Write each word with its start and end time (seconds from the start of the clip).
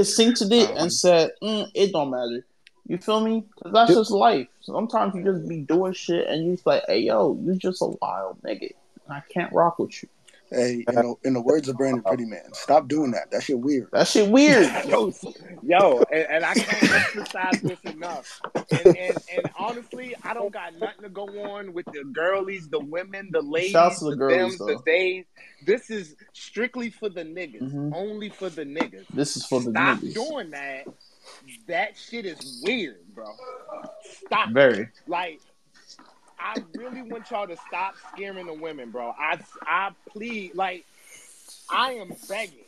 synced 0.00 0.50
it 0.50 0.70
and 0.76 0.92
said, 0.92 1.32
mm, 1.42 1.70
"It 1.74 1.92
don't 1.92 2.10
matter." 2.10 2.44
You 2.86 2.98
feel 2.98 3.20
me? 3.20 3.44
Cause 3.62 3.72
that's 3.72 3.94
just 3.94 4.10
life. 4.10 4.48
Sometimes 4.60 5.14
you 5.14 5.24
just 5.24 5.48
be 5.48 5.60
doing 5.60 5.92
shit 5.94 6.28
and 6.28 6.44
you 6.44 6.52
just 6.52 6.66
like, 6.66 6.82
"Hey, 6.86 7.00
yo, 7.00 7.38
you 7.42 7.54
just 7.54 7.80
a 7.80 7.86
wild 8.02 8.42
nigga. 8.42 8.72
I 9.08 9.22
can't 9.32 9.52
rock 9.52 9.78
with 9.78 10.02
you." 10.02 10.08
Hey, 10.54 10.84
in 10.88 10.94
the, 10.94 11.14
in 11.24 11.32
the 11.34 11.40
words 11.40 11.68
of 11.68 11.76
Brandon 11.76 12.02
Pretty 12.02 12.24
Man, 12.24 12.52
stop 12.52 12.88
doing 12.88 13.10
that. 13.12 13.30
That 13.30 13.42
shit 13.42 13.58
weird. 13.58 13.88
That 13.92 14.06
shit 14.06 14.30
weird. 14.30 14.70
yo, 14.88 15.12
yo, 15.62 16.02
and, 16.12 16.26
and 16.30 16.44
I 16.44 16.54
can't 16.54 16.92
emphasize 17.16 17.60
this 17.60 17.80
enough. 17.92 18.40
And, 18.54 18.86
and, 18.86 19.18
and 19.36 19.50
honestly, 19.58 20.14
I 20.22 20.34
don't 20.34 20.52
got 20.52 20.78
nothing 20.78 21.02
to 21.02 21.08
go 21.08 21.26
on 21.52 21.72
with 21.72 21.86
the 21.86 22.04
girlies, 22.12 22.68
the 22.68 22.78
women, 22.80 23.30
the 23.32 23.42
ladies, 23.42 23.72
Shouts 23.72 23.98
to 23.98 24.04
the 24.06 24.10
the 24.12 24.16
girlies, 24.16 24.56
thems, 24.56 24.58
the 24.58 24.82
days. 24.86 25.24
This 25.66 25.90
is 25.90 26.14
strictly 26.32 26.90
for 26.90 27.08
the 27.08 27.24
niggas. 27.24 27.62
Mhm. 27.72 27.92
Only 27.94 28.28
for 28.28 28.48
the 28.48 28.64
niggas. 28.64 29.06
This 29.12 29.36
is 29.36 29.44
for 29.46 29.60
the 29.60 29.70
Stop 29.70 29.98
niggas. 29.98 30.14
doing 30.14 30.50
that. 30.50 30.86
That 31.68 31.96
shit 31.96 32.26
is 32.26 32.62
weird, 32.64 32.98
bro. 33.14 33.24
Stop. 34.26 34.50
Very. 34.50 34.88
Like, 35.06 35.40
I 36.44 36.56
really 36.76 37.00
want 37.00 37.30
y'all 37.30 37.46
to 37.46 37.56
stop 37.56 37.94
scaring 38.12 38.46
the 38.46 38.52
women, 38.52 38.90
bro. 38.90 39.14
I, 39.18 39.38
I 39.62 39.90
plead, 40.10 40.54
like, 40.54 40.84
I 41.70 41.92
am 41.92 42.12
begging. 42.28 42.58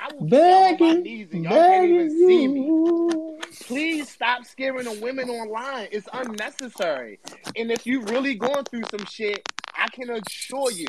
I 0.00 0.14
will 0.14 0.26
get 0.26 0.42
on 0.42 0.62
my 0.62 0.70
Begging, 0.78 1.02
knees 1.02 1.28
and 1.32 1.44
y'all 1.44 1.52
can't 1.52 1.90
even 1.90 2.08
begging 2.08 2.28
see 2.28 2.48
me. 2.48 3.38
Please 3.64 4.08
stop 4.08 4.46
scaring 4.46 4.84
the 4.84 4.98
women 5.02 5.28
online. 5.28 5.88
It's 5.92 6.08
unnecessary. 6.12 7.18
And 7.56 7.70
if 7.70 7.86
you're 7.86 8.04
really 8.04 8.34
going 8.34 8.64
through 8.64 8.84
some 8.90 9.04
shit, 9.04 9.46
I 9.76 9.88
can 9.88 10.08
assure 10.10 10.70
you, 10.70 10.86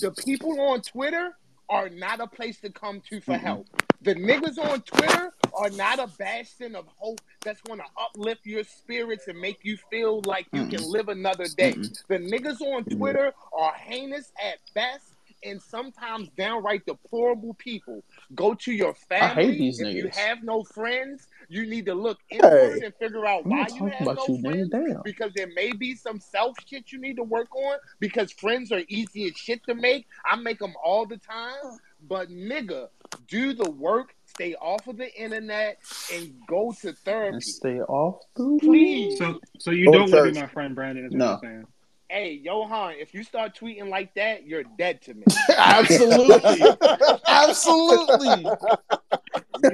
the 0.00 0.10
people 0.10 0.60
on 0.60 0.82
Twitter 0.82 1.34
are 1.70 1.88
not 1.88 2.20
a 2.20 2.26
place 2.26 2.60
to 2.60 2.70
come 2.70 3.00
to 3.08 3.20
for 3.20 3.38
help. 3.38 3.66
The 4.02 4.14
niggas 4.14 4.58
on 4.58 4.82
Twitter 4.82 5.32
are 5.54 5.70
not 5.70 5.98
a 5.98 6.08
bastion 6.18 6.76
of 6.76 6.86
hope 6.96 7.20
that's 7.42 7.60
going 7.62 7.78
to 7.78 7.84
uplift 8.00 8.44
your 8.46 8.64
spirits 8.64 9.28
and 9.28 9.40
make 9.40 9.64
you 9.64 9.76
feel 9.90 10.20
like 10.26 10.46
you 10.52 10.66
can 10.66 10.82
live 10.90 11.08
another 11.08 11.46
day. 11.56 11.72
The 12.08 12.18
niggas 12.18 12.60
on 12.60 12.84
Twitter 12.84 13.32
are 13.52 13.72
heinous 13.74 14.32
at 14.42 14.58
best 14.74 15.04
and 15.44 15.62
sometimes 15.62 16.28
downright 16.36 16.84
deplorable 16.86 17.54
people. 17.54 18.02
Go 18.34 18.54
to 18.54 18.72
your 18.72 18.94
family. 18.94 19.46
hate 19.46 19.58
these 19.58 19.80
if 19.80 19.94
you 19.94 20.08
have 20.08 20.42
no 20.42 20.64
friends, 20.64 21.28
you 21.48 21.64
need 21.68 21.86
to 21.86 21.94
look 21.94 22.18
inward 22.30 22.80
Hey. 22.80 22.86
and 22.86 22.94
figure 22.96 23.24
out 23.24 23.46
why 23.46 23.66
you 23.74 23.86
have 23.86 24.16
no 24.16 24.24
you, 24.28 24.40
friends. 24.40 24.96
Because 25.04 25.32
there 25.34 25.48
may 25.54 25.72
be 25.72 25.94
some 25.94 26.18
self 26.20 26.56
shit 26.66 26.90
you 26.92 27.00
need 27.00 27.16
to 27.16 27.22
work 27.22 27.54
on. 27.54 27.78
Because 28.00 28.32
friends 28.32 28.72
are 28.72 28.82
easy 28.88 29.26
as 29.26 29.36
shit 29.36 29.64
to 29.66 29.74
make. 29.74 30.06
I 30.26 30.36
make 30.36 30.58
them 30.58 30.74
all 30.84 31.06
the 31.06 31.18
time. 31.18 31.78
But 32.08 32.30
nigga, 32.30 32.88
do 33.28 33.54
the 33.54 33.70
work. 33.70 34.14
Stay 34.38 34.54
off 34.54 34.86
of 34.86 34.96
the 34.96 35.12
internet 35.20 35.78
and 36.14 36.32
go 36.46 36.72
to 36.82 36.92
therapy. 36.92 37.34
And 37.34 37.42
stay 37.42 37.80
off 37.80 38.20
the 38.36 38.56
Please. 38.62 39.18
So, 39.18 39.40
so 39.58 39.72
you 39.72 39.86
Go 39.86 39.92
don't 39.92 40.12
want 40.12 40.26
to 40.26 40.32
be 40.32 40.40
my 40.40 40.46
friend, 40.46 40.76
Brandon? 40.76 41.06
Is 41.06 41.10
what 41.10 41.18
No. 41.18 41.26
you're 41.30 41.38
saying? 41.42 41.64
Hey, 42.08 42.40
Johan, 42.42 42.94
if 43.00 43.12
you 43.14 43.24
start 43.24 43.56
tweeting 43.58 43.88
like 43.90 44.14
that, 44.14 44.46
you're 44.46 44.62
dead 44.78 45.02
to 45.02 45.14
me. 45.14 45.24
Absolutely. 45.58 46.62
Absolutely. 47.26 48.46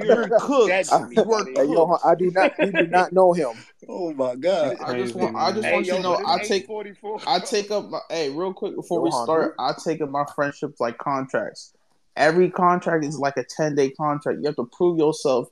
You're 0.03 0.29
cooked. 0.39 0.67
dead 0.67 0.85
to 0.87 1.05
me, 1.09 1.15
You 1.15 1.21
are 1.21 1.25
buddy. 1.25 1.53
Hey, 1.55 1.65
yo, 1.65 1.97
I 2.03 2.15
do 2.15 2.31
not. 2.31 2.53
You 2.57 2.71
do 2.71 2.87
not 2.89 3.13
know 3.13 3.33
him. 3.33 3.51
Oh 3.87 4.13
my 4.13 4.33
god. 4.35 4.77
I 4.83 4.97
just 4.97 5.13
Crazy, 5.13 5.19
want 5.31 5.35
I 5.37 5.51
just. 5.51 5.63
Hey, 5.65 5.73
want 5.73 5.85
you 5.85 5.93
to 5.93 6.01
know 6.01 6.15
I 6.25 6.39
take 6.39 6.63
844. 6.63 7.19
I 7.27 7.39
take 7.39 7.69
up 7.69 7.87
my 7.91 7.99
hey 8.09 8.31
real 8.31 8.51
quick 8.51 8.75
before 8.75 8.99
we 8.99 9.11
Johan, 9.11 9.25
start. 9.25 9.55
I 9.59 9.73
take 9.85 10.01
up 10.01 10.09
my 10.09 10.25
friendships 10.35 10.79
like 10.79 10.97
contracts. 10.97 11.74
Every 12.15 12.49
contract 12.49 13.03
is 13.03 13.19
like 13.19 13.37
a 13.37 13.43
ten 13.43 13.75
day 13.75 13.91
contract. 13.91 14.39
You 14.39 14.47
have 14.47 14.55
to 14.55 14.69
prove 14.71 14.97
yourself 14.97 15.49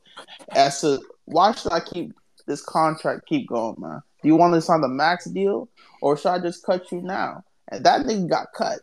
as 0.51 0.81
to 0.81 1.01
why 1.25 1.51
should 1.53 1.73
I 1.73 1.79
keep 1.79 2.13
this 2.45 2.61
contract 2.61 3.27
keep 3.27 3.47
going, 3.47 3.75
man? 3.79 4.01
Do 4.21 4.27
you 4.27 4.35
want 4.35 4.53
to 4.53 4.61
sign 4.61 4.81
the 4.81 4.87
max 4.87 5.25
deal 5.25 5.69
or 6.01 6.17
should 6.17 6.29
I 6.29 6.39
just 6.39 6.65
cut 6.65 6.91
you 6.91 7.01
now? 7.01 7.43
And 7.69 7.85
that 7.85 8.05
nigga 8.05 8.29
got 8.29 8.47
cut. 8.53 8.79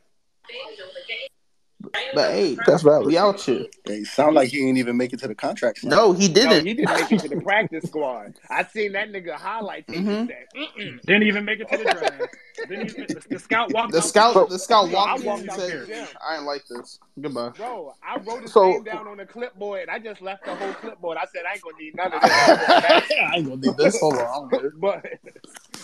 But 2.15 2.31
hey, 2.33 2.56
That's 2.67 2.83
valid. 2.83 3.06
we 3.06 3.17
out 3.19 3.41
here. 3.41 3.67
They 3.84 4.05
sound 4.05 4.34
like 4.34 4.49
he 4.51 4.67
ain't 4.69 4.78
even 4.78 4.97
make 4.97 5.12
it 5.12 5.21
to 5.21 5.28
the 5.28 5.34
contract. 5.34 5.78
sign. 5.78 5.91
No, 5.91 6.12
he 6.12 6.28
didn't. 6.28 6.67
he 6.67 6.75
didn't 6.75 6.95
make 6.95 7.12
it 7.12 7.21
to 7.21 7.28
the 7.28 7.41
practice 7.41 7.84
squad. 7.84 8.34
I 8.49 8.65
seen 8.65 8.93
that 8.93 9.11
nigga 9.11 9.33
highlight 9.34 9.87
tape 9.87 9.99
Mhm. 10.05 10.31
and. 10.78 11.01
Didn't 11.03 11.23
even 11.25 11.45
make 11.45 11.61
it 11.61 11.69
to 11.71 11.77
the 11.78 11.84
draft. 11.84 12.37
Didn't 12.69 12.91
even, 12.91 13.06
the, 13.09 13.23
the 13.31 13.39
scout 13.39 13.73
walked 13.73 13.93
The 13.93 13.99
out 13.99 14.05
scout, 14.05 14.49
the 14.49 14.59
scout 14.59 14.91
Yo, 14.91 14.99
I 14.99 15.12
walked 15.12 15.21
in 15.21 15.27
walked 15.27 15.49
out 15.51 15.59
said, 15.61 15.87
there. 15.87 16.09
"I 16.27 16.37
ain't 16.37 16.45
like 16.45 16.65
this. 16.69 16.99
Goodbye." 17.21 17.51
Bro, 17.56 17.95
I 18.03 18.19
wrote 18.19 18.43
his 18.43 18.53
So- 18.53 18.69
name 18.71 18.83
down 18.84 19.09
on 19.09 19.17
the 19.17 19.27
clipboard 19.27 19.83
and 19.83 19.91
I 19.91 19.99
just 19.99 20.21
left 20.21 20.45
the 20.45 20.55
whole 20.55 20.72
clipboard. 20.75 21.17
I 21.19 21.25
said, 21.34 21.43
I 21.49 21.55
ain't 21.55 21.62
gonna 21.62 21.77
need 21.78 21.97
none 21.97 22.12
of 22.12 22.21
this. 22.21 22.31
I 23.21 23.33
ain't 23.37 23.49
gonna 23.49 23.57
do 23.61 23.72
this. 23.72 23.99
Hold 24.01 24.19
on, 24.19 24.43
I'm 24.45 24.49
good. 24.49 24.72
but, 24.81 25.05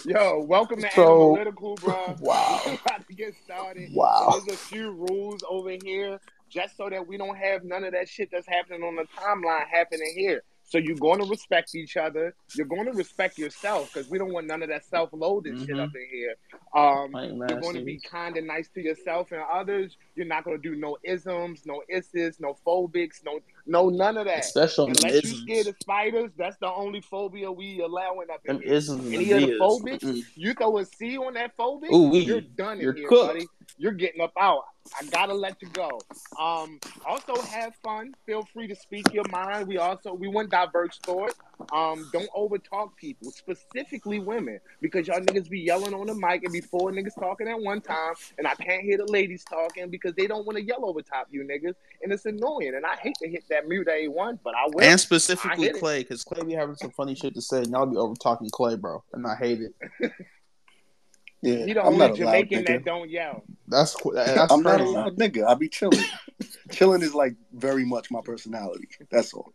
yo, 0.04 0.40
welcome 0.44 0.80
to 0.82 0.90
So- 0.92 1.34
Analytical, 1.36 1.74
bro. 1.76 2.14
Wow. 2.20 2.60
We're 2.66 2.74
about 2.74 3.06
to 3.08 3.14
get 3.14 3.34
started. 3.44 3.90
Wow. 3.94 4.40
There's 4.46 4.58
a 4.58 4.60
few 4.60 4.90
rules 4.90 5.42
over 5.48 5.70
here 5.82 6.18
just 6.48 6.76
so 6.76 6.88
that 6.90 7.06
we 7.06 7.16
don't 7.16 7.36
have 7.36 7.64
none 7.64 7.84
of 7.84 7.92
that 7.92 8.08
shit 8.08 8.30
that's 8.30 8.46
happening 8.46 8.82
on 8.82 8.96
the 8.96 9.04
timeline 9.18 9.66
happening 9.70 10.12
here. 10.16 10.42
So 10.68 10.78
you're 10.78 10.96
going 10.96 11.20
to 11.22 11.26
respect 11.28 11.76
each 11.76 11.96
other. 11.96 12.34
You're 12.56 12.66
going 12.66 12.86
to 12.86 12.92
respect 12.92 13.38
yourself 13.38 13.92
because 13.94 14.10
we 14.10 14.18
don't 14.18 14.32
want 14.32 14.48
none 14.48 14.62
of 14.64 14.68
that 14.70 14.84
self-loaded 14.84 15.60
shit 15.60 15.68
Mhm. 15.76 15.80
up 15.80 15.90
in 15.94 16.06
here. 16.10 16.34
Um, 16.74 17.12
you're 17.48 17.60
going 17.60 17.76
to 17.76 17.84
be 17.84 18.00
kind 18.00 18.36
and 18.36 18.48
nice 18.48 18.68
to 18.70 18.82
yourself 18.82 19.30
and 19.30 19.42
others. 19.52 19.96
You're 20.16 20.26
not 20.26 20.42
going 20.42 20.60
to 20.60 20.62
do 20.62 20.74
no 20.76 20.98
isms, 21.04 21.62
no 21.66 21.82
isses, 21.88 22.40
no 22.40 22.56
phobics, 22.66 23.24
no 23.24 23.38
no 23.66 23.88
none 23.88 24.16
of 24.16 24.26
that. 24.26 24.40
Especially 24.40 24.88
Unless 24.88 25.12
you 25.12 25.18
isms. 25.18 25.40
scared 25.42 25.66
of 25.66 25.76
spiders, 25.80 26.30
that's 26.36 26.56
the 26.58 26.70
only 26.72 27.00
phobia 27.00 27.50
we 27.50 27.80
allowing 27.80 28.28
up 28.32 28.40
in 28.46 28.60
here. 28.60 28.74
Any 28.74 29.32
of 29.32 29.40
the 29.42 29.56
phobics, 29.60 30.00
Mm-mm. 30.00 30.22
you 30.34 30.54
throw 30.54 30.78
a 30.78 30.84
C 30.84 31.18
on 31.18 31.34
that 31.34 31.56
phobic, 31.56 31.92
Ooh, 31.92 32.16
you're 32.16 32.40
done 32.40 32.78
in 32.78 32.82
You're 32.82 32.92
here, 32.94 33.08
cooked. 33.08 33.32
buddy. 33.34 33.46
You're 33.78 33.92
getting 33.92 34.20
up 34.20 34.32
out. 34.38 34.62
I 35.00 35.04
gotta 35.06 35.34
let 35.34 35.60
you 35.62 35.68
go. 35.68 36.00
Um, 36.38 36.78
also 37.06 37.40
have 37.42 37.74
fun. 37.82 38.14
Feel 38.24 38.44
free 38.52 38.66
to 38.68 38.76
speak 38.76 39.12
your 39.12 39.24
mind. 39.30 39.66
We 39.68 39.78
also 39.78 40.12
we 40.12 40.28
want 40.28 40.50
diverse 40.50 40.98
thought. 41.02 41.34
Um, 41.72 42.08
don't 42.12 42.28
over 42.34 42.58
talk 42.58 42.96
people, 42.96 43.30
specifically 43.30 44.20
women, 44.20 44.60
because 44.80 45.08
y'all 45.08 45.20
niggas 45.20 45.48
be 45.48 45.60
yelling 45.60 45.94
on 45.94 46.06
the 46.06 46.14
mic 46.14 46.44
and 46.44 46.52
be 46.52 46.60
four 46.60 46.92
niggas 46.92 47.18
talking 47.18 47.48
at 47.48 47.58
one 47.58 47.80
time, 47.80 48.14
and 48.38 48.46
I 48.46 48.54
can't 48.54 48.82
hear 48.82 48.98
the 48.98 49.10
ladies 49.10 49.44
talking 49.44 49.88
because 49.90 50.14
they 50.14 50.26
don't 50.26 50.46
want 50.46 50.58
to 50.58 50.64
yell 50.64 50.84
over 50.84 51.02
top 51.02 51.28
you 51.30 51.42
niggas, 51.44 51.74
and 52.02 52.12
it's 52.12 52.26
annoying. 52.26 52.74
And 52.74 52.84
I 52.84 52.96
hate 52.96 53.16
to 53.22 53.28
hit 53.28 53.44
that 53.48 53.68
mute 53.68 53.88
A 53.88 54.08
one, 54.08 54.38
but 54.44 54.54
I 54.54 54.66
will. 54.68 54.84
And 54.84 55.00
specifically. 55.00 55.70
Clay, 55.70 56.00
because 56.00 56.24
Clay 56.24 56.44
be 56.44 56.52
having 56.52 56.76
some 56.76 56.90
funny 56.90 57.14
shit 57.14 57.34
to 57.34 57.42
say, 57.42 57.58
and 57.58 57.70
y'all 57.70 57.86
be 57.86 57.96
over 57.96 58.14
talking 58.14 58.50
Clay, 58.50 58.76
bro, 58.76 59.02
and 59.12 59.26
I 59.26 59.34
hate 59.34 59.60
it. 59.60 60.12
Yeah, 61.46 61.64
He 61.64 61.72
the 61.74 61.80
I'm 61.80 61.86
only 61.86 61.98
not 61.98 62.10
a 62.10 62.14
Jamaican 62.14 62.64
that 62.64 62.84
don't 62.84 63.08
yell. 63.08 63.44
That's 63.68 63.94
qu- 63.94 64.14
that's 64.14 64.52
I'm 64.52 64.62
not 64.62 64.80
a 64.80 64.84
loud 64.84 65.16
nigga. 65.16 65.46
I 65.46 65.54
be 65.54 65.68
chilling. 65.68 66.04
chilling 66.72 67.02
is 67.02 67.14
like 67.14 67.36
very 67.52 67.84
much 67.84 68.10
my 68.10 68.20
personality. 68.20 68.88
That's 69.10 69.32
all. 69.32 69.52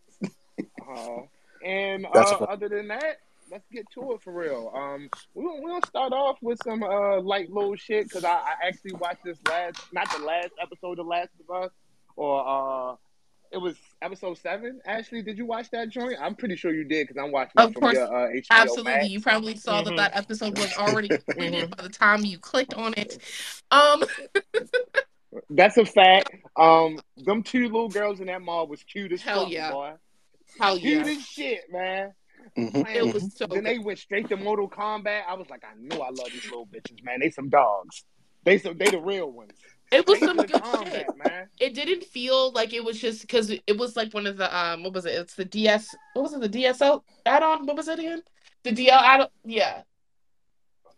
Uh, 0.89 1.21
and 1.65 2.07
That's 2.13 2.31
uh, 2.31 2.37
other 2.45 2.69
than 2.69 2.87
that, 2.87 3.17
let's 3.51 3.65
get 3.71 3.85
to 3.93 4.13
it 4.13 4.21
for 4.23 4.31
real. 4.31 4.71
Um, 4.73 5.09
we 5.33 5.43
we 5.43 5.67
gonna 5.67 5.85
start 5.85 6.13
off 6.13 6.37
with 6.41 6.59
some 6.63 6.81
uh 6.81 7.19
light 7.19 7.51
little 7.51 7.75
shit 7.75 8.05
because 8.05 8.23
I, 8.23 8.35
I 8.35 8.67
actually 8.67 8.93
watched 8.93 9.25
this 9.25 9.37
last, 9.49 9.77
not 9.91 10.09
the 10.17 10.23
last 10.23 10.51
episode 10.61 10.97
of 10.99 11.07
Last 11.07 11.31
of 11.45 11.63
Us, 11.63 11.71
or 12.15 12.47
uh, 12.47 12.95
it 13.51 13.57
was 13.57 13.75
episode 14.01 14.37
seven. 14.37 14.79
Ashley, 14.85 15.21
did 15.21 15.37
you 15.37 15.45
watch 15.45 15.69
that 15.71 15.89
joint? 15.89 16.15
I'm 16.21 16.35
pretty 16.35 16.55
sure 16.55 16.73
you 16.73 16.83
did 16.85 17.07
because 17.07 17.21
I'm 17.21 17.31
watching 17.31 17.53
Of 17.57 17.69
it 17.69 17.73
from 17.73 17.81
course. 17.81 17.95
your 17.95 18.05
uh, 18.07 18.29
HBO 18.29 18.45
Absolutely. 18.51 18.91
Max. 18.93 19.09
You 19.09 19.21
probably 19.21 19.55
saw 19.57 19.81
Mhm. 19.81 19.85
that 19.85 19.95
that 19.97 20.17
episode 20.17 20.57
was 20.57 20.73
already 20.77 21.09
completed 21.09 21.69
Mhm. 21.69 21.77
by 21.77 21.83
the 21.83 21.89
time 21.89 22.23
you 22.25 22.37
clicked 22.39 22.73
on 22.73 22.93
it. 22.97 23.17
Um, 23.71 24.03
That's 25.49 25.77
a 25.77 25.85
fact. 25.85 26.35
Um, 26.57 26.99
them 27.17 27.41
two 27.43 27.63
little 27.63 27.87
girls 27.89 28.19
in 28.19 28.27
that 28.27 28.41
mall 28.41 28.67
was 28.67 28.83
cute 28.83 29.11
as 29.13 29.21
Hell 29.21 29.43
fuck, 29.43 29.51
yeah. 29.53 29.71
boy. 29.71 29.93
hell 30.59 30.77
Cute 30.77 31.05
yeah. 31.05 31.11
as 31.13 31.25
shit, 31.25 31.61
man. 31.71 32.13
Mhm. 32.57 32.93
It 32.93 33.13
was 33.13 33.37
so 33.37 33.45
then 33.47 33.59
good. 33.59 33.65
they 33.65 33.79
went 33.79 33.99
straight 33.99 34.27
to 34.29 34.35
Mortal 34.35 34.69
Kombat. 34.69 35.21
I 35.27 35.35
was 35.35 35.49
like, 35.49 35.63
I 35.63 35.73
knew 35.79 36.01
I 36.01 36.09
love 36.09 36.27
these 36.33 36.43
little 36.45 36.65
bitches, 36.67 37.01
man. 37.03 37.19
They 37.21 37.29
some 37.29 37.47
dogs. 37.49 38.03
They 38.43 38.57
some 38.57 38.77
they 38.77 38.89
the 38.89 38.99
real 38.99 39.31
ones. 39.31 39.53
It 39.91 40.07
was 40.07 40.19
some 40.19 40.37
good 40.37 40.51
combat, 40.51 40.93
shit. 41.07 41.07
man. 41.17 41.47
It 41.59 41.73
didn't 41.73 42.03
feel 42.05 42.51
like 42.53 42.73
it 42.73 42.83
was 42.83 42.99
just 42.99 43.21
because 43.21 43.49
it 43.51 43.77
was 43.77 43.95
like 43.95 44.13
one 44.13 44.25
of 44.25 44.37
the 44.37 44.55
um 44.57 44.83
what 44.83 44.93
was 44.93 45.05
it? 45.05 45.11
It's 45.13 45.35
the 45.35 45.45
DS 45.45 45.93
what 46.13 46.23
was 46.23 46.33
it, 46.33 46.41
the 46.41 46.49
DSL 46.63 47.03
add-on? 47.25 47.65
What 47.65 47.75
was 47.77 47.87
it 47.87 47.99
again? 47.99 48.21
The 48.63 48.71
DL 48.71 48.89
add 48.91 49.21
on 49.21 49.27
yeah. 49.45 49.81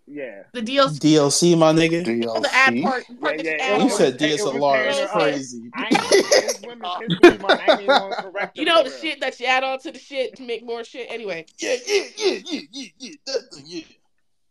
Yeah. 0.05 0.43
The 0.51 0.61
DLC 0.61 0.99
DLC, 0.99 1.57
my 1.57 1.71
nigga. 1.71 2.03
the 2.05 2.49
ad 2.53 2.73
DLC. 2.73 2.83
part, 2.83 3.05
Yeah, 3.41 3.55
yeah. 3.57 3.73
you 3.73 3.77
You 3.79 3.83
was- 3.85 3.97
said 3.97 4.13
it 4.15 4.19
DSLR. 4.19 4.85
It's 4.89 4.97
Tanner, 4.97 5.09
uh, 5.09 5.13
crazy. 5.13 5.71
I 5.73 5.83
ain't 5.85 5.91
it's 5.93 6.61
Women's 6.61 6.95
History 7.21 7.37
Month. 7.39 7.61
I 7.61 7.71
ain't 7.71 7.81
even 7.83 7.85
gonna 7.87 8.15
correct 8.21 8.57
You 8.57 8.65
know 8.65 8.83
the 8.83 8.89
real. 8.89 8.99
shit 8.99 9.21
that 9.21 9.39
you 9.39 9.45
add 9.45 9.63
on 9.63 9.79
to 9.79 9.91
the 9.93 9.99
shit 9.99 10.35
to 10.35 10.43
make 10.43 10.65
more 10.65 10.83
shit. 10.83 11.07
Anyway, 11.09 11.45
Yeah, 11.57 11.75
yeah, 11.87 12.03
yeah, 12.17 12.39
yeah, 12.45 12.59
yeah, 12.71 12.87
yeah. 12.99 13.11
That 13.27 13.41
thing, 13.53 13.63
yeah. 13.65 13.81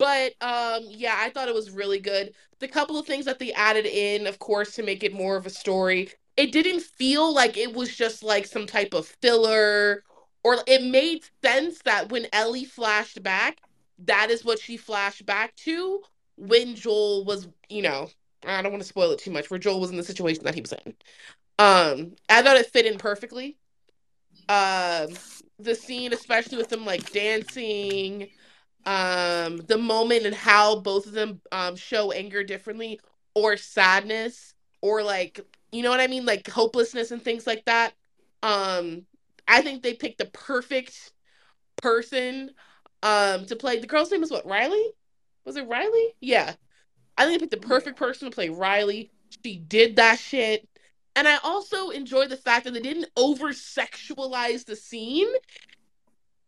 But 0.03 0.35
um 0.41 0.83
yeah, 0.89 1.15
I 1.17 1.31
thought 1.31 1.47
it 1.47 1.55
was 1.55 1.71
really 1.71 2.01
good. 2.01 2.35
The 2.59 2.67
couple 2.67 2.99
of 2.99 3.07
things 3.07 3.25
that 3.27 3.39
they 3.39 3.53
added 3.53 3.87
in, 3.87 4.27
of 4.27 4.41
course, 4.41 4.75
to 4.75 4.83
make 4.83 5.05
it 5.05 5.13
more 5.15 5.37
of 5.37 5.47
a 5.47 5.51
story. 5.51 6.11
It 6.37 6.51
didn't 6.51 6.83
feel 6.83 7.33
like 7.33 7.57
it 7.57 7.73
was 7.73 7.95
just 7.95 8.25
like 8.25 8.47
some 8.47 8.67
type 8.67 8.95
of 8.95 9.07
filler 9.07 10.03
or 10.43 10.59
it 10.67 10.83
made 10.83 11.23
sense 11.45 11.79
that 11.85 12.11
when 12.11 12.27
Ellie 12.33 12.65
flashed 12.65 13.23
back, 13.23 13.61
that 14.07 14.29
is 14.29 14.45
what 14.45 14.59
she 14.59 14.77
flashed 14.77 15.25
back 15.25 15.55
to 15.57 16.01
when 16.37 16.75
Joel 16.75 17.25
was, 17.25 17.47
you 17.69 17.83
know, 17.83 18.09
I 18.45 18.61
don't 18.61 18.73
want 18.73 18.83
to 18.83 18.89
spoil 18.89 19.13
it 19.13 19.21
too 19.21 19.31
much, 19.31 19.51
where 19.51 19.61
Joel 19.61 19.79
was 19.79 19.91
in 19.91 19.97
the 19.99 20.03
situation 20.03 20.43
that 20.43 20.57
he 20.57 20.63
was 20.63 20.73
in. 20.73 20.95
Um, 21.61 22.17
I 22.29 22.43
thought 22.43 22.57
it 22.57 22.67
fit 22.67 22.87
in 22.87 22.99
perfectly. 22.99 23.57
Um, 24.49 25.11
the 25.61 25.77
scene, 25.77 26.13
especially 26.13 26.59
with 26.59 26.71
them 26.71 26.85
like 26.85 27.13
dancing, 27.13 28.31
um, 28.85 29.59
the 29.59 29.79
moment 29.79 30.27
and 30.27 30.35
how 30.35 30.81
both 30.81 31.07
of 31.07 31.13
them 31.13 31.41
um 31.53 31.77
show 31.77 32.13
anger 32.13 32.43
differently 32.43 33.01
or 33.35 33.57
sadness 33.57 34.55
or 34.81 35.03
like 35.03 35.41
you 35.71 35.83
know 35.83 35.91
what 35.91 36.01
I 36.01 36.07
mean, 36.07 36.27
like 36.27 36.49
hopelessness 36.49 37.11
and 37.11 37.23
things 37.23 37.47
like 37.47 37.65
that. 37.65 37.95
Um, 38.43 39.07
I 39.49 39.63
think 39.63 39.83
they 39.83 39.95
picked 39.95 40.19
the 40.19 40.27
perfect 40.27 41.13
person 41.83 42.51
um 43.03 43.47
to 43.47 43.57
play. 43.57 43.79
The 43.79 43.87
girl's 43.87 44.11
name 44.11 44.23
is 44.23 44.31
what? 44.31 44.47
Riley? 44.47 44.85
Was 45.45 45.57
it 45.57 45.69
Riley? 45.69 46.15
Yeah. 46.21 46.55
I 47.17 47.25
think 47.25 47.41
they 47.41 47.47
picked 47.47 47.63
the 47.63 47.69
perfect 47.69 47.99
person 47.99 48.31
to 48.31 48.35
play 48.35 48.49
Riley. 48.49 49.11
She 49.45 49.57
did 49.57 49.97
that 49.97 50.19
shit. 50.19 50.69
And 51.15 51.29
I 51.29 51.39
also 51.45 51.91
enjoy 51.91 52.27
the 52.27 52.37
fact 52.37 52.65
that 52.65 52.73
they 52.75 52.81
didn't 52.81 53.11
over 53.17 53.49
sexualize 53.49 54.65
the 54.65 54.77
scene. 54.77 55.29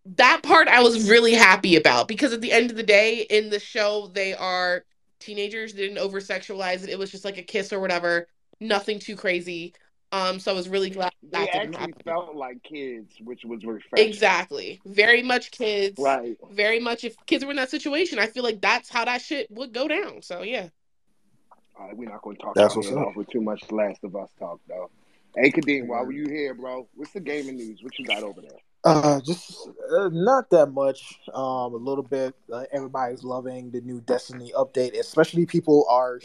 That 0.06 0.42
part 0.42 0.68
I 0.68 0.82
was 0.82 1.08
really 1.08 1.32
happy 1.32 1.76
about 1.76 2.08
because 2.08 2.32
at 2.32 2.40
the 2.42 2.52
end 2.52 2.70
of 2.70 2.76
the 2.76 2.82
day, 2.82 3.26
in 3.30 3.48
the 3.50 3.58
show, 3.58 4.10
they 4.12 4.34
are 4.34 4.84
teenagers. 5.18 5.72
They 5.72 5.82
didn't 5.82 5.98
over 5.98 6.20
sexualize 6.20 6.82
it. 6.82 6.90
It 6.90 6.98
was 6.98 7.10
just 7.10 7.24
like 7.24 7.38
a 7.38 7.42
kiss 7.42 7.72
or 7.72 7.80
whatever. 7.80 8.28
Nothing 8.60 8.98
too 8.98 9.16
crazy. 9.16 9.74
Um, 10.12 10.38
so 10.38 10.52
I 10.52 10.54
was 10.54 10.68
really 10.68 10.90
glad 10.90 11.10
They 11.22 11.38
that 11.38 11.52
didn't 11.52 11.74
actually 11.74 11.80
happen. 11.80 12.02
felt 12.04 12.36
like 12.36 12.62
kids, 12.62 13.14
which 13.24 13.44
was 13.44 13.64
refreshing. 13.64 14.06
Exactly. 14.08 14.80
Very 14.84 15.22
much 15.22 15.50
kids. 15.50 15.98
Right. 15.98 16.36
Very 16.52 16.78
much 16.78 17.02
if 17.02 17.16
kids 17.26 17.44
were 17.44 17.50
in 17.50 17.56
that 17.56 17.70
situation, 17.70 18.18
I 18.18 18.26
feel 18.26 18.44
like 18.44 18.60
that's 18.60 18.88
how 18.90 19.06
that 19.06 19.22
shit 19.22 19.50
would 19.50 19.72
go 19.72 19.88
down. 19.88 20.22
So 20.22 20.42
yeah. 20.42 20.68
All 21.76 21.86
right, 21.88 21.96
we're 21.96 22.08
not 22.08 22.22
going 22.22 22.36
to 22.36 22.42
talk 22.42 22.54
That's 22.54 22.74
our 22.74 22.76
what's 22.76 22.88
head 22.90 22.98
up. 22.98 23.08
off 23.08 23.16
with 23.16 23.28
too 23.30 23.40
much 23.40 23.72
Last 23.72 24.04
of 24.04 24.14
Us 24.14 24.28
talk, 24.38 24.60
though. 24.68 24.90
Hey, 25.36 25.50
Kadeem, 25.50 25.88
while 25.88 26.04
were 26.04 26.12
you 26.12 26.26
here, 26.28 26.54
bro, 26.54 26.86
what's 26.94 27.10
the 27.12 27.18
gaming 27.20 27.56
news? 27.56 27.82
What 27.82 27.98
you 27.98 28.04
got 28.04 28.22
over 28.22 28.40
there? 28.40 28.50
Uh, 28.84 29.18
just 29.20 29.68
uh, 29.96 30.10
not 30.12 30.50
that 30.50 30.66
much. 30.66 31.18
Um, 31.32 31.72
a 31.72 31.76
little 31.76 32.04
bit. 32.04 32.34
Uh, 32.52 32.64
everybody's 32.72 33.24
loving 33.24 33.70
the 33.70 33.80
new 33.80 34.00
Destiny 34.02 34.52
update, 34.56 34.98
especially 34.98 35.46
people 35.46 35.86
are 35.88 36.20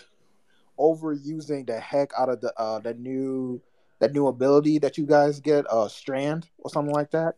overusing 0.78 1.66
the 1.68 1.80
heck 1.80 2.12
out 2.18 2.30
of 2.30 2.40
the 2.40 2.54
uh 2.58 2.80
the 2.80 2.94
new 2.94 3.62
that 4.00 4.14
new 4.14 4.28
ability 4.28 4.80
that 4.80 4.98
you 4.98 5.06
guys 5.06 5.40
get, 5.40 5.66
uh, 5.70 5.88
Strand 5.88 6.48
or 6.60 6.70
something 6.70 6.94
like 6.94 7.12
that. 7.12 7.36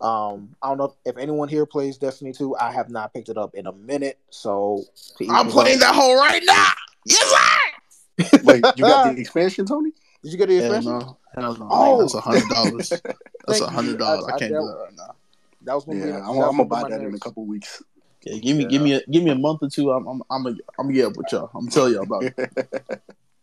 Um, 0.00 0.54
I 0.62 0.68
don't 0.68 0.78
know 0.78 0.94
if 1.04 1.16
anyone 1.18 1.48
here 1.48 1.66
plays 1.66 1.98
Destiny 1.98 2.32
2. 2.32 2.56
I 2.56 2.72
have 2.72 2.88
not 2.88 3.12
picked 3.12 3.28
it 3.28 3.36
up 3.36 3.54
in 3.54 3.66
a 3.66 3.72
minute, 3.72 4.18
so 4.30 4.84
to 5.18 5.28
I'm 5.28 5.48
playing 5.48 5.74
own. 5.74 5.80
that 5.80 5.94
hole 5.94 6.16
right 6.16 6.42
now. 6.44 6.72
Yes, 7.04 7.26
sir. 7.28 8.38
Wait, 8.42 8.64
you 8.76 8.84
got 8.84 9.04
the 9.04 9.10
expansion, 9.20 9.66
Tony? 9.66 9.92
Did 10.22 10.32
you 10.32 10.38
get 10.38 10.48
the 10.48 10.60
Hell 10.60 11.18
expansion? 11.38 11.68
no. 11.68 11.68
Hell 11.68 11.68
no. 11.68 11.94
Oh. 11.94 12.00
That's 12.02 12.14
a 12.14 12.20
hundred 12.20 12.48
dollars. 12.48 12.88
That's 13.46 13.60
a 13.60 13.66
hundred 13.68 13.98
dollars. 13.98 14.24
I- 14.24 14.32
I 14.32 14.34
I 14.34 14.38
can't 14.38 14.52
do 14.52 14.66
that 14.66 14.76
right 14.84 14.96
now. 14.96 15.14
That 15.62 15.74
was 15.74 15.84
gonna. 15.84 15.98
Yeah, 15.98 16.06
that 16.12 16.22
I'm, 16.22 16.30
I'm 16.30 16.56
gonna 16.56 16.64
buy 16.66 16.82
my 16.82 16.88
that 16.90 17.00
in 17.00 17.14
a 17.14 17.18
couple 17.18 17.44
weeks. 17.46 17.82
Yeah, 18.22 18.38
give 18.38 18.56
me, 18.56 18.64
give 18.66 18.82
me, 18.82 18.94
a, 18.94 19.00
give 19.10 19.22
me 19.22 19.30
a 19.30 19.34
month 19.36 19.60
or 19.62 19.68
two. 19.70 19.90
I'm, 19.92 20.06
I'm, 20.06 20.22
I'm 20.28 20.42
gonna, 20.42 20.56
I'm 20.78 20.86
gonna 20.86 20.92
get 20.94 21.06
up 21.06 21.16
with 21.16 21.30
y'all. 21.32 21.50
I'm 21.54 21.66
gonna 21.66 21.70
tell 21.70 21.88
y'all 21.88 22.02
about 22.02 22.24
it. 22.24 23.02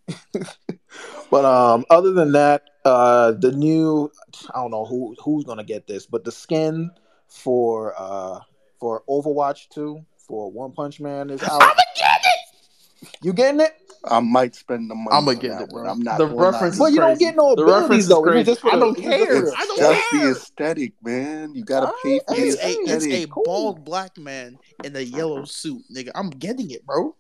But 1.31 1.43
um, 1.43 1.85
other 1.89 2.11
than 2.13 2.31
that, 2.33 2.63
uh, 2.85 3.31
the 3.31 3.51
new 3.51 4.11
I 4.53 4.61
don't 4.61 4.71
know 4.71 4.85
who 4.85 5.15
who's 5.23 5.43
gonna 5.43 5.63
get 5.63 5.87
this, 5.87 6.05
but 6.05 6.23
the 6.23 6.31
skin 6.31 6.91
for 7.27 7.93
uh 7.97 8.39
for 8.79 9.03
Overwatch 9.09 9.69
two 9.69 10.05
for 10.17 10.51
One 10.51 10.71
Punch 10.71 10.99
Man 10.99 11.29
is 11.29 11.41
out. 11.43 11.61
I'ma 11.61 11.73
get 11.97 12.21
it. 12.23 13.09
You 13.23 13.33
getting 13.33 13.61
it? 13.61 13.73
I 14.07 14.19
might 14.19 14.55
spend 14.55 14.89
the 14.89 14.95
money. 14.95 15.15
I'ma 15.17 15.33
get 15.33 15.49
that 15.49 15.61
it, 15.63 15.69
one. 15.69 15.83
bro. 15.83 15.91
I'm 15.91 16.01
not 16.01 16.17
The 16.17 16.25
gonna 16.25 16.35
lie. 16.37 16.51
reference 16.51 16.77
But 16.77 16.93
you 16.93 16.99
don't 16.99 17.19
get 17.19 17.35
no 17.35 17.55
The 17.55 17.63
abilities 17.63 17.81
reference 17.81 18.03
is 18.03 18.09
though. 18.09 18.21
Crazy. 18.23 18.43
just 18.45 18.65
I 18.65 18.75
don't 18.79 18.97
it's 18.97 19.01
just 19.01 19.19
for 19.19 19.27
care. 19.27 19.53
I 19.55 19.65
don't 19.65 19.77
Just 19.77 20.11
the 20.11 20.31
aesthetic, 20.31 20.93
man. 21.03 21.55
You 21.55 21.63
gotta 21.63 21.87
Alright, 21.87 22.03
pay 22.03 22.19
for 22.27 22.35
the 22.35 22.41
It's 22.41 22.63
a, 22.63 22.95
it's 22.95 23.05
a 23.05 23.27
cool. 23.27 23.43
bald 23.43 23.85
black 23.85 24.17
man 24.17 24.57
in 24.83 24.95
a 24.95 25.01
yellow 25.01 25.45
suit, 25.45 25.83
nigga. 25.93 26.11
I'm 26.15 26.29
getting 26.29 26.71
it, 26.71 26.85
bro. 26.85 27.15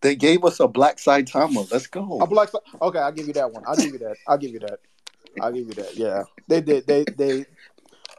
They 0.00 0.16
gave 0.16 0.44
us 0.44 0.60
a 0.60 0.68
black 0.68 0.98
side 0.98 1.26
Saitama. 1.26 1.70
Let's 1.70 1.86
go. 1.86 2.18
A 2.20 2.26
black. 2.26 2.48
Side 2.48 2.60
Okay, 2.80 2.98
I'll 2.98 3.12
give 3.12 3.26
you 3.26 3.32
that 3.34 3.52
one. 3.52 3.64
I'll 3.66 3.76
give 3.76 3.92
you 3.92 3.98
that. 3.98 4.16
I'll 4.26 4.38
give 4.38 4.50
you 4.50 4.60
that. 4.60 4.80
I'll 5.40 5.52
give 5.52 5.66
you 5.66 5.74
that. 5.74 5.96
Yeah, 5.96 6.22
they 6.48 6.60
did. 6.60 6.86
They 6.86 7.04
they. 7.04 7.44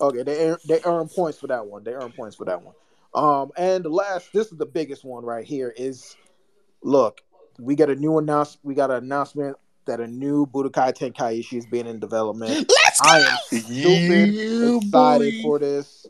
Okay, 0.01 0.23
they 0.23 0.49
earn, 0.49 0.57
they 0.65 0.79
earn 0.85 1.09
points 1.09 1.39
for 1.39 1.47
that 1.47 1.65
one. 1.65 1.83
They 1.83 1.91
earn 1.91 2.11
points 2.11 2.35
for 2.35 2.45
that 2.45 2.61
one. 2.61 2.73
Um, 3.13 3.51
and 3.57 3.83
the 3.83 3.89
last, 3.89 4.31
this 4.31 4.51
is 4.51 4.57
the 4.57 4.65
biggest 4.65 5.03
one 5.03 5.25
right 5.25 5.45
here. 5.45 5.73
Is 5.75 6.15
look, 6.83 7.21
we 7.59 7.75
got 7.75 7.89
a 7.89 7.95
new 7.95 8.17
announce. 8.17 8.57
We 8.63 8.73
got 8.75 8.91
an 8.91 9.03
announcement 9.03 9.57
that 9.85 9.99
a 9.99 10.07
new 10.07 10.45
Budokai 10.45 10.93
Tenkaichi 10.93 11.57
is 11.57 11.65
being 11.65 11.87
in 11.87 11.99
development. 11.99 12.71
Let's 12.83 13.01
go. 13.01 13.09
I 13.09 13.19
am 13.19 13.37
stupid 13.47 14.33
Yeah, 14.33 14.77
excited 14.77 15.33
boy. 15.33 15.41
for 15.41 15.59
this. 15.59 16.05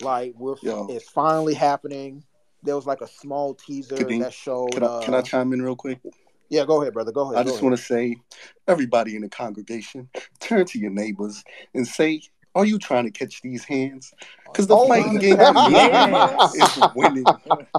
Like 0.00 0.34
we're, 0.36 0.56
Yo. 0.62 0.86
it's 0.88 1.08
finally 1.08 1.54
happening. 1.54 2.24
There 2.62 2.76
was 2.76 2.86
like 2.86 3.00
a 3.00 3.08
small 3.08 3.54
teaser 3.54 3.96
Kadeem, 3.96 4.20
that 4.20 4.32
showed. 4.32 4.72
Can 4.72 4.84
I, 4.84 5.04
can 5.04 5.14
I 5.14 5.18
uh, 5.18 5.22
chime 5.22 5.52
in 5.52 5.62
real 5.62 5.76
quick? 5.76 6.00
yeah, 6.50 6.64
go 6.64 6.80
ahead, 6.80 6.94
brother. 6.94 7.12
Go 7.12 7.22
ahead. 7.22 7.36
I 7.36 7.42
go 7.44 7.50
just 7.50 7.62
want 7.62 7.76
to 7.76 7.82
say, 7.82 8.16
everybody 8.66 9.16
in 9.16 9.22
the 9.22 9.28
congregation, 9.28 10.08
turn 10.40 10.64
to 10.66 10.78
your 10.78 10.90
neighbors 10.90 11.44
and 11.74 11.86
say, 11.86 12.22
"Are 12.58 12.64
you 12.66 12.78
trying 12.78 13.04
to 13.04 13.10
catch 13.10 13.40
these 13.42 13.64
hands?" 13.64 14.12
Because 14.44 14.66
the 14.66 14.76
Oh, 14.76 14.88
fighting 14.88 15.18
game 15.18 15.36
God. 15.36 15.54
community 15.54 16.58
is 16.58 16.78
winning. 16.94 17.26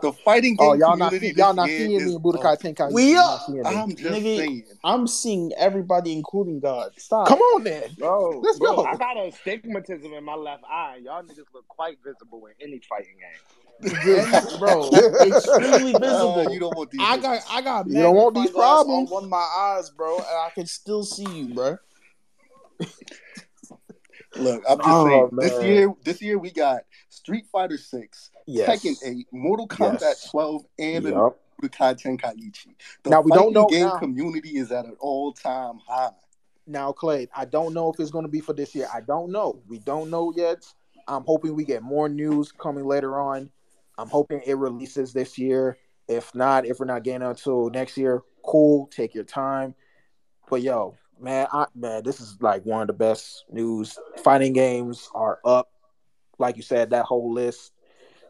The 0.01 0.13
fighting 0.13 0.55
game 0.55 0.69
Oh, 0.69 0.73
y'all 0.73 0.95
not 0.97 1.11
y'all 1.21 1.53
not 1.53 1.67
seeing 1.67 2.05
me 2.05 2.13
in 2.13 2.19
Budokai 2.21 2.53
up. 2.53 2.59
Tenkaichi. 2.61 2.93
We 2.93 3.11
You're 3.11 3.19
are- 3.19 3.25
not 3.25 3.45
seeing 3.45 3.57
me. 3.57 3.63
I'm 3.65 3.89
just 3.95 4.03
Nigga, 4.03 4.37
saying. 4.37 4.63
I'm 4.83 5.07
seeing 5.07 5.51
everybody, 5.57 6.13
including 6.13 6.59
God. 6.59 6.91
Stop. 6.97 7.27
Come 7.27 7.39
on 7.39 7.63
then. 7.63 7.83
Bro, 7.97 8.41
Let's 8.41 8.59
bro, 8.59 8.75
go. 8.77 8.83
I 8.85 8.95
got 8.95 9.17
a 9.17 9.31
stigmatism 9.45 10.17
in 10.17 10.23
my 10.23 10.35
left 10.35 10.63
eye. 10.63 11.01
Y'all 11.03 11.21
niggas 11.23 11.53
look 11.53 11.67
quite 11.67 11.97
visible 12.03 12.47
in 12.47 12.53
any 12.67 12.79
fighting 12.87 13.15
game. 13.19 14.49
Bro, 14.59 14.89
extremely 15.21 15.93
visible. 15.99 16.39
Uh, 16.39 16.49
you 16.49 16.59
don't 16.59 16.75
want 16.77 16.91
these. 16.91 17.01
I 17.03 17.17
got, 17.17 17.41
I 17.49 17.61
got. 17.61 17.87
You 17.87 18.01
don't 18.01 18.15
want 18.15 18.35
these 18.35 18.51
problems. 18.51 19.09
on 19.09 19.13
one 19.13 19.23
of 19.25 19.29
my 19.29 19.37
eyes, 19.37 19.89
bro, 19.89 20.17
and 20.17 20.25
I 20.25 20.49
can 20.53 20.65
still 20.65 21.03
see 21.03 21.25
you, 21.29 21.53
bro. 21.53 21.77
Look, 24.35 24.63
I'm 24.69 24.77
just 24.77 24.89
Oh, 24.89 25.05
saying. 25.05 25.29
This 25.33 25.63
year, 25.63 25.93
this 26.03 26.21
year 26.21 26.37
we 26.37 26.51
got 26.51 26.81
Street 27.09 27.45
Fighter 27.51 27.77
Six, 27.77 28.31
Yes. 28.45 28.69
Tekken 28.83 28.95
Eight, 29.03 29.27
Mortal 29.31 29.67
Kombat 29.67 30.01
Yes. 30.01 30.29
12, 30.29 30.65
and 30.77 31.05
a 31.05 31.09
Yup. 31.09 31.39
Budokai 31.61 31.99
Tenkaichi. 32.01 32.75
The 33.03 33.09
Now, 33.09 33.21
we 33.21 33.31
don't 33.31 33.53
know 33.53 33.65
game 33.65 33.87
now. 33.87 33.97
community 33.97 34.57
is 34.57 34.71
at 34.71 34.85
an 34.85 34.95
all-time 34.99 35.79
high. 35.87 36.11
Now, 36.67 36.91
Clay, 36.91 37.27
I 37.35 37.45
don't 37.45 37.73
know 37.73 37.91
if 37.91 37.99
it's 37.99 38.11
going 38.11 38.25
to 38.25 38.31
be 38.31 38.39
for 38.39 38.53
this 38.53 38.75
year. 38.75 38.87
I 38.93 39.01
don't 39.01 39.31
know. 39.31 39.61
We 39.67 39.79
don't 39.79 40.09
know 40.09 40.31
yet. 40.35 40.65
I'm 41.07 41.23
hoping 41.25 41.55
we 41.55 41.65
get 41.65 41.81
more 41.81 42.07
news 42.07 42.51
coming 42.51 42.85
later 42.85 43.19
on. 43.19 43.49
I'm 43.97 44.07
hoping 44.07 44.41
it 44.45 44.55
releases 44.57 45.11
this 45.11 45.37
year. 45.37 45.77
If 46.07 46.33
not, 46.35 46.65
if 46.65 46.79
we're 46.79 46.85
not 46.85 47.03
getting 47.03 47.27
until 47.27 47.69
next 47.71 47.97
year, 47.97 48.21
cool. 48.45 48.87
Take 48.87 49.15
your 49.15 49.23
time. 49.23 49.73
But 50.49 50.61
yo, 50.61 50.95
man, 51.19 51.47
I 51.51 51.65
man, 51.75 52.03
this 52.03 52.19
is 52.19 52.37
like 52.41 52.65
one 52.65 52.81
of 52.81 52.87
the 52.87 52.93
best 52.93 53.45
news. 53.51 53.97
Fighting 54.23 54.53
games 54.53 55.09
are 55.13 55.39
up. 55.45 55.69
Like 56.37 56.55
you 56.57 56.63
said, 56.63 56.91
that 56.91 57.05
whole 57.05 57.33
list. 57.33 57.73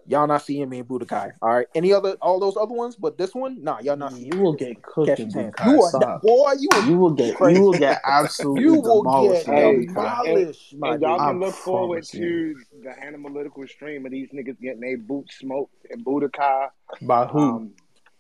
Y'all 0.08 0.26
not 0.26 0.42
seeing 0.42 0.68
me 0.68 0.80
in 0.80 0.86
Budokai. 0.86 1.34
All 1.40 1.50
right. 1.54 1.68
Any 1.76 1.94
other 1.94 2.16
all 2.20 2.40
those 2.40 2.58
other 2.58 2.74
ones, 2.74 2.96
but 2.96 3.18
this 3.20 3.36
one, 3.36 3.64
nah, 3.64 3.80
y'all 3.80 3.96
not 3.96 4.14
seeing 4.14 4.34
You 4.34 4.40
will 4.40 4.54
get 4.54 4.82
cooked 4.82 5.20
in. 5.20 5.32
Budokai. 5.32 5.68
You 5.68 5.84
are 5.84 5.90
Stop. 5.90 6.22
boy, 6.24 6.54
you 6.60 6.70
will 6.74 6.84
You 6.84 6.98
will 6.98 7.12
get, 7.12 7.36
crazy. 7.36 7.54
you 7.60 7.64
will 7.66 7.74
get 7.78 8.02
absolutely 8.04 8.64
you 8.64 8.82
will 8.82 9.04
demolished 9.04 9.46
get 9.46 9.54
in 9.60 9.82
Hey, 9.82 9.86
demolished, 9.86 10.76
my 10.78 10.94
and 10.94 11.02
y'all 11.04 11.18
dude. 11.20 11.28
Can 11.28 11.40
look 11.40 11.54
forward 11.54 11.88
promise 11.90 12.12
to 12.12 12.18
you. 12.18 12.56
the 12.82 13.00
analytical 13.06 13.68
stream 13.68 14.06
of 14.08 14.12
these 14.12 14.30
niggas 14.32 14.60
getting 14.60 14.80
their 14.82 14.98
boots 14.98 15.38
smoked 15.38 15.76
in 15.92 16.04
Budokai. 16.04 16.70
By 17.04 17.26
who? 17.28 17.40
Um, 17.40 17.72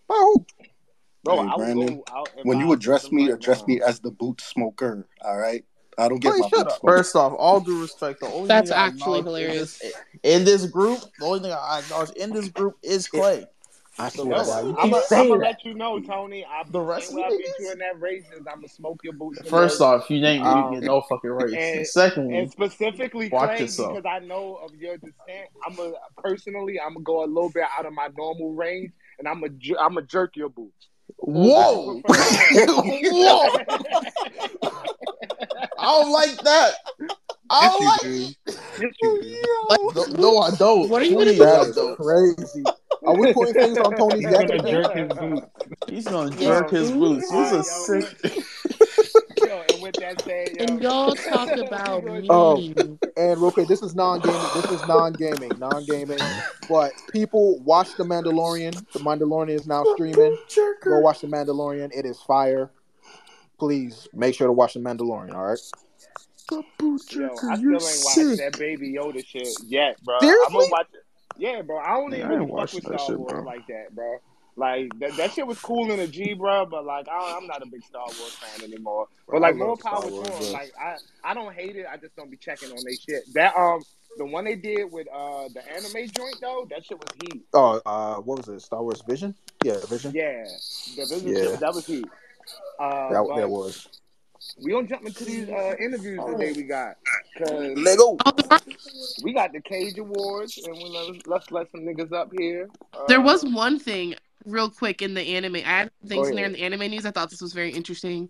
Oh, 0.10 0.46
bro, 1.24 1.36
Hey, 1.36 1.42
I 1.42 1.56
will 1.56 1.58
Brandon, 1.58 1.88
go 1.98 2.04
out 2.16 2.30
and 2.38 2.46
When 2.48 2.60
you 2.60 2.72
address 2.72 3.12
me, 3.12 3.30
address 3.30 3.66
me 3.68 3.82
as 3.82 4.00
the 4.00 4.12
boot 4.12 4.42
smoker. 4.42 5.08
All 5.24 5.38
right. 5.38 5.64
I 5.98 6.08
don't 6.08 6.20
get 6.20 6.30
Clay, 6.30 6.40
my 6.40 6.48
shut 6.50 6.66
boot 6.66 6.72
up. 6.74 6.82
First 6.82 7.16
off, 7.16 7.34
all 7.38 7.60
due 7.60 7.82
respect, 7.82 8.22
the 8.22 8.28
only 8.28 8.48
That's 8.48 8.70
thing 8.70 8.80
actually 8.80 9.22
hilarious. 9.24 9.82
In 9.82 9.90
this, 9.90 9.94
in 10.24 10.44
this 10.46 10.66
group, 10.66 11.00
the 11.20 11.26
only 11.26 11.40
thing 11.42 11.52
I 11.52 11.80
acknowledge 11.80 12.12
in 12.12 12.32
this 12.32 12.48
group 12.48 12.76
is 12.82 13.08
Clay. 13.08 13.46
I 13.98 14.08
The 14.08 14.24
swear 14.24 14.36
to 14.36 14.40
rest 14.40 14.50
God, 14.50 14.60
of 14.64 14.66
you 14.66 14.96
you 14.96 15.04
I'm 15.12 15.28
gonna 15.28 15.44
let 15.44 15.66
you 15.66 15.74
know, 15.74 16.00
Tony. 16.00 16.46
I 16.46 16.64
The 16.72 16.80
rest 16.80 17.12
of 17.12 17.18
you 17.18 17.24
I 17.24 17.30
beat 17.32 17.40
you 17.60 17.68
niggas? 17.68 17.72
in 17.74 17.80
that 17.80 18.00
races. 18.00 18.32
I'm 18.38 18.56
gonna 18.56 18.68
smoke 18.70 19.02
your 19.04 19.12
boots. 19.12 19.42
First 19.50 19.80
those. 19.80 19.82
off, 19.82 20.10
you 20.10 20.26
ain't 20.26 20.42
you 20.42 20.48
Um, 20.50 20.72
get 20.76 20.84
no 20.84 21.02
fucking 21.02 21.30
race. 21.30 21.52
and- 21.54 21.78
And 21.80 21.88
secondly, 21.88 22.38
And 22.38 22.52
specifically, 22.52 23.30
Watch 23.30 23.50
Clay, 23.50 23.60
yourself. 23.62 23.98
because 23.98 24.10
I 24.10 24.20
know 24.26 24.56
of 24.56 24.74
your 24.76 24.96
descent, 24.96 25.50
I'm 25.68 25.78
a 25.80 25.92
personally, 26.22 26.80
I'm 26.80 26.94
gonna 26.94 27.04
go 27.04 27.26
a 27.26 27.28
little 27.28 27.50
bit 27.50 27.66
out 27.78 27.86
of 27.86 27.92
my 27.92 28.08
normal 28.18 28.54
range, 28.54 28.94
and 29.18 29.28
I'm 29.28 29.44
a, 29.44 29.50
ju- 29.50 29.78
I'm 29.78 29.98
a 29.98 30.02
jerk 30.02 30.38
your 30.38 30.50
boots. 30.50 30.88
Whoa, 31.18 31.88
Or 31.88 31.94
would 31.96 32.04
you 32.06 32.06
prefer- 32.06 33.12
whoa. 33.12 34.70
I 35.78 35.86
don't 36.02 36.12
like 36.12 36.38
that. 36.44 36.74
I 37.52 37.68
don't 37.68 37.86
like 37.86 38.00
do. 38.02 38.08
it. 38.10 38.36
Yes, 38.48 38.60
you 38.80 38.92
do. 39.02 39.44
No, 39.96 40.32
no, 40.34 40.38
I 40.40 40.52
don't. 40.56 40.90
What 40.90 41.02
are 41.02 41.06
you 41.06 41.14
gonna 41.14 41.26
Please, 41.26 41.38
do? 41.38 41.44
I 41.46 41.64
That's 41.66 41.96
crazy. 41.98 42.64
Are 43.06 43.18
we 43.18 43.34
putting 43.34 43.54
things 43.54 43.78
on 43.78 43.96
Tony's 43.96 44.26
He's 44.26 44.34
gonna 44.34 44.60
jerk 44.60 44.94
his 44.94 45.08
boots. 45.18 45.46
He's 45.88 46.06
gonna 46.06 46.36
Yo, 46.36 46.42
jerk 46.42 46.70
his 46.70 46.92
boots. 46.92 47.32
He's 47.32 47.52
a 47.52 47.64
sick. 47.64 48.06
Yo, 50.00 50.08
and 50.08 50.18
that 50.18 50.22
said, 50.24 50.50
yo, 50.58 50.66
And 50.66 50.82
y'all 50.82 51.16
talk 51.16 51.50
about 51.58 52.04
me. 52.04 52.28
Oh. 52.30 52.58
And 53.18 53.42
real 53.42 53.52
quick, 53.52 53.68
this 53.68 53.82
is 53.82 53.96
non-gaming. 53.96 54.40
This 54.56 54.72
is 54.72 54.88
non-gaming, 54.88 55.60
non-gaming. 55.60 56.20
But 56.70 56.92
people 57.12 57.60
watch 57.60 57.96
The 57.98 58.04
Mandalorian. 58.04 58.74
The 58.94 59.00
Mandalorian 59.00 59.50
is 59.50 59.68
now 59.68 59.84
streaming. 59.96 60.38
Go 60.84 61.00
watch 61.00 61.22
The 61.22 61.28
Mandalorian. 61.28 61.92
It 61.94 62.06
is 62.06 62.22
fire. 62.22 62.72
Please 63.58 64.08
make 64.14 64.36
sure 64.36 64.48
to 64.48 64.54
watch 64.54 64.74
The 64.76 64.80
Mandalorian. 64.80 65.34
All 65.34 65.46
right. 65.48 65.60
Yo, 66.52 66.64
I 66.88 66.98
still 66.98 67.22
ain't 67.22 67.38
watched 67.74 68.38
that 68.38 68.56
Baby 68.58 68.94
Yoda 68.94 69.24
shit 69.26 69.48
yet, 69.68 70.02
bro. 70.04 70.16
I'm 70.16 70.22
Seriously? 70.22 70.54
gonna 70.58 70.68
watch 70.72 70.88
it. 70.94 71.04
Yeah, 71.38 71.62
bro. 71.62 71.78
I 71.78 71.90
don't 71.90 72.12
Yeah, 72.12 72.18
even 72.20 72.32
I 72.32 72.34
really 72.34 72.46
fuck 72.48 72.56
watching 72.56 72.78
with 72.78 72.92
that 72.92 73.00
Star 73.02 73.08
shit, 73.08 73.20
Wars 73.20 73.32
bro. 73.34 73.44
like 73.44 73.68
that, 73.68 73.96
bro. 73.96 74.18
Like 74.60 74.92
that, 75.00 75.16
that 75.16 75.32
shit 75.34 75.48
was 75.48 75.58
cool 75.60 75.90
in 75.92 76.02
a 76.02 76.08
G, 76.08 76.34
bro. 76.34 76.66
But 76.66 76.86
like, 76.86 77.08
I, 77.08 77.38
I'm 77.38 77.48
not 77.48 77.62
a 77.64 77.66
big 77.66 77.82
Star 77.86 78.04
Wars 78.06 78.34
fan 78.34 78.62
anymore. 78.62 79.08
Bro, 79.26 79.40
But 79.40 79.42
like, 79.42 79.56
more 79.56 79.78
power 79.78 80.02
to 80.04 80.10
them. 80.10 80.52
Like, 80.52 80.74
I, 80.78 80.98
I 81.24 81.34
don't 81.34 81.56
hate 81.56 81.78
it. 81.78 81.86
I 81.90 81.96
just 81.96 82.14
don't 82.18 82.30
be 82.30 82.36
checking 82.36 82.70
on 82.70 82.84
they 82.84 82.96
shit. 82.96 83.24
That 83.34 83.56
um, 83.56 83.82
the 84.18 84.26
one 84.26 84.44
they 84.44 84.56
did 84.56 84.92
with 84.92 85.08
uh 85.08 85.48
the 85.54 85.62
anime 85.74 86.10
joint 86.12 86.36
though, 86.42 86.68
that 86.70 86.84
shit 86.86 87.00
was 87.00 87.10
heat. 87.22 87.42
Oh, 87.54 87.82
uh, 87.86 88.16
what 88.18 88.40
was 88.40 88.50
it? 88.50 88.62
Star 88.62 88.84
Wars 88.84 89.02
Vision? 89.08 89.34
Yeah, 89.64 89.78
Vision. 89.90 90.12
Yeah, 90.14 90.44
the 90.98 91.06
vision 91.06 91.34
Yeah. 91.34 91.52
shit, 91.52 91.60
that 91.62 91.74
was 91.74 91.86
heat. 91.86 92.06
Uh, 92.80 93.14
That, 93.14 93.26
but 93.28 93.36
that 93.38 93.50
was. 93.50 93.88
we 94.62 94.72
don't 94.72 94.90
jump 94.90 95.06
into 95.06 95.24
these 95.24 95.48
uh 95.48 95.76
interviews 95.80 96.20
today. 96.26 96.52
We 96.54 96.64
got 96.64 96.96
because 97.34 97.78
Lego. 97.78 98.18
We 99.24 99.34
got 99.34 99.52
the 99.54 99.62
Cage 99.62 99.98
Awards, 99.98 100.58
and 100.58 100.76
we 100.76 100.86
let, 100.86 101.28
let's 101.28 101.52
let 101.52 101.70
some 101.72 101.82
niggas 101.82 102.12
up 102.12 102.32
here. 102.38 102.70
Uh, 102.94 103.06
there 103.08 103.22
was 103.22 103.44
one 103.46 103.78
thing 103.80 104.16
real 104.46 104.70
quick 104.70 105.02
in 105.02 105.14
the 105.14 105.22
anime. 105.22 105.56
I 105.58 105.60
had 105.60 105.92
things 106.06 106.30
in 106.30 106.36
there 106.36 106.46
in 106.46 106.54
the 106.54 106.62
anime 106.62 106.92
news. 106.92 107.06
I 107.06 107.12
thought 107.12 107.30
this 107.30 107.42
was 107.42 107.54
very 107.54 107.72
interesting. 107.72 108.30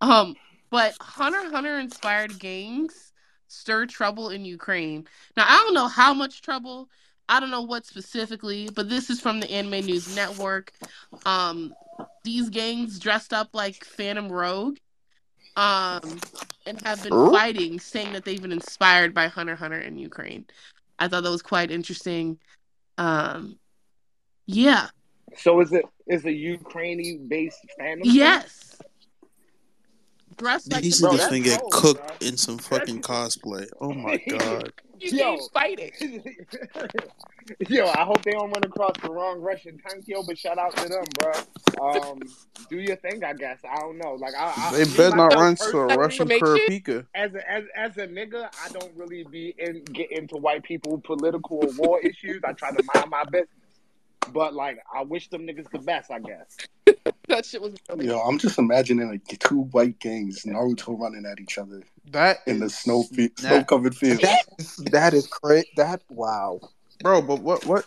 Um, 0.00 0.36
but 0.70 0.94
Hunter 1.00 1.50
Hunter 1.50 1.78
inspired 1.78 2.38
gangs 2.38 3.12
stir 3.48 3.86
trouble 3.86 4.30
in 4.30 4.44
Ukraine. 4.44 5.06
Now 5.36 5.44
I 5.48 5.62
don't 5.64 5.74
know 5.74 5.88
how 5.88 6.14
much 6.14 6.42
trouble. 6.42 6.88
I 7.28 7.40
don't 7.40 7.50
know 7.50 7.62
what 7.62 7.84
specifically, 7.84 8.70
but 8.74 8.88
this 8.88 9.10
is 9.10 9.20
from 9.20 9.40
the 9.40 9.50
Anime 9.50 9.84
News 9.84 10.14
Network. 10.16 10.72
Um, 11.26 11.74
these 12.24 12.48
gangs 12.48 12.98
dressed 12.98 13.34
up 13.34 13.50
like 13.52 13.84
Phantom 13.84 14.28
Troupe, 14.28 14.78
um, 15.56 16.20
and 16.66 16.80
have 16.86 17.02
been 17.02 17.12
Ooh. 17.12 17.32
fighting, 17.32 17.80
saying 17.80 18.12
that 18.12 18.24
they've 18.24 18.40
been 18.40 18.52
inspired 18.52 19.12
by 19.12 19.28
Hunter 19.28 19.56
Hunter 19.56 19.80
in 19.80 19.98
Ukraine. 19.98 20.46
I 20.98 21.08
thought 21.08 21.22
that 21.22 21.30
was 21.30 21.42
quite 21.42 21.70
interesting. 21.70 22.38
Um, 22.96 23.58
yeah, 24.46 24.88
So 25.38 25.60
is 25.60 25.72
it 25.72 25.84
is 26.06 26.24
a 26.24 26.32
Ukrainian 26.32 27.28
based 27.28 27.64
family? 27.78 28.08
yes. 28.10 28.64
Dressed 30.36 30.72
like 30.72 30.84
He 30.84 30.90
the 30.90 30.94
see 30.96 31.02
Bro, 31.04 31.12
this 31.16 31.28
thing 31.28 31.42
get 31.42 31.60
cooked 31.72 32.06
bro. 32.20 32.28
in 32.28 32.36
some 32.36 32.58
fucking 32.58 33.02
cosplay. 33.02 33.68
Oh 33.80 33.92
my 33.92 34.16
god. 34.28 34.72
you 35.00 35.10
Yo. 35.18 35.32
ain't 35.32 35.42
fighting. 35.52 35.92
yo, 37.68 37.86
I 37.88 38.04
hope 38.04 38.22
they 38.22 38.30
don't 38.32 38.50
run 38.50 38.62
across 38.64 38.92
the 39.02 39.10
wrong 39.10 39.40
Russian 39.40 39.78
tank, 39.78 40.04
yo. 40.06 40.22
But 40.22 40.38
shout 40.38 40.58
out 40.58 40.76
to 40.76 40.88
them, 40.88 41.04
bro. 41.18 41.32
Um, 41.90 42.20
do 42.70 42.78
your 42.78 42.96
thing, 42.96 43.24
I 43.24 43.32
guess. 43.32 43.58
I 43.68 43.80
don't 43.80 43.98
know. 43.98 44.14
Like 44.14 44.34
I, 44.38 44.52
I 44.56 44.72
They 44.76 44.84
better 44.96 45.16
not 45.16 45.34
run 45.34 45.56
to 45.56 45.62
a 45.62 45.88
personally, 45.88 45.96
Russian 45.96 46.30
information? 46.30 46.82
Kurapika. 46.84 47.06
as 47.16 47.34
a 47.34 47.50
as, 47.50 47.64
as 47.76 47.96
a 47.96 48.06
nigga, 48.06 48.48
I 48.64 48.68
don't 48.68 48.92
really 48.96 49.24
be 49.24 49.54
in 49.58 49.82
get 49.86 50.12
into 50.12 50.36
white 50.36 50.62
people 50.62 51.00
political 51.04 51.58
or 51.64 51.70
war 51.78 52.00
issues. 52.00 52.40
I 52.44 52.52
try 52.52 52.70
to 52.70 52.82
mind 52.94 53.10
my 53.10 53.24
business. 53.24 53.48
But 54.32 54.54
like, 54.54 54.78
I 54.94 55.02
wish 55.02 55.28
them 55.28 55.46
niggas 55.46 55.70
the 55.70 55.78
best. 55.78 56.10
I 56.10 56.18
guess. 56.20 56.56
That 57.28 57.44
shit 57.44 57.60
was 57.60 57.74
really 57.90 58.06
Yo, 58.06 58.18
I'm 58.20 58.38
just 58.38 58.58
imagining 58.58 59.10
like 59.10 59.22
two 59.38 59.64
white 59.64 59.98
gangs, 59.98 60.44
Naruto 60.44 60.98
running 60.98 61.26
at 61.26 61.38
each 61.38 61.58
other 61.58 61.82
That 62.10 62.38
in 62.46 62.58
the 62.58 62.70
snow 62.70 63.02
fe- 63.02 63.30
snow 63.36 63.62
covered 63.64 63.94
field. 63.94 64.22
That 64.22 64.44
is, 64.58 64.76
that 64.76 65.14
is 65.14 65.26
crazy. 65.26 65.68
That 65.76 66.02
wow. 66.08 66.60
bro. 67.02 67.20
But 67.20 67.40
what 67.40 67.66
what 67.66 67.86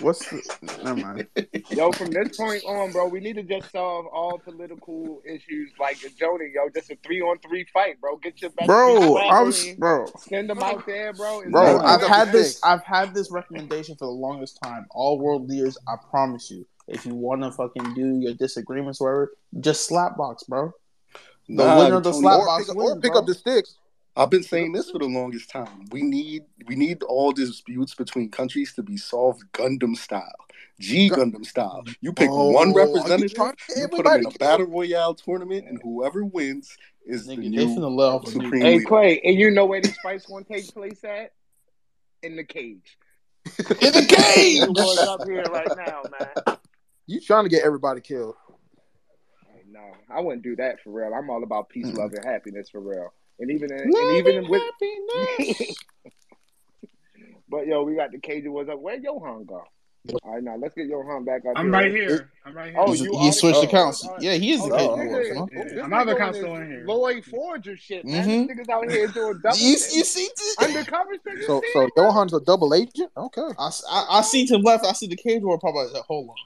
what's 0.00 0.20
the? 0.30 0.42
Never 0.84 0.96
mind. 1.00 1.26
Yo, 1.70 1.90
from 1.92 2.10
this 2.10 2.36
point 2.36 2.62
on, 2.64 2.92
bro, 2.92 3.08
we 3.08 3.20
need 3.20 3.34
to 3.36 3.42
just 3.42 3.72
solve 3.72 4.06
all 4.06 4.38
political 4.38 5.22
issues 5.26 5.70
like 5.78 5.98
Jody, 6.18 6.52
yo. 6.54 6.68
Just 6.74 6.90
a 6.90 6.96
three 7.04 7.20
on 7.20 7.38
three 7.38 7.66
fight, 7.72 8.00
bro. 8.00 8.16
Get 8.16 8.40
your 8.40 8.50
best 8.50 8.66
Bro, 8.66 9.16
I 9.16 9.42
was 9.42 9.66
bro. 9.78 10.06
send 10.18 10.48
them 10.50 10.62
out 10.62 10.86
there, 10.86 11.12
bro. 11.12 11.40
and 11.40 11.52
Bro, 11.52 11.78
I've 11.80 12.00
go. 12.00 12.08
had 12.08 12.32
this. 12.32 12.60
I've 12.64 12.82
had 12.84 13.14
this 13.14 13.30
recommendation 13.30 13.96
for 13.96 14.06
the 14.06 14.10
longest 14.12 14.58
time. 14.62 14.86
All 14.90 15.18
world 15.18 15.48
leaders, 15.48 15.76
I 15.88 15.96
promise 16.10 16.50
you, 16.50 16.66
if 16.88 17.04
you 17.06 17.14
want 17.14 17.42
to 17.42 17.50
fucking 17.52 17.94
do 17.94 18.18
your 18.20 18.34
disagreements, 18.34 19.00
whatever, 19.00 19.32
just 19.60 19.86
slap 19.86 20.16
box, 20.16 20.44
bro. 20.44 20.72
The 21.48 21.54
Nah, 21.64 21.78
winner 21.78 21.96
of 21.96 22.02
the 22.04 22.10
Tony, 22.10 22.22
slap 22.22 22.40
Or 22.40 22.46
box 22.46 22.66
pick, 22.66 22.76
wins, 22.76 22.90
or 22.90 23.00
pick 23.00 23.12
bro. 23.12 23.20
up 23.20 23.26
the 23.26 23.34
sticks. 23.34 23.76
I've 24.16 24.30
been 24.30 24.42
saying 24.42 24.72
this 24.72 24.90
for 24.90 24.98
the 24.98 25.06
longest 25.06 25.50
time. 25.50 25.84
We 25.90 26.02
need 26.02 26.44
we 26.66 26.74
need 26.74 27.02
all 27.02 27.32
disputes 27.32 27.94
between 27.94 28.30
countries 28.30 28.72
to 28.74 28.82
be 28.82 28.96
solved 28.96 29.42
Gundam 29.52 29.94
style, 29.94 30.46
G 30.80 31.10
Gundam 31.10 31.44
style. 31.44 31.84
You 32.00 32.14
pick 32.14 32.30
Oh, 32.32 32.50
one 32.50 32.68
are 32.68 32.70
you 32.70 32.76
representative, 32.78 33.36
trying 33.36 33.52
to 33.52 33.56
get 33.68 33.76
you 33.78 33.88
put 33.88 34.04
them 34.04 34.16
in 34.20 34.26
a 34.26 34.30
battle 34.30 34.66
royale 34.66 35.14
tournament, 35.14 35.66
and 35.68 35.80
whoever 35.82 36.24
wins 36.24 36.74
is 37.04 37.26
the 37.26 37.36
Nigga, 37.36 37.42
they 37.42 37.48
new 37.48 37.66
finna 37.76 37.94
let 37.94 38.26
supreme. 38.28 38.62
Hey 38.62 38.76
leader. 38.76 38.86
Clay, 38.88 39.20
and 39.22 39.38
you 39.38 39.50
know 39.50 39.66
where 39.66 39.82
these 39.82 39.98
fights 40.02 40.24
gonna 40.26 40.44
take 40.44 40.72
place 40.72 41.04
at? 41.04 41.32
In 42.22 42.36
the 42.36 42.44
cage. 42.44 42.96
in 43.58 43.92
the 43.92 44.06
cage. 44.08 44.66
Boys 44.74 44.98
up 44.98 45.22
here 45.24 45.44
right 45.50 45.76
now, 45.76 46.02
man. 46.10 46.56
You 47.06 47.20
trying 47.20 47.44
to 47.44 47.50
get 47.50 47.64
everybody 47.64 48.00
killed? 48.00 48.34
No, 49.70 49.80
I 50.10 50.20
wouldn't 50.20 50.42
do 50.42 50.56
that 50.56 50.80
for 50.82 50.90
real. 50.90 51.12
I'm 51.14 51.28
all 51.28 51.42
about 51.42 51.68
peace, 51.68 51.86
Mm. 51.86 51.98
love, 51.98 52.12
and 52.14 52.24
happiness 52.24 52.70
for 52.70 52.80
real. 52.80 53.12
And 53.38 53.50
even 53.50 53.70
in, 53.70 53.80
and 53.80 54.16
even 54.16 54.48
with, 54.48 54.62
but 57.48 57.66
yo, 57.66 57.82
we 57.82 57.94
got 57.94 58.12
the 58.12 58.18
cage 58.18 58.44
was 58.46 58.68
up. 58.68 58.80
Where 58.80 58.96
Johan 58.96 59.44
go? 59.44 59.62
All 60.22 60.34
right, 60.34 60.42
now 60.42 60.56
let's 60.56 60.74
get 60.74 60.86
Johan 60.86 61.24
back 61.24 61.42
up. 61.46 61.54
I'm 61.56 61.66
here. 61.66 61.72
right 61.72 61.90
here. 61.90 62.30
I'm 62.44 62.54
right 62.54 62.70
here. 62.70 62.76
Oh, 62.78 62.92
you 62.92 63.18
he 63.18 63.32
switched 63.32 63.58
oh, 63.58 63.62
accounts. 63.62 64.06
oh, 64.06 64.14
Yeah, 64.20 64.34
he 64.34 64.52
is 64.52 64.60
Oh, 64.62 64.68
the 64.68 64.76
this 64.76 64.86
cage 64.86 64.90
Oh, 64.90 64.96
warrior. 64.96 65.34
nigga, 65.34 65.38
huh? 65.38 65.46
Yeah, 65.52 65.64
this 65.64 65.82
I'm 65.82 65.90
nigga 65.90 66.00
other 66.00 66.22
on 66.22 66.34
still 66.34 66.56
in 66.56 66.66
here. 66.68 66.84
Loid 66.86 67.24
Forger 67.24 67.76
shit, 67.76 68.04
man. 68.04 68.24
Mhm. 68.26 68.48
These 68.48 68.56
niggas 68.56 68.68
out 68.70 68.90
here 68.90 69.06
doing 69.08 69.40
double 69.42 69.58
You, 69.58 69.70
you 69.70 69.76
see? 69.76 70.28
this? 70.36 70.56
undercover 70.60 71.16
shit. 71.26 71.44
So 71.46 71.60
so 71.72 71.82
it. 71.82 71.92
Johan's 71.96 72.34
a 72.34 72.40
double 72.40 72.72
agent. 72.74 73.10
Okay. 73.16 73.48
I, 73.58 73.70
I, 73.90 74.06
I 74.10 74.20
seen 74.22 74.46
to 74.48 74.58
left. 74.58 74.84
I 74.86 74.92
see 74.92 75.08
the 75.08 75.16
cage 75.16 75.42
warrior 75.42 75.58
pop 75.58 75.74
out. 75.74 75.88
I 75.90 75.92
said, 75.92 76.02
"Hold 76.06 76.30
on." 76.30 76.36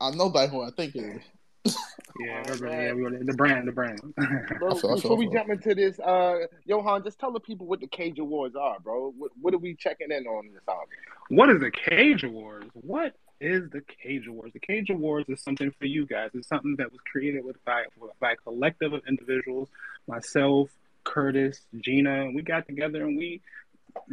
I 0.00 0.16
know 0.16 0.28
that 0.30 0.50
who 0.50 0.62
I 0.62 0.70
think 0.76 0.96
it 0.96 1.04
is. 1.04 1.22
Yeah, 1.64 2.42
Oh, 2.48 2.54
yeah, 2.70 2.92
we 2.92 3.16
the 3.24 3.34
brand, 3.34 3.66
the 3.66 3.72
brand. 3.72 4.00
Bro, 4.58 4.70
I 4.76 4.80
feel- 4.80 4.90
I 4.90 4.94
before 4.94 5.16
we 5.16 5.28
jump 5.28 5.50
into 5.50 5.74
this, 5.74 5.98
uh, 5.98 6.46
Johan, 6.64 7.02
just 7.02 7.18
tell 7.18 7.32
the 7.32 7.40
people 7.40 7.66
what 7.66 7.80
the 7.80 7.86
Cage 7.88 8.18
Awards 8.18 8.54
are, 8.54 8.78
bro. 8.78 9.12
What, 9.18 9.32
what 9.40 9.52
are 9.54 9.58
we 9.58 9.74
checking 9.74 10.10
in 10.12 10.26
on 10.26 10.50
this 10.52 10.62
album? 10.68 10.86
What 11.28 11.50
is 11.50 11.60
the 11.60 11.70
Cage 11.72 12.22
Awards? 12.22 12.70
What 12.74 13.14
is 13.40 13.68
the 13.70 13.80
Cage 13.80 14.26
Awards? 14.28 14.52
The 14.52 14.60
Cage 14.60 14.90
Awards 14.90 15.28
is 15.28 15.42
something 15.42 15.72
for 15.78 15.86
you 15.86 16.06
guys. 16.06 16.30
It's 16.34 16.46
something 16.48 16.76
that 16.76 16.92
was 16.92 17.00
created 17.10 17.44
with 17.44 17.62
by, 17.64 17.84
by 18.20 18.32
a 18.32 18.36
collective 18.36 18.92
of 18.92 19.02
individuals. 19.08 19.68
Myself, 20.06 20.70
Curtis, 21.02 21.62
Gina. 21.80 22.30
We 22.32 22.42
got 22.42 22.66
together 22.66 23.04
and 23.06 23.16
we 23.18 23.40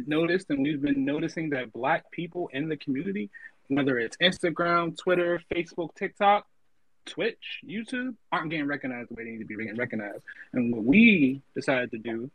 noticed, 0.06 0.50
and 0.50 0.62
we've 0.62 0.82
been 0.82 1.04
noticing 1.04 1.50
that 1.50 1.72
Black 1.72 2.10
people 2.10 2.50
in 2.52 2.68
the 2.68 2.76
community, 2.76 3.30
whether 3.68 3.98
it's 3.98 4.16
Instagram, 4.16 4.96
Twitter, 4.98 5.40
Facebook, 5.54 5.94
TikTok, 5.94 6.46
Twitch, 7.06 7.60
YouTube, 7.66 8.14
aren't 8.30 8.50
getting 8.50 8.66
recognized 8.66 9.10
the 9.10 9.14
way 9.14 9.24
they 9.24 9.30
need 9.30 9.38
to 9.40 9.44
be 9.44 9.56
getting 9.56 9.76
recognized. 9.76 10.22
And 10.52 10.74
what 10.74 10.84
we 10.84 11.42
decided 11.54 11.90
to 11.92 11.98
do 11.98 12.30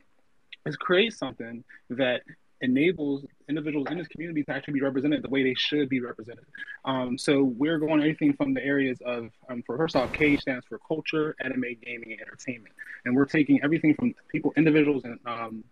is 0.66 0.76
create 0.76 1.14
something 1.14 1.64
that 1.90 2.22
enables 2.62 3.26
individuals 3.48 3.88
in 3.92 3.98
this 3.98 4.08
community 4.08 4.44
to 4.44 4.52
actually 4.52 4.74
be 4.74 4.82
represented 4.82 5.24
the 5.24 5.30
way 5.30 5.44
they 5.44 5.54
should 5.54 5.90
be 5.90 6.00
represented. 6.00 6.46
Um, 6.86 7.18
so 7.18 7.44
we're 7.44 7.78
going 7.78 8.00
everything 8.00 8.34
from 8.34 8.54
the 8.54 8.64
areas 8.64 9.00
of, 9.06 9.30
um, 9.50 9.64
for 9.66 9.78
first 9.78 9.96
off, 9.96 10.12
K 10.12 10.38
stands 10.38 10.66
for 10.66 10.80
culture, 10.80 11.36
anime, 11.40 11.76
gaming, 11.84 12.14
and 12.14 12.22
entertainment, 12.22 12.74
and 13.06 13.16
we're 13.16 13.26
taking 13.26 13.62
everything 13.64 13.94
from 13.94 14.16
people, 14.32 14.54
individuals, 14.58 15.04
and 15.04 15.20
um, 15.26 15.64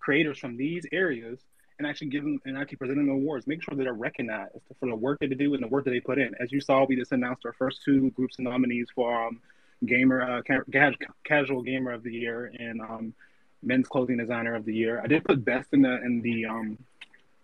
creators 0.00 0.38
from 0.38 0.56
these 0.56 0.84
areas. 0.92 1.40
And 1.78 1.88
actually 1.88 2.08
give 2.08 2.22
them 2.22 2.40
and 2.44 2.56
actually 2.56 2.76
present 2.76 2.98
them 2.98 3.08
awards. 3.08 3.46
Make 3.46 3.62
sure 3.62 3.74
that 3.74 3.82
they're 3.82 3.92
recognized 3.92 4.52
for 4.78 4.88
the 4.88 4.94
work 4.94 5.18
that 5.20 5.28
they 5.28 5.34
do 5.34 5.54
and 5.54 5.62
the 5.62 5.66
work 5.68 5.84
that 5.84 5.90
they 5.90 6.00
put 6.00 6.18
in. 6.18 6.32
As 6.40 6.52
you 6.52 6.60
saw, 6.60 6.84
we 6.84 6.94
just 6.94 7.10
announced 7.10 7.44
our 7.44 7.52
first 7.52 7.82
two 7.84 8.10
groups 8.12 8.38
of 8.38 8.44
nominees 8.44 8.88
for 8.94 9.26
um, 9.26 9.40
gamer, 9.84 10.22
uh, 10.22 10.42
ca- 10.42 10.90
casual 11.24 11.62
gamer 11.62 11.90
of 11.90 12.04
the 12.04 12.12
year, 12.12 12.52
and 12.56 12.80
um, 12.80 13.14
men's 13.62 13.88
clothing 13.88 14.18
designer 14.18 14.54
of 14.54 14.64
the 14.64 14.74
year. 14.74 15.00
I 15.02 15.08
did 15.08 15.24
put 15.24 15.44
best 15.44 15.68
in 15.72 15.82
the 15.82 16.00
in 16.02 16.20
the 16.22 16.46
um 16.46 16.78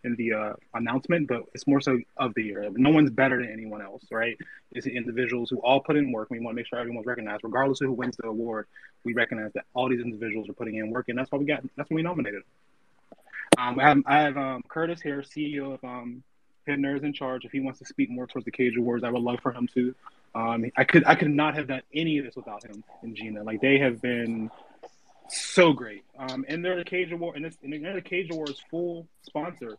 in 0.02 0.16
the 0.16 0.32
uh, 0.32 0.52
announcement, 0.72 1.28
but 1.28 1.42
it's 1.52 1.66
more 1.66 1.80
so 1.80 1.98
of 2.16 2.32
the 2.34 2.42
year. 2.42 2.70
No 2.72 2.90
one's 2.90 3.10
better 3.10 3.38
than 3.42 3.52
anyone 3.52 3.82
else, 3.82 4.02
right? 4.10 4.36
It's 4.72 4.86
the 4.86 4.96
individuals 4.96 5.50
who 5.50 5.58
all 5.58 5.80
put 5.80 5.96
in 5.96 6.10
work. 6.10 6.30
We 6.30 6.40
want 6.40 6.54
to 6.54 6.56
make 6.56 6.66
sure 6.66 6.78
everyone's 6.78 7.06
recognized, 7.06 7.44
regardless 7.44 7.82
of 7.82 7.88
who 7.88 7.92
wins 7.92 8.16
the 8.16 8.28
award. 8.28 8.66
We 9.04 9.12
recognize 9.12 9.52
that 9.54 9.64
all 9.74 9.90
these 9.90 10.00
individuals 10.00 10.48
are 10.48 10.54
putting 10.54 10.76
in 10.76 10.90
work, 10.90 11.08
and 11.08 11.18
that's 11.18 11.30
why 11.30 11.38
we 11.38 11.44
got. 11.44 11.62
That's 11.76 11.90
why 11.90 11.96
we 11.96 12.02
nominated. 12.02 12.42
Um, 13.60 13.78
I 13.78 13.88
have, 13.88 14.02
I 14.06 14.20
have 14.20 14.36
um, 14.38 14.64
Curtis 14.68 15.02
here, 15.02 15.22
CEO 15.22 15.74
of 15.74 15.84
um, 15.84 16.22
Head 16.66 16.78
Nerds 16.78 17.04
in 17.04 17.12
Charge. 17.12 17.44
If 17.44 17.52
he 17.52 17.60
wants 17.60 17.78
to 17.80 17.84
speak 17.84 18.10
more 18.10 18.26
towards 18.26 18.46
the 18.46 18.50
Cage 18.50 18.76
Awards, 18.76 19.04
I 19.04 19.10
would 19.10 19.22
love 19.22 19.40
for 19.42 19.52
him 19.52 19.68
to. 19.74 19.94
Um, 20.34 20.64
I 20.76 20.84
could 20.84 21.04
I 21.04 21.14
could 21.14 21.30
not 21.30 21.56
have 21.56 21.66
done 21.66 21.82
any 21.92 22.18
of 22.18 22.24
this 22.24 22.36
without 22.36 22.64
him 22.64 22.84
and 23.02 23.14
Gina. 23.14 23.42
Like 23.42 23.60
they 23.60 23.78
have 23.78 24.00
been 24.00 24.50
so 25.28 25.72
great. 25.72 26.04
Um, 26.18 26.44
and 26.48 26.64
they're 26.64 26.76
the 26.76 26.84
Cage 26.84 27.12
Award, 27.12 27.36
and, 27.36 27.54
and 27.62 27.84
they're 27.84 27.94
the 27.94 28.00
Cage 28.00 28.30
Awards 28.30 28.62
full 28.70 29.06
sponsor 29.22 29.76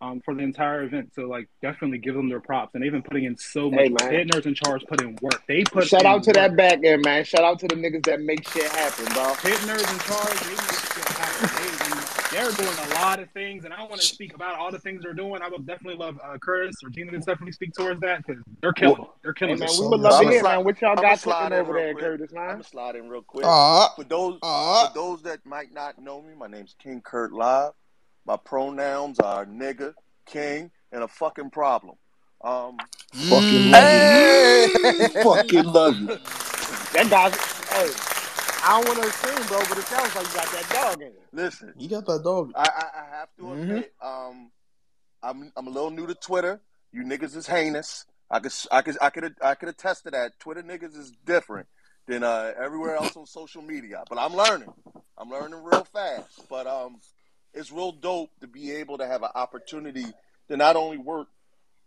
um, 0.00 0.20
for 0.24 0.34
the 0.34 0.42
entire 0.42 0.82
event. 0.84 1.12
So 1.14 1.22
like, 1.22 1.48
definitely 1.62 1.98
give 1.98 2.14
them 2.14 2.28
their 2.28 2.40
props. 2.40 2.74
And 2.74 2.82
they've 2.84 2.92
been 2.92 3.02
putting 3.02 3.24
in 3.24 3.36
so 3.36 3.70
much. 3.70 3.80
Hey, 3.80 3.88
man. 3.88 4.12
Head 4.12 4.28
Nerds 4.30 4.46
in 4.46 4.54
Charge 4.54 4.84
put 4.86 5.00
in 5.02 5.16
work. 5.20 5.42
They 5.48 5.64
put 5.64 5.86
Shout 5.88 6.04
out 6.04 6.22
to 6.24 6.28
work. 6.30 6.34
that 6.36 6.56
back 6.56 6.84
end, 6.84 7.02
man. 7.04 7.24
Shout 7.24 7.42
out 7.44 7.58
to 7.60 7.68
the 7.68 7.74
niggas 7.74 8.04
that 8.06 8.20
make 8.20 8.48
shit 8.48 8.70
happen, 8.70 9.04
bro. 9.14 9.34
Head 9.34 9.58
Nerds 9.66 9.92
in 9.92 9.98
Charge. 10.00 10.40
They 10.40 10.50
make 10.50 10.60
shit 10.60 11.04
happen. 11.08 11.48
They, 11.62 11.68
they're 12.30 12.50
doing 12.52 12.68
a 12.90 12.94
lot 12.96 13.20
of 13.20 13.30
things, 13.30 13.64
and 13.64 13.72
I 13.72 13.80
want 13.84 14.00
to 14.02 14.06
speak 14.06 14.34
about 14.34 14.58
all 14.58 14.70
the 14.70 14.78
things 14.78 15.02
they're 15.02 15.14
doing. 15.14 15.40
I 15.40 15.48
would 15.48 15.66
definitely 15.66 15.98
love 15.98 16.20
uh, 16.22 16.36
Curtis 16.38 16.76
or 16.84 16.90
Gina 16.90 17.10
to 17.12 17.18
definitely 17.18 17.52
speak 17.52 17.72
towards 17.74 18.00
that 18.02 18.24
because 18.26 18.42
they're 18.60 18.72
killing. 18.74 19.02
it. 19.02 19.08
They're 19.22 19.32
Hey, 19.32 19.46
killing. 19.46 19.58
man, 19.60 19.68
we 19.80 19.88
would 19.88 20.00
love 20.00 20.12
to 20.12 20.18
I'ma 20.18 20.30
hear, 20.30 20.40
slide- 20.40 20.56
man. 20.56 20.64
What 20.66 20.80
y'all 20.82 20.90
I'ma 20.92 21.00
got 21.02 21.18
slide 21.20 21.38
cooking 21.48 21.58
over 21.58 21.72
there, 21.72 21.92
quick. 21.94 22.04
Curtis, 22.04 22.30
I'm 22.32 22.36
man? 22.36 22.50
gonna 22.50 22.64
slide 22.64 22.96
in 22.96 23.08
real 23.08 23.22
quick. 23.22 23.46
Ah, 23.46 23.92
For 23.96 24.04
those 24.04 24.38
ah. 24.42 24.88
for 24.88 24.94
those 24.94 25.22
that 25.22 25.44
might 25.46 25.72
not 25.72 25.98
know 25.98 26.20
me, 26.20 26.34
my 26.38 26.46
name's 26.48 26.74
King 26.78 27.00
Kurt 27.02 27.32
Live. 27.32 27.72
My 28.28 28.36
pronouns 28.36 29.18
are 29.20 29.46
nigga, 29.46 29.94
king, 30.26 30.70
and 30.92 31.02
a 31.02 31.08
fucking 31.08 31.48
problem. 31.48 31.96
Um, 32.44 32.76
Fucking 33.30 33.64
love 33.64 33.90
Hey! 33.90 34.68
fucking 35.22 35.64
love 35.64 35.98
you. 35.98 36.08
That 36.92 37.06
guy, 37.08 37.30
hey, 37.30 37.90
I 38.62 38.82
don't 38.82 38.86
want 38.86 39.02
to 39.02 39.08
assume, 39.08 39.46
bro, 39.48 39.58
but 39.60 39.78
it 39.78 39.84
sounds 39.86 40.14
like 40.14 40.26
you 40.28 40.34
got 40.34 40.52
that 40.52 40.70
dog 40.74 41.00
in 41.00 41.08
it. 41.08 41.22
Listen, 41.32 41.72
You 41.78 41.88
got 41.88 42.04
that 42.04 42.22
dog. 42.22 42.52
I, 42.54 42.68
I, 42.68 43.00
I 43.00 43.16
have 43.16 43.28
to 43.38 43.44
Mhm. 43.44 43.62
admit, 43.62 43.94
um, 44.02 44.50
I'm 45.22 45.50
I'm 45.56 45.66
a 45.66 45.70
little 45.70 45.90
new 45.90 46.06
to 46.06 46.14
Twitter. 46.14 46.60
You 46.92 47.04
niggas 47.04 47.34
is 47.34 47.46
heinous. 47.46 48.04
I 48.30 48.40
could 48.40 48.52
I 48.70 48.82
could 48.82 48.98
I 49.00 49.10
could 49.10 49.34
I 49.40 49.54
could 49.54 49.68
attest 49.70 50.04
to 50.04 50.10
that. 50.10 50.38
Twitter 50.38 50.62
niggas 50.62 50.96
is 50.98 51.12
different 51.24 51.66
than 52.06 52.22
uh, 52.22 52.52
everywhere 52.62 52.94
else 52.94 53.16
on 53.16 53.24
social 53.26 53.62
media. 53.62 54.04
But 54.10 54.18
I'm 54.18 54.34
learning. 54.34 54.74
I'm 55.16 55.30
learning 55.30 55.64
real 55.64 55.84
fast. 55.84 56.42
But 56.50 56.66
um, 56.66 56.98
it's 57.54 57.72
real 57.72 57.92
dope 57.92 58.30
to 58.40 58.46
be 58.46 58.72
able 58.72 58.98
to 58.98 59.06
have 59.06 59.22
an 59.22 59.30
opportunity 59.34 60.06
to 60.48 60.56
not 60.56 60.76
only 60.76 60.98
work 60.98 61.28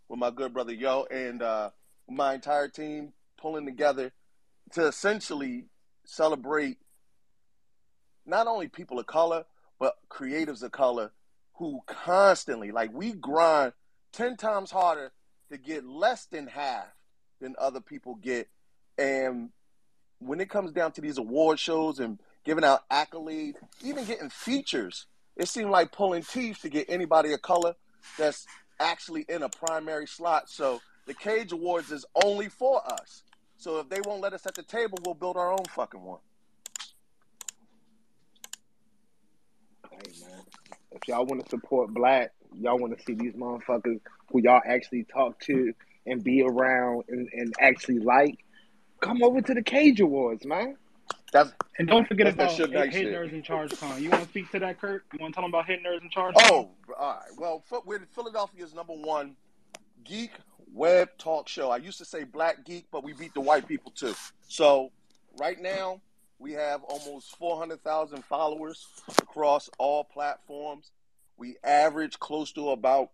with 0.08 0.18
my 0.18 0.30
good 0.30 0.52
brother 0.52 0.72
Yo 0.72 1.06
and 1.10 1.42
uh, 1.42 1.70
my 2.08 2.34
entire 2.34 2.68
team 2.68 3.12
pulling 3.40 3.64
together 3.64 4.12
to 4.72 4.86
essentially 4.86 5.66
celebrate 6.04 6.78
not 8.26 8.46
only 8.46 8.68
people 8.68 8.98
of 8.98 9.06
color 9.06 9.44
but 9.78 9.96
creatives 10.10 10.62
of 10.62 10.72
color 10.72 11.10
who 11.54 11.80
constantly 11.86 12.70
like 12.70 12.92
we 12.92 13.12
grind 13.12 13.72
10 14.12 14.36
times 14.36 14.70
harder 14.70 15.12
to 15.50 15.58
get 15.58 15.84
less 15.86 16.26
than 16.26 16.46
half 16.46 16.86
than 17.40 17.54
other 17.58 17.80
people 17.80 18.14
get. 18.14 18.48
And 18.96 19.50
when 20.18 20.40
it 20.40 20.48
comes 20.50 20.72
down 20.72 20.92
to 20.92 21.00
these 21.00 21.18
award 21.18 21.58
shows 21.58 21.98
and 21.98 22.18
giving 22.44 22.64
out 22.64 22.88
accolades 22.90 23.56
even 23.82 24.04
getting 24.04 24.30
features 24.30 25.06
it 25.36 25.48
seemed 25.48 25.70
like 25.70 25.92
pulling 25.92 26.22
teeth 26.22 26.60
to 26.62 26.68
get 26.68 26.86
anybody 26.88 27.32
of 27.32 27.42
color 27.42 27.74
that's 28.18 28.46
actually 28.80 29.24
in 29.28 29.42
a 29.42 29.48
primary 29.48 30.06
slot 30.06 30.48
so 30.48 30.80
the 31.06 31.14
cage 31.14 31.52
awards 31.52 31.90
is 31.90 32.04
only 32.24 32.48
for 32.48 32.84
us 32.92 33.22
so 33.56 33.78
if 33.78 33.88
they 33.88 34.00
won't 34.04 34.20
let 34.20 34.32
us 34.32 34.46
at 34.46 34.54
the 34.54 34.62
table 34.62 34.98
we'll 35.04 35.14
build 35.14 35.36
our 35.36 35.52
own 35.52 35.64
fucking 35.74 36.02
one 36.02 36.18
Hey, 40.04 40.12
man. 40.22 40.40
If 40.90 41.08
y'all 41.08 41.26
want 41.26 41.44
to 41.44 41.50
support 41.50 41.92
black, 41.92 42.32
y'all 42.58 42.78
want 42.78 42.96
to 42.96 43.04
see 43.04 43.14
these 43.14 43.34
motherfuckers 43.34 44.00
who 44.30 44.40
y'all 44.42 44.60
actually 44.66 45.04
talk 45.04 45.38
to 45.40 45.72
and 46.06 46.22
be 46.22 46.42
around 46.42 47.04
and, 47.08 47.28
and 47.32 47.54
actually 47.60 47.98
like, 47.98 48.38
come 49.00 49.22
over 49.22 49.40
to 49.40 49.54
the 49.54 49.62
Cage 49.62 50.00
Awards, 50.00 50.44
man. 50.44 50.76
That's 51.32 51.50
And 51.78 51.88
don't 51.88 52.06
forget 52.06 52.28
about 52.28 52.52
Hit 52.52 52.70
Knight 52.70 52.92
Hit 52.92 53.04
shit. 53.04 53.14
Nerds 53.14 53.32
in 53.32 53.42
Charge 53.42 53.78
Con. 53.80 54.02
You 54.02 54.10
want 54.10 54.22
to 54.22 54.28
speak 54.28 54.50
to 54.52 54.58
that, 54.60 54.80
Kurt? 54.80 55.04
You 55.12 55.18
want 55.20 55.34
to 55.34 55.40
tell 55.40 55.44
them 55.44 55.54
about 55.54 55.66
Head 55.66 55.80
Nerds 55.84 56.02
in 56.02 56.10
Charge? 56.10 56.34
Oh, 56.38 56.68
all 56.98 57.14
right. 57.14 57.30
Well, 57.38 57.64
we're 57.86 58.06
Philadelphia's 58.14 58.74
number 58.74 58.92
one 58.92 59.34
geek 60.04 60.30
web 60.72 61.08
talk 61.18 61.48
show. 61.48 61.70
I 61.70 61.78
used 61.78 61.98
to 61.98 62.04
say 62.04 62.24
black 62.24 62.64
geek, 62.64 62.86
but 62.92 63.02
we 63.02 63.14
beat 63.14 63.32
the 63.34 63.40
white 63.40 63.66
people 63.66 63.92
too. 63.92 64.14
So 64.46 64.92
right 65.38 65.60
now 65.60 66.00
we 66.38 66.52
have 66.52 66.82
almost 66.84 67.36
400,000 67.38 68.24
followers 68.24 68.86
across 69.22 69.70
all 69.78 70.04
platforms. 70.04 70.90
We 71.38 71.56
average 71.64 72.18
close 72.18 72.52
to 72.52 72.70
about 72.70 73.10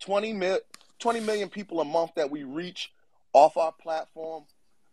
20, 0.00 0.32
mil- 0.32 0.60
20 0.98 1.20
million 1.20 1.48
people 1.48 1.80
a 1.80 1.84
month 1.84 2.12
that 2.16 2.30
we 2.30 2.42
reach 2.42 2.92
off 3.32 3.56
our 3.56 3.72
platform. 3.72 4.44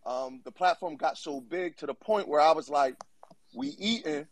Um, 0.06 0.42
the 0.44 0.52
platform 0.52 0.96
got 0.96 1.18
so 1.18 1.40
big 1.40 1.78
to 1.78 1.86
the 1.86 1.94
point 1.94 2.28
where 2.28 2.42
I 2.42 2.54
was 2.54 2.70
like, 2.70 2.96
we 3.54 3.68
eating, 3.80 4.28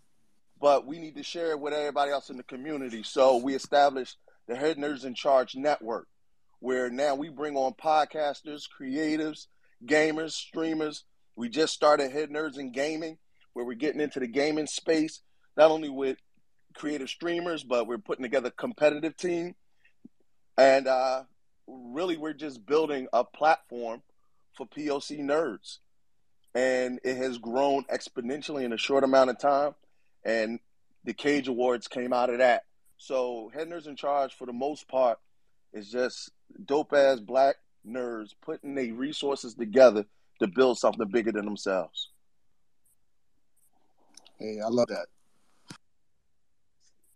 but 0.60 0.86
we 0.86 0.99
need 0.99 1.15
to 1.15 1.23
share 1.23 1.51
it 1.51 1.60
with 1.60 1.73
everybody 1.73 2.12
else 2.12 2.29
in 2.29 2.38
the 2.38 2.43
community. 2.43 3.03
So 3.03 3.38
we 3.38 3.53
established 3.53 4.17
the 4.47 4.55
Head 4.55 4.77
Nerds 4.77 5.05
in 5.05 5.13
Charge 5.13 5.55
Network, 5.55 6.08
where 6.60 6.89
now 6.89 7.15
we 7.15 7.29
bring 7.29 7.55
on 7.55 7.73
podcasters, 7.73 8.63
creatives, 8.67 9.47
gamers, 9.86 10.32
streamers. 10.32 11.03
We 11.36 11.49
just 11.49 11.73
started 11.73 12.12
Head 12.12 12.29
Nerds 12.29 12.58
in 12.58 12.71
Gaming, 12.71 13.17
where 13.53 13.65
we're 13.65 13.75
getting 13.75 14.01
into 14.01 14.19
the 14.19 14.27
gaming 14.27 14.67
space, 14.67 15.21
not 15.55 15.69
only 15.71 15.89
with 15.89 16.17
creative 16.75 17.10
streamers, 17.10 17.63
but 17.63 17.88
we're 17.88 17.97
putting 17.97 18.23
together 18.23 18.47
a 18.47 18.51
competitive 18.51 19.15
team. 19.17 19.55
And 20.58 20.88
uh, 20.88 21.23
really, 21.67 22.17
we're 22.17 22.34
just 22.34 22.65
building 22.65 23.08
a 23.13 23.23
platform 23.23 24.01
for 24.60 24.67
POC 24.67 25.22
nerds. 25.22 25.78
And 26.54 27.00
it 27.04 27.15
has 27.17 27.38
grown 27.38 27.86
exponentially 27.86 28.63
in 28.63 28.74
a 28.74 28.78
short 28.78 29.04
amount 29.04 29.30
of 29.30 29.39
time. 29.39 29.74
And 30.26 30.60
the 31.06 31.13
Cage 31.13 31.48
Awards 31.48 31.88
came 31.88 32.12
out 32.12 32.30
of 32.30 32.39
that. 32.39 32.63
So, 32.98 33.50
Head 33.54 33.69
Nerds 33.69 33.88
in 33.88 33.95
Charge, 33.95 34.34
for 34.34 34.45
the 34.45 34.54
most 34.54 34.88
part, 34.89 35.19
is 35.72 35.89
just 35.89 36.32
dope 36.65 36.91
ass 36.93 37.22
black 37.22 37.56
nerds 37.88 38.32
putting 38.41 38.76
their 38.76 38.93
resources 38.93 39.54
together 39.54 40.06
to 40.39 40.48
build 40.48 40.78
something 40.78 41.08
bigger 41.08 41.32
than 41.32 41.45
themselves. 41.45 42.10
Hey, 44.38 44.60
I 44.60 44.67
love 44.67 44.88
that. 44.89 45.06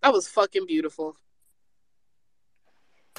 That 0.01 0.13
was 0.13 0.27
fucking 0.29 0.67
beautiful. 0.67 1.17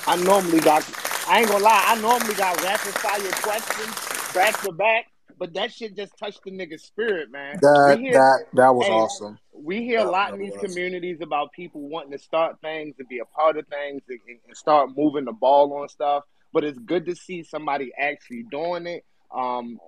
I 0.07 0.17
normally 0.17 0.61
got, 0.61 0.89
I 1.29 1.41
ain't 1.41 1.49
gonna 1.49 1.65
lie, 1.65 1.85
I 1.87 2.01
normally 2.01 2.35
got 2.35 2.63
rapid 2.63 2.95
fire 2.95 3.31
questions 3.43 4.14
back 4.35 4.61
to 4.63 4.73
back, 4.73 5.07
but 5.39 5.55
that 5.55 5.73
shit 5.73 5.97
just 5.97 6.17
touched 6.19 6.41
the 6.45 6.51
nigga's 6.51 6.83
spirit, 6.83 7.31
man. 7.31 7.59
That 7.63 7.99
hear, 7.99 8.13
that 8.15 8.41
that 8.55 8.75
was 8.75 8.87
hey, 8.87 8.93
awesome. 8.93 9.39
we 9.53 9.83
hear 9.85 10.01
a 10.01 10.11
lot 10.11 10.33
in 10.35 10.41
these 10.41 10.53
was. 10.53 10.61
communities 10.61 11.19
about 11.23 11.53
people 11.53 11.89
wanting 11.89 12.13
to 12.13 12.19
start 12.19 12.61
things 12.61 12.97
and 12.99 13.09
be 13.09 13.21
a 13.21 13.25
part 13.25 13.57
of 13.57 13.67
things 13.69 14.03
and, 14.09 14.19
and- 14.29 14.39
and 14.47 14.57
start 14.57 14.91
moving 14.97 15.25
the 15.25 15.33
ball 15.33 15.73
on 15.75 15.89
stuff. 15.89 16.25
But 16.53 16.65
it's 16.65 16.79
good 16.79 17.07
to 17.07 17.17
see 17.17 17.43
somebody 17.43 17.91
actually 17.99 18.45
doing 18.51 18.87
it. 18.87 19.05
Um, 19.35 19.79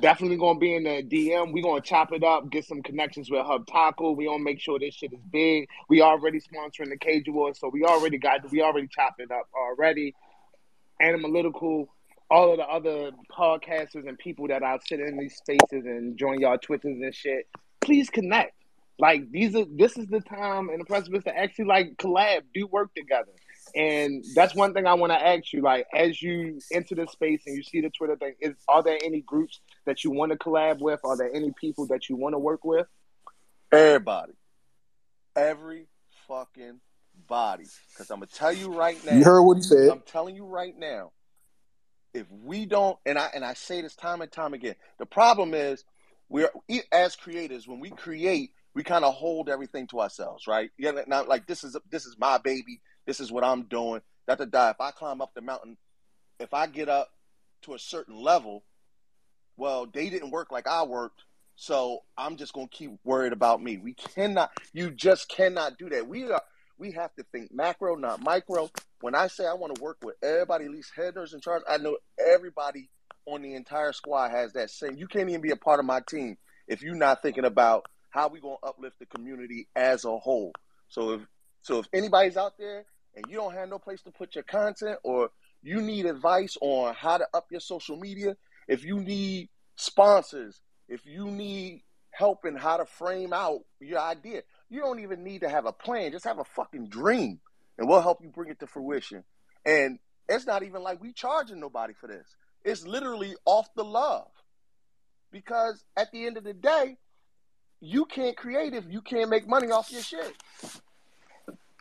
definitely 0.00 0.36
gonna 0.36 0.58
be 0.58 0.74
in 0.74 0.84
the 0.84 1.02
DM. 1.02 1.52
We 1.52 1.60
gonna 1.60 1.80
chop 1.82 2.12
it 2.12 2.22
up, 2.24 2.50
get 2.50 2.64
some 2.64 2.82
connections 2.82 3.30
with 3.30 3.44
Hub 3.44 3.66
Taco. 3.66 4.12
We 4.12 4.26
gonna 4.26 4.42
make 4.42 4.60
sure 4.60 4.78
this 4.78 4.94
shit 4.94 5.12
is 5.12 5.20
big. 5.30 5.68
We 5.88 6.00
already 6.00 6.40
sponsoring 6.40 6.88
the 6.90 6.96
Cage 6.96 7.28
Awards, 7.28 7.58
so 7.60 7.68
we 7.68 7.84
already 7.84 8.16
got 8.18 8.50
we 8.50 8.62
already 8.62 8.88
chopped 8.88 9.20
it 9.20 9.30
up 9.30 9.48
already. 9.54 10.14
Animalytical, 11.02 11.86
all 12.30 12.52
of 12.52 12.58
the 12.58 12.66
other 12.66 13.10
podcasters 13.36 14.06
and 14.08 14.18
people 14.18 14.48
that 14.48 14.62
I 14.62 14.78
sit 14.86 15.00
in 15.00 15.16
these 15.18 15.36
spaces 15.36 15.86
and 15.86 16.18
join 16.18 16.40
y'all 16.40 16.58
Twitters 16.58 17.00
and 17.00 17.14
shit. 17.14 17.48
Please 17.80 18.10
connect. 18.10 18.54
Like 18.98 19.30
these 19.30 19.54
are 19.54 19.64
this 19.76 19.96
is 19.96 20.08
the 20.08 20.20
time 20.20 20.68
and 20.70 20.80
the 20.80 20.84
precipice 20.84 21.24
to 21.24 21.36
actually 21.36 21.66
like 21.66 21.96
collab, 21.96 22.42
do 22.52 22.66
work 22.66 22.92
together. 22.94 23.32
And 23.74 24.24
that's 24.34 24.54
one 24.54 24.74
thing 24.74 24.86
I 24.86 24.94
want 24.94 25.12
to 25.12 25.26
ask 25.26 25.52
you. 25.52 25.60
Like, 25.60 25.86
as 25.94 26.22
you 26.22 26.58
enter 26.72 26.94
the 26.94 27.06
space 27.06 27.42
and 27.46 27.56
you 27.56 27.62
see 27.62 27.80
the 27.80 27.90
Twitter 27.90 28.16
thing, 28.16 28.34
is 28.40 28.54
are 28.66 28.82
there 28.82 28.98
any 29.04 29.20
groups 29.20 29.60
that 29.84 30.04
you 30.04 30.10
want 30.10 30.32
to 30.32 30.38
collab 30.38 30.80
with? 30.80 31.00
Are 31.04 31.16
there 31.16 31.30
any 31.32 31.52
people 31.52 31.86
that 31.88 32.08
you 32.08 32.16
want 32.16 32.34
to 32.34 32.38
work 32.38 32.64
with? 32.64 32.86
Everybody. 33.70 34.32
Every 35.36 35.86
fucking 36.26 36.80
body. 37.28 37.66
Because 37.90 38.10
I'm 38.10 38.20
going 38.20 38.28
to 38.28 38.34
tell 38.34 38.52
you 38.52 38.72
right 38.72 39.02
now. 39.04 39.14
You 39.14 39.24
heard 39.24 39.42
what 39.42 39.58
he 39.58 39.62
said. 39.62 39.90
I'm 39.90 40.00
telling 40.00 40.34
you 40.34 40.46
right 40.46 40.76
now, 40.76 41.12
if 42.18 42.26
we 42.30 42.66
don't, 42.66 42.98
and 43.06 43.18
I 43.18 43.30
and 43.34 43.44
I 43.44 43.54
say 43.54 43.80
this 43.80 43.94
time 43.94 44.20
and 44.20 44.30
time 44.30 44.54
again, 44.54 44.74
the 44.98 45.06
problem 45.06 45.54
is 45.54 45.84
we're 46.28 46.50
as 46.92 47.16
creators 47.16 47.66
when 47.66 47.80
we 47.80 47.90
create, 47.90 48.50
we 48.74 48.82
kind 48.82 49.04
of 49.04 49.14
hold 49.14 49.48
everything 49.48 49.86
to 49.88 50.00
ourselves, 50.00 50.46
right? 50.46 50.70
Yeah, 50.78 50.92
now 51.06 51.24
like 51.24 51.46
this 51.46 51.64
is 51.64 51.76
this 51.90 52.06
is 52.06 52.16
my 52.18 52.38
baby. 52.38 52.80
This 53.06 53.20
is 53.20 53.32
what 53.32 53.44
I'm 53.44 53.64
doing. 53.64 54.02
Da 54.26 54.34
da 54.34 54.44
die. 54.44 54.70
If 54.70 54.80
I 54.80 54.90
climb 54.90 55.22
up 55.22 55.32
the 55.34 55.40
mountain, 55.40 55.78
if 56.38 56.52
I 56.52 56.66
get 56.66 56.88
up 56.88 57.08
to 57.62 57.74
a 57.74 57.78
certain 57.78 58.16
level, 58.16 58.64
well, 59.56 59.86
they 59.86 60.10
didn't 60.10 60.30
work 60.30 60.52
like 60.52 60.66
I 60.66 60.82
worked, 60.82 61.22
so 61.56 62.00
I'm 62.16 62.36
just 62.36 62.52
gonna 62.52 62.68
keep 62.68 62.92
worried 63.04 63.32
about 63.32 63.62
me. 63.62 63.78
We 63.78 63.94
cannot. 63.94 64.50
You 64.72 64.90
just 64.90 65.28
cannot 65.28 65.78
do 65.78 65.88
that. 65.90 66.06
We 66.06 66.30
are. 66.30 66.42
We 66.78 66.92
have 66.92 67.14
to 67.16 67.24
think 67.32 67.52
macro, 67.52 67.96
not 67.96 68.22
micro. 68.22 68.70
When 69.00 69.14
I 69.14 69.26
say 69.26 69.46
I 69.46 69.54
want 69.54 69.74
to 69.74 69.82
work 69.82 69.98
with 70.02 70.16
everybody, 70.22 70.66
at 70.66 70.70
least 70.70 70.92
Head 70.96 71.14
Nerds 71.14 71.34
in 71.34 71.40
Charge, 71.40 71.62
I 71.68 71.78
know 71.78 71.98
everybody 72.18 72.88
on 73.26 73.42
the 73.42 73.54
entire 73.54 73.92
squad 73.92 74.30
has 74.30 74.52
that 74.52 74.70
same. 74.70 74.96
You 74.96 75.06
can't 75.06 75.28
even 75.28 75.40
be 75.40 75.50
a 75.50 75.56
part 75.56 75.80
of 75.80 75.86
my 75.86 76.00
team 76.08 76.38
if 76.66 76.82
you're 76.82 76.94
not 76.94 77.20
thinking 77.22 77.44
about 77.44 77.86
how 78.10 78.28
we 78.28 78.40
gonna 78.40 78.56
uplift 78.62 78.98
the 78.98 79.06
community 79.06 79.68
as 79.76 80.04
a 80.04 80.16
whole. 80.16 80.52
So 80.88 81.12
if 81.12 81.20
so, 81.62 81.80
if 81.80 81.86
anybody's 81.92 82.36
out 82.36 82.56
there 82.58 82.84
and 83.14 83.24
you 83.28 83.36
don't 83.36 83.54
have 83.54 83.68
no 83.68 83.78
place 83.78 84.02
to 84.02 84.10
put 84.10 84.34
your 84.34 84.44
content, 84.44 84.98
or 85.02 85.30
you 85.62 85.82
need 85.82 86.06
advice 86.06 86.56
on 86.60 86.94
how 86.94 87.18
to 87.18 87.26
up 87.34 87.46
your 87.50 87.60
social 87.60 87.96
media, 87.96 88.36
if 88.68 88.84
you 88.84 89.00
need 89.00 89.48
sponsors, 89.76 90.60
if 90.88 91.04
you 91.04 91.30
need 91.30 91.82
help 92.10 92.44
in 92.44 92.56
how 92.56 92.76
to 92.76 92.86
frame 92.86 93.32
out 93.32 93.60
your 93.80 94.00
idea, 94.00 94.42
you 94.70 94.80
don't 94.80 95.00
even 95.00 95.24
need 95.24 95.40
to 95.40 95.48
have 95.48 95.66
a 95.66 95.72
plan. 95.72 96.12
Just 96.12 96.24
have 96.24 96.38
a 96.38 96.44
fucking 96.44 96.88
dream, 96.88 97.40
and 97.78 97.88
we'll 97.88 98.02
help 98.02 98.18
you 98.22 98.28
bring 98.28 98.50
it 98.50 98.60
to 98.60 98.66
fruition. 98.66 99.24
And 99.64 99.98
it's 100.28 100.46
not 100.46 100.62
even 100.62 100.82
like 100.82 101.00
we 101.00 101.12
charging 101.12 101.60
nobody 101.60 101.94
for 101.94 102.06
this. 102.06 102.26
It's 102.64 102.86
literally 102.86 103.34
off 103.44 103.68
the 103.74 103.84
love. 103.84 104.28
Because 105.30 105.84
at 105.96 106.10
the 106.12 106.26
end 106.26 106.36
of 106.36 106.44
the 106.44 106.54
day, 106.54 106.96
you 107.80 108.06
can't 108.06 108.36
create 108.36 108.74
if 108.74 108.84
you 108.88 109.02
can't 109.02 109.30
make 109.30 109.46
money 109.46 109.70
off 109.70 109.92
your 109.92 110.02
shit. 110.02 110.34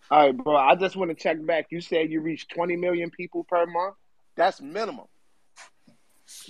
All 0.09 0.25
right, 0.25 0.37
bro. 0.37 0.55
I 0.55 0.75
just 0.75 0.95
want 0.95 1.09
to 1.11 1.15
check 1.15 1.43
back. 1.45 1.67
You 1.69 1.81
said 1.81 2.11
you 2.11 2.21
reach 2.21 2.47
20 2.49 2.75
million 2.75 3.09
people 3.09 3.43
per 3.43 3.65
month. 3.65 3.95
That's 4.35 4.61
minimum. 4.61 5.07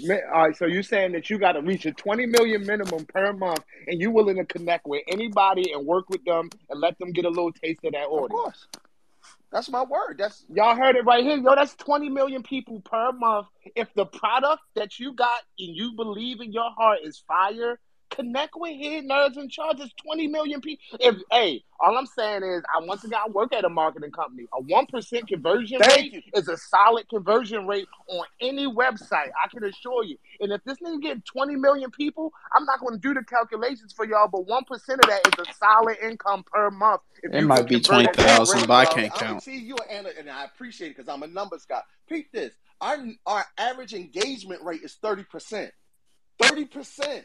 All 0.10 0.42
right, 0.44 0.58
so 0.58 0.66
you're 0.66 0.84
saying 0.84 1.12
that 1.12 1.30
you 1.30 1.38
got 1.38 1.54
to 1.54 1.62
reach 1.62 1.86
a 1.86 1.92
20 1.92 2.26
million 2.26 2.66
minimum 2.66 3.06
per 3.06 3.32
month, 3.34 3.64
and 3.88 4.00
you 4.00 4.12
willing 4.12 4.38
to 4.38 4.46
connect 4.46 4.88
with 4.88 5.04
anybody 5.08 5.72
and 5.72 5.86
work 5.86 6.10
with 6.10 6.24
them 6.26 6.50
and 6.70 6.80
let 6.80 6.98
them 7.00 7.12
get 7.12 7.26
a 7.26 7.30
little 7.30 7.52
taste 7.52 7.80
of 7.86 7.94
that 7.94 8.06
order. 8.06 8.34
Of 8.34 8.42
course. 8.44 8.68
That's 9.52 9.70
my 9.70 9.84
word. 9.84 10.18
That's 10.18 10.46
Y'all 10.50 10.76
heard 10.76 10.96
it 10.96 11.06
right 11.06 11.24
here. 11.24 11.38
Yo, 11.38 11.56
that's 11.56 11.74
20 11.76 12.10
million 12.10 12.44
people 12.44 12.82
per 12.82 13.12
month. 13.12 13.48
If 13.76 13.88
the 13.94 14.06
product 14.06 14.62
that 14.76 15.00
you 15.00 15.14
got 15.14 15.42
and 15.58 15.76
you 15.76 15.94
believe 15.96 16.42
in 16.42 16.52
your 16.52 16.70
heart 16.72 17.00
is 17.04 17.24
fire, 17.28 17.80
connect 18.10 18.54
with 18.56 18.78
Head 18.82 19.06
Nerds 19.06 19.38
in 19.38 19.50
Charge. 19.50 19.80
It's 19.80 19.94
20 20.04 20.28
million 20.28 20.62
people. 20.62 20.98
If 21.00 21.16
hey, 21.32 21.64
all 21.80 21.98
I'm 21.98 22.06
saying 22.06 22.44
is 22.44 22.64
I 22.76 22.84
once 22.86 23.04
again 23.04 23.20
I 23.26 23.30
work 23.30 23.54
at 23.54 23.66
a 23.66 23.70
marketing 23.70 24.12
company. 24.12 24.48
A 24.54 24.62
one 24.62 24.86
percent 24.88 25.28
conversion 25.28 25.80
Thank 25.80 25.96
rate 25.96 26.14
you. 26.14 26.22
is 26.34 26.48
a 26.48 26.58
solid 26.58 27.08
conversion 27.10 27.68
rate 27.68 27.88
on 28.10 28.26
any 28.42 28.68
website. 28.68 29.30
I 29.44 29.48
can 29.52 29.64
assure 29.64 30.04
you. 30.04 30.18
And 30.40 30.52
if 30.52 30.64
this 30.64 30.78
nigga 30.80 31.02
getting 31.02 31.24
20 31.24 31.56
million 31.56 31.92
people, 31.92 32.32
I'm 32.56 32.66
not 32.66 32.80
going 32.80 32.94
to 32.94 33.00
do 33.00 33.14
the 33.14 33.24
calculations 33.24 33.94
for 33.94 34.06
y'all, 34.06 34.28
but 34.28 34.48
one 34.48 34.64
percent 34.66 35.00
of 35.04 35.10
that 35.10 35.22
is 35.28 35.48
a 35.48 35.54
solid 35.54 35.98
income 36.04 36.44
per 36.52 36.70
month. 36.72 37.02
If 37.24 37.34
It 37.34 37.44
might 37.46 37.68
be 37.68 37.80
20,000, 37.80 38.68
but 38.68 38.74
I 38.74 38.86
can't 38.86 39.14
I 39.16 39.18
count. 39.18 39.44
see 39.44 39.58
you 39.58 39.76
and, 39.90 40.08
and 40.08 40.30
I 40.30 40.46
appreciate 40.46 40.92
it 40.92 40.98
because 40.98 41.10
I'm 41.10 41.24
a 41.24 41.28
numbers 41.28 41.66
guy. 41.66 41.82
Peep 42.08 42.32
this. 42.32 42.54
Our 42.80 42.98
our 43.26 43.46
average 43.58 43.94
engagement 43.94 44.62
rate 44.64 44.82
is 44.84 44.98
30%. 45.04 45.72
30%. 46.42 47.24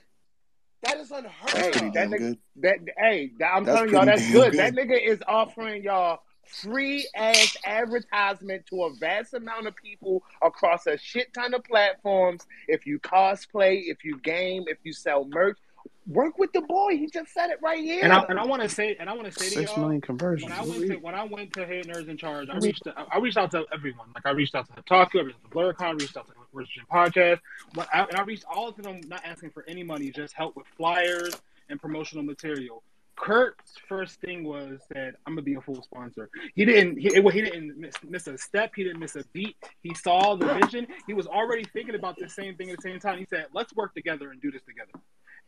That 0.82 0.98
is 0.98 1.10
unheard 1.10 1.50
Hey, 1.50 1.86
of. 1.88 1.94
that 1.94 2.08
nigga, 2.08 2.18
good. 2.18 2.38
that 2.56 2.76
hey, 2.98 3.30
I'm 3.44 3.64
That's 3.64 3.76
telling 3.76 3.92
y'all, 3.92 4.06
that's 4.06 4.30
good. 4.32 4.52
good. 4.52 4.58
That 4.60 4.74
nigga 4.74 5.00
is 5.00 5.20
offering 5.28 5.84
y'all 5.84 6.20
free 6.44 7.08
ass 7.14 7.56
advertisement 7.64 8.66
to 8.66 8.82
a 8.84 8.94
vast 8.98 9.32
amount 9.32 9.66
of 9.68 9.76
people 9.76 10.22
across 10.42 10.86
a 10.86 10.98
shit 10.98 11.32
ton 11.32 11.54
of 11.54 11.62
platforms. 11.64 12.44
If 12.68 12.84
you 12.86 12.98
cosplay, 12.98 13.82
if 13.86 14.04
you 14.04 14.18
game, 14.18 14.64
if 14.66 14.78
you 14.82 14.92
sell 14.92 15.24
merch, 15.24 15.58
work 16.06 16.38
with 16.38 16.52
the 16.52 16.60
boy. 16.62 16.96
He 16.96 17.06
just 17.06 17.32
said 17.32 17.50
it 17.50 17.58
right 17.62 17.82
here. 17.82 18.00
And 18.02 18.12
I 18.12 18.24
and 18.28 18.38
I 18.38 18.44
want 18.44 18.62
to 18.62 18.68
say 18.68 18.96
and 18.98 19.08
I 19.08 19.12
want 19.14 19.26
to 19.26 19.32
say 19.32 19.46
to 19.46 19.50
Six 19.50 19.70
y'all 19.70 19.80
million 19.80 19.94
when 19.94 20.00
conversions. 20.00 20.52
I 20.52 20.62
went 20.62 20.86
to 20.86 20.96
when 20.96 21.14
I 21.14 21.24
went 21.24 21.52
to 21.54 21.66
Head 21.66 21.86
Nerds 21.86 22.08
in 22.08 22.16
Charge, 22.16 22.48
I 22.48 22.54
mm-hmm. 22.54 22.64
reached 22.64 22.82
I 22.96 23.06
I 23.12 23.18
reached 23.18 23.36
out 23.36 23.50
to 23.52 23.64
everyone. 23.72 24.08
Like 24.14 24.26
I 24.26 24.30
reached 24.30 24.54
out 24.54 24.66
to 24.66 24.82
Hitaku, 24.82 25.20
I 25.20 25.22
reached 25.22 25.38
out 25.44 25.50
to 25.50 25.56
BlerdCon, 25.56 26.00
reached 26.00 26.16
out 26.16 26.26
to 26.26 26.34
Richard 26.52 26.84
Podcast, 26.92 27.40
but 27.74 27.88
I, 27.92 28.04
and 28.04 28.16
I 28.16 28.22
reached 28.22 28.44
all 28.52 28.68
of 28.68 28.76
them, 28.76 29.00
not 29.06 29.24
asking 29.24 29.50
for 29.50 29.64
any 29.66 29.82
money, 29.82 30.10
just 30.10 30.34
help 30.34 30.56
with 30.56 30.66
flyers 30.76 31.34
and 31.68 31.80
promotional 31.80 32.24
material. 32.24 32.82
Kurt's 33.16 33.74
first 33.88 34.20
thing 34.20 34.42
was 34.42 34.80
that 34.90 35.14
I'm 35.26 35.34
gonna 35.34 35.42
be 35.42 35.54
a 35.54 35.60
full 35.60 35.82
sponsor. 35.82 36.30
He 36.54 36.64
didn't. 36.64 36.96
He, 36.96 37.08
he 37.08 37.42
didn't 37.42 37.78
miss, 37.78 37.94
miss 38.08 38.26
a 38.26 38.36
step. 38.38 38.72
He 38.74 38.84
didn't 38.84 39.00
miss 39.00 39.16
a 39.16 39.24
beat. 39.32 39.56
He 39.82 39.94
saw 39.94 40.34
the 40.34 40.46
vision. 40.54 40.86
He 41.06 41.14
was 41.14 41.26
already 41.26 41.64
thinking 41.64 41.94
about 41.94 42.16
the 42.18 42.28
same 42.28 42.56
thing 42.56 42.70
at 42.70 42.76
the 42.76 42.82
same 42.82 42.98
time. 42.98 43.18
He 43.18 43.26
said, 43.26 43.46
"Let's 43.52 43.74
work 43.74 43.94
together 43.94 44.30
and 44.30 44.40
do 44.40 44.50
this 44.50 44.62
together." 44.62 44.92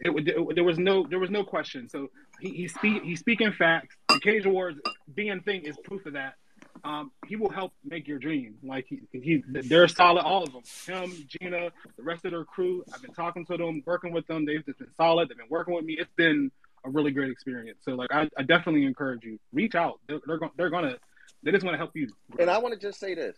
It, 0.01 0.29
it, 0.29 0.55
there 0.55 0.65
was 0.65 0.79
no 0.79 1.07
there 1.07 1.19
was 1.19 1.31
no 1.31 1.45
question. 1.45 1.89
So 1.89 2.11
he, 2.41 2.51
he's 2.51 2.75
speak, 2.75 3.03
he's 3.03 3.21
speaking 3.21 3.53
facts. 3.53 3.97
The 4.09 4.21
Cage 4.21 4.47
Awards 4.47 4.79
being 5.15 5.41
thing 5.41 5.63
is 5.65 5.77
proof 5.85 6.05
of 6.07 6.15
that. 6.15 6.35
Um, 6.83 7.13
he 7.27 7.37
will 7.37 7.51
help 7.51 7.73
make 7.85 8.09
your 8.09 8.19
dream. 8.19 8.57
Like 8.63 8.87
he, 8.89 9.01
he 9.13 9.43
they're 9.47 9.89
solid, 9.89 10.23
all 10.23 10.43
of 10.43 10.53
them. 10.53 10.63
Him, 10.87 11.13
Gina, 11.29 11.71
the 11.97 12.03
rest 12.03 12.25
of 12.25 12.33
their 12.33 12.45
crew. 12.45 12.85
I've 12.93 13.01
been 13.01 13.15
talking 13.15 13.47
to 13.47 13.57
them, 13.57 13.83
working 13.87 14.13
with 14.13 14.27
them. 14.27 14.45
They've 14.45 14.65
just 14.65 14.79
been 14.79 14.93
solid. 14.97 15.29
They've 15.29 15.37
been 15.37 15.47
working 15.49 15.75
with 15.75 15.85
me. 15.85 15.97
It's 15.99 16.13
been 16.17 16.51
a 16.85 16.91
really 16.91 17.13
great 17.13 17.31
experience. 17.31 17.79
So 17.85 17.93
like 17.93 18.13
I, 18.13 18.29
I 18.37 18.43
definitely 18.43 18.85
encourage 18.85 19.25
you. 19.25 19.39
Reach 19.53 19.75
out. 19.75 20.01
They're, 20.09 20.21
they're, 20.27 20.41
they're 20.57 20.71
gonna 20.71 20.97
they 21.43 21.53
just 21.53 21.65
want 21.65 21.75
to 21.75 21.79
help 21.79 21.95
you. 21.95 22.09
And 22.39 22.51
I 22.51 22.59
want 22.59 22.75
to 22.75 22.81
just 22.81 22.99
say 22.99 23.15
this. 23.15 23.37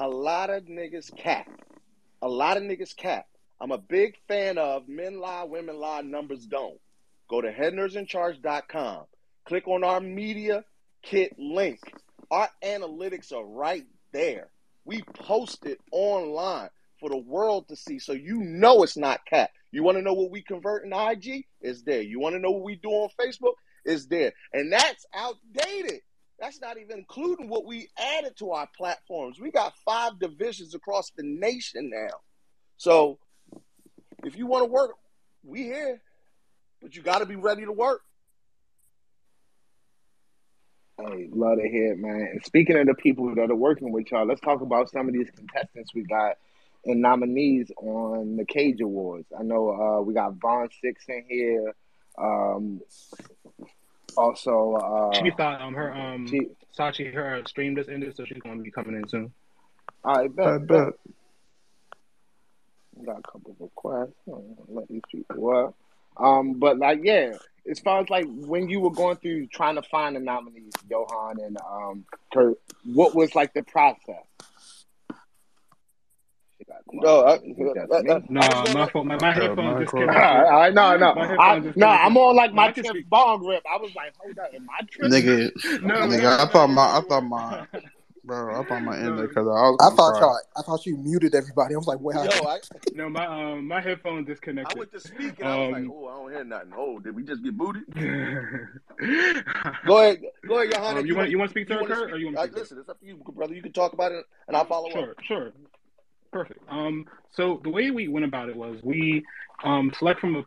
A 0.00 0.08
lot 0.08 0.50
of 0.50 0.64
niggas 0.64 1.16
cap. 1.16 1.48
A 2.20 2.28
lot 2.28 2.56
of 2.56 2.62
niggas 2.64 2.96
cap. 2.96 3.26
I'm 3.60 3.72
a 3.72 3.78
big 3.78 4.16
fan 4.28 4.58
of 4.58 4.88
men 4.88 5.20
lie, 5.20 5.44
women 5.44 5.78
lie, 5.78 6.02
numbers 6.02 6.46
don't. 6.46 6.78
Go 7.28 7.40
to 7.40 7.52
headnerdsincharge.com. 7.52 9.04
Click 9.46 9.68
on 9.68 9.84
our 9.84 10.00
media 10.00 10.64
kit 11.02 11.34
link. 11.38 11.80
Our 12.30 12.48
analytics 12.62 13.32
are 13.32 13.44
right 13.44 13.86
there. 14.12 14.48
We 14.84 15.02
post 15.14 15.66
it 15.66 15.80
online 15.92 16.68
for 17.00 17.08
the 17.08 17.16
world 17.16 17.68
to 17.68 17.76
see 17.76 17.98
so 17.98 18.12
you 18.12 18.40
know 18.40 18.82
it's 18.82 18.96
not 18.96 19.24
cat. 19.26 19.50
You 19.70 19.82
want 19.82 19.98
to 19.98 20.02
know 20.02 20.12
what 20.12 20.30
we 20.30 20.42
convert 20.42 20.84
in 20.84 20.92
IG? 20.92 21.46
It's 21.60 21.82
there. 21.82 22.02
You 22.02 22.20
want 22.20 22.34
to 22.34 22.38
know 22.38 22.50
what 22.50 22.62
we 22.62 22.76
do 22.76 22.90
on 22.90 23.08
Facebook? 23.20 23.54
It's 23.84 24.06
there. 24.06 24.32
And 24.52 24.72
that's 24.72 25.04
outdated. 25.14 26.00
That's 26.38 26.60
not 26.60 26.78
even 26.78 26.98
including 26.98 27.48
what 27.48 27.64
we 27.64 27.88
added 27.98 28.36
to 28.38 28.50
our 28.50 28.68
platforms. 28.76 29.40
We 29.40 29.50
got 29.50 29.74
five 29.84 30.18
divisions 30.18 30.74
across 30.74 31.10
the 31.16 31.22
nation 31.22 31.90
now. 31.92 32.18
So 32.76 33.18
if 34.24 34.36
you 34.36 34.46
want 34.46 34.64
to 34.64 34.70
work, 34.70 34.96
we 35.42 35.64
here. 35.64 36.00
But 36.82 36.94
you 36.94 37.02
got 37.02 37.18
to 37.18 37.26
be 37.26 37.36
ready 37.36 37.64
to 37.64 37.72
work. 37.72 38.02
Hey, 40.98 41.28
love 41.32 41.58
to 41.58 41.68
hear 41.68 41.92
it, 41.92 41.98
man. 41.98 42.28
And 42.32 42.44
speaking 42.44 42.76
of 42.76 42.86
the 42.86 42.94
people 42.94 43.34
that 43.34 43.50
are 43.50 43.56
working 43.56 43.90
with 43.90 44.10
y'all, 44.10 44.26
let's 44.26 44.40
talk 44.40 44.60
about 44.60 44.90
some 44.90 45.08
of 45.08 45.14
these 45.14 45.28
contestants 45.34 45.94
we 45.94 46.02
got 46.02 46.36
and 46.84 47.00
nominees 47.00 47.70
on 47.76 48.36
the 48.36 48.44
Cage 48.44 48.80
Awards. 48.80 49.26
I 49.38 49.42
know 49.42 49.70
uh, 49.70 50.02
we 50.02 50.14
got 50.14 50.34
Von 50.34 50.68
Six 50.82 51.04
in 51.08 51.24
here. 51.28 51.74
Um, 52.18 52.80
also, 54.16 54.74
uh, 54.74 55.24
She 55.24 55.30
thought 55.30 55.60
um 55.60 55.74
her 55.74 55.92
um 55.92 56.28
she, 56.28 56.50
Sachi 56.78 57.12
her 57.12 57.42
stream 57.46 57.74
just 57.74 57.88
ended, 57.88 58.14
so 58.16 58.24
she's 58.24 58.38
gonna 58.38 58.62
be 58.62 58.70
coming 58.70 58.94
in 58.94 59.08
soon. 59.08 59.32
I 60.04 60.28
bet, 60.28 60.46
I 60.46 60.58
bet. 60.58 60.68
bet. 60.68 60.92
We 62.96 63.06
got 63.06 63.18
a 63.18 63.22
couple 63.22 63.52
of 63.52 63.60
requests. 63.60 64.12
Let 64.68 64.88
these 64.88 65.02
people 65.10 65.50
up. 65.56 65.74
Um, 66.16 66.54
but 66.54 66.78
like, 66.78 67.00
yeah, 67.02 67.32
as 67.70 67.80
far 67.80 68.00
as 68.00 68.08
like 68.10 68.26
when 68.28 68.68
you 68.68 68.80
were 68.80 68.90
going 68.92 69.16
through 69.16 69.48
trying 69.48 69.74
to 69.76 69.82
find 69.82 70.14
the 70.16 70.20
nominees, 70.20 70.72
Johan 70.88 71.40
and 71.40 71.56
um 71.68 72.04
Kurt, 72.32 72.58
what 72.84 73.14
was 73.14 73.34
like 73.34 73.52
the 73.54 73.62
process? 73.64 74.22
She. 76.58 76.64
No, 76.92 77.20
I, 77.24 77.34
You 77.42 77.54
think 77.56 77.74
that's 77.74 77.90
I- 77.92 77.96
I- 77.96 78.02
me? 78.02 78.10
I 78.10 78.14
was 78.14 78.24
Nah, 78.28 78.48
gonna 78.48 78.72
my 78.74 78.80
let- 78.84 78.92
phone, 78.92 79.06
my, 79.08 79.16
my 79.20 79.32
headphones 79.32 79.56
Michael. 79.58 79.74
All 79.74 79.80
disconnected. 79.80 80.16
right, 80.16 80.44
all 80.44 80.50
right, 80.60 80.74
no, 80.74 80.96
no, 80.96 81.06
I, 81.08 81.58
disconnected. 81.58 81.76
no, 81.80 81.86
I'm 81.88 82.16
on 82.16 82.36
like 82.36 82.50
No, 82.52 82.56
my 82.56 82.66
I 82.68 82.72
can 82.72 82.84
tenth 82.84 82.94
speak. 82.96 83.10
bong 83.10 83.44
rip. 83.44 83.62
I 83.72 83.76
was 83.78 83.92
like, 83.96 84.12
hold 84.18 84.38
up, 84.38 84.50
am 84.54 84.66
I 84.70 84.84
tripping? 84.88 85.10
Nigga, 85.10 85.82
No, 85.82 85.94
nigga, 86.06 86.22
no, 86.22 86.36
I 86.44 86.46
thought 86.46 86.68
my, 86.68 86.96
I 86.98 87.00
thought 87.00 87.24
my, 87.24 87.66
bro, 88.24 88.60
I 88.60 88.64
thought 88.64 88.80
my 88.80 88.96
No. 88.98 89.06
ended 89.06 89.28
because 89.28 89.46
I 89.46 89.50
was 89.70 89.78
I 89.80 89.90
thought 89.90 90.12
cry. 90.14 90.20
y'all. 90.20 90.38
I 90.56 90.62
thought 90.62 90.86
you 90.86 90.96
muted 90.96 91.34
everybody. 91.34 91.74
I 91.74 91.78
was 91.78 91.86
like, 91.86 92.00
what 92.00 92.14
Yo, 92.14 92.20
happened? 92.20 92.46
I, 92.46 92.58
no, 92.94 93.08
my 93.08 93.26
um 93.26 93.68
my 93.68 93.80
headphones 93.80 94.26
disconnected. 94.26 94.76
I 94.76 94.76
disconnected. 94.76 94.78
went 94.78 94.92
to 94.92 95.00
speak 95.00 95.40
and 95.40 95.48
I 95.48 95.56
was 95.56 95.70
like, 95.72 95.82
Um, 95.82 95.90
oh, 95.92 96.06
I 96.08 96.12
don't 96.16 96.30
hear 96.32 96.44
nothing. 96.44 96.72
Oh, 96.76 96.98
did 97.00 97.14
we 97.16 97.22
just 97.22 97.42
get 97.42 97.56
booted? 97.56 97.82
um, 97.96 98.68
Go 99.86 99.98
ahead, 100.00 100.22
go 100.46 100.58
ahead, 100.58 100.70
Johanna. 100.72 101.02
you 101.02 101.16
want 101.16 101.30
you 101.30 101.38
want 101.38 101.50
to 101.50 101.52
speak 101.52 101.66
to 101.68 101.74
you 101.74 101.78
her, 101.78 101.82
wanna 101.82 101.94
Kurt, 101.94 102.04
speak? 102.04 102.14
or 102.14 102.18
you 102.18 102.26
want 102.26 102.38
Uh, 102.38 102.42
to 102.42 102.48
speak 102.48 102.52
to 102.54 102.58
her? 102.58 102.62
listen, 102.62 102.78
it's 102.78 102.88
up 102.88 103.00
to 103.00 103.06
you, 103.06 103.16
brother. 103.34 103.54
You 103.54 103.62
can 103.62 103.72
talk 103.72 103.92
about 103.92 104.12
it 104.12 104.24
and 104.48 104.56
I'll 104.56 104.64
follow 104.64 104.88
up. 104.88 104.92
Sure, 104.92 105.14
sure. 105.26 105.52
Perfect. 106.32 106.60
Um, 106.68 107.06
so 107.32 107.60
the 107.62 107.70
way 107.70 107.90
we 107.90 108.08
went 108.08 108.24
about 108.24 108.48
it 108.48 108.56
was 108.56 108.78
we 108.82 109.24
um 109.62 109.92
select 109.98 110.20
from 110.20 110.36
a 110.36 110.42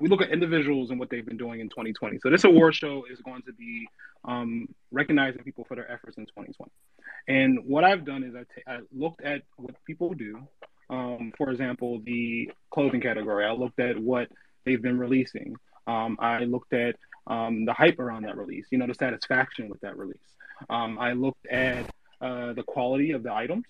we 0.00 0.08
look 0.08 0.22
at 0.22 0.30
individuals 0.30 0.90
and 0.90 0.98
what 0.98 1.10
they've 1.10 1.24
been 1.26 1.36
doing 1.36 1.60
in 1.60 1.68
2020. 1.68 2.18
So 2.22 2.30
this 2.30 2.44
award 2.44 2.74
show 2.74 3.04
is 3.10 3.20
going 3.20 3.42
to 3.42 3.52
be 3.52 3.86
um, 4.24 4.66
recognizing 4.90 5.42
people 5.42 5.64
for 5.68 5.74
their 5.74 5.90
efforts 5.90 6.16
in 6.16 6.24
2020. 6.26 6.70
And 7.28 7.60
what 7.64 7.84
I've 7.84 8.04
done 8.04 8.24
is 8.24 8.34
I, 8.34 8.40
t- 8.40 8.62
I 8.66 8.80
looked 8.92 9.22
at 9.22 9.42
what 9.56 9.74
people 9.84 10.14
do. 10.14 10.46
Um, 10.90 11.32
for 11.36 11.50
example, 11.50 12.00
the 12.04 12.50
clothing 12.70 13.00
category. 13.00 13.46
I 13.46 13.52
looked 13.52 13.80
at 13.80 13.98
what 13.98 14.28
they've 14.64 14.82
been 14.82 14.98
releasing. 14.98 15.56
Um, 15.86 16.16
I 16.20 16.44
looked 16.44 16.72
at 16.72 16.96
um, 17.26 17.64
the 17.64 17.72
hype 17.72 17.98
around 17.98 18.24
that 18.24 18.36
release. 18.36 18.66
You 18.70 18.78
know, 18.78 18.86
the 18.86 18.94
satisfaction 18.94 19.68
with 19.68 19.80
that 19.80 19.96
release. 19.96 20.18
Um, 20.68 20.98
I 20.98 21.12
looked 21.12 21.46
at 21.46 21.86
uh, 22.20 22.52
the 22.52 22.62
quality 22.62 23.12
of 23.12 23.22
the 23.22 23.32
items, 23.32 23.64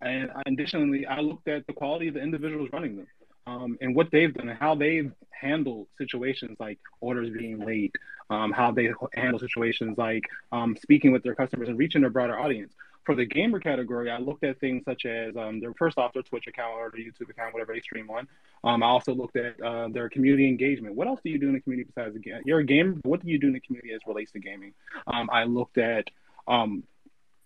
and 0.00 0.30
additionally, 0.46 1.06
I 1.06 1.20
looked 1.20 1.48
at 1.48 1.66
the 1.66 1.72
quality 1.72 2.08
of 2.08 2.14
the 2.14 2.20
individuals 2.20 2.68
running 2.72 2.96
them 2.96 3.06
um, 3.46 3.76
and 3.80 3.94
what 3.94 4.10
they've 4.10 4.32
done 4.32 4.48
and 4.48 4.58
how 4.58 4.74
they've 4.74 5.12
handled 5.30 5.88
situations 5.98 6.56
like 6.58 6.78
orders 7.00 7.30
being 7.30 7.58
late, 7.58 7.94
um, 8.30 8.52
how 8.52 8.70
they 8.70 8.92
handle 9.14 9.38
situations 9.38 9.98
like 9.98 10.24
um, 10.52 10.76
speaking 10.76 11.12
with 11.12 11.22
their 11.22 11.34
customers 11.34 11.68
and 11.68 11.78
reaching 11.78 12.04
a 12.04 12.10
broader 12.10 12.38
audience. 12.38 12.72
For 13.04 13.14
the 13.14 13.26
gamer 13.26 13.60
category, 13.60 14.10
I 14.10 14.16
looked 14.16 14.44
at 14.44 14.58
things 14.60 14.82
such 14.86 15.04
as 15.04 15.36
um, 15.36 15.60
their 15.60 15.74
first 15.74 15.98
off 15.98 16.14
their 16.14 16.22
Twitch 16.22 16.46
account 16.46 16.72
or 16.72 16.90
their 16.90 17.02
YouTube 17.02 17.28
account, 17.28 17.52
whatever 17.52 17.74
they 17.74 17.80
stream 17.80 18.08
on. 18.08 18.26
Um, 18.64 18.82
I 18.82 18.86
also 18.86 19.14
looked 19.14 19.36
at 19.36 19.60
uh, 19.60 19.88
their 19.88 20.08
community 20.08 20.48
engagement. 20.48 20.94
What 20.94 21.06
else 21.06 21.20
do 21.22 21.28
you 21.28 21.38
do 21.38 21.48
in 21.48 21.52
the 21.52 21.60
community 21.60 21.90
besides 21.94 22.14
the 22.14 22.20
game? 22.20 22.40
You're 22.46 22.60
a 22.60 22.64
gamer. 22.64 22.94
What 23.02 23.22
do 23.22 23.30
you 23.30 23.38
do 23.38 23.48
in 23.48 23.52
the 23.52 23.60
community 23.60 23.92
as 23.92 24.00
relates 24.06 24.32
to 24.32 24.38
gaming? 24.38 24.72
Um, 25.06 25.28
I 25.30 25.44
looked 25.44 25.76
at 25.76 26.08
um, 26.48 26.84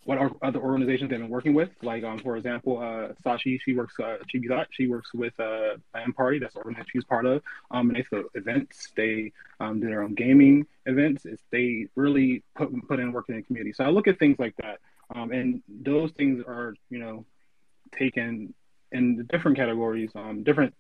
what 0.09 0.17
are 0.17 0.31
other 0.41 0.59
organizations 0.59 1.11
they've 1.11 1.19
been 1.19 1.29
working 1.29 1.53
with. 1.53 1.69
Like, 1.83 2.03
um, 2.03 2.19
for 2.19 2.39
example, 2.39 2.79
uh, 2.79 3.13
Sashi, 3.23 3.61
she 3.63 3.75
works, 3.75 3.93
uh, 4.01 4.17
she, 4.31 4.41
she 4.71 4.87
works 4.87 5.13
with 5.13 5.39
uh, 5.39 5.77
M 5.95 6.15
Party, 6.15 6.39
that's 6.39 6.55
the 6.55 6.61
organization 6.61 6.89
she's 6.95 7.05
part 7.05 7.27
of. 7.27 7.43
Um, 7.71 7.91
and 7.91 7.99
they 7.99 8.07
do 8.11 8.27
events, 8.33 8.91
they 8.97 9.33
um, 9.61 9.81
do 9.81 9.89
their 9.89 10.03
own 10.03 10.15
gaming 10.15 10.67
events. 10.87 11.27
It's, 11.27 11.43
they 11.51 11.89
really 11.95 12.43
put 12.57 12.71
put 12.89 13.01
in 13.01 13.13
work 13.13 13.27
in 13.29 13.37
the 13.37 13.43
community. 13.43 13.75
So 13.75 13.85
I 13.85 13.91
look 13.91 14.09
at 14.09 14.19
things 14.19 14.39
like 14.39 14.57
that, 14.63 14.79
um, 15.15 15.31
and 15.31 15.63
those 15.69 16.11
things 16.13 16.43
are, 16.49 16.75
you 16.89 17.01
know, 17.01 17.27
taken 17.93 18.55
in 18.91 19.27
different 19.27 19.59
categories, 19.59 20.11
um, 20.15 20.43
different 20.43 20.75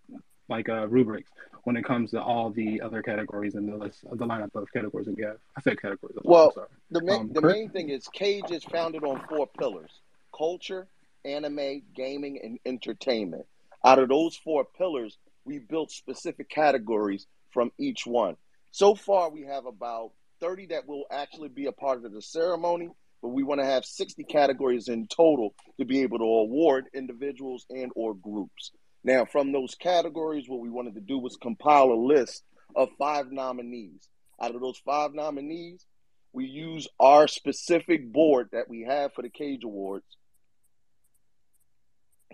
like 0.48 0.70
uh, 0.70 0.88
rubrics 0.88 1.30
when 1.68 1.76
it 1.76 1.84
comes 1.84 2.12
to 2.12 2.22
all 2.22 2.48
the 2.48 2.80
other 2.80 3.02
categories 3.02 3.54
in 3.54 3.66
the 3.66 3.76
list, 3.76 4.02
of 4.10 4.16
the 4.16 4.24
lineup 4.24 4.54
of 4.54 4.72
categories 4.72 5.04
that 5.04 5.14
we 5.14 5.22
have. 5.22 5.36
I 5.54 5.60
said 5.60 5.78
categories. 5.78 6.16
Well, 6.24 6.54
the 6.90 7.02
main 7.02 7.20
um, 7.20 7.30
the 7.34 7.42
main 7.42 7.68
thing 7.68 7.90
is 7.90 8.08
Cage 8.08 8.50
is 8.50 8.64
founded 8.64 9.04
on 9.04 9.22
four 9.28 9.46
pillars: 9.46 9.90
culture, 10.34 10.88
anime, 11.26 11.82
gaming, 11.94 12.40
and 12.42 12.58
entertainment. 12.64 13.44
Out 13.84 13.98
of 13.98 14.08
those 14.08 14.34
four 14.34 14.64
pillars, 14.64 15.18
we 15.44 15.58
built 15.58 15.90
specific 15.90 16.48
categories 16.48 17.26
from 17.50 17.70
each 17.78 18.06
one. 18.06 18.36
So 18.70 18.94
far, 18.94 19.28
we 19.28 19.42
have 19.42 19.66
about 19.66 20.12
30 20.40 20.68
that 20.68 20.88
will 20.88 21.04
actually 21.10 21.50
be 21.50 21.66
a 21.66 21.72
part 21.72 22.02
of 22.02 22.12
the 22.14 22.22
ceremony, 22.22 22.88
but 23.20 23.28
we 23.28 23.42
want 23.42 23.60
to 23.60 23.66
have 23.66 23.84
60 23.84 24.24
categories 24.24 24.88
in 24.88 25.06
total 25.06 25.54
to 25.78 25.84
be 25.84 26.00
able 26.00 26.16
to 26.16 26.24
award 26.24 26.86
individuals 26.94 27.66
and 27.68 27.92
or 27.94 28.14
groups. 28.14 28.72
Now, 29.08 29.24
from 29.24 29.52
those 29.52 29.74
categories, 29.74 30.50
what 30.50 30.60
we 30.60 30.68
wanted 30.68 30.96
to 30.96 31.00
do 31.00 31.18
was 31.18 31.38
compile 31.40 31.92
a 31.92 31.94
list 31.94 32.44
of 32.76 32.90
five 32.98 33.32
nominees. 33.32 34.06
Out 34.38 34.54
of 34.54 34.60
those 34.60 34.76
five 34.84 35.14
nominees, 35.14 35.86
we 36.34 36.44
use 36.44 36.86
our 37.00 37.26
specific 37.26 38.12
board 38.12 38.50
that 38.52 38.68
we 38.68 38.82
have 38.82 39.14
for 39.14 39.22
the 39.22 39.30
Cage 39.30 39.64
Awards 39.64 40.04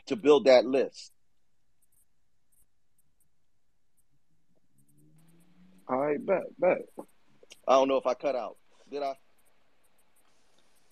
to 0.06 0.16
build 0.16 0.46
that 0.46 0.64
list. 0.64 1.12
All 5.88 6.00
right, 6.00 6.26
bet, 6.26 6.42
bet. 6.58 6.78
I 7.68 7.74
don't 7.74 7.86
know 7.86 7.98
if 7.98 8.06
I 8.08 8.14
cut 8.14 8.34
out. 8.34 8.56
Did 8.90 9.04
I? 9.04 9.14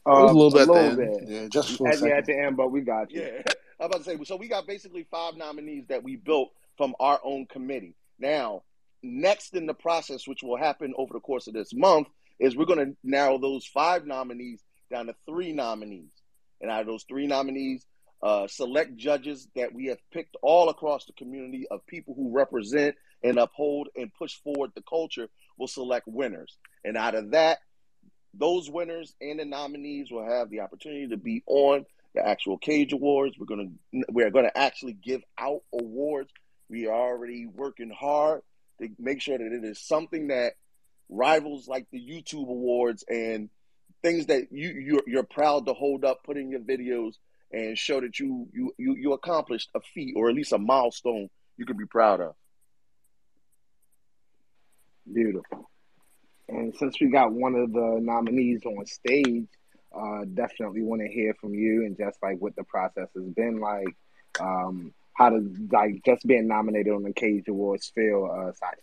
Uh, 0.06 0.12
a 0.12 0.26
little 0.26 0.52
bit. 0.52 0.68
A 0.68 0.72
little 0.72 0.96
bit. 0.96 1.24
Yeah, 1.26 1.48
just 1.48 1.76
for 1.76 1.88
at, 1.88 1.94
a 1.94 1.96
second. 1.96 2.10
yeah, 2.10 2.18
at 2.18 2.26
the 2.26 2.38
end, 2.38 2.56
but 2.56 2.70
we 2.70 2.82
got 2.82 3.10
you. 3.10 3.22
Yeah. 3.22 3.52
I'm 3.82 3.86
about 3.86 4.04
to 4.04 4.04
say, 4.04 4.24
so 4.24 4.36
we 4.36 4.46
got 4.46 4.68
basically 4.68 5.08
five 5.10 5.36
nominees 5.36 5.86
that 5.88 6.04
we 6.04 6.14
built 6.14 6.50
from 6.76 6.94
our 7.00 7.18
own 7.24 7.46
committee. 7.46 7.96
Now, 8.16 8.62
next 9.02 9.56
in 9.56 9.66
the 9.66 9.74
process, 9.74 10.28
which 10.28 10.44
will 10.44 10.56
happen 10.56 10.94
over 10.96 11.12
the 11.12 11.20
course 11.20 11.48
of 11.48 11.54
this 11.54 11.74
month, 11.74 12.06
is 12.38 12.56
we're 12.56 12.64
going 12.64 12.78
to 12.86 12.96
narrow 13.02 13.38
those 13.38 13.66
five 13.66 14.06
nominees 14.06 14.62
down 14.88 15.06
to 15.06 15.16
three 15.26 15.52
nominees. 15.52 16.12
And 16.60 16.70
out 16.70 16.82
of 16.82 16.86
those 16.86 17.04
three 17.08 17.26
nominees, 17.26 17.84
uh, 18.22 18.46
select 18.46 18.96
judges 18.96 19.48
that 19.56 19.74
we 19.74 19.86
have 19.86 19.98
picked 20.12 20.36
all 20.42 20.68
across 20.68 21.06
the 21.06 21.12
community 21.14 21.66
of 21.68 21.84
people 21.88 22.14
who 22.14 22.32
represent 22.32 22.94
and 23.24 23.36
uphold 23.36 23.88
and 23.96 24.14
push 24.14 24.36
forward 24.44 24.70
the 24.76 24.82
culture 24.88 25.28
will 25.58 25.66
select 25.66 26.06
winners. 26.06 26.56
And 26.84 26.96
out 26.96 27.16
of 27.16 27.32
that, 27.32 27.58
those 28.32 28.70
winners 28.70 29.12
and 29.20 29.40
the 29.40 29.44
nominees 29.44 30.12
will 30.12 30.24
have 30.24 30.50
the 30.50 30.60
opportunity 30.60 31.08
to 31.08 31.16
be 31.16 31.42
on 31.46 31.84
the 32.14 32.26
actual 32.26 32.58
Cage 32.58 32.92
Awards. 32.92 33.36
We're 33.38 33.46
gonna 33.46 33.70
we're 34.10 34.30
gonna 34.30 34.52
actually 34.54 34.94
give 34.94 35.22
out 35.38 35.62
awards. 35.72 36.30
We 36.68 36.86
are 36.86 36.94
already 36.94 37.46
working 37.46 37.90
hard 37.90 38.42
to 38.80 38.88
make 38.98 39.20
sure 39.20 39.38
that 39.38 39.52
it 39.52 39.64
is 39.64 39.78
something 39.80 40.28
that 40.28 40.54
rivals 41.08 41.68
like 41.68 41.86
the 41.90 42.00
YouTube 42.00 42.48
Awards 42.48 43.04
and 43.08 43.50
things 44.02 44.26
that 44.26 44.52
you 44.52 44.70
you're, 44.70 45.02
you're 45.06 45.22
proud 45.22 45.66
to 45.66 45.74
hold 45.74 46.04
up, 46.04 46.24
put 46.24 46.36
in 46.36 46.50
your 46.50 46.60
videos, 46.60 47.14
and 47.50 47.78
show 47.78 48.00
that 48.00 48.18
you 48.18 48.48
you 48.52 48.74
you 48.78 48.96
you 48.96 49.12
accomplished 49.12 49.70
a 49.74 49.80
feat 49.80 50.14
or 50.16 50.28
at 50.28 50.34
least 50.34 50.52
a 50.52 50.58
milestone 50.58 51.28
you 51.56 51.66
can 51.66 51.76
be 51.76 51.86
proud 51.86 52.20
of. 52.20 52.34
Beautiful. 55.12 55.70
And 56.48 56.74
since 56.76 57.00
we 57.00 57.10
got 57.10 57.32
one 57.32 57.54
of 57.54 57.72
the 57.72 57.98
nominees 58.00 58.64
on 58.64 58.84
stage, 58.86 59.46
uh, 59.94 60.24
definitely 60.34 60.82
want 60.82 61.02
to 61.02 61.08
hear 61.08 61.34
from 61.34 61.54
you 61.54 61.84
and 61.84 61.96
just 61.96 62.18
like 62.22 62.38
what 62.38 62.56
the 62.56 62.64
process 62.64 63.08
has 63.14 63.24
been 63.34 63.60
like. 63.60 63.94
Um, 64.40 64.92
how 65.14 65.30
does 65.30 65.44
like 65.70 66.02
just 66.04 66.26
being 66.26 66.48
nominated 66.48 66.92
on 66.92 67.02
the 67.02 67.12
Cage 67.12 67.48
Awards 67.48 67.92
feel, 67.94 68.28
uh, 68.30 68.52
Sachi? 68.52 68.80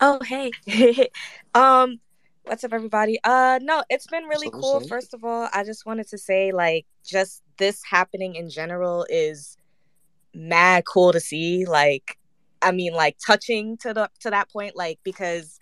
Oh 0.00 0.20
hey, 0.22 0.52
um, 1.54 2.00
what's 2.44 2.64
up, 2.64 2.74
everybody? 2.74 3.18
Uh, 3.24 3.58
no, 3.62 3.82
it's 3.88 4.06
been 4.06 4.24
really 4.24 4.48
So 4.48 4.60
cool. 4.60 4.80
say. 4.80 4.88
First 4.88 5.14
of 5.14 5.24
all, 5.24 5.48
I 5.52 5.64
just 5.64 5.86
wanted 5.86 6.08
to 6.08 6.18
say 6.18 6.52
like 6.52 6.86
just 7.04 7.42
this 7.56 7.82
happening 7.88 8.34
in 8.34 8.50
general 8.50 9.06
is 9.08 9.56
mad 10.34 10.84
cool 10.84 11.12
to 11.12 11.20
see. 11.20 11.64
Like, 11.64 12.18
I 12.60 12.72
mean, 12.72 12.92
like 12.92 13.16
touching 13.24 13.78
to 13.78 13.94
the 13.94 14.10
to 14.20 14.30
that 14.30 14.50
point, 14.50 14.76
like 14.76 14.98
because 15.02 15.58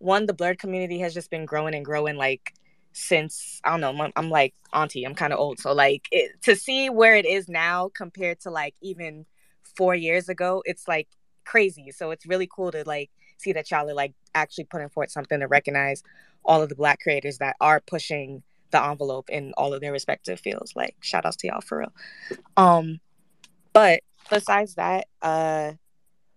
one, 0.00 0.26
the 0.26 0.34
blerd 0.34 0.58
community 0.58 0.98
has 1.00 1.14
just 1.14 1.30
been 1.30 1.44
growing 1.44 1.74
and 1.74 1.84
growing 1.84 2.16
like 2.16 2.54
since 2.92 3.60
I 3.62 3.70
don't 3.70 3.80
know. 3.80 4.02
I'm, 4.02 4.12
I'm 4.16 4.30
like 4.30 4.54
auntie. 4.72 5.04
I'm 5.04 5.14
kind 5.14 5.32
of 5.32 5.38
old, 5.38 5.60
so 5.60 5.72
like 5.72 6.08
it, 6.10 6.42
to 6.42 6.56
see 6.56 6.90
where 6.90 7.14
it 7.14 7.26
is 7.26 7.48
now 7.48 7.90
compared 7.94 8.40
to 8.40 8.50
like 8.50 8.74
even 8.80 9.26
four 9.76 9.94
years 9.94 10.28
ago, 10.28 10.62
it's 10.64 10.88
like 10.88 11.06
crazy. 11.44 11.92
So 11.92 12.10
it's 12.10 12.26
really 12.26 12.48
cool 12.52 12.72
to 12.72 12.82
like 12.86 13.10
see 13.36 13.52
that 13.52 13.70
y'all 13.70 13.88
are 13.88 13.94
like 13.94 14.14
actually 14.34 14.64
putting 14.64 14.88
forth 14.88 15.10
something 15.10 15.38
to 15.38 15.46
recognize 15.46 16.02
all 16.44 16.62
of 16.62 16.70
the 16.70 16.74
black 16.74 17.00
creators 17.00 17.38
that 17.38 17.56
are 17.60 17.80
pushing 17.80 18.42
the 18.70 18.82
envelope 18.82 19.28
in 19.28 19.52
all 19.56 19.74
of 19.74 19.82
their 19.82 19.92
respective 19.92 20.40
fields. 20.40 20.72
Like 20.74 20.96
shout 21.00 21.26
outs 21.26 21.36
to 21.36 21.48
y'all 21.48 21.60
for 21.60 21.78
real. 21.78 21.92
Um, 22.56 23.00
but 23.74 24.00
besides 24.30 24.76
that, 24.76 25.08
uh, 25.20 25.72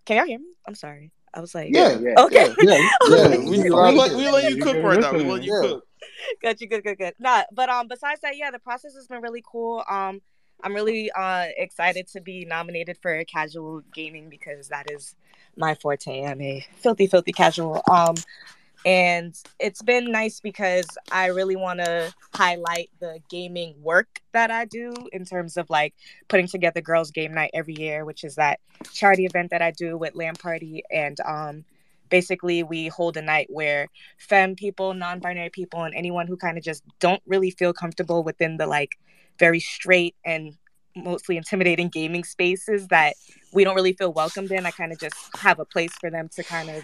can 0.06 0.17
y'all 0.17 0.26
hear 0.26 0.39
me? 0.39 0.54
I'm 0.67 0.76
sorry. 0.76 1.12
I 1.34 1.41
was 1.41 1.56
like, 1.56 1.69
Yeah, 1.72 1.98
Yeah. 2.00 2.13
okay. 2.26 2.54
yeah, 2.62 2.78
yeah. 3.10 3.28
We- 3.38 3.38
We, 3.38 3.58
we- 3.58 3.63
we, 3.63 3.69
let, 3.72 4.15
we 4.15 4.30
let 4.30 4.52
you 4.52 4.62
cook 4.63 4.78
right 4.84 5.00
now. 5.00 5.13
We 5.13 5.24
let 5.24 5.43
you 5.43 5.54
Yeah. 5.54 5.62
cook. 5.62 5.88
Got 6.41 6.62
you 6.62 6.67
good, 6.67 6.84
good, 6.84 6.98
good. 6.98 7.13
Nah, 7.19 7.43
but 7.52 7.69
um, 7.69 7.88
besides 7.88 8.22
that, 8.22 8.38
yeah, 8.38 8.52
the 8.52 8.60
process 8.60 8.93
has 8.96 9.08
been 9.08 9.22
really 9.22 9.43
cool. 9.46 9.84
Um, 9.89 10.22
I'm 10.63 10.74
really 10.74 11.12
uh 11.12 11.48
excited 11.58 12.08
to 12.10 12.22
be 12.22 12.46
nominated 12.46 12.98
for 13.02 13.24
casual 13.26 13.82
gaming 13.93 14.30
because 14.30 14.67
that 14.69 14.89
is 14.91 15.15
my 15.58 15.76
forte. 15.76 16.24
I'm 16.24 16.39
a 16.41 16.65
filthy, 16.78 17.08
filthy 17.08 17.32
casual. 17.34 17.82
Um, 17.91 18.15
and 18.86 19.36
it's 19.60 19.82
been 19.82 20.12
nice 20.12 20.39
because 20.39 20.86
I 21.12 21.28
really 21.28 21.56
want 21.56 21.80
to 21.80 22.13
highlight 22.34 22.89
the 23.00 23.19
gaming 23.30 23.76
work 23.82 24.22
that 24.34 24.52
I 24.52 24.65
do 24.65 24.93
in 25.12 25.26
terms 25.26 25.58
of 25.58 25.69
like 25.69 25.93
putting 26.28 26.48
together 26.48 26.82
girls 26.82 27.12
game 27.12 27.34
night 27.34 27.52
every 27.54 27.76
year, 27.76 28.04
which 28.04 28.24
is 28.24 28.36
that 28.36 28.60
charity 28.91 29.26
event 29.26 29.52
that 29.52 29.62
I 29.62 29.72
do 29.72 29.98
with 29.98 30.15
Lamb 30.15 30.36
Party. 30.36 30.84
And 30.91 31.17
um 31.26 31.65
basically 32.10 32.62
we 32.62 32.89
hold 32.89 33.17
a 33.17 33.22
night 33.22 33.48
where 33.50 33.88
femme 34.19 34.56
people 34.56 34.93
non-binary 34.93 35.50
people 35.50 35.84
and 35.84 35.96
anyone 35.96 36.28
who 36.28 36.38
kind 36.38 36.60
of 36.60 36.63
just 36.63 36.84
don't 37.00 37.24
really 37.26 37.50
feel 37.50 37.74
comfortable 37.74 38.24
within 38.24 38.58
the 38.58 38.67
like 38.67 38.91
very 39.39 39.60
straight 39.60 40.15
and 40.24 40.54
mostly 40.96 41.38
intimidating 41.38 41.89
gaming 41.89 42.24
spaces 42.24 42.88
that 42.89 43.15
we 43.52 43.63
don't 43.63 43.74
really 43.74 43.93
feel 43.93 44.13
welcomed 44.13 44.52
in 44.52 44.63
i 44.63 44.69
kind 44.69 44.91
of 44.91 45.00
just 45.00 45.15
have 45.36 45.60
a 45.60 45.65
place 45.65 45.91
for 46.00 46.12
them 46.12 46.30
to 46.30 46.43
kind 46.43 46.69
of 46.69 46.84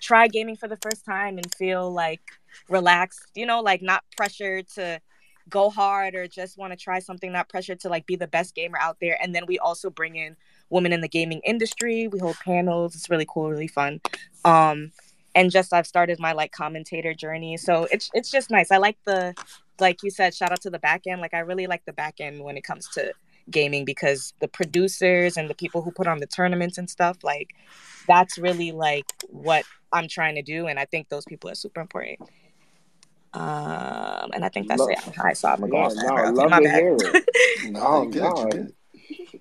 try 0.00 0.28
gaming 0.28 0.56
for 0.56 0.68
the 0.68 0.78
first 0.82 1.04
time 1.04 1.38
and 1.38 1.54
feel 1.54 1.90
like 1.92 2.22
relaxed 2.68 3.30
you 3.34 3.46
know 3.46 3.60
like 3.60 3.82
not 3.82 4.02
pressured 4.16 4.66
to 4.68 5.00
go 5.48 5.70
hard 5.70 6.14
or 6.14 6.26
just 6.26 6.58
want 6.58 6.72
to 6.72 6.76
try 6.76 6.98
something 6.98 7.32
not 7.32 7.48
pressured 7.48 7.80
to 7.80 7.88
like 7.88 8.06
be 8.06 8.16
the 8.16 8.26
best 8.26 8.54
gamer 8.54 8.78
out 8.78 8.98
there 9.00 9.18
and 9.22 9.34
then 9.34 9.44
we 9.46 9.58
also 9.58 9.88
bring 9.90 10.16
in 10.16 10.36
women 10.70 10.92
in 10.92 11.00
the 11.00 11.08
gaming 11.08 11.40
industry. 11.44 12.08
We 12.08 12.18
hold 12.18 12.36
panels. 12.44 12.94
It's 12.94 13.10
really 13.10 13.26
cool, 13.28 13.50
really 13.50 13.68
fun. 13.68 14.00
Um, 14.44 14.92
and 15.34 15.50
just 15.50 15.72
I've 15.72 15.86
started 15.86 16.18
my 16.18 16.32
like 16.32 16.52
commentator 16.52 17.14
journey. 17.14 17.56
So 17.56 17.86
it's 17.90 18.10
it's 18.14 18.30
just 18.30 18.50
nice. 18.50 18.70
I 18.70 18.78
like 18.78 18.98
the 19.04 19.34
like 19.80 20.02
you 20.02 20.10
said, 20.10 20.34
shout 20.34 20.50
out 20.50 20.60
to 20.62 20.70
the 20.70 20.78
back 20.78 21.02
end. 21.06 21.20
Like 21.20 21.34
I 21.34 21.40
really 21.40 21.66
like 21.66 21.84
the 21.84 21.92
back 21.92 22.16
end 22.20 22.42
when 22.42 22.56
it 22.56 22.64
comes 22.64 22.88
to 22.94 23.12
gaming 23.50 23.84
because 23.84 24.32
the 24.40 24.48
producers 24.48 25.36
and 25.36 25.48
the 25.48 25.54
people 25.54 25.82
who 25.82 25.90
put 25.90 26.06
on 26.06 26.18
the 26.18 26.26
tournaments 26.26 26.78
and 26.78 26.88
stuff, 26.88 27.18
like 27.22 27.54
that's 28.06 28.38
really 28.38 28.72
like 28.72 29.06
what 29.28 29.64
I'm 29.92 30.08
trying 30.08 30.34
to 30.36 30.42
do. 30.42 30.66
And 30.66 30.78
I 30.78 30.84
think 30.84 31.08
those 31.08 31.24
people 31.24 31.50
are 31.50 31.54
super 31.54 31.80
important. 31.80 32.20
Um, 33.34 34.30
and 34.32 34.44
I 34.44 34.48
think 34.48 34.68
that's 34.68 34.80
Love- 34.80 34.90
it. 34.90 34.98
I 35.22 35.32
saw 35.34 35.52
I'm 35.52 35.60
gonna 35.60 35.70
go 35.70 35.76
Yeah, 35.78 35.84
off 35.86 35.94
that. 35.94 36.06
no, 36.06 36.14
Okay, 36.22 36.30
love 36.32 36.50
my 36.50 36.58
to 36.58 36.64
bad. 36.64 36.80
hear 36.80 36.96
it. 36.96 37.24
No, 37.72 37.80
Oh, 37.86 38.02
you 38.04 38.10
good, 38.10 38.22
no. 38.22 38.48
good. 38.50 38.72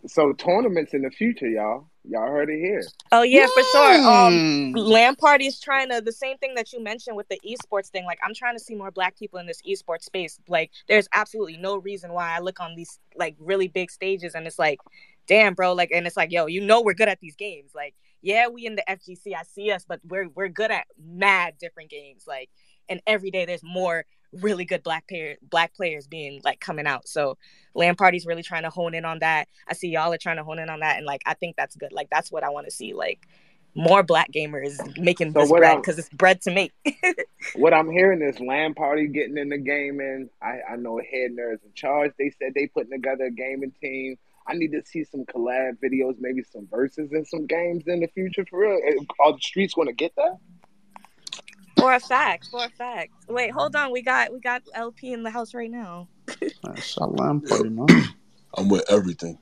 So 0.08 0.34
tournaments 0.34 0.93
in 0.93 1.02
the 1.04 1.10
future, 1.12 1.48
y'all. 1.48 1.89
Y'all 2.10 2.30
heard 2.32 2.50
it 2.50 2.60
here. 2.60 2.84
Oh 3.12 3.24
yeah, 3.24 3.48
for 3.54 3.63
sure. 3.63 4.08
Um. 4.08 4.72
Lamb 4.72 5.15
Party's 5.15 5.60
trying 5.60 5.89
to 5.89 6.02
the 6.02 6.12
same 6.12 6.38
thing 6.38 6.56
that 6.56 6.72
you 6.72 6.82
mentioned 6.82 7.17
with 7.17 7.28
the 7.28 7.39
esports 7.46 7.89
thing. 7.89 8.06
Like 8.06 8.20
I'm 8.24 8.34
trying 8.34 8.56
to 8.56 8.63
see 8.63 8.76
more 8.76 8.91
black 8.91 9.17
people 9.17 9.39
in 9.39 9.46
this 9.46 9.62
esports 9.67 10.04
space. 10.04 10.39
Like 10.48 10.72
there's 10.88 11.08
absolutely 11.13 11.58
no 11.58 11.78
reason 11.78 12.13
why 12.13 12.36
I 12.36 12.39
look 12.39 12.60
on 12.60 12.76
these 12.76 13.00
like 13.15 13.36
really 13.39 13.67
big 13.67 13.91
stages 13.91 14.36
and 14.36 14.48
it's 14.48 14.60
like, 14.60 14.80
damn, 15.28 15.54
bro. 15.54 15.74
Like 15.74 15.91
and 15.91 16.08
it's 16.08 16.17
like, 16.17 16.32
yo, 16.32 16.46
you 16.46 16.62
know 16.62 16.82
we're 16.82 16.93
good 16.93 17.10
at 17.10 17.20
these 17.20 17.36
games. 17.36 17.72
Like 17.76 17.93
yeah, 18.22 18.48
we 18.48 18.65
in 18.65 18.76
the 18.76 18.84
FGC, 18.89 19.36
I 19.36 19.43
see 19.43 19.72
us, 19.72 19.86
but 19.88 20.00
we're 20.08 20.30
we're 20.30 20.48
good 20.48 20.72
at 20.72 20.88
mad 20.98 21.56
different 21.60 21.89
games. 21.89 22.24
Like 22.26 22.50
and 22.88 23.02
every 23.06 23.32
day 23.32 23.46
there's 23.46 23.63
more 23.63 24.06
really 24.34 24.66
good 24.66 24.84
black 24.84 25.08
player 25.08 25.38
black 25.42 25.74
players 25.74 26.08
being 26.08 26.42
like 26.44 26.60
coming 26.60 26.88
out. 26.88 27.08
So 27.08 27.38
Land 27.74 27.98
Party's 27.98 28.26
really 28.26 28.44
trying 28.44 28.63
to 28.63 28.70
hone 28.70 28.94
in 28.94 29.06
on 29.06 29.20
that. 29.20 29.48
I 29.68 29.74
see 29.74 29.90
y'all 29.90 30.13
are 30.13 30.18
trying 30.18 30.38
to 30.38 30.44
hone 30.44 30.60
in 30.60 30.70
on 30.70 30.80
that, 30.82 30.98
and 30.98 31.06
like 31.06 31.22
I 31.26 31.34
think 31.34 31.56
that's 31.56 31.76
good. 31.76 31.92
Like 31.92 32.10
that's 32.10 32.32
what 32.32 32.44
I 32.44 32.50
want 32.50 32.66
to 32.66 32.72
see. 32.72 32.94
Like 32.94 33.28
more 33.76 34.02
black 34.04 34.32
gamers 34.32 34.76
making 34.98 35.34
So 35.34 35.42
this 35.42 35.52
bread 35.52 35.78
because 35.78 36.00
it's 36.00 36.10
bread 36.10 36.42
to 36.42 36.52
make. 36.52 36.74
What 37.56 37.74
I'm 37.74 37.90
hearing 37.90 38.22
is 38.22 38.40
Land 38.40 38.76
Party 38.76 39.08
getting 39.08 39.38
in 39.38 39.50
the 39.50 39.58
gaming. 39.58 40.30
I, 40.42 40.74
I 40.74 40.76
know 40.76 40.98
Head 40.98 41.32
Nerds 41.32 41.63
in 41.63 41.72
charge. 41.76 42.12
They 42.20 42.32
said 42.32 42.54
they 42.54 42.68
putting 42.68 42.92
together 42.92 43.26
a 43.26 43.32
gaming 43.32 43.72
team. 43.82 44.18
I 44.46 44.54
need 44.54 44.72
to 44.74 44.84
see 44.86 45.04
some 45.04 45.24
collab 45.26 45.78
videos, 45.84 46.16
maybe 46.20 46.44
some 46.44 46.68
verses 46.68 47.12
in 47.13 47.26
some 47.26 47.46
games 47.46 47.84
in 47.88 48.02
the 48.02 48.08
future 48.08 48.46
for 48.50 48.62
real. 48.62 48.80
Are 49.20 49.34
the 49.34 49.40
streets 49.40 49.74
going 49.74 49.88
to 49.88 49.94
get 49.94 50.13
that? 50.18 50.38
For 51.78 51.94
a 51.94 52.00
fact, 52.00 52.48
for 52.50 52.66
a 52.66 52.70
fact. 52.70 53.12
Wait, 53.28 53.52
hold 53.52 53.76
on. 53.76 53.92
We 53.92 54.02
got 54.02 54.32
we 54.32 54.40
got 54.40 54.63
LP 54.74 55.13
in 55.13 55.24
the 55.24 55.30
house 55.30 55.54
right 55.54 55.70
now. 55.72 56.08
Man, 56.63 56.76
Shot 56.78 57.16
lamb 57.16 57.42
party, 57.42 57.70
man. 57.70 57.88
I'm 58.58 58.70
with 58.70 58.84
everything. 58.90 59.38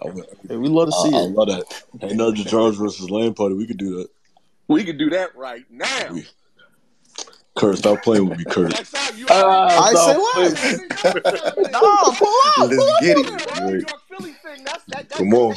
I'm 0.00 0.14
with 0.14 0.24
everything. 0.24 0.48
Hey, 0.48 0.56
we 0.56 0.68
love 0.68 0.90
to 0.90 0.96
I, 0.96 1.02
see 1.02 1.14
I 1.16 1.20
it. 1.20 1.30
love 1.30 1.48
that. 1.48 1.82
Hey, 2.00 2.14
Nudge 2.14 2.44
Charge 2.46 2.76
versus 2.76 3.10
Land 3.10 3.36
Party. 3.36 3.54
We 3.54 3.66
could 3.66 3.78
do 3.78 3.96
that. 3.98 4.08
We 4.68 4.84
could 4.84 4.98
do 4.98 5.10
that 5.10 5.34
right 5.36 5.64
now. 5.70 6.12
We- 6.12 6.26
Kurt, 7.56 7.78
stop 7.78 8.02
playing 8.04 8.28
with 8.28 8.38
me, 8.38 8.44
Kurt. 8.44 8.70
Next 8.70 8.92
time 8.92 9.18
you 9.18 9.26
uh, 9.26 9.32
I 9.32 9.92
already 9.92 9.96
say 9.96 11.02
what? 11.02 11.72
No, 11.72 11.80
pull 12.12 12.34
up. 12.46 12.70
Let's 12.70 13.00
get 13.00 13.18
it. 13.18 13.26
New 13.60 13.86
Philly 14.08 14.32
thing. 14.44 14.62
That's 14.62 14.84
that. 14.84 15.08
that 15.08 15.18
Come 15.18 15.34
on. 15.34 15.56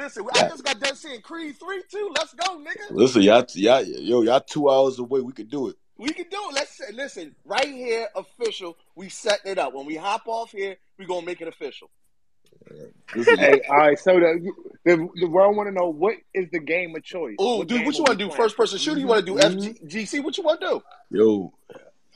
Listen, 0.00 0.26
I 0.32 0.48
just 0.48 0.64
got 0.64 0.80
done 0.80 0.96
seeing 0.96 1.20
Creed 1.20 1.56
three 1.58 1.82
too. 1.90 2.10
Let's 2.16 2.32
go, 2.32 2.58
nigga. 2.58 2.90
Listen, 2.90 3.20
y'all, 3.20 3.44
y'all, 3.54 3.84
yo, 3.84 4.22
y'all 4.22 4.40
two 4.40 4.70
hours 4.70 4.98
away. 4.98 5.20
We 5.20 5.32
could 5.32 5.50
do 5.50 5.68
it. 5.68 5.76
We 5.98 6.08
can 6.08 6.24
do 6.30 6.38
it. 6.48 6.54
Let's 6.54 6.78
say, 6.78 6.92
listen, 6.94 7.36
right 7.44 7.68
here, 7.68 8.08
official. 8.16 8.78
We 8.96 9.10
setting 9.10 9.52
it 9.52 9.58
up. 9.58 9.74
When 9.74 9.84
we 9.84 9.96
hop 9.96 10.22
off 10.26 10.52
here, 10.52 10.76
we 10.98 11.04
gonna 11.04 11.26
make 11.26 11.42
it 11.42 11.48
official. 11.48 11.90
Listen, 13.14 13.38
Hey, 13.38 13.60
all 13.68 13.76
right. 13.76 13.98
So 13.98 14.18
the 14.18 14.52
the, 14.84 15.08
the 15.16 15.28
world 15.28 15.54
want 15.56 15.68
to 15.68 15.72
know 15.72 15.90
what 15.90 16.14
is 16.32 16.48
the 16.50 16.60
game 16.60 16.96
of 16.96 17.02
choice. 17.02 17.36
Oh, 17.38 17.62
dude, 17.62 17.84
what 17.84 17.94
you 17.96 18.04
want 18.04 18.18
to 18.18 18.24
do? 18.24 18.30
First 18.30 18.56
person 18.56 18.78
shooter? 18.78 19.00
You 19.00 19.06
want 19.06 19.26
to 19.26 19.34
do 19.34 19.38
mm-hmm. 19.38 19.86
FGC? 19.86 20.24
What 20.24 20.38
you 20.38 20.44
want 20.44 20.62
to 20.62 20.66
do? 20.66 20.82
yo, 21.10 21.52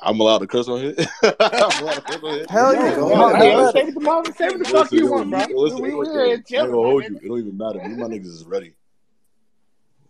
I'm 0.00 0.20
allowed 0.20 0.38
to 0.38 0.46
curse 0.46 0.68
on 0.68 0.80
here. 0.80 0.94
I'm 1.22 1.82
allowed 1.82 1.94
to 1.94 2.00
curse 2.02 2.22
on 2.22 2.34
here. 2.34 2.46
Hell 2.48 2.74
Yeah, 2.74 2.88
yeah. 2.90 2.94
go 2.96 3.08
Hell 3.08 3.30
ahead. 3.30 3.44
yeah. 3.46 3.52
Yo, 3.64 3.70
Say 3.70 3.84
what 3.84 3.94
the 3.94 4.00
mother- 4.00 4.32
say 4.32 4.48
what 4.48 4.58
the 4.58 4.64
fuck 4.64 4.74
Listen, 4.74 4.98
you 4.98 5.10
want, 5.12 5.30
bro. 5.30 5.40
listen, 5.62 5.82
we 5.82 5.88
yo, 5.90 5.98
we 6.00 6.08
I 6.08 6.24
ain't 6.24 6.46
chilling, 6.46 6.70
gonna 6.70 6.88
hold 6.88 7.04
you. 7.04 7.16
It 7.16 7.28
don't 7.28 7.38
even 7.38 7.56
matter. 7.56 7.78
Me 7.88 7.94
my 7.96 8.06
niggas 8.08 8.26
is 8.26 8.44
ready. 8.44 8.74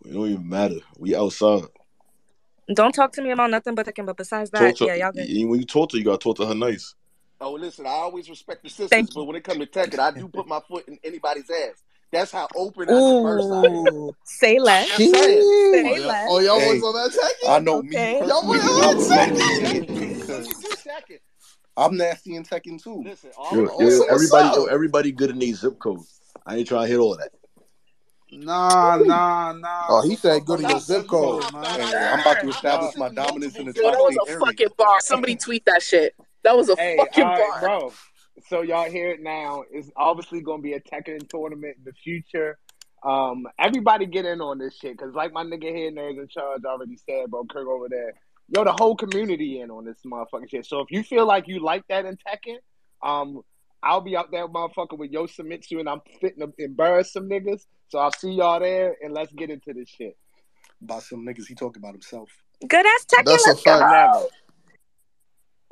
It 0.04 0.12
don't 0.12 0.28
even 0.28 0.48
matter. 0.48 0.76
We 0.98 1.14
outside. 1.14 1.64
Don't 2.74 2.92
talk 2.94 3.12
to 3.12 3.22
me 3.22 3.30
about 3.30 3.50
nothing 3.50 3.74
but 3.74 3.86
Tekken. 3.86 4.06
But 4.06 4.16
besides 4.16 4.50
that, 4.50 4.76
to 4.76 4.86
yeah, 4.86 4.94
y'all 4.94 5.12
good. 5.12 5.28
when 5.48 5.60
you 5.60 5.66
talk 5.66 5.90
to 5.90 5.96
her, 5.96 5.98
you 5.98 6.04
gotta 6.04 6.18
talk 6.18 6.36
to 6.38 6.46
her 6.46 6.54
nice. 6.54 6.94
Oh, 7.40 7.52
listen, 7.52 7.86
I 7.86 7.90
always 7.90 8.30
respect 8.30 8.62
the 8.62 8.70
sisters, 8.70 8.88
Thank 8.90 9.14
but 9.14 9.24
when 9.24 9.36
it 9.36 9.44
comes 9.44 9.58
to 9.58 9.66
Tekken, 9.66 9.98
I 9.98 10.12
do 10.12 10.28
put 10.28 10.46
my 10.46 10.60
foot 10.66 10.88
in 10.88 10.98
anybody's 11.04 11.50
ass. 11.50 11.82
That's 12.12 12.30
how 12.32 12.48
open 12.54 12.88
and 12.88 12.98
I 12.98 13.00
am. 13.00 14.10
Say 14.24 14.58
less. 14.58 14.88
I'm 14.92 15.00
saying. 15.04 15.38
Say 15.72 15.82
Jeez. 15.82 16.06
less. 16.06 16.28
Oh, 16.30 16.38
y'all 16.38 16.58
Hey. 16.60 16.74
was 16.74 16.82
on 16.82 16.94
that 16.94 17.12
second? 17.12 17.50
I 17.50 17.58
know 17.58 17.78
Okay. 17.80 18.18
me 18.20 18.28
Y'all 18.28 18.94
was 18.94 19.10
on 19.10 19.14
nasty 19.14 19.42
Tekken? 19.42 19.78
in 19.78 19.86
Tekken 19.86 20.20
So 20.20 20.34
because 20.34 20.48
you 20.48 20.54
do 20.62 20.76
Tekken. 20.76 21.18
I'm 21.76 21.96
nasty 21.96 22.36
in 22.36 22.44
Tekken 22.44 22.82
too. 22.82 23.02
Listen, 23.04 23.30
all 23.36 23.52
Yo, 23.56 23.64
of 23.64 23.80
yo, 23.80 24.02
everybody, 24.04 24.48
yo, 24.54 24.64
everybody 24.66 25.12
good 25.12 25.30
in 25.30 25.38
these 25.40 25.60
zip 25.60 25.78
codes. 25.80 26.20
I 26.46 26.56
ain't 26.56 26.68
trying 26.68 26.82
to 26.86 26.88
hit 26.88 26.98
all 26.98 27.16
that. 27.16 27.30
Nah, 28.32 28.96
nah, 28.96 29.52
nah. 29.52 29.86
Oh, 29.90 30.02
he 30.02 30.16
said 30.16 30.38
talk 30.38 30.46
good 30.46 30.60
in 30.60 30.68
your 30.68 30.78
zip 30.80 31.00
zip 31.00 31.08
code. 31.08 31.42
code, 31.42 31.52
man. 31.52 31.78
Hey, 31.78 32.08
I'm 32.12 32.20
about 32.20 32.40
to 32.40 32.48
establish 32.48 32.96
my 32.96 33.08
dominance 33.08 33.58
in 33.58 33.66
the 33.66 33.72
multiple 33.82 33.84
Yo, 33.84 33.90
that 33.90 33.98
was 33.98 34.16
a 34.16 34.30
area. 34.30 34.46
fucking 34.46 34.68
bar. 34.76 35.00
Somebody 35.00 35.36
tweet 35.36 35.64
that 35.66 35.82
shit. 35.82 36.14
That 36.42 36.56
was 36.56 36.68
a 36.68 36.76
Hey, 36.76 36.96
fucking 36.98 37.24
all 37.24 37.28
right, 37.30 37.50
bar. 37.50 37.60
bro. 37.60 37.92
So 38.48 38.62
y'all 38.62 38.90
hear 38.90 39.10
it 39.10 39.22
now. 39.22 39.64
It's 39.70 39.90
obviously 39.96 40.40
going 40.40 40.60
to 40.60 40.62
be 40.62 40.72
a 40.74 40.80
Tekken 40.80 41.28
tournament 41.28 41.76
in 41.78 41.84
the 41.84 41.92
future. 41.92 42.58
Um, 43.04 43.46
everybody 43.58 44.06
get 44.06 44.24
in 44.24 44.40
on 44.40 44.58
this 44.58 44.76
shit 44.76 44.96
because, 44.96 45.14
like 45.14 45.32
my 45.32 45.44
nigga 45.44 45.74
here, 45.74 45.90
nerds 45.92 46.18
in 46.18 46.28
charge 46.28 46.62
already 46.64 46.96
said, 46.96 47.30
bro, 47.30 47.44
Kirk 47.44 47.68
over 47.68 47.88
there. 47.88 48.14
Yo, 48.48 48.64
the 48.64 48.72
whole 48.72 48.96
community 48.96 49.60
in 49.60 49.70
on 49.70 49.84
this 49.84 49.98
motherfucking 50.06 50.50
shit. 50.50 50.66
So 50.66 50.80
if 50.80 50.90
you 50.90 51.02
feel 51.02 51.26
like 51.26 51.46
you 51.46 51.64
like 51.64 51.84
that 51.88 52.06
in 52.06 52.16
Tekken, 52.16 52.56
um, 53.02 53.42
I'll 53.82 54.00
be 54.00 54.16
out 54.16 54.30
there, 54.30 54.48
motherfucker, 54.48 54.98
with 54.98 55.12
Yoshimitsu, 55.12 55.80
and 55.80 55.88
I'm 55.88 56.00
fitting 56.20 56.40
to 56.40 56.52
embarrass 56.58 57.12
some 57.12 57.28
niggas. 57.28 57.66
So 57.88 57.98
I'll 57.98 58.12
see 58.12 58.32
y'all 58.32 58.60
there, 58.60 58.96
and 59.02 59.12
let's 59.12 59.32
get 59.32 59.50
into 59.50 59.74
this 59.74 59.88
shit. 59.88 60.16
By 60.80 60.98
some 61.00 61.24
niggas, 61.26 61.46
he 61.46 61.54
talking 61.54 61.82
about 61.82 61.92
himself. 61.92 62.30
Good 62.66 62.86
ass 62.86 63.06
Tekken. 63.06 63.24
That's 63.26 63.46
a 63.46 63.50
Let's 63.50 63.62
go. 63.62 63.78
fact. 63.78 64.24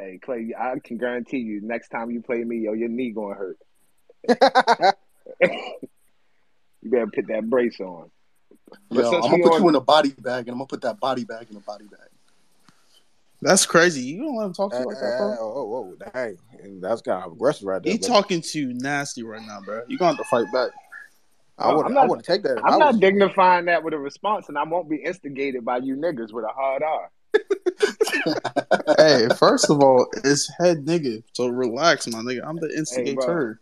Never. 0.03 0.11
Hey 0.11 0.19
Clay, 0.19 0.55
I 0.59 0.79
can 0.83 0.99
guarantee 0.99 1.38
you, 1.38 1.61
next 1.62 1.88
time 1.88 2.11
you 2.11 2.21
play 2.23 2.45
me, 2.45 2.59
yo, 2.59 2.73
your 2.73 2.88
knee 2.88 3.11
gonna 3.11 3.35
hurt. 3.35 3.59
you 6.81 6.91
better 6.91 7.07
put 7.07 7.27
that 7.29 7.49
brace 7.49 7.81
on. 7.81 8.11
Yo, 8.91 9.03
I'm 9.03 9.21
gonna 9.31 9.43
put 9.43 9.53
on- 9.55 9.62
you 9.62 9.69
in 9.69 9.75
a 9.75 9.81
body 9.81 10.11
bag, 10.19 10.41
and 10.49 10.51
I'm 10.51 10.59
gonna 10.59 10.67
put 10.67 10.83
that 10.83 11.01
body 11.01 11.25
bag 11.25 11.47
in 11.51 11.57
a 11.57 11.61
body 11.61 11.87
bag. 11.87 12.09
That's 13.41 13.67
crazy. 13.67 14.03
You 14.03 14.23
don't 14.23 14.37
let 14.37 14.47
him 14.47 14.55
talk 14.55 14.71
to 14.71 14.77
Hey, 14.77 14.83
you 14.83 14.88
like 14.88 15.01
that, 15.01 15.19
bro. 15.19 15.29
Eh, 15.29 15.33
eh, 15.33 15.37
oh, 15.41 15.53
oh, 15.57 15.75
oh, 15.75 16.11
dang. 16.12 16.81
That's 16.81 17.03
kind 17.03 17.25
of 17.25 17.33
aggressive 17.33 17.67
right 17.67 17.83
there. 17.83 17.93
He 17.93 17.99
but 17.99 18.07
talking 18.07 18.41
to 18.41 18.59
you 18.61 18.73
nasty 18.75 19.25
right 19.25 19.45
now, 19.45 19.61
bro. 19.61 19.83
You're 19.88 19.99
gonna 19.99 20.17
have 20.17 20.25
to 20.25 20.31
fight 20.31 20.47
back. 20.53 20.71
I 21.59 21.75
would 21.75 21.87
I'm 21.87 21.93
not- 21.93 22.09
wouldn't 22.09 22.25
take 22.25 22.45
that. 22.45 22.59
I'm 22.65 22.79
not 22.79 22.93
was- 22.93 23.01
dignifying 23.01 23.65
that 23.67 23.83
with 23.83 23.95
a 23.95 23.99
response, 23.99 24.49
and 24.49 24.57
I 24.57 24.62
won't 24.62 24.88
be 24.88 24.97
instigated 24.97 25.65
by 25.65 25.79
you 25.79 25.97
niggas 25.97 26.33
with 26.33 26.45
a 26.45 26.53
hard 26.55 26.83
R. 26.85 27.11
hey, 28.99 29.29
first 29.37 29.71
of 29.71 29.81
all, 29.83 30.07
it's 30.25 30.51
head 30.59 30.85
nigga. 30.85 31.23
So 31.33 31.49
relax, 31.49 32.07
my 32.09 32.21
nigga. 32.21 32.40
I'm 32.47 32.57
the 32.57 32.68
bro. 32.68 32.77
instigator. 32.77 33.61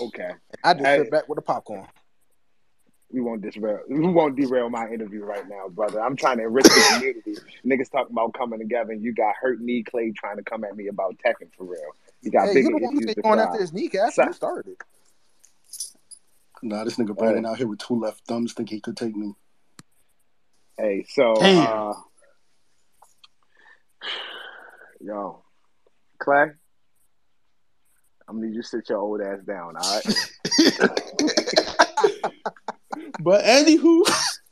Okay, 0.00 0.30
I 0.62 0.74
just 0.74 0.84
Hey. 0.86 0.98
sit 0.98 1.10
back 1.10 1.28
with 1.28 1.36
the 1.36 1.42
popcorn. 1.42 1.86
we 3.10 3.20
won't 3.20 3.40
derail. 3.42 3.80
We 3.88 4.00
won't 4.00 4.36
derail 4.36 4.68
my 4.70 4.86
interview 4.88 5.24
right 5.24 5.48
now, 5.48 5.68
brother. 5.68 6.00
I'm 6.00 6.14
trying 6.14 6.36
to 6.38 6.44
enrich 6.44 6.66
the 6.66 6.84
community. 6.94 7.36
niggas 7.64 7.90
talking 7.90 8.12
about 8.12 8.34
coming 8.34 8.58
together, 8.60 8.92
and 8.92 9.02
you 9.02 9.12
got 9.14 9.34
hurt 9.40 9.60
knee 9.60 9.82
Clay 9.82 10.12
trying 10.12 10.36
to 10.36 10.42
come 10.42 10.62
at 10.64 10.76
me 10.76 10.88
about 10.88 11.16
Tekken 11.24 11.48
for 11.56 11.64
real. 11.64 11.80
You 12.22 12.30
got 12.30 12.48
Hey, 12.48 12.54
bigger 12.54 12.68
you 12.70 12.78
the 12.78 12.84
one 12.84 12.96
issues 12.96 13.14
to 13.14 13.22
going 13.22 13.38
after 13.40 13.58
his 13.60 13.72
kneecap. 13.72 14.12
So- 14.12 14.24
You 14.24 14.32
started 14.34 14.72
it. 14.72 14.78
Nah, 16.62 16.84
this 16.84 16.96
nigga 16.96 17.16
Brandon 17.16 17.46
out 17.46 17.56
here 17.56 17.68
with 17.68 17.78
two 17.78 17.94
left 17.98 18.24
thumbs 18.26 18.52
think 18.52 18.68
he 18.68 18.80
could 18.80 18.96
take 18.96 19.14
me. 19.16 19.32
Hey, 20.76 21.04
so 21.08 21.34
Damn. 21.40 21.66
uh 21.90 21.94
yo, 25.00 25.42
Clay, 26.18 26.50
I'm 28.28 28.36
gonna 28.36 28.46
need 28.46 28.54
you 28.56 28.62
to 28.62 28.68
sit 28.68 28.88
your 28.88 28.98
old 28.98 29.20
ass 29.20 29.40
down, 29.46 29.74
all 29.76 29.94
right? 29.94 30.04
But 33.20 33.44
anywho, 33.44 34.02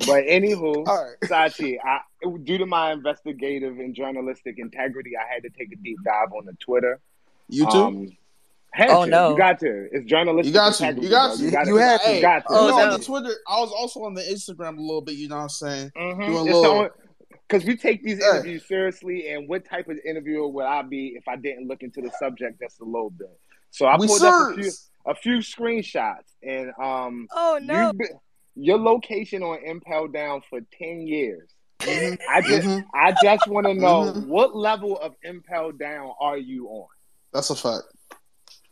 but 0.01 0.24
anywho, 0.24 0.76
All 0.88 1.05
right. 1.05 1.14
Sachi, 1.24 1.76
I 1.84 2.01
due 2.42 2.59
to 2.59 2.66
my 2.66 2.92
investigative 2.92 3.78
and 3.78 3.94
journalistic 3.94 4.57
integrity, 4.59 5.12
I 5.16 5.32
had 5.32 5.42
to 5.44 5.51
take 5.51 5.72
a 5.72 5.76
deep 5.76 5.99
dive 6.05 6.32
on 6.32 6.47
the 6.47 6.53
Twitter. 6.55 7.01
you 7.49 7.64
too. 7.70 7.78
Um, 7.78 8.16
had 8.72 8.90
Oh, 8.90 9.05
to. 9.05 9.11
no. 9.11 9.30
You 9.30 9.36
got 9.38 9.59
to. 9.61 9.88
It's 9.92 10.05
journalistic. 10.07 10.53
You 10.53 10.61
got 10.61 10.74
to. 10.74 11.01
You 11.01 11.09
got 11.11 11.36
to. 11.36 11.44
You, 11.44 11.51
got 11.51 11.66
You 11.66 11.76
had 11.76 12.01
to. 12.03 12.14
You 12.16 12.20
got 12.20 12.40
to. 12.40 12.44
Oh, 12.51 12.68
know, 12.68 12.76
no. 12.78 12.84
on 12.92 12.99
the 12.99 13.05
Twitter, 13.05 13.30
I 13.49 13.61
was 13.61 13.70
also 13.72 14.03
on 14.03 14.14
the 14.14 14.22
Instagram 14.22 14.78
a 14.78 14.80
little 14.80 15.01
bit. 15.03 15.14
You 15.14 15.28
know 15.28 15.36
what 15.36 15.42
I'm 15.42 15.49
saying? 15.49 15.92
Mhm. 15.97 16.26
Doing 16.26 16.36
a 16.36 16.40
It's 16.40 16.44
little- 16.44 16.62
the 16.62 16.68
only- 16.68 16.88
because 17.49 17.64
we 17.64 17.76
take 17.76 18.03
these 18.03 18.18
interviews 18.20 18.66
seriously, 18.66 19.28
and 19.30 19.49
what 19.49 19.64
type 19.68 19.88
of 19.88 19.99
interviewer 20.05 20.49
would 20.49 20.64
I 20.66 20.82
be 20.82 21.14
if 21.16 21.28
I 21.28 21.36
didn't 21.36 21.68
look 21.68 21.82
into 21.82 22.01
the 22.01 22.11
subject 22.18 22.61
just 22.61 22.80
a 22.80 22.84
little 22.84 23.11
bit? 23.11 23.38
So 23.70 23.86
I 23.86 23.97
We 23.99 24.07
pulled 24.07 24.22
up 24.24 24.34
a 24.51 24.55
few, 24.55 24.70
a 25.07 25.14
few 25.14 25.38
screenshots, 25.38 26.32
and 26.42 26.70
um, 26.82 27.28
Oh 27.32 27.59
no. 27.62 27.74
you've 27.74 27.99
been, 27.99 28.09
your 28.57 28.78
location 28.78 29.42
on 29.42 29.59
Impel 29.64 30.09
Down 30.09 30.42
for 30.49 30.61
ten 30.78 31.07
years. 31.07 31.51
Mhm, 31.82 32.18
I 32.28 32.40
just, 32.40 32.66
mhm. 32.66 32.84
I 32.94 33.12
just 33.12 33.47
want 33.47 33.66
to 33.66 33.74
know 33.74 34.12
Mhm. 34.12 34.26
what 34.26 34.57
level 34.57 34.99
of 34.99 35.14
Impel 35.22 35.72
Down 35.72 36.12
are 36.20 36.38
you 36.38 36.68
on? 36.68 36.88
That's 37.32 37.51
a 37.51 37.55
fact. 37.57 37.84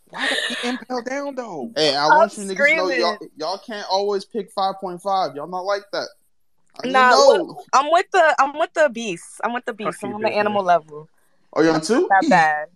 Why 0.09 0.27
did 0.29 0.39
he 0.49 0.57
impel 0.63 1.03
down 1.03 1.35
though? 1.35 1.73
Hey, 1.77 1.95
I 1.95 2.07
I'm 2.07 2.17
want 2.17 2.37
you 2.37 2.45
niggas 2.45 2.69
to 2.69 2.77
know 2.77 2.89
y'all, 2.89 3.19
y'all 3.37 3.59
can't 3.59 3.87
always 3.91 4.25
pick 4.25 4.51
five 4.53 4.77
point 4.81 5.03
five. 5.03 5.35
Y'all 5.35 5.49
not 5.49 5.65
like 5.65 5.83
that. 5.93 6.09
I 6.83 6.89
Nah, 6.89 7.11
know. 7.11 7.63
I'm 7.73 7.91
with 7.93 8.07
the 8.11 8.35
I'm 8.39 8.59
with 8.59 8.73
the 8.75 8.89
beast. 8.89 9.41
I'm 9.45 9.53
with 9.53 9.65
the 9.65 9.73
beast. 9.75 10.01
Fuck 10.01 10.09
I'm 10.09 10.15
on 10.17 10.21
the 10.23 10.29
business. 10.29 10.41
animal 10.41 10.63
level. 10.65 11.09
Oh, 11.53 11.63
you 11.63 11.71
on 11.71 11.81
two? 11.81 12.09
Not 12.11 12.29
bad. 12.29 12.69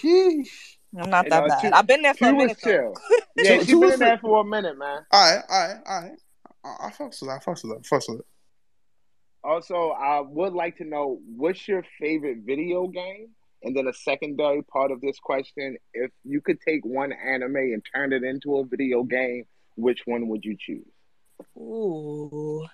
Sheesh. 0.00 0.76
I'm 0.96 1.10
not 1.10 1.24
You 1.24 1.30
that 1.30 1.40
know, 1.42 1.48
bad. 1.48 1.60
two- 1.60 1.70
I've 1.72 1.86
been 1.86 2.02
there 2.02 2.14
for 2.14 2.28
a 2.28 2.32
minute. 2.32 2.58
though. 2.62 2.70
chill. 2.70 2.94
Yeah, 3.36 3.58
she 3.60 3.72
two 3.72 3.80
been 3.80 3.98
there 3.98 4.18
for 4.18 4.40
a 4.42 4.44
minute, 4.44 4.78
man. 4.78 5.00
All 5.10 5.34
right, 5.34 5.42
all 5.48 5.66
right, 5.68 5.76
all 5.86 6.00
right. 6.02 6.12
I, 6.64 6.86
I 6.86 6.90
fucks 6.92 7.20
with 7.20 7.30
that. 7.30 7.40
I 7.42 7.44
fucks 7.50 7.64
with 7.64 7.72
that. 7.72 7.78
I 7.92 7.96
fucks 7.96 8.08
with 8.08 8.20
it. 8.20 8.26
Also, 9.42 9.90
I 9.90 10.20
would 10.20 10.52
like 10.52 10.76
to 10.78 10.84
know 10.84 11.18
what's 11.36 11.66
your 11.66 11.82
favorite 12.00 12.38
video 12.46 12.86
game? 12.86 13.30
And 13.64 13.76
then 13.76 13.88
a 13.88 13.92
secondary 13.92 14.62
part 14.62 14.92
of 14.92 15.00
this 15.00 15.18
question, 15.18 15.76
if 15.94 16.10
you 16.22 16.40
could 16.40 16.60
take 16.60 16.84
one 16.84 17.12
anime 17.12 17.56
and 17.56 17.82
turn 17.94 18.12
it 18.12 18.22
into 18.22 18.58
a 18.58 18.64
video 18.64 19.02
game, 19.02 19.44
which 19.76 20.02
one 20.06 20.28
would 20.28 20.44
you 20.44 20.56
choose? 20.58 20.86
Ooh. 21.56 22.64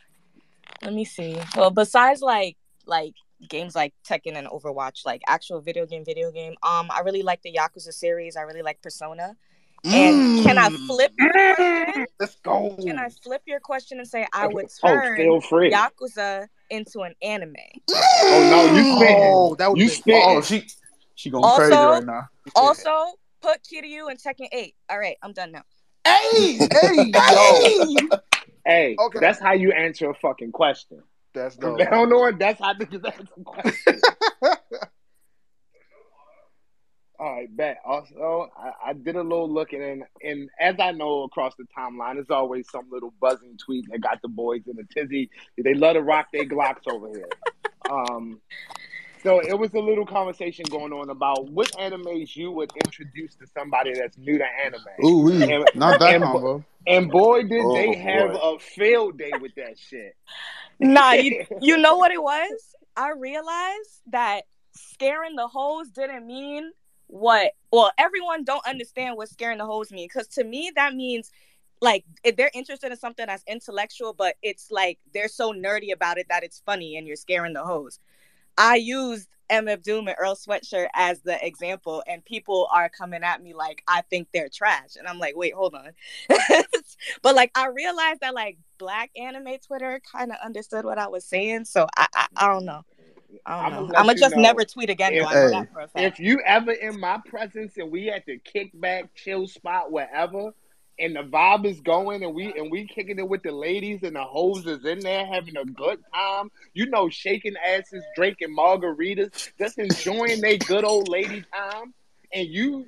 Let 0.82 0.92
me 0.94 1.04
see. 1.04 1.36
Well, 1.56 1.70
besides 1.70 2.22
like 2.22 2.56
like 2.86 3.14
games 3.48 3.74
like 3.74 3.94
Tekken 4.06 4.36
and 4.36 4.46
Overwatch, 4.48 5.04
like 5.06 5.22
actual 5.26 5.60
video 5.60 5.86
game, 5.86 6.04
video 6.04 6.30
game. 6.30 6.52
Um, 6.62 6.88
I 6.90 7.00
really 7.04 7.22
like 7.22 7.42
the 7.42 7.52
Yakuza 7.54 7.92
series. 7.92 8.36
I 8.36 8.42
really 8.42 8.62
like 8.62 8.80
Persona. 8.82 9.36
And 9.84 10.42
can 10.44 10.58
I 10.58 10.68
Mm. 10.68 10.86
flip 10.86 11.12
your? 11.18 12.06
Let's 12.18 12.34
go. 12.42 12.76
Can 12.82 12.98
I 12.98 13.08
flip 13.08 13.42
your 13.46 13.60
question 13.60 13.98
and 13.98 14.06
say 14.06 14.26
I 14.34 14.46
would 14.46 14.66
Oh, 14.82 14.88
turn 14.88 15.16
feel 15.16 15.40
free. 15.40 15.72
Yakuza 15.72 16.48
into 16.68 17.00
an 17.00 17.14
anime? 17.22 17.54
Oh 17.90 18.48
no, 18.50 18.74
you 18.76 18.96
spitting. 18.96 19.16
Oh, 19.20 19.54
that 19.54 19.70
would 19.70 19.78
You 19.80 19.88
be. 20.04 20.12
Oh, 20.14 20.40
she 20.42 20.66
she 21.14 21.30
going 21.30 21.44
Also- 21.44 21.56
crazy 21.68 21.74
right 21.76 22.04
now. 22.04 22.28
Also, 22.54 23.14
put 23.40 23.62
Kiryu 23.62 24.10
in 24.10 24.16
Tekken 24.18 24.48
8. 24.52 24.74
All 24.90 24.98
right, 24.98 25.16
I'm 25.22 25.32
done 25.32 25.52
now. 25.52 25.62
Hey, 26.04 26.58
Hey, 26.58 27.04
yo. 27.06 28.08
Hey, 28.64 28.96
Okay. 28.98 29.18
that's 29.20 29.38
how 29.38 29.52
you 29.52 29.72
answer 29.72 30.11
a 30.11 30.14
fucking 30.14 30.52
question. 30.52 31.02
That's 31.32 31.56
From 31.56 31.76
dope. 31.78 31.90
now 31.90 32.02
on, 32.04 32.38
that's 32.38 32.61
how 32.61 32.74
niggas 32.74 33.04
answer 33.04 33.26
questions. 33.44 34.02
All 37.18 37.34
right, 37.34 37.54
bet. 37.54 37.78
Also, 37.84 38.48
I, 38.56 38.90
I 38.90 38.92
did 38.94 39.14
a 39.14 39.22
little 39.22 39.52
looking, 39.52 39.82
and 39.82 40.04
and 40.22 40.48
as 40.58 40.76
I 40.80 40.92
know 40.92 41.24
across 41.24 41.52
the 41.58 41.66
timeline, 41.78 42.14
there's 42.14 42.30
always 42.30 42.66
some 42.70 42.86
little 42.90 43.12
buzzing 43.20 43.58
tweet 43.62 43.84
that 43.90 44.00
got 44.00 44.22
the 44.22 44.28
boys 44.28 44.62
in 44.66 44.78
a 44.78 44.84
tizzy. 44.84 45.28
They 45.62 45.74
love 45.74 45.94
to 45.94 46.02
rock 46.02 46.28
their 46.32 46.46
glocks 46.46 46.88
over 46.90 47.08
here. 47.08 47.28
Um, 47.90 48.40
so 49.22 49.40
it 49.40 49.58
was 49.58 49.72
a 49.74 49.78
little 49.78 50.06
conversation 50.06 50.64
going 50.70 50.92
on 50.92 51.10
about 51.10 51.48
what 51.50 51.70
animes 51.72 52.34
you 52.36 52.50
would 52.52 52.70
introduce 52.84 53.34
to 53.36 53.46
somebody 53.46 53.92
that's 53.94 54.16
new 54.18 54.38
to 54.38 54.44
anime. 54.64 54.80
Ooh, 55.04 55.22
we 55.22 55.42
And- 55.42 55.64
not 55.74 55.98
that 56.00 56.14
and- 56.14 56.24
combo. 56.24 56.64
And 56.86 57.10
boy, 57.10 57.42
did 57.42 57.60
Oh, 57.62 57.74
they 57.74 57.94
have 57.94 58.32
boy. 58.32 58.38
a 58.38 58.58
field 58.58 59.18
day 59.18 59.32
with 59.40 59.54
that 59.56 59.78
shit. 59.78 60.16
Nah, 60.78 61.12
you, 61.12 61.44
you 61.60 61.76
know 61.76 61.96
what 61.96 62.10
it 62.10 62.22
was? 62.22 62.74
I 62.96 63.10
realized 63.10 64.00
that 64.10 64.44
scaring 64.72 65.36
the 65.36 65.46
hoes 65.48 65.88
didn't 65.90 66.26
mean 66.26 66.70
what 67.08 67.52
well 67.72 67.90
everyone 67.98 68.44
don't 68.44 68.64
understand 68.66 69.16
what 69.16 69.28
scaring 69.28 69.58
the 69.58 69.66
hoes 69.66 69.90
mean 69.90 70.06
because 70.06 70.28
to 70.28 70.44
me 70.44 70.70
that 70.76 70.94
means 70.94 71.32
like 71.80 72.04
if 72.22 72.36
they're 72.36 72.52
interested 72.54 72.92
in 72.92 72.96
something 72.96 73.26
that's 73.26 73.42
intellectual 73.48 74.12
but 74.12 74.36
it's 74.42 74.70
like 74.70 74.96
they're 75.12 75.26
so 75.26 75.52
nerdy 75.52 75.92
about 75.92 76.18
it 76.18 76.26
that 76.28 76.44
it's 76.44 76.60
funny 76.64 76.96
and 76.96 77.08
you're 77.08 77.16
scaring 77.16 77.52
the 77.52 77.64
hoes 77.64 77.98
i 78.59 78.76
used 78.76 79.28
mf 79.51 79.82
doom 79.82 80.07
and 80.07 80.16
earl 80.20 80.36
sweatshirt 80.36 80.86
as 80.94 81.20
the 81.22 81.44
example 81.44 82.03
and 82.07 82.24
people 82.24 82.68
are 82.72 82.88
coming 82.88 83.22
at 83.22 83.42
me 83.42 83.53
like 83.53 83.82
i 83.88 84.01
think 84.03 84.28
they're 84.32 84.48
trash 84.48 84.96
and 84.96 85.09
i'm 85.09 85.18
like 85.18 85.36
wait 85.36 85.55
hold 85.55 85.74
on 85.74 85.90
but 87.22 87.34
like 87.34 87.51
i 87.55 87.66
realized 87.66 88.20
that 88.20 88.34
like 88.34 88.59
black 88.78 89.11
anime 89.16 89.57
twitter 89.66 90.01
kind 90.11 90.30
of 90.30 90.36
understood 90.44 90.84
what 90.84 90.98
i 90.98 91.09
was 91.09 91.24
saying 91.24 91.64
so 91.64 91.86
i 91.96 92.07
i, 92.14 92.26
I 92.36 92.46
don't 92.48 92.64
know 92.64 92.84
I 93.46 93.70
don't 93.70 93.74
I'ma 93.74 93.86
know. 93.86 93.92
gonna 93.92 94.14
just 94.14 94.36
know. 94.36 94.42
never 94.42 94.64
tweet 94.64 94.90
again. 94.90 95.14
Though. 95.14 95.26
Hey. 95.26 95.51
that 95.51 95.72
for 95.72 95.80
a 95.80 95.88
fact. 95.88 96.18
If 96.18 96.20
you 96.20 96.40
ever 96.44 96.72
in 96.72 96.98
my 96.98 97.20
presence 97.26 97.76
and 97.76 97.90
we 97.90 98.11
at 98.11 98.26
the 98.26 98.38
kickback 98.38 99.09
chill 99.14 99.46
spot 99.46 99.92
wherever, 99.92 100.53
and 101.01 101.16
the 101.16 101.22
vibe 101.22 101.64
is 101.64 101.80
going 101.80 102.22
and 102.22 102.34
we 102.34 102.53
and 102.55 102.70
we 102.70 102.86
kicking 102.86 103.18
it 103.18 103.28
with 103.28 103.42
the 103.42 103.53
ladies 103.53 104.03
and 104.03 104.16
the 104.16 104.22
hoes 104.22 104.66
is 104.66 104.84
in 104.84 105.01
there 105.01 105.26
having 105.26 105.57
a 105.57 105.64
good 105.64 106.01
time, 106.14 106.51
you 106.74 106.86
know, 106.86 107.09
shaking 107.09 107.55
asses, 107.66 108.05
drinking 108.14 108.55
margaritas, 108.57 109.51
just 109.59 109.78
enjoying 109.78 110.40
their 110.40 110.59
good 110.59 110.84
old 110.84 111.09
lady 111.09 111.44
time, 111.55 111.94
and 112.32 112.48
you 112.48 112.86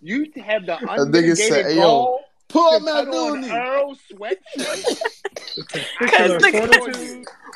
you 0.00 0.30
have 0.42 0.64
the 0.66 0.76
nigga 0.76 1.02
unmitigated 1.02 1.36
said, 1.36 1.66
"Hey, 1.66 1.76
yo, 1.76 1.82
gall 1.82 2.24
Pull 2.50 2.80
to 2.80 2.90
up 2.90 3.04
put 3.04 3.12
that 3.12 3.18
on 3.18 3.40
duty. 3.40 3.52
Earl 3.52 3.96
sweatshirt. 4.12 5.00
Because 6.00 6.42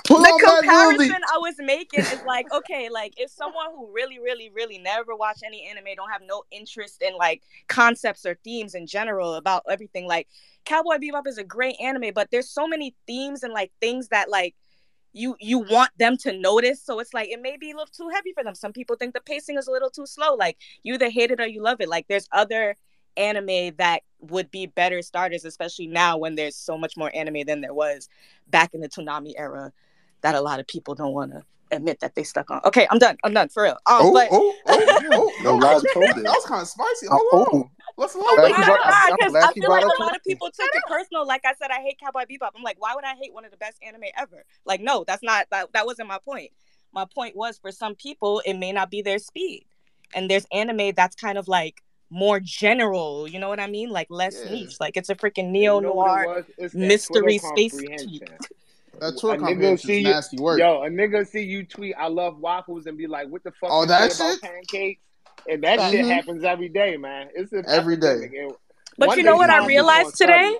the- 0.04 0.14
fortitude. 0.14 0.16
Pull 0.16 0.22
the 0.22 0.28
up 0.28 0.40
that 0.40 0.62
comparison. 0.62 1.22
I 1.32 1.38
was 1.38 1.54
making 1.58 2.00
is 2.00 2.22
like, 2.26 2.52
okay, 2.52 2.88
like 2.90 3.14
if 3.16 3.30
someone 3.30 3.66
who 3.74 3.92
really, 3.92 4.18
really, 4.18 4.50
really 4.54 4.78
never 4.78 5.14
watched 5.16 5.42
any 5.44 5.66
anime, 5.68 5.94
don't 5.96 6.10
have 6.10 6.22
no 6.26 6.44
interest 6.50 7.02
in 7.02 7.16
like 7.16 7.42
concepts 7.68 8.26
or 8.26 8.36
themes 8.44 8.74
in 8.74 8.86
general 8.86 9.34
about 9.34 9.62
everything, 9.68 10.06
like 10.06 10.28
Cowboy 10.64 10.96
Bebop 10.96 11.26
is 11.26 11.38
a 11.38 11.44
great 11.44 11.76
anime, 11.80 12.12
but 12.14 12.30
there's 12.30 12.48
so 12.48 12.66
many 12.66 12.94
themes 13.06 13.42
and 13.42 13.52
like 13.52 13.72
things 13.80 14.08
that 14.08 14.30
like 14.30 14.54
you 15.12 15.36
you 15.40 15.58
want 15.60 15.90
them 15.98 16.16
to 16.18 16.36
notice. 16.36 16.82
So 16.82 16.98
it's 16.98 17.14
like 17.14 17.28
it 17.28 17.40
may 17.40 17.56
be 17.56 17.70
a 17.70 17.74
little 17.74 17.86
too 17.86 18.08
heavy 18.12 18.32
for 18.32 18.42
them. 18.42 18.54
Some 18.54 18.72
people 18.72 18.96
think 18.96 19.14
the 19.14 19.20
pacing 19.20 19.58
is 19.58 19.68
a 19.68 19.70
little 19.72 19.90
too 19.90 20.06
slow. 20.06 20.34
Like 20.34 20.58
you 20.82 20.94
either 20.94 21.10
hate 21.10 21.30
it 21.30 21.40
or 21.40 21.46
you 21.46 21.62
love 21.62 21.80
it. 21.80 21.88
Like 21.88 22.06
there's 22.08 22.28
other 22.32 22.76
anime 23.16 23.76
that 23.76 24.02
would 24.20 24.50
be 24.50 24.66
better 24.66 25.02
starters, 25.02 25.44
especially 25.44 25.86
now 25.86 26.16
when 26.16 26.34
there's 26.34 26.56
so 26.56 26.76
much 26.76 26.96
more 26.96 27.12
anime 27.14 27.44
than 27.46 27.60
there 27.60 27.74
was 27.74 28.08
back 28.48 28.74
in 28.74 28.80
the 28.80 28.88
Toonami 28.88 29.34
era 29.38 29.72
that 30.24 30.34
a 30.34 30.40
lot 30.40 30.58
of 30.58 30.66
people 30.66 30.94
don't 30.94 31.12
want 31.12 31.32
to 31.32 31.42
admit 31.70 32.00
that 32.00 32.14
they 32.14 32.22
stuck 32.22 32.50
on. 32.50 32.60
Okay, 32.64 32.86
I'm 32.90 32.98
done. 32.98 33.16
I'm 33.24 33.34
done 33.34 33.50
for 33.50 33.62
real. 33.64 33.72
Um, 33.86 34.08
Oh, 34.08 34.12
but 34.12 34.28
oh, 34.32 34.54
oh, 34.66 34.98
oh, 35.12 35.32
No 35.42 35.56
no, 35.58 35.66
lies 35.66 35.82
that 35.82 35.92
that 35.94 36.24
was 36.24 36.44
kind 36.46 36.62
of 36.62 36.68
spicy. 36.68 37.06
Oh, 37.10 37.28
Hold 37.30 37.48
oh. 37.52 37.56
on. 37.58 37.70
Let's 37.98 38.16
Oh 38.16 38.24
hold 38.26 38.40
my 38.40 38.48
Glad 38.48 38.70
on. 38.70 38.74
you 38.74 38.78
I'm 38.84 39.16
because 39.18 39.34
I 39.36 39.52
feel 39.52 39.70
like 39.70 39.84
a 39.84 40.02
lot 40.02 40.16
of 40.16 40.24
people 40.24 40.48
took 40.50 40.66
it 40.74 40.82
personal. 40.88 41.26
Like 41.26 41.42
I 41.44 41.52
said, 41.60 41.70
I 41.70 41.80
hate 41.82 41.98
Cowboy 42.02 42.22
Bebop. 42.22 42.50
I'm 42.56 42.62
like, 42.62 42.80
why 42.80 42.94
would 42.94 43.04
I 43.04 43.14
hate 43.20 43.34
one 43.34 43.44
of 43.44 43.50
the 43.50 43.56
best 43.58 43.76
anime 43.86 44.04
ever? 44.16 44.44
Like, 44.64 44.80
no, 44.80 45.04
that's 45.06 45.22
not 45.22 45.46
that. 45.50 45.72
That 45.74 45.84
wasn't 45.86 46.08
my 46.08 46.18
point. 46.24 46.50
My 46.92 47.04
point 47.04 47.36
was 47.36 47.58
for 47.58 47.70
some 47.70 47.94
people, 47.94 48.40
it 48.46 48.54
may 48.54 48.72
not 48.72 48.90
be 48.90 49.02
their 49.02 49.18
speed, 49.18 49.66
and 50.14 50.30
there's 50.30 50.46
anime 50.52 50.92
that's 50.96 51.14
kind 51.16 51.36
of 51.36 51.48
like 51.48 51.82
more 52.08 52.40
general. 52.40 53.28
You 53.28 53.38
know 53.40 53.48
what 53.50 53.60
I 53.60 53.66
mean? 53.66 53.90
Like 53.90 54.06
less 54.10 54.36
Yeah. 54.44 54.52
niche. 54.52 54.76
Like 54.80 54.96
it's 54.96 55.10
a 55.10 55.14
freaking 55.14 55.46
You 55.46 55.50
neo 55.52 55.80
know 55.80 55.92
what 55.92 56.06
it 56.06 56.24
noir. 56.24 56.34
was? 56.36 56.44
It's 56.56 56.74
mystery 56.74 57.38
space 57.38 57.72
comprehension. 57.72 58.28
That 59.00 59.14
A 59.14 59.16
Twitter 59.16 59.36
nigga 59.38 59.40
comprehension 59.40 59.86
see 59.88 59.96
is 59.98 60.02
you- 60.04 60.08
nasty 60.12 60.38
work. 60.38 60.58
Yo, 60.58 60.82
a 60.82 60.88
nigga 60.88 61.26
see 61.26 61.42
you 61.42 61.64
tweet, 61.64 61.94
I 61.98 62.08
love 62.08 62.38
waffles, 62.38 62.86
and 62.86 62.96
be 62.96 63.06
like, 63.06 63.28
what 63.28 63.42
the 63.44 63.52
fuck 63.52 63.70
Oh, 63.72 63.82
you 63.82 63.86
that 63.88 64.12
say 64.12 64.24
about 64.24 64.32
shit? 64.34 64.42
pancakes? 64.42 65.00
And 65.48 65.62
that 65.62 65.90
shit 65.90 66.04
Mhm. 66.06 66.10
happens 66.10 66.44
every 66.44 66.68
day, 66.70 66.96
man. 66.96 67.28
It's 67.34 67.52
an 67.52 67.64
Every 67.68 67.96
day. 67.96 68.30
But 68.96 69.08
one 69.08 69.18
you 69.18 69.24
know 69.24 69.36
what 69.36 69.50
I 69.50 69.66
realized 69.66 70.16
today? 70.16 70.56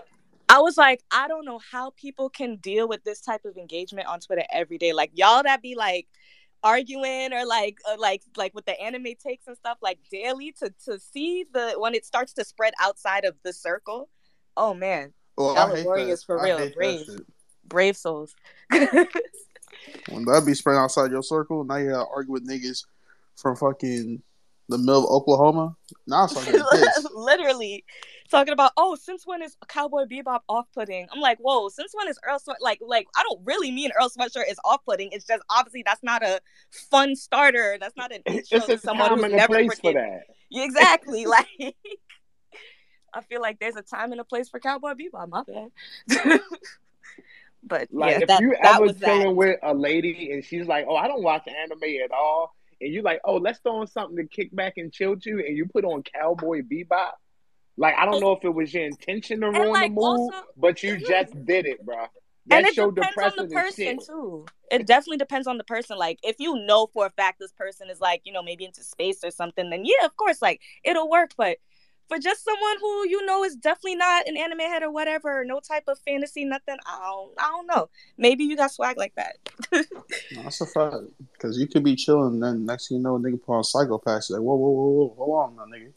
I 0.49 0.59
was 0.59 0.77
like, 0.77 1.03
I 1.11 1.27
don't 1.27 1.47
know 1.47 1.59
how 1.71 1.91
people 1.97 2.29
can 2.29 2.57
deal 2.57 2.87
with 2.87 3.03
this 3.03 3.21
type 3.23 3.47
of 3.47 3.57
engagement 3.57 4.09
on 4.09 4.21
Twitter 4.21 4.45
every 4.53 4.77
day. 4.77 4.93
Like 4.93 5.11
y'all 5.15 5.43
that 5.43 5.63
be 5.63 5.75
like 5.75 6.07
arguing 6.63 7.33
or 7.33 7.47
like 7.47 7.79
uh, 7.89 7.97
like 7.99 8.23
like 8.37 8.55
with 8.55 8.67
the 8.67 8.79
anime 8.81 9.15
takes 9.23 9.47
and 9.47 9.57
stuff 9.57 9.79
like 9.83 9.99
daily 10.11 10.53
to 10.53 10.73
to 10.85 10.99
see 10.99 11.45
the 11.53 11.75
when 11.79 11.95
it 11.95 12.05
starts 12.05 12.33
to 12.35 12.45
spread 12.45 12.75
outside 12.81 13.25
of 13.25 13.35
the 13.43 13.53
circle. 13.55 14.09
Oh 14.57 14.75
man, 14.75 15.15
Well, 15.37 15.55
Y'all 15.55 15.73
I 15.73 15.77
hate 15.77 15.85
that. 16.09 16.23
for 16.27 16.39
I 16.41 16.45
real, 16.45 16.59
hate 16.59 16.75
that 16.79 16.79
brave. 17.67 17.97
souls. 17.97 18.35
When 20.09 20.25
that 20.25 20.45
be 20.47 20.55
spread 20.55 20.77
outside 20.77 21.11
your 21.11 21.23
circle, 21.23 21.65
now 21.65 21.77
you 21.77 21.91
gotta 21.91 22.09
argue 22.09 22.33
with 22.33 22.49
niggas 22.49 22.85
from 23.37 23.57
fucking 23.57 24.23
the 24.69 24.79
middle 24.79 25.05
of 25.05 25.11
Oklahoma. 25.11 25.77
Now 26.07 26.25
it's 26.25 26.33
fucking 26.35 26.63
pissed. 26.73 27.09
Literally 27.15 27.85
talking 28.31 28.53
about 28.53 28.73
oh 28.77 28.95
since 28.95 29.27
when 29.27 29.43
is 29.43 29.57
Cowboy 29.69 30.05
Bebop 30.05 30.41
off 30.49 30.67
putting? 30.75 31.07
I'm 31.13 31.21
like 31.21 31.39
whoa 31.39 31.69
since 31.69 31.93
when 31.95 32.09
is 32.09 32.19
Earl 32.27 32.39
Sweat 32.39 32.59
like 32.61 32.79
like 32.81 33.07
I 33.17 33.23
don't 33.23 33.41
really 33.45 33.71
mean 33.71 33.91
Earl 34.01 34.09
Sweatshirt 34.09 34.51
is 34.51 34.59
off 34.65 34.85
putting. 34.85 35.11
It's 35.13 35.27
just 35.27 35.43
obviously 35.51 35.83
that's 35.85 36.03
not 36.03 36.23
a 36.23 36.41
fun 36.91 37.15
starter. 37.17 37.77
That's 37.81 37.97
not 37.97 38.13
an 38.13 38.23
intro 38.27 38.59
It's 38.59 38.67
to 38.67 38.79
someone 38.79 39.09
time 39.09 39.19
who's 39.23 39.33
never 39.33 39.55
place 39.55 39.79
for 39.79 39.93
that. 39.93 40.23
Yeah, 40.51 40.65
exactly. 40.65 41.27
Like 41.27 41.77
I 43.13 43.21
feel 43.23 43.41
like 43.41 43.61
there's 43.61 43.77
a 43.77 43.83
time 43.83 44.13
and 44.13 44.21
a 44.21 44.25
place 44.25 44.49
for 44.49 44.61
Cowboy 44.61 44.95
Bebop. 44.95 45.29
My 45.29 45.43
bad. 45.43 46.41
But 47.67 47.89
Like 47.93 48.13
yeah, 48.13 48.21
if 48.23 48.27
that 48.29 48.41
you 48.41 48.55
that 48.63 48.77
ever 48.77 48.85
was 48.87 48.97
chilling 48.99 49.29
that. 49.29 49.35
with 49.37 49.59
a 49.63 49.75
lady 49.75 50.33
and 50.33 50.45
she's 50.45 50.67
like, 50.67 50.87
"Oh, 50.89 50.97
I 50.97 51.09
don't 51.09 51.23
watch 51.23 51.47
anime 51.49 51.83
at 52.05 52.11
all," 52.13 52.55
and 52.81 52.93
you're 52.93 53.03
like, 53.03 53.21
"Oh, 53.25 53.37
let's 53.37 53.59
throw 53.61 53.77
on 53.81 53.87
something 53.87 54.17
to 54.17 54.27
kick 54.27 54.55
back 54.55 54.75
and 54.77 54.93
chill 54.93 55.17
to," 55.19 55.31
and 55.47 55.57
you 55.57 55.67
put 55.67 55.85
on 55.85 56.03
Cowboy 56.03 56.63
Bebop. 56.63 57.13
Like 57.77 57.95
I 57.97 58.05
don't 58.07 58.21
know 58.21 58.33
if 58.33 58.45
it 58.45 58.51
was 58.55 58.73
your 58.75 58.85
intention 58.85 59.41
to 59.41 59.51
ruin 59.51 59.71
like 59.73 59.95
the 59.95 60.03
mood, 60.03 60.35
also, 60.35 60.47
but 60.57 60.83
you 60.83 60.97
mhm. 60.97 61.05
just 61.05 61.45
did 61.45 61.67
it, 61.67 61.85
bro. 61.85 62.07
and 62.51 62.65
That 62.65 62.65
it 62.65 62.75
show 62.75 62.91
depends 62.91 63.23
on 63.23 63.37
the 63.37 63.47
depressing 63.47 63.53
person 63.53 63.99
too. 63.99 64.47
It 64.71 64.87
definitely 64.87 65.19
depends 65.19 65.47
on 65.47 65.59
the 65.59 65.65
person. 65.65 65.99
Like 65.99 66.19
if 66.23 66.37
you 66.39 66.57
know 66.67 66.87
for 66.93 67.07
a 67.07 67.11
fact 67.11 67.39
this 67.41 67.53
person 67.53 67.91
is 67.91 68.01
like, 68.01 68.23
you 68.25 68.33
know, 68.33 68.43
maybe 68.43 68.65
into 68.65 68.83
space 68.85 69.25
or 69.25 69.31
something, 69.31 69.71
then 69.71 69.85
yeah, 69.85 70.05
of 70.05 70.17
course, 70.17 70.43
like 70.43 70.61
it'll 70.85 71.09
work. 71.11 71.33
But 71.37 71.59
for 72.09 72.19
just 72.19 72.45
someone 72.45 72.77
who 72.81 73.09
you 73.09 73.25
know 73.25 73.45
is 73.45 73.57
definitely 73.57 73.97
not 73.97 74.27
an 74.27 74.37
anime 74.37 74.61
head 74.61 74.83
or 74.83 74.91
whatever, 74.91 75.45
no 75.45 75.61
type 75.61 75.85
of 75.89 75.99
fantasy, 76.01 76.45
nothing, 76.45 76.77
I 76.87 76.99
don't 77.01 77.33
I 77.39 77.49
don't 77.49 77.67
know. 77.67 77.89
Maybe 78.19 78.45
you 78.45 78.57
got 78.57 78.73
swag 78.73 78.97
like 78.97 79.15
that. 79.17 79.37
That's 80.37 80.61
a 80.61 80.67
fact. 80.67 80.97
Because 81.33 81.59
you 81.59 81.67
could 81.67 81.85
be 81.85 81.97
chilling, 81.97 82.41
then 82.41 82.67
next 82.67 82.89
thing 82.89 82.99
you 82.99 83.03
know, 83.03 83.19
nigga 83.19 83.41
on 83.49 83.63
psychopaths. 83.63 84.31
Like, 84.31 84.41
whoa, 84.41 84.55
whoa, 84.55 84.71
whoa, 84.71 84.89
whoa, 84.89 85.15
hold 85.17 85.59
on, 85.59 85.71
now, 85.71 85.77
nigga. 85.77 85.93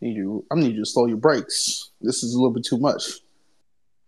Need 0.00 0.16
you. 0.16 0.44
I 0.50 0.54
need 0.54 0.74
you 0.74 0.84
to 0.84 0.86
slow 0.86 1.06
your 1.06 1.16
brakes. 1.16 1.90
This 2.00 2.22
is 2.22 2.34
a 2.34 2.38
little 2.38 2.52
bit 2.52 2.64
too 2.64 2.78
much. 2.78 3.20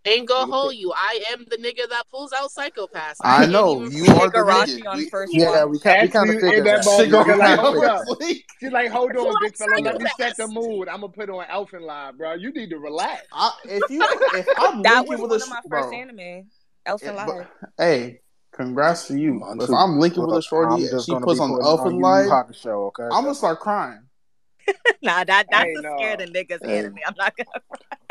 Ain't 0.03 0.27
gonna 0.27 0.51
hold 0.51 0.73
you. 0.75 0.91
I 0.95 1.21
am 1.31 1.45
the 1.49 1.57
nigga 1.57 1.87
that 1.89 2.03
pulls 2.09 2.33
out 2.33 2.49
psychopaths. 2.49 3.17
I 3.21 3.41
can't 3.41 3.51
know 3.51 3.83
you 3.83 4.03
are 4.15 4.29
the 4.31 4.39
nigga. 4.39 4.87
on 4.89 4.97
We- 4.97 5.09
first 5.09 5.31
Yeah, 5.31 5.61
one. 5.63 5.71
we 5.73 5.79
kind 5.79 6.01
we 6.01 6.07
kind 6.09 6.29
of 6.29 6.35
figured 6.41 6.65
that 6.65 6.83
that. 6.83 6.85
motherfucker. 6.85 6.97
Cigarette 6.97 7.37
Like, 7.37 7.59
hold 7.59 7.85
up. 7.85 8.05
sleep. 8.07 8.45
She's 8.59 8.71
like, 8.71 8.89
"Hold 8.91 9.15
on, 9.15 9.35
big 9.41 9.55
fella. 9.55 9.75
Let 9.79 10.01
me 10.01 10.09
set 10.17 10.37
the 10.37 10.47
mood. 10.47 10.87
I'm 10.87 11.01
gonna 11.01 11.13
put 11.13 11.29
on 11.29 11.45
Elfen 11.45 11.81
Lied, 11.81 12.17
bro. 12.17 12.33
You 12.33 12.51
need 12.51 12.71
to 12.71 12.79
relax." 12.79 13.21
I, 13.31 13.51
if 13.65 13.83
you, 13.91 14.01
if 14.33 14.47
I'm 14.57 14.81
That 14.83 15.07
was 15.07 15.19
with 15.19 15.29
one 15.29 15.39
a 15.39 15.43
of 15.43 15.49
my 15.49 15.59
sh- 15.61 15.69
first 15.69 15.93
anime. 15.93 16.49
Elfen 16.87 17.01
it- 17.03 17.15
Live. 17.15 17.47
hey, 17.77 18.21
congrats 18.53 19.07
to 19.07 19.17
you. 19.19 19.35
Mine 19.35 19.61
if. 19.61 19.69
I'm 19.69 19.99
linking 19.99 20.25
with 20.25 20.35
a 20.35 20.41
shorty 20.41 20.73
I'm 20.73 20.81
and 20.81 20.89
just 20.89 21.05
she 21.05 21.13
puts 21.13 21.39
on 21.39 21.51
putting 21.51 21.63
on 21.63 21.63
Elfin 21.63 21.91
Yu 21.91 21.97
Yu 21.97 22.03
Live, 22.03 22.25
Hakusho, 22.29 22.87
okay? 22.87 23.03
I'm 23.03 23.23
gonna 23.23 23.35
start 23.35 23.59
crying. 23.59 24.01
nah, 25.01 25.23
that 25.23 25.47
that's 25.49 25.65
Hey, 25.65 25.75
a 25.75 25.81
no. 25.81 25.95
scared 25.97 26.21
of 26.21 26.29
niggas 26.29 26.59
Hey. 26.63 26.77
anime. 26.79 26.95
I'm 27.05 27.13
not 27.17 27.33
gonna. 27.35 27.49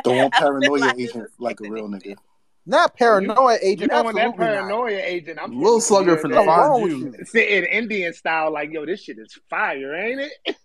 Don't 0.02 0.16
want 0.16 0.32
paranoia 0.38 0.78
Live 0.78 0.94
agent 0.98 1.30
like 1.38 1.60
a 1.60 1.64
real 1.64 1.88
nigga. 1.88 2.02
nigga. 2.06 2.16
Not 2.66 2.96
paranoia 2.96 3.54
You 3.54 3.60
agent. 3.70 3.90
know 3.90 4.04
when 4.04 4.14
that 4.16 4.24
Absolutely 4.26 4.46
not. 4.46 4.54
paranoia 4.54 4.98
agent, 5.02 5.38
I'm 5.42 5.52
a 5.52 5.54
Little 5.56 5.80
slugger 5.80 6.16
for 6.16 6.28
finna 6.28 6.34
What's 6.36 6.46
man, 6.46 6.54
find 6.56 6.70
wrong 6.70 6.82
with 6.82 6.92
you. 6.92 7.12
you? 7.18 7.24
sitting 7.24 7.64
Indian 7.64 8.12
style, 8.12 8.52
like, 8.52 8.70
yo, 8.72 8.86
this 8.86 9.02
shit 9.02 9.18
is 9.18 9.38
fire, 9.48 9.94
ain't 9.94 10.20
it? 10.20 10.56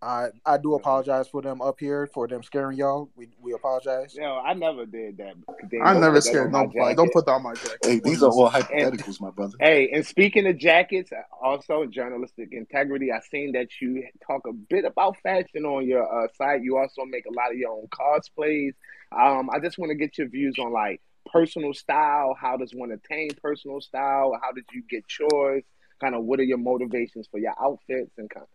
I 0.00 0.28
I 0.46 0.58
do 0.58 0.74
apologize 0.74 1.26
for 1.28 1.42
them 1.42 1.60
up 1.60 1.80
here 1.80 2.06
for 2.06 2.28
them 2.28 2.42
scaring 2.42 2.78
y'all. 2.78 3.10
We 3.16 3.28
we 3.40 3.52
apologize. 3.52 4.14
Yo, 4.14 4.36
I 4.38 4.54
never 4.54 4.86
did 4.86 5.16
that. 5.18 5.34
Dang, 5.68 5.82
I 5.82 5.98
never 5.98 6.20
scared 6.20 6.46
on 6.46 6.52
my 6.52 6.64
nobody. 6.64 6.94
Don't 6.94 7.12
put 7.12 7.26
that 7.26 7.32
on 7.32 7.42
my 7.42 7.54
jacket. 7.54 7.78
Hey, 7.82 7.98
these 7.98 8.22
are 8.22 8.30
all 8.30 8.48
hypotheticals, 8.48 9.20
my 9.20 9.30
brother. 9.30 9.54
Hey, 9.58 9.90
and 9.92 10.06
speaking 10.06 10.46
of 10.46 10.56
jackets, 10.56 11.10
also 11.42 11.84
journalistic 11.86 12.50
integrity. 12.52 13.10
I 13.10 13.20
seen 13.20 13.52
that 13.52 13.68
you 13.80 14.04
talk 14.24 14.46
a 14.46 14.52
bit 14.52 14.84
about 14.84 15.16
fashion 15.22 15.64
on 15.64 15.86
your 15.86 16.04
uh, 16.04 16.28
site. 16.36 16.62
You 16.62 16.76
also 16.78 17.04
make 17.04 17.26
a 17.26 17.32
lot 17.32 17.50
of 17.50 17.56
your 17.56 17.72
own 17.72 17.88
cosplays. 17.88 18.74
Um, 19.10 19.50
I 19.50 19.58
just 19.58 19.78
want 19.78 19.90
to 19.90 19.96
get 19.96 20.16
your 20.16 20.28
views 20.28 20.56
on 20.60 20.72
like 20.72 21.00
personal 21.32 21.74
style. 21.74 22.36
How 22.40 22.56
does 22.56 22.72
one 22.72 22.92
attain 22.92 23.30
personal 23.42 23.80
style? 23.80 24.38
How 24.40 24.52
did 24.52 24.64
you 24.72 24.82
get 24.88 25.04
yours? 25.18 25.64
Kind 26.00 26.14
of 26.14 26.22
what 26.22 26.38
are 26.38 26.44
your 26.44 26.58
motivations 26.58 27.26
for 27.28 27.38
your 27.38 27.54
outfits 27.60 28.12
and 28.16 28.30
kind 28.30 28.44
of, 28.44 28.48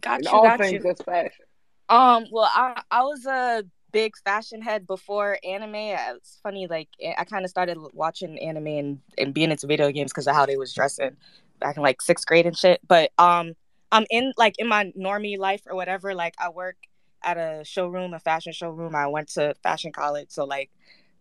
Got 0.00 0.16
and 0.16 0.24
you, 0.24 0.30
all 0.30 0.42
got 0.42 0.58
things 0.58 0.72
you. 0.72 0.80
that's 0.80 1.02
fashion. 1.02 1.44
Um, 1.88 2.26
well, 2.30 2.50
I 2.52 2.82
I 2.90 3.02
was 3.02 3.26
a 3.26 3.64
big 3.92 4.16
fashion 4.24 4.60
head 4.60 4.86
before 4.86 5.38
anime. 5.44 5.74
It's 5.74 6.38
funny, 6.42 6.66
like 6.66 6.88
I 7.16 7.24
kind 7.24 7.44
of 7.44 7.50
started 7.50 7.78
watching 7.92 8.38
anime 8.38 8.66
and, 8.66 8.98
and 9.18 9.34
being 9.34 9.50
into 9.50 9.66
video 9.66 9.90
games 9.90 10.12
because 10.12 10.26
of 10.26 10.34
how 10.34 10.46
they 10.46 10.56
was 10.56 10.74
dressing 10.74 11.16
back 11.60 11.76
in 11.76 11.82
like 11.82 12.02
sixth 12.02 12.26
grade 12.26 12.46
and 12.46 12.56
shit. 12.56 12.80
But 12.86 13.12
um, 13.18 13.54
I'm 13.92 14.06
in 14.10 14.32
like 14.36 14.56
in 14.58 14.68
my 14.68 14.92
normie 14.98 15.38
life 15.38 15.62
or 15.66 15.76
whatever. 15.76 16.14
Like 16.14 16.34
I 16.38 16.48
work 16.48 16.76
at 17.22 17.36
a 17.36 17.62
showroom, 17.64 18.14
a 18.14 18.20
fashion 18.20 18.52
showroom. 18.52 18.94
I 18.94 19.06
went 19.06 19.28
to 19.30 19.54
fashion 19.62 19.92
college, 19.92 20.28
so 20.30 20.44
like 20.44 20.70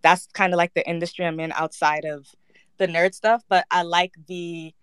that's 0.02 0.28
kind 0.34 0.54
of 0.54 0.58
like 0.58 0.74
the 0.74 0.88
industry 0.88 1.26
I'm 1.26 1.40
in 1.40 1.52
outside 1.54 2.06
of 2.06 2.28
the 2.78 2.88
nerd 2.88 3.14
stuff. 3.14 3.44
But 3.48 3.66
I 3.72 3.84
like 3.84 4.14
the 4.28 4.74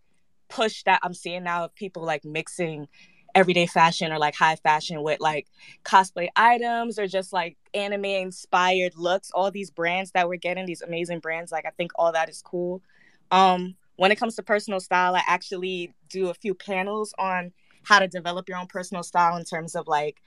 push 0.49 0.83
that 0.85 1.01
I'm 1.03 1.15
seeing 1.15 1.45
now 1.45 1.65
of 1.65 1.75
people 1.75 2.05
like 2.05 2.25
mixing 2.25 2.89
everyday 3.35 3.67
fashion 3.67 4.13
or 4.13 4.19
like 4.19 4.35
high 4.35 4.57
fashion 4.57 5.03
with 5.03 5.21
like 5.21 5.47
cosplay 5.85 6.29
items 6.37 6.99
or 6.99 7.07
just 7.07 7.33
like 7.33 7.57
anime 7.75 8.05
inspired 8.05 8.93
looks 8.97 9.31
all 9.33 9.51
these 9.51 9.71
brands 9.71 10.11
that 10.13 10.29
we're 10.29 10.37
getting 10.37 10.67
these 10.67 10.83
amazing 10.83 11.19
brands 11.19 11.51
like 11.53 11.65
i 11.67 11.71
think 11.71 11.91
all 11.97 12.13
that 12.13 12.29
is 12.29 12.43
cool. 12.43 12.83
Um 13.31 13.77
when 13.97 14.11
it 14.11 14.17
comes 14.17 14.37
to 14.37 14.43
personal 14.43 14.81
style 14.81 15.15
i 15.15 15.23
actually 15.27 15.95
do 16.09 16.29
a 16.29 16.35
few 16.35 16.55
panels 16.55 17.15
on 17.19 17.53
how 17.85 17.99
to 17.99 18.09
develop 18.09 18.49
your 18.49 18.59
own 18.59 18.67
personal 18.67 19.03
style 19.03 19.37
in 19.37 19.45
terms 19.45 19.75
of 19.75 19.87
like 19.87 20.23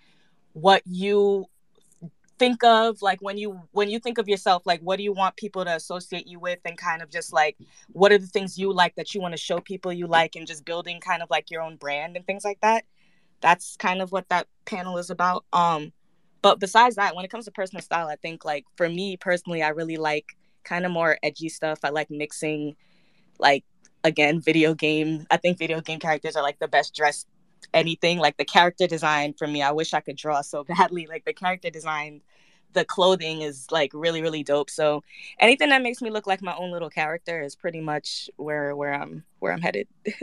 what 0.53 0.81
you 0.85 1.45
think 2.37 2.63
of 2.63 3.01
like 3.01 3.21
when 3.21 3.37
you 3.37 3.61
when 3.71 3.89
you 3.89 3.99
think 3.99 4.17
of 4.17 4.27
yourself 4.27 4.63
like 4.65 4.81
what 4.81 4.97
do 4.97 5.03
you 5.03 5.13
want 5.13 5.35
people 5.37 5.63
to 5.63 5.73
associate 5.73 6.27
you 6.27 6.39
with 6.39 6.59
and 6.65 6.77
kind 6.77 7.01
of 7.01 7.09
just 7.09 7.31
like 7.31 7.57
what 7.93 8.11
are 8.11 8.17
the 8.17 8.27
things 8.27 8.57
you 8.57 8.73
like 8.73 8.93
that 8.95 9.13
you 9.13 9.21
want 9.21 9.31
to 9.31 9.37
show 9.37 9.59
people 9.59 9.91
you 9.93 10.05
like 10.05 10.35
and 10.35 10.47
just 10.47 10.65
building 10.65 10.99
kind 10.99 11.21
of 11.23 11.29
like 11.29 11.49
your 11.49 11.61
own 11.61 11.77
brand 11.77 12.17
and 12.17 12.25
things 12.25 12.43
like 12.43 12.59
that 12.61 12.83
that's 13.41 13.75
kind 13.77 14.01
of 14.01 14.11
what 14.11 14.29
that 14.29 14.47
panel 14.65 14.97
is 14.97 15.09
about. 15.09 15.45
Um 15.53 15.91
but 16.41 16.59
besides 16.59 16.95
that 16.95 17.15
when 17.15 17.25
it 17.25 17.31
comes 17.31 17.45
to 17.45 17.51
personal 17.51 17.81
style 17.81 18.07
i 18.07 18.15
think 18.17 18.45
like 18.45 18.65
for 18.75 18.87
me 18.87 19.17
personally 19.17 19.63
i 19.63 19.69
really 19.69 19.97
like 19.97 20.35
kind 20.65 20.85
of 20.85 20.91
more 20.91 21.17
edgy 21.23 21.47
stuff. 21.47 21.79
I 21.83 21.89
like 21.89 22.09
mixing 22.09 22.75
like 23.39 23.63
again 24.03 24.41
video 24.41 24.73
game. 24.73 25.25
I 25.31 25.37
think 25.37 25.57
video 25.57 25.79
game 25.79 25.99
characters 25.99 26.35
are 26.35 26.43
like 26.43 26.59
the 26.59 26.67
best 26.67 26.93
dressed 26.93 27.27
anything. 27.73 28.17
Like 28.17 28.35
the 28.35 28.45
character 28.45 28.87
design 28.87 29.33
for 29.33 29.47
me 29.47 29.61
i 29.61 29.71
wish 29.71 29.93
i 29.93 30.01
could 30.01 30.17
draw 30.17 30.41
so 30.41 30.63
badly. 30.77 31.07
Like 31.07 31.23
the 31.23 31.33
character 31.33 31.69
design 31.69 32.21
the 32.73 32.83
clothing 32.83 33.41
is 33.41 33.71
like 33.71 33.91
really 33.93 34.21
really 34.21 34.43
dope. 34.43 34.69
So 34.69 35.03
anything 35.39 35.69
that 35.69 35.81
makes 35.81 36.01
me 36.01 36.09
look 36.09 36.27
like 36.27 36.41
my 36.41 36.55
own 36.55 36.71
little 36.71 36.89
character 36.89 37.41
is 37.41 37.55
pretty 37.55 37.79
much 37.79 38.29
where 38.35 38.75
where 38.75 38.93
i'm 38.93 39.23
where 39.39 39.53
i'm 39.53 39.61
headed. 39.61 39.87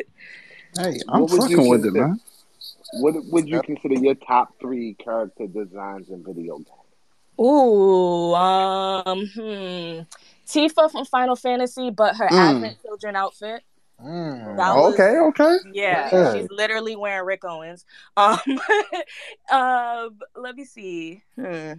Hey, 0.75 1.01
I'm 1.07 1.21
What 1.21 1.33
would 1.33 1.51
you 1.51 1.59
fucking 1.59 1.71
with 1.71 1.85
it, 1.85 1.93
man. 1.93 2.19
What 3.01 3.15
would 3.31 3.49
you 3.49 3.63
consider 3.63 3.95
your 3.95 4.15
top 4.15 4.55
three 4.61 4.95
character 4.95 5.47
designs 5.47 6.09
in 6.11 6.25
video 6.25 6.57
games? 6.59 6.69
Ooh, 7.41 8.35
um, 8.35 9.27
hmm. 9.35 10.01
Tifa 10.47 10.91
from 10.91 11.05
Final 11.07 11.37
Fantasy, 11.37 11.91
but 11.91 12.17
her 12.17 12.29
Mm. 12.29 12.57
Advent 12.57 12.83
Children 12.83 13.17
outfit. 13.17 13.63
Mm. 14.03 14.57
Was 14.57 14.95
Okay, 14.95 15.17
okay. 15.19 15.57
yeah, 15.73 16.09
Yeah. 16.13 16.35
she's 16.35 16.51
literally 16.51 16.97
wearing 16.97 17.25
Rick 17.25 17.45
Owens. 17.45 17.85
Um, 18.17 18.39
um, 19.53 20.19
let 20.37 20.57
me 20.57 20.65
see. 20.65 21.23
Hmm. 21.37 21.75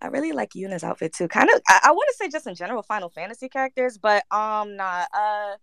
I 0.00 0.08
really 0.08 0.32
like 0.32 0.50
Yuna's 0.54 0.84
outfit 0.84 1.14
too. 1.14 1.26
Kind 1.26 1.48
of, 1.54 1.60
I, 1.66 1.80
I 1.84 1.92
want 1.92 2.06
to 2.10 2.16
say 2.16 2.28
just 2.28 2.46
in 2.46 2.54
general 2.54 2.82
Final 2.82 3.08
Fantasy 3.08 3.48
characters, 3.48 3.96
but 3.98 4.24
um, 4.30 4.76
nah. 4.76 5.06
Uh, 5.12 5.56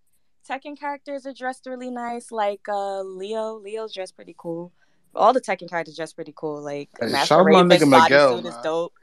Tekken 0.47 0.77
characters 0.77 1.25
are 1.25 1.33
dressed 1.33 1.65
really 1.65 1.89
nice. 1.89 2.31
Like 2.31 2.61
uh, 2.67 3.01
Leo, 3.01 3.55
Leo's 3.55 3.93
dressed 3.93 4.15
pretty 4.15 4.35
cool. 4.37 4.71
All 5.15 5.33
the 5.33 5.41
Tekken 5.41 5.69
characters 5.69 5.95
dressed 5.95 6.15
pretty 6.15 6.33
cool. 6.35 6.61
Like 6.61 6.89
Hey, 6.99 7.07
Master 7.07 7.27
shout 7.27 7.39
out 7.41 7.45
my 7.45 7.61
Raven's 7.61 7.83
bodysuit 7.83 8.45
is 8.45 8.55
dope. 8.63 8.93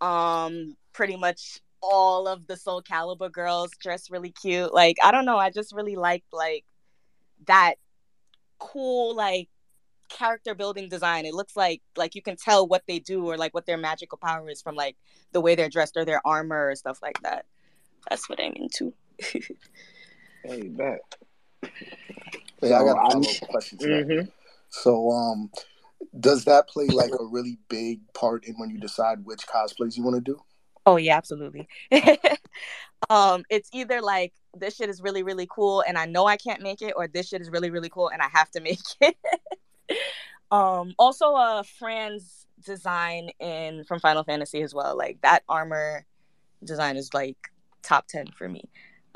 Um, 0.00 0.76
pretty 0.92 1.16
much 1.16 1.60
all 1.82 2.26
of 2.26 2.46
the 2.46 2.56
Soul 2.56 2.82
Calibur 2.82 3.30
girls 3.30 3.70
dressed 3.80 4.10
really 4.10 4.30
cute. 4.30 4.72
Like 4.74 4.96
I 5.02 5.10
don't 5.12 5.24
know, 5.24 5.36
I 5.36 5.50
just 5.50 5.74
really 5.74 5.96
like 5.96 6.24
like 6.32 6.64
that 7.46 7.74
cool 8.58 9.14
like 9.14 9.48
character 10.08 10.54
building 10.54 10.88
design. 10.88 11.26
It 11.26 11.34
looks 11.34 11.56
like 11.56 11.82
like 11.96 12.14
you 12.14 12.22
can 12.22 12.36
tell 12.36 12.66
what 12.66 12.82
they 12.88 12.98
do 12.98 13.26
or 13.26 13.36
like 13.36 13.54
what 13.54 13.66
their 13.66 13.78
magical 13.78 14.18
power 14.18 14.48
is 14.48 14.62
from 14.62 14.74
like 14.74 14.96
the 15.32 15.40
way 15.40 15.54
they're 15.54 15.68
dressed 15.68 15.96
or 15.96 16.04
their 16.04 16.26
armor 16.26 16.70
or 16.70 16.74
stuff 16.74 17.00
like 17.02 17.20
that. 17.22 17.46
That's 18.08 18.28
what 18.28 18.40
I'm 18.40 18.52
into. 18.54 18.92
Hey, 20.46 20.68
bet. 20.68 21.00
Hey, 22.60 22.72
I 22.72 22.84
got 22.84 22.84
So 22.84 22.86
a 22.88 22.96
I'm- 23.00 23.22
follow 23.22 23.34
up 23.42 23.48
question 23.48 23.78
to 23.78 23.86
that. 23.88 24.06
Mhm. 24.06 24.32
So, 24.68 25.10
um, 25.10 25.50
does 26.20 26.44
that 26.44 26.68
play 26.68 26.86
like 26.86 27.10
a 27.18 27.24
really 27.24 27.58
big 27.68 28.00
part 28.12 28.44
in 28.44 28.54
when 28.58 28.70
you 28.70 28.78
decide 28.78 29.24
which 29.24 29.46
cosplays 29.46 29.96
you 29.96 30.04
want 30.04 30.16
to 30.16 30.20
do? 30.20 30.42
Oh 30.84 30.96
yeah, 30.96 31.16
absolutely. 31.16 31.68
um, 33.10 33.44
it's 33.50 33.68
either 33.72 34.00
like 34.00 34.32
this 34.56 34.76
shit 34.76 34.88
is 34.88 35.02
really 35.02 35.22
really 35.22 35.46
cool 35.50 35.82
and 35.86 35.98
I 35.98 36.06
know 36.06 36.26
I 36.26 36.36
can't 36.36 36.62
make 36.62 36.80
it, 36.80 36.92
or 36.96 37.08
this 37.08 37.28
shit 37.28 37.40
is 37.40 37.50
really 37.50 37.70
really 37.70 37.88
cool 37.88 38.08
and 38.08 38.22
I 38.22 38.28
have 38.28 38.50
to 38.52 38.60
make 38.68 38.78
it. 39.00 39.16
um, 40.52 40.94
also, 40.98 41.34
uh, 41.34 41.62
Fran's 41.78 42.46
design 42.64 43.30
in 43.40 43.84
from 43.84 43.98
Final 44.00 44.22
Fantasy 44.24 44.62
as 44.62 44.74
well. 44.74 44.96
Like 44.96 45.20
that 45.22 45.42
armor 45.48 46.06
design 46.62 46.96
is 46.96 47.12
like 47.12 47.36
top 47.82 48.06
ten 48.06 48.26
for 48.28 48.48
me. 48.48 48.62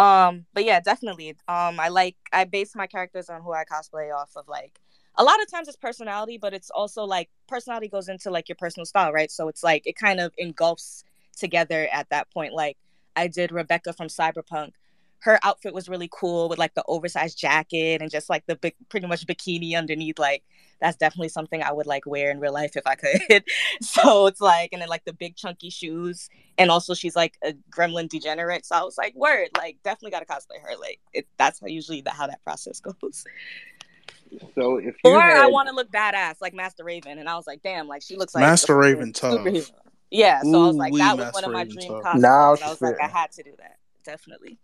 Um, 0.00 0.46
but 0.54 0.64
yeah, 0.64 0.80
definitely. 0.80 1.30
Um, 1.46 1.78
I 1.78 1.88
like 1.88 2.16
I 2.32 2.44
base 2.44 2.74
my 2.74 2.86
characters 2.86 3.28
on 3.28 3.42
who 3.42 3.52
I 3.52 3.64
cosplay 3.64 4.14
off 4.14 4.30
of. 4.34 4.48
Like 4.48 4.80
a 5.16 5.24
lot 5.24 5.42
of 5.42 5.50
times 5.50 5.68
it's 5.68 5.76
personality, 5.76 6.38
but 6.38 6.54
it's 6.54 6.70
also 6.70 7.04
like 7.04 7.28
personality 7.48 7.88
goes 7.88 8.08
into 8.08 8.30
like 8.30 8.48
your 8.48 8.56
personal 8.56 8.86
style, 8.86 9.12
right? 9.12 9.30
So 9.30 9.48
it's 9.48 9.62
like 9.62 9.86
it 9.86 9.96
kind 9.96 10.18
of 10.18 10.32
engulfs 10.38 11.04
together 11.36 11.86
at 11.92 12.08
that 12.08 12.32
point. 12.32 12.54
Like 12.54 12.78
I 13.14 13.26
did 13.28 13.52
Rebecca 13.52 13.92
from 13.92 14.08
Cyberpunk. 14.08 14.72
Her 15.18 15.38
outfit 15.42 15.74
was 15.74 15.86
really 15.90 16.08
cool 16.10 16.48
with 16.48 16.58
like 16.58 16.72
the 16.74 16.84
oversized 16.88 17.38
jacket 17.38 18.00
and 18.00 18.10
just 18.10 18.30
like 18.30 18.46
the 18.46 18.56
big, 18.56 18.74
pretty 18.88 19.06
much 19.06 19.26
bikini 19.26 19.76
underneath. 19.76 20.18
Like 20.18 20.44
that's 20.80 20.96
definitely 20.96 21.28
something 21.28 21.62
I 21.62 21.72
would 21.72 21.86
like 21.86 22.06
wear 22.06 22.30
in 22.30 22.40
real 22.40 22.52
life 22.52 22.76
if 22.76 22.86
I 22.86 22.94
could. 22.94 23.44
so 23.80 24.26
it's 24.26 24.40
like, 24.40 24.70
and 24.72 24.80
then 24.80 24.88
like 24.88 25.04
the 25.04 25.12
big 25.12 25.36
chunky 25.36 25.70
shoes, 25.70 26.28
and 26.58 26.70
also 26.70 26.94
she's 26.94 27.14
like 27.14 27.36
a 27.44 27.54
gremlin 27.70 28.08
degenerate. 28.08 28.64
So 28.66 28.76
I 28.76 28.82
was 28.82 28.96
like, 28.96 29.14
word, 29.14 29.48
like 29.56 29.78
definitely 29.84 30.12
got 30.12 30.20
to 30.20 30.26
cosplay 30.26 30.60
her. 30.62 30.76
Like 30.78 31.00
it, 31.12 31.26
that's 31.36 31.60
how 31.60 31.66
usually 31.66 32.00
the, 32.00 32.10
how 32.10 32.26
that 32.26 32.42
process 32.42 32.80
goes. 32.80 33.24
So 34.54 34.76
if 34.76 34.96
you 35.04 35.12
or 35.12 35.20
had, 35.20 35.42
I 35.42 35.46
want 35.48 35.68
to 35.68 35.74
look 35.74 35.90
badass 35.90 36.36
like 36.40 36.54
Master 36.54 36.84
Raven, 36.84 37.18
and 37.18 37.28
I 37.28 37.36
was 37.36 37.46
like, 37.46 37.62
damn, 37.62 37.88
like 37.88 38.02
she 38.02 38.16
looks 38.16 38.34
like 38.34 38.42
Master 38.42 38.76
Raven 38.76 39.12
tough. 39.12 39.38
superhero. 39.38 39.70
Yeah, 40.10 40.42
so 40.42 40.64
I 40.64 40.66
was 40.66 40.76
like, 40.76 40.94
that 40.94 41.16
was 41.16 41.32
one 41.32 41.44
of 41.44 41.52
my 41.52 41.60
Raven 41.60 41.74
dream 41.76 41.88
tough. 41.88 42.02
costumes. 42.02 42.22
Now 42.22 42.54
I 42.54 42.70
was 42.70 42.82
like, 42.82 43.00
I 43.00 43.06
had 43.06 43.30
to 43.32 43.42
do 43.42 43.52
that, 43.58 43.76
definitely. 44.04 44.58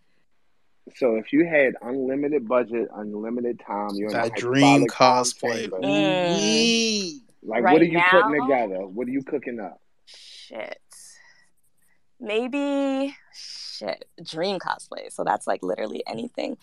So 0.94 1.16
if 1.16 1.32
you 1.32 1.46
had 1.46 1.74
unlimited 1.82 2.46
budget, 2.46 2.88
unlimited 2.94 3.60
time, 3.66 3.90
you're 3.94 4.08
in 4.08 4.14
That 4.14 4.34
dream 4.34 4.86
cosplay. 4.86 5.68
Mm. 5.68 7.20
Like, 7.42 7.62
Right 7.62 7.72
what 7.72 7.82
are 7.82 7.84
you 7.84 8.00
putting 8.10 8.40
together? 8.40 8.86
What 8.86 9.08
are 9.08 9.10
you 9.10 9.22
cooking 9.22 9.60
up? 9.60 9.80
Shit, 10.06 10.78
maybe 12.20 13.14
shit 13.32 14.04
dream 14.24 14.58
cosplay. 14.58 15.12
So 15.12 15.24
that's 15.24 15.46
like 15.46 15.62
literally 15.62 16.02
anything. 16.06 16.56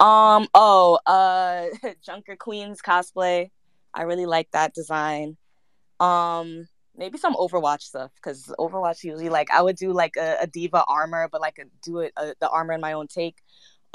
Um. 0.00 0.48
Oh. 0.54 0.98
Uh. 1.06 1.66
Junker 2.04 2.36
Queens 2.36 2.80
cosplay. 2.82 3.50
I 3.94 4.02
really 4.02 4.26
like 4.26 4.50
that 4.52 4.74
design. 4.74 5.36
Um. 6.00 6.68
Maybe 6.98 7.16
some 7.16 7.34
Overwatch 7.34 7.82
stuff 7.82 8.10
because 8.16 8.52
Overwatch 8.58 9.04
usually 9.04 9.28
like 9.28 9.50
I 9.50 9.62
would 9.62 9.76
do 9.76 9.92
like 9.92 10.16
a, 10.16 10.36
a 10.42 10.46
D.Va 10.48 10.84
armor, 10.88 11.28
but 11.30 11.40
like 11.40 11.58
a, 11.58 11.64
do 11.82 12.00
it 12.00 12.12
uh 12.16 12.32
the 12.40 12.48
armor 12.50 12.72
in 12.74 12.80
my 12.80 12.92
own 12.94 13.06
take. 13.06 13.36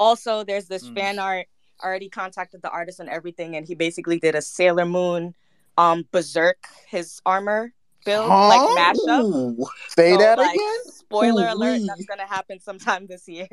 Also, 0.00 0.42
there's 0.42 0.66
this 0.66 0.88
Mm. 0.88 0.94
fan 0.94 1.18
art. 1.18 1.46
I 1.82 1.86
already 1.86 2.08
contacted 2.08 2.62
the 2.62 2.70
artist 2.70 3.00
and 3.00 3.08
everything, 3.10 3.56
and 3.56 3.66
he 3.66 3.74
basically 3.74 4.18
did 4.18 4.34
a 4.34 4.40
Sailor 4.42 4.86
Moon, 4.86 5.34
um, 5.76 6.06
Berserk 6.12 6.66
his 6.86 7.20
armor 7.26 7.72
build 8.06 8.28
like 8.28 8.60
mashup. 8.60 9.56
Say 9.88 10.12
So, 10.12 10.18
that 10.18 10.38
like, 10.38 10.54
again. 10.54 10.78
Spoiler 10.86 11.48
alert, 11.48 11.76
Ooh-wee. 11.78 11.86
that's 11.86 12.04
gonna 12.06 12.26
happen 12.26 12.58
sometime 12.60 13.06
this 13.06 13.28
year. 13.28 13.48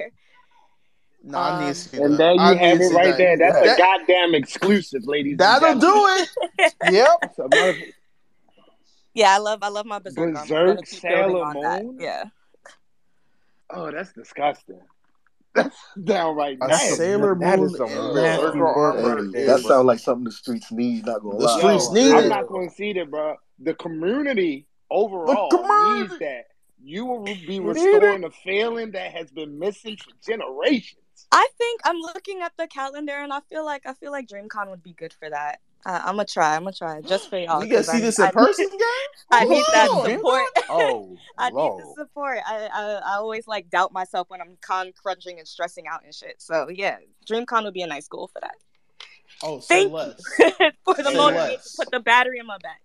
No, 1.23 1.37
Um, 1.37 1.61
And 1.61 1.73
that. 1.75 2.17
there 2.17 2.33
you 2.33 2.39
I 2.39 2.55
have 2.55 2.81
it 2.81 2.93
right 2.93 3.05
that. 3.11 3.17
there. 3.17 3.37
That's 3.37 3.59
That- 3.65 3.75
a 3.75 3.77
goddamn 3.77 4.33
exclusive, 4.35 5.05
ladies. 5.05 5.37
That'll 5.37 5.75
gentlemen. 5.79 6.25
do 6.57 6.63
it. 6.63 6.73
Yep. 6.91 7.35
So, 9.15 9.19
mother- 9.19 9.21
Yeah, 9.29 9.35
I 9.35 9.37
love 9.39 9.59
I 9.63 9.67
love 9.69 9.85
my 9.85 9.99
Berserk. 9.99 10.27
I'm 10.27 10.33
Berserk 10.33 10.67
gonna 10.67 10.81
keep 10.83 11.01
building 11.01 11.19
Sailor 11.29 11.43
on 11.45 11.61
that. 11.61 11.83
Moon? 11.83 11.97
Yeah. 11.99 12.23
Oh, 13.69 13.91
that's 13.91 14.13
disgusting. 14.13 14.79
That's 15.53 15.75
downright 16.01 16.59
A 16.61 16.67
nasty. 16.69 16.95
Sailor 16.95 17.35
That 17.37 17.59
Moon 17.59 17.69
is 17.71 17.75
some 17.75 17.89
and 17.89 18.15
nasty 18.15 18.41
Berserker 18.41 18.59
work 18.59 18.77
armor. 18.77 19.15
right 19.23 19.31
there, 19.33 19.57
sounds 19.57 19.85
like 19.85 19.99
something 19.99 20.23
the 20.23 20.31
streets 20.31 20.71
need. 20.71 21.05
Not 21.05 21.21
gonna 21.21 21.37
The 21.39 21.43
lie. 21.43 21.59
streets 21.77 21.87
Yo, 21.87 21.93
need 21.93 22.11
I'm 22.15 22.23
it. 22.23 22.29
not 22.29 22.47
going 22.47 22.69
to 22.69 22.75
see 22.75 22.93
that, 22.93 23.11
bro. 23.11 23.35
The 23.59 23.73
community 23.73 24.65
overall 24.89 25.49
community. 25.49 25.99
needs 26.03 26.19
that. 26.19 26.45
You 26.81 27.05
will 27.05 27.23
be 27.25 27.33
need 27.45 27.59
restoring 27.59 28.23
a 28.23 28.29
feeling 28.31 28.91
that 28.91 29.11
has 29.11 29.29
been 29.29 29.59
missing 29.59 29.97
for 29.97 30.11
generations. 30.25 31.01
I 31.33 31.45
think 31.57 31.81
I'm 31.83 31.97
looking 31.99 32.41
at 32.41 32.53
the 32.57 32.67
calendar 32.67 33.11
and 33.17 33.33
I 33.33 33.41
feel 33.49 33.65
like 33.65 33.85
I 33.85 33.93
feel 33.93 34.11
like 34.13 34.27
DreamCon 34.29 34.69
would 34.69 34.81
be 34.83 34.93
good 34.93 35.11
for 35.11 35.29
that. 35.29 35.59
Uh, 35.85 35.99
I'm 36.03 36.15
gonna 36.15 36.25
try. 36.25 36.55
I'm 36.55 36.61
gonna 36.63 36.73
try 36.73 37.01
just 37.01 37.29
for 37.29 37.37
y'all. 37.39 37.59
We 37.61 37.67
can 37.67 37.77
'cause 37.77 37.87
see 37.89 37.97
I- 37.97 38.01
this 38.01 38.19
in 38.19 38.25
I- 38.25 38.31
person, 38.31 38.67
gang. 38.69 38.79
I 39.31 39.45
need 39.45 39.63
that 39.73 39.87
support. 39.89 40.43
Oh, 40.69 41.17
I 41.37 41.49
need 41.49 41.55
Lord. 41.55 41.83
the 41.83 41.93
support. 42.03 42.37
I, 42.45 42.69
I 42.71 42.83
I 43.05 43.15
always 43.15 43.45
like 43.47 43.69
doubt 43.69 43.91
myself 43.91 44.29
when 44.29 44.39
I'm 44.41 44.57
con 44.61 44.91
crunching 45.01 45.37
and 45.39 45.47
stressing 45.47 45.85
out 45.87 46.03
and 46.05 46.13
shit. 46.13 46.35
So 46.41 46.69
yeah, 46.69 46.97
DreamCon 47.29 47.63
would 47.63 47.73
be 47.73 47.81
a 47.81 47.87
nice 47.87 48.07
goal 48.07 48.29
for 48.31 48.39
that. 48.41 48.55
Oh, 49.43 49.59
say 49.59 49.83
Thank 49.89 49.93
less. 49.93 50.21
for 50.85 50.95
the 50.95 51.03
Say 51.11 51.17
motivation 51.17 51.59
to 51.61 51.75
put 51.77 51.91
the 51.91 51.99
battery 51.99 52.39
in 52.39 52.45
my 52.45 52.57
back. 52.59 52.81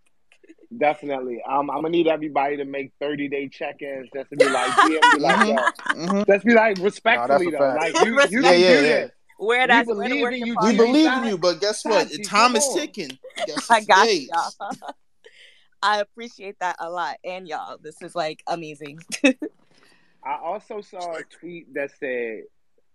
Definitely. 0.77 1.41
Um, 1.49 1.71
I'm 1.71 1.77
gonna 1.79 1.91
need 1.91 2.09
everybody 2.09 2.57
to 2.57 2.65
make 2.65 2.93
30 3.01 3.29
day 3.29 3.49
check 3.49 3.81
ins 3.83 4.09
just 4.13 4.31
to 4.31 4.37
be 4.37 4.49
like, 4.49 4.71
DM 4.73 5.13
be 5.15 5.19
like, 5.21 5.37
Mhm. 5.37 5.49
yo, 5.49 6.07
Mhm. 6.07 6.27
just 6.27 6.45
be 6.45 6.55
like 6.55 6.79
respectfully 6.79 7.49
a 7.49 7.51
though. 7.53 7.59
fact. 7.59 7.95
Like 7.95 8.05
you, 8.05 8.21
you 8.31 8.43
Yeah, 8.43 8.51
can 8.51 8.61
yeah, 8.61 8.69
do 8.69 8.75
yeah. 8.75 8.81
this. 8.81 9.11
Where 9.39 9.63
We 9.63 9.67
that's 9.67 9.87
where 9.89 10.09
the 10.09 10.15
believe 10.15 10.23
work 10.23 10.35
in 10.35 10.41
in 10.43 10.47
you, 10.47 10.57
We 10.63 10.77
believe 10.77 11.13
in 11.13 11.25
you, 11.25 11.39
but 11.39 11.61
guess 11.61 11.85
what? 11.85 12.09
Sachi, 12.09 12.25
Time 12.29 12.53
come 12.53 12.57
is 12.57 12.69
ticking. 12.75 13.19
Guess 13.47 13.71
I 13.71 13.81
got 13.83 14.07
days. 14.07 14.29
y'all. 14.29 14.71
I 15.83 16.01
appreciate 16.01 16.57
that 16.61 16.77
a 16.79 16.89
lot, 16.91 17.17
and 17.25 17.47
y'all. 17.47 17.77
This 17.81 18.01
is 18.03 18.15
like 18.15 18.43
amazing. 18.47 18.99
I 19.25 20.39
also 20.43 20.81
saw 20.81 21.17
a 21.17 21.23
tweet 21.23 21.73
that 21.75 21.91
said, 22.01 22.45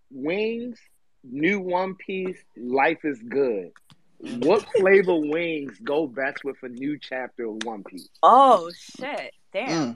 "Wings, 0.10 0.80
new 1.24 1.60
One 1.60 1.96
Piece, 1.96 2.44
life 2.58 3.00
is 3.04 3.20
good." 3.20 3.72
What 4.18 4.64
flavor 4.78 5.16
wings 5.16 5.80
go 5.84 6.06
best 6.06 6.44
with 6.44 6.58
a 6.64 6.70
new 6.70 6.98
chapter 7.00 7.46
of 7.46 7.64
One 7.64 7.84
Piece? 7.84 8.10
oh 8.24 8.70
shit! 8.78 9.32
Damn, 9.54 9.96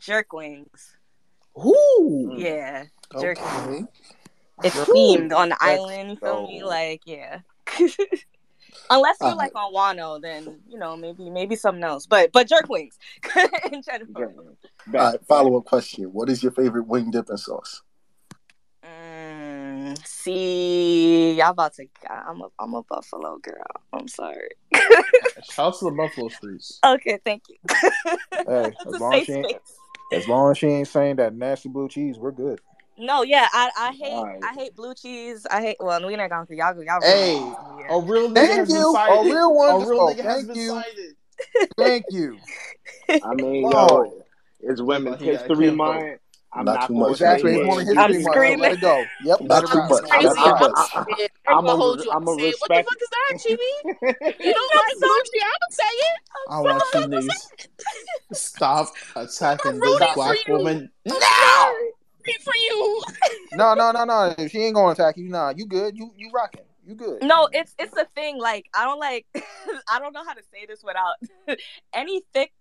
jerk 0.00 0.32
wings. 0.32 0.96
Ooh. 1.58 2.34
Yeah, 2.36 2.84
jerk 3.20 3.38
Okay. 3.42 3.66
wings. 3.68 3.88
It's 4.62 4.76
themed 4.76 5.34
on 5.34 5.50
the 5.50 5.56
island. 5.60 6.10
You 6.10 6.16
feel 6.16 6.46
me? 6.46 6.62
Like 6.64 7.02
yeah. 7.04 7.40
Unless 8.90 9.16
you're 9.20 9.30
Uh, 9.30 9.36
like 9.36 9.52
on 9.54 9.72
Wano, 9.74 10.20
then 10.20 10.60
you 10.68 10.78
know 10.78 10.96
maybe 10.96 11.28
maybe 11.30 11.56
something 11.56 11.82
else. 11.84 12.06
But 12.06 12.32
but 12.32 12.48
jerk 12.48 12.68
wings 12.68 12.98
in 13.72 13.82
general. 13.82 14.12
Jerk 14.16 14.36
wings. 14.36 14.56
All 14.64 14.92
Bet. 14.92 15.02
right, 15.02 15.20
follow 15.26 15.56
up 15.58 15.64
question. 15.64 16.04
What 16.12 16.28
is 16.30 16.42
your 16.42 16.52
favorite 16.52 16.86
wing 16.86 17.10
dipping 17.10 17.36
sauce? 17.36 17.82
Mm, 18.84 19.98
see, 20.06 21.32
y'all 21.32 21.50
about 21.50 21.74
to. 21.74 21.86
I'm 22.08 22.40
a 22.40 22.48
I'm 22.58 22.74
a 22.74 22.82
Buffalo 22.84 23.38
girl. 23.38 23.64
I'm 23.92 24.08
sorry. 24.08 24.50
Shout 25.50 25.74
out 25.74 25.78
to 25.80 25.86
the 25.86 25.90
Buffalo 25.90 26.28
Streets. 26.28 26.78
Okay, 26.84 27.18
thank 27.24 27.42
you. 27.48 27.56
Hey, 28.46 28.72
as 28.86 29.00
long 29.00 29.14
as 29.14 29.24
she 29.26 29.32
ain't, 29.32 29.56
as 30.12 30.28
long 30.28 30.50
as 30.52 30.58
she 30.58 30.66
ain't 30.68 30.88
saying 30.88 31.16
that 31.16 31.34
nasty 31.34 31.68
blue 31.68 31.88
cheese, 31.88 32.18
we're 32.18 32.30
good. 32.30 32.60
No, 32.98 33.22
yeah, 33.22 33.48
I, 33.52 33.70
I 33.78 33.92
hate 33.92 34.12
Alright. 34.12 34.40
I 34.42 34.54
hate 34.54 34.74
blue 34.74 34.94
cheese. 34.94 35.46
I 35.50 35.60
hate 35.60 35.76
well, 35.80 36.04
we 36.06 36.16
not 36.16 36.30
gonna 36.30 36.46
y'all 36.50 36.82
y'all. 36.82 37.02
Hey, 37.02 37.38
yeah. 37.78 37.94
a 37.94 38.00
real 38.00 38.30
nigga 38.30 38.34
Thank 38.34 38.52
has 38.52 38.68
been 38.68 38.76
you. 38.76 38.96
A 38.96 39.24
real 39.24 39.54
one 39.54 39.82
A 39.82 39.88
real 39.88 40.00
nigga 40.00 40.16
has 40.22 40.34
Thank 40.34 40.46
been 40.48 40.56
you. 40.56 40.70
cited. 40.70 41.70
Thank 41.76 42.04
you. 42.10 42.38
I 43.22 43.34
mean, 43.34 43.64
Whoa. 43.64 44.04
yo, 44.04 44.24
it's 44.60 44.80
Women's 44.80 45.20
He 45.20 45.26
History. 45.26 45.70
Month. 45.70 46.20
I'm 46.52 46.64
Not 46.64 46.74
not, 46.74 46.86
too 46.86 46.94
much, 46.94 47.18
to 47.18 47.24
not 47.24 47.40
sit 47.40 47.50
Exactly. 47.50 47.50
It's 47.50 47.58
here 47.58 47.66
much. 47.66 47.66
more 47.66 47.80
I'm 47.80 48.12
history 48.12 48.22
month. 48.22 48.34
screaming. 48.34 48.58
Let 48.60 48.72
it 48.72 48.80
go. 48.80 49.04
Yep. 49.24 49.40
Not 49.42 49.48
Let 49.48 49.66
too 49.66 49.78
much. 49.88 50.10
Crazy. 50.10 50.24
Not 50.24 50.34
too 50.36 50.40
I'm 50.40 50.60
much. 50.60 50.76
saying, 50.76 51.06
I 51.06 51.20
ain't 51.20 51.30
I'm 51.48 51.64
gonna 51.66 51.76
hold 51.76 52.04
you. 52.04 52.10
I'm 52.10 52.16
I'm 52.16 52.28
a 52.28 52.40
saying, 52.40 52.54
what 52.60 52.68
the 52.70 52.84
fuck 52.84 53.02
is 53.02 53.10
that, 53.10 53.34
Chibi? 53.44 54.36
You 54.46 54.54
don't 54.54 54.72
like 54.74 54.96
Gucci? 54.96 55.42
I 55.42 55.54
would 55.60 55.72
say 55.72 55.84
it. 55.84 56.18
I 56.48 56.60
want 56.60 56.82
you 56.94 57.00
niggas 57.00 57.52
stop 58.32 58.88
attacking 59.16 59.80
this 59.80 60.14
black 60.14 60.38
woman 60.48 60.90
now. 61.04 61.72
Rooting 62.26 62.42
for 62.42 62.56
you. 62.56 63.02
No, 63.52 63.72
no, 63.72 63.90
no, 63.90 64.04
no. 64.04 64.34
If 64.36 64.50
she 64.50 64.58
ain't 64.58 64.74
gonna 64.74 64.92
attack 64.92 65.16
you, 65.16 65.28
nah, 65.28 65.52
you 65.56 65.64
good. 65.66 65.96
You 65.96 66.12
you 66.14 66.30
rocking. 66.34 66.64
You 66.84 66.94
good. 66.94 67.22
No, 67.22 67.48
it's 67.52 67.74
it's 67.78 67.96
a 67.96 68.04
thing. 68.14 68.38
Like 68.38 68.66
I 68.74 68.84
don't 68.84 68.98
like 68.98 69.24
I 69.90 69.98
don't 69.98 70.12
know 70.12 70.24
how 70.24 70.34
to 70.34 70.42
say 70.52 70.66
this 70.66 70.82
without 70.84 71.14
any 71.94 72.22
thick 72.34 72.52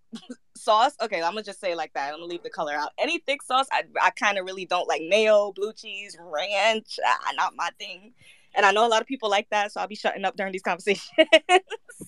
sauce. 0.56 0.94
Okay, 1.02 1.22
I'm 1.22 1.32
gonna 1.32 1.44
just 1.44 1.60
say 1.60 1.74
it 1.74 1.78
like 1.78 1.92
that. 1.94 2.14
I'm 2.14 2.20
gonna 2.20 2.26
leave 2.26 2.44
the 2.44 2.50
color 2.50 2.74
out. 2.74 2.92
Any 2.98 3.20
thick 3.20 3.42
sauce, 3.44 3.68
I 3.74 3.84
I 4.02 4.12
kind 4.12 4.38
of 4.38 4.46
really 4.46 4.66
don't 4.66 4.88
like 4.88 5.02
mayo, 5.10 5.52
blue 5.52 5.74
cheese, 5.74 6.16
ranch. 6.20 6.98
Ah, 7.06 7.32
not 7.36 7.54
my 7.58 7.72
thing. 7.78 8.14
And 8.56 8.66
I 8.66 8.72
know 8.72 8.86
a 8.86 8.90
lot 8.90 9.02
of 9.02 9.08
people 9.08 9.30
like 9.30 9.50
that, 9.52 9.72
so 9.72 9.82
I'll 9.82 9.88
be 9.88 9.96
shutting 9.96 10.26
up 10.26 10.36
during 10.36 10.52
these 10.52 10.62
conversations. 10.62 11.10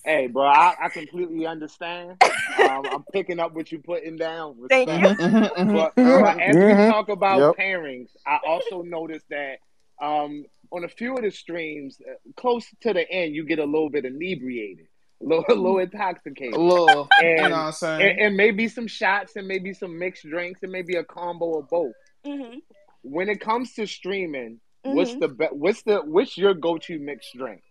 Hey, 0.04 0.26
bro, 0.26 0.44
I, 0.46 0.74
I 0.84 0.88
completely 0.88 1.46
understand. 1.46 2.12
Um, 2.58 2.88
I'm 2.92 3.04
picking 3.12 3.38
up 3.40 3.52
what 3.54 3.70
you're 3.70 3.80
putting 3.82 4.16
down. 4.16 4.56
Thank 4.68 4.88
you. 4.88 4.94
Mhm, 4.94 5.16
mhm, 5.18 5.72
But, 5.72 5.96
mhm. 5.96 6.20
but 6.22 6.40
as 6.40 6.56
we 6.56 6.62
Mhm. 6.62 6.88
talk 6.88 7.08
about 7.10 7.38
Yep. 7.40 7.56
pairings, 7.58 8.08
I 8.26 8.38
also 8.46 8.82
noticed 8.82 9.26
that 9.30 9.58
um, 10.00 10.44
on 10.70 10.84
a 10.84 10.88
few 10.88 11.16
of 11.16 11.22
the 11.22 11.30
streams, 11.30 11.98
uh, 12.08 12.14
close 12.36 12.64
to 12.82 12.92
the 12.94 13.10
end, 13.10 13.34
you 13.34 13.44
get 13.44 13.58
a 13.58 13.64
little 13.64 13.90
bit 13.90 14.04
inebriated, 14.04 14.86
a 15.22 15.26
little, 15.26 15.44
a 15.48 15.54
little 15.54 15.78
intoxicated. 15.78 16.54
A 16.54 16.58
intoxicated. 16.58 16.60
little, 16.60 17.10
you 17.18 17.24
know 17.26 17.42
And, 17.42 17.50
what 17.50 17.58
I'm 17.58 17.72
saying? 17.72 18.02
and, 18.10 18.20
and 18.20 18.36
maybe 18.36 18.68
some 18.68 18.86
shots 18.86 19.36
and 19.36 19.46
maybe 19.48 19.74
some 19.74 19.98
mixed 19.98 20.22
drinks 20.24 20.62
and 20.62 20.72
maybe 20.72 20.96
a 20.96 21.04
combo 21.04 21.58
of 21.58 21.68
both. 21.68 21.92
hmm 22.24 22.58
When 23.02 23.28
it 23.28 23.40
comes 23.40 23.74
to 23.74 23.86
streaming, 23.86 24.60
what's 24.94 25.12
hmm 25.12 25.20
the 25.20 25.28
be- 25.28 25.46
what's 25.52 25.82
the 25.82 25.98
what's 25.98 26.36
your 26.36 26.54
go-to 26.54 26.98
mixed 26.98 27.34
drink? 27.34 27.62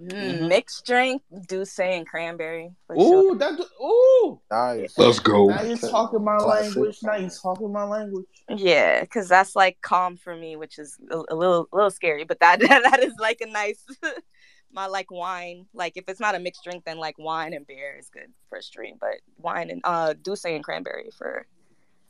Mhm. 0.00 0.48
Mixed 0.48 0.86
drink, 0.86 1.22
Douce 1.46 1.78
and 1.78 2.06
cranberry 2.06 2.72
for 2.86 2.96
sure. 2.96 3.32
Ooh, 3.32 3.34
that. 3.36 3.60
Ooh. 3.82 4.40
Nice. 4.50 4.98
Let's 4.98 5.18
go. 5.20 5.48
Now 5.48 5.62
you're 5.62 5.76
talking 5.76 6.24
my 6.24 6.38
Classic. 6.38 6.76
language. 6.76 6.98
Now 7.02 7.16
you're 7.16 7.28
talking 7.30 7.72
my 7.72 7.84
language. 7.84 8.26
Yeah, 8.48 9.02
because 9.02 9.28
that's 9.28 9.54
like 9.54 9.78
calm 9.82 10.16
for 10.16 10.34
me, 10.34 10.56
which 10.56 10.78
is 10.78 10.96
a, 11.10 11.16
a 11.28 11.34
little 11.36 11.68
a 11.72 11.76
little 11.76 11.90
scary, 11.90 12.24
but 12.24 12.40
that 12.40 12.60
that 12.60 13.00
is 13.02 13.14
like 13.18 13.40
a 13.42 13.46
nice 13.46 13.84
my 14.72 14.86
like 14.86 15.10
wine. 15.10 15.66
Like 15.74 15.96
if 15.96 16.04
it's 16.08 16.20
not 16.20 16.34
a 16.34 16.38
mixed 16.38 16.64
drink, 16.64 16.84
then 16.84 16.98
like 16.98 17.18
wine 17.18 17.52
and 17.52 17.66
beer 17.66 17.96
is 17.98 18.08
good 18.08 18.32
for 18.48 18.58
a 18.58 18.62
stream. 18.62 18.96
But 18.98 19.16
wine 19.38 19.68
and 19.70 19.80
uh 19.84 20.14
Douce 20.14 20.46
and 20.46 20.64
cranberry 20.64 21.10
for 21.16 21.46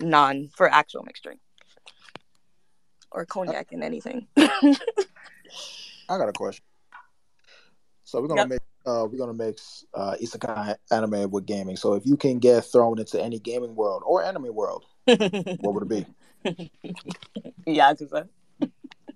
non 0.01 0.49
for 0.57 0.73
actual 0.73 1.03
mixed 1.03 1.25
drink 1.25 1.41
or 3.13 3.25
cognac 3.27 3.73
in 3.73 3.83
anything. 3.83 4.27
I 4.37 4.77
got 6.09 6.29
a 6.29 6.33
question. 6.33 6.65
So 8.05 8.21
we're 8.21 8.29
gonna 8.29 8.41
Yep. 8.43 8.49
make 8.49 8.61
uh 8.87 9.07
we're 9.11 9.19
gonna 9.19 9.35
mix 9.35 9.85
uh 9.95 10.15
isekai 10.21 10.75
anime 10.91 11.31
with 11.31 11.47
gaming. 11.47 11.77
So 11.77 11.95
if 11.95 12.05
you 12.07 12.17
can 12.17 12.39
get 12.39 12.65
thrown 12.65 12.99
into 12.99 13.23
any 13.23 13.39
gaming 13.39 13.75
world 13.77 14.03
or 14.05 14.25
anime 14.25 14.55
world, 14.55 14.85
what 15.05 15.75
would 15.75 15.83
it 15.85 15.89
be? 15.89 16.07
Yakuza. 17.67 18.29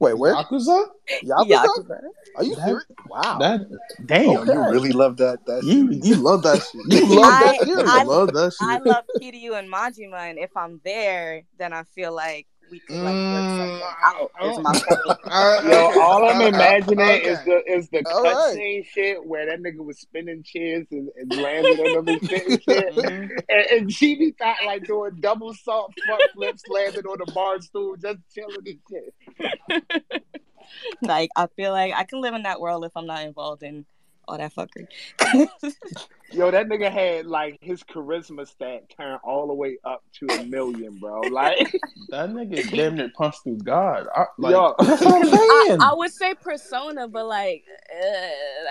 Wait, 0.01 0.19
where? 0.19 0.35
Yakuza? 0.35 0.87
Yakuza? 1.25 1.65
Yakuza. 1.65 2.01
Are 2.37 2.45
you 2.45 2.55
That- 2.57 2.65
serious? 2.67 2.85
Wow. 3.09 3.39
That 3.39 3.61
damn. 4.07 4.29
Oh, 4.29 4.45
you 4.45 4.71
really 4.73 4.93
love 4.93 5.17
that? 5.19 5.45
That 5.47 5.63
You 5.65 5.87
series? 5.93 6.09
you 6.09 6.15
love 6.17 6.43
that 6.43 6.63
shit. 6.73 6.83
You 6.93 7.07
love 7.21 7.33
I- 7.33 7.43
that 7.45 7.65
shit. 7.65 7.87
I- 7.89 8.01
I 8.01 8.05
love 8.05 8.33
that 8.35 8.53
shit. 8.53 8.69
I 8.69 8.79
love 8.79 9.05
Kiryu 9.21 9.59
and 9.59 9.73
Majima, 9.73 10.29
and 10.31 10.39
if 10.39 10.57
I'm 10.57 10.81
there, 10.85 11.43
then 11.59 11.73
I 11.73 11.85
feel 11.85 12.13
like 12.15 12.47
we 12.71 12.81
could 12.81 13.01
like 13.03 13.17
work 13.31 13.45
something 13.51 13.79
Mm, 13.79 14.05
out. 14.05 14.31
Is 14.51 14.59
my 14.59 14.73
point. 14.73 15.19
Yo, 15.71 16.01
all 16.01 16.29
I'm 16.29 16.41
uh, 16.41 16.47
imagining 16.49 17.01
okay. 17.01 17.23
is 17.23 17.39
the 17.45 17.63
is 17.67 17.89
the 17.91 18.05
All 18.07 18.23
right. 18.23 18.57
cutscene 18.57 18.87
shit 18.87 19.25
where 19.25 19.47
that 19.47 19.61
nigga 19.61 19.85
was 19.85 19.99
spinning 19.99 20.43
chairs 20.43 20.87
and, 20.91 21.09
and 21.17 21.31
landing 21.41 21.79
on 21.79 21.93
them 21.93 22.09
and 22.09 22.23
shit 22.29 22.47
and 22.47 22.63
shit. 22.63 22.95
Mhm. 22.97 23.31
And, 23.49 23.67
and 23.81 23.93
she 23.93 24.15
be 24.17 24.31
thought 24.33 24.57
like 24.67 24.85
doing 24.87 25.17
double 25.21 25.55
salt 25.55 25.93
front 26.07 26.23
flips, 26.35 26.63
landing 26.69 27.05
on 27.07 27.19
the 27.19 27.27
bar 27.33 27.61
stool, 27.61 27.97
just 27.97 28.19
chilling 28.35 28.57
and 28.67 28.79
shit. 28.91 30.23
like 31.03 31.31
I 31.37 31.47
feel 31.57 31.73
like 31.73 31.93
I 31.95 32.05
can 32.05 32.21
live 32.21 32.35
in 32.35 32.43
that 32.45 32.61
world 32.61 32.85
if 32.85 32.93
I'm 32.97 33.07
not 33.07 33.25
involved 33.25 33.63
in 33.63 33.85
all 34.27 34.39
that 34.39 34.55
fuckery. 34.55 34.87
Yo, 36.33 36.51
that 36.51 36.69
nigga 36.69 36.91
had 36.91 37.27
like 37.27 37.59
his 37.61 37.83
charisma 37.83 38.47
stat 38.49 38.85
turned 38.97 39.21
all 39.23 39.47
the 39.47 39.55
way 39.55 39.77
up 39.85 40.03
to 40.19 40.27
a 40.35 40.45
million, 40.45 40.97
bro. 40.99 41.21
Like, 41.21 41.59
That 42.09 42.31
nigga 42.31 42.71
damn 42.71 42.97
near 42.97 43.11
punched 43.17 43.43
through 43.45 43.59
God. 43.59 44.07
I, 44.15 44.25
like, 44.39 44.53
yo, 44.53 44.75
That's 44.85 45.03
I'm 45.05 45.81
I, 45.83 45.93
would 45.95 46.13
say 46.13 46.35
persona, 46.35 47.09
but 47.09 47.27
like 47.27 47.65
uh, 47.91 48.03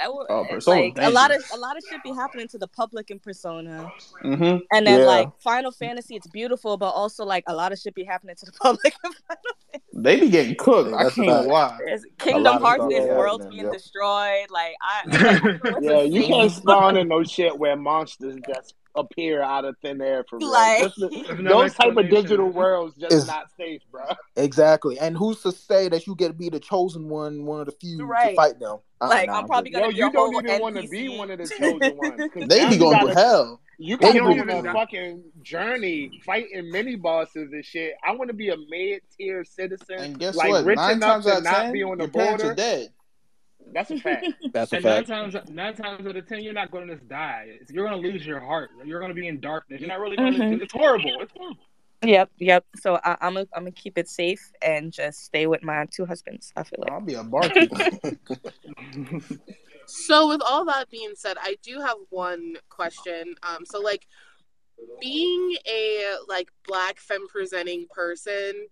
that 0.01 0.13
would, 0.13 0.27
Oh, 0.29 0.45
Persona 0.49 0.81
like 0.81 0.97
a 0.99 1.09
lot 1.09 1.33
of 1.33 1.43
a 1.53 1.57
lot 1.57 1.77
of 1.77 1.83
shit 1.89 2.01
be 2.03 2.11
happening 2.11 2.47
to 2.49 2.57
the 2.57 2.67
public 2.67 3.11
in 3.11 3.19
persona, 3.19 3.91
hmm 4.21 4.57
and 4.71 4.87
then 4.87 5.01
Yeah. 5.01 5.05
like 5.05 5.29
Final 5.39 5.71
Fantasy, 5.71 6.15
it's 6.15 6.27
beautiful, 6.27 6.77
but 6.77 6.89
also 6.89 7.23
like 7.25 7.43
a 7.47 7.53
lot 7.55 7.71
of 7.71 7.79
shit 7.79 7.93
be 7.95 8.03
happening 8.03 8.35
to 8.35 8.45
the 8.45 8.51
public. 8.61 8.93
in 9.03 9.11
Final 9.11 9.83
They 9.93 10.19
be 10.19 10.29
getting 10.29 10.55
cooked. 10.55 10.91
Yeah, 10.91 10.97
I 10.97 11.09
can't 11.09 11.47
lie. 11.47 11.79
There's 11.85 12.05
Kingdom 12.17 12.61
Hearts, 12.61 12.85
this 12.89 13.07
worlds 13.09 13.45
being 13.47 13.63
yep. 13.65 13.73
destroyed. 13.73 14.49
Like 14.49 14.73
I, 14.81 15.59
what's 15.61 15.85
yeah, 15.85 16.01
you 16.01 16.23
can't 16.25 16.51
spawn 16.51 16.97
in 16.97 17.07
no 17.07 17.23
shit 17.23 17.42
where 17.51 17.75
monsters 17.75 18.37
just 18.47 18.73
appear 18.95 19.41
out 19.41 19.65
of 19.65 19.75
thin 19.81 19.99
air 20.01 20.23
for 20.29 20.37
real. 20.37 20.51
Like- 20.51 20.93
the- 20.95 21.37
no 21.39 21.61
those 21.61 21.73
type 21.73 21.97
of 21.97 22.09
digital 22.09 22.49
worlds 22.49 22.95
just 22.95 23.11
Is- 23.13 23.27
not 23.27 23.47
safe, 23.57 23.81
bro. 23.91 24.03
Exactly. 24.35 24.99
And 24.99 25.17
who's 25.17 25.41
to 25.43 25.51
say 25.51 25.89
that 25.89 26.05
you 26.05 26.15
get 26.15 26.27
to 26.27 26.33
be 26.33 26.49
the 26.49 26.59
chosen 26.59 27.09
one, 27.09 27.45
one 27.45 27.59
of 27.61 27.65
the 27.65 27.71
few 27.71 27.97
to 27.97 28.35
fight 28.35 28.59
them? 28.59 28.77
Uh-uh, 29.01 29.07
Like, 29.09 29.27
nah, 29.29 29.39
I'm 29.39 29.47
probably 29.47 29.71
gonna 29.71 29.89
be 29.89 29.95
you 29.95 30.07
a 30.07 30.11
don't 30.11 30.33
whole 30.33 30.43
even 30.45 30.61
want 30.61 30.75
to 30.77 30.87
be 30.87 31.09
one 31.17 31.31
of 31.31 31.39
the 31.39 31.47
chosen 31.59 31.97
ones. 31.97 32.31
'cause 32.33 32.47
They 32.47 32.61
now 32.63 32.69
be 32.69 32.77
going 32.77 32.99
gotta- 32.99 33.13
hell. 33.15 33.59
You 33.79 33.97
can 33.97 34.13
be 34.13 34.19
go 34.19 34.57
on 34.57 34.67
a 34.67 34.71
fucking 34.73 35.23
journey 35.41 36.21
fighting 36.23 36.69
mini 36.71 36.95
bosses 36.95 37.51
and 37.51 37.65
shit. 37.65 37.95
I 38.05 38.11
want 38.11 38.29
to 38.29 38.33
be 38.35 38.49
a 38.49 38.55
mid 38.69 39.01
tier 39.17 39.43
citizen, 39.43 39.97
And 39.99 40.19
guess 40.19 40.35
like 40.35 40.51
what? 40.51 40.65
rich 40.65 40.75
Nine 40.77 40.97
enough 40.97 41.09
times 41.13 41.25
to 41.25 41.31
out 41.31 41.37
of 41.39 41.43
not 41.43 41.55
ten, 41.55 41.73
be 41.73 41.83
on 41.83 41.97
the 41.97 42.03
your 42.03 42.11
parents 42.11 42.43
are 42.43 42.47
border. 42.47 42.55
dead. 42.55 42.89
That's 43.71 43.91
a 43.91 43.97
fact. 43.97 44.27
That's 44.53 44.73
a 44.73 44.77
And 44.77 44.85
nine 44.85 45.05
times, 45.05 45.35
nine 45.49 45.75
times 45.75 46.05
out 46.07 46.15
of 46.15 46.27
ten, 46.27 46.43
you're 46.43 46.53
not 46.53 46.71
going 46.71 46.87
to 46.87 46.95
just 46.95 47.07
die. 47.07 47.59
You're 47.69 47.87
going 47.87 48.01
to 48.01 48.09
lose 48.09 48.25
your 48.25 48.39
heart. 48.39 48.71
You're 48.85 48.99
going 48.99 49.09
to 49.09 49.15
be 49.15 49.27
in 49.27 49.39
darkness. 49.39 49.79
You're 49.79 49.89
not 49.89 49.99
really 49.99 50.17
going 50.17 50.33
to. 50.33 50.39
Mhm. 50.39 50.61
It's 50.61 50.73
horrible. 50.73 51.21
It's 51.21 51.31
horrible. 51.35 51.57
Yep, 52.03 52.31
yep. 52.37 52.65
So 52.75 52.99
I, 53.03 53.15
I'm 53.21 53.35
gonna 53.35 53.47
I'm 53.55 53.63
gonna 53.63 53.71
keep 53.71 53.97
it 53.97 54.09
safe 54.09 54.51
and 54.61 54.91
just 54.91 55.23
stay 55.23 55.47
with 55.47 55.63
my 55.63 55.85
two 55.89 56.05
husbands. 56.05 56.51
I 56.55 56.63
feel 56.63 56.79
like. 56.79 56.91
I'll 56.91 56.99
be 56.99 57.13
a 57.13 57.23
barkeeper. 57.23 57.91
So 59.85 60.27
with 60.27 60.41
all 60.41 60.65
that 60.65 60.89
being 60.89 61.11
said, 61.15 61.37
I 61.41 61.57
do 61.61 61.79
have 61.79 61.97
one 62.09 62.55
question. 62.69 63.35
Um, 63.43 63.65
so 63.65 63.79
like 63.79 64.07
being 64.99 65.57
a 65.67 66.15
like 66.27 66.49
black 66.67 66.99
femme 66.99 67.27
presenting 67.27 67.87
person, 67.93 68.67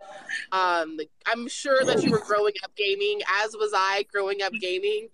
um, 0.51 0.99
I'm 1.25 1.47
sure 1.47 1.83
that 1.85 2.03
you 2.03 2.11
were 2.11 2.21
growing 2.21 2.53
up 2.63 2.75
gaming, 2.75 3.21
as 3.43 3.55
was 3.55 3.71
I 3.75 4.03
growing 4.11 4.41
up 4.41 4.53
gaming, 4.59 5.09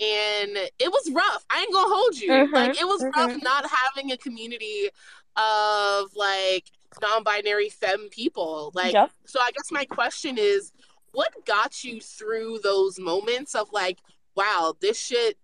and 0.00 0.56
it 0.78 0.90
was 0.90 1.10
rough. 1.12 1.44
I 1.50 1.60
ain't 1.62 1.72
gonna 1.72 1.94
hold 1.94 2.16
you. 2.18 2.30
Mhm, 2.32 2.52
Like 2.52 2.80
it 2.80 2.86
was 2.86 3.04
rough 3.16 3.32
mhm. 3.32 3.42
not 3.42 3.66
having 3.70 4.12
a 4.12 4.16
community 4.16 4.88
of 5.36 6.14
like 6.16 6.70
non-binary 7.00 7.70
femme 7.70 8.08
people. 8.10 8.70
Like 8.74 8.92
Yep. 8.94 9.10
so 9.26 9.40
I 9.40 9.50
guess 9.52 9.70
my 9.70 9.84
question 9.84 10.36
is 10.38 10.72
what 11.12 11.44
got 11.46 11.84
you 11.84 12.00
through 12.00 12.60
those 12.62 12.98
moments 12.98 13.54
of 13.54 13.68
like, 13.72 13.98
wow, 14.34 14.74
this 14.80 14.98
shit 14.98 15.38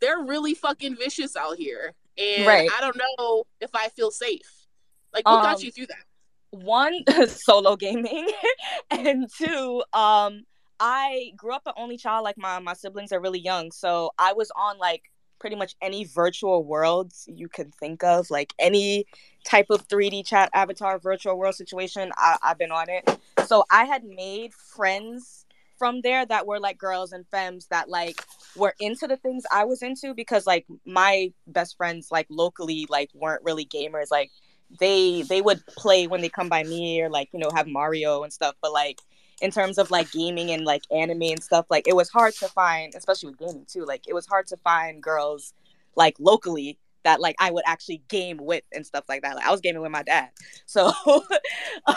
they're 0.00 0.20
really 0.20 0.54
fucking 0.54 0.96
vicious 0.96 1.36
out 1.36 1.56
here. 1.56 1.94
And 2.18 2.46
Right. 2.46 2.70
I 2.76 2.80
don't 2.80 2.96
know 2.96 3.44
if 3.60 3.70
I 3.74 3.88
feel 3.88 4.10
safe. 4.10 4.68
Like 5.12 5.28
what 5.28 5.42
got 5.42 5.56
Um, 5.56 5.64
you 5.64 5.70
through 5.70 5.86
that? 5.86 6.04
one 6.50 7.02
solo 7.28 7.76
gaming 7.76 8.28
and 8.90 9.26
two 9.38 9.82
um 9.94 10.42
i 10.78 11.32
grew 11.34 11.54
up 11.54 11.62
an 11.64 11.72
only 11.78 11.96
child 11.96 12.24
like 12.24 12.36
my 12.36 12.58
my 12.58 12.74
siblings 12.74 13.10
are 13.10 13.20
really 13.20 13.38
young 13.40 13.72
so 13.72 14.10
i 14.18 14.34
was 14.34 14.50
on 14.54 14.76
like 14.78 15.04
pretty 15.38 15.56
much 15.56 15.74
any 15.80 16.04
virtual 16.04 16.62
worlds 16.62 17.24
you 17.26 17.48
can 17.48 17.70
think 17.70 18.04
of 18.04 18.30
like 18.30 18.52
any 18.58 19.06
type 19.46 19.66
of 19.70 19.88
3d 19.88 20.22
chat 20.26 20.50
avatar 20.54 20.98
virtual 20.98 21.38
world 21.38 21.54
situation 21.54 22.12
I, 22.18 22.36
i've 22.42 22.58
been 22.58 22.70
on 22.70 22.90
it 22.90 23.18
so 23.46 23.64
i 23.70 23.84
had 23.84 24.04
made 24.04 24.52
friends 24.52 25.46
from 25.82 26.00
there 26.02 26.24
that 26.24 26.46
were 26.46 26.60
like 26.60 26.78
girls 26.78 27.10
and 27.10 27.26
femmes 27.32 27.66
that 27.66 27.88
like 27.88 28.22
were 28.54 28.74
into 28.78 29.08
the 29.08 29.16
things 29.16 29.42
i 29.50 29.64
was 29.64 29.82
into 29.82 30.14
because 30.14 30.46
like 30.46 30.64
my 30.86 31.32
best 31.48 31.76
friends 31.76 32.12
like 32.12 32.26
locally 32.30 32.86
like 32.88 33.10
weren't 33.14 33.42
really 33.44 33.64
gamers. 33.64 34.10
Like 34.10 34.30
they 34.78 35.22
they 35.22 35.42
would 35.42 35.64
play 35.66 36.06
when 36.06 36.20
they 36.20 36.28
come 36.28 36.48
by 36.48 36.62
me 36.62 37.00
or 37.02 37.10
like 37.10 37.28
you 37.32 37.40
know 37.40 37.50
have 37.54 37.66
Mario 37.66 38.22
and 38.22 38.32
stuff. 38.32 38.54
But 38.60 38.72
like 38.72 39.00
in 39.40 39.50
terms 39.50 39.78
of 39.78 39.90
like 39.90 40.10
gaming 40.12 40.50
and 40.50 40.64
like 40.64 40.82
anime 40.92 41.22
and 41.22 41.42
stuff 41.42 41.66
like 41.68 41.88
it 41.88 41.96
was 41.96 42.08
hard 42.08 42.32
to 42.34 42.46
find 42.46 42.94
especially 42.94 43.30
with 43.30 43.38
gaming 43.40 43.66
too 43.66 43.84
like 43.84 44.06
it 44.06 44.14
was 44.14 44.24
hard 44.24 44.46
to 44.46 44.56
find 44.58 45.02
girls 45.02 45.52
like 45.96 46.14
locally 46.20 46.78
that 47.04 47.20
like 47.20 47.36
I 47.38 47.50
would 47.50 47.64
actually 47.66 48.02
game 48.08 48.38
with 48.38 48.64
and 48.72 48.86
stuff 48.86 49.04
like 49.08 49.22
that 49.22 49.36
like 49.36 49.46
I 49.46 49.50
was 49.50 49.60
gaming 49.60 49.82
with 49.82 49.90
my 49.90 50.02
dad 50.02 50.30
so 50.66 50.92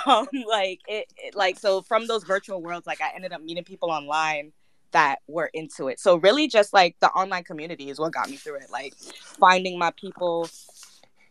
um 0.06 0.28
like 0.47 0.82
it, 0.88 1.08
it 1.18 1.36
like 1.36 1.60
so 1.60 1.82
from 1.82 2.08
those 2.08 2.24
virtual 2.24 2.62
worlds 2.62 2.88
like 2.88 3.01
I 3.01 3.12
ended 3.16 3.34
up 3.34 3.41
meeting 3.41 3.64
people 3.64 3.91
online 3.91 4.51
that 4.91 5.20
were 5.28 5.49
into 5.53 5.88
it 5.88 5.99
so 5.99 6.16
really 6.18 6.47
just 6.47 6.74
like 6.74 6.95
the 7.01 7.10
online 7.10 7.43
community 7.43 7.89
is 7.89 7.99
what 7.99 8.14
got 8.14 8.30
me 8.30 8.38
through 8.38 8.56
it 8.56 8.70
like 8.72 8.95
finding 9.39 9.78
my 9.78 9.91
people 9.99 10.47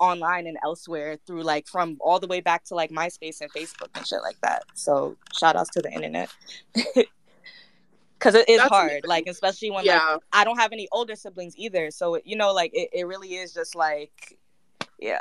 online 0.00 0.46
and 0.46 0.58
elsewhere 0.62 1.16
through 1.26 1.42
like 1.42 1.66
from 1.66 1.96
all 2.00 2.18
the 2.18 2.26
way 2.26 2.40
back 2.40 2.64
to 2.64 2.74
like 2.74 2.90
MySpace 2.90 3.40
and 3.40 3.52
Facebook 3.52 3.88
and 3.94 4.06
shit 4.06 4.20
like 4.22 4.40
that. 4.42 4.64
So 4.74 5.16
shout 5.38 5.56
outs 5.56 5.70
to 5.70 5.80
the 5.80 5.90
internet. 5.90 6.30
Cause 8.20 8.34
it 8.34 8.48
is 8.48 8.58
That's 8.58 8.70
hard, 8.70 8.90
amazing. 8.90 9.08
like 9.08 9.26
especially 9.26 9.70
when 9.70 9.84
like. 9.84 10.18
I 10.32 10.44
don't 10.44 10.58
have 10.58 10.72
any 10.72 10.88
older 10.92 11.14
siblings 11.14 11.54
either. 11.58 11.90
So 11.90 12.18
you 12.24 12.36
know, 12.36 12.52
like 12.52 12.70
it, 12.74 12.88
it 12.92 13.06
really 13.06 13.34
is 13.34 13.52
just 13.52 13.74
like 13.74 14.38
yeah. 14.98 15.20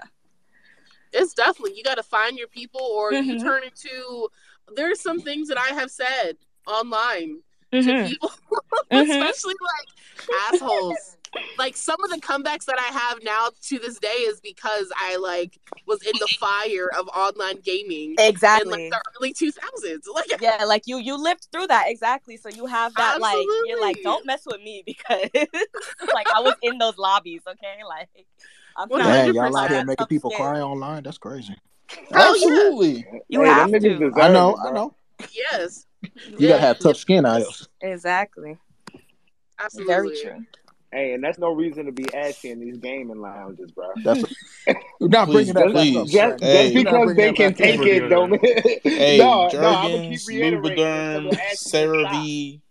it's 1.12 1.34
definitely 1.34 1.76
you 1.76 1.84
got 1.84 1.96
to 1.96 2.04
find 2.04 2.38
your 2.38 2.48
people 2.48 2.82
or 2.82 3.12
you 3.14 3.36
Mhm. 3.36 3.42
turn 3.44 3.64
into 3.64 4.30
there's 4.76 5.02
some 5.02 5.20
things 5.20 5.48
that 5.50 5.58
i 5.60 5.74
have 5.74 5.92
said 5.92 6.38
online 6.66 7.42
to 7.72 7.78
Mhm. 7.80 8.08
people 8.10 8.32
Mhm. 8.92 9.02
especially 9.02 9.56
like 9.62 10.54
assholes 10.54 11.18
like 11.58 11.76
some 11.76 11.98
of 12.04 12.10
the 12.10 12.18
comebacks 12.18 12.66
that 12.66 12.80
i 12.80 12.92
have 12.94 13.20
now 13.24 13.50
to 13.62 13.80
this 13.80 14.00
day 14.00 14.08
is 14.08 14.40
because 14.42 14.92
i 14.98 15.16
like 15.18 15.60
was 15.88 16.02
in 16.04 16.14
the 16.20 16.28
fire 16.40 16.90
of 17.00 17.08
online 17.10 17.60
gaming 17.62 18.16
Exactly. 18.20 18.24
in 18.24 18.28
Exactly. 18.34 18.72
like 18.72 18.92
the 18.92 19.02
early 19.20 19.34
2000s 19.34 20.04
like 20.14 20.42
yeah, 20.42 20.64
like 20.66 20.84
you 20.86 20.98
you 20.98 21.16
lived 21.22 21.48
through 21.52 21.68
that 21.68 21.86
exactly. 21.88 22.38
So 22.38 22.50
you 22.50 22.66
have 22.66 22.94
that 22.96 23.22
like 23.22 23.46
you're 23.66 23.80
like 23.80 23.98
don't 24.04 24.26
mess 24.26 24.44
with 24.46 24.62
me 24.62 24.84
because 24.86 25.30
like 26.14 26.28
I 26.36 26.42
was 26.42 26.56
in 26.62 26.78
those 26.78 26.98
lobbies, 26.98 27.42
okay? 27.48 27.78
Like 27.88 28.10
I'm 28.78 28.90
One 28.90 29.00
not 29.00 29.10
hundred 29.10 29.36
Man, 29.36 29.36
y'all 29.36 29.58
out 29.58 29.72
here 29.72 29.86
making 29.86 30.08
people 30.08 30.32
skin. 30.32 30.42
cry 30.46 30.62
online. 30.62 31.04
That's 31.04 31.18
crazy. 31.18 31.56
Oh, 31.92 31.98
yeah. 32.12 32.30
Absolutely. 32.30 33.06
You 33.30 33.42
hey, 33.44 33.50
have 33.50 33.72
to. 33.72 34.12
I 34.16 34.32
know, 34.32 34.58
I 34.66 34.72
know. 34.72 34.96
yes 35.32 35.86
You 36.28 36.48
gotta 36.48 36.62
have 36.62 36.80
tough 36.80 36.98
skin 36.98 37.26
out 37.26 37.40
Yes. 37.40 37.68
Exactly. 37.82 38.58
absolutely 39.60 39.94
Very 39.94 40.18
true. 40.22 40.46
Hey, 40.94 41.14
and 41.14 41.24
that's 41.24 41.40
no 41.40 41.52
reason 41.52 41.88
to 41.88 41.92
be 41.92 42.06
ashy 42.14 42.52
in 42.52 42.60
these 42.60 42.78
gaming 42.78 43.20
lounges, 43.20 43.72
bro. 43.72 43.88
That's 44.04 44.24
You're 45.00 45.10
not 45.10 45.28
Please, 45.28 45.52
bringing 45.52 45.54
that 45.56 45.72
please. 45.72 45.98
up. 45.98 46.06
Just, 46.08 46.14
Brandon. 46.14 46.48
Hey. 46.48 46.74
just 46.74 46.86
because 46.86 47.16
they 47.16 47.34
can 47.34 47.54
take 47.56 47.80
it, 47.82 48.10
don't. 48.10 48.46
Hey, 48.84 49.18
no, 49.20 49.48
no, 49.48 49.60
I'm 49.60 49.92
gonna 49.92 50.10
keep 50.10 50.20
Jergens, 50.20 50.28
reiterating 50.28 50.62
Lubriderm, 50.62 51.32
the 51.32 51.42
ashy. 51.42 51.58
CeraVe, 51.58 52.62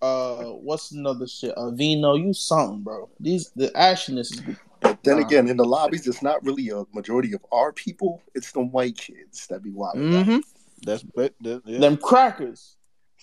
uh, 0.00 0.52
what's 0.52 0.92
another 0.92 1.26
shit? 1.26 1.50
Uh, 1.56 1.72
Vino, 1.72 2.14
you 2.14 2.32
something, 2.32 2.82
bro. 2.82 3.10
These 3.18 3.50
the 3.56 3.70
ashiness 3.70 4.32
is 4.32 4.42
But 4.80 5.02
then 5.02 5.18
uh, 5.18 5.22
again, 5.26 5.48
in 5.48 5.56
the 5.56 5.64
lobbies, 5.64 6.06
it's 6.06 6.22
not 6.22 6.44
really 6.44 6.68
a 6.68 6.84
majority 6.94 7.32
of 7.32 7.44
our 7.50 7.72
people. 7.72 8.22
It's 8.36 8.52
the 8.52 8.60
white 8.60 8.96
kids 8.96 9.48
that 9.48 9.64
be 9.64 9.70
wild. 9.70 9.96
Mm-hmm. 9.96 10.38
That's 10.84 11.02
but 11.02 11.34
yeah. 11.40 11.58
them 11.64 11.96
crackers. 11.96 12.76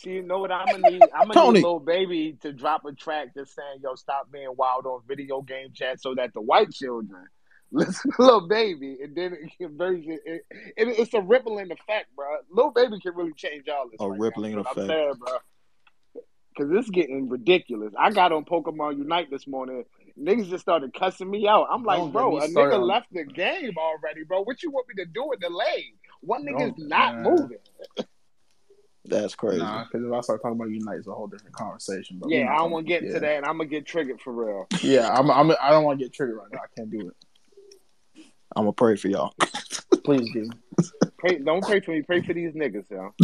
See, 0.03 0.11
you 0.11 0.23
know 0.23 0.39
what 0.39 0.51
I'm 0.51 0.65
gonna 0.65 0.89
need? 0.89 1.01
I'm 1.15 1.27
gonna 1.29 1.51
need 1.53 1.63
Lil 1.63 1.79
Baby 1.79 2.37
to 2.41 2.51
drop 2.51 2.85
a 2.85 2.93
track 2.93 3.33
just 3.35 3.53
saying, 3.55 3.79
"Yo, 3.83 3.95
stop 3.95 4.31
being 4.31 4.49
wild 4.57 4.85
on 4.85 5.01
video 5.07 5.41
game 5.41 5.69
chat," 5.73 6.01
so 6.01 6.15
that 6.15 6.33
the 6.33 6.41
white 6.41 6.71
children 6.71 7.25
listen 7.71 8.11
to 8.13 8.21
Lil 8.21 8.47
Baby, 8.47 8.97
and 9.03 9.15
then 9.15 9.33
it 9.33 9.51
can 9.57 9.77
version. 9.77 10.17
It, 10.25 10.41
it, 10.49 10.87
it's 10.87 11.13
a 11.13 11.21
rippling 11.21 11.71
effect, 11.71 12.15
bro. 12.15 12.25
Lil 12.49 12.71
Baby 12.71 12.99
can 12.99 13.13
really 13.15 13.33
change 13.33 13.67
all 13.69 13.89
this. 13.89 13.97
A 13.99 14.09
right 14.09 14.19
rippling 14.19 14.55
now, 14.55 14.61
effect, 14.61 14.77
I'm 14.79 14.87
saying, 14.87 15.13
bro. 15.19 15.37
Because 16.55 16.71
it's 16.73 16.89
getting 16.89 17.29
ridiculous. 17.29 17.93
I 17.97 18.11
got 18.11 18.33
on 18.33 18.43
Pokemon 18.43 18.97
Unite 18.97 19.29
this 19.31 19.47
morning. 19.47 19.85
Niggas 20.19 20.49
just 20.49 20.61
started 20.63 20.93
cussing 20.93 21.29
me 21.31 21.47
out. 21.47 21.67
I'm 21.71 21.83
like, 21.83 21.99
Don't 21.99 22.11
bro, 22.11 22.37
a 22.39 22.47
nigga 22.49 22.73
on- 22.73 22.81
left 22.87 23.07
the 23.13 23.23
game 23.23 23.71
already, 23.77 24.23
bro. 24.27 24.41
What 24.41 24.61
you 24.61 24.69
want 24.69 24.87
me 24.89 24.95
to 25.03 25.09
do 25.09 25.31
in 25.31 25.39
the 25.39 25.49
lane? 25.49 25.93
One 26.19 26.45
nigga's 26.45 26.75
Don't- 26.77 26.89
not 26.89 27.15
man. 27.15 27.23
moving. 27.23 27.57
That's 29.05 29.33
crazy. 29.35 29.61
Nah, 29.63 29.83
because 29.85 30.05
if 30.05 30.13
I 30.13 30.21
start 30.21 30.41
talking 30.41 30.57
about 30.57 30.69
Unite, 30.69 30.97
it's 30.99 31.07
a 31.07 31.11
whole 31.13 31.27
different 31.27 31.55
conversation. 31.55 32.17
But 32.19 32.29
Yeah, 32.29 32.53
I 32.53 32.57
don't 32.57 32.71
want 32.71 32.85
to 32.85 32.87
get 32.93 33.01
yeah. 33.01 33.07
into 33.09 33.19
that, 33.21 33.37
and 33.37 33.45
I'm 33.45 33.57
gonna 33.57 33.69
get 33.69 33.85
triggered 33.85 34.21
for 34.21 34.31
real. 34.31 34.67
Yeah, 34.81 35.09
I'm, 35.11 35.29
I'm. 35.31 35.51
I 35.61 35.71
don't 35.71 35.83
want 35.83 35.99
to 35.99 36.05
get 36.05 36.13
triggered 36.13 36.37
right 36.37 36.47
now. 36.51 36.59
I 36.59 36.67
can't 36.77 36.91
do 36.91 37.07
it. 37.07 37.15
I'm 38.55 38.63
gonna 38.63 38.73
pray 38.73 38.95
for 38.95 39.07
y'all. 39.07 39.33
Please 40.03 40.29
do. 40.31 40.49
Pray, 41.17 41.39
don't 41.39 41.61
pray 41.65 41.79
for 41.79 41.91
me. 41.91 42.01
Pray 42.03 42.21
for 42.21 42.33
these 42.33 42.53
niggas, 42.53 42.89
yo. 42.89 43.13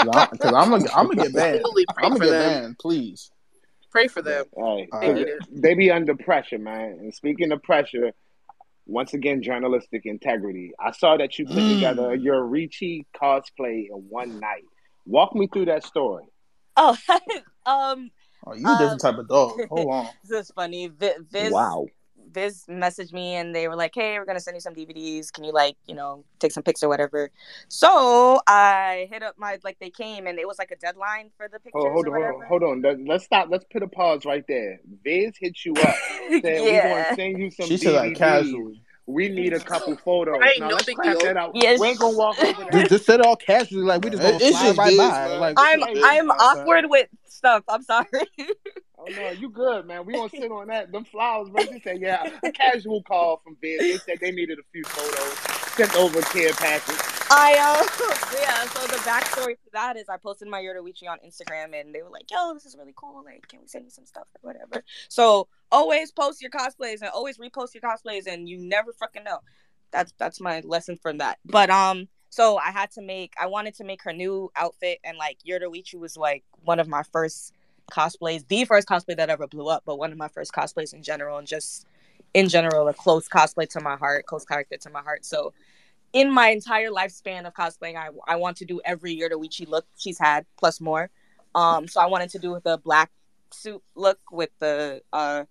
Because 0.00 0.52
I'm 0.54 0.70
gonna. 0.70 0.88
I'm 0.94 1.06
gonna 1.08 1.16
get 1.16 1.34
banned. 1.34 1.56
Absolutely 1.56 1.86
pray 1.86 2.04
I'm 2.04 2.12
for 2.12 2.18
gonna 2.18 2.30
get 2.30 2.38
them. 2.38 2.52
banned. 2.62 2.78
Please. 2.78 3.30
Pray 3.90 4.06
for 4.06 4.22
them. 4.22 4.44
Hey, 4.54 4.88
All 4.92 5.00
They 5.00 5.12
need 5.14 5.28
it. 5.28 5.42
they 5.50 5.74
be 5.74 5.90
under 5.90 6.14
pressure, 6.14 6.58
man. 6.58 6.98
And 7.00 7.12
speaking 7.12 7.50
of 7.52 7.62
pressure, 7.62 8.12
once 8.86 9.12
again, 9.14 9.42
journalistic 9.42 10.02
integrity. 10.04 10.72
I 10.78 10.92
saw 10.92 11.16
that 11.16 11.38
you 11.38 11.46
put 11.46 11.56
Mm. 11.64 11.74
together 11.74 12.14
your 12.14 12.44
Ricci 12.44 13.06
cosplay 13.20 13.88
in 13.90 14.06
one 14.08 14.38
night. 14.40 14.64
Walk 15.08 15.34
me 15.34 15.48
through 15.52 15.64
that 15.66 15.84
story. 15.84 16.24
Oh, 16.76 16.96
um, 17.66 18.10
Oh, 18.46 18.54
you 18.54 18.60
a 18.66 18.78
different 18.78 18.92
Um, 18.92 18.98
type 18.98 19.18
of 19.18 19.28
dog. 19.28 19.60
Hold 19.68 19.88
on. 19.92 20.06
this 20.24 20.42
is 20.46 20.52
funny. 20.54 20.86
Vi- 20.86 21.16
Viz, 21.28 21.50
Wow. 21.52 21.86
Viz 22.30 22.64
messaged 22.68 23.12
me 23.12 23.34
and 23.34 23.52
they 23.54 23.66
were 23.68 23.74
like, 23.74 23.92
"Hey, 23.94 24.16
we're 24.18 24.24
gonna 24.26 24.38
send 24.38 24.54
you 24.54 24.60
some 24.60 24.74
DVDs. 24.74 25.32
Can 25.32 25.42
you 25.44 25.52
like, 25.52 25.76
you 25.86 25.94
know, 25.94 26.24
take 26.38 26.52
some 26.52 26.62
pics 26.62 26.82
or 26.82 26.88
whatever?" 26.88 27.30
So 27.68 28.38
I 28.46 29.08
hit 29.10 29.22
up 29.24 29.34
my 29.38 29.58
like 29.64 29.78
they 29.80 29.90
came 29.90 30.26
and 30.28 30.38
it 30.38 30.46
was 30.46 30.58
like 30.58 30.70
a 30.70 30.76
deadline 30.76 31.30
for 31.36 31.48
the 31.48 31.58
pictures 31.58 31.82
Oh, 31.84 31.90
hold 31.90 32.06
or 32.06 32.16
on, 32.16 32.22
hold 32.22 32.42
on, 32.42 32.48
hold 32.48 32.62
on. 32.64 32.82
Let- 32.82 33.00
Let's 33.08 33.24
stop. 33.24 33.48
Let's 33.50 33.64
put 33.72 33.82
a 33.82 33.88
pause 33.88 34.24
right 34.24 34.44
there. 34.46 34.78
Viz 35.02 35.32
hit 35.40 35.64
you 35.64 35.72
up. 35.74 35.96
Said 36.28 36.42
we're 36.62 36.70
yeah. 36.70 37.04
gonna 37.04 37.16
send 37.16 37.38
you 37.40 37.50
some 37.50 37.66
She 37.66 37.76
said 37.78 37.94
that 37.94 38.04
DVDs. 38.12 38.16
casually. 38.18 38.82
We 39.08 39.30
need 39.30 39.54
a 39.54 39.58
couple 39.58 39.96
photos. 39.96 40.38
Right, 40.38 40.60
now 40.60 40.68
no 40.68 40.74
let's 40.74 40.84
big 40.84 40.98
deal. 41.02 41.18
that 41.20 41.36
out. 41.38 41.52
Yes. 41.54 41.80
We 41.80 41.88
ain't 41.88 41.98
gonna 41.98 42.16
walk 42.16 42.38
over 42.38 42.62
that. 42.64 42.72
Just, 42.72 42.90
just 42.90 43.06
said 43.06 43.20
it 43.20 43.26
all 43.26 43.36
casually, 43.36 43.82
like 43.82 44.04
we 44.04 44.10
just 44.10 44.22
gonna 44.22 44.36
It's 44.36 44.50
slide 44.50 44.66
just 44.66 44.78
right 44.78 44.96
by. 44.98 45.28
man. 45.28 45.40
Like 45.40 45.56
I'm 45.58 45.82
I'm 46.04 46.28
just- 46.28 46.40
awkward 46.42 46.84
with 46.88 47.08
stuff. 47.26 47.64
I'm 47.68 47.82
sorry. 47.82 48.06
Oh 49.00 49.04
no, 49.10 49.30
you 49.30 49.48
good, 49.48 49.86
man. 49.86 50.04
We 50.04 50.12
gonna 50.12 50.28
sit 50.28 50.50
on 50.50 50.66
that. 50.66 50.90
Them 50.92 51.04
flowers, 51.04 51.48
bro. 51.48 51.62
She 51.64 51.80
said, 51.80 52.00
yeah, 52.00 52.28
a 52.42 52.52
casual 52.52 53.02
call 53.04 53.40
from 53.44 53.56
Viz. 53.62 53.78
They 53.78 53.96
said 53.98 54.18
they 54.20 54.32
needed 54.32 54.58
a 54.58 54.62
few 54.72 54.82
photos. 54.84 55.57
Sent 55.78 55.94
over 55.94 56.20
care 56.22 56.52
package. 56.54 56.96
I 57.30 57.52
uh 57.52 58.36
yeah, 58.42 58.64
so 58.64 58.84
the 58.88 58.96
backstory 58.96 59.52
to 59.52 59.70
that 59.74 59.96
is 59.96 60.08
I 60.08 60.16
posted 60.16 60.48
my 60.48 60.60
Yoruichi 60.60 61.08
on 61.08 61.18
Instagram 61.24 61.80
and 61.80 61.94
they 61.94 62.02
were 62.02 62.10
like, 62.10 62.28
yo, 62.28 62.52
this 62.52 62.66
is 62.66 62.74
really 62.76 62.94
cool. 62.96 63.22
Like, 63.24 63.46
can 63.46 63.60
we 63.60 63.68
send 63.68 63.84
you 63.84 63.90
some 63.92 64.04
stuff 64.04 64.26
or 64.34 64.52
whatever? 64.52 64.82
So 65.08 65.46
always 65.70 66.10
post 66.10 66.42
your 66.42 66.50
cosplays 66.50 67.00
and 67.00 67.10
always 67.14 67.38
repost 67.38 67.74
your 67.74 67.82
cosplays 67.82 68.26
and 68.26 68.48
you 68.48 68.58
never 68.58 68.92
fucking 68.92 69.22
know. 69.22 69.38
That's 69.92 70.12
that's 70.18 70.40
my 70.40 70.62
lesson 70.64 70.96
from 70.96 71.18
that. 71.18 71.38
But 71.44 71.70
um 71.70 72.08
so 72.28 72.58
I 72.58 72.72
had 72.72 72.90
to 72.92 73.00
make 73.00 73.34
I 73.40 73.46
wanted 73.46 73.74
to 73.76 73.84
make 73.84 74.02
her 74.02 74.12
new 74.12 74.50
outfit 74.56 74.98
and 75.04 75.16
like 75.16 75.38
Yoruichi 75.48 75.94
was 75.94 76.16
like 76.16 76.42
one 76.64 76.80
of 76.80 76.88
my 76.88 77.04
first 77.04 77.52
cosplays, 77.92 78.48
the 78.48 78.64
first 78.64 78.88
cosplay 78.88 79.16
that 79.16 79.30
ever 79.30 79.46
blew 79.46 79.68
up, 79.68 79.84
but 79.86 79.96
one 79.96 80.10
of 80.10 80.18
my 80.18 80.26
first 80.26 80.52
cosplays 80.52 80.92
in 80.92 81.04
general 81.04 81.38
and 81.38 81.46
just 81.46 81.86
in 82.34 82.48
general 82.48 82.88
a 82.88 82.94
close 82.94 83.28
cosplay 83.28 83.68
to 83.70 83.80
my 83.80 83.96
heart, 83.96 84.26
close 84.26 84.44
character 84.44 84.76
to 84.76 84.90
my 84.90 85.02
heart. 85.02 85.24
So 85.24 85.52
in 86.12 86.32
my 86.32 86.48
entire 86.48 86.90
lifespan 86.90 87.46
of 87.46 87.54
cosplaying, 87.54 87.96
I, 87.96 88.08
I 88.26 88.36
want 88.36 88.56
to 88.58 88.64
do 88.64 88.80
every 88.84 89.12
year 89.12 89.28
the 89.28 89.36
Yoruichi 89.36 89.68
look 89.68 89.86
she's 89.96 90.18
had 90.18 90.46
plus 90.56 90.80
more. 90.80 91.10
Um, 91.54 91.88
so 91.88 92.00
I 92.00 92.06
wanted 92.06 92.30
to 92.30 92.38
do 92.38 92.60
the 92.62 92.78
black 92.78 93.10
suit 93.50 93.82
look 93.94 94.18
with 94.30 94.50
the 94.58 95.02
uh, 95.12 95.44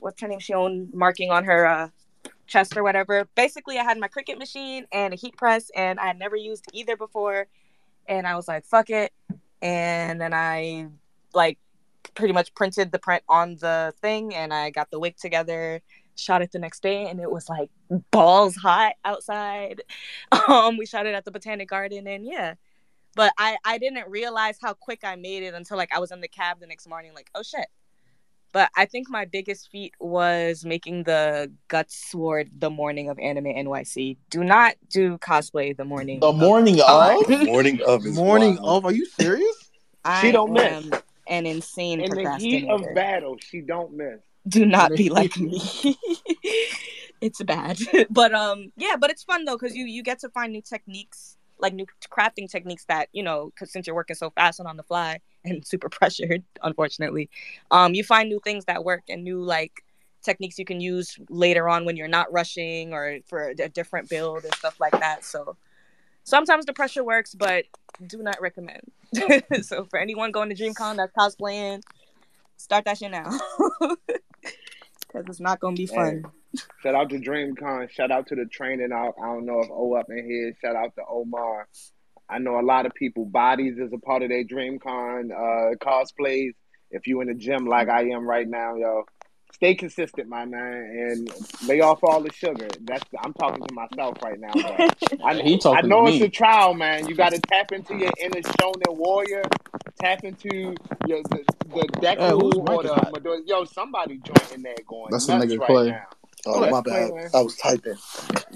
what's 0.00 0.20
her 0.20 0.28
name, 0.28 0.38
She 0.38 0.52
Shion 0.52 0.92
marking 0.92 1.30
on 1.30 1.44
her 1.44 1.66
uh, 1.66 1.88
chest 2.46 2.76
or 2.76 2.82
whatever. 2.82 3.26
Basically, 3.34 3.78
I 3.78 3.84
had 3.84 3.98
my 3.98 4.08
Cricut 4.08 4.38
machine 4.38 4.86
and 4.92 5.12
a 5.14 5.16
heat 5.16 5.36
press, 5.36 5.70
and 5.74 5.98
I 5.98 6.06
had 6.06 6.18
never 6.18 6.36
used 6.36 6.66
either 6.72 6.96
before. 6.96 7.46
And 8.06 8.26
I 8.26 8.36
was 8.36 8.48
like, 8.48 8.64
"Fuck 8.64 8.90
it!" 8.90 9.12
And 9.62 10.20
then 10.20 10.34
I 10.34 10.88
like 11.34 11.58
pretty 12.14 12.32
much 12.32 12.54
printed 12.54 12.92
the 12.92 12.98
print 12.98 13.22
on 13.28 13.56
the 13.56 13.94
thing, 14.00 14.34
and 14.34 14.52
I 14.52 14.70
got 14.70 14.90
the 14.90 14.98
wig 14.98 15.16
together 15.16 15.80
shot 16.20 16.42
it 16.42 16.52
the 16.52 16.58
next 16.58 16.82
day 16.82 17.06
and 17.08 17.20
it 17.20 17.30
was 17.30 17.48
like 17.48 17.70
balls 18.10 18.54
hot 18.56 18.92
outside 19.04 19.82
um 20.48 20.76
we 20.76 20.86
shot 20.86 21.06
it 21.06 21.14
at 21.14 21.24
the 21.24 21.30
botanic 21.30 21.68
garden 21.68 22.06
and 22.06 22.24
yeah 22.26 22.54
but 23.16 23.32
i 23.38 23.56
i 23.64 23.78
didn't 23.78 24.08
realize 24.08 24.56
how 24.60 24.72
quick 24.72 25.00
i 25.02 25.16
made 25.16 25.42
it 25.42 25.54
until 25.54 25.76
like 25.76 25.90
i 25.94 25.98
was 25.98 26.10
in 26.12 26.20
the 26.20 26.28
cab 26.28 26.60
the 26.60 26.66
next 26.66 26.88
morning 26.88 27.12
like 27.14 27.28
oh 27.34 27.42
shit 27.42 27.66
but 28.52 28.70
i 28.76 28.84
think 28.84 29.08
my 29.10 29.24
biggest 29.24 29.70
feat 29.70 29.92
was 30.00 30.64
making 30.64 31.02
the 31.04 31.50
guts 31.68 32.10
sword 32.10 32.50
the 32.58 32.70
morning 32.70 33.08
of 33.08 33.18
anime 33.18 33.44
nyc 33.46 34.16
do 34.28 34.44
not 34.44 34.74
do 34.88 35.16
cosplay 35.18 35.76
the 35.76 35.84
morning 35.84 36.20
The 36.20 36.28
of- 36.28 36.36
morning 36.36 36.80
of. 36.86 37.28
Morning 37.44 37.80
of 37.86 38.04
is 38.06 38.14
morning 38.14 38.56
wild. 38.56 38.84
of. 38.84 38.84
Are 38.86 38.92
you 38.92 39.06
serious? 39.06 39.70
I 40.04 40.22
She 40.22 40.32
don't 40.32 40.52
miss. 40.52 40.86
an 41.28 41.46
insane 41.46 42.00
In 42.00 42.10
the 42.14 42.36
heat 42.38 42.66
of 42.68 42.82
battle, 42.94 43.36
she 43.38 43.60
don't 43.60 43.92
miss. 43.92 44.18
Do 44.48 44.66
not 44.66 44.92
be 44.96 45.08
like 45.10 45.36
me. 45.38 45.60
It's 47.20 47.42
bad. 47.42 47.78
But 48.10 48.32
um 48.32 48.72
yeah 48.76 48.96
but 48.98 49.10
it's 49.10 49.24
fun 49.24 49.44
though 49.44 49.58
because 49.58 49.76
you 49.76 49.84
you 49.84 50.02
get 50.02 50.20
to 50.20 50.30
find 50.30 50.52
new 50.52 50.62
techniques 50.62 51.36
like 51.58 51.74
new 51.74 51.84
crafting 52.10 52.50
techniques 52.50 52.86
that 52.86 53.10
you 53.12 53.22
know 53.22 53.50
because 53.54 53.70
since 53.70 53.86
you're 53.86 53.94
working 53.94 54.16
so 54.16 54.30
fast 54.30 54.58
and 54.58 54.66
on 54.66 54.78
the 54.78 54.82
fly 54.82 55.20
and 55.44 55.66
super 55.66 55.90
pressured 55.90 56.42
unfortunately 56.62 57.28
um 57.70 57.92
you 57.92 58.02
find 58.02 58.30
new 58.30 58.40
things 58.42 58.64
that 58.64 58.84
work 58.84 59.02
and 59.10 59.22
new 59.22 59.42
like 59.42 59.84
techniques 60.22 60.58
you 60.58 60.64
can 60.64 60.80
use 60.80 61.18
later 61.28 61.68
on 61.68 61.84
when 61.84 61.96
you're 61.96 62.08
not 62.08 62.32
rushing 62.32 62.92
or 62.92 63.18
for 63.26 63.48
a 63.58 63.68
different 63.68 64.08
build 64.08 64.44
and 64.44 64.54
stuff 64.54 64.78
like 64.80 64.92
that. 65.00 65.24
So 65.24 65.56
sometimes 66.24 66.66
the 66.66 66.72
pressure 66.72 67.04
works 67.04 67.34
but 67.34 67.64
do 68.06 68.22
not 68.22 68.40
recommend. 68.40 68.82
So 69.62 69.84
for 69.84 69.98
anyone 69.98 70.30
going 70.30 70.48
to 70.50 70.54
dreamcon 70.54 70.96
that's 70.96 71.12
cosplaying 71.18 71.82
start 72.56 72.84
that 72.84 72.98
shit 72.98 73.10
now 73.10 73.30
because 75.12 75.26
it's 75.28 75.40
not 75.40 75.60
gonna 75.60 75.76
be 75.76 75.86
fun 75.86 76.24
Shout 76.82 76.94
out 76.94 77.10
to 77.10 77.18
DreamCon. 77.18 77.90
Shout 77.90 78.10
out 78.10 78.26
to 78.28 78.34
the 78.34 78.44
training. 78.46 78.92
I, 78.92 79.08
I 79.22 79.26
don't 79.26 79.46
know 79.46 79.60
if 79.60 79.68
O 79.70 79.94
up 79.94 80.06
in 80.10 80.24
here. 80.24 80.52
Shout 80.60 80.74
out 80.74 80.94
to 80.96 81.02
Omar. 81.08 81.68
I 82.28 82.38
know 82.38 82.58
a 82.58 82.62
lot 82.62 82.86
of 82.86 82.94
people. 82.94 83.24
Bodies 83.24 83.78
is 83.78 83.92
a 83.92 83.98
part 83.98 84.22
of 84.22 84.30
their 84.30 84.44
DreamCon 84.44 85.30
uh, 85.30 85.76
cosplays. 85.76 86.52
If 86.90 87.06
you 87.06 87.20
in 87.20 87.28
the 87.28 87.34
gym 87.34 87.66
like 87.66 87.88
I 87.88 88.08
am 88.08 88.26
right 88.26 88.48
now, 88.48 88.74
yo, 88.74 89.04
stay 89.54 89.76
consistent, 89.76 90.28
my 90.28 90.44
man, 90.44 90.72
and 91.10 91.68
lay 91.68 91.80
off 91.80 92.02
all 92.02 92.20
the 92.20 92.32
sugar. 92.32 92.66
That's 92.82 93.04
I'm 93.22 93.32
talking 93.34 93.64
to 93.64 93.74
myself 93.74 94.16
right 94.24 94.40
now. 94.40 94.50
I, 95.24 95.40
He 95.42 95.56
talking 95.58 95.84
I 95.84 95.86
know 95.86 96.02
to 96.04 96.10
it's 96.10 96.20
me. 96.20 96.26
a 96.26 96.30
trial, 96.30 96.74
man. 96.74 97.06
You 97.06 97.14
got 97.14 97.32
to 97.32 97.40
tap 97.40 97.70
into 97.70 97.96
your 97.96 98.10
inner 98.20 98.40
shonen 98.40 98.96
warrior. 98.96 99.42
Tap 100.00 100.24
into 100.24 100.74
your 101.06 101.22
the, 101.24 101.44
the 101.68 101.88
Yeah, 102.02 102.30
whose 102.32 102.54
Deku 102.54 102.68
mic 102.68 102.70
or 102.70 102.82
the 102.84 102.94
hot? 102.94 103.12
Midori- 103.12 103.42
Yo, 103.46 103.64
somebody 103.64 104.18
joint 104.18 104.52
in 104.54 104.62
there 104.62 104.74
going 104.86 105.10
That's 105.10 105.28
a 105.28 105.38
nuts 105.38 105.52
nigga 105.52 105.58
right 105.58 105.68
Clay. 105.68 105.86
now. 105.90 106.04
Oh, 106.46 106.60
that's 106.60 106.72
my 106.72 106.80
bad. 106.80 107.14
man. 107.14 107.30
I 107.34 107.40
was 107.42 107.56
typing. 107.56 107.96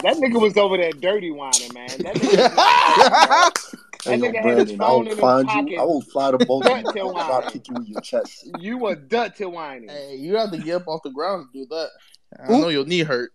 That 0.02 0.16
nigga 0.16 0.40
was 0.40 0.56
over 0.56 0.76
there 0.78 0.92
dirty 0.92 1.30
whining, 1.30 1.72
man. 1.74 1.88
That 2.02 2.16
nigga, 2.16 2.30
was 2.30 2.56
not 2.56 3.58
Hey, 4.04 4.16
That 4.18 4.20
nigga 4.20 4.42
had 4.42 4.58
his 4.58 4.72
Brandon, 4.72 4.80
I 4.80 4.88
phone 4.88 4.92
will 4.92 5.00
in 5.02 5.08
his 5.10 5.20
find 5.20 5.46
pocket. 5.48 5.70
you. 5.70 5.80
I 5.80 5.82
will 5.84 6.00
fly 6.02 6.30
to 6.30 6.38
both 6.38 6.64
of 6.64 6.70
you. 6.70 6.74
And 6.76 6.96
I'll 6.98 7.12
whining. 7.12 7.50
kick 7.50 7.68
you 7.68 7.76
in 7.76 7.86
your 7.86 8.00
chest. 8.00 8.46
you 8.58 8.78
were 8.78 8.94
dirty 8.96 9.44
whining. 9.44 9.88
Hey, 9.90 10.16
you 10.16 10.36
have 10.36 10.50
to 10.50 10.58
get 10.58 10.76
up 10.76 10.88
off 10.88 11.02
the 11.04 11.10
ground 11.10 11.48
to 11.52 11.60
do 11.60 11.66
that. 11.70 11.88
I 12.40 12.52
Oop. 12.52 12.60
know 12.62 12.68
your 12.68 12.84
knee 12.86 13.00
hurt. 13.02 13.32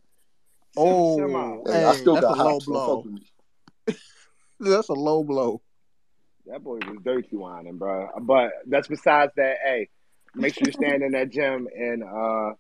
Oh, 0.78 1.18
Shema. 1.18 1.58
Hey, 1.72 1.84
I 1.84 1.90
oh, 1.90 1.94
still 1.94 2.14
that's 2.16 2.26
got 2.26 2.38
a 2.40 2.44
low 2.44 2.60
blow. 2.60 2.96
fuck 2.98 3.06
with 3.06 3.14
me. 3.14 3.96
That's 4.60 4.90
a 4.90 4.94
low 4.94 5.24
blow. 5.24 5.62
That 6.50 6.64
boy 6.64 6.78
was 6.78 6.98
dirty 7.04 7.36
whining, 7.36 7.78
bro. 7.78 8.10
But 8.22 8.52
that's 8.68 8.88
besides 8.88 9.32
that. 9.36 9.58
Hey, 9.64 9.90
make 10.36 10.56
sure 10.56 10.68
you 10.68 10.72
stand 10.74 11.04
in 11.04 11.12
that 11.12 11.30
gym, 11.30 11.68
and 11.76 12.04
uh, 12.04 12.54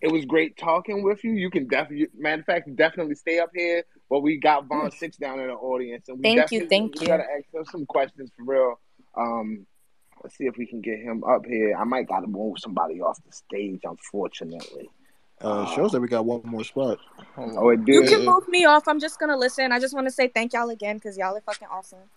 it 0.00 0.10
was 0.10 0.24
great 0.24 0.56
talking 0.56 1.02
with 1.04 1.22
you. 1.22 1.32
You 1.32 1.50
can 1.50 1.68
definitely, 1.68 2.08
matter 2.18 2.40
of 2.40 2.46
fact, 2.46 2.74
definitely 2.74 3.14
stay 3.14 3.38
up 3.38 3.50
here. 3.54 3.84
But 4.10 4.20
we 4.20 4.38
got 4.38 4.66
Von 4.66 4.90
Six 4.90 5.16
down 5.18 5.38
in 5.38 5.48
the 5.48 5.54
audience, 5.54 6.08
and 6.08 6.18
we 6.18 6.24
Thank 6.24 6.50
you, 6.50 6.68
thank 6.68 6.94
we 6.94 7.00
you. 7.02 7.06
gotta 7.06 7.24
ask 7.24 7.52
him 7.54 7.64
some 7.64 7.86
questions 7.86 8.30
for 8.36 8.44
real. 8.44 8.80
Um, 9.16 9.66
let's 10.22 10.36
see 10.36 10.46
if 10.46 10.56
we 10.56 10.66
can 10.66 10.80
get 10.80 10.98
him 10.98 11.22
up 11.22 11.46
here. 11.46 11.76
I 11.76 11.84
might 11.84 12.08
gotta 12.08 12.26
move 12.26 12.58
somebody 12.58 13.00
off 13.00 13.18
the 13.24 13.32
stage, 13.32 13.82
unfortunately. 13.84 14.90
Uh, 15.40 15.66
shows 15.66 15.92
that 15.92 16.00
we 16.00 16.08
got 16.08 16.24
one 16.24 16.40
more 16.44 16.64
spot. 16.64 16.98
Oh, 17.36 17.68
it 17.68 17.84
did. 17.84 17.94
You 17.94 18.02
can 18.04 18.24
move 18.24 18.48
me 18.48 18.64
off. 18.64 18.88
I'm 18.88 18.98
just 18.98 19.20
gonna 19.20 19.36
listen. 19.36 19.70
I 19.70 19.78
just 19.78 19.94
want 19.94 20.06
to 20.08 20.10
say 20.10 20.26
thank 20.26 20.54
y'all 20.54 20.70
again 20.70 20.96
because 20.96 21.16
y'all 21.16 21.36
are 21.36 21.40
fucking 21.42 21.68
awesome. 21.70 22.08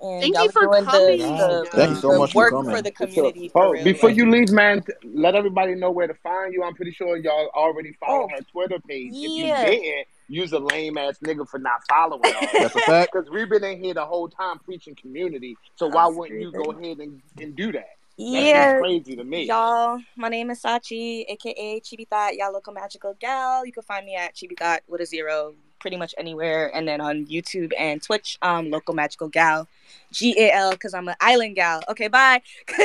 And 0.00 0.22
Thank 0.22 0.34
y'all 0.34 0.42
you 0.44 0.48
are 0.48 0.52
for 0.52 0.84
coming. 0.84 1.18
the, 1.18 1.24
the, 1.24 1.68
Thank 1.72 1.90
you 1.90 1.96
so 1.96 2.12
the 2.12 2.18
much 2.18 2.32
for 2.32 2.50
coming. 2.50 2.70
for 2.74 2.82
the 2.82 2.90
community. 2.90 3.48
For 3.48 3.64
oh, 3.66 3.70
real. 3.70 3.84
before 3.84 4.10
Like, 4.10 4.16
you 4.16 4.30
leave, 4.30 4.50
man, 4.50 4.84
let 5.04 5.34
everybody 5.34 5.74
know 5.74 5.90
where 5.90 6.06
to 6.06 6.14
find 6.14 6.52
you. 6.52 6.62
I'm 6.62 6.74
pretty 6.74 6.90
sure 6.92 7.16
y'all 7.16 7.50
already 7.54 7.92
follow 8.00 8.24
Oh, 8.24 8.28
her 8.28 8.42
Twitter 8.52 8.78
page. 8.88 9.12
If 9.14 9.30
you 9.30 9.44
didn't, 9.44 10.06
use 10.28 10.52
a 10.52 10.58
lame 10.58 10.96
ass 10.98 11.18
nigga 11.24 11.48
for 11.48 11.58
not 11.58 11.80
following 11.88 12.22
all 12.34 12.48
That's 12.52 12.74
a 12.76 12.80
fact. 12.80 13.12
Because 13.14 13.30
we've 13.30 13.48
been 13.48 13.64
in 13.64 13.82
here 13.82 13.94
the 13.94 14.04
whole 14.06 14.28
time 14.28 14.58
preaching 14.58 14.94
community. 14.94 15.56
So 15.76 15.86
I'm 15.86 15.92
why 15.92 16.06
wouldn't 16.08 16.40
you 16.40 16.50
go 16.52 16.62
screaming. 16.64 16.84
ahead 16.84 16.98
and, 16.98 17.22
and 17.40 17.56
do 17.56 17.72
that? 17.72 17.88
Yeah, 18.16 18.78
crazy 18.78 19.16
to 19.16 19.24
me. 19.24 19.42
y'all. 19.44 19.98
My 20.16 20.28
name 20.28 20.50
is 20.50 20.62
Sachi, 20.62 21.24
aka 21.28 21.80
Chibi 21.80 22.06
Thot, 22.08 22.36
y'all 22.36 22.52
local 22.52 22.72
magical 22.72 23.14
gal. 23.18 23.66
You 23.66 23.72
can 23.72 23.82
find 23.82 24.06
me 24.06 24.14
at 24.14 24.34
Chibi 24.36 24.56
Thot 24.56 24.82
with 24.86 25.00
a 25.00 25.06
zero, 25.06 25.54
pretty 25.84 25.98
much 25.98 26.14
anywhere. 26.16 26.74
And 26.74 26.88
then 26.88 27.02
on 27.02 27.26
YouTube 27.26 27.72
and 27.78 28.02
Twitch, 28.02 28.38
um, 28.40 28.70
local 28.70 28.94
magical 28.94 29.28
gal, 29.28 29.68
G 30.12 30.34
A 30.38 30.50
L, 30.50 30.70
because 30.70 30.94
I'm 30.94 31.06
an 31.08 31.14
island 31.20 31.56
gal. 31.56 31.82
Okay, 31.90 32.08
bye. 32.08 32.40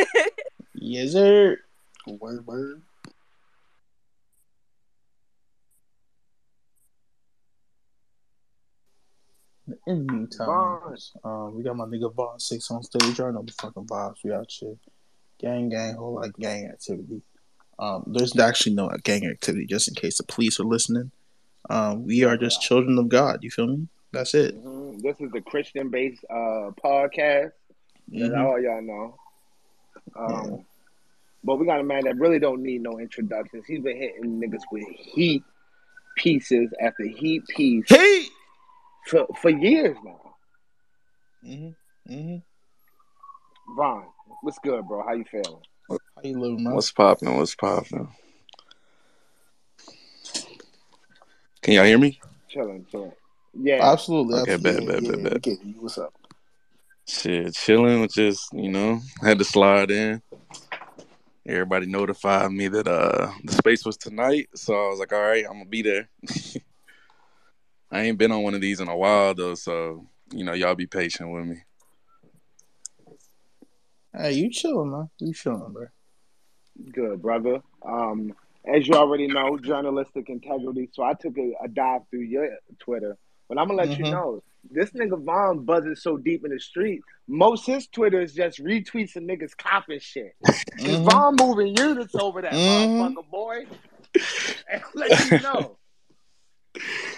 Yes, 0.82 1.12
sir. 1.12 1.58
Word, 2.08 2.46
word. 2.46 2.82
In 9.88 10.06
the 10.06 10.14
meantime, 10.14 10.96
um, 11.24 11.56
we 11.56 11.64
got 11.64 11.76
my 11.76 11.86
nigga 11.86 12.14
Vaughn 12.14 12.40
Six 12.40 12.72
on 12.72 12.82
stage. 12.84 13.20
I 13.20 13.32
know 13.32 13.44
the 13.44 13.54
fucking 13.62 13.86
vibes. 13.88 14.24
We 14.24 14.32
out 14.32 14.50
here. 14.50 14.76
Gang, 15.40 15.70
gang, 15.70 15.96
whole 15.96 16.16
lot 16.16 16.28
of 16.28 16.36
gang 16.38 16.68
activity. 16.68 17.22
Um, 17.78 18.04
there's 18.08 18.38
actually 18.38 18.76
no 18.76 18.90
gang 19.04 19.26
activity, 19.26 19.66
just 19.66 19.88
in 19.90 19.96
case 19.96 20.18
the 20.18 20.24
police 20.24 20.60
are 20.60 20.66
listening. 20.66 21.12
Um, 21.70 22.06
we 22.06 22.24
are 22.24 22.38
just 22.38 22.62
children 22.62 22.98
of 22.98 23.10
God. 23.10 23.44
You 23.44 23.52
feel 23.52 23.68
me? 23.68 23.88
That's 24.12 24.34
it. 24.34 24.56
Mhm. 24.64 25.02
This 25.02 25.20
is 25.20 25.32
the 25.32 25.42
Christian 25.42 25.90
based 25.90 26.24
uh, 26.30 26.72
podcast. 26.84 27.52
That's 28.08 28.34
Mhm. 28.34 28.44
all 28.46 28.60
y'all 28.60 28.82
know. 28.82 29.16
Um, 30.16 30.66
But 31.44 31.56
we 31.56 31.66
got 31.66 31.80
a 31.80 31.84
man 31.84 32.04
that 32.04 32.18
really 32.18 32.38
don't 32.40 32.62
need 32.62 32.82
no 32.82 33.00
introductions. 33.00 33.64
He's 33.66 33.82
been 33.82 33.96
hitting 33.96 34.42
niggas 34.42 34.64
with 34.74 34.84
heat 34.90 35.42
pieces 36.18 36.70
after 36.82 37.04
heat 37.06 37.44
piece 37.48 37.86
Hey. 37.88 38.26
for, 39.08 39.26
for 39.42 39.50
years 39.50 39.96
now. 40.04 40.36
Mm-hmm. 41.46 42.14
Mm-hmm. 42.14 43.76
Vaughn, 43.78 44.06
what's 44.42 44.60
good, 44.60 44.86
bro? 44.86 45.02
How 45.04 45.14
you 45.14 45.24
feeling? 45.26 45.62
How 45.90 45.98
you 46.24 46.38
living, 46.40 46.64
man? 46.64 46.74
What's 46.74 46.92
popping? 46.92 47.38
What's 47.38 47.56
popping? 47.56 48.10
Can 51.70 51.76
y'all 51.76 51.86
hear 51.86 52.00
me? 52.00 52.20
Chilling, 52.48 52.84
chilling. 52.90 53.12
Yeah. 53.54 53.92
Absolutely. 53.92 54.40
Okay, 54.40 54.54
absolutely. 54.54 54.88
bet, 54.88 54.88
bet, 54.88 55.04
yeah, 55.04 55.12
bet, 55.12 55.18
we 55.20 55.30
bet. 55.30 55.42
get 55.44 55.64
you. 55.64 55.76
What's 55.82 56.00
up? 56.00 56.12
Shit, 57.08 57.54
chilling. 57.54 58.02
Was 58.02 58.12
just 58.12 58.52
you 58.54 58.72
know 58.72 59.02
had 59.22 59.38
to 59.38 59.46
slide 59.46 59.92
in. 59.92 60.20
Everybody 61.46 61.86
notified 61.86 62.52
me 62.52 62.70
that 62.70 62.88
uh 62.88 63.32
the 63.44 63.54
space 63.54 63.86
was 63.86 63.98
tonight, 63.98 64.50
so 64.56 64.74
I 64.74 64.90
was 64.90 64.98
like, 64.98 65.14
all 65.14 65.22
right, 65.22 65.46
I'm 65.46 65.60
gonna 65.60 65.66
be 65.66 65.84
there. 65.84 66.10
I 67.92 68.02
ain't 68.02 68.18
been 68.18 68.32
on 68.32 68.42
one 68.42 68.56
of 68.56 68.62
these 68.62 68.80
in 68.80 68.88
a 68.88 68.98
while 68.98 69.36
though, 69.36 69.54
so 69.54 70.08
you 70.34 70.44
know 70.44 70.54
y'all 70.54 70.74
be 70.74 70.88
patient 70.88 71.30
with 71.30 71.46
me. 71.46 71.58
Hey, 74.18 74.32
you 74.32 74.50
chilling, 74.50 74.90
man? 74.90 75.12
You 75.20 75.36
chilling, 75.36 75.72
bro? 75.72 75.86
Good, 76.92 77.22
brother. 77.22 77.62
Um, 77.84 78.34
as 78.66 78.88
you 78.88 78.94
already 78.96 79.28
know, 79.28 79.58
journalistic 79.58 80.30
integrity. 80.30 80.90
So 80.94 81.04
I 81.04 81.14
took 81.14 81.38
a, 81.38 81.54
a 81.64 81.68
dive 81.68 82.02
through 82.10 82.22
your 82.22 82.50
Twitter, 82.80 83.18
but 83.48 83.58
I'm 83.58 83.68
gonna 83.68 83.82
let 83.82 83.98
you 83.98 84.06
Mhm. 84.06 84.12
know 84.12 84.44
this 84.70 84.92
nigga 84.92 85.22
Vaughn 85.24 85.64
buzzing 85.66 85.96
so 85.96 86.18
deep 86.18 86.44
in 86.44 86.52
the 86.52 86.60
street. 86.60 87.02
Most 87.28 87.66
his 87.66 87.88
Twitter 87.88 88.22
is 88.22 88.34
just 88.34 88.60
retweets 88.60 89.16
of 89.16 89.24
niggas 89.24 89.56
copping 89.58 90.00
shit. 90.00 90.36
Cause 90.42 91.00
Mhm. 91.00 91.06
Vaughn 91.06 91.36
moving 91.38 91.76
units 91.78 92.16
over 92.16 92.42
that 92.42 92.54
Mhm. 92.54 92.98
motherfucker, 92.98 93.30
boy. 93.30 93.66
And 94.72 94.84
I'm 94.84 94.90
letting 94.96 95.28
you 95.28 95.40
know. 95.40 95.78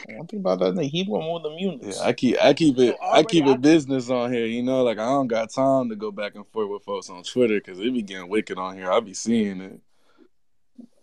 One 0.05 0.27
thing 0.27 0.39
about 0.39 0.59
that 0.59 0.73
nigga, 0.73 0.89
he 0.89 1.03
want 1.07 1.23
more 1.25 1.39
than 1.39 1.57
units. 1.57 1.97
Yeah, 1.99 2.07
I 2.07 2.13
keep 2.13 2.37
I 2.41 2.53
keep 2.53 2.77
So 2.77 2.83
it 2.83 2.97
I 3.01 3.23
keep 3.23 3.43
already 3.43 3.51
I 3.51 3.53
it 3.55 3.61
business 3.61 4.09
on 4.09 4.31
here. 4.33 4.45
You 4.45 4.63
know, 4.63 4.83
like 4.83 4.97
I 4.97 5.05
don't 5.05 5.27
got 5.27 5.51
time 5.51 5.89
to 5.89 5.95
go 5.95 6.11
back 6.11 6.35
and 6.35 6.47
forth 6.47 6.69
with 6.69 6.83
folks 6.83 7.09
on 7.09 7.23
Twitter 7.23 7.55
because 7.55 7.79
it 7.79 7.93
be 7.93 8.01
getting 8.01 8.29
wicked 8.29 8.57
on 8.57 8.75
here. 8.77 8.91
I 8.91 8.99
be 8.99 9.13
seeing 9.13 9.61
it. 9.61 9.79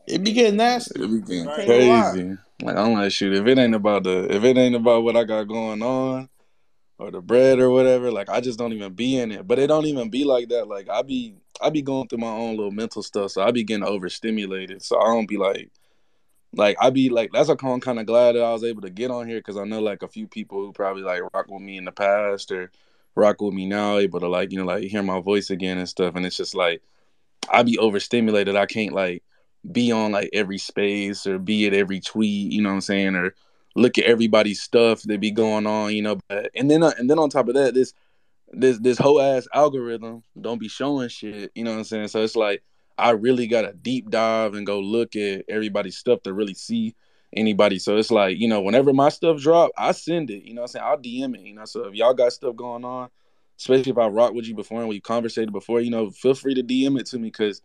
It 0.09 0.24
be 0.24 0.32
getting 0.32 0.56
nasty. 0.56 1.02
It 1.02 1.06
be 1.06 1.20
getting 1.20 1.46
Right. 1.46 1.66
Crazy. 1.66 2.38
Like 2.62 2.76
I'm 2.76 2.94
like, 2.94 3.12
shoot, 3.12 3.34
if 3.34 3.46
it 3.46 3.59
ain't 3.59 3.74
about 3.74 4.04
the 4.04 4.34
if 4.34 4.42
it 4.42 4.56
ain't 4.56 4.74
about 4.74 5.04
what 5.04 5.16
I 5.16 5.24
got 5.24 5.44
going 5.44 5.82
on 5.82 6.30
or 6.98 7.11
the 7.11 7.20
bread 7.20 7.59
or 7.59 7.68
whatever, 7.68 8.11
like 8.11 8.30
I 8.30 8.40
just 8.40 8.59
don't 8.59 8.72
even 8.72 8.94
be 8.94 9.18
in 9.18 9.30
it. 9.30 9.46
But 9.46 9.59
it 9.59 9.66
don't 9.66 9.84
even 9.84 10.09
be 10.09 10.24
like 10.24 10.48
that. 10.48 10.66
Like 10.66 10.88
I 10.88 11.02
be 11.02 11.34
I 11.61 11.68
be 11.68 11.82
going 11.82 12.09
through 12.09 12.20
my 12.20 12.30
own 12.30 12.56
little 12.56 12.70
mental 12.70 13.02
stuff, 13.02 13.32
so 13.32 13.42
I 13.42 13.50
be 13.50 13.64
getting 13.64 13.84
overstimulated. 13.84 14.82
So 14.82 14.98
I 14.98 15.04
don't 15.04 15.28
be 15.28 15.36
like 15.36 15.70
like 16.54 16.78
I 16.80 16.88
be 16.88 17.11
like 17.11 17.30
that's 17.32 17.48
why 17.50 17.56
I'm 17.62 17.80
kind 17.80 18.00
of 18.00 18.06
glad 18.06 18.34
that 18.34 18.42
I 18.42 18.52
was 18.52 18.64
able 18.64 18.80
to 18.82 18.90
get 18.90 19.11
on 19.11 19.28
here 19.28 19.40
because 19.40 19.59
I 19.59 19.64
know 19.64 19.80
like 19.80 20.02
a 20.02 20.09
few 20.09 20.26
people 20.26 20.64
who 20.64 20.72
probably 20.72 21.02
like 21.02 21.20
rock 21.34 21.50
with 21.50 21.61
me 21.61 21.76
in 21.76 21.84
the 21.84 21.92
past 21.92 22.50
or 22.50 22.70
rock 23.14 23.42
with 23.42 23.52
me 23.52 23.66
now, 23.66 23.98
able 23.98 24.20
to 24.20 24.28
like 24.28 24.52
you 24.52 24.59
know 24.59 24.64
like 24.64 24.84
hear 24.84 25.02
my 25.02 25.20
voice 25.20 25.50
again 25.50 25.76
and 25.76 25.88
stuff. 25.88 26.16
And 26.16 26.24
it's 26.24 26.38
just 26.38 26.54
like 26.54 26.80
I 27.50 27.62
be 27.62 27.76
overstimulated. 27.76 28.56
I 28.56 28.64
can't 28.64 28.94
like 28.94 29.22
be 29.70 29.92
on 29.92 30.12
like 30.12 30.30
every 30.32 30.59
space 30.59 31.26
or 31.26 31.38
be 31.38 31.66
at 31.66 31.74
every 31.74 32.00
tweet, 32.00 32.52
you 32.52 32.62
know 32.62 32.70
what 32.70 32.76
I'm 32.76 32.80
saying, 32.80 33.14
or 33.14 33.34
look 33.74 33.98
at 33.98 34.04
everybody's 34.04 34.61
stuff 34.61 35.02
that 35.02 35.20
be 35.20 35.30
going 35.30 35.66
on, 35.66 35.94
you 35.94 36.02
know. 36.02 36.18
But 36.28 36.50
and 36.54 36.70
then 36.70 36.82
uh, 36.82 36.92
and 36.98 37.09
then 37.09 37.18
on 37.18 37.30
top 37.30 37.48
of 37.48 37.54
that, 37.54 37.74
this 37.74 37.92
this 38.52 38.78
this 38.78 38.98
whole 38.98 39.20
ass 39.20 39.46
algorithm 39.54 40.22
don't 40.40 40.61
be 40.61 40.68
showing 40.68 41.09
shit, 41.09 41.50
you 41.54 41.64
know 41.64 41.72
what 41.72 41.78
I'm 41.78 41.84
saying. 41.84 42.09
So 42.09 42.22
it's 42.22 42.36
like 42.36 42.62
I 42.96 43.11
really 43.11 43.46
got 43.46 43.62
to 43.62 43.72
deep 43.72 44.11
dive 44.11 44.54
and 44.54 44.66
go 44.66 44.80
look 44.80 45.16
at 45.16 45.44
everybody's 45.48 45.96
stuff 45.96 46.22
to 46.22 46.32
really 46.32 46.54
see 46.54 46.94
anybody. 47.34 47.78
So 47.78 47.96
it's 47.96 48.11
like 48.11 48.38
you 48.38 48.48
know, 48.48 48.61
whenever 48.61 48.92
my 48.92 49.09
stuff 49.09 49.40
drop, 49.40 49.70
I 49.76 49.92
send 49.92 50.30
it. 50.30 50.44
You 50.44 50.54
know 50.54 50.62
what 50.62 50.70
I'm 50.70 50.72
saying? 50.72 50.84
I'll 50.86 50.98
DM 50.98 51.34
it. 51.34 51.42
You 51.42 51.54
know, 51.54 51.64
so 51.64 51.86
if 51.86 51.94
y'all 51.94 52.14
got 52.14 52.32
stuff 52.32 52.56
going 52.56 52.84
on, 52.84 53.09
especially 53.59 53.90
if 53.90 53.98
I 53.98 54.06
rock 54.06 54.32
with 54.32 54.46
you 54.46 54.54
before 54.54 54.80
and 54.80 54.88
we 54.88 55.00
conversated 55.00 55.52
before, 55.52 55.80
you 55.80 55.90
know, 55.90 56.11
feel 56.11 56.34
free 56.34 56.54
to 56.54 56.62
DM 56.62 56.98
it 56.98 57.06
to 57.06 57.18
me 57.18 57.28
because 57.28 57.61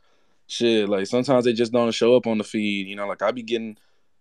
shit, 0.53 0.87
like 0.87 1.07
sometimes 1.07 1.45
they 1.45 1.53
just 1.53 1.71
don't 1.71 1.91
show 1.91 2.15
up 2.15 2.27
on 2.27 2.37
the 2.37 2.43
feed. 2.43 2.87
You 2.87 2.95
know, 2.95 3.07
like 3.07 3.21
I 3.21 3.31
be 3.31 3.43
getting 3.43 3.77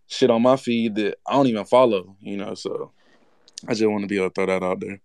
shit 0.07 0.31
on 0.31 0.43
my 0.43 0.57
feed 0.57 0.95
that 0.97 1.19
I 1.27 1.35
don't 1.35 1.47
even 1.47 1.65
follow. 1.65 2.17
You 2.21 2.39
know, 2.39 2.55
so 2.55 2.93
I 3.69 3.75
just 3.75 3.87
want 3.87 4.03
to 4.03 4.09
be 4.09 4.17
able 4.17 4.31
to 4.31 4.35
throw 4.35 4.47
that 4.47 4.63
out 4.63 4.81
there. 4.81 5.01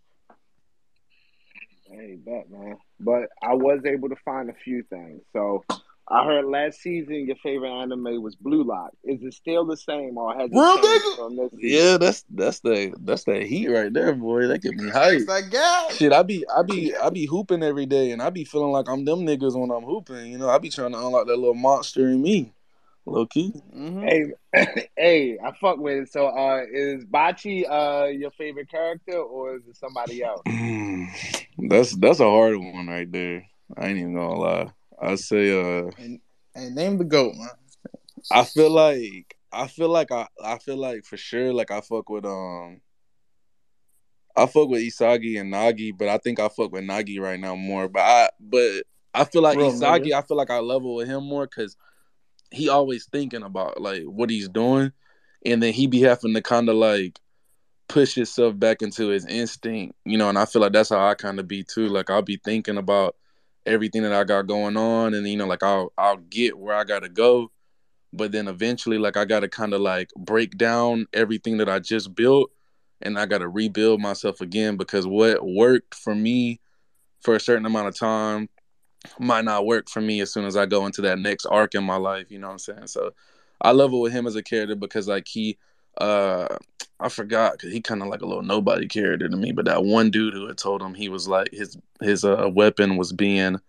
Hey, 1.86 2.16
bet, 2.16 2.50
man. 2.50 2.78
But 3.00 3.30
I 3.42 3.54
was 3.54 3.82
able 3.86 4.10
to 4.10 4.16
find 4.24 4.50
a 4.50 4.54
few 4.54 4.84
things. 4.84 5.22
So 5.34 5.64
I 6.10 6.24
heard 6.24 6.46
last 6.46 6.80
season 6.82 7.28
your 7.28 7.36
favorite 7.38 7.70
anime 7.70 8.22
was 8.22 8.36
Blue 8.36 8.64
Lock. 8.64 8.92
Is 9.04 9.22
it 9.24 9.34
still 9.34 9.66
the 9.66 9.76
same 9.76 10.18
or 10.18 10.34
has 10.34 10.50
it 10.50 10.56
Real 10.56 10.76
changed 10.76 11.06
nigga. 11.06 11.16
from 11.18 11.36
this 11.36 11.52
season? 11.52 11.70
Yeah, 11.70 11.98
that's 11.98 12.24
that's 12.30 12.60
the 12.62 12.94
that's 13.02 13.26
that 13.26 13.44
heat 13.44 13.68
right 13.68 13.92
there, 13.92 14.14
boy. 14.14 14.48
That 14.48 14.60
get 14.60 14.76
me 14.76 14.90
hyped. 14.90 15.28
It's 15.28 15.52
that. 15.52 15.92
Shit, 15.98 16.14
I 16.14 16.24
be 16.24 16.46
I 16.48 16.62
be 16.62 16.96
I 16.96 17.10
be 17.10 17.26
hooping 17.26 17.62
every 17.62 17.86
day, 17.86 18.12
and 18.12 18.22
I 18.22 18.30
be 18.30 18.46
feeling 18.46 18.72
like 18.72 18.88
I'm 18.88 19.04
them 19.04 19.26
niggas 19.26 19.60
when 19.60 19.70
I'm 19.70 19.84
hooping. 19.84 20.32
You 20.32 20.38
know, 20.38 20.50
I 20.50 20.60
be 20.60 20.70
trying 20.70 20.94
to 20.94 20.98
unlock 20.98 21.28
that 21.28 21.36
little 21.36 21.54
monster 21.54 22.08
in 22.08 22.22
me, 22.22 22.54
low 23.06 23.26
key. 23.26 23.54
Mm-hmm. 23.76 24.04
Hey, 24.54 24.90
hey, 24.98 25.38
I 25.44 25.52
fuck 25.60 25.78
with 25.78 26.04
it. 26.04 26.12
So, 26.14 26.28
uh, 26.28 26.62
is 26.72 27.04
Bachi 27.04 27.68
uh 27.68 28.06
your 28.06 28.32
favorite 28.32 28.72
character, 28.72 29.18
or 29.18 29.58
is 29.58 29.68
it 29.68 29.76
somebody 29.76 30.24
else? 30.24 30.42
Mm, 30.48 31.08
that's 31.68 31.94
that's 31.98 32.22
a 32.22 32.30
hard 32.30 32.56
one 32.56 32.88
right 32.88 33.12
there. 33.12 33.46
I 33.76 33.88
ain't 33.88 33.98
even 33.98 34.14
gonna 34.14 34.40
lie. 34.40 34.72
I 35.00 35.16
say 35.16 35.52
uh, 35.52 35.90
And, 35.98 36.20
and 36.56 36.76
name 36.76 36.98
the 36.98 37.04
goat, 37.04 37.34
man. 37.36 37.50
I 38.32 38.44
feel 38.44 38.70
like 38.70 39.38
I 39.52 39.68
feel 39.68 39.90
like 39.90 40.12
I 40.12 40.28
I 40.44 40.58
feel 40.58 40.78
like 40.78 41.06
for 41.06 41.18
sure 41.18 41.54
like 41.54 41.72
I 41.72 41.82
fuck 41.82 42.10
with 42.10 42.26
um. 42.26 42.82
I 44.36 44.46
fuck 44.46 44.70
with 44.70 44.84
Isagi 44.84 45.42
and 45.42 45.52
Nagi, 45.52 45.98
but 45.98 46.10
I 46.10 46.20
think 46.20 46.40
I 46.40 46.48
fuck 46.48 46.72
with 46.72 46.84
Nagi 46.84 47.20
right 47.20 47.40
now 47.40 47.56
more. 47.56 47.88
But 47.88 48.02
I 48.02 48.30
but 48.40 48.84
I 49.14 49.24
feel 49.24 49.42
like 49.42 49.58
Real 49.58 49.72
Isagi, 49.72 50.08
nigga. 50.08 50.14
I 50.14 50.22
feel 50.22 50.38
like 50.38 50.52
I 50.52 50.60
level 50.60 50.96
with 50.96 51.08
him 51.08 51.24
more 51.24 51.48
because 51.48 51.76
he 52.52 52.70
always 52.70 53.06
thinking 53.06 53.44
about 53.44 53.82
like 53.82 54.04
what 54.04 54.30
he's 54.30 54.48
doing, 54.50 54.92
and 55.46 55.62
then 55.64 55.74
he 55.74 55.88
be 55.88 56.02
having 56.02 56.36
to 56.36 56.42
kind 56.42 56.70
of 56.70 56.76
like 56.76 57.20
push 57.88 58.14
himself 58.14 58.58
back 58.60 58.82
into 58.82 59.08
his 59.08 59.26
instinct, 59.26 59.96
you 60.06 60.18
know. 60.18 60.30
And 60.30 60.38
I 60.38 60.46
feel 60.46 60.62
like 60.62 60.74
that's 60.74 60.90
how 60.90 61.08
I 61.08 61.16
kind 61.16 61.40
of 61.40 61.48
be 61.48 61.64
too. 61.64 61.88
Like 61.88 62.10
I'll 62.10 62.22
be 62.22 62.40
thinking 62.44 62.78
about 62.78 63.16
everything 63.68 64.04
that 64.04 64.14
I 64.14 64.24
got 64.24 64.48
going 64.48 64.78
on, 64.78 65.14
and 65.14 65.28
you 65.28 65.38
know, 65.38 65.46
like 65.46 65.64
I'll 65.64 65.94
I'll 65.98 66.18
get 66.18 66.58
where 66.58 66.76
I 66.76 66.84
gotta 66.84 67.10
go, 67.10 67.52
but 68.14 68.32
then 68.32 68.48
eventually, 68.48 68.98
like 68.98 69.18
I 69.18 69.26
gotta 69.26 69.48
kind 69.48 69.74
of 69.74 69.82
like 69.82 70.10
break 70.18 70.58
down 70.58 71.08
everything 71.14 71.58
that 71.58 71.70
I 71.70 71.80
just 71.80 72.16
built, 72.16 72.52
and 73.02 73.20
I 73.20 73.26
gotta 73.26 73.48
rebuild 73.48 74.02
myself 74.02 74.42
again 74.42 74.78
because 74.78 75.06
what 75.06 75.46
worked 75.46 75.94
for 75.94 76.16
me 76.16 76.60
for 77.22 77.36
a 77.36 77.40
certain 77.40 77.66
amount 77.66 77.88
of 77.88 77.98
time 77.98 78.50
might 79.20 79.46
not 79.46 79.66
work 79.66 79.90
for 79.90 80.02
me 80.02 80.22
as 80.22 80.32
soon 80.32 80.46
as 80.46 80.58
I 80.58 80.66
go 80.66 80.86
into 80.86 81.02
that 81.02 81.20
next 81.20 81.46
arc 81.46 81.76
in 81.76 81.84
my 81.84 81.98
life. 81.98 82.32
You 82.32 82.40
know 82.40 82.48
what 82.48 82.54
I'm 82.54 82.60
saying? 82.60 82.88
So 82.88 83.12
I 83.62 83.72
love 83.72 83.94
it 83.94 83.98
with 83.98 84.14
him 84.14 84.28
as 84.28 84.36
a 84.36 84.44
character 84.44 84.76
because 84.76 85.08
like 85.08 85.28
he 85.28 85.58
uh 86.02 86.58
I 87.00 87.10
forgot 87.10 87.54
because 87.54 87.72
he 87.72 87.82
kind 87.82 88.02
of 88.02 88.08
like 88.08 88.22
a 88.22 88.26
little 88.26 88.44
nobody 88.44 88.88
character 88.88 89.30
to 89.30 89.38
me. 89.38 89.52
But 89.52 89.66
that 89.66 89.84
one 89.84 90.10
dude 90.10 90.34
who 90.34 90.48
had 90.48 90.58
told 90.58 90.82
him 90.82 90.94
he 90.94 91.10
was 91.10 91.28
like 91.28 91.50
his 91.52 91.78
his 92.02 92.26
uh 92.26 92.50
weapon 92.52 92.98
was 92.98 93.14
being 93.14 93.60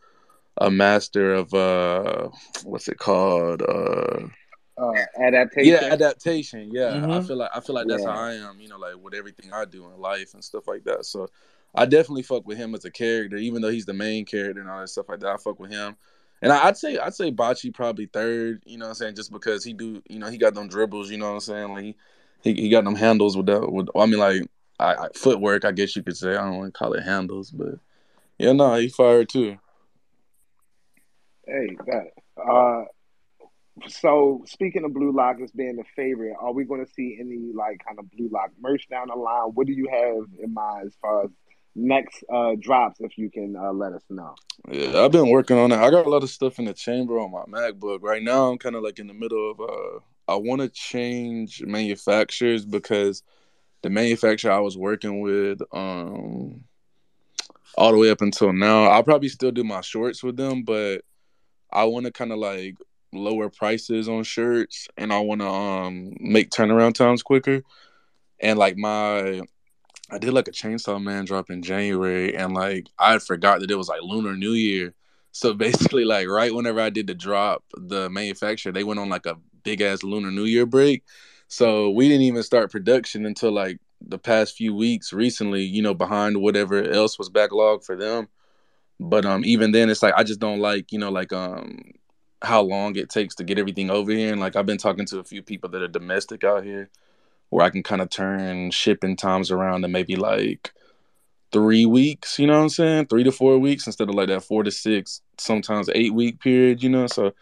a 0.61 0.71
master 0.71 1.35
of 1.35 1.53
uh 1.55 2.29
what's 2.65 2.89
it 2.89 2.99
called 2.99 3.63
uh 3.63 4.29
uh, 4.79 4.93
adaptation. 5.21 5.73
Yeah, 5.73 5.93
adaptation. 5.93 6.71
Yeah, 6.73 6.93
mm-hmm. 6.93 7.11
I 7.11 7.21
feel 7.21 7.37
like 7.37 7.51
I 7.55 7.61
feel 7.61 7.75
like 7.75 7.89
that's 7.89 8.05
Yeah. 8.05 8.13
how 8.13 8.21
I 8.21 8.35
am. 8.35 8.61
You 8.61 8.69
know, 8.69 8.79
like 8.79 8.95
with 9.03 9.15
everything 9.15 9.53
I 9.53 9.65
do 9.65 9.87
in 9.87 10.01
life 10.01 10.35
and 10.35 10.45
stuff 10.45 10.69
like 10.69 10.85
that. 10.85 11.05
So 11.05 11.29
I 11.75 11.85
definitely 11.85 12.23
fuck 12.23 12.47
with 12.47 12.59
him 12.59 12.75
as 12.75 12.85
a 12.85 12.91
character, 12.91 13.37
even 13.37 13.61
though 13.61 13.71
he's 13.71 13.87
the 13.87 13.93
main 13.93 14.25
character 14.25 14.61
and 14.61 14.71
all 14.71 14.81
that 14.81 14.89
stuff 14.89 15.09
like 15.09 15.21
that. 15.21 15.29
I 15.31 15.37
fuck 15.37 15.59
with 15.59 15.71
him. 15.71 15.97
And 16.41 16.53
I, 16.53 16.69
I'd 16.69 16.77
say 16.77 16.97
I'd 16.97 17.15
say 17.15 17.31
Bachi 17.31 17.73
probably 17.73 18.07
third. 18.07 18.63
You 18.65 18.79
know 18.79 18.87
what 18.87 18.91
I'm 18.91 18.95
saying? 18.95 19.17
Just 19.17 19.33
because 19.33 19.65
he 19.65 19.73
do, 19.73 20.01
you 20.09 20.21
know, 20.21 20.31
he 20.31 20.39
got 20.39 20.55
them 20.55 20.69
dribbles. 20.69 21.11
You 21.11 21.19
know 21.19 21.27
what 21.27 21.35
I'm 21.35 21.41
saying? 21.41 21.73
Like 21.73 21.85
he 21.85 21.97
he, 22.43 22.55
he 22.55 22.69
got 22.69 22.85
them 22.85 22.95
handles 22.95 23.37
with 23.37 23.47
that. 23.47 23.71
With 23.71 23.89
I 23.97 24.07
mean, 24.07 24.19
like 24.19 24.43
I, 24.79 24.95
I, 24.95 25.09
footwork. 25.15 25.65
I 25.65 25.73
guess 25.73 25.97
you 25.97 26.03
could 26.03 26.17
say. 26.17 26.31
I 26.31 26.45
don't 26.45 26.59
want 26.59 26.75
to 26.75 26.79
call 26.79 26.93
it 26.95 27.03
handles, 27.03 27.51
but 27.51 27.75
yeah, 28.39 28.53
no, 28.53 28.75
he 28.77 28.89
fired 28.89 29.29
too. 29.29 29.59
Hey, 31.47 31.77
that. 31.87 32.11
Uh, 32.41 32.85
so 33.89 34.45
speaking 34.47 34.85
of 34.85 34.93
Blue 34.93 35.13
Lock 35.13 35.41
as 35.43 35.51
being 35.51 35.77
the 35.77 35.85
favorite, 35.97 36.37
are 36.41 36.53
we 36.53 36.65
going 36.65 36.85
to 36.85 36.91
see 36.91 37.17
any 37.21 37.53
like 37.55 37.81
kind 37.85 37.99
of 37.99 38.11
Blue 38.11 38.29
Lock 38.29 38.51
merch 38.61 38.89
down 38.89 39.09
the 39.09 39.17
line? 39.17 39.51
What 39.55 39.67
do 39.67 39.73
you 39.73 39.89
have 39.91 40.27
in 40.43 40.55
mind 40.55 40.87
as 40.87 40.95
far 41.01 41.25
as 41.25 41.31
next 41.75 42.23
uh, 42.33 42.53
drops? 42.61 43.01
If 43.01 43.19
you 43.19 43.31
can 43.31 43.57
uh, 43.57 43.73
let 43.73 43.93
us 43.93 44.03
know. 44.09 44.35
Yeah, 44.71 45.03
I've 45.03 45.13
been 45.13 45.31
working 45.31 45.59
on 45.59 45.73
it. 45.73 45.79
I 45.79 45.91
got 45.91 46.07
a 46.07 46.11
lot 46.11 46.23
of 46.23 46.31
stuff 46.31 46.59
in 46.59 46.67
the 46.67 46.75
chamber 46.75 47.19
on 47.19 47.33
my 47.33 47.45
MacBook. 47.47 48.03
Right 48.03 48.23
now, 48.23 48.51
I'm 48.51 48.59
kind 48.59 48.77
of 48.77 48.83
like 48.83 48.99
in 48.99 49.07
the 49.09 49.15
middle 49.15 49.51
of. 49.51 49.61
Uh, 49.61 50.01
I 50.29 50.37
want 50.37 50.61
to 50.61 50.69
change 50.69 51.63
manufacturers 51.63 52.65
because 52.65 53.23
the 53.83 53.91
manufacturer 53.91 54.53
I 54.53 54.61
was 54.61 54.77
working 54.77 55.21
with, 55.21 55.61
um, 55.73 56.65
all 57.77 57.93
the 57.93 57.99
way 57.99 58.11
up 58.11 58.21
until 58.21 58.53
now, 58.53 58.85
I'll 58.85 59.05
probably 59.05 59.29
still 59.29 59.51
do 59.53 59.65
my 59.65 59.81
shorts 59.81 60.23
with 60.23 60.37
them, 60.37 60.63
but 60.63 61.03
I 61.73 61.85
want 61.85 62.07
to 62.07 62.13
kind 62.13 62.33
of 62.33 62.39
like 62.39 62.77
lower 63.13 63.49
prices 63.49 64.09
on 64.09 64.25
shirts, 64.25 64.89
and 64.97 65.13
I 65.13 65.21
want 65.21 65.41
to 65.41 65.49
um 65.49 66.15
make 66.21 66.51
turnaround 66.51 66.95
times 66.95 67.23
quicker. 67.23 67.63
And 68.41 68.59
like 68.59 68.77
my 68.77 69.43
I 70.11 70.19
did 70.19 70.33
like 70.33 70.49
a 70.49 70.53
Chainsaw 70.53 71.03
Man 71.03 71.25
drop 71.25 71.51
in 71.51 71.63
January, 71.63 72.35
and 72.37 72.55
like 72.55 72.89
I 72.99 73.19
forgot 73.19 73.61
that 73.61 73.71
it 73.71 73.77
was 73.77 73.89
like 73.89 74.03
Lunar 74.03 74.37
New 74.37 74.53
Year. 74.53 74.95
So 75.33 75.55
basically, 75.55 76.05
like 76.05 76.29
right 76.29 76.55
whenever 76.55 76.81
I 76.81 76.91
did 76.91 77.07
the 77.07 77.15
drop, 77.15 77.65
the 77.77 78.09
manufacturer 78.11 78.73
they 78.73 78.85
went 78.85 79.01
on 79.01 79.09
like 79.09 79.27
a 79.27 79.37
big 79.69 79.83
ass 79.83 80.03
Lunar 80.03 80.31
New 80.31 80.45
Year 80.45 80.65
break. 80.65 81.05
So 81.49 81.91
we 81.91 82.09
didn't 82.09 82.23
even 82.23 82.43
start 82.43 82.73
production 82.73 83.27
until 83.27 83.53
like 83.53 83.79
the 84.01 84.19
past 84.19 84.57
few 84.57 84.75
weeks 84.75 85.13
recently, 85.13 85.63
you 85.63 85.83
know, 85.83 85.93
behind 85.93 86.41
whatever 86.41 86.83
else 86.83 87.19
was 87.19 87.29
backlogged 87.29 87.85
for 87.85 87.95
them. 87.95 88.29
But 88.99 89.27
um 89.27 89.45
even 89.45 89.73
then 89.73 89.91
it's 89.91 90.03
like 90.03 90.15
I 90.17 90.25
just 90.25 90.41
don't 90.41 90.61
like, 90.61 90.91
you 90.91 90.99
know, 90.99 91.11
like 91.11 91.35
um 91.35 91.93
how 92.41 92.63
long 92.63 92.97
it 92.97 93.11
takes 93.11 93.35
to 93.35 93.45
get 93.45 93.59
everything 93.59 93.91
over 93.91 94.11
here. 94.11 94.33
And 94.33 94.41
like 94.41 94.57
I've 94.57 94.65
been 94.65 94.79
talking 94.79 95.05
to 95.07 95.19
a 95.19 95.25
few 95.25 95.43
people 95.43 95.69
that 95.71 95.83
are 95.83 95.89
domestic 95.89 96.45
out 96.45 96.65
here 96.65 96.89
where 97.51 97.65
I 97.65 97.71
can 97.71 97.83
kind 97.83 98.01
of 98.01 98.09
turn 98.09 98.71
shipping 98.71 99.17
times 99.17 99.51
around 99.51 99.83
to 99.83 99.89
maybe 99.89 100.17
like 100.17 100.73
three 101.53 101.85
weeks, 101.85 102.39
you 102.39 102.47
know 102.47 102.57
what 102.57 102.63
I'm 102.63 102.69
saying? 102.71 103.07
Three 103.07 103.25
to 103.25 103.33
four 103.33 103.59
weeks 103.59 103.87
instead 103.87 104.09
of 104.09 104.15
like 104.15 104.29
that 104.29 104.45
four 104.45 104.63
to 104.63 104.71
six, 104.71 105.21
sometimes 105.37 105.91
eight 105.95 106.15
week 106.15 106.41
period, 106.41 106.83
you 106.83 106.89
know. 106.89 107.07
So 107.07 107.35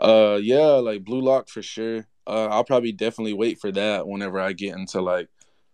uh 0.00 0.38
yeah, 0.40 0.66
like 0.66 1.04
Blue 1.04 1.20
Lock 1.20 1.48
for 1.48 1.62
sure. 1.62 2.06
Uh 2.26 2.46
I'll 2.46 2.64
probably 2.64 2.92
definitely 2.92 3.34
wait 3.34 3.60
for 3.60 3.72
that 3.72 4.06
whenever 4.06 4.40
I 4.40 4.52
get 4.52 4.76
into 4.76 5.00
like 5.00 5.28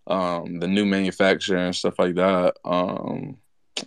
um 0.06 0.60
the 0.60 0.68
new 0.68 0.84
manufacturer 0.84 1.58
and 1.58 1.74
stuff 1.74 1.98
like 1.98 2.14
that. 2.16 2.56
Um 2.64 3.38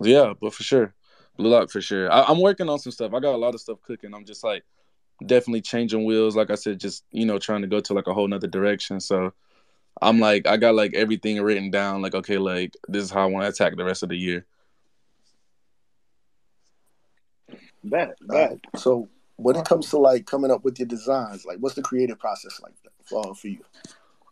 yeah, 0.02 0.34
but 0.40 0.54
for 0.54 0.64
sure. 0.64 0.94
Blue 1.38 1.50
Lock 1.50 1.72
for 1.72 1.82
sure. 1.82 2.12
I, 2.12 2.24
I'm 2.24 2.42
working 2.42 2.70
on 2.70 2.80
some 2.80 2.92
stuff. 2.92 3.14
I 3.14 3.20
got 3.20 3.36
a 3.36 3.38
lot 3.38 3.56
of 3.56 3.62
stuff 3.62 3.82
cooking. 3.82 4.14
I'm 4.14 4.26
just 4.26 4.44
like 4.44 4.64
definitely 5.26 5.62
changing 5.62 6.06
wheels. 6.06 6.36
Like 6.36 6.52
I 6.52 6.56
said, 6.56 6.80
just 6.80 7.06
you 7.12 7.26
know, 7.26 7.40
trying 7.40 7.62
to 7.62 7.68
go 7.68 7.80
to 7.80 7.94
like 7.94 8.08
a 8.08 8.14
whole 8.14 8.28
nother 8.28 8.48
direction. 8.48 9.00
So 9.00 9.34
I'm 10.02 10.20
like, 10.20 10.48
I 10.48 10.58
got 10.58 10.76
like 10.76 10.94
everything 10.94 11.42
written 11.42 11.72
down. 11.72 12.02
Like, 12.02 12.16
okay, 12.16 12.38
like 12.38 12.76
this 12.88 13.04
is 13.04 13.12
how 13.12 13.24
I 13.24 13.26
want 13.26 13.44
to 13.46 13.50
attack 13.50 13.76
the 13.76 13.84
rest 13.84 14.04
of 14.04 14.10
the 14.10 14.18
year. 14.18 14.46
Uh, 17.52 17.56
bet. 18.22 18.58
so 18.76 19.08
when 19.40 19.56
it 19.56 19.66
comes 19.66 19.90
to 19.90 19.98
like 19.98 20.26
coming 20.26 20.52
up 20.52 20.66
with 20.66 20.80
your 20.80 20.88
designs, 20.88 21.46
like 21.46 21.58
what's 21.60 21.76
the 21.76 21.82
creative 21.82 22.20
process 22.20 22.60
like 22.62 22.74
for, 23.04 23.34
for 23.34 23.48
you? 23.48 23.64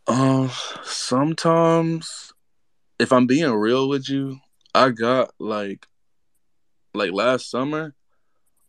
Um, 0.07 0.51
sometimes, 0.83 2.33
if 2.99 3.11
I'm 3.13 3.25
being 3.25 3.51
real 3.51 3.87
with 3.87 4.09
you, 4.09 4.39
I 4.75 4.89
got 4.89 5.33
like, 5.39 5.87
like 6.93 7.11
last 7.13 7.49
summer, 7.49 7.95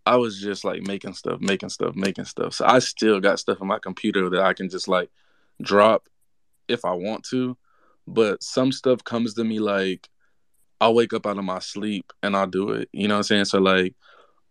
I 0.07 0.16
was 0.16 0.41
just 0.41 0.64
like 0.64 0.82
making 0.82 1.14
stuff, 1.14 1.41
making 1.41 1.70
stuff, 1.70 1.95
making 1.97 2.24
stuff. 2.24 2.55
So 2.55 2.64
I 2.66 2.78
still 2.78 3.20
got 3.20 3.41
stuff 3.41 3.61
on 3.61 3.66
my 3.66 3.78
computer 3.78 4.30
that 4.30 4.43
I 4.43 4.55
can 4.55 4.68
just 4.68 4.89
like 4.89 5.11
drop 5.61 6.09
if 6.68 6.84
I 6.84 6.93
want 6.93 7.24
to. 7.30 7.57
But 8.07 8.43
some 8.43 8.72
stuff 8.72 9.05
comes 9.05 9.34
to 9.34 9.45
me 9.45 9.59
like 9.59 10.09
I'll 10.80 10.95
wake 10.95 11.12
up 11.12 11.26
out 11.26 11.39
of 11.39 11.45
my 11.45 11.59
sleep 11.59 12.12
and 12.22 12.36
I'll 12.36 12.47
do 12.47 12.70
it. 12.70 12.89
You 12.93 13.09
know 13.09 13.14
what 13.14 13.18
I'm 13.18 13.24
saying? 13.24 13.45
So 13.47 13.59
like 13.59 13.95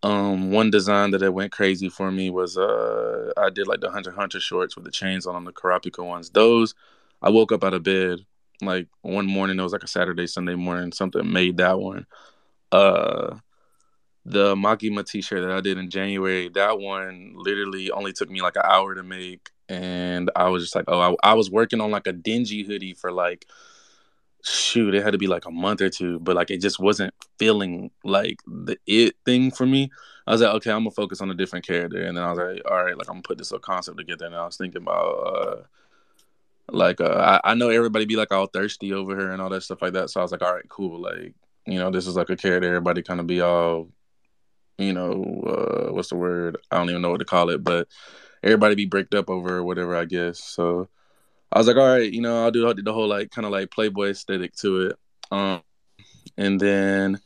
um 0.04 0.52
one 0.52 0.70
design 0.70 1.12
that 1.12 1.24
it 1.24 1.34
went 1.34 1.52
crazy 1.52 1.90
for 1.90 2.12
me 2.12 2.30
was 2.30 2.58
uh 2.58 3.32
I 3.38 3.50
did 3.50 3.68
like 3.68 3.82
the 3.82 3.92
Hunter 3.92 4.12
Hunter 4.12 4.40
shorts 4.40 4.76
with 4.76 4.86
the 4.86 4.92
chains 4.92 5.26
on 5.26 5.34
them, 5.34 5.46
the 5.46 5.54
Kurapika 5.54 6.06
ones. 6.06 6.30
Those 6.30 6.76
I 7.22 7.30
woke 7.30 7.52
up 7.52 7.64
out 7.64 7.74
of 7.74 7.84
bed 7.84 8.20
like 8.62 8.88
one 9.02 9.26
morning, 9.26 9.60
it 9.60 9.64
was 9.64 9.74
like 9.74 9.84
a 9.84 9.88
Saturday, 9.88 10.28
Sunday 10.28 10.56
morning, 10.56 10.92
something 10.92 11.32
made 11.32 11.58
that 11.58 11.80
one. 11.80 12.06
Uh 12.72 13.38
the 14.28 14.56
Makima 14.56 15.06
t-shirt 15.06 15.42
that 15.42 15.56
I 15.56 15.62
did 15.62 15.78
in 15.78 15.90
January, 15.90 16.50
that 16.50 16.80
one 16.80 17.34
literally 17.38 17.92
only 17.92 18.12
took 18.12 18.30
me 18.30 18.42
like 18.42 18.58
an 18.58 18.64
hour 18.66 18.94
to 18.94 19.02
make. 19.02 19.52
And 19.70 20.30
I 20.36 20.50
was 20.50 20.64
just 20.64 20.76
like, 20.76 20.86
oh, 20.90 21.16
I, 21.24 21.32
I 21.32 21.34
was 21.34 21.50
working 21.50 21.80
on 21.80 21.92
like 21.92 22.08
a 22.08 22.14
Denji 22.14 22.66
hoodie 22.66 22.94
for 22.94 23.12
like, 23.12 23.48
shoot, 24.44 24.96
it 24.96 25.04
had 25.04 25.12
to 25.12 25.18
be 25.18 25.28
like 25.28 25.46
a 25.46 25.52
month 25.52 25.82
or 25.82 25.90
two, 25.90 26.20
but 26.20 26.36
like 26.36 26.52
it 26.52 26.62
just 26.62 26.80
wasn't 26.80 27.14
feeling 27.38 27.92
like 28.04 28.40
the 28.46 28.78
it 28.86 29.16
thing 29.26 29.52
for 29.52 29.66
me. 29.66 29.90
I 30.26 30.32
was 30.32 30.42
like, 30.42 30.54
okay, 30.56 30.72
I'm 30.72 30.80
gonna 30.80 30.92
focus 30.92 31.22
on 31.22 31.30
a 31.32 31.36
different 31.36 31.66
character. 31.66 32.04
And 32.04 32.18
then 32.18 32.24
I 32.24 32.30
was 32.30 32.40
like, 32.40 32.62
all 32.70 32.84
right, 32.84 32.98
like 32.98 33.08
I'm 33.10 33.16
gonna 33.16 33.24
put 33.24 33.38
this 33.38 33.52
little 33.52 33.62
concept 33.62 33.98
together. 33.98 34.26
And 34.26 34.36
I 34.36 34.46
was 34.46 34.58
thinking 34.58 34.82
about, 34.82 35.14
uh, 35.14 35.64
like, 36.70 37.00
uh, 37.00 37.40
I, 37.44 37.52
I 37.52 37.54
know 37.56 37.70
everybody 37.70 38.06
be 38.06 38.18
like 38.18 38.32
all 38.34 38.48
thirsty 38.48 38.94
over 38.94 39.16
her 39.16 39.32
and 39.32 39.42
all 39.42 39.50
that 39.50 39.64
stuff 39.64 39.82
like 39.82 39.94
that. 39.94 40.10
So 40.10 40.20
I 40.20 40.24
was 40.24 40.32
like, 40.32 40.42
all 40.42 40.54
right, 40.54 40.68
cool. 40.68 41.02
Like, 41.02 41.34
you 41.66 41.80
know, 41.80 41.92
this 41.92 42.08
is 42.08 42.16
like 42.16 42.30
a 42.30 42.36
character 42.36 42.68
everybody 42.68 43.04
kind 43.04 43.20
of 43.20 43.28
be 43.28 43.42
all 43.42 43.90
you 44.78 44.94
know, 44.94 45.44
uh, 45.48 45.94
what's 45.94 46.10
the 46.10 46.16
word? 46.16 46.58
I 46.72 46.78
don't 46.78 46.90
even 46.90 47.02
know 47.02 47.10
what 47.10 47.20
to 47.20 47.26
call 47.26 47.50
it, 47.50 47.64
but 47.64 47.88
everybody 48.44 48.76
be 48.76 48.86
bricked 48.86 49.16
up 49.16 49.30
over 49.30 49.64
whatever, 49.64 49.96
I 49.96 50.06
guess. 50.06 50.40
So 50.40 50.88
I 51.52 51.58
was 51.60 51.68
like, 51.68 51.78
all 51.78 51.88
right, 51.88 52.12
you 52.12 52.22
know, 52.22 52.44
I'll 52.44 52.52
do 52.52 52.74
the 52.74 52.94
whole 52.94 53.08
like 53.08 53.32
kind 53.32 53.46
of 53.46 53.52
like 53.52 53.72
Playboy 53.72 54.10
aesthetic 54.10 54.56
to 54.58 54.88
it. 54.88 55.00
Um, 55.32 55.62
and 56.38 56.60
then, 56.60 57.20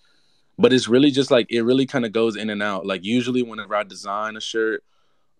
but 0.58 0.74
it's 0.74 0.88
really 0.88 1.12
just 1.12 1.32
like 1.32 1.52
it 1.52 1.62
really 1.64 1.86
kind 1.86 2.06
of 2.06 2.12
goes 2.12 2.36
in 2.36 2.50
and 2.50 2.62
out. 2.62 2.86
Like 2.86 3.04
usually, 3.04 3.42
whenever 3.42 3.76
I 3.76 3.84
design 3.84 4.38
a 4.38 4.42
shirt, 4.42 4.84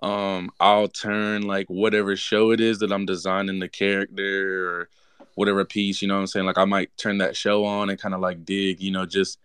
um, 0.02 0.52
I'll 0.60 0.88
turn 0.88 1.44
like 1.44 1.68
whatever 1.70 2.16
show 2.16 2.52
it 2.52 2.60
is 2.60 2.80
that 2.80 2.92
I'm 2.92 3.06
designing 3.06 3.60
the 3.60 3.70
character 3.70 4.68
or 4.68 4.90
whatever 5.36 5.64
piece, 5.64 6.02
you 6.02 6.08
know 6.08 6.16
what 6.16 6.22
I'm 6.22 6.28
saying? 6.28 6.46
Like 6.46 6.58
I 6.58 6.66
might 6.66 6.96
turn 6.98 7.20
that 7.20 7.36
show 7.36 7.66
on 7.66 7.90
and 7.90 8.00
kind 8.00 8.16
of 8.16 8.22
like 8.22 8.46
dig, 8.46 8.82
you 8.82 8.92
know, 8.92 9.06
just 9.06 9.40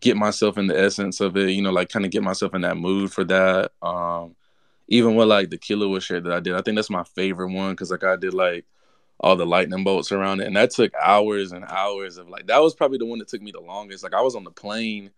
get 0.00 0.16
myself 0.16 0.58
in 0.58 0.66
the 0.66 0.78
essence 0.78 1.20
of 1.20 1.36
it, 1.36 1.50
you 1.50 1.62
know, 1.62 1.70
like 1.70 1.88
kind 1.88 2.04
of 2.04 2.10
get 2.10 2.22
myself 2.22 2.54
in 2.54 2.62
that 2.62 2.76
mood 2.76 3.12
for 3.12 3.24
that. 3.24 3.72
Um, 3.82 4.34
even 4.88 5.14
with 5.14 5.28
like 5.28 5.50
the 5.50 5.58
killer 5.58 5.86
Killua 5.86 6.02
shirt 6.02 6.24
that 6.24 6.32
I 6.32 6.40
did, 6.40 6.54
I 6.54 6.62
think 6.62 6.76
that's 6.76 6.90
my 6.90 7.04
favorite 7.04 7.52
one 7.52 7.72
because 7.72 7.90
like 7.90 8.04
I 8.04 8.16
did 8.16 8.34
like 8.34 8.64
all 9.18 9.36
the 9.36 9.46
lightning 9.46 9.84
bolts 9.84 10.12
around 10.12 10.40
it, 10.40 10.46
and 10.46 10.56
that 10.56 10.70
took 10.70 10.92
hours 10.94 11.52
and 11.52 11.64
hours 11.64 12.18
of 12.18 12.28
like 12.28 12.46
that 12.46 12.62
was 12.62 12.74
probably 12.74 12.98
the 12.98 13.06
one 13.06 13.18
that 13.18 13.28
took 13.28 13.42
me 13.42 13.50
the 13.50 13.60
longest. 13.60 14.04
Like 14.04 14.14
I 14.14 14.20
was 14.20 14.36
on 14.36 14.44
the 14.44 14.50
plane 14.50 15.10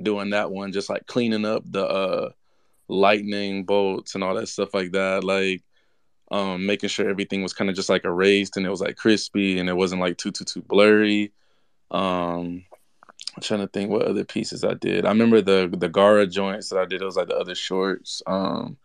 doing 0.00 0.30
that 0.30 0.50
one, 0.50 0.72
just 0.72 0.90
like 0.90 1.06
cleaning 1.06 1.44
up 1.44 1.62
the 1.66 1.84
uh 1.86 2.30
lightning 2.88 3.64
bolts 3.64 4.14
and 4.14 4.22
all 4.22 4.34
that 4.34 4.48
stuff 4.48 4.74
like 4.74 4.92
that, 4.92 5.24
like 5.24 5.62
um 6.30 6.66
making 6.66 6.88
sure 6.88 7.08
everything 7.08 7.42
was 7.42 7.52
kind 7.52 7.70
of 7.70 7.76
just 7.76 7.88
like 7.88 8.04
erased 8.04 8.56
and 8.56 8.66
it 8.66 8.70
was 8.70 8.80
like 8.80 8.96
crispy 8.96 9.58
and 9.58 9.68
it 9.68 9.76
wasn't 9.76 10.00
like 10.00 10.18
too 10.18 10.30
too 10.30 10.44
too 10.44 10.62
blurry. 10.62 11.32
Um 11.90 12.64
I'm 13.36 13.42
trying 13.42 13.60
to 13.60 13.66
think 13.66 13.90
what 13.90 14.06
other 14.06 14.24
pieces 14.24 14.64
I 14.64 14.74
did. 14.74 15.04
I 15.04 15.10
remember 15.10 15.42
the 15.42 15.68
the 15.76 15.90
Gaara 15.90 16.30
joints 16.30 16.70
that 16.70 16.78
I 16.78 16.86
did. 16.86 17.02
It 17.02 17.04
was 17.04 17.16
like 17.16 17.28
the 17.28 17.36
other 17.36 17.54
shorts. 17.54 18.22
Um, 18.26 18.78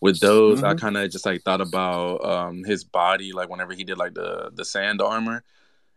with 0.00 0.20
those, 0.20 0.62
I 0.62 0.74
Mhm. 0.74 0.74
kind 0.74 0.96
of 0.96 1.10
just 1.10 1.26
like 1.26 1.42
thought 1.44 1.60
about 1.60 2.24
um 2.24 2.64
his 2.64 2.84
body, 2.84 3.32
like 3.32 3.48
whenever 3.50 3.72
he 3.74 3.84
did 3.84 3.98
like 3.98 4.14
the 4.14 4.50
the 4.54 4.64
sand 4.64 5.00
armor, 5.02 5.44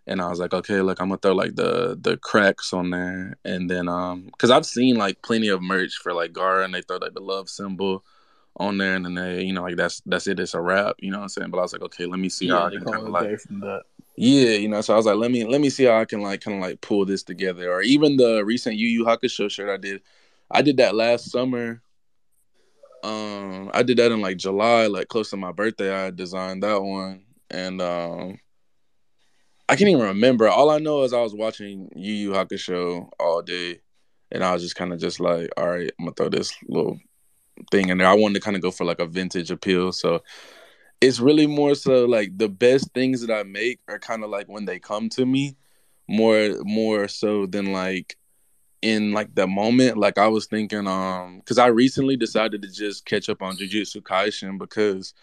and 0.07 0.21
I 0.21 0.29
was 0.29 0.39
like, 0.39 0.53
okay, 0.53 0.81
look, 0.81 0.99
I'm 1.01 1.09
gonna 1.09 1.19
throw 1.19 1.33
like 1.33 1.55
the 1.55 1.97
the 2.01 2.17
cracks 2.17 2.73
on 2.73 2.89
there, 2.91 3.37
and 3.45 3.69
then 3.69 3.87
um, 3.89 4.29
cause 4.37 4.51
I've 4.51 4.65
seen 4.65 4.97
like 4.97 5.21
plenty 5.21 5.47
of 5.49 5.61
merch 5.61 5.95
for 5.97 6.13
like 6.13 6.33
Gaara, 6.33 6.65
and 6.65 6.73
they 6.73 6.81
throw 6.81 6.97
like 6.97 7.13
the 7.13 7.21
love 7.21 7.49
symbol 7.49 8.03
on 8.57 8.77
there, 8.77 8.95
and 8.95 9.05
then 9.05 9.15
they, 9.15 9.43
you 9.43 9.53
know, 9.53 9.63
like 9.63 9.77
that's 9.77 10.01
that's 10.05 10.27
it. 10.27 10.39
It's 10.39 10.53
a 10.55 10.61
wrap. 10.61 10.97
You 10.99 11.11
know 11.11 11.19
what 11.19 11.23
I'm 11.23 11.29
saying? 11.29 11.51
But 11.51 11.59
I 11.59 11.61
was 11.63 11.73
like, 11.73 11.83
okay, 11.83 12.05
let 12.05 12.19
me 12.19 12.29
see 12.29 12.47
Yeah, 12.47 12.53
how 12.53 12.65
I 12.65 12.71
can 12.71 12.85
kind 12.87 13.05
of 13.05 13.11
like, 13.11 13.31
yeah, 14.15 14.51
you 14.51 14.67
know. 14.69 14.81
So 14.81 14.93
I 14.93 14.97
was 14.97 15.05
like, 15.05 15.15
let 15.17 15.31
me 15.31 15.45
let 15.45 15.61
me 15.61 15.69
see 15.69 15.85
how 15.85 15.99
I 15.99 16.05
can 16.05 16.21
like 16.21 16.41
kind 16.41 16.57
of 16.57 16.61
like 16.63 16.81
pull 16.81 17.05
this 17.05 17.23
together, 17.23 17.71
or 17.71 17.81
even 17.81 18.17
the 18.17 18.43
recent 18.45 18.75
Yu 18.77 18.87
Yu 18.87 19.05
Hakusho 19.05 19.49
shirt 19.49 19.69
I 19.69 19.77
did. 19.77 20.01
I 20.51 20.61
did 20.61 20.77
that 20.77 20.95
last 20.95 21.31
summer. 21.31 21.81
Um, 23.03 23.69
I 23.73 23.83
did 23.83 23.97
that 23.97 24.11
in 24.11 24.21
like 24.21 24.37
July, 24.37 24.87
like 24.87 25.09
close 25.09 25.29
to 25.31 25.37
my 25.37 25.51
birthday. 25.51 25.93
I 25.93 26.09
designed 26.09 26.63
that 26.63 26.81
one, 26.81 27.25
and 27.49 27.81
um, 27.81 28.39
I 29.67 29.75
can't 29.75 29.89
even 29.89 30.03
remember. 30.03 30.47
All 30.47 30.69
I 30.69 30.79
know 30.79 31.03
is 31.03 31.13
I 31.13 31.21
was 31.21 31.35
watching 31.35 31.89
Yu 31.95 32.13
Yu 32.13 32.31
Hakusho 32.31 33.09
all 33.19 33.41
day, 33.41 33.81
and 34.31 34.43
I 34.43 34.53
was 34.53 34.63
just 34.63 34.75
kind 34.75 34.93
of 34.93 34.99
just 34.99 35.19
like, 35.19 35.49
all 35.57 35.67
right, 35.67 35.91
I'm 35.99 36.05
gonna 36.05 36.15
throw 36.15 36.29
this 36.29 36.53
little 36.67 36.97
thing 37.71 37.89
in 37.89 37.97
there. 37.97 38.07
I 38.07 38.13
wanted 38.13 38.35
to 38.35 38.39
kind 38.41 38.55
of 38.55 38.61
go 38.61 38.71
for 38.71 38.85
like 38.85 38.99
a 38.99 39.05
vintage 39.05 39.51
appeal, 39.51 39.91
so 39.91 40.23
it's 41.01 41.19
really 41.19 41.47
more 41.47 41.75
so 41.75 42.05
like 42.05 42.37
the 42.37 42.47
best 42.47 42.93
things 42.93 43.19
that 43.25 43.33
I 43.33 43.43
make 43.43 43.81
are 43.89 43.99
kind 43.99 44.23
of 44.23 44.29
like 44.29 44.47
when 44.47 44.63
they 44.63 44.79
come 44.79 45.09
to 45.09 45.25
me, 45.25 45.57
more 46.07 46.55
more 46.63 47.09
so 47.09 47.47
than 47.47 47.73
like 47.73 48.15
in 48.83 49.13
like 49.13 49.33
the 49.33 49.47
moment. 49.47 49.97
Like 49.97 50.17
I 50.17 50.27
was 50.27 50.45
thinking, 50.45 50.87
um, 50.87 51.39
because 51.39 51.57
I 51.57 51.67
recently 51.67 52.17
decided 52.17 52.61
to 52.61 52.67
just 52.69 53.05
catch 53.05 53.29
up 53.29 53.41
on 53.41 53.57
Jujutsu 53.57 54.01
Kaisen 54.01 54.59
because 54.59 55.13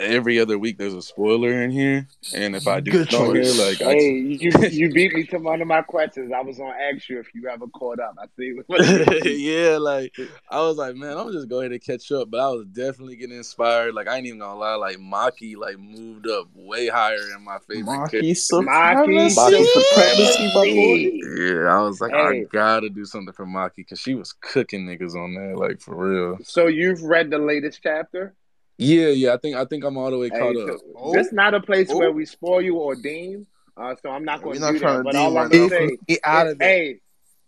every 0.00 0.40
other 0.40 0.58
week 0.58 0.78
there's 0.78 0.94
a 0.94 1.02
spoiler 1.02 1.62
in 1.62 1.70
here, 1.70 2.08
and 2.34 2.56
if 2.56 2.66
I 2.66 2.80
do 2.80 2.90
Good 2.90 3.08
it 3.12 3.14
on 3.14 3.34
here, 3.34 3.44
choice. 3.44 3.58
like 3.58 3.82
I 3.82 3.94
Hey, 3.94 4.12
you 4.18 4.50
you 4.70 4.90
beat 4.94 5.12
me 5.14 5.24
to 5.26 5.38
one 5.38 5.60
of 5.62 5.68
my 5.68 5.82
questions. 5.82 6.32
I 6.32 6.40
was 6.40 6.58
gonna 6.58 6.74
ask 6.92 7.08
you 7.08 7.20
if 7.20 7.34
you 7.34 7.48
ever 7.48 7.66
caught 7.68 8.00
up. 8.00 8.16
I 8.18 8.26
see. 8.36 8.54
what 8.66 8.80
you 8.88 9.04
did. 9.04 9.40
yeah, 9.40 9.76
like 9.78 10.14
I 10.50 10.60
was 10.60 10.76
like, 10.76 10.96
man, 10.96 11.16
I'm 11.18 11.32
just 11.32 11.48
go 11.48 11.60
ahead 11.60 11.72
and 11.72 11.82
catch 11.82 12.10
up. 12.12 12.30
But 12.30 12.40
I 12.40 12.48
was 12.50 12.66
definitely 12.66 13.16
getting 13.16 13.36
inspired. 13.36 13.94
Like 13.94 14.08
I 14.08 14.16
ain't 14.16 14.26
even 14.26 14.38
gonna 14.40 14.58
lie, 14.58 14.74
like 14.76 14.96
Maki 14.98 15.56
like 15.56 15.78
moved 15.78 16.26
up 16.28 16.48
way 16.54 16.88
higher 16.88 17.30
in 17.36 17.44
my 17.44 17.58
favorite 17.68 18.04
character. 18.06 18.22
Maki 18.52 19.34
Maki 19.34 19.64
supremacy. 19.66 19.66
supremacy. 19.66 21.20
Yeah, 21.38 21.74
I 21.76 21.82
was 21.82 22.00
like, 22.00 22.12
I 22.14 22.40
gotta 22.52 22.90
do 22.90 23.04
something 23.04 23.32
for 23.32 23.46
Maki 23.46 23.76
because 23.76 24.00
she 24.00 24.14
was 24.14 24.32
cooking 24.32 24.86
niggas 24.86 25.14
on 25.14 25.34
there, 25.34 25.56
like 25.56 25.80
for 25.80 25.94
real. 25.96 26.38
so 26.42 26.66
you've 26.66 27.02
read 27.02 27.30
the 27.30 27.38
latest 27.38 27.80
chapter? 27.82 28.34
Yeah, 28.80 29.08
yeah, 29.08 29.34
I 29.34 29.36
think 29.36 29.56
I 29.56 29.64
think 29.66 29.84
I'm 29.84 29.98
all 29.98 30.10
the 30.10 30.18
way 30.18 30.30
caught 30.30 30.56
so 30.56 30.74
up. 30.74 30.80
Oh, 30.96 31.12
this 31.12 31.32
not 31.32 31.54
a 31.54 31.60
place 31.60 31.88
oh. 31.90 31.98
where 31.98 32.12
we 32.12 32.24
spoil 32.24 32.62
you 32.62 32.76
or 32.76 32.94
deem. 32.94 33.46
Uh, 33.76 33.94
so 34.02 34.10
I'm 34.10 34.24
not 34.24 34.42
going 34.42 34.58
to 34.60 34.72
do 34.72 34.78
that. 34.78 35.04
But 35.04 35.12
deem 35.12 35.20
all 35.20 35.34
right 35.34 35.44
I'm 35.44 35.50
gonna 35.50 35.68
say, 35.68 35.98
Get 36.08 36.20
out 36.24 36.46
of 36.46 36.58
there. 36.58 36.68
hey, 36.68 37.00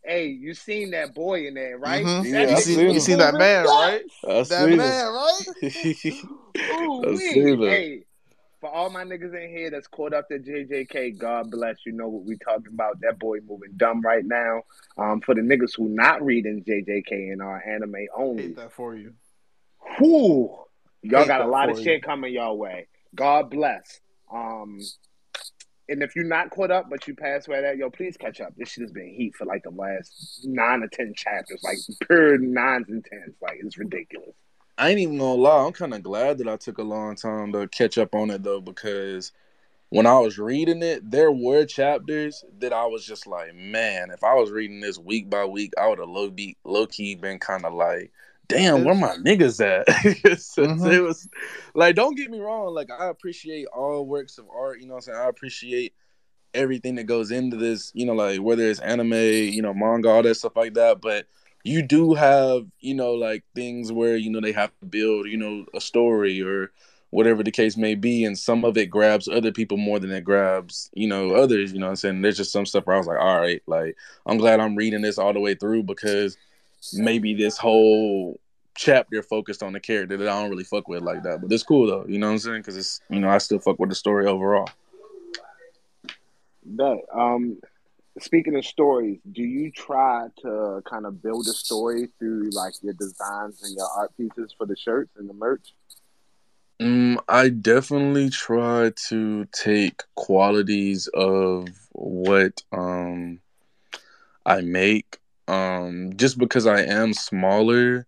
hey, 0.04 0.26
you 0.26 0.52
seen 0.52 0.90
that 0.90 1.14
boy 1.14 1.46
in 1.46 1.54
there, 1.54 1.78
right? 1.78 2.04
Mm-hmm. 2.04 2.34
Yeah, 2.34 2.50
You 2.50 2.56
seen 2.58 2.78
seen 2.78 2.90
you 2.90 3.00
seen 3.00 3.18
that 3.18 3.34
man, 3.34 3.64
right? 3.64 4.02
nuts. 4.24 4.50
I 4.52 4.54
That 4.54 4.76
man, 4.76 5.12
right? 5.12 5.42
Ooh 6.70 7.04
I 7.04 7.10
wee. 7.10 7.18
seen 7.18 7.48
him. 7.48 7.60
Hey, 7.60 8.02
for 8.60 8.70
all 8.70 8.90
my 8.90 9.04
niggas 9.04 9.34
in 9.34 9.48
here 9.50 9.70
that's 9.70 9.88
caught 9.88 10.12
up 10.12 10.28
to 10.28 10.38
JJK, 10.38 11.18
God 11.18 11.50
bless 11.50 11.76
you. 11.86 11.92
Know 11.92 12.08
what 12.08 12.24
we 12.24 12.36
talking 12.36 12.72
about? 12.74 13.00
That 13.00 13.18
boy 13.18 13.38
moving 13.40 13.72
dumb 13.76 14.02
right 14.02 14.24
now. 14.24 14.62
Um, 14.98 15.22
for 15.22 15.34
the 15.34 15.40
niggas 15.40 15.76
who 15.76 15.88
not 15.88 16.22
reading 16.22 16.62
JJK 16.62 17.32
and 17.32 17.42
are 17.42 17.62
anime 17.66 18.06
only, 18.14 18.42
Hate 18.42 18.56
that 18.56 18.72
for 18.72 18.94
you. 18.94 19.14
whoo, 19.98 20.58
y'all 21.02 21.26
got 21.26 21.40
a 21.40 21.46
lot 21.46 21.70
of 21.70 21.78
you. 21.78 21.84
shit 21.84 22.02
coming 22.02 22.32
your 22.32 22.56
way. 22.56 22.86
God 23.14 23.50
bless. 23.50 24.00
Um, 24.32 24.80
and 25.88 26.02
if 26.02 26.16
you're 26.16 26.24
not 26.24 26.50
caught 26.50 26.70
up, 26.70 26.88
but 26.88 27.06
you 27.06 27.14
pass 27.14 27.46
where 27.46 27.62
that, 27.62 27.76
yo, 27.76 27.90
please 27.90 28.16
catch 28.16 28.40
up. 28.40 28.54
This 28.56 28.70
shit 28.70 28.82
has 28.82 28.92
been 28.92 29.08
heat 29.08 29.34
for 29.36 29.44
like 29.44 29.62
the 29.62 29.70
last 29.70 30.40
nine 30.44 30.82
or 30.82 30.88
ten 30.88 31.12
chapters, 31.14 31.62
like 31.62 31.78
pure 32.06 32.38
nines 32.38 32.88
and 32.88 33.04
tens. 33.04 33.34
Like 33.42 33.58
it's 33.62 33.76
ridiculous. 33.76 34.34
I 34.78 34.88
ain't 34.88 35.00
even 35.00 35.18
gonna 35.18 35.34
lie. 35.34 35.66
I'm 35.66 35.72
kind 35.72 35.92
of 35.92 36.02
glad 36.02 36.38
that 36.38 36.48
I 36.48 36.56
took 36.56 36.78
a 36.78 36.82
long 36.82 37.14
time 37.14 37.52
to 37.52 37.68
catch 37.68 37.98
up 37.98 38.14
on 38.14 38.30
it 38.30 38.42
though, 38.42 38.60
because 38.60 39.32
when 39.90 40.06
I 40.06 40.18
was 40.18 40.38
reading 40.38 40.82
it, 40.82 41.10
there 41.10 41.30
were 41.30 41.66
chapters 41.66 42.42
that 42.60 42.72
I 42.72 42.86
was 42.86 43.04
just 43.04 43.26
like, 43.26 43.54
man, 43.54 44.10
if 44.10 44.24
I 44.24 44.34
was 44.34 44.50
reading 44.50 44.80
this 44.80 44.98
week 44.98 45.28
by 45.28 45.44
week, 45.44 45.74
I 45.78 45.88
would 45.88 45.98
have 45.98 46.08
low 46.08 46.30
be 46.30 46.56
low 46.64 46.86
key 46.86 47.14
been 47.14 47.38
kind 47.38 47.66
of 47.66 47.74
like, 47.74 48.10
damn, 48.52 48.84
where 48.84 48.94
my 48.94 49.16
niggas 49.16 49.60
at? 49.60 49.86
Since 50.40 50.82
Mhm. 50.82 50.92
it 50.92 51.00
was 51.00 51.28
like, 51.74 51.94
don't 51.94 52.16
get 52.16 52.30
me 52.30 52.38
wrong, 52.40 52.74
like 52.74 52.90
I 52.90 53.06
appreciate 53.08 53.66
all 53.66 54.06
works 54.06 54.38
of 54.38 54.46
art. 54.54 54.80
You 54.80 54.86
know 54.86 54.94
what 54.94 55.08
I'm 55.08 55.14
saying? 55.14 55.18
I 55.18 55.28
appreciate 55.28 55.94
everything 56.54 56.96
that 56.96 57.04
goes 57.04 57.30
into 57.30 57.56
this. 57.56 57.90
You 57.94 58.06
know, 58.06 58.14
like 58.14 58.40
whether 58.40 58.64
it's 58.68 58.80
anime, 58.80 59.12
you 59.12 59.62
know, 59.62 59.74
manga, 59.74 60.08
all 60.08 60.22
that 60.22 60.34
stuff 60.36 60.56
like 60.56 60.74
that, 60.74 61.00
but. 61.00 61.26
You 61.64 61.80
do 61.80 62.14
have, 62.14 62.66
you 62.80 62.92
know, 62.92 63.12
like 63.14 63.44
things 63.54 63.92
where 63.92 64.16
you 64.16 64.30
know 64.30 64.40
they 64.40 64.50
have 64.50 64.76
to 64.80 64.84
build, 64.86 65.28
you 65.28 65.36
know, 65.36 65.64
a 65.76 65.80
story 65.80 66.42
or 66.42 66.72
whatever 67.10 67.44
the 67.44 67.52
case 67.52 67.76
may 67.76 67.94
be 67.94 68.24
and 68.24 68.36
some 68.36 68.64
of 68.64 68.76
it 68.76 68.86
grabs 68.86 69.28
other 69.28 69.52
people 69.52 69.76
more 69.76 70.00
than 70.00 70.10
it 70.10 70.24
grabs 70.24 70.90
you 70.94 71.06
know 71.06 71.34
others 71.34 71.70
you 71.72 71.78
know 71.78 71.84
what 71.86 71.90
i'm 71.90 71.96
saying 71.96 72.22
there's 72.22 72.38
just 72.38 72.50
some 72.50 72.64
stuff 72.64 72.86
where 72.86 72.96
i 72.96 72.98
was 72.98 73.06
like 73.06 73.20
all 73.20 73.38
right 73.38 73.62
like 73.66 73.94
i'm 74.24 74.38
glad 74.38 74.60
i'm 74.60 74.74
reading 74.74 75.02
this 75.02 75.18
all 75.18 75.32
the 75.34 75.38
way 75.38 75.54
through 75.54 75.82
because 75.82 76.38
maybe 76.94 77.34
this 77.34 77.58
whole 77.58 78.40
chapter 78.74 79.22
focused 79.22 79.62
on 79.62 79.72
the 79.72 79.80
character 79.80 80.16
that 80.16 80.28
i 80.28 80.40
don't 80.40 80.50
really 80.50 80.64
fuck 80.64 80.88
with 80.88 81.02
like 81.02 81.22
that 81.22 81.40
but 81.40 81.52
it's 81.52 81.62
cool 81.62 81.86
though 81.86 82.04
you 82.08 82.18
know 82.18 82.26
what 82.26 82.32
i'm 82.32 82.38
saying 82.38 82.60
because 82.60 82.76
it's 82.76 83.00
you 83.10 83.20
know 83.20 83.28
i 83.28 83.38
still 83.38 83.58
fuck 83.58 83.78
with 83.78 83.90
the 83.90 83.94
story 83.94 84.26
overall 84.26 84.68
But 86.64 86.98
um, 87.12 87.60
speaking 88.20 88.56
of 88.56 88.64
stories, 88.64 89.18
do 89.30 89.42
you 89.42 89.70
try 89.70 90.28
to 90.42 90.82
kind 90.88 91.06
of 91.06 91.22
build 91.22 91.46
a 91.48 91.52
story 91.52 92.08
through 92.18 92.50
like 92.50 92.74
your 92.82 92.94
designs 92.94 93.62
and 93.62 93.74
your 93.76 93.88
art 93.96 94.16
pieces 94.16 94.54
for 94.56 94.66
the 94.66 94.76
shirts 94.76 95.10
and 95.16 95.28
the 95.28 95.34
merch? 95.34 95.74
Mm, 96.80 97.18
I 97.28 97.48
definitely 97.48 98.30
try 98.30 98.92
to 99.08 99.46
take 99.52 100.02
qualities 100.14 101.08
of 101.14 101.68
what 101.92 102.62
um 102.72 103.40
I 104.44 104.60
make. 104.62 105.18
Um, 105.48 106.12
just 106.16 106.38
because 106.38 106.66
I 106.66 106.82
am 106.82 107.12
smaller, 107.12 108.06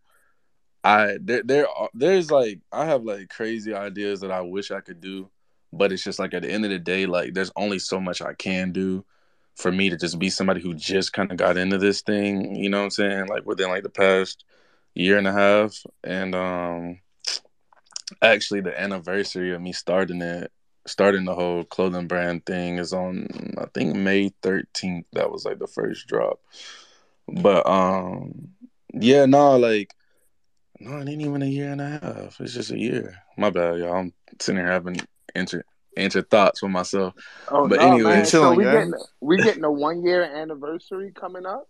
I 0.84 1.18
there 1.20 1.42
there 1.42 1.68
are, 1.68 1.88
there's 1.94 2.30
like 2.30 2.60
I 2.72 2.84
have 2.86 3.04
like 3.04 3.30
crazy 3.30 3.74
ideas 3.74 4.20
that 4.20 4.30
I 4.30 4.42
wish 4.42 4.70
I 4.70 4.80
could 4.80 5.00
do, 5.00 5.30
but 5.72 5.92
it's 5.92 6.04
just 6.04 6.18
like 6.18 6.34
at 6.34 6.42
the 6.42 6.50
end 6.50 6.64
of 6.64 6.70
the 6.70 6.78
day, 6.78 7.06
like 7.06 7.34
there's 7.34 7.52
only 7.56 7.78
so 7.78 8.00
much 8.00 8.22
I 8.22 8.34
can 8.34 8.72
do 8.72 9.04
for 9.56 9.72
me 9.72 9.90
to 9.90 9.96
just 9.96 10.18
be 10.18 10.30
somebody 10.30 10.60
who 10.60 10.74
just 10.74 11.12
kind 11.12 11.30
of 11.30 11.38
got 11.38 11.56
into 11.56 11.78
this 11.78 12.02
thing. 12.02 12.54
You 12.56 12.68
know 12.68 12.78
what 12.78 12.84
I'm 12.84 12.90
saying? 12.90 13.26
Like 13.28 13.46
within 13.46 13.70
like 13.70 13.82
the 13.82 13.90
past 13.90 14.44
year 14.94 15.18
and 15.18 15.26
a 15.26 15.32
half, 15.32 15.74
and 16.04 16.34
um 16.34 17.00
actually 18.22 18.60
the 18.60 18.78
anniversary 18.78 19.54
of 19.54 19.62
me 19.62 19.72
starting 19.72 20.20
it 20.22 20.52
starting 20.86 21.24
the 21.24 21.34
whole 21.34 21.64
clothing 21.64 22.06
brand 22.06 22.44
thing 22.44 22.78
is 22.78 22.92
on 22.92 23.26
i 23.58 23.64
think 23.72 23.96
may 23.96 24.30
13th 24.42 25.04
that 25.14 25.30
was 25.32 25.44
like 25.46 25.58
the 25.58 25.66
first 25.66 26.06
drop 26.06 26.40
but 27.26 27.66
um 27.66 28.48
yeah 28.92 29.24
no 29.24 29.56
like 29.56 29.94
no 30.84 30.98
it 30.98 31.08
ain't 31.08 31.22
even 31.22 31.42
a 31.42 31.46
year 31.46 31.70
and 31.72 31.80
a 31.80 31.88
half 31.88 32.40
it's 32.40 32.52
just 32.54 32.70
a 32.70 32.78
year 32.78 33.16
my 33.36 33.50
bad 33.50 33.78
y'all 33.78 33.94
i'm 33.94 34.12
sitting 34.40 34.60
here 34.60 34.70
having 34.70 34.96
inter 35.34 35.64
inter 35.96 36.22
thoughts 36.22 36.62
with 36.62 36.70
myself 36.70 37.14
Oh 37.48 37.68
but 37.68 37.80
no, 37.80 37.92
anyway 37.92 38.16
man! 38.16 38.26
So 38.26 38.52
we 38.54 38.64
getting 38.64 38.94
we 39.20 39.36
getting 39.38 39.64
a 39.64 39.70
one 39.70 40.04
year 40.04 40.22
anniversary 40.22 41.12
coming 41.12 41.46
up. 41.46 41.68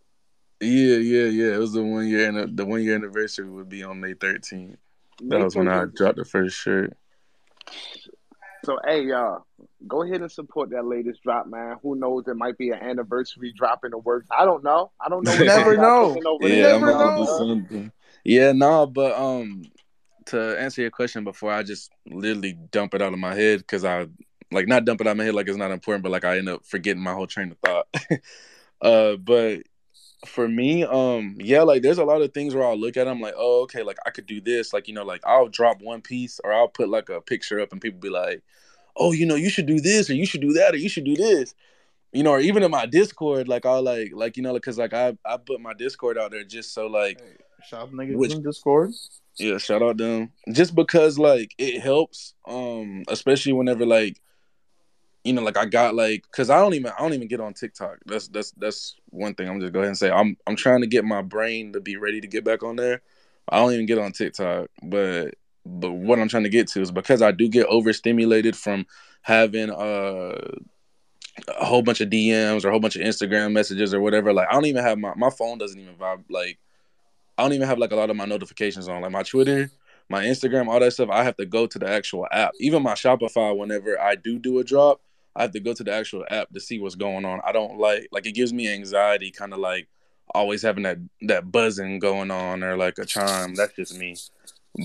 yeah 0.61 0.97
yeah 0.97 1.27
yeah 1.27 1.55
it 1.55 1.59
was 1.59 1.73
the 1.73 1.83
one 1.83 2.09
year 2.09 2.29
and 2.29 2.57
the 2.57 2.65
one 2.65 2.83
year 2.83 2.95
anniversary 2.95 3.49
would 3.49 3.69
be 3.69 3.83
on 3.83 4.01
may 4.01 4.15
13th 4.15 4.77
that 5.21 5.39
May 5.39 5.45
was 5.45 5.55
when 5.57 5.69
i 5.69 5.85
dropped 5.85 6.17
the 6.17 6.25
first 6.25 6.57
shirt 6.57 6.97
So 8.65 8.79
hey 8.87 9.05
y'all, 9.05 9.47
go 9.87 10.03
ahead 10.03 10.23
and 10.23 10.33
support 10.33 10.71
that 10.71 10.87
latest 10.87 11.23
drop, 11.23 11.47
man. 11.47 11.77
Who 11.83 11.97
knows? 11.97 12.27
It 12.27 12.37
might 12.37 12.57
be 12.57 12.71
an 12.71 12.81
anniversary 12.81 13.53
drop 13.55 13.85
in 13.85 13.91
the 13.91 13.99
works. 13.99 14.29
I 14.37 14.47
don't 14.47 14.65
know. 14.65 14.91
I 14.99 15.11
don't 15.11 15.23
know 15.23 15.37
Never 15.45 15.77
know. 15.77 16.17
Yeah, 16.41 16.75
I'm 16.75 16.81
never 16.81 16.93
know. 16.93 17.91
Yeah, 18.25 18.53
no, 18.53 18.87
but 18.87 19.17
um, 19.19 19.65
to 20.27 20.59
answer 20.59 20.81
your 20.81 20.91
question 20.91 21.25
before, 21.25 21.53
I 21.53 21.63
just 21.63 21.93
literally 22.07 22.55
dump 22.73 22.95
it 22.95 23.03
out 23.03 23.13
of 23.13 23.19
my 23.19 23.35
head 23.35 23.61
because 23.61 23.85
I 23.85 24.07
like 24.51 24.67
not 24.67 24.85
dump 24.85 25.01
it 25.01 25.07
out 25.07 25.13
of 25.13 25.17
my 25.19 25.25
head 25.25 25.35
like 25.35 25.49
it's 25.49 25.59
not 25.59 25.71
important, 25.71 26.03
but 26.03 26.13
like 26.13 26.25
I 26.25 26.39
end 26.39 26.49
up 26.49 26.65
forgetting 26.65 27.03
my 27.03 27.13
whole 27.13 27.27
train 27.27 27.53
of 27.53 27.59
thought. 27.59 27.87
uh, 28.81 29.17
but 29.17 29.63
for 30.27 30.49
me, 30.49 30.85
um, 30.85 31.37
yeah, 31.39 31.63
like 31.63 31.83
there's 31.83 31.99
a 31.99 32.05
lot 32.05 32.23
of 32.23 32.33
things 32.33 32.55
where 32.55 32.65
I'll 32.65 32.79
look 32.79 32.97
at 32.97 33.05
them 33.05 33.21
like, 33.21 33.35
oh, 33.37 33.63
okay, 33.65 33.83
like 33.83 33.99
I 34.07 34.11
could 34.11 34.27
do 34.27 34.41
this, 34.41 34.73
like 34.73 34.89
you 34.89 34.95
know, 34.95 35.05
like 35.05 35.21
I'll 35.27 35.49
drop 35.49 35.83
one 35.83 36.01
piece 36.01 36.41
or 36.43 36.53
I'll 36.53 36.69
put 36.69 36.89
like 36.89 37.11
a 37.11 37.21
picture 37.21 37.61
up 37.61 37.73
and 37.73 37.81
people 37.81 38.01
be 38.01 38.09
like, 38.09 38.43
oh, 38.97 39.13
you 39.13 39.27
know, 39.27 39.35
you 39.35 39.51
should 39.51 39.67
do 39.67 39.81
this 39.81 40.09
or 40.09 40.15
you 40.15 40.25
should 40.25 40.41
do 40.41 40.55
that 40.55 40.73
or 40.73 40.79
you 40.79 40.89
should 40.89 41.05
do 41.05 41.17
this 41.17 41.55
you 42.13 42.23
know, 42.23 42.31
or 42.31 42.41
even 42.41 42.63
in 42.63 42.71
my 42.71 42.87
Discord, 42.87 43.49
like 43.49 43.67
I'll 43.67 43.83
like 43.83 44.13
like 44.15 44.37
you 44.37 44.45
know, 44.45 44.55
because 44.55 44.79
like 44.79 44.95
I 44.95 45.19
I 45.25 45.37
put 45.37 45.61
my 45.61 45.75
Discord 45.75 46.17
out 46.17 46.31
there 46.31 46.45
just 46.45 46.73
so 46.73 46.87
like 46.87 47.21
Hey, 47.21 47.35
out 47.73 47.93
niggas 47.93 48.17
which 48.17 48.33
in 48.33 48.43
Discord. 48.43 48.93
yeah, 49.37 49.59
shout 49.59 49.83
out 49.83 49.97
them 49.97 50.33
just 50.53 50.75
because 50.75 51.19
like 51.19 51.55
it 51.59 51.81
helps, 51.81 52.35
um, 52.47 53.05
especially 53.09 53.53
whenever 53.53 53.87
like 53.87 54.21
you 55.25 55.33
know 55.33 55.43
like 55.43 55.57
I 55.57 55.65
got 55.65 55.95
like 55.95 56.25
because 56.31 56.51
I 56.51 56.59
don't 56.59 56.75
even 56.75 56.93
I 56.93 57.03
don't 57.03 57.15
even 57.15 57.29
get 57.29 57.41
on 57.41 57.55
TikTok. 57.55 57.99
That's 58.07 58.29
that's 58.29 58.53
that's 58.53 58.97
one 59.11 59.35
thing 59.35 59.49
I'm 59.49 59.61
just 59.61 59.73
go 59.73 59.81
ahead 59.81 59.89
and 59.89 59.99
say 59.99 60.11
I'm 60.11 60.37
I'm 60.47 60.57
trying 60.57 60.83
to 60.83 60.87
get 60.87 61.05
my 61.05 61.23
brain 61.23 61.73
to 61.73 61.81
be 61.81 61.97
ready 61.97 62.21
to 62.21 62.27
get 62.27 62.45
back 62.45 62.63
on 62.63 62.77
there, 62.77 63.01
I 63.49 63.59
don't 63.59 63.73
even 63.73 63.87
get 63.87 63.99
on 63.99 64.13
TikTok, 64.13 64.69
but 64.83 65.35
but 65.67 65.93
what 65.93 66.19
I'm 66.19 66.29
trying 66.29 66.43
to 66.45 66.49
get 66.49 66.69
to 66.69 66.81
is 66.81 66.91
because 66.91 67.23
I 67.23 67.33
do 67.33 67.49
get 67.49 67.67
overstimulated 67.67 68.57
from 68.57 68.87
having 69.23 69.71
uh, 69.71 70.37
a 71.49 71.65
whole 71.65 71.83
bunch 71.83 72.01
of 72.01 72.11
DMs 72.11 72.65
or 72.65 72.69
a 72.69 72.71
whole 72.71 72.81
bunch 72.81 72.97
of 72.97 73.03
Instagram 73.03 73.53
messages 73.53 73.95
or 73.95 74.01
whatever. 74.01 74.33
Like 74.33 74.49
I 74.51 74.53
don't 74.55 74.67
even 74.67 74.85
have 74.85 74.99
my 74.99 75.15
my 75.17 75.31
phone 75.31 75.59
doesn't 75.59 75.79
even 75.79 75.95
vibe 75.95 76.25
like 76.31 76.59
I 77.37 77.43
don't 77.43 77.53
even 77.53 77.69
have 77.69 77.79
like 77.79 77.93
a 77.93 77.97
lot 77.97 78.11
of 78.11 78.17
my 78.17 78.25
notifications 78.25 78.89
on. 78.89 79.03
Like 79.03 79.11
my 79.11 79.23
Twitter, 79.23 79.71
my 80.09 80.25
Instagram, 80.25 80.69
all 80.69 80.81
that 80.81 80.93
stuff. 80.93 81.11
I 81.11 81.25
have 81.25 81.37
to 81.39 81.47
go 81.47 81.67
to 81.67 81.79
the 81.79 81.89
actual 81.89 82.27
app. 82.31 82.53
Even 82.61 82.83
my 82.83 82.95
Shopify, 82.95 83.57
whenever 83.57 84.01
I 84.01 84.15
do 84.15 84.39
do 84.39 84.59
a 84.59 84.65
drop, 84.65 85.01
I 85.37 85.43
have 85.43 85.53
to 85.53 85.61
go 85.61 85.73
to 85.75 85.83
the 85.85 85.93
actual 85.93 86.25
app 86.31 86.51
to 86.53 86.61
see 86.61 86.79
what's 86.79 86.95
going 86.95 87.25
on. 87.25 87.41
I 87.45 87.53
don't 87.53 87.79
like 87.79 88.09
like 88.13 88.27
it 88.27 88.33
gives 88.33 88.53
me 88.53 88.73
anxiety, 88.73 89.31
kind 89.31 89.53
of 89.53 89.59
like 89.59 89.89
always 90.35 90.63
having 90.63 90.85
that 90.85 90.99
that 91.23 91.51
buzzing 91.51 91.99
going 91.99 92.31
on 92.31 92.63
or 92.63 92.77
like 92.77 92.99
a 92.99 93.05
chime. 93.05 93.55
That's 93.55 93.75
just 93.75 93.99
me. 93.99 94.17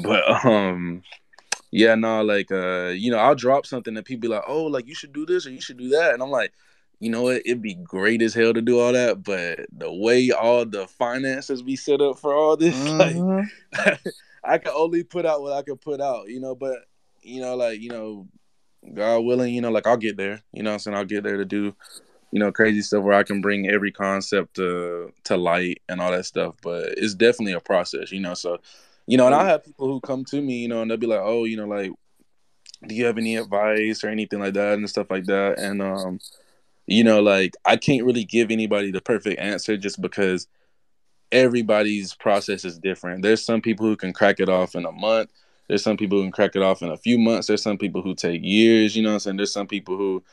But 0.03 0.45
um 0.45 1.03
yeah, 1.71 1.95
no, 1.95 2.23
like 2.23 2.51
uh, 2.51 2.87
you 2.87 3.11
know, 3.11 3.19
I'll 3.19 3.35
drop 3.35 3.65
something 3.65 3.95
and 3.95 4.05
people 4.05 4.21
be 4.21 4.27
like, 4.27 4.43
Oh, 4.47 4.63
like 4.63 4.87
you 4.87 4.95
should 4.95 5.13
do 5.13 5.25
this 5.25 5.45
or 5.45 5.51
you 5.51 5.61
should 5.61 5.77
do 5.77 5.89
that. 5.89 6.13
And 6.13 6.23
I'm 6.23 6.31
like, 6.31 6.51
you 6.99 7.09
know 7.09 7.21
what, 7.21 7.41
it'd 7.45 7.61
be 7.61 7.75
great 7.75 8.21
as 8.21 8.33
hell 8.33 8.53
to 8.53 8.61
do 8.61 8.79
all 8.79 8.93
that, 8.93 9.23
but 9.23 9.67
the 9.71 9.91
way 9.91 10.31
all 10.31 10.65
the 10.65 10.87
finances 10.87 11.61
be 11.61 11.75
set 11.75 12.01
up 12.01 12.19
for 12.19 12.33
all 12.33 12.57
this, 12.57 12.75
mm-hmm. 12.79 13.77
like 13.77 13.99
I 14.43 14.57
can 14.57 14.73
only 14.75 15.03
put 15.03 15.25
out 15.25 15.41
what 15.41 15.53
I 15.53 15.61
can 15.61 15.77
put 15.77 16.01
out, 16.01 16.27
you 16.27 16.39
know, 16.39 16.55
but 16.55 16.79
you 17.21 17.41
know, 17.41 17.55
like, 17.55 17.79
you 17.79 17.89
know, 17.89 18.27
God 18.93 19.19
willing, 19.19 19.53
you 19.53 19.61
know, 19.61 19.71
like 19.71 19.87
I'll 19.87 19.97
get 19.97 20.17
there. 20.17 20.41
You 20.53 20.63
know 20.63 20.73
I'm 20.73 20.79
saying? 20.79 20.95
I'll 20.95 21.05
get 21.05 21.23
there 21.23 21.37
to 21.37 21.45
do, 21.45 21.75
you 22.31 22.39
know, 22.39 22.51
crazy 22.51 22.81
stuff 22.81 23.03
where 23.03 23.17
I 23.17 23.23
can 23.23 23.41
bring 23.41 23.69
every 23.69 23.91
concept 23.91 24.55
to 24.55 25.11
to 25.25 25.37
light 25.37 25.81
and 25.89 25.99
all 26.01 26.11
that 26.11 26.25
stuff. 26.25 26.55
But 26.61 26.93
it's 26.97 27.13
definitely 27.13 27.53
a 27.53 27.59
process, 27.59 28.11
you 28.11 28.19
know. 28.19 28.33
So, 28.33 28.59
you 29.05 29.17
know, 29.17 29.25
and 29.25 29.35
I 29.35 29.47
have 29.49 29.65
people 29.65 29.87
who 29.87 29.99
come 29.99 30.23
to 30.25 30.41
me, 30.41 30.59
you 30.59 30.67
know, 30.67 30.81
and 30.81 30.89
they'll 30.89 30.97
be 30.97 31.07
like, 31.07 31.21
Oh, 31.21 31.43
you 31.43 31.57
know, 31.57 31.67
like, 31.67 31.91
do 32.87 32.95
you 32.95 33.05
have 33.05 33.17
any 33.17 33.35
advice 33.35 34.03
or 34.03 34.09
anything 34.09 34.39
like 34.39 34.53
that 34.53 34.77
and 34.77 34.89
stuff 34.89 35.07
like 35.09 35.25
that? 35.25 35.59
And 35.59 35.81
um, 35.81 36.19
you 36.89 37.03
know, 37.03 37.21
like 37.21 37.55
I 37.65 37.77
can't 37.77 38.05
really 38.05 38.25
give 38.25 38.51
anybody 38.51 38.91
the 38.91 39.01
perfect 39.01 39.39
answer 39.39 39.77
just 39.77 40.01
because 40.01 40.47
everybody's 41.31 42.15
process 42.15 42.65
is 42.65 42.79
different. 42.79 43.23
There's 43.23 43.43
some 43.45 43.61
people 43.61 43.85
who 43.85 43.95
can 43.95 44.13
crack 44.13 44.39
it 44.39 44.49
off 44.49 44.75
in 44.75 44.85
a 44.85 44.91
month 44.91 45.31
there's 45.69 45.83
some 45.83 45.97
people 45.97 46.17
who 46.17 46.23
can 46.23 46.31
crack 46.31 46.55
it 46.55 46.63
off 46.63 46.81
in 46.81 46.89
a 46.89 46.97
few 46.97 47.19
months. 47.19 47.47
There's 47.47 47.61
some 47.61 47.77
people 47.77 48.01
who 48.01 48.15
take 48.15 48.41
years, 48.43 48.95
you 48.95 49.03
know 49.03 49.09
what 49.09 49.13
I'm 49.13 49.19
saying? 49.19 49.37
There's 49.37 49.53
some 49.53 49.67
people 49.67 49.95
who 49.95 50.23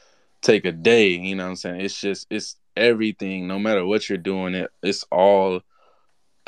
take 0.41 0.65
a 0.65 0.73
day, 0.73 1.09
you 1.11 1.37
know 1.37 1.45
what 1.45 1.51
I'm 1.51 1.57
saying? 1.57 1.83
It's 1.83 2.01
just 2.01 2.27
it's 2.31 2.57
everything, 2.75 3.47
no 3.47 3.59
matter 3.59 3.85
what 3.85 4.09
you're 4.09 4.19
doing, 4.19 4.55
it 4.55 4.71
it's 4.83 5.05
all 5.13 5.61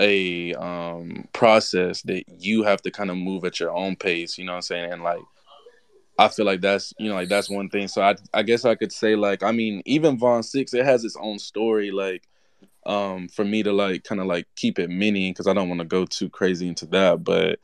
a 0.00 0.54
um 0.54 1.28
process 1.34 2.00
that 2.02 2.24
you 2.38 2.62
have 2.62 2.80
to 2.82 2.90
kind 2.90 3.10
of 3.10 3.18
move 3.18 3.44
at 3.44 3.60
your 3.60 3.72
own 3.72 3.94
pace, 3.94 4.38
you 4.38 4.44
know 4.44 4.52
what 4.52 4.56
I'm 4.56 4.62
saying? 4.62 4.92
And 4.92 5.02
like 5.02 5.20
I 6.18 6.28
feel 6.28 6.46
like 6.46 6.60
that's 6.60 6.92
you 6.98 7.08
know 7.08 7.14
like 7.14 7.28
that's 7.28 7.48
one 7.48 7.70
thing. 7.70 7.88
So 7.88 8.02
I 8.02 8.16
I 8.34 8.42
guess 8.42 8.64
I 8.64 8.74
could 8.74 8.92
say 8.92 9.14
like 9.16 9.42
I 9.42 9.52
mean 9.52 9.82
even 9.86 10.18
Von 10.18 10.42
Six 10.42 10.74
it 10.74 10.84
has 10.84 11.04
its 11.04 11.16
own 11.20 11.38
story 11.38 11.90
like 11.92 12.24
um 12.86 13.28
for 13.28 13.44
me 13.44 13.62
to 13.62 13.72
like 13.72 14.04
kind 14.04 14.20
of 14.20 14.26
like 14.26 14.46
keep 14.56 14.78
it 14.78 14.90
mini 14.90 15.30
because 15.30 15.46
I 15.46 15.52
don't 15.52 15.68
want 15.68 15.80
to 15.80 15.86
go 15.86 16.04
too 16.04 16.28
crazy 16.28 16.66
into 16.68 16.86
that, 16.86 17.22
but 17.24 17.60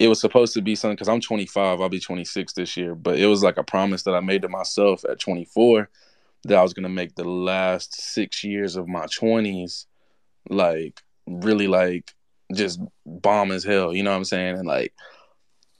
it 0.00 0.08
was 0.08 0.20
supposed 0.20 0.54
to 0.54 0.62
be 0.62 0.74
something 0.74 0.96
because 0.96 1.08
I'm 1.08 1.20
25, 1.20 1.80
I'll 1.80 1.88
be 1.88 2.00
26 2.00 2.52
this 2.54 2.76
year, 2.76 2.94
but 2.96 3.18
it 3.18 3.26
was 3.26 3.42
like 3.44 3.58
a 3.58 3.62
promise 3.62 4.02
that 4.04 4.14
I 4.14 4.20
made 4.20 4.42
to 4.42 4.48
myself 4.48 5.04
at 5.08 5.20
24 5.20 5.88
that 6.44 6.58
I 6.58 6.62
was 6.62 6.74
gonna 6.74 6.88
make 6.88 7.14
the 7.14 7.24
last 7.28 8.00
six 8.00 8.42
years 8.42 8.76
of 8.76 8.88
my 8.88 9.06
20s 9.06 9.86
like 10.50 11.00
really 11.26 11.68
like 11.68 12.12
just 12.54 12.80
bomb 13.06 13.52
as 13.52 13.64
hell, 13.64 13.94
you 13.94 14.02
know 14.02 14.10
what 14.10 14.16
I'm 14.18 14.24
saying? 14.24 14.58
And 14.58 14.66
like 14.66 14.94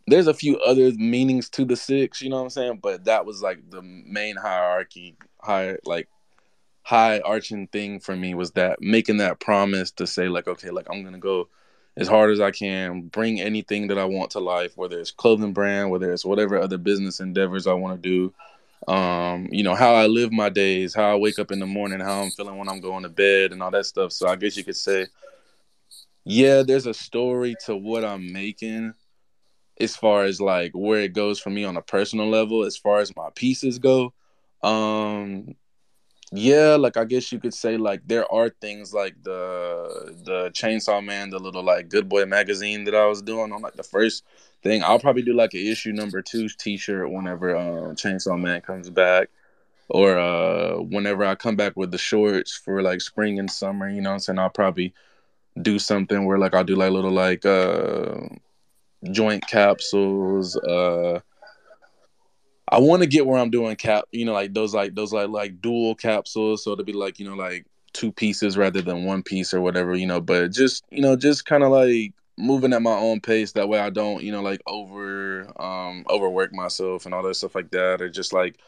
there's 0.07 0.27
a 0.27 0.35
few 0.35 0.59
other 0.59 0.93
meanings 0.93 1.49
to 1.51 1.65
the 1.65 1.77
six, 1.77 2.21
you 2.21 2.29
know 2.31 2.37
what 2.37 2.43
I'm 2.43 2.51
saying? 2.51 2.79
But 2.83 3.05
that 3.05 3.25
was 3.25 3.43
like 3.43 3.71
the 3.71 3.83
main 3.83 4.37
hierarchy, 4.37 5.17
high 5.41 5.77
like 5.85 6.09
high 6.83 7.21
arching 7.21 7.67
thing 7.69 8.01
for 8.01 8.15
me 8.15 8.35
was 8.35 8.53
that 8.53 8.81
making 8.81 9.17
that 9.19 9.41
promise 9.41 9.91
to 9.93 10.07
say 10.07 10.29
like, 10.29 10.47
okay, 10.47 10.71
like 10.71 10.87
I'm 10.91 11.03
gonna 11.03 11.19
go 11.19 11.49
as 11.97 12.09
hard 12.09 12.31
as 12.31 12.41
I 12.41 12.51
can, 12.51 13.03
bring 13.03 13.41
anything 13.41 13.87
that 13.89 13.99
I 13.99 14.05
want 14.05 14.33
to 14.33 14.41
life, 14.41 14.77
whether 14.77 14.99
it's 14.99 15.11
clothing 15.11 15.53
brand, 15.53 15.91
whether 15.91 16.13
it's 16.13 16.25
whatever 16.25 16.59
other 16.59 16.79
business 16.79 17.21
endeavors 17.21 17.67
I 17.67 17.73
want 17.75 18.03
to 18.03 18.09
do. 18.09 18.93
Um, 18.93 19.49
you 19.51 19.63
know, 19.63 19.75
how 19.75 19.95
I 19.95 20.07
live 20.09 20.33
my 20.33 20.49
days, 20.49 20.95
how 20.95 21.13
I 21.13 21.17
wake 21.17 21.39
up 21.39 21.53
in 21.53 21.61
the 21.61 21.67
morning, 21.67 22.01
how 22.01 22.21
I'm 22.21 22.31
feeling 22.33 22.59
when 22.59 22.69
I'm 22.69 22.81
going 22.81 23.05
to 23.05 23.09
bed 23.09 23.53
and 23.53 23.63
all 23.63 23.71
that 23.71 23.87
stuff. 23.87 24.13
So 24.13 24.29
I 24.29 24.37
guess 24.37 24.57
you 24.57 24.65
could 24.65 24.77
say, 24.77 25.07
yeah, 26.25 26.63
there's 26.63 26.87
a 26.87 26.93
story 26.93 27.55
to 27.65 27.77
what 27.77 28.05
I'm 28.05 28.33
making 28.33 28.93
as 29.81 29.97
far 29.97 30.25
as 30.25 30.41
like 30.41 30.73
where 30.73 31.01
it 31.01 31.13
goes 31.13 31.41
for 31.41 31.51
me 31.51 31.65
on 31.65 31.77
a 31.77 31.83
personal 31.83 32.29
level, 32.29 32.65
as 32.65 32.77
far 32.77 33.01
as 33.01 33.15
my 33.17 33.29
pieces 33.35 33.79
go. 33.79 34.13
Um, 34.63 35.57
yeah, 36.33 36.77
like 36.77 36.97
I 36.97 37.05
guess 37.05 37.31
you 37.31 37.39
could 37.39 37.55
say 37.55 37.77
like 37.77 38.03
there 38.07 38.31
are 38.33 38.49
things 38.49 38.93
like 38.93 39.15
the 39.23 40.15
the 40.25 40.51
Chainsaw 40.51 41.05
Man, 41.05 41.31
the 41.31 41.39
little 41.39 41.63
like 41.63 41.89
Good 41.89 42.09
Boy 42.09 42.25
magazine 42.27 42.85
that 42.85 42.95
I 42.95 43.07
was 43.07 43.23
doing 43.23 43.53
on 43.53 43.63
like 43.63 43.75
the 43.75 43.83
first 43.83 44.25
thing. 44.63 44.83
I'll 44.83 44.99
probably 44.99 45.23
do 45.23 45.35
like 45.35 45.55
an 45.55 45.61
issue 45.61 45.93
number 45.93 46.23
two 46.23 46.49
T-shirt 46.49 47.11
whenever 47.11 47.57
uh, 47.57 47.95
Chainsaw 47.95 48.41
Man 48.41 48.61
comes 48.63 48.91
back, 48.91 49.29
or 49.89 50.19
uh, 50.19 50.77
whenever 50.79 51.25
I 51.25 51.35
come 51.35 51.57
back 51.57 51.77
with 51.77 51.91
the 51.91 51.99
shorts 51.99 52.57
for 52.57 52.83
like 52.83 53.01
spring 53.01 53.39
and 53.39 53.51
summer. 53.51 53.89
You 53.89 54.01
know, 54.01 54.11
what 54.11 54.15
I'm 54.15 54.21
saying 54.21 54.39
I'll 54.39 54.51
probably 54.51 54.95
do 55.61 55.79
something 55.79 56.25
where 56.25 56.39
like 56.39 56.55
I'll 56.55 56.65
do 56.65 56.75
like 56.75 56.91
little 56.91 57.13
like 57.13 57.47
uh, 57.47 58.27
joint 59.11 59.47
capsules. 59.47 60.57
Uh, 60.57 61.21
I 62.69 62.79
want 62.79 63.03
to 63.03 63.09
get 63.09 63.27
where 63.27 63.39
I'm 63.39 63.51
doing 63.51 63.77
cap, 63.77 64.05
you 64.11 64.25
know, 64.25 64.33
like 64.33 64.55
those 64.55 64.75
like 64.75 64.95
those 64.95 65.13
like 65.13 65.29
like 65.29 65.61
dual 65.61 65.95
capsules, 65.95 66.65
so 66.65 66.75
to 66.75 66.83
be 66.83 66.93
like 66.93 67.19
you 67.19 67.29
know 67.29 67.37
like 67.37 67.67
two 67.93 68.11
pieces 68.11 68.57
rather 68.57 68.83
than 68.83 69.05
one 69.05 69.23
piece 69.23 69.55
or 69.55 69.61
whatever, 69.61 69.95
you 69.95 70.07
know. 70.07 70.21
But 70.21 70.53
just 70.53 70.85
you 70.91 71.03
know, 71.03 71.17
just 71.17 71.45
kind 71.45 71.63
of 71.63 71.71
like 71.71 72.13
moving 72.37 72.73
at 72.73 72.83
my 72.83 72.95
own 72.95 73.21
pace. 73.21 73.53
That 73.53 73.69
way, 73.69 73.79
I 73.79 73.91
don't 73.91 74.23
you 74.23 74.33
know 74.33 74.43
like 74.43 74.63
over 74.67 75.47
um 75.61 76.05
overwork 76.11 76.53
myself 76.53 77.05
and 77.05 77.15
all 77.15 77.23
that 77.23 77.35
stuff 77.35 77.55
like 77.55 77.71
that, 77.73 78.01
or 78.01 78.09
just 78.09 78.33
like 78.33 78.59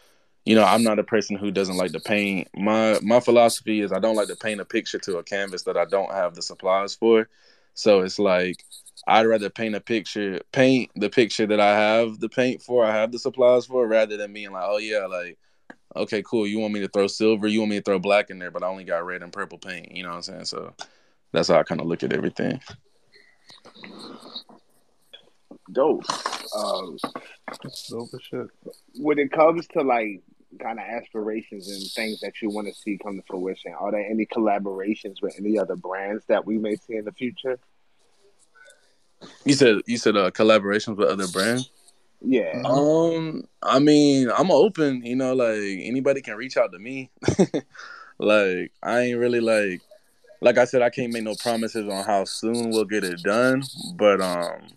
you 0.47 0.55
know, 0.55 0.65
I'm 0.65 0.85
not 0.85 1.01
a 1.01 1.05
person 1.05 1.37
who 1.37 1.51
doesn't 1.51 1.77
like 1.77 1.93
to 1.93 2.01
paint. 2.01 2.49
My 2.57 3.01
my 3.03 3.21
philosophy 3.21 3.81
is 3.81 3.93
I 3.93 3.99
don't 3.99 4.15
like 4.15 4.29
to 4.29 4.37
paint 4.37 4.61
a 4.61 4.65
picture 4.65 4.99
to 5.01 5.19
a 5.19 5.25
canvas 5.25 5.65
that 5.65 5.77
I 5.77 5.85
don't 5.85 6.13
have 6.13 6.35
the 6.35 6.43
supplies 6.43 6.95
for. 6.95 7.29
So 7.75 8.01
it's 8.03 8.19
like 8.19 8.65
I'd 9.07 9.27
rather 9.27 9.51
paint 9.51 9.77
a 9.77 9.81
picture, 9.81 10.41
paint 10.53 10.91
the 10.97 11.09
picture 11.09 11.47
that 11.47 11.61
I 11.61 11.79
have 11.79 12.19
the 12.19 12.29
paint 12.29 12.61
for, 12.61 12.85
I 12.85 12.93
have 12.93 13.13
the 13.13 13.19
supplies 13.19 13.67
for, 13.67 13.87
rather 13.87 14.17
than 14.17 14.33
being 14.33 14.53
like, 14.53 14.65
oh 14.67 14.79
yeah, 14.79 15.07
like, 15.07 15.39
okay, 15.95 16.23
cool. 16.23 16.47
You 16.47 16.59
want 16.59 16.75
me 16.75 16.81
to 16.81 16.89
throw 16.89 17.07
silver, 17.07 17.47
you 17.47 17.61
want 17.61 17.71
me 17.71 17.77
to 17.77 17.83
throw 17.83 17.99
black 17.99 18.31
in 18.31 18.39
there, 18.39 18.51
but 18.51 18.63
I 18.63 18.67
only 18.67 18.85
got 18.85 19.07
red 19.07 19.23
and 19.23 19.33
purple 19.33 19.59
paint. 19.59 19.95
You 19.95 20.03
know 20.03 20.11
what 20.11 20.17
I'm 20.17 20.23
saying? 20.23 20.45
So 20.47 20.75
that's 21.33 21.49
how 21.49 21.59
I 21.59 21.63
kind 21.63 21.81
of 21.81 21.87
look 21.87 22.03
at 22.03 22.13
everything. 22.13 22.61
Dope. 25.73 26.05
Um, 26.57 26.97
dope 27.89 28.09
as 28.15 28.23
shit. 28.23 28.47
When 28.97 29.19
it 29.19 29.31
comes 29.31 29.67
to 29.69 29.83
like 29.83 30.23
kind 30.61 30.79
of 30.79 30.85
aspirations 30.85 31.69
and 31.69 31.83
things 31.93 32.21
that 32.21 32.41
you 32.41 32.51
want 32.51 32.67
to 32.69 32.75
see 32.75 32.99
come 32.99 33.17
to 33.17 33.23
fruition, 33.27 33.73
are 33.79 33.93
there 33.93 34.05
any 34.05 34.27
collaborations 34.27 35.23
with 35.23 35.37
any 35.39 35.59
other 35.59 35.77
brands 35.77 36.25
that 36.27 36.45
we 36.45 36.59
may 36.59 36.77
see 36.77 36.97
in 36.97 37.05
the 37.05 37.13
future? 37.13 37.59
You 39.45 39.55
said 39.55 39.77
you 39.87 39.97
said 39.97 40.17
uh, 40.17 40.31
collaborations 40.31 40.97
with 40.97 41.09
other 41.09 41.29
brands. 41.29 41.71
Yeah. 42.21 42.63
Um, 42.65 43.45
I 43.63 43.79
mean, 43.79 44.31
I'm 44.37 44.51
open. 44.51 45.05
You 45.05 45.17
know, 45.17 45.35
like 45.35 45.61
anybody 45.61 46.23
can 46.23 46.37
reach 46.37 46.57
out 46.57 46.73
to 46.73 46.79
me. 46.79 47.11
like 48.19 48.73
I 48.83 49.01
ain't 49.01 49.19
really 49.19 49.41
like, 49.41 49.83
like 50.41 50.59
I 50.59 50.65
said, 50.65 50.83
I 50.83 50.91
can't 50.91 51.13
make 51.13 51.23
no 51.23 51.35
promises 51.35 51.89
on 51.89 52.05
how 52.05 52.25
soon 52.25 52.71
we'll 52.71 52.85
get 52.85 53.05
it 53.05 53.23
done. 53.23 53.63
But 53.97 54.21
um, 54.21 54.69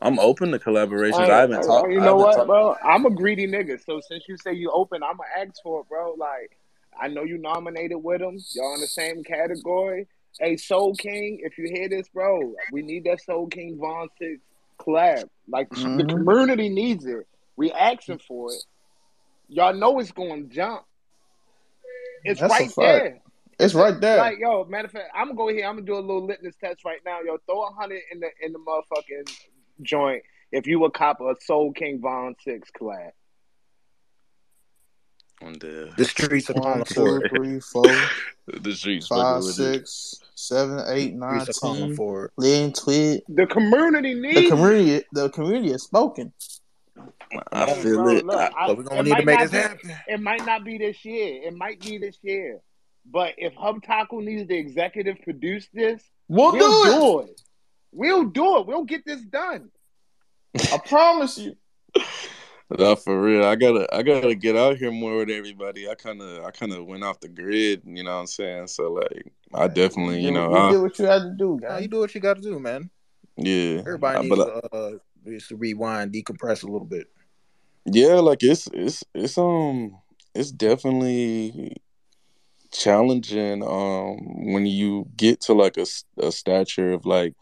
I'm 0.00 0.18
open 0.18 0.52
to 0.52 0.58
collaborations. 0.58 1.28
I, 1.28 1.36
I 1.36 1.40
haven't 1.40 1.62
talked. 1.62 1.90
You 1.90 2.00
know 2.00 2.16
what, 2.16 2.36
talk- 2.36 2.46
bro? 2.46 2.76
I'm 2.84 3.06
a 3.06 3.10
greedy 3.10 3.46
nigga. 3.46 3.82
So 3.84 4.00
since 4.00 4.24
you 4.28 4.36
say 4.36 4.52
you 4.52 4.70
open, 4.70 5.02
I'm 5.02 5.16
gonna 5.16 5.48
ask 5.48 5.62
for 5.62 5.80
it, 5.80 5.88
bro. 5.88 6.14
Like 6.14 6.56
I 7.00 7.08
know 7.08 7.24
you 7.24 7.38
nominated 7.38 8.02
with 8.02 8.20
them. 8.20 8.38
Y'all 8.54 8.74
in 8.74 8.80
the 8.80 8.86
same 8.86 9.22
category. 9.24 10.06
Hey, 10.40 10.56
Soul 10.56 10.94
King, 10.94 11.40
if 11.42 11.56
you 11.56 11.68
hear 11.72 11.88
this, 11.88 12.08
bro, 12.08 12.54
we 12.72 12.82
need 12.82 13.04
that 13.04 13.22
Soul 13.22 13.46
King 13.46 13.78
Von 13.80 14.08
Six 14.18 14.40
collab. 14.78 15.28
Like 15.48 15.70
mm-hmm. 15.70 15.98
the 15.98 16.04
community 16.04 16.68
needs 16.68 17.06
it. 17.06 17.26
We 17.56 17.72
asking 17.72 18.18
for 18.18 18.52
it. 18.52 18.62
Y'all 19.48 19.74
know 19.74 19.98
it's 19.98 20.12
going 20.12 20.48
to 20.48 20.54
jump. 20.54 20.82
It's 22.24 22.40
That's 22.40 22.52
right 22.52 22.70
there. 22.76 23.20
It's 23.58 23.74
right 23.74 23.98
there. 23.98 24.18
Like 24.18 24.38
yo, 24.38 24.64
matter 24.64 24.86
of 24.86 24.92
fact, 24.92 25.10
I'm 25.14 25.28
gonna 25.28 25.36
go 25.36 25.48
here. 25.48 25.66
I'm 25.66 25.76
gonna 25.76 25.86
do 25.86 25.94
a 25.94 26.00
little 26.00 26.26
litmus 26.26 26.56
test 26.56 26.84
right 26.84 27.00
now. 27.06 27.20
Yo, 27.22 27.38
throw 27.46 27.62
a 27.62 27.72
hundred 27.72 28.02
in 28.12 28.20
the 28.20 28.28
in 28.42 28.52
the 28.52 28.58
motherfucking 28.58 29.34
joint 29.80 30.22
if 30.52 30.66
you 30.66 30.78
would 30.80 30.92
cop 30.92 31.20
a 31.20 31.34
Soul 31.40 31.72
King 31.72 32.00
Von 32.00 32.34
Six 32.44 32.70
collab. 32.78 33.12
On 35.42 35.52
the 35.54 35.92
The 35.98 36.04
streets 36.04 36.48
are 36.50 36.54
One, 36.54 36.62
calling 36.62 36.84
two, 36.84 36.94
for 36.94 37.24
it. 37.24 37.28
three, 37.30 37.60
four, 37.60 37.84
the 38.46 38.72
streets 38.74 39.06
five, 39.06 39.42
fucking 39.42 39.46
with 39.46 39.60
it. 39.60 39.86
six, 39.88 40.20
seven, 40.34 40.80
eight, 40.88 41.14
nine, 41.14 41.40
Streets 41.42 41.58
are 41.58 41.60
calling 41.60 41.86
ten. 41.88 41.96
for 41.96 42.24
it. 42.26 42.30
Lynn, 42.38 42.72
tweet. 42.72 43.22
The 43.28 43.46
community 43.46 44.14
needs 44.14 44.34
The 44.34 44.40
needs. 44.40 44.50
community, 44.50 45.04
the 45.12 45.28
community 45.30 45.72
is 45.72 45.82
spoken. 45.82 46.32
I 47.52 47.66
Hey, 47.66 47.82
feel 47.82 47.96
bro, 48.02 48.16
it. 48.16 48.24
look, 48.24 48.36
I, 48.36 48.50
I, 48.56 48.72
we're 48.72 48.82
gonna 48.82 49.02
need 49.02 49.16
to 49.16 49.24
make 49.24 49.38
this 49.40 49.50
be. 49.50 49.56
happen. 49.58 49.92
It 50.08 50.20
might 50.22 50.46
not 50.46 50.64
be 50.64 50.78
this 50.78 51.04
year. 51.04 51.42
It 51.42 51.54
might 51.54 51.80
be 51.80 51.98
this 51.98 52.16
year. 52.22 52.60
But 53.04 53.34
if 53.36 53.52
Hub 53.54 53.82
Taco 53.84 54.20
needs 54.20 54.48
the 54.48 54.56
executive 54.56 55.20
produce 55.22 55.68
this, 55.72 56.02
We'll, 56.28 56.52
we'll 56.52 56.84
do 56.84 56.90
it. 56.90 56.94
do 57.26 57.30
it. 57.32 57.40
We'll 57.92 58.24
do 58.24 58.58
it. 58.58 58.66
We'll 58.66 58.84
get 58.84 59.04
this 59.04 59.20
done. 59.22 59.70
I 60.72 60.78
promise 60.78 61.36
you. 61.38 61.56
Nah, 62.70 62.96
for 62.96 63.20
real. 63.20 63.44
I 63.44 63.54
gotta 63.54 63.86
I 63.94 64.02
gotta 64.02 64.34
get 64.34 64.56
out 64.56 64.76
here 64.76 64.90
more 64.90 65.18
with 65.18 65.30
everybody. 65.30 65.88
I 65.88 65.94
kinda 65.94 66.42
I 66.44 66.50
kinda 66.50 66.82
went 66.82 67.04
off 67.04 67.20
the 67.20 67.28
grid, 67.28 67.82
you 67.86 68.02
know 68.02 68.14
what 68.14 68.20
I'm 68.20 68.26
saying? 68.26 68.66
So 68.68 68.92
like 68.92 69.32
I 69.54 69.68
definitely, 69.68 70.20
you 70.20 70.28
You, 70.28 70.32
know, 70.32 70.52
you 70.52 70.54
I, 70.54 70.70
did 70.72 70.78
what 70.78 70.98
you 70.98 71.04
had 71.06 71.22
to 71.22 71.34
do, 71.38 71.58
Nah, 71.60 71.76
you 71.78 71.88
do 71.88 72.00
what 72.00 72.14
you 72.14 72.20
got 72.20 72.34
to 72.36 72.42
do, 72.42 72.58
man. 72.58 72.90
yeah. 73.36 73.82
Everybody 73.86 74.30
needs 74.30 74.36
but 74.36 74.44
to, 74.44 74.76
uh, 74.76 74.90
needs 75.24 75.48
to 75.48 75.56
rewind, 75.56 76.12
decompress 76.12 76.64
a 76.64 76.66
little 76.66 76.86
bit. 76.86 77.06
yeah, 77.84 78.14
like 78.14 78.42
it's 78.42 78.68
it's 78.72 79.04
it's 79.14 79.38
um 79.38 79.98
it's 80.34 80.50
definitely 80.52 81.76
challenging 82.72 83.62
um 83.62 84.52
when 84.52 84.66
you 84.66 85.06
get 85.16 85.40
to 85.40 85.54
like 85.54 85.76
a, 85.78 85.86
a 86.18 86.32
stature 86.32 86.92
of 86.92 87.06
like 87.06 87.34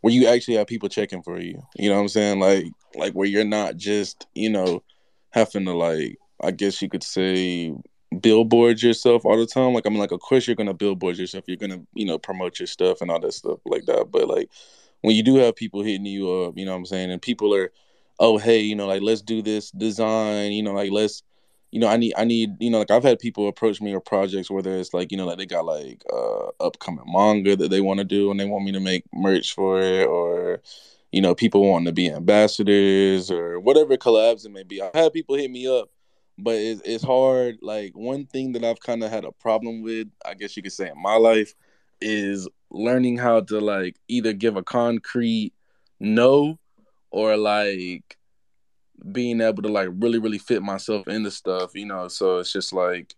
where 0.00 0.12
you 0.12 0.26
actually 0.26 0.56
have 0.56 0.66
people 0.66 0.88
checking 0.88 1.22
for 1.22 1.40
you. 1.40 1.62
You 1.76 1.88
know 1.88 1.96
what 1.96 2.02
I'm 2.02 2.08
saying? 2.08 2.40
Like 2.40 2.66
like 2.94 3.12
where 3.12 3.26
you're 3.26 3.44
not 3.44 3.76
just, 3.76 4.26
you 4.34 4.50
know, 4.50 4.82
having 5.30 5.64
to 5.64 5.72
like 5.72 6.18
I 6.42 6.50
guess 6.50 6.80
you 6.80 6.88
could 6.88 7.02
say 7.02 7.74
billboard 8.20 8.80
yourself 8.82 9.24
all 9.24 9.36
the 9.36 9.46
time. 9.46 9.74
Like 9.74 9.86
I 9.86 9.90
mean 9.90 9.98
like 9.98 10.12
of 10.12 10.20
course 10.20 10.46
you're 10.46 10.56
gonna 10.56 10.74
billboard 10.74 11.18
yourself, 11.18 11.44
you're 11.46 11.56
gonna, 11.56 11.80
you 11.94 12.06
know, 12.06 12.18
promote 12.18 12.58
your 12.58 12.66
stuff 12.66 13.00
and 13.00 13.10
all 13.10 13.20
that 13.20 13.34
stuff 13.34 13.58
like 13.64 13.86
that. 13.86 14.10
But 14.10 14.28
like 14.28 14.50
when 15.02 15.14
you 15.16 15.22
do 15.22 15.36
have 15.36 15.56
people 15.56 15.82
hitting 15.82 16.06
you 16.06 16.30
up, 16.30 16.56
you 16.56 16.64
know 16.64 16.72
what 16.72 16.78
I'm 16.78 16.86
saying, 16.86 17.10
and 17.10 17.22
people 17.22 17.54
are, 17.54 17.72
oh 18.20 18.38
hey, 18.38 18.60
you 18.60 18.76
know, 18.76 18.86
like 18.86 19.02
let's 19.02 19.22
do 19.22 19.42
this 19.42 19.70
design, 19.72 20.52
you 20.52 20.62
know, 20.62 20.72
like 20.72 20.90
let's 20.92 21.22
you 21.70 21.80
know, 21.80 21.88
I 21.88 21.96
need 21.96 22.14
I 22.16 22.24
need, 22.24 22.56
you 22.60 22.70
know, 22.70 22.78
like 22.78 22.90
I've 22.90 23.04
had 23.04 23.18
people 23.18 23.48
approach 23.48 23.80
me 23.80 23.94
or 23.94 24.00
projects 24.00 24.50
whether 24.50 24.76
it's 24.76 24.94
like, 24.94 25.12
you 25.12 25.18
know, 25.18 25.26
like 25.26 25.38
they 25.38 25.46
got 25.46 25.66
like 25.66 26.02
uh 26.12 26.48
upcoming 26.60 27.04
manga 27.06 27.56
that 27.56 27.70
they 27.70 27.80
want 27.80 27.98
to 27.98 28.04
do 28.04 28.30
and 28.30 28.40
they 28.40 28.46
want 28.46 28.64
me 28.64 28.72
to 28.72 28.80
make 28.80 29.04
merch 29.12 29.54
for 29.54 29.80
it 29.80 30.06
or 30.06 30.60
you 31.12 31.22
know, 31.22 31.34
people 31.34 31.68
wanting 31.68 31.86
to 31.86 31.92
be 31.92 32.10
ambassadors 32.10 33.30
or 33.30 33.58
whatever 33.60 33.96
collabs 33.96 34.44
it 34.44 34.50
may 34.50 34.62
be. 34.62 34.82
I've 34.82 34.94
had 34.94 35.12
people 35.12 35.36
hit 35.36 35.50
me 35.50 35.66
up, 35.66 35.90
but 36.36 36.56
it's 36.56 36.82
it's 36.84 37.04
hard. 37.04 37.58
Like 37.62 37.96
one 37.96 38.26
thing 38.26 38.52
that 38.52 38.64
I've 38.64 38.80
kind 38.80 39.02
of 39.02 39.10
had 39.10 39.24
a 39.24 39.32
problem 39.32 39.82
with, 39.82 40.08
I 40.24 40.34
guess 40.34 40.56
you 40.56 40.62
could 40.62 40.72
say 40.72 40.88
in 40.90 41.00
my 41.00 41.16
life, 41.16 41.54
is 42.00 42.48
learning 42.70 43.18
how 43.18 43.40
to 43.40 43.60
like 43.60 43.96
either 44.08 44.32
give 44.32 44.56
a 44.56 44.62
concrete 44.62 45.54
no 46.00 46.58
or 47.10 47.36
like 47.36 48.17
being 49.12 49.40
able 49.40 49.62
to 49.62 49.68
like 49.68 49.88
really 49.92 50.18
really 50.18 50.38
fit 50.38 50.62
myself 50.62 51.06
into 51.08 51.30
stuff 51.30 51.72
you 51.74 51.86
know? 51.86 52.08
So 52.08 52.38
it's 52.38 52.52
just 52.52 52.72
like 52.72 53.14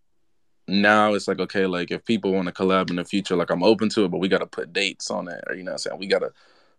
now 0.69 1.15
it's 1.15 1.27
like 1.27 1.40
okay 1.40 1.66
like 1.66 1.90
if 1.90 2.05
people 2.05 2.32
want 2.32 2.47
to 2.47 2.55
collab 2.55 2.90
in 2.90 2.97
the 2.97 3.05
future 3.05 3.35
like 3.35 3.51
i'm 3.51 3.65
open 3.65 3.89
to 3.89 4.05
it 4.05 4.09
but 4.09 4.19
we 4.19 4.28
got 4.28 4.39
to 4.39 4.47
put 4.47 4.73
dates 4.73 5.11
on 5.11 5.27
it 5.27 5.43
or 5.48 5.57
you 5.57 5.65
know 5.65 5.73
i'm 5.73 5.78
saying? 5.78 5.98
We 5.98 6.07
got 6.07 6.20
to 6.20 6.32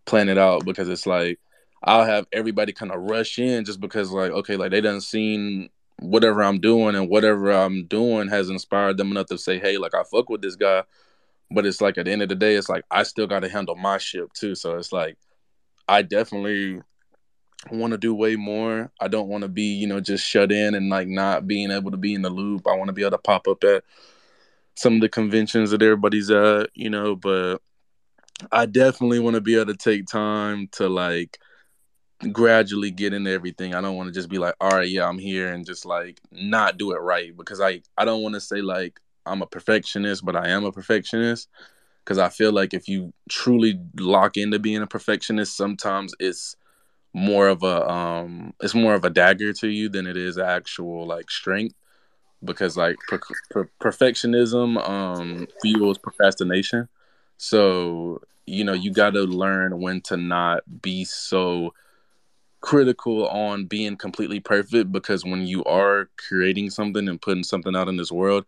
plan 0.05 0.29
it 0.29 0.37
out 0.37 0.63
because 0.63 0.87
it's 0.87 1.05
like 1.05 1.39
i'll 1.83 2.05
have 2.05 2.25
everybody 2.31 2.71
kind 2.71 2.91
of 2.91 3.01
rush 3.01 3.37
in 3.37 3.65
just 3.65 3.81
because 3.81 4.11
like 4.11 4.31
okay 4.31 4.55
like 4.55 4.71
they 4.71 4.79
done 4.79 5.01
seen 5.01 5.69
whatever 5.99 6.41
i'm 6.41 6.59
doing 6.59 6.95
and 6.95 7.09
whatever 7.09 7.51
i'm 7.51 7.85
doing 7.85 8.27
has 8.27 8.49
inspired 8.49 8.97
them 8.97 9.11
enough 9.11 9.27
to 9.27 9.37
say 9.37 9.59
hey 9.59 9.77
like 9.77 9.93
i 9.93 10.03
fuck 10.03 10.29
with 10.29 10.41
this 10.41 10.55
guy. 10.55 10.83
But 11.53 11.65
it's 11.65 11.81
like 11.81 11.97
at 11.97 12.05
the 12.05 12.11
end 12.11 12.21
of 12.21 12.29
the 12.29 12.35
day 12.35 12.55
it's 12.55 12.69
like 12.69 12.85
i 12.89 13.03
still 13.03 13.27
got 13.27 13.41
to 13.41 13.49
handle 13.49 13.75
my 13.75 13.97
ship 13.97 14.31
too. 14.33 14.55
So 14.55 14.77
it's 14.77 14.93
like 14.93 15.17
i 15.87 16.01
definitely 16.01 16.81
want 17.69 17.91
to 17.91 17.97
do 17.97 18.13
way 18.13 18.35
more. 18.35 18.91
I 18.99 19.07
don't 19.07 19.27
want 19.27 19.43
to 19.43 19.47
be, 19.47 19.63
you 19.63 19.87
know, 19.87 19.99
just 19.99 20.25
shut 20.25 20.51
in 20.51 20.73
and 20.73 20.89
like 20.89 21.07
not 21.07 21.47
being 21.47 21.71
able 21.71 21.91
to 21.91 21.97
be 21.97 22.13
in 22.13 22.21
the 22.21 22.29
loop. 22.29 22.67
I 22.67 22.75
want 22.75 22.87
to 22.87 22.93
be 22.93 23.03
able 23.03 23.11
to 23.11 23.17
pop 23.19 23.47
up 23.47 23.63
at 23.63 23.83
some 24.75 24.95
of 24.95 25.01
the 25.01 25.09
conventions 25.09 25.71
that 25.71 25.81
everybody's 25.81 26.31
at, 26.31 26.69
you 26.73 26.89
know, 26.89 27.15
but 27.15 27.57
I 28.51 28.65
definitely 28.65 29.19
want 29.19 29.35
to 29.35 29.41
be 29.41 29.55
able 29.55 29.73
to 29.73 29.77
take 29.77 30.07
time 30.07 30.69
to 30.73 30.89
like 30.89 31.37
gradually 32.31 32.91
get 32.91 33.13
into 33.13 33.31
everything. 33.31 33.75
I 33.75 33.81
don't 33.81 33.95
want 33.95 34.07
to 34.07 34.13
just 34.13 34.29
be 34.29 34.37
like, 34.37 34.55
all 34.59 34.71
right, 34.71 34.89
yeah, 34.89 35.07
I'm 35.07 35.19
here 35.19 35.53
and 35.53 35.65
just 35.65 35.85
like 35.85 36.19
not 36.31 36.77
do 36.77 36.91
it 36.91 36.99
right 36.99 37.35
because 37.35 37.61
I 37.61 37.81
I 37.97 38.05
don't 38.05 38.23
want 38.23 38.35
to 38.35 38.41
say 38.41 38.61
like 38.61 38.99
I'm 39.25 39.41
a 39.41 39.47
perfectionist, 39.47 40.25
but 40.25 40.35
I 40.35 40.49
am 40.49 40.65
a 40.65 40.71
perfectionist 40.71 41.49
because 42.03 42.17
I 42.17 42.29
feel 42.29 42.51
like 42.51 42.73
if 42.73 42.87
you 42.87 43.13
truly 43.29 43.79
lock 43.99 44.37
into 44.37 44.59
being 44.59 44.81
a 44.81 44.87
perfectionist, 44.87 45.55
sometimes 45.55 46.15
it's 46.19 46.55
more 47.13 47.47
of 47.49 47.63
a 47.63 47.89
um 47.89 48.53
it's 48.61 48.73
more 48.73 48.93
of 48.93 49.03
a 49.03 49.09
dagger 49.09 49.51
to 49.53 49.67
you 49.67 49.89
than 49.89 50.07
it 50.07 50.15
is 50.15 50.37
actual 50.37 51.05
like 51.05 51.29
strength 51.29 51.75
because 52.43 52.77
like 52.77 52.95
per- 53.07 53.19
per- 53.49 53.69
perfectionism 53.81 54.77
um 54.89 55.47
fuels 55.61 55.97
procrastination. 55.97 56.87
So 57.37 58.21
you 58.45 58.63
know 58.63 58.73
you 58.73 58.91
got 58.91 59.11
to 59.11 59.21
learn 59.23 59.79
when 59.81 60.01
to 60.01 60.17
not 60.17 60.81
be 60.81 61.03
so 61.05 61.73
critical 62.61 63.27
on 63.27 63.65
being 63.65 63.97
completely 63.97 64.39
perfect 64.39 64.91
because 64.91 65.25
when 65.25 65.47
you 65.47 65.63
are 65.63 66.09
creating 66.17 66.69
something 66.69 67.07
and 67.09 67.21
putting 67.21 67.43
something 67.43 67.75
out 67.75 67.87
in 67.87 67.97
this 67.97 68.11
world 68.11 68.45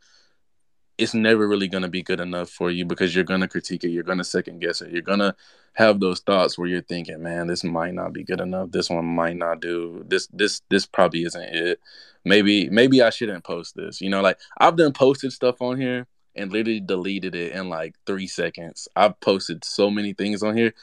it's 1.04 1.14
never 1.14 1.48
really 1.48 1.68
going 1.68 1.84
to 1.84 1.90
be 1.90 2.02
good 2.02 2.20
enough 2.20 2.50
for 2.50 2.72
you 2.72 2.86
because 2.86 3.14
you're 3.14 3.24
going 3.24 3.42
to 3.42 3.48
critique 3.48 3.84
it 3.84 3.90
you're 3.90 4.04
going 4.04 4.18
to 4.18 4.24
second 4.24 4.60
guess 4.60 4.82
it 4.82 4.92
you're 4.92 5.02
going 5.02 5.20
to 5.20 5.36
have 5.74 6.00
those 6.00 6.22
thoughts 6.22 6.58
where 6.58 6.68
you're 6.68 6.82
thinking 6.82 7.22
man 7.22 7.48
this 7.48 7.64
might 7.64 7.94
not 7.94 8.14
be 8.14 8.24
good 8.24 8.40
enough 8.40 8.72
this 8.72 8.90
one 8.90 9.06
might 9.06 9.36
not 9.36 9.60
do 9.60 10.04
this 10.08 10.28
this 10.28 10.62
this 10.70 10.86
probably 10.86 11.24
isn't 11.24 11.42
it. 11.42 11.80
Maybe 12.26 12.70
maybe 12.70 13.02
i 13.02 13.10
shouldn't 13.10 13.44
post 13.44 13.76
this 13.76 14.00
you 14.00 14.10
know 14.10 14.22
like 14.22 14.40
i've 14.58 14.78
done 14.78 14.94
posted 14.94 15.34
stuff 15.34 15.62
on 15.62 15.80
here 15.80 16.08
and 16.36 16.52
literally 16.52 16.80
deleted 16.80 17.36
it 17.36 17.52
in 17.52 17.70
like 17.70 17.96
three 18.08 18.28
seconds. 18.28 18.88
I've 18.96 19.20
posted 19.20 19.64
so 19.64 19.92
many 19.92 20.14
things 20.14 20.42
on 20.42 20.56
here 20.56 20.74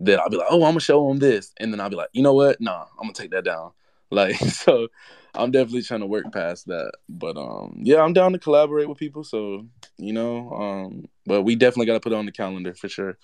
that 0.00 0.20
i'll 0.20 0.28
be 0.30 0.36
like 0.36 0.48
oh 0.50 0.64
i'm 0.64 0.70
gonna 0.70 0.80
show 0.80 1.08
them 1.08 1.18
this 1.18 1.52
and 1.58 1.72
then 1.72 1.80
i'll 1.80 1.90
be 1.90 1.96
like 1.96 2.10
you 2.12 2.22
know 2.22 2.34
what? 2.34 2.60
Nah 2.60 2.86
i'm 2.98 3.04
gonna 3.04 3.12
take 3.12 3.30
that 3.30 3.44
down. 3.44 3.72
Like 4.10 4.36
so 4.36 4.88
i'm 5.34 5.50
definitely 5.50 5.82
trying 5.82 6.00
to 6.00 6.06
work 6.06 6.32
past 6.32 6.66
that 6.66 6.92
but 7.08 7.36
um 7.36 7.74
yeah 7.82 8.00
i'm 8.00 8.12
down 8.12 8.32
to 8.32 8.38
collaborate 8.38 8.88
with 8.88 8.98
people 8.98 9.24
so 9.24 9.66
you 9.96 10.12
know 10.12 10.50
um 10.52 11.04
but 11.26 11.42
we 11.42 11.54
definitely 11.54 11.86
got 11.86 11.94
to 11.94 12.00
put 12.00 12.12
it 12.12 12.16
on 12.16 12.26
the 12.26 12.32
calendar 12.32 12.74
for 12.74 12.88
sure 12.88 13.18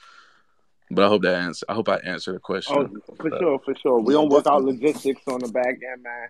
but 0.90 1.04
I 1.04 1.08
hope 1.08 1.22
that 1.22 1.36
answer. 1.36 1.66
I 1.68 1.74
hope 1.74 1.88
I 1.88 1.96
answered 1.96 2.34
the 2.34 2.40
question. 2.40 2.76
Oh, 2.76 3.14
for 3.16 3.30
sure, 3.38 3.58
for 3.58 3.74
sure. 3.74 4.00
We 4.00 4.12
don't 4.12 4.28
work 4.28 4.46
out 4.46 4.64
logistics 4.64 5.22
on 5.26 5.40
the 5.40 5.48
back 5.48 5.66
end, 5.92 6.02
man. 6.02 6.28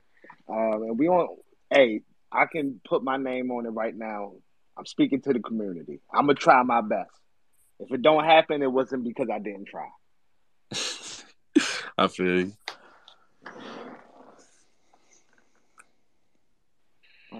Um, 0.48 0.82
and 0.82 0.98
we 0.98 1.06
don't. 1.06 1.38
Hey, 1.72 2.02
I 2.30 2.46
can 2.46 2.80
put 2.86 3.02
my 3.02 3.16
name 3.16 3.50
on 3.50 3.66
it 3.66 3.70
right 3.70 3.94
now. 3.94 4.32
I'm 4.76 4.86
speaking 4.86 5.20
to 5.22 5.32
the 5.32 5.40
community. 5.40 6.00
I'm 6.12 6.26
gonna 6.26 6.34
try 6.34 6.62
my 6.62 6.80
best. 6.80 7.10
If 7.80 7.92
it 7.92 8.02
don't 8.02 8.24
happen, 8.24 8.62
it 8.62 8.70
wasn't 8.70 9.04
because 9.04 9.28
I 9.32 9.38
didn't 9.38 9.66
try. 9.66 9.88
I 11.98 12.08
feel 12.08 12.40
you. 12.40 12.52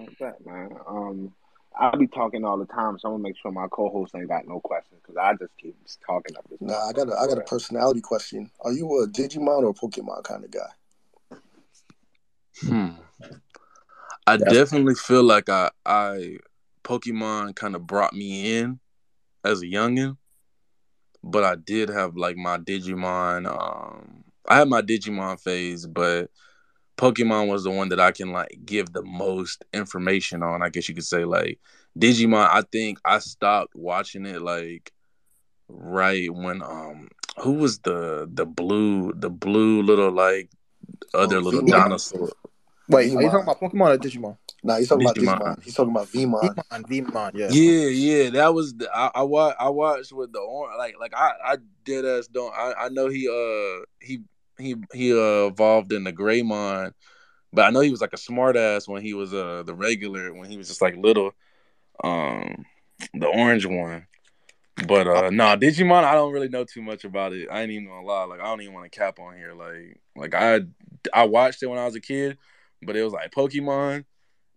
Like 0.05 0.17
that, 0.19 0.45
man. 0.45 0.69
Um, 0.87 1.33
I'll 1.77 1.97
be 1.97 2.07
talking 2.07 2.45
all 2.45 2.57
the 2.57 2.65
time, 2.65 2.97
so 2.99 3.09
I'm 3.09 3.13
gonna 3.15 3.23
make 3.23 3.35
sure 3.41 3.51
my 3.51 3.67
co-host 3.69 4.15
ain't 4.15 4.27
got 4.29 4.47
no 4.47 4.59
questions 4.59 5.01
because 5.01 5.17
I 5.17 5.33
just 5.33 5.51
keep 5.57 5.75
talking 6.05 6.35
up 6.37 6.45
this. 6.49 6.61
Nah, 6.61 6.87
I 6.87 6.93
got 6.93 7.09
a 7.09 7.15
I 7.15 7.27
got 7.27 7.37
a 7.37 7.41
personality 7.41 8.01
question. 8.01 8.49
Are 8.61 8.71
you 8.71 8.85
a 9.01 9.07
Digimon 9.07 9.63
or 9.63 9.73
Pokemon 9.73 10.23
kind 10.23 10.45
of 10.45 10.51
guy? 10.51 11.39
Hmm. 12.61 12.89
I 14.27 14.37
That's- 14.37 14.53
definitely 14.53 14.95
feel 14.95 15.23
like 15.23 15.49
I 15.49 15.71
I 15.85 16.37
Pokemon 16.83 17.55
kind 17.55 17.75
of 17.75 17.85
brought 17.85 18.13
me 18.13 18.57
in 18.57 18.79
as 19.43 19.61
a 19.61 19.65
youngin, 19.65 20.17
but 21.23 21.43
I 21.43 21.55
did 21.55 21.89
have 21.89 22.15
like 22.15 22.37
my 22.37 22.57
Digimon. 22.57 23.47
Um, 23.47 24.23
I 24.47 24.57
had 24.59 24.69
my 24.69 24.81
Digimon 24.81 25.39
phase, 25.41 25.85
but 25.87 26.29
Pokemon 26.97 27.47
was 27.49 27.63
the 27.63 27.71
one 27.71 27.89
that 27.89 27.99
I 27.99 28.11
can 28.11 28.31
like 28.31 28.57
give 28.65 28.93
the 28.93 29.03
most 29.03 29.65
information 29.73 30.43
on. 30.43 30.61
I 30.61 30.69
guess 30.69 30.87
you 30.87 30.95
could 30.95 31.05
say 31.05 31.25
like 31.25 31.59
Digimon. 31.97 32.49
I 32.51 32.63
think 32.71 32.99
I 33.03 33.19
stopped 33.19 33.75
watching 33.75 34.25
it 34.25 34.41
like 34.41 34.91
right 35.67 36.31
when 36.33 36.61
um 36.61 37.09
who 37.37 37.53
was 37.53 37.79
the 37.79 38.29
the 38.31 38.45
blue 38.45 39.11
the 39.13 39.29
blue 39.29 39.81
little 39.81 40.11
like 40.11 40.49
other 41.13 41.37
Oh, 41.37 41.41
little 41.41 41.61
Veemon? 41.61 41.71
dinosaur. 41.71 42.31
Wait, 42.87 43.15
are 43.15 43.21
you 43.21 43.29
talking 43.29 43.43
about 43.43 43.59
Pokemon 43.59 43.95
or 43.95 43.97
Digimon? 43.97 44.37
Nah, 44.63 44.77
he's 44.77 44.89
talking 44.89 45.07
Digimon. 45.07 45.35
about 45.35 45.57
Digimon. 45.59 45.63
He's 45.63 45.73
talking 45.75 45.91
about 45.91 46.07
Veemon. 46.07 46.55
Veemon, 46.55 46.83
Veemon, 46.87 47.31
yeah. 47.33 47.49
Yeah, 47.51 47.87
yeah, 47.87 48.29
that 48.31 48.53
was 48.53 48.75
the, 48.75 48.89
I 48.95 49.11
I 49.15 49.23
watched 49.23 49.57
I 49.59 49.69
watched 49.69 50.13
with 50.13 50.31
the 50.31 50.39
orange 50.39 50.77
like 50.77 50.95
like 50.99 51.13
I 51.15 51.31
I 51.43 51.57
did 51.83 52.05
us 52.05 52.27
don't 52.27 52.53
I 52.53 52.73
I 52.85 52.89
know 52.89 53.07
he 53.07 53.27
uh 53.27 53.83
he 53.99 54.19
he 54.57 54.75
he 54.93 55.13
uh 55.13 55.47
evolved 55.47 55.91
in 55.91 56.03
the 56.03 56.13
Greymon, 56.13 56.93
but 57.53 57.65
I 57.65 57.69
know 57.69 57.81
he 57.81 57.91
was 57.91 58.01
like 58.01 58.13
a 58.13 58.17
smart 58.17 58.55
ass 58.55 58.87
when 58.87 59.01
he 59.01 59.13
was 59.13 59.33
uh 59.33 59.63
the 59.65 59.73
regular 59.73 60.33
when 60.33 60.49
he 60.49 60.57
was 60.57 60.67
just 60.67 60.81
like 60.81 60.95
little, 60.97 61.31
um, 62.03 62.65
the 63.13 63.27
orange 63.27 63.65
one. 63.65 64.07
But 64.87 65.07
uh 65.07 65.29
no, 65.29 65.45
nah, 65.45 65.55
Digimon, 65.55 66.03
I 66.03 66.13
don't 66.13 66.33
really 66.33 66.49
know 66.49 66.65
too 66.65 66.81
much 66.81 67.05
about 67.05 67.33
it. 67.33 67.47
I 67.49 67.61
ain't 67.61 67.71
even 67.71 67.87
gonna 67.87 68.05
lie. 68.05 68.25
Like 68.25 68.41
I 68.41 68.45
don't 68.45 68.61
even 68.61 68.73
want 68.73 68.91
to 68.91 68.97
cap 68.97 69.19
on 69.19 69.35
here. 69.37 69.53
Like 69.53 69.99
like 70.15 70.33
I 70.33 70.61
I 71.13 71.25
watched 71.25 71.63
it 71.63 71.67
when 71.67 71.79
I 71.79 71.85
was 71.85 71.95
a 71.95 72.01
kid, 72.01 72.37
but 72.81 72.97
it 72.97 73.03
was 73.03 73.13
like 73.13 73.31
Pokemon, 73.31 74.03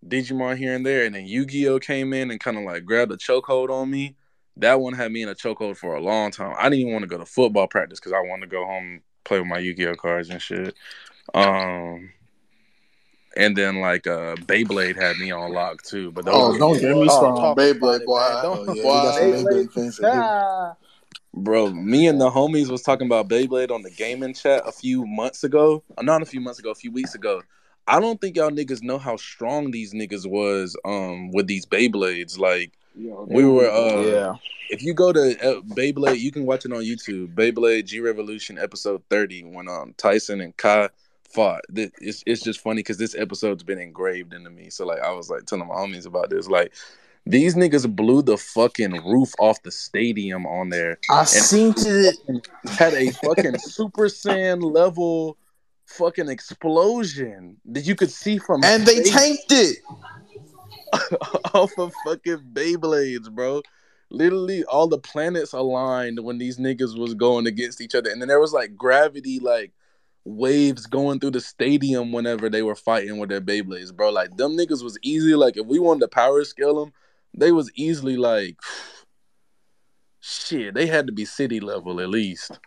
Digimon 0.05 0.57
here 0.57 0.75
and 0.75 0.85
there, 0.85 1.05
and 1.05 1.15
then 1.15 1.25
Yu-Gi-Oh 1.25 1.79
came 1.79 2.13
in 2.13 2.31
and 2.31 2.39
kind 2.39 2.57
of 2.57 2.63
like 2.63 2.83
grabbed 2.83 3.13
a 3.13 3.17
chokehold 3.17 3.69
on 3.69 3.89
me. 3.89 4.17
That 4.57 4.81
one 4.81 4.93
had 4.93 5.11
me 5.11 5.21
in 5.21 5.29
a 5.29 5.35
chokehold 5.35 5.77
for 5.77 5.95
a 5.95 6.01
long 6.01 6.31
time. 6.31 6.53
I 6.59 6.63
didn't 6.63 6.79
even 6.79 6.91
want 6.91 7.03
to 7.03 7.07
go 7.07 7.17
to 7.17 7.25
football 7.25 7.67
practice 7.67 7.97
because 7.97 8.11
I 8.11 8.19
wanted 8.19 8.41
to 8.41 8.51
go 8.51 8.65
home 8.65 9.01
play 9.23 9.39
with 9.39 9.47
my 9.47 9.59
Yu-Gi-Oh 9.59 9.95
cards 9.95 10.29
and 10.29 10.41
shit. 10.41 10.75
Um, 11.33 12.11
and 13.37 13.55
then 13.55 13.79
like 13.79 14.07
uh 14.07 14.35
Beyblade 14.35 14.95
had 14.95 15.17
me 15.17 15.31
on 15.31 15.53
lock 15.53 15.83
too. 15.83 16.11
But 16.11 16.25
those 16.25 16.55
Oh, 16.55 16.57
don't 16.57 16.79
get 16.79 16.95
me 16.95 17.07
Oh, 17.07 17.09
started 17.09 17.27
on 17.27 17.55
talk 17.55 17.57
Beyblade, 17.57 17.79
about 17.79 18.01
it, 18.01 18.05
boy. 18.05 18.39
Don't- 18.41 18.69
Oh, 18.69 18.73
yeah, 18.73 18.83
Boy, 18.83 18.95
you 18.95 19.01
got 19.03 19.13
some 19.15 19.23
Beyblade- 19.23 19.45
Beyblade 19.45 19.71
fans 19.71 19.99
in 19.99 20.11
here. 20.11 20.75
Bro, 21.33 21.71
me 21.71 22.07
and 22.07 22.19
the 22.19 22.29
homies 22.29 22.69
was 22.69 22.81
talking 22.81 23.05
about 23.05 23.29
Beyblade 23.29 23.71
on 23.71 23.83
the 23.83 23.91
gaming 23.91 24.33
chat 24.33 24.63
a 24.65 24.71
few 24.71 25.05
months 25.05 25.43
ago. 25.43 25.83
Uh, 25.97 26.01
Not 26.01 26.21
a 26.23 26.25
few 26.25 26.41
months 26.41 26.59
ago, 26.59 26.71
a 26.71 26.75
few 26.75 26.91
weeks 26.91 27.13
ago. 27.13 27.41
I 27.87 27.99
don't 27.99 28.19
think 28.19 28.35
y'all 28.35 28.49
niggas 28.51 28.83
know 28.83 28.97
how 28.97 29.15
strong 29.15 29.71
these 29.71 29.93
niggas 29.93 30.27
was 30.29 30.75
um 30.85 31.31
with 31.31 31.47
these 31.47 31.65
Beyblades. 31.65 32.37
Like 32.39 32.71
Yo, 32.88 32.88
we 33.27 33.45
were 33.45 33.69
uh 33.69 34.01
Yeah. 34.01 34.35
if 34.69 34.83
you 34.83 34.93
go 34.93 35.11
to 35.13 35.19
uh, 35.19 35.61
Beyblade, 35.61 36.19
you 36.19 36.31
can 36.31 36.45
watch 36.45 36.65
it 36.65 36.73
on 36.73 36.79
YouTube. 36.83 37.33
Beyblade 37.33 37.85
G 37.85 37.99
Revolution 37.99 38.57
episode 38.57 39.01
30 39.09 39.43
when 39.45 39.67
um 39.67 39.93
Tyson 39.97 40.41
and 40.41 40.55
Kai 40.57 40.89
fought. 41.29 41.61
It's 41.73 42.23
it's 42.25 42.41
just 42.41 42.59
funny 42.61 42.79
because 42.79 42.97
this 42.97 43.15
episode's 43.15 43.63
been 43.63 43.79
engraved 43.79 44.33
into 44.33 44.49
me. 44.49 44.69
So 44.69 44.85
like 44.85 45.01
I 45.01 45.11
was 45.11 45.29
like 45.29 45.45
telling 45.45 45.67
my 45.67 45.75
homies 45.75 46.05
about 46.05 46.29
this. 46.29 46.47
Like 46.47 46.73
these 47.25 47.55
niggas 47.55 47.93
blew 47.95 48.21
the 48.21 48.37
fucking 48.37 48.91
roof 49.05 49.33
off 49.39 49.61
the 49.63 49.71
stadium 49.71 50.45
on 50.45 50.69
there. 50.69 50.99
I 51.09 51.25
seen 51.25 51.73
it. 51.77 52.15
Had 52.69 52.93
a 52.93 53.11
fucking 53.11 53.59
Super 53.59 54.05
Saiyan 54.05 54.61
level 54.61 55.37
fucking 55.85 56.29
explosion 56.29 57.57
that 57.65 57.85
you 57.85 57.95
could 57.95 58.11
see 58.11 58.37
from 58.37 58.63
And 58.63 58.85
they 58.85 59.01
tanked 59.03 59.51
it. 59.51 59.79
off 61.53 61.71
of 61.77 61.93
fucking 62.05 62.43
Beyblades, 62.53 63.31
bro. 63.31 63.61
Literally, 64.09 64.63
all 64.65 64.87
the 64.87 64.97
planets 64.97 65.53
aligned 65.53 66.23
when 66.23 66.37
these 66.37 66.57
niggas 66.57 66.97
was 66.97 67.13
going 67.13 67.47
against 67.47 67.81
each 67.81 67.95
other, 67.95 68.09
and 68.09 68.21
then 68.21 68.27
there 68.27 68.39
was 68.39 68.53
like 68.53 68.75
gravity, 68.75 69.39
like 69.39 69.71
waves 70.25 70.85
going 70.85 71.19
through 71.19 71.31
the 71.31 71.41
stadium 71.41 72.11
whenever 72.11 72.49
they 72.49 72.61
were 72.61 72.75
fighting 72.75 73.17
with 73.17 73.29
their 73.29 73.41
Beyblades, 73.41 73.95
bro. 73.95 74.09
Like 74.09 74.35
them 74.37 74.57
niggas 74.57 74.83
was 74.83 74.97
easy. 75.01 75.35
Like 75.35 75.57
if 75.57 75.65
we 75.65 75.79
wanted 75.79 76.01
to 76.01 76.07
power 76.07 76.43
scale 76.43 76.79
them, 76.79 76.93
they 77.33 77.51
was 77.51 77.71
easily 77.75 78.17
like, 78.17 78.57
shit. 80.19 80.73
They 80.73 80.87
had 80.87 81.07
to 81.07 81.13
be 81.13 81.25
city 81.25 81.59
level 81.59 81.99
at 82.01 82.09
least. 82.09 82.59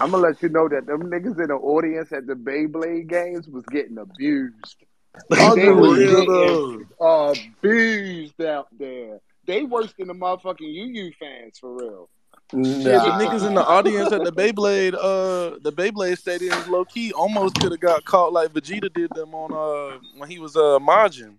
I'm 0.00 0.10
gonna 0.10 0.18
let 0.18 0.42
you 0.42 0.48
know 0.48 0.68
that 0.68 0.86
them 0.86 1.10
niggas 1.10 1.40
in 1.40 1.48
the 1.48 1.54
audience 1.54 2.12
at 2.12 2.26
the 2.26 2.34
Beyblade 2.34 3.08
games 3.08 3.48
was 3.48 3.64
getting 3.66 3.98
abused. 3.98 4.84
Oh, 5.32 5.54
They 5.54 5.70
was 5.70 5.98
real 5.98 6.26
getting 6.26 6.86
abused 7.00 8.40
out 8.42 8.68
there. 8.78 9.20
They 9.46 9.62
worse 9.62 9.92
than 9.98 10.08
the 10.08 10.14
motherfucking 10.14 10.60
Yu 10.60 10.84
Yu 10.84 11.12
fans 11.18 11.58
for 11.58 11.76
real. 11.76 12.08
Shit, 12.50 12.84
the 12.84 12.90
niggas 12.90 13.46
in 13.46 13.54
the 13.54 13.64
audience 13.64 14.10
at 14.10 14.24
the 14.24 14.32
Beyblade, 14.32 14.94
uh, 14.94 15.58
the 15.62 15.70
Beyblade 15.70 16.16
stadium, 16.16 16.56
low 16.70 16.84
key, 16.84 17.12
almost 17.12 17.56
could 17.60 17.72
have 17.72 17.80
got 17.80 18.04
caught 18.06 18.32
like 18.32 18.50
Vegeta 18.52 18.92
did 18.92 19.10
them 19.14 19.34
on 19.34 19.52
uh 19.52 19.98
when 20.16 20.30
he 20.30 20.38
was 20.38 20.56
uh 20.56 20.78
Majin. 20.78 21.34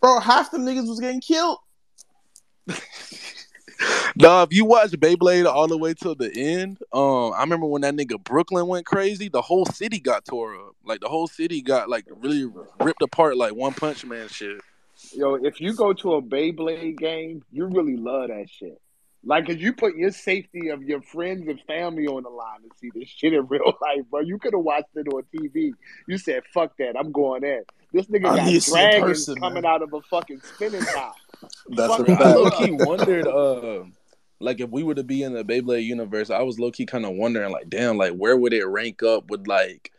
Bro, 0.00 0.20
half 0.20 0.50
the 0.50 0.58
niggas 0.58 0.88
was 0.88 1.00
getting 1.00 1.20
killed. 1.20 1.58
Nah, 4.16 4.42
if 4.42 4.52
you 4.52 4.64
watch 4.64 4.90
Beyblade 4.92 5.46
all 5.46 5.68
the 5.68 5.78
way 5.78 5.94
till 5.94 6.14
the 6.14 6.30
end, 6.34 6.78
um, 6.92 7.32
I 7.32 7.40
remember 7.40 7.66
when 7.66 7.82
that 7.82 7.94
nigga 7.94 8.22
Brooklyn 8.22 8.66
went 8.66 8.86
crazy, 8.86 9.28
the 9.28 9.42
whole 9.42 9.64
city 9.66 9.98
got 9.98 10.24
tore 10.24 10.54
up. 10.54 10.76
Like 10.84 11.00
the 11.00 11.08
whole 11.08 11.26
city 11.26 11.62
got 11.62 11.88
like 11.88 12.06
really 12.08 12.50
ripped 12.80 13.02
apart, 13.02 13.36
like 13.36 13.54
One 13.54 13.72
Punch 13.74 14.04
Man 14.04 14.28
shit. 14.28 14.60
Yo, 15.12 15.34
if 15.34 15.60
you 15.60 15.74
go 15.74 15.92
to 15.92 16.14
a 16.14 16.22
Beyblade 16.22 16.98
game, 16.98 17.42
you 17.50 17.66
really 17.66 17.96
love 17.96 18.28
that 18.28 18.48
shit. 18.48 18.80
Like, 19.24 19.46
cause 19.46 19.56
you 19.56 19.72
put 19.72 19.96
your 19.96 20.10
safety 20.10 20.68
of 20.70 20.82
your 20.82 21.00
friends 21.00 21.46
and 21.46 21.60
family 21.60 22.08
on 22.08 22.24
the 22.24 22.28
line 22.28 22.62
to 22.62 22.68
see 22.78 22.90
this 22.92 23.08
shit 23.16 23.32
in 23.32 23.46
real 23.46 23.72
life, 23.80 24.04
bro. 24.10 24.20
You 24.20 24.38
could 24.38 24.52
have 24.52 24.64
watched 24.64 24.88
it 24.96 25.06
on 25.08 25.22
TV. 25.34 25.72
You 26.08 26.18
said, 26.18 26.42
"Fuck 26.52 26.76
that, 26.78 26.96
I'm 26.98 27.12
going 27.12 27.44
in." 27.44 27.62
This 27.92 28.06
nigga 28.06 28.30
I 28.30 28.36
got 28.36 28.46
need 28.46 28.54
to 28.54 28.60
see 28.60 28.80
in 28.80 28.90
dragons 28.90 29.26
person, 29.26 29.36
coming 29.36 29.62
man. 29.62 29.66
out 29.66 29.82
of 29.82 29.92
a 29.92 30.00
fucking 30.02 30.40
spinning 30.40 30.82
top. 30.82 31.14
That's 31.68 31.92
a 31.94 31.96
Fucking 31.98 32.16
I 32.16 32.32
low 32.34 32.50
key 32.50 32.70
wondered, 32.72 33.26
uh, 33.26 33.84
like 34.40 34.60
if 34.60 34.70
we 34.70 34.82
were 34.82 34.94
to 34.94 35.04
be 35.04 35.22
in 35.22 35.32
the 35.32 35.44
Beyblade 35.44 35.84
universe, 35.84 36.30
I 36.30 36.42
was 36.42 36.58
low 36.58 36.70
key 36.70 36.86
kind 36.86 37.04
of 37.06 37.12
wondering, 37.12 37.52
like, 37.52 37.68
damn, 37.68 37.96
like 37.96 38.12
where 38.14 38.36
would 38.36 38.52
it 38.52 38.64
rank 38.66 39.02
up 39.02 39.30
with 39.30 39.46
like 39.46 39.92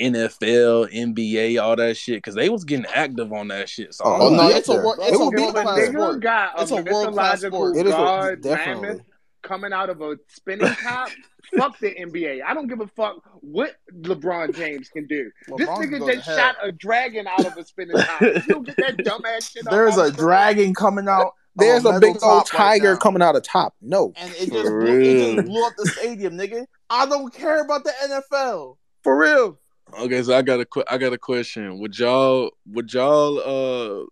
NFL, 0.00 0.92
NBA, 0.92 1.62
all 1.62 1.76
that 1.76 1.96
shit? 1.96 2.16
Because 2.16 2.34
they 2.34 2.48
was 2.48 2.64
getting 2.64 2.86
active 2.86 3.32
on 3.32 3.48
that 3.48 3.68
shit. 3.68 3.94
So 3.94 4.04
Oh, 4.04 4.28
no, 4.34 4.48
it's 4.48 4.68
a 4.68 4.74
wor- 4.74 4.96
It 5.00 5.14
a 5.14 5.18
world 5.18 5.54
class 5.54 5.86
sport. 5.88 6.20
got 6.20 6.58
a 6.58 6.62
It's 6.62 6.70
a 6.70 6.82
world-class 6.82 7.40
sport. 7.42 7.76
It 7.76 7.86
is 7.86 7.94
a, 7.94 8.36
definitely. 8.40 8.82
mammoth 8.88 9.02
coming 9.42 9.72
out 9.72 9.90
of 9.90 10.00
a 10.00 10.16
spinning 10.28 10.72
top, 10.82 11.08
fuck 11.56 11.78
the 11.78 11.94
NBA. 11.94 12.42
I 12.42 12.54
don't 12.54 12.66
give 12.66 12.80
a 12.80 12.86
fuck 12.86 13.16
what 13.40 13.76
LeBron 14.00 14.54
James 14.56 14.88
can 14.88 15.06
do. 15.06 15.30
This 15.56 15.68
LeBron 15.68 15.80
can 15.90 16.00
nigga 16.00 16.14
just 16.14 16.26
shot 16.26 16.56
a 16.62 16.72
dragon 16.72 17.26
out 17.26 17.44
of 17.44 17.56
a 17.56 17.64
spinning 17.64 17.96
top. 17.96 18.20
You 18.20 18.40
don't 18.48 18.66
get 18.66 18.76
that 18.76 18.96
dumbass 18.98 19.52
shit 19.52 19.64
There's 19.70 19.96
a 19.96 20.08
screen. 20.08 20.14
dragon 20.14 20.74
coming 20.74 21.08
out. 21.08 21.34
There's 21.56 21.84
of 21.84 21.96
a 21.96 22.00
big 22.00 22.16
old 22.22 22.46
top 22.46 22.52
right 22.54 22.80
tiger 22.80 22.96
coming 22.96 23.20
out 23.20 23.36
of 23.36 23.42
top. 23.42 23.74
No, 23.82 24.12
and 24.16 24.32
it 24.32 24.50
just 24.50 24.68
blew, 24.70 25.00
it 25.00 25.34
just 25.36 25.46
blew 25.46 25.66
up 25.66 25.74
the 25.76 25.86
stadium, 25.86 26.34
nigga. 26.38 26.64
I 26.88 27.04
don't 27.06 27.32
care 27.32 27.60
about 27.62 27.84
the 27.84 27.92
NFL. 28.08 28.76
for 29.02 29.18
real. 29.18 29.58
Okay, 30.00 30.22
so 30.22 30.34
I 30.34 30.40
got 30.40 30.60
a 30.60 30.64
que- 30.64 30.84
I 30.88 30.96
got 30.96 31.12
a 31.12 31.18
question. 31.18 31.78
Would 31.80 31.98
y'all 31.98 32.52
would 32.66 32.94
y'all 32.94 33.38
uh 33.40 34.06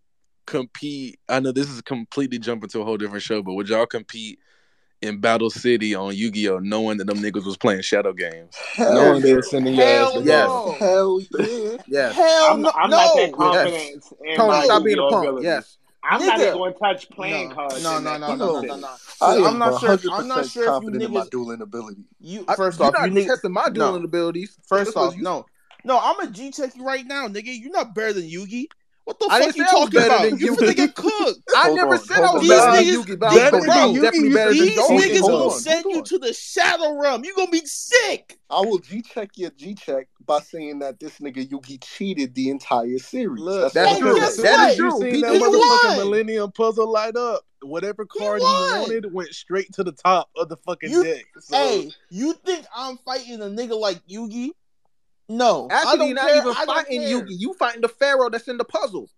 compete? 0.46 1.18
I 1.28 1.40
know 1.40 1.52
this 1.52 1.70
is 1.70 1.80
completely 1.80 2.38
jumping 2.38 2.68
to 2.70 2.80
a 2.80 2.84
whole 2.84 2.98
different 2.98 3.22
show, 3.22 3.42
but 3.42 3.54
would 3.54 3.68
y'all 3.70 3.86
compete 3.86 4.38
in 5.02 5.18
Battle 5.18 5.50
City 5.50 5.94
on 5.94 6.14
Yu 6.14 6.30
Gi 6.30 6.48
Oh, 6.48 6.58
knowing 6.58 6.98
that 6.98 7.06
them 7.06 7.18
niggas 7.18 7.44
was 7.46 7.56
playing 7.56 7.82
shadow 7.82 8.12
games, 8.12 8.54
Hell 8.74 8.94
knowing 8.94 9.22
they 9.22 9.30
yeah. 9.30 9.34
were 9.36 9.42
sending 9.42 9.74
your 9.74 9.84
ass 9.86 10.12
Hell 10.12 10.20
to 10.20 10.26
Yes. 10.26 10.78
Hell 10.78 11.20
yeah. 11.38 11.76
Yes. 11.88 12.14
Hell 12.14 12.46
I'm, 12.52 12.62
no. 12.62 12.72
I'm 12.74 12.90
not 12.90 13.16
that 13.16 13.30
no. 13.30 13.36
confident 13.36 14.04
in 14.24 14.36
Tony, 14.36 14.48
my 14.48 14.64
stop 14.64 14.84
being 14.84 14.98
a 14.98 15.02
punk. 15.08 15.14
abilities. 15.26 15.44
Yes. 15.44 15.76
I'm 16.02 16.24
not 16.26 16.38
Nigga. 16.38 16.42
even 16.46 16.54
going 16.54 16.72
to 16.72 16.78
touch 16.78 17.10
playing 17.10 17.48
No, 17.50 17.54
cards. 17.54 17.82
no, 17.82 17.98
no, 18.00 18.16
no, 18.16 18.34
no, 18.34 18.34
no, 18.34 18.60
no, 18.62 18.76
no. 18.76 18.88
I 19.20 19.34
am 19.36 19.58
not 19.58 19.80
sure. 19.80 19.98
I'm 20.12 20.26
not 20.28 20.44
100% 20.44 20.52
sure 20.52 20.62
if 20.62 20.66
you 20.66 20.66
confident 20.66 21.02
in 21.02 21.12
my 21.12 21.20
niggas. 21.20 21.30
dueling 21.30 21.60
ability. 21.60 22.04
You 22.20 22.44
I, 22.48 22.56
first 22.56 22.78
you're 22.80 22.90
not 22.90 23.10
you 23.12 23.16
niggas. 23.22 23.26
testing 23.26 23.52
my 23.52 23.68
dueling 23.68 24.00
No. 24.02 24.06
abilities. 24.08 24.56
First 24.66 24.86
This 24.88 24.96
off, 24.96 25.14
you- 25.16 25.22
no, 25.22 25.44
no. 25.84 25.98
I'm 26.02 26.18
a 26.20 26.30
G 26.30 26.50
check 26.52 26.74
you 26.74 26.84
right 26.84 27.04
now, 27.06 27.28
nigga. 27.28 27.44
You're 27.58 27.70
not 27.72 27.94
better 27.94 28.14
than 28.14 28.24
Yugi. 28.24 28.64
What 29.10 29.18
the 29.18 29.26
I 29.28 29.40
fuck 29.40 29.40
didn't 29.40 29.56
you 29.56 29.64
say 29.66 29.70
I 29.70 29.74
was 29.74 29.90
talking 29.90 29.98
better 30.00 30.14
about? 30.14 30.30
than 30.30 30.38
You 30.38 30.52
Yugi. 30.54 30.58
finna 30.70 30.76
get 30.76 30.94
cooked. 30.94 31.40
I 31.56 31.74
never 31.74 31.94
on, 31.94 31.98
said 31.98 32.18
I 32.18 32.20
was 32.20 32.30
on. 32.30 32.40
These 32.42 32.48
better 32.50 32.70
than 32.70 32.84
niggas- 32.84 32.94
Yugi, 32.94 33.18
but 33.18 33.30
these- 33.30 33.40
was 33.42 33.50
bro, 33.50 33.60
definitely, 33.74 34.00
definitely 34.00 34.28
Yugi 34.30 34.34
better 34.34 34.50
than 34.54 34.58
These 34.60 34.76
Donkey 34.76 34.94
niggas 34.94 35.20
hold 35.20 35.50
gonna 35.50 35.60
send 35.60 35.84
you 35.88 36.02
to 36.04 36.18
the 36.18 36.32
shadow 36.32 36.92
realm. 36.92 37.24
You 37.24 37.34
gonna 37.34 37.50
be 37.50 37.62
sick. 37.64 38.38
I 38.48 38.60
will 38.60 38.78
G 38.78 39.02
check 39.02 39.30
your 39.34 39.50
G 39.50 39.74
check 39.74 40.06
by 40.24 40.38
saying 40.38 40.78
that 40.78 41.00
this 41.00 41.18
nigga 41.18 41.44
Yugi 41.48 41.82
cheated 41.82 42.36
the 42.36 42.50
entire 42.50 42.98
series. 43.00 43.40
Look, 43.42 43.72
That's, 43.72 43.74
That's 43.74 43.92
all 43.94 43.98
true. 43.98 44.20
That 44.20 44.58
what? 44.60 44.70
is 44.70 44.78
you 44.78 44.90
true. 44.90 45.00
seen 45.00 45.14
He 45.16 45.20
that 45.22 45.32
motherfucking. 45.42 45.96
Millennium 45.96 46.52
Puzzle 46.52 46.88
light 46.92 47.16
up. 47.16 47.42
Whatever 47.62 48.06
card 48.06 48.40
he, 48.40 48.44
won. 48.44 48.80
wanted 48.80 49.12
went 49.12 49.34
straight 49.34 49.70
to 49.72 49.82
the 49.84 49.92
top 49.92 50.30
of 50.36 50.48
the 50.48 50.56
fucking 50.56 50.90
You- 50.90 51.02
deck. 51.04 51.24
So, 51.40 51.56
Hey, 51.56 51.90
you 52.10 52.32
think 52.32 52.64
I'm 52.74 52.96
fighting 53.04 53.40
a 53.42 53.46
nigga 53.46 53.78
like 53.78 54.00
Yugi? 54.08 54.50
No, 55.30 55.68
I 55.70 55.74
Actually, 55.76 55.98
don't 55.98 56.14
not 56.16 56.28
care. 56.28 56.36
even 56.38 56.48
I 56.50 56.64
don't 56.64 56.66
fighting 56.66 57.00
care. 57.02 57.20
Yugi. 57.20 57.34
You 57.38 57.54
fighting 57.54 57.80
the 57.82 57.88
pharaoh 57.88 58.28
that's 58.30 58.48
in 58.48 58.56
the 58.56 58.64
puzzle. 58.64 59.08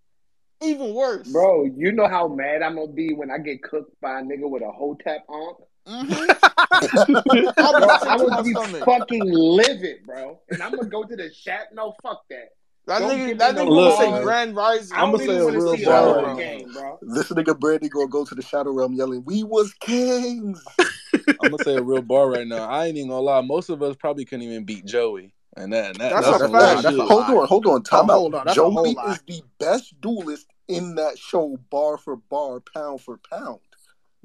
Even 0.63 0.95
worse, 0.95 1.27
Bro, 1.33 1.71
you 1.77 1.91
know 1.91 2.07
how 2.07 2.29
mad 2.29 2.63
I'm 2.63 2.77
going 2.77 2.87
to 2.89 2.93
be 2.93 3.15
when 3.15 3.33
I 3.33 3.39
get 3.39 3.63
cooked 3.65 4.01
by 4.01 4.21
a 4.21 4.23
nigga 4.23 4.49
with 4.49 4.63
a 4.63 4.71
Hotep 4.71 5.25
on? 5.29 5.55
Mm-hmm. 5.89 7.53
I'll 7.59 7.73
Bro, 7.81 7.89
be 7.89 8.09
I'm 8.09 8.19
gonna 8.29 8.43
be 8.45 8.51
stomach. 8.53 8.85
fucking 8.85 9.25
livid, 9.33 10.05
bro. 10.07 10.39
And 10.51 10.63
I'm 10.63 10.71
going 10.71 10.85
to 10.85 10.89
go 10.91 11.03
to 11.03 11.17
the 11.17 11.31
chat. 11.31 11.69
No, 11.73 11.95
fuck 12.03 12.23
that. 12.31 12.51
That 12.87 12.99
Don't 13.01 13.11
nigga, 13.11 13.27
give 13.29 13.39
that 13.39 13.55
nigga 13.55 13.69
no 13.69 13.97
gonna 13.97 14.17
say. 14.19 14.23
Grand 14.23 14.55
Rising. 14.57 14.97
I 14.97 15.03
I'ma 15.03 15.19
say 15.19 15.25
even 15.25 15.37
a 15.41 15.47
real 15.59 15.77
see 15.77 15.83
a 15.85 15.87
bar 15.87 16.37
game, 16.37 16.73
bro. 16.73 16.99
This 17.03 17.29
nigga 17.31 17.59
Brandy 17.59 17.89
gonna 17.89 18.09
go 18.09 18.25
to 18.25 18.35
the 18.35 18.43
Shadow 18.43 18.73
Realm 18.73 18.93
yelling, 18.95 19.23
"We 19.25 19.45
was 19.45 19.73
kings." 19.75 20.63
I'm 21.15 21.51
gonna 21.51 21.63
say 21.63 21.77
a 21.77 21.83
real 21.83 22.03
bar 22.03 22.29
right 22.31 22.47
now. 22.47 22.69
I 22.69 22.87
ain't 22.87 22.97
even 22.97 23.11
gonna 23.11 23.21
lie. 23.21 23.41
Most 23.41 23.69
of 23.69 23.83
us 23.83 23.95
probably 23.97 24.25
couldn't 24.25 24.45
even 24.47 24.65
beat 24.65 24.85
Joey, 24.85 25.33
and 25.57 25.73
that, 25.73 25.91
and 25.93 26.01
that 26.01 26.11
That's 26.11 26.27
that's, 26.27 26.43
a 26.43 26.49
some 26.49 26.53
fact. 26.59 26.83
That's 26.83 26.99
a. 26.99 27.03
Hold 27.03 27.29
on, 27.31 27.47
hold 27.49 27.67
on. 27.67 27.83
Time 27.83 28.11
out. 28.11 28.15
hold 28.15 28.35
on, 28.35 28.47
that's 28.47 28.57
Joey 28.57 28.91
is 28.91 29.23
the 29.27 29.43
best 29.59 30.01
duelist 30.01 30.47
in 30.69 30.95
that 30.97 31.19
show, 31.19 31.59
bar 31.71 31.99
for 31.99 32.17
bar, 32.17 32.61
pound 32.61 33.01
for 33.01 33.19
pound. 33.31 33.61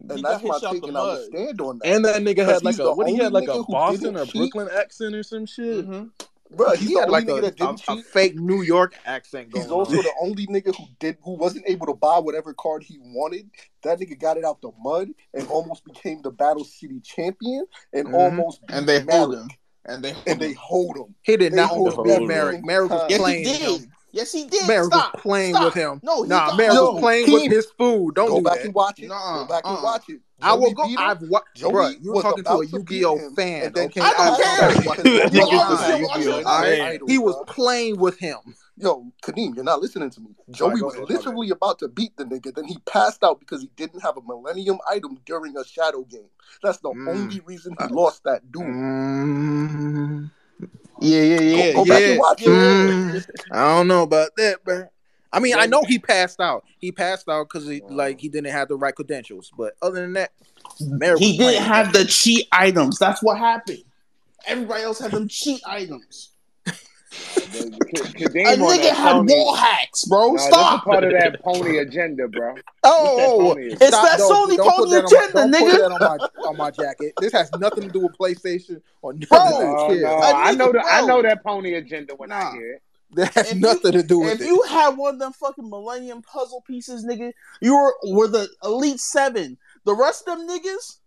He 0.01 0.13
And 0.13 0.23
got 0.23 0.41
that's 0.41 0.41
hit 0.43 0.49
my 0.49 0.55
out 0.55 0.61
take, 0.61 0.81
the 0.83 0.87
and 0.87 0.97
I 0.97 1.01
would 1.03 1.17
stand 1.25 1.61
on 1.61 1.79
that. 1.79 1.87
And 1.87 2.05
that 2.05 2.21
nigga 2.21 2.35
Because 2.35 2.63
had 2.63 2.63
like 2.63 2.79
a 2.79 2.93
what 2.93 3.07
he 3.09 3.15
had 3.17 3.33
like 3.33 3.47
a 3.49 3.63
Boston 3.63 4.13
didn't 4.13 4.17
or 4.21 4.25
cheat. 4.25 4.53
Brooklyn 4.53 4.69
accent 4.73 5.15
or 5.15 5.23
some 5.23 5.45
shit. 5.45 5.85
hmm 5.85 6.03
Bro, 6.49 6.71
he's 6.75 6.87
he 6.87 6.93
the 6.93 6.99
had 6.99 7.09
only 7.09 7.25
like 7.25 7.27
nigga 7.27 7.41
a, 7.41 7.41
that 7.41 7.55
a, 7.57 7.65
didn't 7.65 7.81
a 7.81 7.95
cheat. 7.95 8.05
fake 8.05 8.35
New 8.35 8.61
York 8.61 8.95
accent 9.05 9.51
going 9.51 9.63
He's 9.63 9.71
also 9.71 9.97
on. 9.97 10.03
the 10.03 10.13
only 10.21 10.47
nigga 10.47 10.73
who 10.73 10.85
did 10.99 11.17
who 11.21 11.31
wasn't 11.33 11.65
able 11.67 11.87
to 11.87 11.93
buy 11.93 12.19
whatever 12.19 12.53
card 12.53 12.83
he 12.83 12.97
wanted. 13.01 13.49
That 13.83 13.99
nigga 13.99 14.17
got 14.17 14.37
it 14.37 14.45
out 14.45 14.61
the 14.61 14.71
mud 14.81 15.09
and 15.33 15.45
almost 15.47 15.83
became 15.83 16.21
the 16.21 16.31
Battle 16.31 16.63
City 16.63 17.01
champion 17.01 17.65
and 17.91 18.07
Mhm. 18.07 18.13
almost 18.13 18.65
beat 18.65 18.77
And 18.77 18.87
they 18.87 18.99
hold 19.01 19.33
Marik. 19.33 19.39
him. 19.41 19.49
And 19.87 20.03
they 20.03 20.13
And 20.27 20.39
they 20.39 20.53
hold 20.53 20.97
him. 20.97 21.15
He 21.23 21.37
did 21.37 21.53
They 21.53 21.55
not 21.55 21.69
hold 21.69 21.89
almost 21.93 22.09
him 22.21 22.27
Marik. 22.27 22.65
Marik 22.65 22.91
was 22.91 22.99
time. 23.01 23.09
Yes, 23.09 23.17
he 23.17 23.23
playing 23.23 23.43
did. 23.43 23.81
him. 23.81 23.91
Yes, 24.11 24.31
he 24.31 24.45
did. 24.45 24.67
Marik 24.67 24.85
Stop. 24.93 25.13
was 25.13 25.21
playing 25.21 25.53
Stop. 25.53 25.65
with 25.65 25.73
him. 25.75 25.99
No, 26.03 26.23
he 26.23 26.29
nah, 26.29 26.55
Marik 26.55 26.73
Yo, 26.73 26.91
was 26.91 27.01
playing 27.01 27.25
he- 27.27 27.33
with 27.33 27.51
his 27.51 27.67
food. 27.77 28.15
Don't 28.15 28.29
Go 28.29 28.37
do 28.39 28.43
back 28.43 28.55
that. 28.57 28.65
and 28.65 28.73
watch 28.73 28.99
it. 28.99 29.07
Nuh-uh, 29.07 29.43
Go 29.43 29.47
back 29.47 29.61
and 29.65 29.77
uh-uh. 29.77 29.83
watch 29.83 30.09
it. 30.09 30.19
I 30.41 30.53
will 30.53 30.73
Joey 30.73 30.95
go. 30.95 31.01
I've 31.01 31.21
watched. 31.23 31.61
Bro, 31.61 31.87
you 32.01 32.13
were 32.13 32.21
talking 32.21 32.43
to 32.43 32.57
a 32.57 32.65
to 32.67 32.79
beat 32.83 32.99
Yu-Gi-Oh 33.01 33.31
fan. 33.35 33.63
and 33.65 33.73
then 33.75 33.85
Okay, 33.87 34.01
came 34.01 34.03
I 34.03 34.13
don't 34.13 34.27
out 34.27 34.59
care. 34.59 34.81
because 34.81 35.03
that 35.03 35.33
You 35.33 35.41
nigga 35.41 35.59
are 35.59 35.71
was 35.71 35.81
a 35.81 35.93
a 35.93 35.97
Yu-Gi-Oh 35.99 36.19
Yu-Gi-Oh 36.19 36.61
fan. 36.63 36.81
idol, 36.81 37.07
He 37.07 37.17
was 37.17 37.35
playing 37.47 37.97
with 37.97 38.19
him. 38.19 38.37
Yo, 38.79 39.11
Kadeem, 39.23 39.55
you're 39.55 39.63
not 39.63 39.81
listening 39.81 40.09
to 40.11 40.21
me. 40.21 40.29
Joey 40.51 40.79
go 40.79 40.85
was 40.85 40.95
ahead, 40.95 41.09
literally 41.09 41.49
about 41.49 41.79
to 41.79 41.87
beat 41.87 42.15
the 42.15 42.23
nigga, 42.25 42.53
then 42.53 42.65
he 42.65 42.77
passed 42.85 43.23
out 43.23 43.39
because 43.39 43.61
he 43.61 43.71
didn't 43.75 44.01
have 44.01 44.17
a 44.17 44.21
Millennium 44.21 44.77
item 44.89 45.17
during 45.25 45.57
a 45.57 45.65
shadow 45.65 46.03
game. 46.03 46.29
That's 46.61 46.77
the 46.79 46.89
Mm. 46.89 47.07
only 47.07 47.39
reason 47.39 47.75
he 47.79 47.87
lost 47.87 48.23
that 48.25 48.51
duel. 48.51 48.65
Mm, 48.67 50.29
Yeah, 50.99 51.21
yeah, 51.21 51.39
yeah, 51.39 51.73
go 51.73 51.85
back 51.85 52.03
and 52.03 52.13
yeah. 52.13 52.17
watch 52.19 52.41
it. 52.41 52.47
mm, 52.49 53.25
I 53.51 53.63
don't 53.75 53.87
know 53.87 54.03
about 54.03 54.35
that, 54.37 54.63
bro. 54.63 54.87
I 55.33 55.39
mean, 55.39 55.55
I 55.57 55.65
know 55.65 55.83
he 55.83 55.99
passed 55.99 56.39
out. 56.39 56.63
He 56.79 56.91
passed 56.91 57.27
out 57.27 57.49
because 57.49 57.67
he 57.67 57.81
like 57.89 58.19
he 58.19 58.29
didn't 58.29 58.51
have 58.51 58.67
the 58.67 58.75
right 58.75 58.95
credentials. 58.95 59.51
But 59.57 59.73
other 59.81 60.01
than 60.01 60.13
that, 60.13 60.31
Marik 60.79 61.19
He 61.19 61.37
didn't 61.37 61.63
have 61.63 61.93
the 61.93 62.05
cheat 62.05 62.47
items. 62.51 62.97
That's 62.97 63.21
what 63.21 63.37
happened. 63.37 63.83
Everybody 64.45 64.83
else 64.83 64.99
had 64.99 65.11
them 65.11 65.27
cheat 65.27 65.61
items. 65.65 66.31
A 67.37 67.39
Kadeem 67.49 68.61
on 68.61 68.77
nigga 68.77 68.89
had 68.93 69.11
pony. 69.13 69.33
wall 69.33 69.55
hacks, 69.55 70.05
bro. 70.05 70.27
No, 70.27 70.33
that's 70.33 70.45
a 70.45 70.49
Stop. 70.49 70.83
part 70.83 71.03
of 71.03 71.11
that 71.11 71.41
pony 71.43 71.77
agenda, 71.77 72.27
bro. 72.27 72.55
Oh, 72.83 73.53
Pony. 73.53 73.67
It's 73.73 73.87
stop, 73.87 74.03
that 74.05 74.17
don't- 74.17 74.49
Sony 74.49 74.57
don't 74.57 74.75
put 74.75 74.75
pony 74.75 74.91
that 74.91 75.05
on 75.05 75.11
my- 75.11 75.17
agenda, 75.19 75.33
don't 75.33 75.51
put 75.51 75.73
nigga. 75.73 75.77
that 75.77 75.91
on 75.91 75.99
my 75.99 76.47
on 76.49 76.57
my 76.57 76.71
jacket. 76.71 77.13
This 77.19 77.31
has 77.33 77.49
nothing 77.59 77.83
to 77.83 77.89
do 77.89 77.99
with 78.01 78.17
PlayStation 78.17 78.81
or 79.01 79.13
none 79.13 79.27
Bro, 79.29 79.37
of 79.39 79.53
oh, 79.53 79.87
No, 79.87 79.93
shit. 79.93 80.01
no, 80.03 80.09
A 80.09 80.33
I 80.33 80.51
know 80.53 80.67
nigga, 80.69 80.73
that. 80.73 80.85
I 80.85 81.05
know 81.05 81.21
that 81.21 81.43
pony 81.43 81.73
agenda 81.75 82.15
when 82.15 82.29
Nah. 82.29 82.49
I 82.49 82.51
hear 82.53 82.73
it. 82.73 82.81
That 83.15 83.33
has 83.35 83.47
If 83.49 83.55
you- 83.55 83.61
nothing 83.61 83.91
to 83.93 84.03
do 84.03 84.19
with 84.19 84.33
If 84.33 84.41
it. 84.41 84.43
If 84.43 84.47
you 84.49 84.61
had 84.63 84.97
one 84.97 85.13
of 85.15 85.19
them 85.19 85.33
fucking 85.33 85.69
Millennium 85.69 86.21
puzzle 86.21 86.61
pieces, 86.67 87.05
nigga, 87.05 87.31
you 87.61 87.73
were 87.75 87.95
were 88.03 88.27
the 88.27 88.49
elite 88.63 88.99
seven. 88.99 89.57
The 89.85 89.95
rest 89.95 90.27
of 90.27 90.37
them 90.37 90.47
niggas 90.47 90.97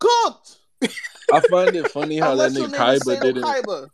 cooked. 0.00 0.58
I 1.32 1.40
find 1.48 1.74
it 1.76 1.90
funny 1.90 2.18
how 2.18 2.34
that 2.34 2.50
Unless 2.50 2.58
your 2.58 2.68
nigga 2.68 2.70
name 2.72 3.00
Kaiba 3.00 3.22
didn't. 3.22 3.44
Kaiba. 3.44 3.88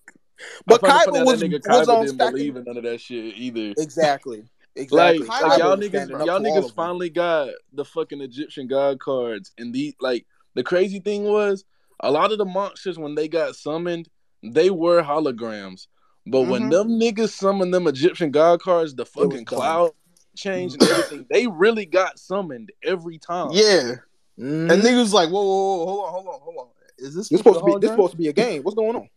But 0.66 0.82
I 0.84 0.88
find 0.88 0.92
it 0.92 1.04
funny 1.04 1.18
Kaiba 1.18 1.20
how 1.20 1.24
was, 1.24 1.42
nigga 1.42 1.78
was 1.78 1.88
on 1.88 2.00
didn't 2.00 2.14
stacking. 2.16 2.32
believe 2.32 2.56
in 2.56 2.64
none 2.64 2.76
of 2.76 2.82
that 2.84 3.00
shit 3.00 3.34
either. 3.36 3.74
Exactly. 3.76 4.44
Like, 4.90 5.16
Exactly. 5.16 5.28
Kaiba 5.28 5.48
like 5.48 5.58
y'all 5.58 5.76
niggas, 5.76 6.26
y'all 6.26 6.40
niggas 6.40 6.72
finally 6.74 7.10
got 7.10 7.48
the 7.72 7.84
fucking 7.84 8.20
Egyptian 8.20 8.66
god 8.68 9.00
cards, 9.00 9.52
and 9.58 9.74
the 9.74 9.94
like. 10.00 10.26
The 10.54 10.64
crazy 10.64 10.98
thing 10.98 11.22
was, 11.24 11.64
a 12.00 12.10
lot 12.10 12.32
of 12.32 12.38
the 12.38 12.44
monsters 12.44 12.98
when 12.98 13.14
they 13.14 13.28
got 13.28 13.54
summoned, 13.54 14.08
they 14.42 14.68
were 14.70 15.00
holograms. 15.00 15.86
But 16.26 16.42
when 16.42 16.62
Mhm. 16.62 16.70
them 16.70 16.88
niggas 16.98 17.30
summoned 17.30 17.72
them 17.72 17.86
Egyptian 17.86 18.32
god 18.32 18.60
cards, 18.60 18.94
the 18.94 19.04
Mm-hmm. 19.04 19.30
fucking 19.30 19.44
cloud 19.44 19.92
changed 20.36 20.74
and 20.80 20.90
everything, 20.90 21.24
they 21.30 21.46
really 21.46 21.86
got 21.86 22.18
summoned 22.18 22.72
every 22.82 23.18
time. 23.18 23.52
Yeah, 23.52 23.96
Mhm. 24.38 24.72
and 24.72 24.82
niggas 24.82 25.12
like, 25.12 25.30
whoa, 25.30 25.42
whoa, 25.44 25.84
whoa, 25.84 25.86
hold 25.86 26.04
on, 26.04 26.12
hold 26.12 26.26
on, 26.26 26.40
hold 26.40 26.56
on. 26.58 26.66
Is 26.98 27.14
this 27.14 27.28
This 27.28 27.38
supposed 27.38 27.60
to 27.60 27.64
be 27.66 27.76
this 27.80 27.90
supposed 27.92 28.12
to 28.12 28.16
be 28.18 28.26
a 28.28 28.32
game. 28.32 28.62
What's 28.64 28.74
going 28.74 28.96
on? 28.96 29.08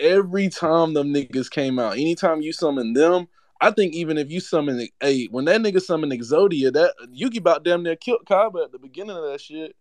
Every 0.00 0.48
time 0.48 0.94
them 0.94 1.12
niggas 1.12 1.50
came 1.50 1.78
out, 1.78 1.92
anytime 1.94 2.40
you 2.42 2.52
summon 2.52 2.92
them, 2.92 3.28
I 3.60 3.70
think 3.70 3.94
even 3.94 4.18
if 4.18 4.30
you 4.30 4.40
summon 4.40 4.86
hey, 5.00 5.26
when 5.30 5.46
that 5.46 5.60
nigga 5.60 5.80
summoned 5.80 6.12
Exodia, 6.12 6.72
that 6.72 6.94
Yugi 7.14 7.38
about 7.38 7.64
damn 7.64 7.82
near 7.82 7.96
killed 7.96 8.24
Kaiba 8.28 8.64
at 8.64 8.72
the 8.72 8.78
beginning 8.78 9.16
of 9.16 9.24
that 9.24 9.40
shit. 9.40 9.74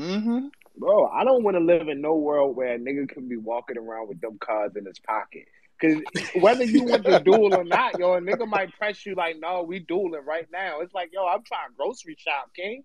Mm-hmm. 0.00 0.48
Bro, 0.78 1.06
I 1.06 1.24
don't 1.24 1.42
want 1.42 1.56
to 1.56 1.60
live 1.62 1.88
in 1.88 2.00
no 2.00 2.14
world 2.16 2.56
where 2.56 2.74
a 2.74 2.78
nigga 2.78 3.08
can 3.08 3.28
be 3.28 3.36
walking 3.36 3.78
around 3.78 4.08
with 4.08 4.20
them 4.20 4.38
cards 4.40 4.76
in 4.76 4.84
his 4.84 4.98
pocket. 4.98 5.44
Cause 5.80 5.96
whether 6.40 6.64
you 6.64 6.84
want 6.84 7.04
to 7.04 7.20
duel 7.24 7.54
or 7.54 7.64
not, 7.64 7.98
yo, 7.98 8.14
a 8.14 8.20
nigga 8.20 8.48
might 8.48 8.72
press 8.78 9.04
you 9.04 9.14
like, 9.14 9.36
no, 9.38 9.62
we 9.62 9.78
dueling 9.78 10.24
right 10.26 10.46
now. 10.52 10.80
It's 10.80 10.94
like, 10.94 11.10
yo, 11.12 11.26
I'm 11.26 11.42
trying 11.44 11.68
grocery 11.76 12.16
shop, 12.18 12.50
king. 12.54 12.82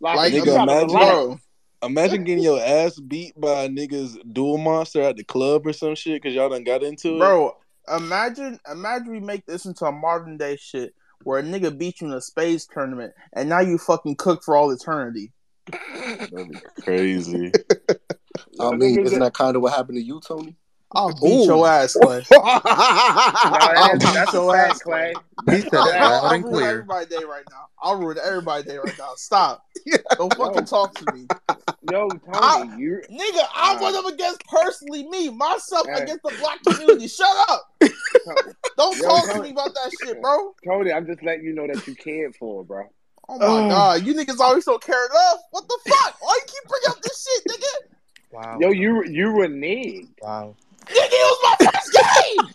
Like, 0.00 0.16
Like, 0.16 0.32
you 0.32 0.42
nigga, 0.42 0.46
gotta 0.46 0.72
imagine- 0.72 0.96
bro. 0.96 1.40
Imagine 1.82 2.24
getting 2.24 2.42
your 2.42 2.60
ass 2.60 2.98
beat 2.98 3.38
by 3.40 3.64
a 3.64 3.68
nigga's 3.68 4.18
duel 4.32 4.58
monster 4.58 5.02
at 5.02 5.16
the 5.16 5.24
club 5.24 5.66
or 5.66 5.72
some 5.72 5.94
shit 5.94 6.20
because 6.20 6.34
y'all 6.34 6.48
done 6.48 6.64
got 6.64 6.82
into 6.82 7.16
it. 7.16 7.18
Bro, 7.18 7.56
imagine 7.96 8.58
imagine 8.70 9.12
we 9.12 9.20
make 9.20 9.46
this 9.46 9.64
into 9.64 9.84
a 9.84 9.92
modern 9.92 10.36
day 10.36 10.56
shit 10.56 10.94
where 11.22 11.38
a 11.38 11.42
nigga 11.42 11.76
beat 11.76 12.00
you 12.00 12.08
in 12.08 12.12
a 12.12 12.20
spades 12.20 12.66
tournament 12.66 13.12
and 13.32 13.48
now 13.48 13.60
you 13.60 13.78
fucking 13.78 14.16
cook 14.16 14.42
for 14.42 14.56
all 14.56 14.70
eternity. 14.70 15.32
That'd 15.70 16.50
be 16.50 16.58
crazy. 16.82 17.52
I 18.60 18.70
mean, 18.74 18.98
isn't 19.00 19.20
that 19.20 19.34
kind 19.34 19.54
of 19.54 19.62
what 19.62 19.72
happened 19.72 19.98
to 19.98 20.02
you, 20.02 20.20
Tony? 20.20 20.56
I'll 20.92 21.12
beat 21.14 21.44
your 21.44 21.68
ass, 21.68 21.94
Clay. 22.00 22.24
No, 22.32 22.38
that 22.42 23.90
is, 24.02 24.12
that's 24.14 24.32
a 24.32 24.36
your 24.38 24.54
fact, 24.54 24.70
ass, 24.72 24.82
Clay. 24.82 25.14
He 25.50 25.60
said 25.60 25.66
it 25.66 25.74
I'll, 25.74 25.86
loud 26.00 26.24
I'll 26.24 26.30
and 26.34 26.44
ruin 26.44 26.54
clear. 26.56 26.70
everybody's 26.70 27.08
day 27.08 27.24
right 27.24 27.44
now. 27.50 27.66
I'll 27.82 27.96
ruin 27.96 28.16
everybody's 28.24 28.64
day 28.66 28.78
right 28.78 28.98
now. 28.98 29.10
Stop. 29.16 29.64
Don't 30.16 30.34
fucking 30.34 30.64
talk 30.64 30.94
to 30.94 31.12
me. 31.14 31.26
Yo, 31.90 32.08
Tony, 32.08 32.20
I- 32.32 32.74
you 32.78 33.02
Nigga, 33.10 33.44
I 33.54 33.74
Nah. 33.74 33.82
went 33.82 33.96
up 33.96 34.06
against 34.06 34.40
personally 34.46 35.06
me, 35.08 35.28
myself 35.30 35.86
Hey. 35.86 36.02
against 36.04 36.22
the 36.22 36.34
black 36.40 36.62
community. 36.64 37.06
Shut 37.06 37.28
up. 37.50 37.70
Don't 38.76 38.96
Yo, 38.98 39.04
talk 39.04 39.30
to 39.34 39.42
me 39.42 39.50
about 39.50 39.74
that 39.74 39.90
shit, 40.02 40.20
bro. 40.22 40.54
Tony, 40.64 40.92
I'm 40.92 41.06
just 41.06 41.22
letting 41.22 41.44
you 41.44 41.54
know 41.54 41.66
that 41.66 41.86
you 41.86 41.94
cared 41.94 42.34
for, 42.36 42.64
bro. 42.64 42.84
Oh 43.28 43.38
my 43.38 43.44
Oh. 43.46 43.68
god, 43.68 44.06
you 44.06 44.14
niggas 44.14 44.40
always 44.40 44.64
so 44.64 44.78
cared 44.78 45.10
enough. 45.10 45.40
What 45.50 45.68
the 45.68 45.78
fuck? 45.86 46.16
Why 46.20 46.38
you 46.40 46.46
keep 46.46 46.68
bringing 46.68 46.88
up 46.88 47.02
this 47.02 47.28
shit, 47.28 47.60
nigga? 47.60 47.94
Wow. 48.32 48.58
Yo, 48.60 48.70
you 48.70 49.04
you 49.04 49.26
reneged. 49.28 50.08
Wow. 50.22 50.54
Nigga, 50.88 50.94
it 50.94 51.38
was 51.42 51.56
my 51.60 51.66
first 51.66 51.92
game. 52.38 52.54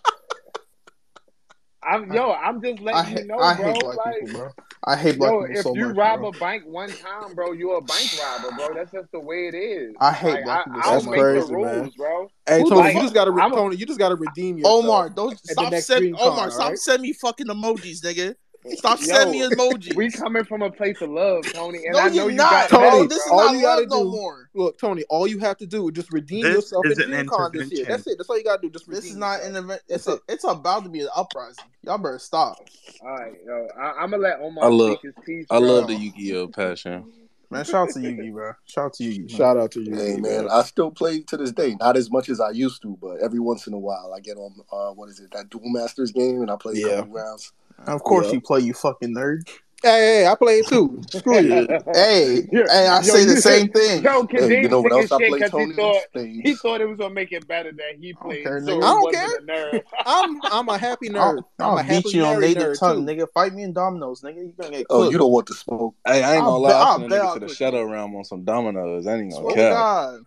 I'm 1.86 2.12
yo, 2.14 2.32
I'm 2.32 2.62
just 2.62 2.82
letting 2.82 3.18
I 3.18 3.20
you 3.22 3.28
know, 3.28 3.40
I 3.40 3.56
bro. 3.56 3.74
hate 3.74 3.82
black 3.82 3.98
like, 3.98 4.20
people, 4.22 4.40
bro. 4.40 4.50
I 4.86 4.96
hate 4.96 5.18
black 5.18 5.32
yo, 5.32 5.42
people 5.42 5.56
if 5.58 5.64
so 5.64 5.76
you 5.76 5.88
much, 5.90 5.98
rob 5.98 6.20
bro. 6.20 6.30
a 6.30 6.32
bank 6.32 6.64
one 6.66 6.90
time, 6.90 7.36
bro, 7.36 7.52
you're 7.52 7.78
a 7.78 7.82
bank 7.82 8.10
robber, 8.20 8.56
bro. 8.56 8.74
That's 8.74 8.92
just 8.92 9.12
the 9.12 9.20
way 9.20 9.48
it 9.48 9.56
is. 9.56 9.94
I 10.00 10.14
hate 10.14 10.32
like, 10.32 10.44
black 10.46 10.60
I, 10.60 10.64
people 10.64 10.80
I 10.80 10.84
so 10.84 10.92
don't 10.92 11.06
much. 11.06 11.12
make 11.12 11.20
the 11.20 11.34
That's 11.34 11.50
crazy, 11.50 11.56
rules, 11.56 11.82
man. 11.82 11.92
bro. 11.98 12.28
Hey 12.48 12.62
Who 12.62 12.70
the 12.70 12.76
Tony, 12.76 12.94
you 12.94 13.02
just 13.02 13.14
gotta 13.14 13.32
re- 13.32 13.50
Tony, 13.50 13.76
you 13.76 13.86
just 13.86 14.00
gotta 14.00 14.16
redeem 14.16 14.58
yourself. 14.58 14.86
Omar, 14.86 15.10
don't 15.10 15.38
stop 15.40 15.72
next 15.72 15.88
sending 15.88 16.16
stream 16.16 16.18
card, 16.18 16.34
Omar, 16.34 16.52
stop 16.52 16.64
alright? 16.64 16.80
sending 16.80 17.02
me 17.04 17.14
fucking 17.14 17.48
emojis, 17.48 18.02
nigga. 18.04 18.36
Stop 18.70 19.00
Yo, 19.02 19.06
sending 19.08 19.42
me 19.42 19.48
emojis. 19.56 19.96
We 19.96 20.10
coming 20.10 20.44
from 20.46 20.62
a 20.62 20.72
place 20.72 21.02
of 21.02 21.10
love, 21.10 21.44
Tony, 21.54 21.80
and 21.86 21.94
no, 21.94 22.00
I 22.00 22.08
know 22.08 22.14
you're 22.14 22.32
you 22.32 22.38
not, 22.38 22.52
got 22.52 22.70
bro. 22.70 22.80
Tony, 22.80 23.00
mad, 23.02 23.10
This 23.10 23.26
is 23.26 23.32
all 23.32 23.46
not 23.46 23.56
you 23.56 23.62
gotta 23.62 23.82
love 23.82 23.90
no 23.90 24.04
do- 24.06 24.12
more. 24.12 24.50
Look, 24.54 24.78
Tony, 24.80 25.04
all 25.10 25.28
you 25.28 25.40
have 25.40 25.58
to 25.58 25.66
do 25.68 25.88
is 25.90 25.94
just 25.96 26.12
redeem 26.14 26.44
This 26.44 26.56
yourself 26.56 26.86
in 26.86 26.92
is 26.94 27.00
an 27.00 27.10
DreamCon 27.12 27.52
this 27.54 27.72
year. 27.72 27.82
intervention. 27.82 27.86
That's 27.90 28.08
it. 28.08 28.18
That's 28.18 28.30
all 28.30 28.38
you 28.38 28.44
gotta 28.44 28.62
do. 28.62 28.70
Just 28.70 28.90
This 28.90 29.06
is 29.06 29.16
not 29.18 29.40
yourself. 29.40 29.50
an 29.58 29.64
event. 29.66 29.82
It's 29.90 30.08
a, 30.08 30.20
it's 30.30 30.44
about 30.46 30.84
to 30.84 30.90
be 30.90 31.02
an 31.02 31.10
uprising. 31.16 31.66
Y'all 31.84 31.98
better 31.98 32.20
stop. 32.20 32.58
All 33.02 33.10
right, 33.10 33.34
yo, 33.46 33.68
I, 33.78 33.84
I'm 34.02 34.12
gonna 34.12 34.24
let 34.24 34.40
Omar 34.40 34.64
I 34.64 34.68
love- 34.68 34.98
speak 35.00 35.14
his 35.16 35.26
piece. 35.26 35.48
I 35.50 35.58
love 35.58 35.88
the 35.88 35.96
Yu-Gi-Oh 35.96 36.48
passion. 36.48 37.06
Man, 37.50 37.64
shout 37.66 37.90
out 37.90 37.94
to 37.94 38.00
Yugi, 38.00 38.32
bro. 38.34 38.54
Shout 38.66 38.86
out 38.86 38.94
to 38.94 39.04
Yugi. 39.04 39.30
Shout 39.30 39.58
out 39.58 39.72
to 39.74 39.82
you, 39.82 39.94
Hey 39.96 40.16
man, 40.18 40.48
I 40.50 40.64
still 40.64 40.90
play 40.90 41.20
to 41.22 41.38
this 41.38 41.52
day. 41.52 41.76
Not 41.80 41.96
as 41.98 42.10
much 42.10 42.30
as 42.30 42.40
I 42.40 42.50
used 42.50 42.82
to, 42.82 42.98
but 43.00 43.18
every 43.22 43.40
once 43.40 43.68
in 43.68 43.74
a 43.74 43.78
while 43.78 44.12
I 44.16 44.22
get 44.22 44.38
on 44.38 44.56
uh 44.72 44.92
what 44.96 45.10
is 45.10 45.20
it, 45.20 45.30
that 45.34 45.50
Duel 45.52 45.62
Masters 45.66 46.12
game 46.12 46.42
and 46.42 46.50
I 46.50 46.56
play 46.56 46.82
a 46.82 46.96
couple 46.98 47.14
rounds. 47.14 47.52
Of 47.88 48.04
course 48.04 48.28
Yeah. 48.28 48.34
you 48.34 48.42
play, 48.42 48.62
you 48.62 48.74
fucking 48.74 49.14
nerd. 49.16 49.48
Hey, 49.82 50.22
hey, 50.22 50.28
I 50.28 50.36
play 50.36 50.60
it 50.60 50.68
too. 50.68 51.02
Screw 51.12 51.40
you. 51.42 51.68
Hey, 51.94 52.48
Yo, 52.54 52.64
hey, 52.70 52.88
I 52.88 53.02
yo, 53.02 53.14
say 53.14 53.26
the 53.26 53.34
you- 53.36 53.42
same 53.42 53.70
thing. 53.70 54.02
Yo, 54.02 54.26
Hey, 54.28 54.40
Kadeem 54.40 54.62
you 54.64 54.70
know 54.70 54.82
what 54.82 54.94
else 54.94 55.12
I 55.12 55.18
shit 55.18 55.28
play, 55.30 55.40
'cause 55.42 55.52
Tony? 55.52 55.66
he 55.66 55.74
thought 55.74 56.02
he 56.14 56.56
thought 56.56 56.80
it 56.80 56.86
was 56.86 56.98
gonna 56.98 57.14
make 57.14 57.34
it 57.34 57.46
better 57.50 57.74
that 57.74 57.96
he 58.00 58.14
don't 58.14 58.24
played. 58.24 58.44
care, 58.44 58.62
so 58.66 58.78
I 58.78 58.80
don't 58.80 59.02
wasn't 59.04 59.50
a 59.50 59.52
nerd. 59.52 59.84
I'm 60.06 60.42
I'm 60.46 60.70
a 60.70 60.78
happy 60.78 61.10
nerd. 61.10 61.18
I'll, 61.20 61.38
I'm 61.60 61.72
I'll 61.72 61.78
a 61.80 61.84
happy 61.84 62.04
beat 62.04 62.14
you 62.14 62.24
on 62.24 62.40
native 62.40 62.64
nerd 62.64 62.80
tongue, 62.80 63.06
too. 63.06 63.14
nigga. 63.14 63.28
Fight 63.34 63.54
me 63.54 63.64
in 63.64 63.74
dominoes, 63.74 64.22
nigga. 64.22 64.36
You 64.38 64.54
gonna 64.58 64.72
get 64.72 64.88
cooked. 64.88 64.92
Oh, 64.92 65.10
you 65.12 65.18
don't 65.18 65.32
want 65.32 65.48
the 65.48 65.54
smoke. 65.54 65.96
Hey, 66.08 66.24
I 66.24 66.36
ain't 66.36 66.46
gonna 66.46 66.58
lie. 66.58 66.72
I 66.72 66.84
I'll 66.84 66.94
sent 67.00 67.06
a 67.06 67.10
bet 67.10 67.20
nigga 67.20 67.26
I'll 67.28 67.34
to 67.34 67.40
the 67.42 67.50
Shadow 67.50 67.84
Realm 67.84 68.16
on 68.16 68.24
some 68.24 68.46
dominoes. 68.46 69.06
I 69.06 69.16
ain't 69.18 69.34
gonna 69.34 69.50
to 69.50 69.54
cap. 69.54 69.74
God. 69.74 70.20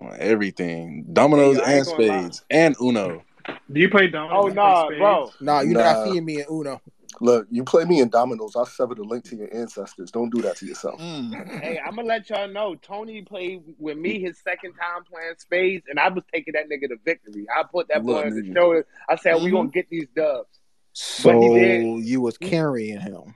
On 0.00 0.16
everything. 0.18 1.06
Dominoes 1.12 1.58
Hey, 1.58 1.62
I 1.62 1.68
ain't 1.68 1.76
and 1.78 1.86
spades. 1.86 2.44
And 2.50 2.76
Uno. 2.80 3.22
Do 3.72 3.80
you 3.80 3.88
play 3.88 4.08
dominoes? 4.08 4.36
Oh 4.38 4.46
You 4.48 4.52
play 4.52 4.62
nah, 4.62 4.88
bro. 4.88 5.32
Nah, 5.40 5.60
you're 5.60 5.74
Nah. 5.74 5.82
not 5.82 6.04
seeing 6.04 6.24
me 6.24 6.40
in 6.40 6.46
Uno. 6.50 6.80
Look, 7.20 7.46
you 7.50 7.64
play 7.64 7.84
me 7.84 8.00
in 8.00 8.08
dominoes, 8.08 8.56
I'll 8.56 8.64
sever 8.66 8.94
the 8.94 9.02
link 9.02 9.24
to 9.24 9.36
your 9.36 9.52
ancestors. 9.54 10.10
Don't 10.10 10.30
do 10.30 10.40
that 10.42 10.56
to 10.56 10.66
yourself. 10.66 11.00
Mm. 11.00 11.60
Hey, 11.60 11.78
I'm 11.84 11.96
gonna 11.96 12.08
let 12.08 12.30
y'all 12.30 12.48
know. 12.48 12.74
Tony 12.76 13.22
played 13.22 13.62
with 13.78 13.98
me 13.98 14.20
his 14.20 14.38
second 14.42 14.74
time 14.74 15.04
playing 15.04 15.34
spades, 15.38 15.84
and 15.88 15.98
I 15.98 16.08
was 16.08 16.24
taking 16.32 16.54
that 16.54 16.68
nigga 16.70 16.88
to 16.88 16.96
victory. 17.04 17.46
I 17.54 17.62
put 17.64 17.88
that 17.88 18.02
boy 18.04 18.12
Look, 18.12 18.24
on 18.26 18.34
the 18.34 18.42
nigga. 18.42 18.54
shoulder. 18.54 18.86
I 19.08 19.16
said, 19.16 19.42
"We 19.42 19.50
Mhm. 19.50 19.52
gonna 19.52 19.68
get 19.68 19.90
these 19.90 20.08
dubs." 20.14 20.48
So 20.92 21.28
But 21.32 21.42
he 21.42 21.48
did. 21.50 22.04
you 22.06 22.20
was 22.20 22.38
carrying 22.38 23.00
him. 23.00 23.34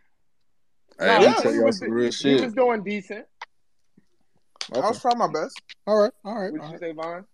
Hey, 0.99 1.07
Nah, 1.07 1.17
I'm 1.17 1.23
Yeah. 1.23 1.33
tell 1.35 1.53
he 1.53 1.61
was 1.61 1.81
real 1.83 2.05
he 2.07 2.11
shit. 2.11 2.41
was 2.43 2.55
doing 2.55 2.83
decent. 2.85 3.27
I 4.73 4.89
was 4.89 5.01
trying 5.01 5.19
my 5.19 5.29
best. 5.29 5.61
All 5.87 5.97
right, 5.99 6.13
all 6.25 6.35
right. 6.35 6.53
What 6.53 6.61
all 6.63 6.67
you 6.69 6.73
right. 6.73 6.81
say, 6.81 6.93
Vaughn? 6.93 7.27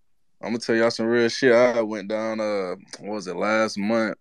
I'm 0.43 0.51
gonna 0.51 0.59
tell 0.59 0.75
y'all 0.75 0.91
some 0.91 1.07
real 1.07 1.29
shit. 1.29 1.53
I 1.53 1.83
went 1.83 2.09
down. 2.09 2.41
Uh, 2.41 2.77
what 3.01 3.15
was 3.15 3.27
it 3.27 3.37
last 3.37 3.77
month? 3.77 4.17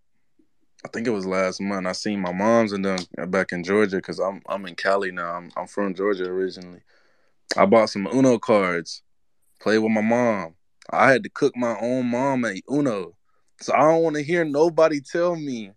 I 0.85 0.89
think 0.89 1.07
it 1.07 1.11
was 1.11 1.25
last 1.25 1.61
month. 1.61 1.87
I 1.87 1.93
seen 1.93 2.19
my 2.19 2.33
mom's 2.33 2.73
and 2.73 2.83
then 2.83 2.99
back 3.29 3.53
in 3.53 3.63
Georgia 3.63 3.97
because 3.97 4.19
I'm 4.19 4.41
I'm 4.47 4.65
in 4.65 4.75
Cali 4.75 5.11
now. 5.11 5.31
I'm 5.31 5.49
I'm 5.55 5.67
from 5.67 5.93
Georgia 5.93 6.25
originally. 6.25 6.81
I 7.55 7.65
bought 7.65 7.89
some 7.89 8.07
Uno 8.07 8.37
cards, 8.37 9.01
played 9.61 9.79
with 9.79 9.91
my 9.91 10.01
mom. 10.01 10.55
I 10.89 11.11
had 11.11 11.23
to 11.23 11.29
cook 11.29 11.55
my 11.55 11.77
own 11.79 12.07
mom 12.07 12.43
at 12.45 12.57
Uno, 12.69 13.15
so 13.61 13.73
I 13.73 13.79
don't 13.79 14.03
want 14.03 14.15
to 14.17 14.23
hear 14.23 14.43
nobody 14.43 14.99
tell 14.99 15.35
me 15.35 15.71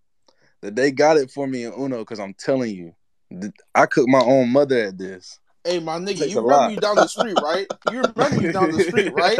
that 0.60 0.74
they 0.74 0.90
got 0.90 1.18
it 1.18 1.30
for 1.30 1.46
me 1.46 1.64
in 1.64 1.72
Uno 1.72 1.98
because 1.98 2.18
I'm 2.20 2.34
telling 2.34 2.74
you, 2.74 3.52
I 3.74 3.86
cooked 3.86 4.08
my 4.08 4.22
own 4.22 4.50
mother 4.50 4.78
at 4.88 4.98
this. 4.98 5.38
Hey, 5.64 5.78
my 5.78 5.98
nigga, 5.98 6.28
you 6.28 6.40
remember 6.40 6.72
you 6.72 6.80
down 6.80 6.96
the 6.96 7.08
street, 7.08 7.38
right? 7.40 7.68
You 7.90 7.98
remember 7.98 8.40
you 8.40 8.52
down 8.52 8.72
the 8.72 8.82
street, 8.82 9.12
right? 9.12 9.38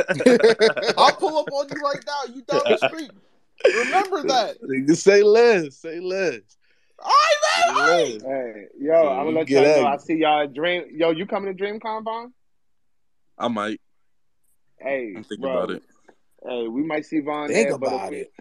I'll 0.96 1.16
pull 1.16 1.38
up 1.38 1.50
on 1.50 1.68
you 1.68 1.80
right 1.82 1.98
now. 2.06 2.34
You 2.34 2.42
down 2.42 2.62
the 2.64 2.76
street. 2.78 3.10
Remember 3.74 4.22
that. 4.24 4.96
Say 4.96 5.22
less. 5.22 5.76
Say 5.78 5.98
less. 6.00 6.40
All 6.98 7.10
right, 7.10 7.66
man. 7.66 7.76
All 7.76 7.88
right. 7.88 8.22
Hey, 8.22 8.66
yo, 8.78 9.08
I'm 9.08 9.24
gonna 9.24 9.30
let 9.30 9.48
y'all 9.48 9.64
know. 9.64 9.86
I 9.86 9.96
see 9.96 10.14
y'all 10.14 10.42
at 10.42 10.54
Dream. 10.54 10.84
Yo, 10.92 11.10
you 11.10 11.26
coming 11.26 11.52
to 11.52 11.54
Dream 11.54 11.80
Vaughn? 11.80 12.32
I 13.38 13.48
might. 13.48 13.80
Hey, 14.78 15.14
I'm 15.16 15.24
thinking 15.24 15.42
bro. 15.42 15.52
about 15.64 15.70
it. 15.72 15.82
Hey, 16.46 16.68
we 16.68 16.82
might 16.84 17.06
see 17.06 17.20
Vaughn 17.20 17.48
Think 17.48 17.68
there, 17.70 17.78
but 17.78 17.86
if 17.86 17.92
about 17.92 18.10
we- 18.10 18.16
it. 18.18 18.32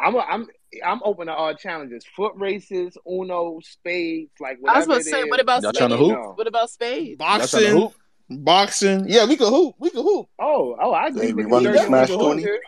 I'm 0.00 0.14
a, 0.14 0.18
I'm 0.18 0.48
I'm 0.84 1.00
open 1.04 1.26
to 1.28 1.34
all 1.34 1.54
challenges. 1.54 2.04
Foot 2.16 2.32
races, 2.36 2.96
Uno, 3.08 3.58
spades, 3.62 4.30
like 4.40 4.58
whatever. 4.60 4.76
I 4.76 4.78
was 4.78 4.86
whatever 4.86 4.92
about 4.92 4.98
to 4.98 5.10
say, 5.10 5.24
is. 5.24 5.30
what 5.30 5.40
about 5.40 5.62
Y'all 5.62 5.72
tryna 5.72 5.96
spades? 5.96 6.10
hoop? 6.26 6.38
What 6.38 6.46
about 6.46 6.70
spades? 6.70 7.18
Boxing, 7.18 7.70
hoop? 7.72 7.92
boxing. 8.30 9.04
Yeah, 9.08 9.24
we 9.26 9.36
can 9.36 9.48
hoop. 9.48 9.74
We 9.78 9.90
can 9.90 10.02
hoop. 10.02 10.28
Oh, 10.38 10.76
oh, 10.80 10.92
I 10.92 11.06
agree. 11.06 11.28
Hey, 11.28 11.32
we 11.32 11.44
niggas 11.44 11.50
running 11.50 11.64
dirty 11.64 11.78
the 11.78 11.86
Smash 11.86 12.10
20? 12.10 12.42
shit. 12.42 12.60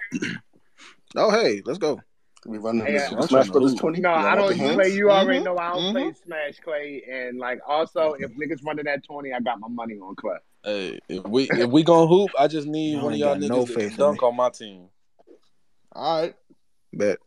Oh, 1.17 1.31
hey, 1.31 1.63
let's 1.65 1.79
go. 1.79 2.01
We 2.47 2.57
running 2.59 2.87
Hey, 2.87 2.93
the 2.95 3.01
Super 3.01 3.23
Smash 3.27 3.49
tryna 3.49 3.53
Brothers 3.53 3.75
20? 3.75 4.01
No, 4.01 4.09
Y'all 4.09 4.19
I 4.27 4.35
don't. 4.35 4.47
play. 4.47 4.57
hands? 4.57 4.75
Clay, 4.75 4.89
you 4.95 5.11
already 5.11 5.41
Mhm, 5.41 5.45
know 5.45 5.59
I 5.59 5.69
don't 5.71 5.83
mhm. 5.83 5.93
play 5.93 6.13
Smash 6.25 6.61
Clay, 6.61 7.03
and 7.11 7.39
like 7.39 7.61
also 7.69 8.15
if 8.19 8.31
niggas 8.31 8.65
running 8.65 8.87
that 8.87 9.05
twenty, 9.05 9.33
I 9.35 9.41
got 9.41 9.61
my 9.61 9.69
money 9.69 9.99
on 9.99 10.15
Clay. 10.17 10.39
Hey, 10.65 10.99
if 11.09 11.27
we 11.27 11.45
if 11.51 11.69
we 11.69 11.83
gonna 11.83 12.07
hoop, 12.07 12.31
I 12.39 12.49
just 12.49 12.67
need 12.67 12.95
Y'all 12.95 13.05
one 13.05 13.13
of 13.13 13.19
y'all 13.19 13.37
niggas 13.37 13.49
no 13.49 13.59
that 13.61 13.67
faith 13.67 13.77
can 13.77 13.93
in 13.93 13.97
dunk 13.99 14.23
on 14.23 14.37
my 14.37 14.49
team. 14.51 14.89
All 15.93 16.23
right. 16.23 16.35
Bet. 16.95 17.19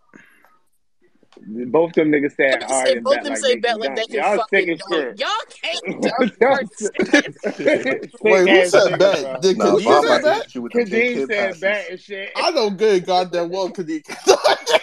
Both 1.42 1.90
of 1.90 1.96
them 1.96 2.12
niggas 2.12 2.36
said 2.36 2.62
Niggas 2.62 2.70
all 2.70 2.80
right 2.80 2.88
say 2.88 3.00
both 3.00 3.14
bet 3.16 3.24
them 3.24 3.34
like 3.34 3.42
say 3.42 3.54
they 3.56 3.60
bet 3.60 3.80
like 3.80 3.96
they 3.96 4.06
can 4.06 4.16
Y'all 4.16 4.46
sick 4.50 4.52
fucking 4.52 4.70
as 4.70 4.82
shit. 4.90 5.20
Y'all 5.20 5.30
can't 5.50 5.84
Wait, 8.22 8.42
who 8.42 8.50
ass 8.50 8.70
said 8.72 8.92
niggas, 8.92 9.00
bet? 9.00 9.42
Did 9.42 9.58
Nah, 9.58 9.66
Kadeem 9.66 9.84
say 9.84 9.92
about 9.92 10.22
bet? 10.24 10.36
hit 10.44 10.56
you 10.56 10.62
with 10.62 10.72
them 10.74 10.86
Kadeem 10.86 11.14
said 11.18 11.30
passes. 11.30 11.62
bet 11.62 11.90
and 11.90 12.00
shit. 12.00 12.30
I 12.36 12.52
know 12.52 12.70
good 12.70 13.06
goddamn 13.06 13.50
well 13.50 13.70
Kadeem. 13.70 14.04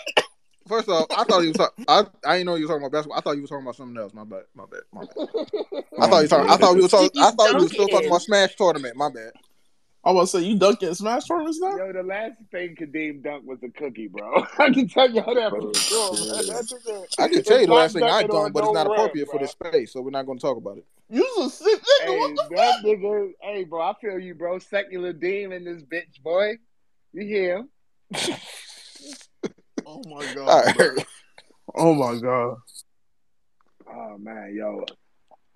First 0.69 0.89
off, 0.89 1.07
I 1.17 1.25
thought 1.25 1.41
he 1.41 1.49
was. 1.49 1.57
Talk- 1.57 1.75
I 1.89 2.05
I 2.25 2.35
didn't 2.35 2.47
know 2.47 2.55
you 2.55 2.63
were 2.65 2.69
talking 2.69 2.83
about 2.85 2.93
basketball. 2.93 3.19
I 3.19 3.23
thought 3.23 3.35
you 3.37 3.43
were 3.43 3.49
talking 3.49 3.65
about 3.65 3.75
something 3.77 3.97
else. 4.01 4.15
My 4.15 4.23
bad. 4.25 4.43
My 4.55 4.65
bad. 4.71 4.81
My 4.93 5.05
bad. 5.05 5.17
I 5.99 6.07
thought 6.07 6.19
you 6.19 6.23
were 6.23 6.29
talking. 6.29 6.51
I 6.51 6.57
thought 6.57 6.75
we 6.77 6.83
were 6.83 6.89
talking. 6.89 7.21
I 7.21 7.31
thought 7.33 7.55
we 7.57 7.63
were 7.63 7.69
still 7.69 7.89
talking 7.89 8.07
about 8.07 8.23
Smash 8.23 8.55
tournament. 8.55 8.95
My 8.97 9.09
bad. 9.11 9.33
I 10.03 10.13
was 10.13 10.33
gonna 10.33 10.43
say 10.45 10.49
you 10.49 10.59
dunking 10.59 10.95
Smash 10.95 11.27
tournaments 11.27 11.61
now. 11.61 11.77
Yo, 11.77 11.93
the 11.93 12.03
last 12.03 12.33
thing 12.51 12.75
Kadeem 12.75 13.23
dunked 13.23 13.45
was 13.45 13.59
a 13.63 13.69
cookie, 13.69 14.09
bro. 14.09 14.45
I 14.59 14.71
can 14.73 14.89
tell 14.89 15.11
y'all 15.11 15.35
that 15.35 15.51
for 15.51 15.61
Oh, 15.63 15.73
sure, 15.75 16.15
man. 16.15 16.37
shit. 16.39 16.47
That 16.47 16.65
nigga 16.65 17.07
I 17.19 17.29
can 17.29 17.43
tell 17.43 17.59
you 17.59 17.65
oh, 17.65 17.67
the 17.67 17.73
last 17.75 17.93
thing 17.93 18.03
I 18.05 18.23
dunked, 18.23 18.29
done, 18.29 18.37
on 18.47 18.53
but 18.53 18.65
it's 18.65 18.69
no 18.69 18.73
not 18.73 18.87
rim, 18.87 18.93
appropriate 18.93 19.29
for 19.31 19.39
this 19.39 19.51
space, 19.51 19.93
so 19.93 20.01
we're 20.01 20.11
not 20.11 20.25
going 20.25 20.39
to 20.39 20.43
talk 20.43 20.57
about 20.57 20.79
it. 20.79 20.87
You 21.11 21.27
a 21.41 21.51
sick 21.51 21.81
nigga. 21.81 22.07
Hey, 22.07 22.19
What 22.19 22.37
the 22.49 22.57
that 22.57 22.75
nigga, 22.85 23.31
hey, 23.43 23.65
bro, 23.65 23.83
I 23.83 23.93
feel 24.01 24.19
you, 24.19 24.35
bro. 24.35 24.59
Secular 24.59 25.13
Dean 25.13 25.53
in 25.53 25.65
this 25.65 25.83
bitch, 25.83 26.23
boy. 26.23 26.55
You 27.13 27.27
hear 27.27 27.57
him? 27.59 27.69
Oh 29.87 30.03
my 30.09 30.25
god. 30.35 30.49
All 30.49 30.63
right. 30.63 30.77
bro. 30.77 30.95
Oh 31.75 31.95
my 31.95 32.21
god. 32.21 32.57
Oh 33.93 34.19
man, 34.19 34.55
yo. 34.55 34.85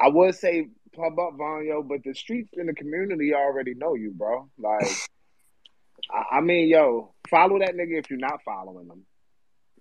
I 0.01 0.09
would 0.09 0.35
say 0.35 0.67
pub 0.95 1.19
up 1.19 1.35
Von, 1.37 1.67
yo, 1.67 1.83
but 1.83 2.03
the 2.05 2.15
streets 2.15 2.51
in 2.57 2.67
the 2.67 2.75
community 2.75 3.35
already 3.35 3.75
know 3.75 3.95
you, 3.95 4.11
bro. 4.13 4.49
Like, 4.59 4.87
I, 6.11 6.37
I 6.39 6.41
mean, 6.41 6.69
yo, 6.69 7.15
follow 7.29 7.59
that 7.59 7.75
nigga 7.75 7.99
if 7.99 8.11
you're 8.11 8.19
not 8.19 8.43
following 8.45 8.87
him. 8.89 9.05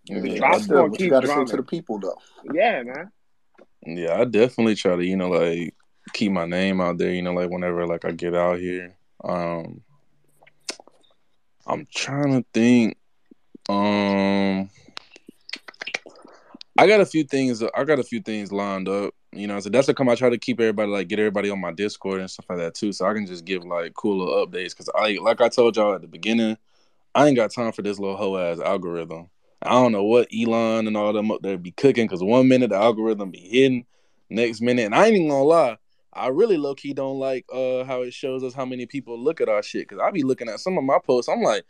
Yeah, 0.06 0.20
The 0.20 0.36
I 0.36 0.38
drop's 0.38 0.52
That's 0.52 0.68
do. 0.68 0.74
good. 0.74 0.76
gonna 0.76 0.92
What 0.92 1.00
you 1.00 1.06
keep 1.06 1.10
got 1.12 1.20
to 1.22 1.28
say 1.28 1.34
drumming. 1.34 1.48
to 1.48 1.58
the 1.58 1.64
people, 1.64 2.00
though? 2.00 2.18
Yeah, 2.54 2.84
man. 2.84 3.12
Yeah, 3.86 4.20
I 4.20 4.26
definitely 4.26 4.76
try 4.76 4.96
to, 4.96 5.06
you 5.06 5.16
know, 5.18 5.30
like 5.30 5.76
keep 6.14 6.32
my 6.32 6.46
name 6.46 6.82
out 6.82 6.98
there, 6.98 7.14
you 7.14 7.22
know, 7.22 7.34
like 7.34 7.50
whenever 7.50 7.86
like 7.86 8.06
I 8.06 8.12
get 8.12 8.36
out 8.36 8.60
here. 8.60 8.98
Um 9.24 9.82
I'm 11.66 11.88
trying 11.94 12.34
to 12.42 12.46
think. 12.54 12.98
Um 13.70 14.70
I 16.78 16.88
got 16.88 17.02
a 17.02 17.06
few 17.06 17.24
things 17.24 17.64
I 17.64 17.84
got 17.84 18.00
a 18.00 18.04
few 18.04 18.22
things 18.22 18.52
lined 18.52 18.90
up. 18.90 19.14
You 19.36 19.48
know, 19.48 19.60
so 19.60 19.70
that's 19.70 19.88
how 19.88 19.94
come 19.94 20.10
I 20.10 20.16
try 20.16 20.30
to 20.30 20.38
keep 20.38 20.60
everybody 20.60 20.90
like 20.90 21.08
get 21.08 21.20
everybody 21.20 21.50
on 21.50 21.60
my 21.60 21.72
Discord 21.72 22.20
and 22.20 22.30
stuff 22.30 22.46
like 22.50 22.60
that 22.60 22.76
too. 22.76 22.92
So 22.92 23.06
I 23.06 23.14
can 23.14 23.26
just 23.26 23.46
give 23.46 23.64
like 23.64 23.94
cooler 23.94 24.46
updates. 24.46 24.76
Cause 24.76 24.90
I 24.96 25.18
like 25.22 25.42
I 25.42 25.50
told 25.50 25.76
y'all 25.76 25.96
at 25.96 26.02
the 26.02 26.08
beginning, 26.08 26.58
I 27.16 27.28
ain't 27.28 27.36
got 27.36 27.52
time 27.52 27.72
for 27.72 27.82
this 27.82 28.00
little 28.00 28.18
hoe 28.18 28.38
ass 28.38 28.60
algorithm. 28.60 29.30
I 29.62 29.72
don't 29.72 29.92
know 29.92 30.04
what 30.04 30.28
Elon 30.34 30.88
and 30.88 30.98
all 30.98 31.14
them 31.14 31.32
up 31.32 31.42
there 31.42 31.58
be 31.58 31.72
cooking 31.72 32.06
because 32.06 32.24
one 32.24 32.48
minute 32.48 32.70
the 32.70 32.76
algorithm 32.76 33.32
be 33.32 33.40
hidden, 33.40 33.86
next 34.30 34.62
minute, 34.62 34.86
and 34.86 34.96
I 34.96 35.08
ain't 35.08 35.16
even 35.16 35.30
gonna 35.30 35.44
lie, 35.44 35.78
I 36.12 36.28
really 36.28 36.58
low 36.58 36.76
key 36.76 36.94
don't 36.94 37.18
like 37.18 37.46
uh 37.52 37.84
how 37.86 38.02
it 38.02 38.14
shows 38.14 38.44
us 38.44 38.54
how 38.54 38.66
many 38.66 38.86
people 38.86 39.18
look 39.18 39.42
at 39.42 39.50
our 39.50 39.64
shit 39.64 39.88
because 39.88 40.02
I 40.04 40.12
be 40.12 40.24
looking 40.24 40.50
at 40.50 40.60
some 40.60 40.78
of 40.78 40.84
my 40.84 41.00
posts. 41.04 41.30
I'm 41.30 41.42
like, 41.42 41.64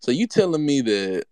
so 0.00 0.10
you 0.10 0.26
telling 0.26 0.64
me 0.64 0.80
that 0.82 1.24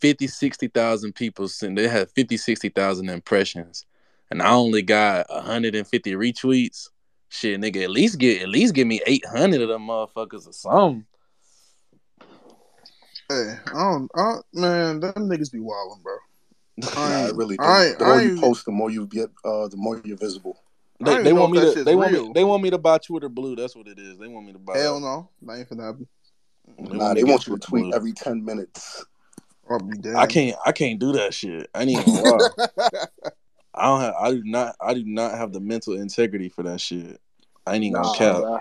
50, 0.00 0.26
60,000 0.26 1.14
people 1.14 1.48
sent 1.48 1.76
they 1.76 1.88
had 1.88 2.10
50, 2.10 2.36
60,000 2.36 3.08
impressions, 3.08 3.86
and 4.30 4.42
I 4.42 4.50
only 4.52 4.82
got 4.82 5.28
150 5.30 6.12
retweets. 6.14 6.88
Shit, 7.28 7.60
nigga, 7.60 7.82
at 7.82 7.90
least 7.90 8.18
get 8.18 8.42
at 8.42 8.48
least 8.48 8.74
give 8.74 8.86
me 8.86 9.00
800 9.06 9.60
of 9.60 9.68
them 9.68 9.82
motherfuckers 9.86 10.46
or 10.46 10.52
something. 10.52 11.06
Hey, 13.28 13.54
I 13.66 13.72
don't, 13.72 14.10
I 14.14 14.36
man, 14.52 15.00
them 15.00 15.12
niggas 15.14 15.50
be 15.50 15.58
wilding, 15.58 16.02
bro. 16.02 16.16
I 16.96 17.10
Nah, 17.10 17.26
ain't, 17.26 17.36
really. 17.36 17.58
I 17.58 17.80
The, 17.80 17.88
ain't, 17.88 18.02
I 18.02 18.06
more 18.06 18.20
you 18.22 18.40
post, 18.40 18.64
the 18.64 18.72
more 18.72 18.90
you 18.90 19.06
get, 19.06 19.30
uh, 19.44 19.66
the 19.68 19.76
more 19.76 20.00
you're 20.04 20.16
visible. 20.16 20.62
They, 21.00 21.22
they 21.22 21.32
want 21.32 21.52
me 21.52 21.60
to 21.60 21.72
shit's 21.72 21.84
they 21.84 21.94
want 21.94 22.12
me 22.12 22.32
they 22.34 22.44
want 22.44 22.62
me 22.62 22.70
to 22.70 22.78
buy 22.78 22.98
Twitter 22.98 23.28
Blue. 23.28 23.54
That's 23.56 23.76
what 23.76 23.86
it 23.86 23.98
is. 23.98 24.18
They 24.18 24.28
want 24.28 24.46
me 24.46 24.52
to 24.52 24.58
buy 24.58 24.78
Hell 24.78 25.00
no, 25.00 25.28
that 25.42 25.58
ain't 25.58 25.68
finna 25.68 25.84
happen. 25.84 26.08
They 26.78 26.96
Nah, 26.96 27.08
they 27.14 27.20
to 27.20 27.26
get 27.26 27.32
want 27.32 27.46
you 27.46 27.58
to 27.58 27.60
tweet 27.66 27.82
Blue. 27.84 27.92
every 27.92 28.12
ten 28.12 28.44
minutes. 28.44 29.04
I'll 29.68 29.78
be 29.80 29.98
damned. 29.98 30.16
I 30.16 30.26
can't 30.26 30.56
I 30.64 30.72
can't 30.72 30.98
do 30.98 31.12
that 31.12 31.34
shit. 31.34 31.68
I 31.74 31.82
ain't 31.82 31.90
even 31.90 32.14
gonna 32.14 32.24
lie. 32.78 33.06
I 33.76 33.86
don't 33.86 34.00
have 34.00 34.14
I 34.20 34.30
do 34.32 34.42
not 34.44 34.76
I 34.80 34.94
do 34.94 35.04
not 35.04 35.32
have 35.36 35.52
the 35.52 35.60
mental 35.60 35.94
integrity 35.94 36.48
for 36.48 36.62
that 36.64 36.80
shit. 36.80 37.20
I 37.66 37.74
ain't 37.74 37.84
even 37.84 37.94
gonna 37.94 38.06
Nah, 38.06 38.14
cap. 38.14 38.40
bro. 38.42 38.58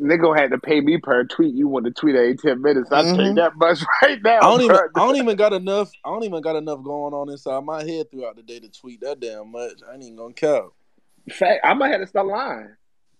Nigga 0.00 0.38
had 0.38 0.50
to 0.52 0.58
pay 0.58 0.80
me 0.80 0.98
per 0.98 1.24
tweet. 1.24 1.54
You 1.54 1.66
want 1.66 1.84
to 1.86 1.90
tweet 1.90 2.14
every 2.14 2.36
10 2.36 2.62
minutes. 2.62 2.92
I 2.92 3.02
tell 3.02 3.16
you 3.16 3.32
Mhm. 3.32 3.34
that 3.36 3.56
much 3.56 3.80
right 4.02 4.22
now, 4.22 4.38
I 4.38 4.40
don't 4.42 4.60
even 4.60 4.76
bro. 4.76 4.86
I 4.94 5.06
don't 5.06 5.16
even 5.16 5.36
got 5.36 5.52
enough 5.52 5.90
I 6.04 6.10
don't 6.10 6.22
even 6.24 6.40
got 6.40 6.54
enough 6.56 6.82
going 6.84 7.14
on 7.14 7.28
inside 7.30 7.64
my 7.64 7.82
head 7.84 8.10
throughout 8.10 8.36
the 8.36 8.42
day 8.42 8.60
to 8.60 8.68
tweet 8.68 9.00
that 9.00 9.18
damn 9.20 9.50
much. 9.50 9.80
I 9.88 9.94
ain't 9.94 10.04
even 10.04 10.16
gonna 10.16 10.34
cap. 10.34 10.64
Fact, 11.30 11.60
I 11.64 11.74
might 11.74 11.90
have 11.90 12.00
to 12.00 12.06
start 12.06 12.26
lying. 12.28 12.68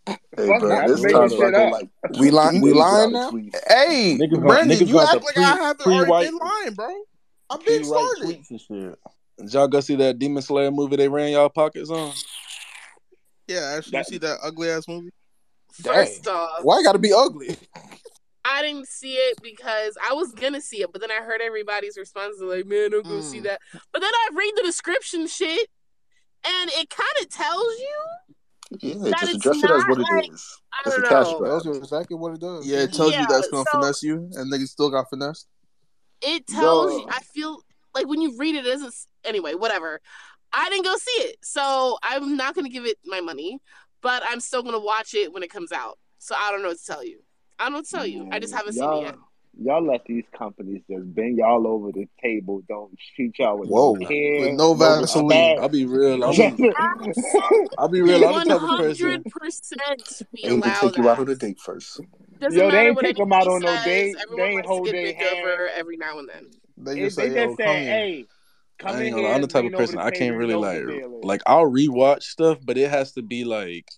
Hey, 0.07 0.47
Fuck 0.47 0.61
bro, 0.61 0.71
it, 0.71 0.75
I'm 0.79 0.87
there's 0.89 1.03
real 1.03 1.13
times 1.15 1.33
making 1.33 1.39
where 1.39 1.49
I 1.49 1.51
shit 1.51 1.61
up. 1.61 1.73
like 1.73 2.19
we 2.21 2.31
lying. 2.31 2.61
We 2.63 2.73
lying 2.73 3.13
now. 3.13 3.31
Hey, 3.69 4.19
Niggas 4.21 4.31
got 4.35 4.43
Brandon, 4.47 4.79
niggas 4.79 4.89
you 4.89 5.01
act 5.01 5.25
like 5.25 5.35
pre 5.35 5.45
I 5.45 5.57
haven't 5.57 5.87
already 5.87 6.27
been 6.27 6.39
lying, 6.39 6.75
bro. 6.75 6.95
I've 7.51 7.61
pre 7.65 7.79
been 7.79 7.85
started. 7.85 8.45
Tweets 9.39 9.41
and 9.41 9.51
shit. 9.51 9.53
Did 9.53 9.55
y'all 9.55 9.69
go 9.69 9.81
see 9.81 9.97
that 9.97 10.19
Demon 10.19 10.43
Slayer 10.43 10.71
movie 10.71 10.97
they 10.97 11.09
ran 11.09 11.33
y'all 11.33 11.49
pockets 11.49 11.91
on? 11.91 12.13
Yeah, 13.47 13.75
actually, 13.77 13.99
you 13.99 14.05
see 14.05 14.19
that 14.19 14.39
ugly 14.43 14.71
ass 14.71 14.87
movie? 14.89 15.11
Dang. 15.83 15.95
First 15.95 16.29
off, 16.29 16.63
Why 16.63 16.81
it 16.81 16.85
got 16.85 16.93
to 16.93 16.99
be 16.99 17.13
ugly? 17.13 17.57
I 18.45 18.63
didn't 18.63 18.89
see 18.89 19.15
it 19.15 19.39
because 19.43 19.97
I 20.03 20.15
was 20.15 20.33
gonna 20.33 20.61
see 20.61 20.83
it, 20.83 20.91
but 20.93 21.01
then 21.01 21.11
I 21.11 21.17
heard 21.23 21.41
everybody's 21.43 21.99
response 21.99 22.37
like, 22.41 22.67
"Man, 22.67 22.91
don't 22.91 23.07
go 23.07 23.21
see 23.21 23.41
Mm. 23.41 23.45
that." 23.45 23.61
But 23.93 24.01
then 24.01 24.11
I 24.13 24.29
read 24.35 24.53
the 24.57 24.63
description 24.63 25.27
shit, 25.27 25.69
and 26.47 26.71
it 26.71 26.89
kind 26.89 27.09
of 27.21 27.29
tells 27.29 27.63
you 27.79 28.05
Yeah, 28.81 28.95
that 29.11 29.21
just 29.21 29.35
it's 29.35 29.47
address 29.47 29.63
it 29.65 29.71
as 29.71 29.85
what 29.87 29.99
it 30.01 30.07
like 30.11 30.31
is. 30.31 30.61
I 30.73 30.83
It's 30.87 30.97
a 30.97 31.01
don't 31.03 31.11
cash 31.11 31.31
know. 31.33 31.39
grab. 31.39 31.51
Tells 31.51 31.67
you 31.67 31.75
exactly 31.75 32.17
what 32.17 32.35
it 32.35 32.41
does. 32.41 32.67
Yeah, 32.67 32.79
it 32.79 32.93
tells 32.93 33.13
Yeah, 33.13 33.21
you 33.21 33.27
that's 33.29 33.49
gonna 33.49 33.65
so 33.65 33.79
finesse 33.79 34.03
you, 34.03 34.15
and 34.17 34.35
then 34.35 34.61
niggas 34.61 34.69
still 34.69 34.91
got 34.91 35.11
finessed. 35.11 35.47
it 36.23 36.47
tells 36.47 36.93
you. 36.93 37.07
I 37.11 37.21
feel 37.21 37.61
like 37.95 38.07
when 38.07 38.21
you 38.21 38.37
read 38.39 38.55
it, 38.55 38.67
it 38.67 38.71
doesn't. 38.71 38.95
Anyway, 39.25 39.55
whatever. 39.55 40.01
I 40.53 40.69
didn't 40.71 40.85
go 40.85 40.97
see 40.97 41.21
it, 41.29 41.37
so 41.43 41.99
I'm 42.03 42.37
not 42.37 42.55
gonna 42.55 42.71
give 42.71 42.87
it 42.87 42.97
my 43.05 43.21
money, 43.21 43.59
but 44.01 44.23
I'm 44.27 44.41
still 44.41 44.63
gonna 44.63 44.81
watch 44.81 45.15
it 45.15 45.33
when 45.33 45.43
it 45.43 45.51
comes 45.51 45.73
out. 45.73 45.99
So 46.19 46.35
I 46.39 46.51
don't 46.51 46.63
know 46.63 46.69
what 46.69 46.79
to 46.79 46.85
tell 46.87 47.05
you. 47.05 47.21
I 47.59 47.65
don't 47.65 47.73
know 47.73 47.79
what 47.79 47.87
to 47.87 47.91
tell 47.97 48.07
you. 48.07 48.29
I 48.33 48.39
just 48.39 48.55
haven't 48.55 48.73
seen 48.75 48.93
it 48.93 49.03
yet. 49.03 49.17
y'all 49.61 49.85
let 49.85 50.05
these 50.07 50.25
companies 50.37 50.83
just 50.91 51.15
bend 51.15 51.39
y'all 51.39 51.67
over 51.67 51.93
the 51.93 52.07
table. 52.23 52.63
Don't 52.69 52.93
treat 53.15 53.39
y'all 53.39 53.59
with 53.59 53.69
Whoa. 53.69 53.95
no 53.95 54.07
care, 54.07 54.41
With 54.41 54.55
no 54.55 54.75
no 54.75 54.85
I'll 54.87 55.01
Vaseline. 55.01 55.29
respect. 55.29 55.61
I'll 55.61 55.69
be 55.69 55.85
real. 55.85 56.25
I'm 56.25 56.33
Just, 56.33 56.55
Absolutely, 56.61 57.69
I'll 57.77 57.89
be 57.89 58.01
real. 58.03 58.25
I'm 58.25 58.35
the 58.49 58.55
type 58.55 58.63
of 58.63 58.79
person. 58.79 59.25
percent. 59.31 60.23
We 60.33 60.41
Aim 60.45 60.63
to 60.63 60.69
allow 60.69 60.81
take 60.81 60.97
you 60.97 61.09
out 61.11 61.19
on 61.19 61.29
a 61.29 61.35
date 61.35 61.61
first. 61.61 62.01
Doesn't 62.41 62.59
Yo, 62.59 62.71
they 62.71 62.89
ain't 62.89 63.01
take 63.01 63.17
them 63.17 63.33
out 63.33 63.49
on 63.49 63.63
no 63.63 63.77
date. 63.85 64.17
They 64.37 64.43
ain't 64.43 64.67
hold 64.67 64.87
their 64.87 65.13
get 65.13 65.17
hand. 65.17 65.71
every 65.77 65.97
now 65.97 66.19
and 66.19 66.29
then. 66.29 66.47
They 66.81 66.95
They, 66.95 67.01
just 67.01 67.17
they 67.17 67.29
say, 67.29 67.35
just 67.35 67.59
come 67.59 67.75
said, 67.75 67.83
here." 67.83 67.93
"Hey, 67.93 68.27
come 68.79 68.97
I 68.97 68.99
in 69.01 69.05
ain't 69.07 69.15
gonna 69.15 69.23
lie. 69.23 69.29
here, 69.29 69.35
I'm 69.37 69.43
the 69.43 69.49
type 69.49 69.65
of 69.65 69.73
person 69.73 69.99
I 69.99 70.11
can't 70.11 70.37
really 70.37 70.55
like 70.55 70.87
the 70.87 70.93
deal 70.99 71.19
is." 71.19 71.25
like 71.25 71.43
I'll 71.47 71.71
rewatch 71.71 72.23
stuff, 72.23 72.59
but 72.65 72.79
it 72.79 72.91
has 72.91 73.13
to 73.13 73.23
be 73.23 73.45
like 73.45 73.89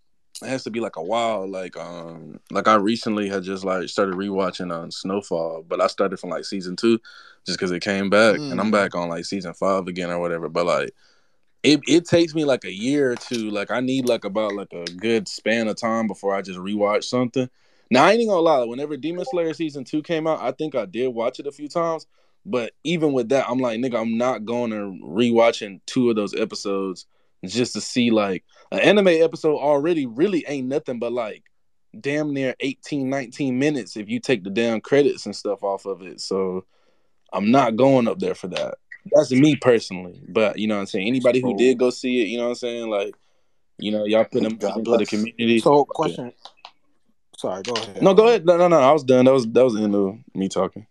it 0.43 0.49
has 0.49 0.65
to 0.65 0.71
be 0.71 0.81
like 0.81 0.97
a 0.97 1.03
while. 1.03 1.49
Like 1.49 1.77
um 1.77 2.41
like 2.51 2.67
I 2.69 2.77
recently 2.77 3.29
had 3.29 3.43
just 3.43 3.65
like 3.65 3.89
started 3.89 4.15
rewatching 4.15 4.75
on 4.75 4.91
Snowfall, 4.91 5.65
but 5.69 5.81
I 5.81 5.87
started 5.87 6.19
from 6.19 6.31
like 6.31 6.45
season 6.45 6.77
two 6.77 6.99
just 7.47 7.59
because 7.59 7.73
it 7.73 7.81
came 7.83 8.11
back, 8.11 8.41
and 8.51 8.61
I'm 8.61 8.69
Mm. 8.69 8.73
back 8.73 8.95
on 8.95 9.09
like 9.09 9.25
season 9.25 9.55
five 9.55 9.87
again 9.87 10.11
or 10.11 10.19
whatever. 10.19 10.49
But 10.49 10.67
like 10.67 10.95
it 11.63 11.81
it 11.87 12.07
takes 12.07 12.35
me 12.35 12.45
like 12.45 12.65
a 12.65 12.73
year 12.73 13.13
or 13.13 13.17
two. 13.17 13.51
Like 13.51 13.71
I 13.71 13.81
need 13.81 14.07
like 14.07 14.25
about 14.25 14.55
like 14.55 14.73
a 14.73 14.85
good 14.93 15.29
span 15.29 15.69
of 15.69 15.77
time 15.77 16.07
before 16.07 16.35
I 16.35 16.43
just 16.43 16.59
rewatch 16.59 17.05
something. 17.05 17.49
Now 17.91 18.05
I 18.05 18.13
ain't 18.13 18.29
gonna 18.29 18.41
lie. 18.41 18.65
Whenever 18.65 18.97
Demon 18.97 19.25
Slayer 19.25 19.53
season 19.53 19.85
two 19.85 20.03
came 20.03 20.27
out, 20.27 20.41
I 20.41 20.53
think 20.53 20.75
I 20.75 20.87
did 20.87 21.09
watch 21.09 21.39
it 21.41 21.47
a 21.47 21.53
few 21.53 21.69
times. 21.69 22.07
But 22.47 22.73
even 22.85 23.13
with 23.13 23.29
that, 23.31 23.49
I'm 23.49 23.59
like, 23.59 23.79
nigga, 23.81 24.01
I'm 24.01 24.17
not 24.17 24.45
going 24.45 24.71
to 24.71 24.99
rewatching 25.05 25.81
two 25.87 26.11
of 26.11 26.17
those 26.17 26.35
episodes 26.35 27.07
just 27.45 27.73
to 27.75 27.81
see 27.81 28.11
like 28.11 28.45
an 28.73 28.81
anime 28.81 29.09
episode 29.09 29.57
already 29.57 30.07
really 30.07 30.45
ain't 30.47 30.69
nothing 30.69 30.99
but 30.99 31.13
like 31.13 31.45
damn 31.99 32.33
near 32.33 32.55
18, 32.61 33.09
19 33.09 33.59
minutes 33.59 33.97
if 33.97 34.09
you 34.09 34.21
take 34.21 34.45
the 34.45 34.51
damn 34.51 34.81
credits 34.81 35.27
and 35.27 35.35
stuff 35.35 35.63
off 35.63 35.87
of 35.87 36.03
it. 36.03 36.21
So 36.21 36.65
I'm 37.33 37.51
not 37.51 37.77
going 37.77 38.09
up 38.09 38.19
there 38.19 38.35
for 38.35 38.49
that. 38.49 38.77
That's 39.13 39.33
me 39.33 39.57
personally. 39.57 40.21
But 40.29 40.59
you 40.59 40.69
know 40.69 40.75
what 40.75 40.83
I'm 40.83 40.87
saying? 40.87 41.09
Anybody 41.09 41.41
who 41.41 41.57
did 41.57 41.79
go 41.79 41.91
see 41.91 42.23
it, 42.23 42.29
you 42.29 42.39
know 42.39 42.45
what 42.45 42.51
I'm 42.51 42.57
saying? 42.57 42.89
Like, 42.89 43.15
you 43.79 43.91
know, 43.93 44.05
y'all 44.05 44.25
put 44.25 44.43
them 44.43 44.57
God 44.57 44.79
into 44.79 44.97
the 44.97 45.07
community. 45.07 45.59
So, 45.61 45.81
Okay. 45.81 45.91
question. 45.95 46.33
Sorry, 47.39 47.63
go 47.63 47.73
ahead. 47.73 48.03
No, 48.03 48.13
go 48.13 48.29
ahead. 48.29 48.45
No, 48.45 48.59
no, 48.59 48.69
no. 48.69 48.79
I 48.79 48.93
was 48.93 49.03
done. 49.03 49.25
That 49.25 49.33
was 49.33 49.47
that 49.49 49.65
was 49.65 49.75
the 49.75 49.83
end 49.83 49.95
of 49.95 50.19
me 50.35 50.49
talking. 50.49 50.87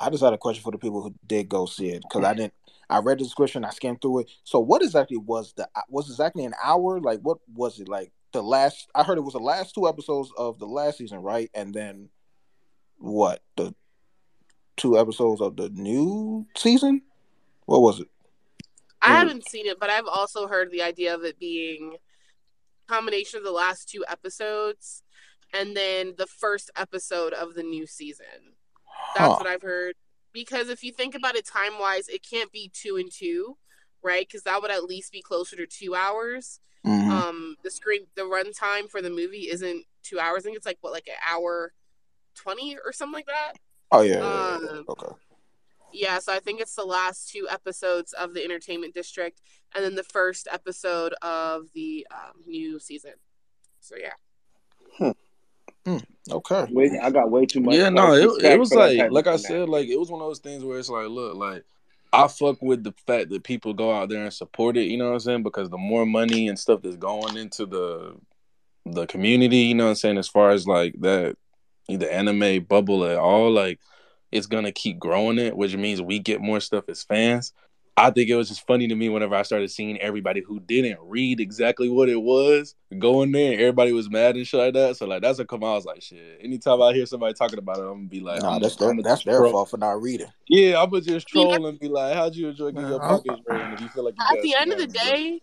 I 0.00 0.10
just 0.10 0.22
had 0.22 0.32
a 0.32 0.38
question 0.38 0.62
for 0.62 0.72
the 0.72 0.78
people 0.78 1.02
who 1.02 1.14
did 1.26 1.48
go 1.48 1.66
see 1.66 1.90
it 1.90 2.02
because 2.02 2.24
I 2.24 2.34
didn't. 2.34 2.54
I 2.90 2.98
read 3.00 3.18
the 3.18 3.24
description. 3.24 3.64
I 3.64 3.70
skimmed 3.70 4.00
through 4.00 4.20
it. 4.20 4.30
So, 4.44 4.60
what 4.60 4.82
exactly 4.82 5.16
was 5.16 5.52
the? 5.54 5.68
Uh, 5.74 5.82
was 5.88 6.08
exactly 6.08 6.44
an 6.44 6.54
hour? 6.62 7.00
Like, 7.00 7.20
what 7.20 7.38
was 7.52 7.80
it 7.80 7.88
like? 7.88 8.12
The 8.32 8.42
last 8.42 8.88
I 8.94 9.02
heard 9.02 9.18
it 9.18 9.22
was 9.22 9.34
the 9.34 9.40
last 9.40 9.74
two 9.74 9.88
episodes 9.88 10.30
of 10.36 10.58
the 10.58 10.66
last 10.66 10.98
season, 10.98 11.18
right? 11.18 11.50
And 11.54 11.74
then 11.74 12.08
what? 12.98 13.42
The 13.56 13.74
two 14.76 14.98
episodes 14.98 15.40
of 15.40 15.56
the 15.56 15.68
new 15.70 16.46
season. 16.56 17.02
What 17.66 17.82
was 17.82 18.00
it? 18.00 18.08
I 19.00 19.14
haven't 19.14 19.48
seen 19.48 19.66
it, 19.66 19.78
but 19.78 19.90
I've 19.90 20.06
also 20.06 20.48
heard 20.48 20.70
the 20.70 20.82
idea 20.82 21.14
of 21.14 21.22
it 21.22 21.38
being 21.38 21.96
combination 22.88 23.38
of 23.38 23.44
the 23.44 23.52
last 23.52 23.88
two 23.88 24.04
episodes 24.08 25.02
and 25.52 25.76
then 25.76 26.14
the 26.18 26.26
first 26.26 26.70
episode 26.76 27.32
of 27.32 27.54
the 27.54 27.62
new 27.62 27.86
season. 27.86 28.54
That's 29.14 29.28
Huh. 29.28 29.36
what 29.38 29.46
I've 29.46 29.62
heard. 29.62 29.94
Because 30.32 30.68
if 30.68 30.84
you 30.84 30.92
think 30.92 31.14
about 31.14 31.36
it 31.36 31.46
time 31.46 31.78
wise, 31.78 32.08
it 32.08 32.22
can't 32.28 32.52
be 32.52 32.70
two 32.72 32.96
and 32.96 33.10
two, 33.10 33.56
right? 34.02 34.26
Because 34.26 34.42
that 34.42 34.60
would 34.62 34.70
at 34.70 34.84
least 34.84 35.10
be 35.12 35.22
closer 35.22 35.56
to 35.56 35.66
two 35.66 35.94
hours. 35.94 36.60
Mhm. 36.84 37.10
Um, 37.10 37.56
the 37.64 37.70
screen, 37.70 38.06
the 38.14 38.22
runtime 38.22 38.88
for 38.88 39.02
the 39.02 39.10
movie 39.10 39.50
isn't 39.50 39.84
two 40.02 40.20
hours. 40.20 40.42
I 40.42 40.44
think 40.44 40.56
it's 40.56 40.66
like 40.66 40.78
what, 40.80 40.92
like 40.92 41.08
an 41.08 41.16
hour 41.26 41.72
twenty 42.34 42.76
or 42.78 42.92
something 42.92 43.14
like 43.14 43.26
that. 43.26 43.54
Oh 43.90 44.02
yeah, 44.02 44.20
yeah, 44.20 44.20
yeah, 44.20 44.58
yeah. 44.62 44.68
Um, 44.68 44.84
Okay. 44.88 45.14
yeah, 45.92 46.18
so 46.18 46.32
I 46.32 46.38
think 46.38 46.60
it's 46.60 46.74
the 46.74 46.84
last 46.84 47.30
two 47.30 47.48
episodes 47.50 48.12
of 48.12 48.34
the 48.34 48.44
Entertainment 48.44 48.94
District, 48.94 49.40
and 49.74 49.82
then 49.84 49.94
the 49.94 50.04
first 50.04 50.46
episode 50.50 51.14
of 51.22 51.72
the 51.72 52.06
um, 52.10 52.44
new 52.46 52.78
season. 52.78 53.14
So 53.80 53.96
yeah, 53.96 54.12
Mm, 55.88 56.04
okay. 56.30 56.66
Wait, 56.70 56.92
I 57.02 57.10
got 57.10 57.30
way 57.30 57.46
too 57.46 57.60
much. 57.60 57.76
Yeah, 57.76 57.88
no, 57.88 58.12
it, 58.12 58.44
it 58.44 58.58
was 58.58 58.74
like 58.74 59.10
like 59.10 59.26
I 59.26 59.36
said, 59.36 59.70
like 59.70 59.88
it 59.88 59.98
was 59.98 60.10
one 60.10 60.20
of 60.20 60.28
those 60.28 60.38
things 60.38 60.62
where 60.62 60.78
it's 60.78 60.90
like, 60.90 61.08
look, 61.08 61.34
like 61.34 61.64
I 62.12 62.28
fuck 62.28 62.60
with 62.60 62.84
the 62.84 62.92
fact 63.06 63.30
that 63.30 63.42
people 63.42 63.72
go 63.72 63.90
out 63.90 64.10
there 64.10 64.22
and 64.22 64.32
support 64.32 64.76
it, 64.76 64.88
you 64.88 64.98
know 64.98 65.06
what 65.06 65.14
I'm 65.14 65.20
saying? 65.20 65.42
Because 65.44 65.70
the 65.70 65.78
more 65.78 66.04
money 66.04 66.48
and 66.48 66.58
stuff 66.58 66.82
that's 66.82 66.96
going 66.96 67.38
into 67.38 67.64
the 67.64 68.16
the 68.84 69.06
community, 69.06 69.58
you 69.58 69.74
know 69.74 69.84
what 69.84 69.90
I'm 69.90 69.96
saying, 69.96 70.18
as 70.18 70.28
far 70.28 70.50
as 70.50 70.66
like 70.66 70.94
that 71.00 71.36
the 71.88 72.12
anime 72.12 72.64
bubble 72.64 73.06
at 73.06 73.16
all, 73.16 73.50
like 73.50 73.80
it's 74.30 74.46
gonna 74.46 74.72
keep 74.72 74.98
growing 74.98 75.38
it, 75.38 75.56
which 75.56 75.74
means 75.74 76.02
we 76.02 76.18
get 76.18 76.42
more 76.42 76.60
stuff 76.60 76.84
as 76.88 77.02
fans. 77.02 77.54
I 77.98 78.10
think 78.10 78.30
it 78.30 78.36
was 78.36 78.48
just 78.48 78.66
funny 78.66 78.86
to 78.88 78.94
me 78.94 79.08
whenever 79.08 79.34
I 79.34 79.42
started 79.42 79.70
seeing 79.70 79.98
everybody 79.98 80.40
who 80.46 80.60
didn't 80.60 80.98
read 81.02 81.40
exactly 81.40 81.88
what 81.88 82.08
it 82.08 82.20
was 82.20 82.74
going 82.98 83.32
there. 83.32 83.54
Everybody 83.54 83.92
was 83.92 84.08
mad 84.08 84.36
and 84.36 84.46
shit 84.46 84.60
like 84.60 84.74
that. 84.74 84.96
So 84.96 85.06
like 85.06 85.22
that's 85.22 85.38
a 85.38 85.44
come. 85.44 85.64
I 85.64 85.72
was 85.74 85.84
like, 85.84 86.02
shit. 86.02 86.40
Anytime 86.42 86.80
I 86.80 86.92
hear 86.92 87.06
somebody 87.06 87.34
talking 87.34 87.58
about 87.58 87.78
it, 87.78 87.82
I'm 87.82 87.88
gonna 87.94 88.08
be 88.08 88.20
like, 88.20 88.42
Nah, 88.42 88.54
I'm 88.56 88.60
that's 88.62 88.76
their 88.76 88.94
that's 89.02 89.24
their 89.24 89.38
troll. 89.38 89.52
fault 89.52 89.70
for 89.70 89.76
not 89.78 90.00
reading. 90.00 90.28
Yeah, 90.48 90.80
I'm 90.82 90.90
gonna 90.90 91.02
just 91.02 91.28
troll 91.28 91.66
and 91.66 91.78
be 91.78 91.88
like, 91.88 92.14
how'd 92.14 92.34
you 92.34 92.48
enjoy 92.48 92.70
getting 92.72 92.88
your 92.88 93.00
Man, 93.00 93.08
pockets 93.08 93.42
raided 93.46 93.72
if 93.74 93.80
you 93.80 93.88
feel 93.88 94.04
like 94.04 94.14
you 94.16 94.24
at 94.36 94.42
the 94.42 94.54
end 94.54 94.72
of 94.72 94.78
the 94.78 94.86
scammed, 94.86 94.94
bro? 94.94 95.10
day, 95.16 95.40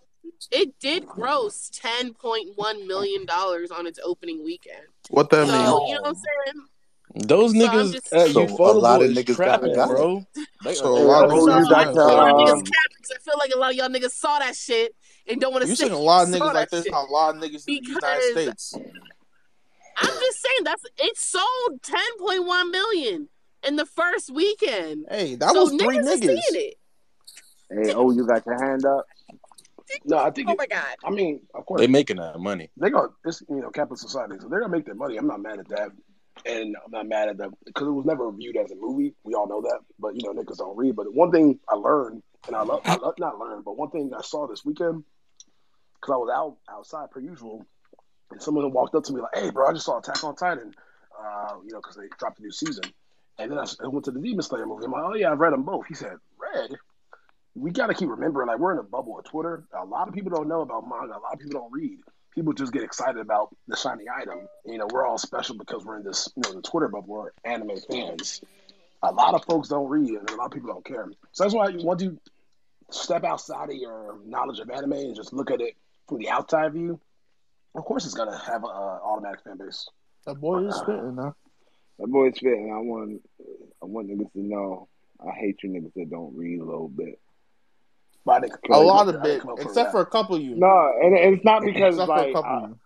it 0.51 0.79
did 0.79 1.05
gross 1.05 1.69
ten 1.73 2.13
point 2.13 2.49
one 2.55 2.87
million 2.87 3.25
dollars 3.25 3.71
on 3.71 3.85
its 3.85 3.99
opening 4.03 4.43
weekend. 4.43 4.81
What 5.09 5.29
that 5.29 5.45
So 5.47 5.53
mean? 5.53 5.61
you 5.61 5.95
know 5.95 6.01
what 6.01 6.07
I'm 6.07 6.15
saying? 6.15 6.65
Those 7.15 7.51
So 7.53 7.57
niggas 7.57 7.93
just 7.93 8.13
at 8.13 8.29
So 8.31 8.43
a 8.43 8.71
lot 8.73 9.01
of 9.01 9.11
niggas 9.11 9.27
got 9.27 9.35
trapping, 9.35 9.73
got 9.73 9.89
it. 9.89 9.91
bro. 9.93 10.25
They 10.63 10.73
So 10.75 10.85
a 10.85 10.99
lot 10.99 11.25
of 11.25 11.31
niggas 11.31 11.45
So 11.45 11.59
you 11.59 11.69
got 11.69 11.69
got 11.69 11.87
I 11.87 11.93
feel 11.93 12.17
like 12.17 12.17
y'all 12.17 12.33
niggas 12.35 12.63
capping 12.65 12.97
'cause 13.01 13.11
I 13.15 13.19
feel 13.23 13.37
like 13.37 13.51
a 13.53 13.57
lot 13.57 13.71
of 13.71 13.75
y'all 13.77 13.89
niggas 13.89 14.11
saw 14.11 14.39
that 14.39 14.55
shit 14.55 14.95
and 15.27 15.39
don't 15.39 15.53
want 15.53 15.63
to 15.63 15.69
You 15.69 15.75
say 15.75 15.85
saying 15.85 15.93
a 15.93 15.99
lot 15.99 16.23
of 16.23 16.29
niggas 16.33 16.53
like 16.53 16.69
this. 16.69 16.87
a 16.87 16.91
lot 16.91 17.35
of 17.35 17.41
niggas 17.41 17.67
in 17.67 17.75
the 17.75 17.81
United 17.89 18.31
States. 18.31 18.73
I'm 19.97 20.09
just 20.19 20.41
saying 20.41 20.63
that's 20.63 20.83
it 20.97 21.17
sold 21.17 21.81
10.1 21.81 22.71
million 22.71 23.29
in 23.65 23.75
the 23.77 23.85
first 23.85 24.29
weekend. 24.33 25.05
Hey, 25.09 25.35
that 25.35 25.51
so 25.53 25.63
was 25.63 25.71
three 25.73 25.97
niggas 25.97 25.99
is 26.01 26.21
niggas. 26.21 26.41
seeing 26.51 26.67
it. 26.69 26.75
hey, 27.69 27.93
oh, 27.93 28.11
you 28.11 28.27
got 28.27 28.45
your 28.45 28.61
hand 28.61 28.85
up. 28.85 29.05
No, 30.03 30.17
I 30.17 30.31
think 30.31 30.49
Oh 30.49 30.53
it. 30.53 30.57
my 30.57 30.67
god. 30.67 30.95
I 31.03 31.09
mean, 31.11 31.41
of 31.53 31.65
course, 31.65 31.79
they're 31.79 31.87
making 31.87 32.17
that 32.17 32.39
money. 32.39 32.69
they're 32.75 32.89
gonna. 32.89 33.09
It's 33.23 33.41
you 33.49 33.61
know, 33.61 33.69
capitalist 33.69 34.03
society, 34.03 34.35
so 34.39 34.49
they're 34.49 34.59
gonna 34.59 34.71
make 34.75 34.85
their 34.85 34.95
money. 34.95 35.17
I'm 35.17 35.27
not 35.27 35.41
mad 35.41 35.59
at 35.59 35.67
that, 35.69 35.89
and 36.45 36.75
I'm 36.83 36.91
not 36.91 37.07
mad 37.07 37.29
at 37.29 37.37
that 37.37 37.49
because 37.65 37.87
it 37.87 37.91
was 37.91 38.05
never 38.05 38.31
viewed 38.31 38.57
as 38.57 38.71
a 38.71 38.75
movie. 38.75 39.13
We 39.23 39.33
all 39.33 39.47
know 39.47 39.61
that, 39.61 39.79
but 39.99 40.15
you 40.15 40.21
know, 40.23 40.41
niggas 40.41 40.57
don't 40.57 40.77
read. 40.77 40.95
But 40.95 41.13
one 41.13 41.31
thing 41.31 41.59
I 41.69 41.75
learned, 41.75 42.23
and 42.47 42.55
I 42.55 42.63
love, 42.63 42.81
I 42.85 42.95
love 42.95 43.15
not 43.19 43.39
learned, 43.39 43.65
but 43.65 43.77
one 43.77 43.89
thing 43.89 44.11
I 44.17 44.21
saw 44.21 44.47
this 44.47 44.65
weekend 44.65 45.03
because 45.95 46.13
I 46.13 46.17
was 46.17 46.29
out 46.33 46.57
outside 46.69 47.11
per 47.11 47.19
usual, 47.19 47.65
and 48.31 48.41
someone 48.41 48.71
walked 48.71 48.95
up 48.95 49.03
to 49.05 49.13
me 49.13 49.21
like, 49.21 49.35
"Hey, 49.35 49.49
bro, 49.49 49.67
I 49.67 49.73
just 49.73 49.85
saw 49.85 49.99
Attack 49.99 50.23
on 50.23 50.35
Titan," 50.35 50.73
uh, 51.19 51.55
you 51.65 51.71
know, 51.71 51.79
because 51.79 51.95
they 51.95 52.07
dropped 52.19 52.39
a 52.39 52.41
new 52.41 52.51
season. 52.51 52.83
And 53.37 53.51
then 53.51 53.59
I, 53.59 53.65
I 53.83 53.87
went 53.87 54.05
to 54.05 54.11
the 54.11 54.19
Demon 54.19 54.41
Slayer 54.41 54.65
movie. 54.65 54.85
I'm 54.85 54.91
like, 54.91 55.03
"Oh 55.03 55.15
yeah, 55.15 55.31
I've 55.31 55.39
read 55.39 55.53
them 55.53 55.63
both." 55.63 55.85
He 55.87 55.93
said, 55.93 56.17
"Read." 56.37 56.71
we 57.55 57.71
got 57.71 57.87
to 57.87 57.93
keep 57.93 58.09
remembering, 58.09 58.47
like 58.47 58.59
we're 58.59 58.73
in 58.73 58.79
a 58.79 58.83
bubble 58.83 59.17
of 59.17 59.25
Twitter. 59.25 59.63
A 59.73 59.85
lot 59.85 60.07
of 60.07 60.13
people 60.13 60.29
don't 60.29 60.47
know 60.47 60.61
about 60.61 60.87
manga. 60.87 61.13
A 61.13 61.19
lot 61.19 61.33
of 61.33 61.39
people 61.39 61.61
don't 61.61 61.71
read. 61.71 61.99
People 62.35 62.53
just 62.53 62.73
get 62.73 62.83
excited 62.83 63.17
about 63.17 63.55
the 63.67 63.77
shiny 63.77 64.03
item. 64.13 64.47
You 64.65 64.77
know, 64.77 64.87
we're 64.91 65.05
all 65.05 65.17
special 65.17 65.57
because 65.57 65.85
we're 65.85 65.97
in 65.97 66.03
this, 66.03 66.29
you 66.35 66.41
know, 66.43 66.53
the 66.55 66.61
Twitter 66.61 66.89
bubble. 66.89 67.07
We're 67.07 67.31
anime 67.43 67.77
fans. 67.89 68.41
A 69.01 69.11
lot 69.11 69.33
of 69.33 69.45
folks 69.45 69.69
don't 69.69 69.89
read, 69.89 70.09
and 70.09 70.29
a 70.29 70.35
lot 70.35 70.45
of 70.45 70.51
people 70.51 70.69
don't 70.69 70.85
care. 70.85 71.09
So 71.31 71.43
that's 71.43 71.53
why 71.53 71.69
once 71.69 71.81
you 71.81 71.87
want 71.87 71.99
to 72.01 72.19
step 72.91 73.23
outside 73.23 73.69
of 73.69 73.75
your 73.75 74.17
knowledge 74.25 74.59
of 74.59 74.69
anime 74.69 74.93
and 74.93 75.15
just 75.15 75.33
look 75.33 75.49
at 75.49 75.61
it 75.61 75.75
from 76.07 76.19
the 76.19 76.29
outside 76.29 76.73
view. 76.73 76.99
Of 77.73 77.83
course, 77.85 78.05
it's 78.05 78.13
gonna 78.13 78.37
have 78.37 78.63
an 78.63 78.69
automatic 78.69 79.41
fan 79.43 79.57
base. 79.57 79.87
That 80.25 80.35
boy 80.35 80.67
is 80.67 80.75
spitting, 80.75 81.17
huh? 81.19 81.31
That 81.99 82.07
boy 82.07 82.29
is 82.29 82.35
spitting. 82.35 82.71
I 82.73 82.79
want, 82.79 83.21
I 83.81 83.85
want 83.85 84.09
niggas 84.09 84.31
to 84.33 84.39
know. 84.39 84.87
I 85.25 85.31
hate 85.31 85.63
you 85.63 85.69
niggas 85.69 85.93
that 85.95 86.09
don't 86.09 86.35
read 86.35 86.59
a 86.59 86.65
little 86.65 86.89
bit. 86.89 87.19
But 88.25 88.31
I 88.31 88.39
didn't, 88.41 88.53
A 88.53 88.73
I 88.73 88.77
didn't 88.77 88.87
lot 88.87 89.07
of 89.07 89.15
up- 89.15 89.21
I 89.21 89.23
didn't 89.23 89.23
bit, 89.37 89.41
come 89.41 89.51
up 89.51 89.59
for 89.59 89.67
except 89.67 89.91
for 89.91 90.01
a 90.01 90.05
couple 90.05 90.35
of 90.35 90.41
you. 90.41 90.55
No, 90.55 90.91
and 91.01 91.15
and 91.17 91.35
it's 91.35 91.45
not 91.45 91.61
because 91.65 91.95
Except 91.95 92.07
for 92.07 92.13
a 92.15 92.17
like 92.25 92.33
couple 92.33 92.51
uh, 92.51 92.63
of 92.63 92.69
you. 92.69 92.79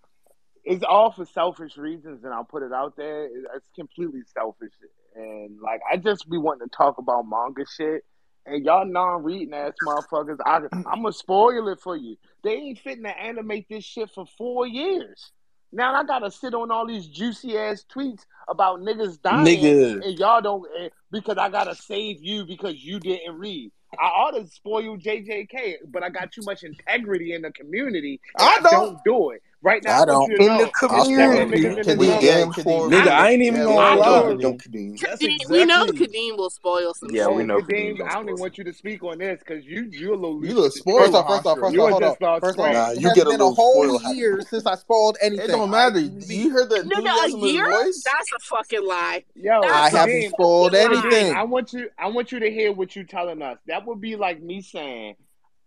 it's 0.65 0.83
all 0.83 1.11
for 1.11 1.25
selfish 1.25 1.77
reasons, 1.77 2.23
and 2.23 2.33
I'll 2.33 2.43
put 2.43 2.63
it 2.63 2.73
out 2.73 2.95
there. 2.97 3.25
It's 3.55 3.69
completely 3.75 4.21
selfish, 4.33 4.73
and 5.15 5.59
like 5.61 5.81
I 5.89 5.97
just 5.97 6.29
be 6.29 6.37
wanting 6.37 6.67
to 6.67 6.75
talk 6.75 6.97
about 6.97 7.23
manga 7.27 7.63
shit, 7.77 8.03
and 8.45 8.65
y'all 8.65 8.85
non-reading 8.85 9.53
ass 9.53 9.73
motherfuckers. 9.85 10.37
I 10.45 10.57
I'm 10.73 11.01
gonna 11.03 11.13
spoil 11.13 11.69
it 11.69 11.79
for 11.79 11.95
you. 11.95 12.17
They 12.43 12.51
ain't 12.55 12.79
fitting 12.79 13.03
to 13.03 13.17
animate 13.17 13.67
this 13.69 13.85
shit 13.85 14.09
for 14.13 14.25
four 14.37 14.67
years. 14.67 15.31
Now 15.71 15.93
I 15.93 16.03
gotta 16.03 16.31
sit 16.31 16.53
on 16.53 16.69
all 16.71 16.85
these 16.87 17.07
juicy 17.07 17.57
ass 17.57 17.85
tweets 17.95 18.25
about 18.49 18.79
niggas 18.81 19.21
dying, 19.21 19.45
Nigga. 19.45 20.03
and 20.03 20.17
y'all 20.19 20.41
don't 20.41 20.65
eh, 20.81 20.89
because 21.11 21.37
I 21.37 21.47
gotta 21.49 21.75
save 21.75 22.23
you 22.23 22.45
because 22.45 22.75
you 22.83 22.99
didn't 22.99 23.37
read. 23.37 23.71
I 23.97 24.05
ought 24.05 24.31
to 24.31 24.47
spoil 24.47 24.97
JJK, 24.97 25.75
but 25.87 26.03
I 26.03 26.09
got 26.09 26.31
too 26.31 26.41
much 26.43 26.63
integrity 26.63 27.33
in 27.33 27.41
the 27.41 27.51
community. 27.51 28.19
I 28.37 28.57
I, 28.57 28.59
don't. 28.61 28.71
don't 28.71 29.03
do 29.03 29.31
it 29.31 29.41
Right 29.61 29.83
now, 29.83 30.01
I 30.01 30.05
I 30.05 30.05
don't. 30.05 30.31
you 30.31 30.39
In 30.39 30.57
the 30.57 30.67
know 30.67 31.15
that 31.15 31.49
community, 31.49 31.69
them 31.73 31.85
niggas 31.85 31.97
we 31.97 32.07
the 32.07 32.15
Kadeem, 32.15 32.21
damn 32.21 32.53
Kadeem. 32.53 32.89
Nigga, 32.89 33.07
I 33.09 33.29
ain't 33.31 33.41
yeah, 33.41 33.47
even 33.47 33.61
yeah, 33.61 33.65
gonna 33.65 33.79
I 33.79 33.91
I 33.91 33.95
we 33.95 33.99
lie. 33.99 34.33
know. 34.35 34.37
you 34.39 34.53
Kadeem. 34.53 34.97
Kadeem, 34.97 35.49
we 35.49 35.65
know 35.65 35.85
exactly. 35.85 36.07
Kadeem 36.07 36.37
will 36.37 36.49
spoil 36.49 36.93
some 36.93 37.09
Yeah, 37.11 37.25
shit. 37.25 37.35
we 37.35 37.43
know 37.43 37.61
Kadeem 37.61 37.97
Kadeem, 37.97 38.01
I 38.01 38.13
don't 38.15 38.29
even 38.29 38.39
want 38.39 38.57
you 38.57 38.63
to 38.65 38.73
speak 38.73 39.03
on 39.03 39.17
this 39.17 39.39
because 39.39 39.65
you 39.65 39.83
you 39.91 40.11
a 40.13 40.15
little 40.15 40.41
You 40.41 40.53
loose 40.53 40.55
look 40.55 40.71
spoiled, 40.73 40.99
First 41.01 41.15
off, 41.15 41.27
first 41.27 41.45
off, 41.45 41.57
Hofstra. 41.57 41.61
first 41.61 41.73
You 41.73 41.81
off, 41.81 41.89
hold 41.91 42.03
just 42.03 42.13
up. 42.13 42.15
start 42.15 42.41
First 42.41 42.59
off. 42.59 42.71
Nah, 42.71 42.91
you 42.91 43.13
get 43.13 43.27
a 43.27 43.31
been 43.31 43.41
a 43.41 43.49
whole 43.49 44.01
year 44.15 44.41
since 44.41 44.65
I 44.65 44.75
spoiled 44.75 45.17
anything. 45.21 45.43
It 45.45 45.47
anything. 45.47 45.59
don't 45.59 45.69
matter. 45.71 45.99
you 45.99 46.19
You 46.27 46.49
heard 46.51 46.69
the 46.69 46.75
Nigga, 46.81 47.25
a 47.25 47.27
enthusiasm 47.27 47.43
in 47.43 47.49
his 47.49 47.53
year? 47.53 47.65
voice. 47.69 48.03
That's 48.05 48.31
a 48.33 48.39
fucking 48.55 48.85
lie. 48.85 49.23
Yo, 49.35 49.61
I 49.61 49.89
haven't 49.89 50.23
spoiled 50.23 50.73
fucking 50.73 50.79
lie. 50.79 51.01
Kadeem, 51.01 51.13
anything. 51.13 51.33
I 51.35 51.43
want 51.43 51.73
you 51.73 51.89
I 51.97 52.07
want 52.07 52.31
you 52.31 52.39
to 52.39 52.49
hear 52.51 52.71
what 52.71 52.95
you're 52.95 53.05
telling 53.05 53.41
us. 53.41 53.57
That 53.67 53.85
would 53.85 54.01
be 54.01 54.15
like 54.15 54.41
me 54.41 54.61
saying 54.61 55.15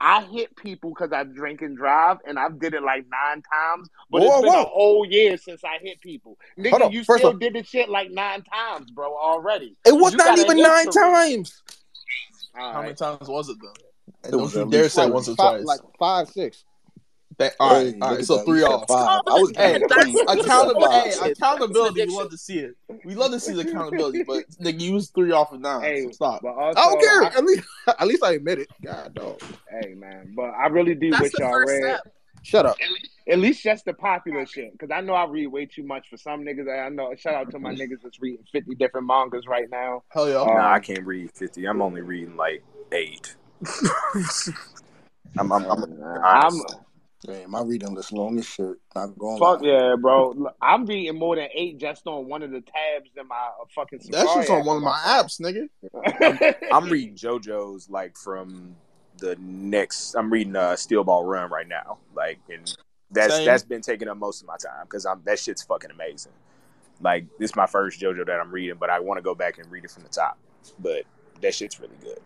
I 0.04 0.24
hit 0.24 0.56
people 0.56 0.90
because 0.90 1.12
I 1.12 1.22
drink 1.22 1.62
and 1.62 1.76
drive, 1.76 2.18
and 2.26 2.36
I've 2.36 2.58
did 2.58 2.74
it 2.74 2.82
like 2.82 3.06
nine 3.08 3.40
times. 3.42 3.88
But 4.10 4.22
Whoa, 4.22 4.26
it's 4.26 4.34
whoa, 4.34 4.42
been 4.42 4.60
a 4.60 4.64
whole 4.64 5.06
year 5.06 5.36
since 5.36 5.62
I 5.62 5.78
hit 5.80 6.00
people. 6.00 6.36
Hold 6.58 6.82
Nigga, 6.82 6.92
you 6.92 7.04
First 7.04 7.20
still 7.20 7.30
off, 7.34 7.38
did 7.38 7.54
the 7.54 7.62
shit 7.62 7.88
like 7.88 8.10
nine 8.10 8.42
times, 8.42 8.90
bro, 8.90 9.16
already. 9.16 9.76
it 9.86 9.92
was 9.92 10.12
You 10.12 10.18
not 10.18 10.36
even 10.40 10.56
nine 10.60 10.86
times. 10.90 11.62
All 12.58 12.72
How 12.72 12.82
many 12.82 12.94
times 12.94 13.28
was 13.28 13.48
it 13.48 13.58
though? 13.62 13.72
And 14.24 14.28
It 14.28 14.30
don't 14.32 14.42
was 14.42 14.54
you 14.56 14.68
dare 14.68 14.88
say 14.88 15.08
once 15.08 15.28
or 15.28 15.36
twice. 15.36 15.64
like 15.64 15.80
five, 16.00 16.28
six. 16.28 16.64
That, 17.38 17.54
all 17.60 17.74
right, 17.74 17.92
Hey, 17.92 18.00
all 18.00 18.08
look 18.10 18.18
right. 18.18 18.26
So 18.26 18.38
that. 18.38 18.46
Three 18.46 18.62
off. 18.62 18.88
five. 18.88 19.20
I 19.26 19.38
was 19.38 19.52
but 19.52 19.62
Hey, 19.62 19.72
giving 19.72 19.82
it 19.82 19.88
that's 19.88 20.02
three. 20.04 20.12
You 20.12 20.26
said 20.26 20.42
accountable. 20.44 20.88
five. 20.88 21.14
Hey, 21.18 21.30
accountability. 21.30 22.00
We 22.06 22.12
love 22.12 22.30
to 22.30 22.38
see 22.38 22.58
it. 22.58 22.74
We 23.04 23.14
love 23.14 23.30
to 23.32 23.40
see 23.40 23.52
the 23.54 23.60
accountability, 23.60 24.22
but 24.26 24.44
nigga, 24.62 24.80
you 24.80 24.92
was 24.92 25.10
three 25.10 25.32
off 25.32 25.52
and 25.52 25.62
nine. 25.62 25.82
So 25.82 26.08
Hey, 26.08 26.12
stop. 26.12 26.42
but 26.42 26.54
I 26.56 26.74
don't 26.74 27.00
care. 27.00 27.22
I, 27.24 27.32
At 27.38 27.44
least, 27.44 27.68
at 27.98 28.06
least 28.06 28.24
I 28.24 28.32
admit 28.34 28.58
it. 28.60 28.68
God 28.82 29.14
dog. 29.14 29.40
hey 29.70 29.94
man, 29.94 30.32
but 30.36 30.50
I 30.50 30.66
really 30.68 30.94
do 30.94 31.10
That's 31.10 31.22
wish 31.22 31.32
y'all 31.38 31.52
first 31.52 31.72
read 31.72 31.96
step. 31.96 32.00
Shut 32.44 32.66
up. 32.66 32.76
at 33.30 33.38
least 33.38 33.62
just 33.62 33.84
the 33.84 33.94
popular 33.94 34.44
shit. 34.46 34.72
Because 34.72 34.90
I 34.92 35.00
know 35.00 35.14
I 35.14 35.26
read 35.26 35.46
way 35.46 35.66
too 35.66 35.84
much 35.84 36.08
for 36.10 36.16
some 36.16 36.44
niggas. 36.44 36.68
I 36.68 36.88
know. 36.88 37.14
Shout 37.16 37.34
out 37.34 37.50
to 37.52 37.58
my 37.58 37.72
niggas 37.72 38.02
that's 38.02 38.20
reading 38.20 38.44
fifty 38.50 38.74
different 38.74 39.06
mangas 39.06 39.46
right 39.46 39.68
now. 39.70 40.02
Hell 40.08 40.28
yeah. 40.28 40.44
Nah, 40.44 40.72
I 40.72 40.76
Um, 40.76 40.82
can't 40.82 41.06
read 41.06 41.30
fifty. 41.34 41.66
I'm 41.66 41.80
only 41.80 42.02
reading 42.02 42.36
like 42.36 42.62
eight. 42.92 43.36
I'm, 45.38 45.50
I'm, 45.50 45.64
I'm 45.64 45.84
I'm 46.02 46.60
honest. 46.60 46.66
Man, 47.26 47.50
my 47.50 47.62
reading 47.62 47.94
list 47.94 48.12
long 48.12 48.38
as 48.38 48.46
shit. 48.46 48.74
Not 48.96 49.16
gonna 49.16 49.38
fuck 49.38 49.62
lie. 49.62 49.68
yeah, 49.68 49.94
bro. 50.00 50.30
Look, 50.30 50.56
I'm 50.60 50.84
reading 50.86 51.16
more 51.16 51.36
than 51.36 51.48
eight 51.54 51.78
just 51.78 52.06
on 52.06 52.26
one 52.26 52.42
of 52.42 52.50
the 52.50 52.60
tabs 52.60 53.10
in 53.16 53.28
my 53.28 53.36
uh, 53.36 53.64
fucking 53.74 54.00
That 54.10 54.28
shit's 54.28 54.48
Safari 54.48 54.48
on 54.48 54.60
app 54.60 54.66
one 54.66 54.76
of 54.78 54.82
my 54.82 54.90
my 54.90 55.22
apps, 55.22 55.40
nigga. 55.40 55.68
I'm, 56.72 56.84
I'm 56.84 56.90
reading 56.90 57.14
JoJo's 57.14 57.88
like 57.88 58.16
from 58.16 58.74
the 59.18 59.36
next. 59.38 60.14
I'm 60.14 60.32
reading 60.32 60.56
uh, 60.56 60.74
Steel 60.74 61.04
Ball 61.04 61.24
Run 61.24 61.48
right 61.50 61.68
now. 61.68 61.98
Like, 62.12 62.40
and 62.50 62.76
that's 63.12 63.36
Same. 63.36 63.44
that's 63.44 63.62
been 63.62 63.82
taking 63.82 64.08
up 64.08 64.16
most 64.16 64.42
of 64.42 64.48
my 64.48 64.56
time 64.56 64.84
because 64.84 65.06
I'm 65.06 65.22
that 65.24 65.38
shit's 65.38 65.62
fucking 65.62 65.92
amazing. 65.92 66.32
Like, 67.00 67.26
this 67.38 67.50
is 67.50 67.56
my 67.56 67.66
first 67.66 68.00
JoJo 68.00 68.26
that 68.26 68.40
I'm 68.40 68.50
reading, 68.50 68.76
but 68.80 68.90
I 68.90 68.98
want 68.98 69.18
to 69.18 69.22
go 69.22 69.34
back 69.34 69.58
and 69.58 69.70
read 69.70 69.84
it 69.84 69.90
from 69.92 70.02
the 70.02 70.08
top. 70.08 70.38
But 70.80 71.04
that 71.40 71.54
shit's 71.54 71.78
really 71.78 71.96
good. 72.00 72.18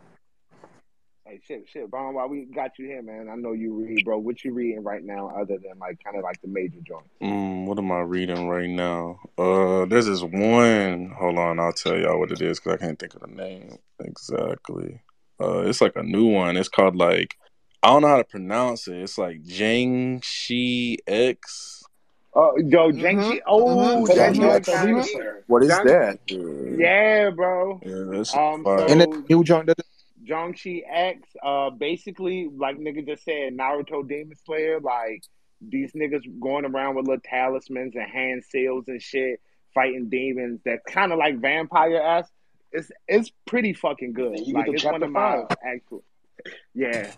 Hey, 1.29 1.41
shit, 1.45 1.65
shit, 1.69 1.91
Bon, 1.91 2.15
while 2.15 2.29
we 2.29 2.45
got 2.45 2.79
you 2.79 2.87
here, 2.87 3.03
man, 3.03 3.29
I 3.29 3.35
know 3.35 3.51
you 3.51 3.75
read, 3.75 4.05
bro. 4.05 4.17
What 4.19 4.45
you 4.45 4.53
reading 4.53 4.85
right 4.85 5.03
now, 5.03 5.29
other 5.31 5.59
than 5.59 5.77
like 5.81 5.99
kind 6.05 6.17
of 6.17 6.23
like 6.23 6.41
the 6.41 6.47
major 6.47 6.79
joints? 6.87 7.09
Mm, 7.21 7.67
what 7.67 7.79
am 7.79 7.91
I 7.91 7.99
reading 8.01 8.47
right 8.49 8.69
now? 8.69 9.19
Uh, 9.37 9.87
there's 9.87 10.07
this 10.07 10.23
one. 10.23 11.13
Hold 11.19 11.39
on, 11.39 11.59
I'll 11.59 11.73
tell 11.73 11.99
y'all 11.99 12.21
what 12.21 12.31
it 12.31 12.41
is 12.41 12.61
because 12.61 12.75
I 12.75 12.77
can't 12.77 12.97
think 12.97 13.15
of 13.17 13.23
the 13.23 13.27
name 13.27 13.77
exactly. 13.99 15.01
Uh, 15.41 15.63
it's 15.63 15.81
like 15.81 15.97
a 15.97 16.03
new 16.05 16.27
one. 16.29 16.57
It's 16.57 16.69
called 16.69 16.95
like 16.95 17.35
I 17.83 17.89
don't 17.89 18.03
know 18.03 18.09
how 18.09 18.19
to 18.19 18.25
pronounce 18.25 18.87
it. 18.87 18.97
It's 18.97 19.19
like 19.19 19.43
Jang 19.43 20.21
Shi 20.23 20.99
X. 21.09 21.83
Oh, 22.35 22.53
yo, 22.59 22.93
Mm-hmm. 22.93 23.05
Janky. 23.05 23.41
Oh, 23.49 24.07
Sound 24.07 24.09
that 24.09 24.17
like 24.17 24.35
joint 24.37 24.69
a 24.69 24.71
kind 24.71 24.87
demon 24.87 25.01
of 25.01 25.07
slayer. 25.09 25.45
What 25.49 25.63
is 25.65 25.71
Junk. 25.71 25.85
that? 25.87 26.19
Yeah, 26.79 27.31
bro. 27.31 27.81
Yeah, 27.85 28.05
that's 28.17 28.33
Um, 28.33 28.63
fire. 28.63 28.87
And 28.89 29.01
the 29.01 29.25
new 29.29 29.43
joint 29.43 29.67
that 29.67 29.79
Jongchi 30.29 30.83
X, 30.89 31.21
uh, 31.43 31.71
basically, 31.71 32.49
like 32.55 32.79
nigga 32.79 33.07
just 33.07 33.25
said, 33.25 33.57
Naruto 33.57 34.07
Demon 34.07 34.37
Slayer, 34.45 34.81
like 34.81 35.23
these 35.61 35.93
niggas 35.93 36.23
going 36.41 36.65
around 36.65 36.97
with 36.97 37.07
little 37.07 37.23
talismans 37.25 37.95
and 37.95 38.11
hand 38.11 38.45
seals 38.45 38.89
and 38.89 39.01
shit, 39.01 39.41
fighting 39.75 40.09
demons. 40.09 40.61
That 40.65 40.85
kind 40.85 41.13
of 41.13 41.19
like 41.19 41.39
vampire 41.41 42.01
ass. 42.01 42.29
It's 42.73 42.91
it's 43.09 43.31
pretty 43.47 43.73
fucking 43.73 44.13
good. 44.13 44.41
You 44.41 44.55
Like 44.55 44.69
it's 44.69 44.85
one 44.85 45.03
of 45.03 45.11
my 45.11 45.45
five. 45.49 45.57
actual. 45.65 46.05
Yeah. 46.75 47.13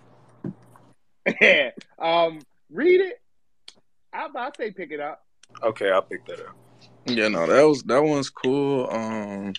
yeah. 1.41 1.71
Um, 1.99 2.41
read 2.71 3.01
it. 3.01 3.21
I 4.13 4.27
about 4.27 4.55
to 4.55 4.63
say 4.63 4.71
pick 4.71 4.91
it 4.91 5.01
up. 5.01 5.25
Okay, 5.63 5.91
I'll 5.91 6.03
pick 6.03 6.25
that 6.27 6.41
up. 6.41 6.57
Yeah, 7.07 7.29
no, 7.29 7.47
that 7.47 7.63
was 7.63 7.83
that 7.85 8.03
one's 8.03 8.31
cool. 8.31 8.89
Um, 8.91 9.55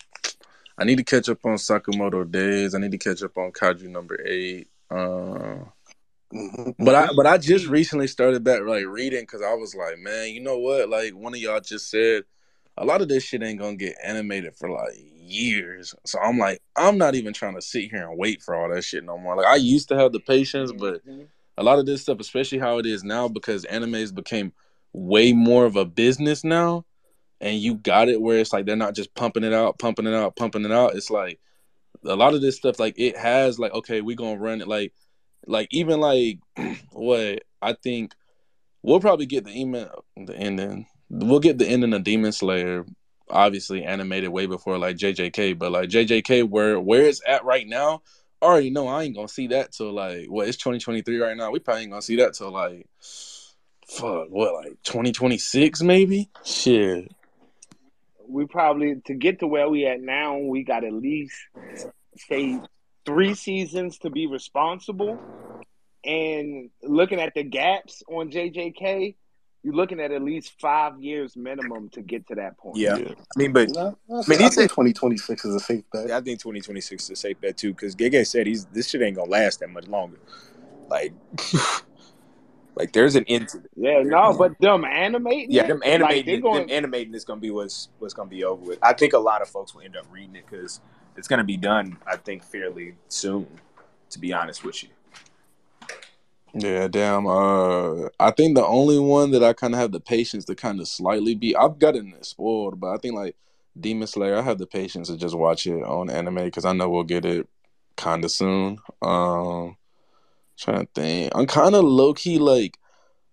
I 0.80 0.86
need 0.86 0.98
to 1.00 1.06
catch 1.06 1.30
up 1.30 1.46
on 1.46 1.56
Sakamoto 1.56 2.32
Days. 2.32 2.76
I 2.76 2.80
need 2.80 2.94
to 2.94 3.00
catch 3.00 3.24
up 3.24 3.38
on 3.38 3.52
Kaiju 3.52 3.90
number 3.90 4.20
eight. 4.26 4.70
Uh, 4.92 5.58
but 6.80 6.96
I 6.96 7.10
but 7.16 7.28
I 7.28 7.38
just 7.40 7.68
recently 7.68 8.08
started 8.08 8.44
back 8.44 8.62
like 8.66 8.86
reading 8.86 9.24
because 9.24 9.42
I 9.44 9.56
was 9.56 9.76
like, 9.76 10.00
man, 10.00 10.30
you 10.30 10.42
know 10.42 10.60
what? 10.60 10.90
Like 10.90 11.14
one 11.16 11.34
of 11.36 11.42
y'all 11.42 11.62
just 11.62 11.90
said, 11.92 12.24
a 12.78 12.86
lot 12.86 13.02
of 13.02 13.10
this 13.10 13.24
shit 13.26 13.44
ain't 13.44 13.60
gonna 13.60 13.78
get 13.78 13.98
animated 14.04 14.56
for 14.56 14.70
like 14.72 14.96
years. 14.98 15.96
So 16.06 16.20
I'm 16.20 16.40
like, 16.40 16.62
I'm 16.78 16.98
not 16.98 17.16
even 17.16 17.34
trying 17.34 17.56
to 17.56 17.64
sit 17.64 17.92
here 17.92 18.08
and 18.10 18.18
wait 18.18 18.42
for 18.42 18.56
all 18.56 18.70
that 18.74 18.84
shit 18.84 19.04
no 19.06 19.18
more. 19.18 19.36
Like 19.38 19.48
I 19.48 19.58
used 19.58 19.90
to 19.90 19.98
have 19.98 20.14
the 20.14 20.22
patience, 20.22 20.72
but 20.74 21.06
Mhm. 21.08 21.28
a 21.58 21.64
lot 21.64 21.80
of 21.80 21.88
this 21.88 22.04
stuff, 22.04 22.20
especially 22.22 22.60
how 22.60 22.80
it 22.80 22.88
is 22.88 23.04
now, 23.04 23.28
because 23.30 23.66
animes 23.66 24.16
became 24.16 24.54
way 24.94 25.34
more 25.34 25.66
of 25.66 25.76
a 25.78 25.86
business 25.86 26.44
now, 26.44 26.86
and 27.42 27.58
you 27.58 27.76
got 27.76 28.10
it 28.10 28.22
where 28.22 28.40
it's 28.40 28.54
like 28.54 28.66
they're 28.66 28.76
not 28.76 28.96
just 28.96 29.14
pumping 29.16 29.44
it 29.44 29.54
out, 29.54 29.80
pumping 29.80 30.08
it 30.08 30.14
out, 30.14 30.36
pumping 30.36 30.66
it 30.66 30.72
out. 30.72 30.96
It's 30.96 31.10
like 31.10 31.40
a 32.06 32.16
lot 32.16 32.34
of 32.34 32.42
this 32.42 32.58
stuff, 32.58 32.80
like 32.80 32.96
it 32.98 33.18
has 33.18 33.60
like, 33.60 33.74
okay, 33.74 34.02
we're 34.02 34.16
gonna 34.16 34.40
run 34.40 34.62
it 34.62 34.68
like 34.68 34.94
like 35.48 35.68
even 35.72 36.00
like 36.00 36.40
what 36.92 37.44
I 37.62 37.74
think 37.74 38.14
we'll 38.82 39.00
probably 39.00 39.26
get 39.26 39.46
the 39.46 39.58
email 39.58 40.04
the 40.16 40.36
ending. 40.36 40.88
We'll 41.10 41.40
get 41.40 41.58
the 41.58 41.68
ending 41.68 41.94
of 41.94 42.04
Demon 42.04 42.32
Slayer, 42.32 42.86
obviously 43.30 43.84
animated 43.84 44.30
way 44.30 44.46
before 44.46 44.78
like 44.78 44.98
JJK, 44.98 45.58
but 45.58 45.72
like 45.72 45.90
JJK 45.90 46.50
where 46.50 46.80
where 46.80 47.04
it's 47.04 47.22
at 47.28 47.46
right 47.46 47.68
now, 47.68 48.02
I 48.42 48.46
already 48.46 48.70
know 48.70 48.88
I 48.88 49.04
ain't 49.04 49.16
gonna 49.16 49.28
see 49.28 49.48
that 49.48 49.72
till 49.72 49.92
like 49.92 50.28
what 50.28 50.48
it's 50.48 50.58
2023 50.58 51.20
right 51.20 51.38
now. 51.38 51.52
We 51.52 51.60
probably 51.60 51.84
ain't 51.84 51.92
gonna 51.92 52.02
see 52.02 52.18
that 52.18 52.34
till 52.34 52.52
like 52.52 52.88
fuck 53.88 54.28
what 54.30 54.54
like 54.54 54.78
2026 54.84 55.82
maybe. 55.82 56.30
Shit. 56.44 57.12
We 58.30 58.46
probably 58.46 59.02
to 59.06 59.14
get 59.14 59.40
to 59.40 59.48
where 59.48 59.68
we 59.70 59.86
at 59.86 60.02
now, 60.02 60.38
we 60.38 60.64
got 60.64 60.84
at 60.84 60.94
least 60.94 61.36
say 62.16 62.60
three 63.06 63.34
seasons 63.34 63.98
to 64.00 64.10
be 64.10 64.28
responsible. 64.28 65.20
And 66.06 66.70
looking 66.84 67.20
at 67.20 67.34
the 67.34 67.44
gaps 67.44 68.04
on 68.08 68.32
JJK, 68.32 69.16
you're 69.64 69.74
looking 69.74 70.00
at 70.00 70.12
at 70.12 70.22
least 70.22 70.54
five 70.62 71.02
years 71.02 71.36
minimum 71.36 71.90
to 71.90 72.02
get 72.02 72.28
to 72.28 72.36
that 72.36 72.58
point. 72.58 72.78
Yeah, 72.78 72.98
Yeah. 72.98 73.10
I 73.10 73.40
mean, 73.40 73.52
but 73.52 73.70
Nah, 73.70 73.88
I 74.10 74.14
I 74.14 74.24
mean, 74.28 74.40
I 74.40 74.44
he's 74.44 74.56
think 74.56 74.70
2026 74.70 75.46
is 75.46 75.56
a 75.56 75.60
safe 75.60 75.84
bet. 75.92 76.08
Yeah, 76.08 76.18
I 76.18 76.22
think 76.22 76.40
2026 76.40 77.04
is 77.04 77.10
a 77.10 77.16
safe 77.16 77.42
bet 77.42 77.58
too, 77.58 77.74
because 77.74 77.96
Gege 77.96 78.26
said 78.26 78.48
he's 78.48 78.66
this 78.66 78.90
shit 78.90 79.02
ain't 79.02 79.18
gonna 79.18 79.30
last 79.30 79.60
that 79.60 79.70
much 79.70 79.88
longer. 79.88 80.20
Like, 80.88 81.14
like 82.80 82.94
there's 82.94 83.16
an 83.16 83.26
end 83.28 83.50
to 83.50 83.60
it. 83.60 83.72
Yeah, 83.76 84.02
no, 84.04 84.36
but 84.38 84.58
them 84.60 84.86
animating 84.86 85.52
Yeah, 85.52 85.68
them 85.68 85.82
animating, 85.86 86.26
they're 86.26 86.42
going. 86.42 86.68
them 86.68 86.76
animating 86.78 87.14
is 87.14 87.26
gonna 87.26 87.42
be 87.42 87.52
what's 87.52 87.90
what's 88.00 88.14
gonna 88.16 88.30
be 88.30 88.44
over 88.46 88.66
with. 88.66 88.80
I 88.82 88.94
think 88.94 89.14
a 89.14 89.20
lot 89.20 89.42
of 89.42 89.50
folks 89.50 89.76
will 89.76 89.82
end 89.82 89.98
up 89.98 90.06
reading 90.12 90.36
it 90.36 90.46
because 90.50 90.82
it's 91.18 91.28
gonna 91.28 91.44
be 91.44 91.58
done. 91.58 91.98
I 92.08 92.18
think 92.18 92.44
fairly 92.44 92.96
soon. 93.10 93.48
To 94.12 94.20
be 94.20 94.34
honest 94.34 94.64
with 94.66 94.84
you, 94.84 94.90
Yeah, 96.54 96.88
damn. 96.88 97.28
Uh, 97.28 98.08
I 98.20 98.32
think 98.32 98.56
the 98.56 98.66
only 98.66 98.98
one 99.00 99.32
that 99.32 99.44
I 99.44 99.54
kind 99.54 99.74
of 99.76 99.80
have 99.80 99.92
the 99.92 100.00
patience 100.00 100.46
to 100.46 100.56
kind 100.56 100.80
of 100.80 100.88
slightly 100.88 101.36
be, 101.36 101.56
I've 101.56 101.78
gotten 101.78 102.14
it 102.14 102.26
spoiled, 102.26 102.80
but 102.80 102.88
I 102.94 102.98
think 102.98 103.16
like 103.16 103.36
Demon 103.80 104.08
Slayer, 104.08 104.38
I 104.38 104.42
have 104.42 104.58
the 104.58 104.66
patience 104.66 105.10
to 105.10 105.18
just 105.18 105.38
watch 105.38 105.68
it 105.68 105.84
on 105.84 106.10
anime 106.10 106.46
because 106.46 106.66
I 106.66 106.74
know 106.74 106.90
we'll 106.90 107.04
get 107.04 107.26
it 107.26 107.48
kind 107.98 108.26
of 108.26 108.32
soon. 108.32 108.80
Um, 109.02 109.78
trying 110.60 110.86
to 110.86 110.92
think, 110.94 111.32
I'm 111.36 111.46
kind 111.46 111.76
of 111.76 111.84
low 111.84 112.14
key 112.14 112.38
like 112.38 112.78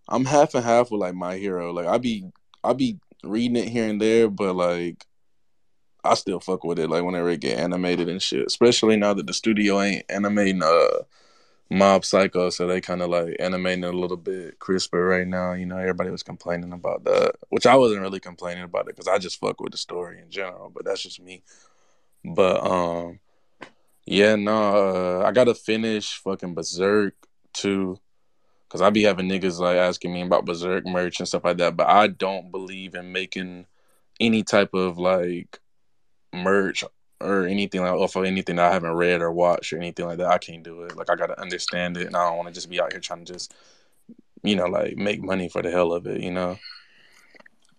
I'm 0.09 0.25
half 0.25 0.55
and 0.55 0.65
half 0.65 0.91
with 0.91 1.01
like 1.01 1.15
My 1.15 1.37
Hero. 1.37 1.73
Like 1.73 1.87
I 1.87 1.99
be, 1.99 2.31
I 2.63 2.73
be 2.73 2.99
reading 3.25 3.57
it 3.57 3.69
here 3.69 3.89
and 3.89 4.01
there, 4.01 4.29
but 4.29 4.55
like 4.55 5.05
I 6.05 6.15
still 6.15 6.41
fuck 6.41 6.65
with 6.65 6.79
it. 6.79 6.89
Like 6.89 7.05
whenever 7.05 7.29
it 7.31 7.41
get 7.41 7.59
animated 7.59 8.09
and 8.09 8.23
shit, 8.23 8.47
especially 8.47 8.97
now 8.97 9.15
that 9.15 9.27
the 9.27 9.35
studio 9.35 9.81
ain't 9.81 10.05
animating 10.09 10.63
uh 10.63 11.03
Mob 11.69 12.05
Psycho, 12.05 12.51
so 12.51 12.67
they 12.67 12.81
kind 12.81 13.03
of 13.03 13.11
like 13.11 13.37
animating 13.41 13.85
a 13.85 13.91
little 13.91 14.17
bit 14.17 14.59
crisper 14.61 15.05
right 15.05 15.27
now. 15.27 15.53
You 15.53 15.67
know, 15.67 15.79
everybody 15.79 16.11
was 16.11 16.23
complaining 16.23 16.73
about 16.73 17.05
that, 17.05 17.35
which 17.49 17.67
I 17.67 17.75
wasn't 17.75 18.03
really 18.03 18.21
complaining 18.21 18.63
about 18.63 18.83
it 18.83 18.95
because 18.95 19.09
I 19.09 19.19
just 19.19 19.41
fuck 19.41 19.61
with 19.61 19.73
the 19.73 19.79
story 19.79 20.21
in 20.21 20.31
general. 20.31 20.71
But 20.71 20.85
that's 20.85 21.03
just 21.03 21.21
me. 21.21 21.43
But 22.25 22.65
um, 22.65 23.19
yeah, 24.07 24.37
no, 24.37 25.21
uh, 25.21 25.27
I 25.27 25.33
gotta 25.33 25.55
finish 25.55 26.17
fucking 26.23 26.55
Berserk 26.55 27.15
too, 27.53 27.99
Cause 28.69 28.83
I 28.83 28.91
be 28.91 29.05
having 29.05 29.29
niggas 29.29 29.61
like 29.61 29.77
asking 29.77 30.13
me 30.13 30.23
about 30.23 30.45
Berserk 30.45 30.85
merch 30.87 31.21
and 31.21 31.29
stuff 31.29 31.45
like 31.45 31.59
that, 31.59 31.77
but 31.77 31.87
I 31.87 32.09
don't 32.09 32.51
believe 32.51 32.97
in 32.97 33.13
making 33.13 33.67
any 34.19 34.43
type 34.43 34.75
of 34.75 34.99
like 34.99 35.61
merch 36.33 36.83
or 37.21 37.47
anything 37.47 37.83
like 37.83 37.93
off 37.93 38.17
of 38.17 38.25
anything 38.25 38.57
that 38.57 38.71
I 38.71 38.75
haven't 38.75 38.95
read 38.95 39.23
or 39.23 39.33
watched 39.33 39.73
or 39.73 39.79
anything 39.79 40.07
like 40.07 40.19
that. 40.19 40.27
I 40.31 40.39
can't 40.39 40.65
do 40.65 40.83
it. 40.83 40.97
Like 40.97 41.09
I 41.09 41.15
gotta 41.15 41.41
understand 41.41 41.97
it, 41.97 42.09
and 42.09 42.17
I 42.17 42.29
don't 42.29 42.37
want 42.37 42.49
to 42.49 42.55
just 42.55 42.69
be 42.69 42.81
out 42.81 42.93
here 42.93 43.01
trying 43.01 43.25
to 43.25 43.33
just, 43.33 43.55
you 44.43 44.57
know, 44.57 44.67
like 44.67 44.97
make 44.97 45.23
money 45.23 45.49
for 45.49 45.63
the 45.63 45.71
hell 45.71 45.93
of 45.93 46.07
it. 46.09 46.21
You 46.21 46.33
know? 46.33 46.59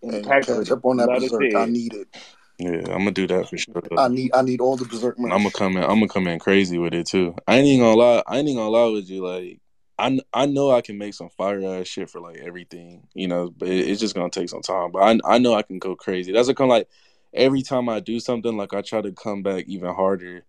And 0.02 0.26
Catch 0.26 0.48
catch 0.48 0.72
up 0.72 0.86
on 0.86 0.98
that 0.98 1.10
berserk. 1.10 1.54
I 1.54 1.66
need 1.66 1.94
it. 1.94 2.08
Yeah, 2.60 2.78
I'm 2.88 3.00
gonna 3.00 3.12
do 3.12 3.28
that 3.28 3.50
for 3.50 3.58
sure. 3.58 3.82
I 3.98 4.08
need 4.08 4.32
I 4.34 4.42
need 4.42 4.62
all 4.62 4.78
the 4.78 4.86
berserk 4.86 5.18
And 5.20 5.32
I'm 5.32 5.40
gonna 5.40 5.52
come 5.52 5.78
in. 5.78 5.84
I'm 5.84 6.00
gonna 6.00 6.08
come 6.08 6.28
in 6.28 6.40
crazy 6.40 6.80
with 6.80 6.94
it 6.94 7.06
too. 7.06 7.36
I 7.48 7.58
ain't 7.58 7.68
even 7.68 7.82
gonna 7.86 7.96
lie. 7.96 8.24
I 8.26 8.38
ain't 8.38 8.48
even 8.48 8.58
gonna 8.58 8.70
lie 8.70 8.92
with 8.92 9.10
you. 9.10 9.24
Like, 9.24 9.60
I 10.00 10.20
I 10.34 10.48
know 10.48 10.72
I 10.72 10.82
can 10.82 10.98
make 10.98 11.14
some 11.14 11.30
fire 11.30 11.64
ass 11.64 11.88
shit 11.88 12.10
for 12.10 12.20
like 12.20 12.38
everything, 12.38 13.08
you 13.14 13.28
know. 13.28 13.54
But 13.56 13.68
it, 13.68 13.88
it's 13.88 14.02
just 14.02 14.16
gonna 14.16 14.32
take 14.32 14.50
some 14.50 14.64
time. 14.64 14.92
But 14.92 15.04
I 15.04 15.36
I 15.36 15.38
know 15.38 15.54
I 15.54 15.62
can 15.62 15.78
go 15.78 15.96
crazy. 15.96 16.32
That's 16.32 16.48
kind 16.48 16.62
of 16.62 16.70
like 16.70 16.88
every 17.32 17.62
time 17.62 17.90
I 17.90 18.00
do 18.00 18.20
something, 18.20 18.58
like 18.58 18.74
I 18.74 18.82
try 18.82 19.02
to 19.02 19.12
come 19.12 19.44
back 19.44 19.66
even 19.68 19.94
harder 19.94 20.44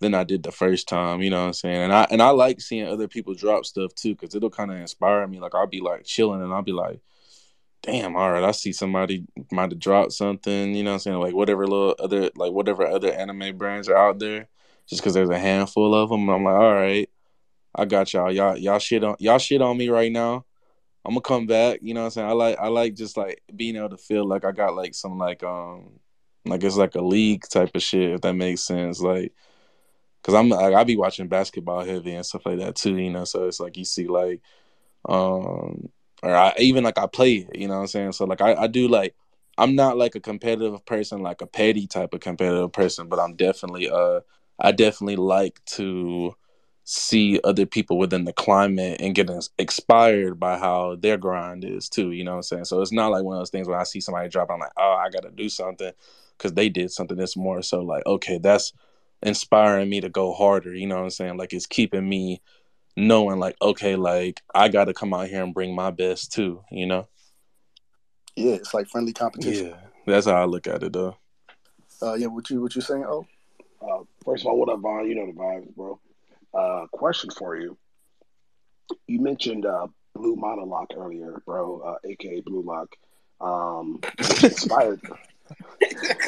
than 0.00 0.12
I 0.12 0.24
did 0.24 0.42
the 0.42 0.52
first 0.52 0.88
time. 0.88 1.22
You 1.22 1.30
know 1.30 1.40
what 1.40 1.46
I'm 1.46 1.52
saying? 1.54 1.84
And 1.84 1.92
I 1.92 2.06
and 2.10 2.20
I 2.20 2.30
like 2.30 2.60
seeing 2.60 2.86
other 2.86 3.08
people 3.08 3.32
drop 3.32 3.64
stuff 3.64 3.94
too, 3.94 4.14
because 4.14 4.34
it'll 4.34 4.50
kind 4.50 4.70
of 4.70 4.76
inspire 4.78 5.26
me. 5.26 5.40
Like 5.40 5.54
I'll 5.54 5.66
be 5.66 5.80
like 5.80 6.04
chilling, 6.04 6.42
and 6.42 6.52
I'll 6.52 6.60
be 6.62 6.72
like. 6.72 7.00
Damn, 7.86 8.16
all 8.16 8.32
right. 8.32 8.42
I 8.42 8.50
see 8.50 8.72
somebody 8.72 9.24
might 9.52 9.70
have 9.70 9.78
dropped 9.78 10.12
something, 10.12 10.74
you 10.74 10.82
know 10.82 10.90
what 10.90 10.94
I'm 10.94 11.00
saying? 11.00 11.20
Like 11.20 11.34
whatever 11.34 11.68
little 11.68 11.94
other 12.00 12.30
like 12.34 12.50
whatever 12.50 12.84
other 12.84 13.12
anime 13.12 13.56
brands 13.56 13.88
are 13.88 13.96
out 13.96 14.18
there 14.18 14.48
just 14.88 15.02
because 15.02 15.14
there's 15.14 15.30
a 15.30 15.38
handful 15.38 15.94
of 15.94 16.10
them. 16.10 16.28
I'm 16.28 16.42
like, 16.42 16.54
all 16.54 16.74
right, 16.74 17.08
I 17.76 17.84
got 17.84 18.12
y'all. 18.12 18.32
Y'all 18.32 18.56
y'all 18.56 18.80
shit 18.80 19.04
on 19.04 19.14
y'all 19.20 19.38
shit 19.38 19.62
on 19.62 19.76
me 19.78 19.88
right 19.88 20.10
now. 20.10 20.44
I'm 21.04 21.12
gonna 21.12 21.20
come 21.20 21.46
back. 21.46 21.78
You 21.80 21.94
know 21.94 22.00
what 22.00 22.06
I'm 22.06 22.10
saying? 22.10 22.28
I 22.28 22.32
like 22.32 22.58
I 22.58 22.66
like 22.68 22.94
just 22.94 23.16
like 23.16 23.40
being 23.54 23.76
able 23.76 23.90
to 23.90 23.96
feel 23.96 24.26
like 24.26 24.44
I 24.44 24.50
got 24.50 24.74
like 24.74 24.92
some 24.92 25.16
like 25.16 25.44
um 25.44 26.00
like 26.44 26.64
it's 26.64 26.76
like 26.76 26.96
a 26.96 27.00
league 27.00 27.44
type 27.48 27.70
of 27.76 27.82
shit 27.84 28.14
if 28.14 28.20
that 28.22 28.34
makes 28.34 28.62
sense. 28.62 29.00
Like, 29.00 29.32
cause 30.24 30.34
I'm 30.34 30.48
like 30.48 30.74
I 30.74 30.82
be 30.82 30.96
watching 30.96 31.28
basketball 31.28 31.84
heavy 31.84 32.14
and 32.14 32.26
stuff 32.26 32.46
like 32.46 32.58
that 32.58 32.74
too. 32.74 32.96
You 32.96 33.10
know, 33.10 33.24
so 33.24 33.46
it's 33.46 33.60
like 33.60 33.76
you 33.76 33.84
see 33.84 34.08
like 34.08 34.40
um 35.08 35.88
or 36.22 36.34
I 36.34 36.54
even 36.58 36.84
like 36.84 36.98
I 36.98 37.06
play. 37.06 37.48
You 37.54 37.68
know 37.68 37.74
what 37.74 37.80
I'm 37.82 37.86
saying? 37.88 38.12
So 38.12 38.24
like 38.24 38.40
I 38.40 38.54
I 38.54 38.66
do 38.66 38.88
like. 38.88 39.14
I'm 39.58 39.74
not 39.74 39.96
like 39.96 40.14
a 40.14 40.20
competitive 40.20 40.84
person, 40.84 41.22
like 41.22 41.40
a 41.40 41.46
petty 41.46 41.86
type 41.86 42.12
of 42.12 42.20
competitive 42.20 42.72
person, 42.72 43.08
but 43.08 43.18
I'm 43.18 43.36
definitely 43.36 43.88
uh 43.88 44.20
I 44.58 44.72
definitely 44.72 45.16
like 45.16 45.64
to 45.76 46.34
see 46.84 47.40
other 47.42 47.66
people 47.66 47.98
within 47.98 48.24
the 48.24 48.32
climate 48.32 49.00
and 49.00 49.14
get 49.14 49.28
inspired 49.58 50.38
by 50.38 50.56
how 50.58 50.96
their 50.96 51.16
grind 51.16 51.64
is 51.64 51.88
too. 51.88 52.12
You 52.12 52.24
know 52.24 52.32
what 52.32 52.36
I'm 52.38 52.42
saying? 52.42 52.64
So 52.66 52.80
it's 52.80 52.92
not 52.92 53.10
like 53.10 53.24
one 53.24 53.36
of 53.36 53.40
those 53.40 53.50
things 53.50 53.68
when 53.68 53.78
I 53.78 53.82
see 53.82 54.00
somebody 54.00 54.28
drop, 54.28 54.50
I'm 54.50 54.60
like, 54.60 54.70
oh, 54.76 54.92
I 54.92 55.10
got 55.10 55.24
to 55.24 55.30
do 55.30 55.48
something 55.48 55.92
because 56.38 56.52
they 56.52 56.68
did 56.68 56.92
something 56.92 57.16
that's 57.16 57.36
more 57.36 57.60
so 57.62 57.80
like, 57.82 58.06
okay, 58.06 58.38
that's 58.38 58.72
inspiring 59.22 59.88
me 59.90 60.00
to 60.00 60.08
go 60.08 60.32
harder. 60.32 60.74
You 60.74 60.86
know 60.86 60.96
what 60.96 61.04
I'm 61.04 61.10
saying? 61.10 61.36
Like 61.38 61.52
it's 61.52 61.66
keeping 61.66 62.08
me 62.08 62.40
knowing 62.96 63.38
like, 63.38 63.56
okay, 63.60 63.96
like 63.96 64.42
I 64.54 64.68
got 64.68 64.86
to 64.86 64.94
come 64.94 65.12
out 65.12 65.28
here 65.28 65.42
and 65.42 65.54
bring 65.54 65.74
my 65.74 65.90
best 65.90 66.32
too. 66.32 66.62
You 66.70 66.86
know? 66.86 67.08
Yeah, 68.34 68.54
it's 68.54 68.74
like 68.74 68.88
friendly 68.88 69.12
competition. 69.12 69.68
Yeah, 69.68 69.76
that's 70.06 70.26
how 70.26 70.34
I 70.34 70.44
look 70.44 70.66
at 70.66 70.82
it 70.82 70.92
though. 70.92 71.16
Uh, 72.02 72.14
yeah, 72.14 72.26
what 72.26 72.48
you 72.50 72.60
what 72.60 72.74
you 72.74 72.82
saying? 72.82 73.04
Oh, 73.06 73.26
Uh, 73.80 74.04
first 74.24 74.42
of 74.42 74.48
all, 74.48 74.58
what 74.58 74.68
up, 74.68 74.80
Vaughn? 74.80 75.08
You 75.08 75.14
know 75.14 75.26
the 75.26 75.32
vibes, 75.32 75.74
bro. 75.74 76.00
Uh, 76.52 76.86
question 76.92 77.30
for 77.30 77.56
you. 77.56 77.76
You 79.06 79.20
mentioned 79.20 79.66
uh, 79.66 79.86
Blue 80.14 80.36
Monologue 80.36 80.92
earlier, 80.96 81.42
bro, 81.44 81.80
uh, 81.80 82.08
aka 82.08 82.40
Blue 82.40 82.62
Lock, 82.62 82.94
um, 83.40 84.00
inspired. 84.42 85.00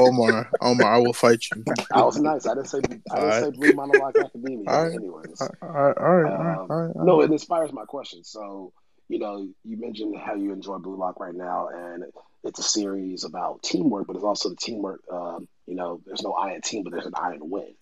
Omar, 0.01 0.51
Omar, 0.61 0.95
I 0.95 0.99
will 0.99 1.13
fight 1.13 1.45
you. 1.55 1.65
I 1.93 2.05
was 2.05 2.19
nice. 2.19 2.47
I 2.47 2.55
didn't 2.55 2.69
say 2.69 2.79
I 2.79 2.81
didn't 2.81 3.03
Alright. 3.11 3.45
say 3.45 3.51
Blue 3.51 3.75
Monologue 3.75 4.17
Academia. 4.17 4.71
All 4.71 4.85
right. 4.85 4.95
Anyways, 4.95 5.41
All 5.41 5.49
right, 5.63 5.63
all 5.63 5.69
right, 5.71 5.97
all 5.97 6.15
right, 6.17 6.59
um, 6.59 6.67
all 6.71 6.87
right. 6.87 6.97
all 6.97 7.05
no, 7.05 7.21
it 7.21 7.31
inspires 7.31 7.73
my 7.73 7.85
question. 7.85 8.23
So, 8.25 8.73
you 9.09 9.19
know, 9.19 9.49
you 9.65 9.77
mentioned 9.77 10.17
how 10.17 10.35
you 10.35 10.53
enjoy 10.53 10.79
Blue 10.79 10.97
Lock 10.97 11.21
right 11.21 11.35
now, 11.35 11.69
and 11.69 12.05
it's 12.45 12.59
a 12.59 12.63
series 12.63 13.25
about 13.25 13.63
teamwork, 13.63 14.07
but 14.07 14.17
it's 14.17 14.25
also 14.25 14.51
the 14.51 14.57
teamwork. 14.57 15.03
Um, 15.11 15.49
you 15.67 15.75
know, 15.75 16.01
there's 16.07 16.23
no 16.23 16.33
I 16.33 16.53
in 16.53 16.61
team, 16.61 16.85
but 16.85 16.93
there's 16.93 17.07
an 17.07 17.15
I 17.17 17.35
in 17.35 17.51
win. 17.51 17.75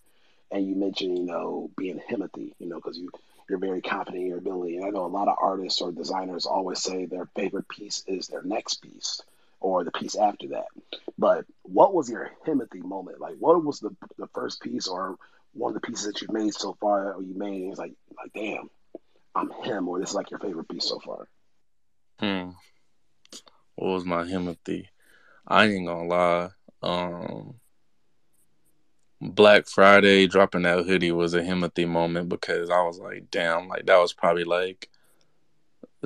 And 0.51 0.65
you 0.65 0.75
mentioned, 0.75 1.17
you 1.17 1.25
know, 1.25 1.69
being 1.77 1.99
Himothy, 1.99 2.53
you 2.57 2.67
know, 2.67 2.77
because 2.77 2.97
you 2.97 3.09
you're 3.49 3.59
very 3.59 3.81
confident 3.81 4.23
in 4.23 4.29
your 4.29 4.39
ability. 4.39 4.75
And 4.75 4.85
I 4.85 4.89
know 4.89 5.05
a 5.05 5.07
lot 5.07 5.29
of 5.29 5.37
artists 5.41 5.81
or 5.81 5.91
designers 5.91 6.45
always 6.45 6.81
say 6.81 7.05
their 7.05 7.27
favorite 7.35 7.69
piece 7.69 8.03
is 8.07 8.27
their 8.27 8.43
next 8.43 8.81
piece 8.81 9.21
or 9.59 9.83
the 9.83 9.91
piece 9.91 10.15
after 10.15 10.49
that. 10.49 10.67
But 11.17 11.45
what 11.63 11.93
was 11.93 12.09
your 12.09 12.31
Himothy 12.45 12.83
moment? 12.83 13.19
Like, 13.19 13.35
what 13.39 13.63
was 13.63 13.79
the 13.79 13.95
the 14.17 14.27
first 14.33 14.61
piece 14.61 14.87
or 14.87 15.17
one 15.53 15.75
of 15.75 15.81
the 15.81 15.87
pieces 15.87 16.05
that 16.05 16.21
you've 16.21 16.31
made 16.31 16.53
so 16.53 16.77
far, 16.79 17.13
or 17.13 17.21
you 17.21 17.35
made? 17.35 17.69
It's 17.69 17.79
like, 17.79 17.93
like, 18.15 18.33
damn, 18.33 18.69
I'm 19.33 19.51
him, 19.63 19.87
or 19.87 19.99
this 19.99 20.09
is 20.09 20.15
like 20.15 20.31
your 20.31 20.39
favorite 20.39 20.69
piece 20.69 20.85
so 20.85 20.99
far. 20.99 21.27
Hmm. 22.19 22.51
What 23.75 23.93
was 23.93 24.05
my 24.05 24.23
Himothy? 24.23 24.87
I 25.47 25.65
ain't 25.65 25.87
gonna 25.87 26.07
lie. 26.07 26.49
Um, 26.81 27.55
Black 29.19 29.67
Friday 29.67 30.27
dropping 30.27 30.63
that 30.63 30.85
hoodie 30.85 31.11
was 31.11 31.33
a 31.33 31.41
Himothy 31.41 31.87
moment 31.87 32.29
because 32.29 32.69
I 32.69 32.81
was 32.81 32.99
like, 32.99 33.31
damn, 33.31 33.67
like 33.67 33.85
that 33.87 33.97
was 33.97 34.13
probably 34.13 34.43
like 34.43 34.89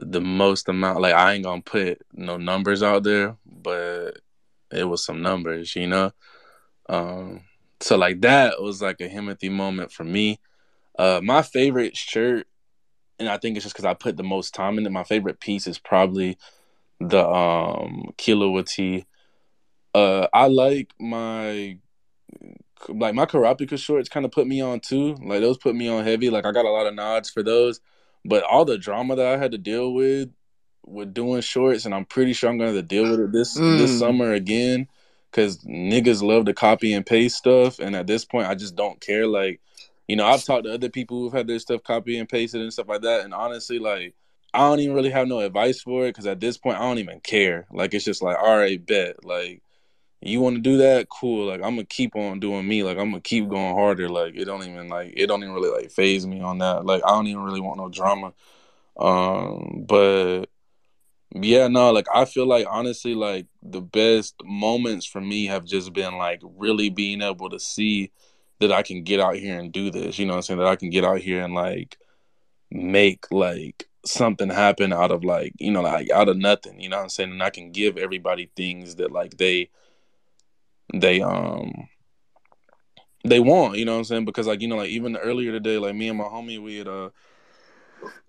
the 0.02 0.22
most 0.22 0.68
amount. 0.68 1.02
Like 1.02 1.14
I 1.14 1.34
ain't 1.34 1.44
gonna 1.44 1.62
put 1.62 2.02
no 2.14 2.38
numbers 2.38 2.84
out 2.84 3.04
there, 3.04 3.38
but 3.46 4.20
it 4.72 4.86
was 4.86 5.06
some 5.06 5.22
numbers, 5.22 5.76
you 5.76 5.88
know. 5.88 6.12
Um, 6.90 7.42
so 7.80 7.98
like 7.98 8.22
that 8.22 8.62
was 8.62 8.82
like 8.82 9.00
a 9.02 9.10
Himothy 9.10 9.52
moment 9.52 9.92
for 9.92 10.04
me. 10.04 10.40
Uh, 10.98 11.22
my 11.24 11.42
favorite 11.42 11.96
shirt, 11.96 12.48
and 13.20 13.30
I 13.30 13.38
think 13.38 13.56
it's 13.56 13.64
just 13.66 13.76
because 13.76 13.86
I 13.86 13.94
put 13.94 14.18
the 14.18 14.24
most 14.24 14.54
time 14.54 14.78
in 14.78 14.86
it. 14.86 14.92
My 14.92 15.04
favorite 15.04 15.40
piece 15.40 15.68
is 15.68 15.78
probably 15.78 16.38
the 17.00 17.26
um 17.28 18.12
Kilowati. 18.18 19.06
Uh, 19.94 20.28
I 20.34 20.48
like 20.48 20.94
my 21.00 21.78
like 22.90 23.14
my 23.14 23.26
Kurapika 23.26 23.78
shorts 23.78 24.10
kind 24.10 24.26
of 24.26 24.32
put 24.32 24.48
me 24.48 24.62
on 24.62 24.80
too. 24.80 25.16
Like 25.24 25.42
those 25.42 25.58
put 25.58 25.76
me 25.76 25.88
on 25.88 26.04
heavy. 26.04 26.30
Like 26.30 26.46
I 26.46 26.52
got 26.52 26.66
a 26.66 26.72
lot 26.72 26.88
of 26.88 26.96
nods 26.96 27.30
for 27.30 27.44
those, 27.44 27.80
but 28.26 28.44
all 28.44 28.66
the 28.66 28.78
drama 28.78 29.16
that 29.16 29.26
I 29.26 29.38
had 29.38 29.52
to 29.52 29.58
deal 29.58 29.94
with 29.94 30.30
with 30.86 31.14
doing 31.14 31.42
shorts, 31.42 31.86
and 31.86 31.94
I'm 31.94 32.06
pretty 32.06 32.34
sure 32.34 32.50
I'm 32.50 32.58
gonna 32.58 32.72
have 32.72 32.80
to 32.80 32.84
deal 32.84 33.10
with 33.10 33.20
it 33.20 33.32
this 33.32 33.54
this 33.56 33.92
Mm. 33.92 34.00
summer 34.00 34.34
again, 34.34 34.88
because 35.32 35.60
niggas 35.60 36.22
love 36.24 36.46
to 36.46 36.54
copy 36.54 36.94
and 36.94 37.06
paste 37.06 37.38
stuff, 37.38 37.80
and 37.80 37.96
at 37.96 38.08
this 38.08 38.26
point, 38.26 38.48
I 38.48 38.56
just 38.56 38.76
don't 38.76 39.00
care. 39.00 39.28
Like, 39.28 39.62
you 40.08 40.16
know, 40.16 40.26
I've 40.26 40.44
talked 40.44 40.66
to 40.66 40.74
other 40.74 40.90
people 40.90 41.20
who've 41.20 41.34
had 41.34 41.48
their 41.48 41.60
stuff 41.60 41.84
copy 41.84 42.18
and 42.18 42.28
pasted 42.28 42.62
and 42.62 42.74
stuff 42.74 42.88
like 42.90 43.02
that, 43.02 43.26
and 43.26 43.34
honestly, 43.34 43.80
like. 43.80 44.16
I 44.54 44.68
don't 44.68 44.82
even 44.82 44.96
really 44.98 45.12
have 45.12 45.30
no 45.30 45.40
advice 45.40 45.82
for 45.82 46.04
it 46.04 46.10
because 46.10 46.28
at 46.28 46.42
this 46.42 46.58
point 46.58 46.76
I 46.76 46.82
don't 46.82 46.98
even 46.98 47.22
care. 47.22 47.68
Like 47.72 47.94
it's 47.94 48.04
just 48.04 48.22
like, 48.22 48.38
all 48.38 48.58
right, 48.58 48.86
bet. 48.86 49.24
Like 49.24 49.62
you 50.22 50.40
want 50.40 50.56
to 50.56 50.62
do 50.62 50.78
that, 50.78 51.10
cool. 51.10 51.48
Like 51.48 51.62
I'm 51.64 51.76
gonna 51.76 51.86
keep 51.86 52.16
on 52.16 52.40
doing 52.40 52.68
me. 52.68 52.84
Like 52.84 52.98
I'm 52.98 53.10
gonna 53.10 53.22
keep 53.22 53.50
going 53.50 53.74
harder. 53.74 54.08
Like 54.08 54.36
it 54.36 54.46
don't 54.46 54.64
even 54.64 54.88
like 54.88 55.14
it 55.18 55.28
don't 55.28 55.42
even 55.44 55.56
really 55.56 55.72
like 55.72 55.92
phase 55.92 56.28
me 56.28 56.42
on 56.42 56.60
that. 56.60 56.86
Like 56.86 57.02
I 57.06 57.10
don't 57.10 57.28
even 57.28 57.44
really 57.44 57.62
want 57.62 57.78
no 57.78 57.90
drama. 57.90 58.34
Um, 59.00 59.86
but 59.88 60.46
yeah, 61.34 61.68
no, 61.68 61.92
like 61.92 62.08
I 62.14 62.26
feel 62.26 62.46
like 62.46 62.68
honestly, 62.70 63.16
like 63.16 63.48
the 63.64 63.82
best 63.82 64.36
moments 64.44 65.06
for 65.06 65.22
me 65.22 65.48
have 65.48 65.66
just 65.66 65.94
been 65.94 66.18
like 66.18 66.42
really 66.44 66.90
being 66.90 67.22
able 67.22 67.50
to 67.50 67.60
see 67.60 68.12
that 68.60 68.72
I 68.72 68.84
can 68.84 69.04
get 69.04 69.20
out 69.20 69.36
here 69.36 69.58
and 69.60 69.72
do 69.72 69.90
this. 69.90 70.20
You 70.20 70.26
know 70.28 70.34
what 70.34 70.38
I'm 70.38 70.44
saying? 70.44 70.60
That 70.60 70.68
I 70.68 70.76
can 70.76 70.92
get 70.92 71.04
out 71.04 71.20
here 71.20 71.42
and 71.42 71.56
like 71.56 71.98
make 72.70 73.26
like 73.32 73.88
something 74.06 74.50
happen 74.50 74.94
out 74.94 75.12
of 75.12 75.24
like, 75.24 75.54
you 75.60 75.72
know, 75.72 75.82
like 75.82 76.12
out 76.12 76.30
of 76.30 76.38
nothing. 76.38 76.80
You 76.80 76.90
know 76.90 76.98
what 76.98 77.04
I'm 77.04 77.10
saying? 77.10 77.32
And 77.32 77.44
I 77.44 77.50
can 77.50 77.72
give 77.72 77.98
everybody 77.98 78.52
things 78.56 78.96
that 78.96 79.12
like 79.12 79.38
they 79.38 79.70
they 80.94 81.22
um 81.22 81.88
they 83.24 83.40
want, 83.40 83.78
you 83.78 83.86
know 83.86 83.94
what 83.94 84.00
I'm 84.00 84.04
saying? 84.06 84.26
Because 84.26 84.48
like, 84.48 84.62
you 84.62 84.68
know, 84.68 84.78
like 84.78 84.90
even 84.90 85.16
earlier 85.18 85.52
today, 85.52 85.78
like 85.78 85.96
me 85.96 86.10
and 86.10 86.18
my 86.18 86.26
homie, 86.26 86.62
we 86.62 86.78
had 86.78 86.88
uh 86.88 87.10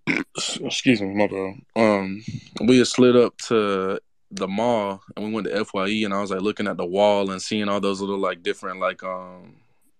excuse 0.61 1.01
me, 1.01 1.15
my 1.15 1.27
bro. 1.27 1.55
Um 1.77 2.23
we 2.67 2.79
had 2.79 2.87
slid 2.87 3.17
up 3.17 3.37
to 3.49 4.01
the 4.31 4.49
mall 4.49 5.03
and 5.17 5.27
we 5.27 5.33
went 5.33 5.47
to 5.47 5.65
FYE 5.65 6.05
and 6.05 6.15
I 6.15 6.21
was 6.21 6.31
like 6.31 6.41
looking 6.41 6.67
at 6.67 6.77
the 6.77 6.87
wall 6.87 7.31
and 7.31 7.41
seeing 7.41 7.69
all 7.69 7.81
those 7.81 8.01
little 8.01 8.19
like 8.19 8.43
different 8.43 8.81
like 8.81 9.03
um 9.03 9.57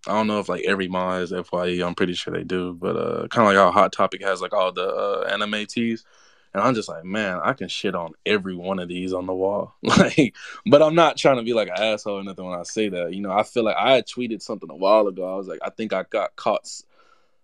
I 0.07 0.13
don't 0.13 0.27
know 0.27 0.41
if 0.41 0.49
like 0.49 0.65
every 0.67 0.89
mall 0.89 1.13
has 1.13 1.33
FYE, 1.33 1.81
I'm 1.87 1.95
pretty 1.95 2.15
sure 2.15 2.33
they 2.35 2.45
do, 2.45 2.75
but 2.75 2.97
uh 2.97 3.29
kinda 3.29 3.49
like 3.49 3.57
how 3.57 3.71
Hot 3.71 3.93
Topic 3.93 4.23
has 4.23 4.41
like 4.41 4.53
all 4.53 4.73
the 4.73 4.89
uh 4.89 5.29
anime 5.31 5.67
tees. 5.67 6.05
And 6.55 6.63
I'm 6.63 6.75
just 6.75 6.89
like, 6.89 7.05
man, 7.05 7.41
I 7.43 7.55
can 7.55 7.69
shit 7.69 7.95
on 7.95 8.13
every 8.27 8.55
one 8.55 8.79
of 8.79 8.89
these 8.89 9.13
on 9.13 9.27
the 9.27 9.35
wall. 9.35 9.75
Like, 9.83 10.35
but 10.67 10.83
I'm 10.83 10.95
not 10.95 11.17
trying 11.17 11.37
to 11.37 11.43
be 11.43 11.55
like 11.55 11.69
an 11.69 11.79
asshole 11.79 12.19
or 12.19 12.25
nothing 12.25 12.45
when 12.45 12.59
I 12.59 12.63
say 12.65 12.89
that. 12.89 13.15
You 13.15 13.21
know, 13.21 13.31
I 13.31 13.43
feel 13.43 13.63
like 13.63 13.77
I 13.77 13.95
had 13.95 14.07
tweeted 14.07 14.43
something 14.43 14.71
a 14.71 14.77
while 14.77 15.07
ago. 15.07 15.33
I 15.33 15.37
was 15.37 15.49
like, 15.49 15.61
I 15.63 15.71
think 15.71 15.93
I 15.93 16.05
got 16.05 16.35
caught. 16.37 16.69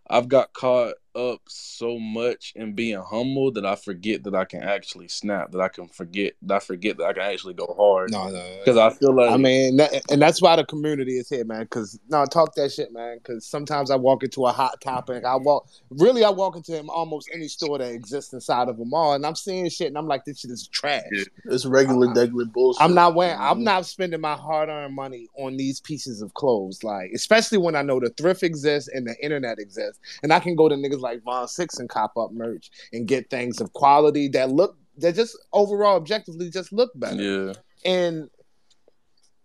I've 0.08 0.28
got 0.28 0.52
caught 0.52 0.94
up 1.18 1.40
so 1.48 1.98
much 1.98 2.52
in 2.54 2.74
being 2.74 3.00
humble 3.02 3.50
that 3.52 3.66
I 3.66 3.74
forget 3.74 4.22
that 4.24 4.34
I 4.34 4.44
can 4.44 4.62
actually 4.62 5.08
snap, 5.08 5.50
that 5.52 5.60
I 5.60 5.68
can 5.68 5.88
forget, 5.88 6.34
that 6.42 6.54
I 6.54 6.58
forget 6.60 6.96
that 6.98 7.04
I 7.04 7.12
can 7.12 7.22
actually 7.22 7.54
go 7.54 7.74
hard. 7.76 8.12
No, 8.12 8.28
no. 8.28 8.56
Because 8.58 8.76
I 8.76 8.90
feel 8.90 9.14
like 9.14 9.30
I 9.30 9.36
mean, 9.36 9.76
that, 9.78 10.02
and 10.10 10.22
that's 10.22 10.40
why 10.40 10.56
the 10.56 10.64
community 10.64 11.18
is 11.18 11.28
here, 11.28 11.44
man. 11.44 11.62
Because 11.62 11.98
no, 12.08 12.24
talk 12.26 12.54
that 12.54 12.72
shit, 12.72 12.92
man. 12.92 13.18
Because 13.18 13.44
sometimes 13.44 13.90
I 13.90 13.96
walk 13.96 14.22
into 14.22 14.46
a 14.46 14.52
hot 14.52 14.80
topic. 14.80 15.24
I 15.24 15.36
walk, 15.36 15.68
really, 15.90 16.24
I 16.24 16.30
walk 16.30 16.56
into 16.56 16.80
almost 16.88 17.28
any 17.34 17.48
store 17.48 17.78
that 17.78 17.92
exists 17.92 18.32
inside 18.32 18.68
of 18.68 18.78
a 18.78 18.84
mall, 18.84 19.14
and 19.14 19.26
I'm 19.26 19.34
seeing 19.34 19.68
shit, 19.68 19.88
and 19.88 19.98
I'm 19.98 20.06
like, 20.06 20.24
this 20.24 20.40
shit 20.40 20.50
is 20.50 20.68
trash. 20.68 21.02
It's 21.46 21.66
regular, 21.66 22.12
regular 22.12 22.44
bullshit. 22.44 22.82
I'm 22.82 22.94
not 22.94 23.14
wearing. 23.14 23.38
I'm 23.38 23.56
mm-hmm. 23.56 23.64
not 23.64 23.86
spending 23.86 24.20
my 24.20 24.34
hard-earned 24.34 24.94
money 24.94 25.28
on 25.36 25.56
these 25.56 25.80
pieces 25.80 26.22
of 26.22 26.34
clothes, 26.34 26.84
like 26.84 27.10
especially 27.14 27.58
when 27.58 27.74
I 27.74 27.82
know 27.82 27.98
the 27.98 28.10
thrift 28.10 28.42
exists 28.42 28.88
and 28.92 29.06
the 29.06 29.16
internet 29.22 29.58
exists, 29.58 29.98
and 30.22 30.32
I 30.32 30.40
can 30.40 30.54
go 30.54 30.68
to 30.68 30.74
niggas 30.74 31.00
like 31.00 31.07
Von 31.16 31.48
Six 31.48 31.78
and 31.78 31.88
cop 31.88 32.16
up 32.16 32.32
merch 32.32 32.70
and 32.92 33.06
get 33.06 33.30
things 33.30 33.60
of 33.60 33.72
quality 33.72 34.28
that 34.28 34.50
look 34.50 34.76
that 34.98 35.14
just 35.14 35.36
overall 35.52 35.96
objectively 35.96 36.50
just 36.50 36.72
look 36.72 36.90
better. 36.94 37.22
yeah. 37.22 37.52
And 37.84 38.28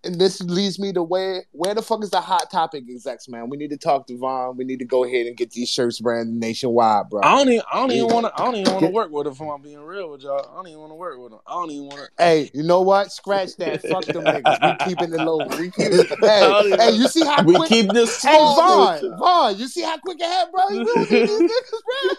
and 0.03 0.19
this 0.19 0.41
leads 0.41 0.79
me 0.79 0.93
to 0.93 1.03
where 1.03 1.45
where 1.51 1.73
the 1.73 1.81
fuck 1.81 2.03
is 2.03 2.09
the 2.09 2.21
hot 2.21 2.51
topic 2.51 2.85
execs, 2.89 3.27
man? 3.27 3.49
We 3.49 3.57
need 3.57 3.69
to 3.69 3.77
talk 3.77 4.07
to 4.07 4.17
Von. 4.17 4.57
We 4.57 4.65
need 4.65 4.79
to 4.79 4.85
go 4.85 5.03
ahead 5.03 5.27
and 5.27 5.37
get 5.37 5.51
these 5.51 5.69
shirts 5.69 5.99
branded 5.99 6.35
nationwide, 6.35 7.09
bro. 7.09 7.21
I 7.23 7.37
don't 7.37 7.49
even, 7.49 7.63
I 7.71 7.79
don't 7.79 7.91
even 7.91 8.07
want 8.07 8.25
to, 8.25 8.33
I 8.35 8.45
don't 8.45 8.55
even 8.55 8.73
want 8.73 8.85
to 8.85 8.91
work 8.91 9.11
with 9.11 9.27
him. 9.27 9.33
If 9.33 9.41
I'm 9.41 9.61
being 9.61 9.79
real 9.79 10.11
with 10.11 10.21
y'all, 10.21 10.47
I 10.51 10.55
don't 10.55 10.67
even 10.67 10.79
want 10.81 10.91
to 10.91 10.95
work 10.95 11.19
with 11.19 11.33
him. 11.33 11.39
I 11.47 11.53
don't 11.53 11.71
even 11.71 11.87
want 11.87 11.99
to. 12.01 12.23
Hey, 12.23 12.51
you 12.53 12.63
know 12.63 12.81
what? 12.81 13.11
Scratch 13.11 13.55
that. 13.57 13.81
Fuck 13.81 14.05
them 14.05 14.25
niggas. 14.25 14.61
We 14.61 14.75
keeping 14.75 15.13
it 15.13 15.21
low. 15.21 15.47
We 15.57 15.71
keep, 15.71 15.91
don't 16.21 16.21
hey, 16.21 16.75
hey, 16.77 16.91
you 16.91 17.07
see 17.07 17.23
how 17.23 17.41
We 17.45 17.55
quick? 17.55 17.69
keep 17.69 17.91
this 17.91 18.17
small. 18.19 18.33
Hey, 18.33 18.37
small. 18.53 18.99
Vaughn, 19.01 19.17
Vaughn, 19.17 19.57
you 19.57 19.67
see 19.67 19.81
how 19.81 19.97
quick 19.97 20.19
it 20.19 20.25
had, 20.25 20.51
bro? 20.51 20.69
You 20.69 20.83
really 20.83 21.05
need 21.07 21.27
these 21.27 21.41
niggas, 21.41 21.81
bro? 21.85 22.15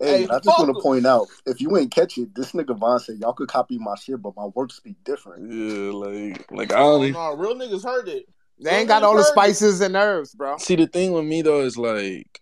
Hey, 0.00 0.24
Hey, 0.24 0.28
I 0.30 0.38
just 0.40 0.58
want 0.58 0.76
to 0.76 0.82
point 0.82 1.06
out, 1.06 1.28
if 1.46 1.60
you 1.60 1.76
ain't 1.76 1.90
catch 1.90 2.18
it, 2.18 2.34
this 2.34 2.52
nigga 2.52 2.76
Von 2.76 2.98
said 3.00 3.18
y'all 3.18 3.32
could 3.32 3.48
copy 3.48 3.78
my 3.78 3.94
shit, 3.96 4.20
but 4.20 4.36
my 4.36 4.46
work 4.46 4.72
speak 4.72 4.96
different. 5.04 5.50
Yeah, 5.52 5.92
like, 5.92 6.50
like 6.50 6.72
I 6.72 6.78
don't 6.78 7.03
even. 7.08 7.20
no, 7.20 7.34
real 7.34 7.54
niggas 7.54 7.84
heard 7.84 8.08
it. 8.08 8.26
They 8.58 8.70
ain't 8.70 8.88
got 8.88 9.02
all 9.02 9.16
the 9.16 9.24
spices 9.24 9.80
and 9.80 9.96
herbs, 9.96 10.34
bro. 10.34 10.58
See, 10.58 10.76
the 10.76 10.86
thing 10.86 11.12
with 11.12 11.24
me 11.24 11.42
though 11.42 11.60
is 11.60 11.76
like, 11.76 12.40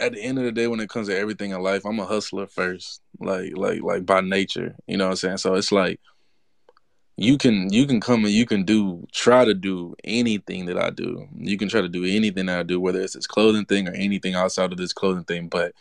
at 0.00 0.12
the 0.12 0.20
end 0.20 0.38
of 0.38 0.44
the 0.44 0.52
day, 0.52 0.66
when 0.66 0.80
it 0.80 0.88
comes 0.88 1.08
to 1.08 1.16
everything 1.16 1.52
in 1.52 1.60
life, 1.60 1.84
I'm 1.84 2.00
a 2.00 2.04
hustler 2.04 2.46
first, 2.46 3.00
like, 3.20 3.56
like, 3.56 3.82
like 3.82 4.04
by 4.04 4.20
nature. 4.20 4.74
You 4.86 4.96
know 4.96 5.04
what 5.04 5.10
I'm 5.10 5.16
saying? 5.16 5.36
So 5.38 5.54
it's 5.54 5.70
like, 5.70 6.00
you 7.16 7.38
can, 7.38 7.72
you 7.72 7.86
can 7.86 8.00
come 8.00 8.24
and 8.24 8.34
you 8.34 8.44
can 8.44 8.64
do, 8.64 9.06
try 9.12 9.44
to 9.44 9.54
do 9.54 9.94
anything 10.02 10.66
that 10.66 10.78
I 10.78 10.90
do. 10.90 11.28
You 11.36 11.56
can 11.56 11.68
try 11.68 11.82
to 11.82 11.88
do 11.88 12.04
anything 12.04 12.46
that 12.46 12.58
I 12.58 12.62
do, 12.64 12.80
whether 12.80 13.00
it's 13.00 13.14
this 13.14 13.28
clothing 13.28 13.64
thing 13.64 13.86
or 13.86 13.92
anything 13.92 14.34
outside 14.34 14.72
of 14.72 14.78
this 14.78 14.92
clothing 14.92 15.24
thing. 15.24 15.48
But 15.48 15.72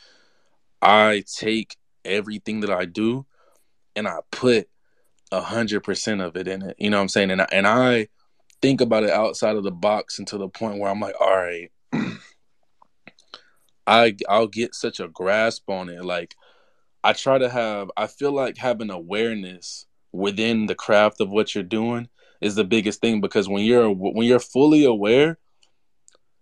I 0.81 1.23
take 1.26 1.77
everything 2.05 2.59
that 2.59 2.69
I 2.69 2.85
do, 2.85 3.26
and 3.95 4.07
I 4.07 4.19
put 4.30 4.69
a 5.31 5.41
hundred 5.41 5.81
percent 5.81 6.21
of 6.21 6.35
it 6.35 6.47
in 6.47 6.61
it. 6.61 6.75
You 6.77 6.89
know 6.89 6.97
what 6.97 7.03
I'm 7.03 7.09
saying? 7.09 7.31
And 7.31 7.41
I, 7.41 7.47
and 7.51 7.67
I 7.67 8.07
think 8.61 8.81
about 8.81 9.03
it 9.03 9.09
outside 9.09 9.55
of 9.55 9.63
the 9.63 9.71
box 9.71 10.19
until 10.19 10.39
the 10.39 10.49
point 10.49 10.79
where 10.79 10.89
I'm 10.89 10.99
like, 10.99 11.15
all 11.19 11.35
right, 11.35 11.71
I 13.87 14.15
I'll 14.29 14.47
get 14.47 14.75
such 14.75 14.99
a 14.99 15.07
grasp 15.07 15.69
on 15.69 15.89
it. 15.89 16.03
Like 16.03 16.35
I 17.03 17.13
try 17.13 17.37
to 17.37 17.49
have 17.49 17.89
I 17.97 18.07
feel 18.07 18.31
like 18.31 18.57
having 18.57 18.89
awareness 18.89 19.85
within 20.11 20.65
the 20.67 20.75
craft 20.75 21.21
of 21.21 21.29
what 21.29 21.55
you're 21.55 21.63
doing 21.63 22.09
is 22.41 22.55
the 22.55 22.63
biggest 22.63 23.01
thing 23.01 23.21
because 23.21 23.47
when 23.47 23.63
you're 23.63 23.89
when 23.89 24.27
you're 24.27 24.39
fully 24.39 24.83
aware, 24.83 25.37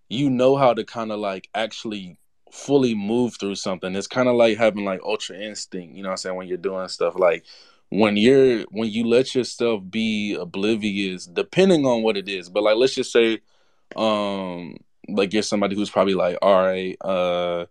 you 0.10 0.30
know 0.30 0.56
how 0.56 0.74
to 0.74 0.84
kind 0.84 1.12
of 1.12 1.20
like 1.20 1.50
actually 1.54 2.18
fully 2.52 2.96
move 2.96 3.38
through 3.40 3.56
something. 3.56 3.96
It's 3.96 4.08
kind 4.08 4.28
of 4.28 4.36
like 4.36 4.58
having 4.58 4.86
like 4.86 5.02
ultra 5.04 5.38
instinct, 5.38 5.96
you 5.96 6.04
know 6.04 6.10
what 6.10 6.14
I'm 6.14 6.18
saying, 6.18 6.36
when 6.36 6.48
you're 6.48 6.58
doing 6.58 6.88
stuff 6.88 7.18
like 7.18 7.46
when 7.90 8.18
you're 8.18 8.62
when 8.70 8.90
you 8.90 9.06
let 9.06 9.34
yourself 9.34 9.82
be 9.90 10.36
oblivious 10.36 11.26
depending 11.26 11.86
on 11.86 12.04
what 12.04 12.18
it 12.18 12.30
is. 12.30 12.50
But 12.50 12.64
like 12.64 12.78
let's 12.78 12.96
just 12.96 13.12
say 13.12 13.40
um 13.96 14.78
like 15.08 15.34
you're 15.34 15.44
somebody 15.44 15.76
who's 15.76 15.90
probably 15.90 16.14
like, 16.14 16.38
all 16.42 16.62
right, 16.62 16.96
uh 17.02 17.66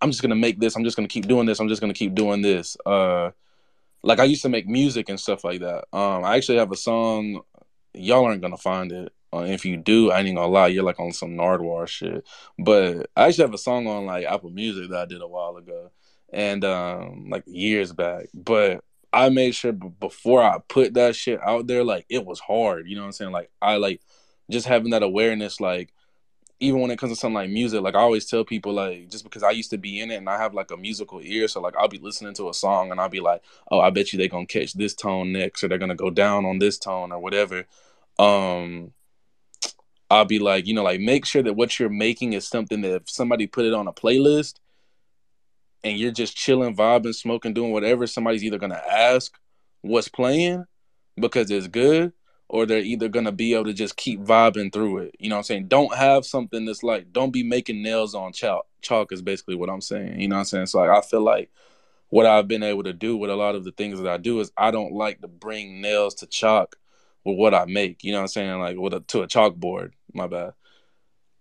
I'm 0.00 0.10
just 0.10 0.22
gonna 0.22 0.34
make 0.34 0.58
this, 0.58 0.76
I'm 0.76 0.84
just 0.84 0.96
gonna 0.96 1.08
keep 1.08 1.26
doing 1.26 1.46
this, 1.46 1.60
I'm 1.60 1.68
just 1.68 1.80
gonna 1.80 1.94
keep 1.94 2.14
doing 2.14 2.42
this. 2.42 2.76
Uh 2.86 3.30
like 4.02 4.18
I 4.18 4.24
used 4.24 4.42
to 4.42 4.48
make 4.48 4.66
music 4.66 5.10
and 5.10 5.20
stuff 5.20 5.44
like 5.44 5.60
that. 5.60 5.84
Um 5.92 6.24
I 6.24 6.36
actually 6.36 6.58
have 6.58 6.72
a 6.72 6.76
song, 6.76 7.42
y'all 7.92 8.24
aren't 8.24 8.42
gonna 8.42 8.56
find 8.56 8.90
it. 8.92 9.12
Uh, 9.32 9.44
if 9.46 9.64
you 9.64 9.76
do, 9.76 10.10
I 10.10 10.20
ain't 10.20 10.34
gonna 10.34 10.48
lie, 10.48 10.68
you're 10.68 10.82
like 10.82 10.98
on 10.98 11.12
some 11.12 11.36
Nardwuar 11.36 11.86
shit. 11.86 12.26
But 12.58 13.10
I 13.16 13.28
actually 13.28 13.44
have 13.44 13.54
a 13.54 13.58
song 13.58 13.86
on 13.86 14.06
like 14.06 14.26
Apple 14.26 14.50
Music 14.50 14.90
that 14.90 15.02
I 15.02 15.04
did 15.04 15.22
a 15.22 15.28
while 15.28 15.56
ago, 15.56 15.92
and 16.32 16.64
um, 16.64 17.28
like 17.30 17.44
years 17.46 17.92
back. 17.92 18.26
But 18.34 18.82
I 19.12 19.28
made 19.28 19.54
sure 19.54 19.72
before 19.72 20.42
I 20.42 20.58
put 20.68 20.94
that 20.94 21.16
shit 21.16 21.40
out 21.42 21.66
there, 21.66 21.82
like 21.84 22.06
it 22.08 22.24
was 22.24 22.40
hard. 22.40 22.88
You 22.88 22.96
know 22.96 23.02
what 23.02 23.06
I'm 23.06 23.12
saying? 23.12 23.32
Like 23.32 23.50
I 23.60 23.76
like 23.76 24.00
just 24.50 24.66
having 24.66 24.90
that 24.90 25.02
awareness, 25.02 25.60
like 25.60 25.92
even 26.60 26.80
when 26.80 26.90
it 26.90 26.98
comes 26.98 27.12
to 27.12 27.16
something 27.16 27.34
like 27.34 27.50
music, 27.50 27.80
like 27.80 27.94
I 27.94 28.00
always 28.00 28.26
tell 28.26 28.44
people, 28.44 28.74
like 28.74 29.08
just 29.08 29.24
because 29.24 29.42
I 29.42 29.50
used 29.50 29.70
to 29.70 29.78
be 29.78 30.00
in 30.00 30.10
it 30.10 30.16
and 30.16 30.28
I 30.28 30.38
have 30.38 30.54
like 30.54 30.70
a 30.70 30.76
musical 30.76 31.20
ear, 31.22 31.48
so 31.48 31.60
like 31.60 31.74
I'll 31.76 31.88
be 31.88 31.98
listening 31.98 32.34
to 32.34 32.50
a 32.50 32.54
song 32.54 32.90
and 32.90 33.00
I'll 33.00 33.08
be 33.08 33.20
like, 33.20 33.42
oh, 33.70 33.80
I 33.80 33.90
bet 33.90 34.12
you 34.12 34.18
they're 34.18 34.28
gonna 34.28 34.46
catch 34.46 34.74
this 34.74 34.94
tone 34.94 35.32
next, 35.32 35.64
or 35.64 35.68
they're 35.68 35.78
gonna 35.78 35.94
go 35.94 36.10
down 36.10 36.44
on 36.44 36.58
this 36.58 36.78
tone 36.78 37.12
or 37.12 37.18
whatever. 37.18 37.64
Um, 38.18 38.92
I'll 40.10 40.24
be 40.26 40.38
like, 40.38 40.66
you 40.66 40.74
know, 40.74 40.82
like 40.82 41.00
make 41.00 41.24
sure 41.24 41.42
that 41.42 41.54
what 41.54 41.78
you're 41.78 41.88
making 41.88 42.34
is 42.34 42.46
something 42.46 42.82
that 42.82 42.94
if 42.94 43.10
somebody 43.10 43.46
put 43.46 43.64
it 43.64 43.72
on 43.72 43.88
a 43.88 43.92
playlist 43.92 44.54
and 45.82 45.98
you're 45.98 46.12
just 46.12 46.36
chilling, 46.36 46.76
vibing, 46.76 47.14
smoking, 47.14 47.54
doing 47.54 47.72
whatever, 47.72 48.06
somebody's 48.06 48.44
either 48.44 48.58
gonna 48.58 48.82
ask 48.90 49.38
what's 49.82 50.08
playing 50.08 50.64
because 51.18 51.50
it's 51.50 51.66
good, 51.68 52.12
or 52.48 52.66
they're 52.66 52.80
either 52.80 53.08
gonna 53.08 53.32
be 53.32 53.54
able 53.54 53.64
to 53.64 53.72
just 53.72 53.96
keep 53.96 54.20
vibing 54.20 54.72
through 54.72 54.98
it. 54.98 55.16
You 55.18 55.28
know 55.28 55.36
what 55.36 55.40
I'm 55.40 55.44
saying? 55.44 55.68
Don't 55.68 55.94
have 55.94 56.24
something 56.26 56.64
that's 56.64 56.82
like, 56.82 57.12
don't 57.12 57.32
be 57.32 57.42
making 57.42 57.82
nails 57.82 58.14
on 58.14 58.32
chalk. 58.32 58.66
Chalk 58.82 59.12
is 59.12 59.22
basically 59.22 59.54
what 59.56 59.70
I'm 59.70 59.80
saying. 59.80 60.20
You 60.20 60.28
know 60.28 60.36
what 60.36 60.40
I'm 60.40 60.46
saying? 60.46 60.66
So 60.66 60.80
like 60.80 60.90
I 60.90 61.00
feel 61.00 61.22
like 61.22 61.50
what 62.10 62.26
I've 62.26 62.48
been 62.48 62.62
able 62.62 62.82
to 62.82 62.92
do 62.92 63.16
with 63.16 63.30
a 63.30 63.36
lot 63.36 63.54
of 63.54 63.64
the 63.64 63.72
things 63.72 64.00
that 64.00 64.10
I 64.10 64.16
do 64.16 64.40
is 64.40 64.52
I 64.56 64.70
don't 64.70 64.92
like 64.92 65.20
to 65.20 65.28
bring 65.28 65.80
nails 65.80 66.14
to 66.16 66.26
chalk 66.26 66.76
with 67.24 67.36
what 67.36 67.54
I 67.54 67.66
make. 67.66 68.02
You 68.02 68.12
know 68.12 68.18
what 68.18 68.22
I'm 68.22 68.28
saying? 68.28 68.58
Like 68.60 68.76
with 68.76 68.94
a, 68.94 69.00
to 69.00 69.22
a 69.22 69.28
chalkboard. 69.28 69.92
My 70.12 70.26
bad. 70.26 70.54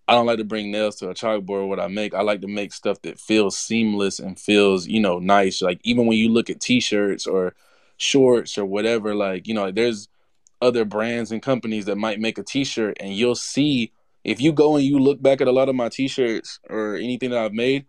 I 0.09 0.13
don't 0.13 0.25
like 0.25 0.39
to 0.39 0.43
bring 0.43 0.71
nails 0.71 0.95
to 0.97 1.09
a 1.09 1.13
chalkboard 1.13 1.67
what 1.67 1.79
I 1.79 1.87
make. 1.87 2.15
I 2.15 2.21
like 2.23 2.41
to 2.41 2.47
make 2.47 2.73
stuff 2.73 2.99
that 3.03 3.19
feels 3.19 3.55
seamless 3.55 4.17
and 4.17 4.39
feels, 4.39 4.87
you 4.87 4.99
know, 4.99 5.19
nice. 5.19 5.61
Like 5.61 5.79
even 5.83 6.07
when 6.07 6.17
you 6.17 6.29
look 6.29 6.49
at 6.49 6.59
t-shirts 6.59 7.27
or 7.27 7.53
shorts 7.97 8.57
or 8.57 8.65
whatever, 8.65 9.13
like, 9.13 9.47
you 9.47 9.53
know, 9.53 9.69
there's 9.69 10.07
other 10.63 10.83
brands 10.83 11.31
and 11.31 11.43
companies 11.43 11.85
that 11.85 11.97
might 11.97 12.19
make 12.19 12.39
a 12.39 12.43
t-shirt 12.43 12.97
and 12.99 13.13
you'll 13.13 13.35
see 13.35 13.91
if 14.23 14.41
you 14.41 14.51
go 14.51 14.77
and 14.77 14.83
you 14.83 14.97
look 14.97 15.21
back 15.21 15.41
at 15.41 15.47
a 15.47 15.51
lot 15.51 15.69
of 15.69 15.75
my 15.75 15.89
t-shirts 15.89 16.59
or 16.67 16.95
anything 16.95 17.29
that 17.29 17.37
I've 17.37 17.53
made, 17.53 17.85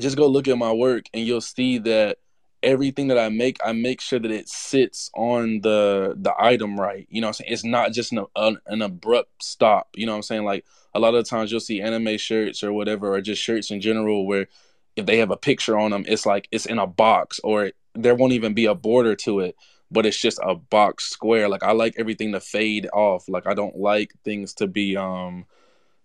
just 0.00 0.16
go 0.16 0.26
look 0.26 0.48
at 0.48 0.58
my 0.58 0.72
work 0.72 1.04
and 1.14 1.24
you'll 1.24 1.40
see 1.40 1.78
that 1.78 2.18
everything 2.64 3.08
that 3.08 3.18
I 3.18 3.28
make, 3.28 3.58
I 3.64 3.72
make 3.72 4.00
sure 4.00 4.18
that 4.18 4.30
it 4.32 4.48
sits 4.48 5.10
on 5.14 5.60
the 5.62 6.14
the 6.16 6.34
item 6.38 6.80
right. 6.80 7.06
You 7.10 7.20
know 7.20 7.28
what 7.28 7.40
I'm 7.40 7.44
saying? 7.46 7.52
It's 7.52 7.64
not 7.64 7.92
just 7.92 8.12
an, 8.12 8.26
an, 8.36 8.58
an 8.66 8.82
abrupt 8.82 9.44
stop. 9.44 9.88
You 9.96 10.06
know 10.06 10.12
what 10.12 10.18
I'm 10.18 10.22
saying? 10.22 10.44
Like 10.44 10.64
a 10.94 11.00
lot 11.00 11.14
of 11.14 11.28
times 11.28 11.50
you'll 11.50 11.60
see 11.60 11.82
anime 11.82 12.18
shirts 12.18 12.64
or 12.64 12.72
whatever, 12.72 13.14
or 13.14 13.20
just 13.20 13.42
shirts 13.42 13.70
in 13.70 13.80
general 13.80 14.26
where 14.26 14.48
if 14.96 15.06
they 15.06 15.18
have 15.18 15.30
a 15.30 15.36
picture 15.36 15.78
on 15.78 15.90
them, 15.92 16.04
it's 16.08 16.26
like 16.26 16.48
it's 16.52 16.66
in 16.66 16.78
a 16.78 16.86
box 16.86 17.40
or 17.44 17.72
there 17.94 18.14
won't 18.14 18.32
even 18.32 18.54
be 18.54 18.66
a 18.66 18.74
border 18.74 19.14
to 19.16 19.40
it, 19.40 19.56
but 19.90 20.06
it's 20.06 20.20
just 20.20 20.38
a 20.42 20.54
box 20.54 21.04
square. 21.04 21.48
Like 21.48 21.62
I 21.62 21.72
like 21.72 21.94
everything 21.98 22.32
to 22.32 22.40
fade 22.40 22.88
off. 22.92 23.28
Like 23.28 23.46
I 23.46 23.54
don't 23.54 23.76
like 23.76 24.12
things 24.24 24.54
to 24.54 24.66
be 24.66 24.96
um 24.96 25.46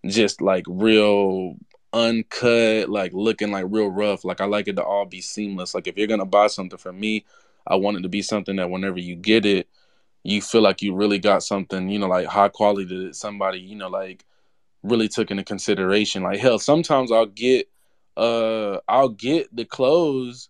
just 0.05 0.41
like 0.41 0.65
real 0.67 1.55
uncut, 1.93 2.89
like 2.89 3.13
looking 3.13 3.51
like 3.51 3.65
real 3.69 3.89
rough. 3.89 4.23
Like 4.25 4.41
I 4.41 4.45
like 4.45 4.67
it 4.67 4.75
to 4.75 4.83
all 4.83 5.05
be 5.05 5.21
seamless. 5.21 5.73
Like 5.73 5.87
if 5.87 5.97
you're 5.97 6.07
gonna 6.07 6.25
buy 6.25 6.47
something 6.47 6.77
from 6.77 6.99
me, 6.99 7.25
I 7.67 7.75
want 7.75 7.97
it 7.97 8.01
to 8.01 8.09
be 8.09 8.21
something 8.21 8.55
that 8.57 8.69
whenever 8.69 8.99
you 8.99 9.15
get 9.15 9.45
it, 9.45 9.67
you 10.23 10.41
feel 10.41 10.61
like 10.61 10.81
you 10.81 10.93
really 10.93 11.19
got 11.19 11.43
something, 11.43 11.89
you 11.89 11.99
know, 11.99 12.07
like 12.07 12.27
high 12.27 12.49
quality 12.49 13.05
that 13.05 13.15
somebody, 13.15 13.59
you 13.59 13.75
know, 13.75 13.89
like 13.89 14.25
really 14.83 15.07
took 15.07 15.31
into 15.31 15.43
consideration. 15.43 16.23
Like 16.23 16.39
hell, 16.39 16.59
sometimes 16.59 17.11
I'll 17.11 17.25
get 17.25 17.69
uh 18.17 18.79
I'll 18.87 19.09
get 19.09 19.55
the 19.55 19.65
clothes 19.65 20.49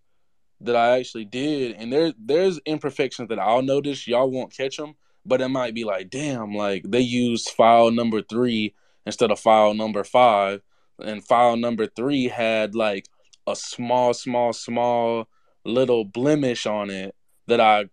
that 0.61 0.75
I 0.75 0.99
actually 0.99 1.25
did, 1.25 1.73
and 1.73 1.91
there 1.91 2.13
there's 2.17 2.59
imperfections 2.65 3.29
that 3.29 3.39
I'll 3.39 3.61
notice. 3.61 4.07
Y'all 4.07 4.29
won't 4.29 4.55
catch 4.55 4.77
them, 4.77 4.95
but 5.25 5.41
it 5.41 5.47
might 5.49 5.73
be 5.73 5.83
like, 5.83 6.09
damn, 6.09 6.53
like 6.53 6.83
they 6.85 7.01
used 7.01 7.49
file 7.49 7.91
number 7.91 8.21
three 8.21 8.73
instead 9.05 9.31
of 9.31 9.39
file 9.39 9.73
number 9.73 10.03
five, 10.03 10.61
and 10.99 11.25
file 11.25 11.55
number 11.57 11.87
three 11.87 12.27
had 12.27 12.75
like 12.75 13.07
a 13.47 13.55
small, 13.55 14.13
small, 14.13 14.53
small 14.53 15.27
little 15.65 16.05
blemish 16.05 16.65
on 16.65 16.89
it 16.89 17.15
that 17.47 17.59
I 17.59 17.89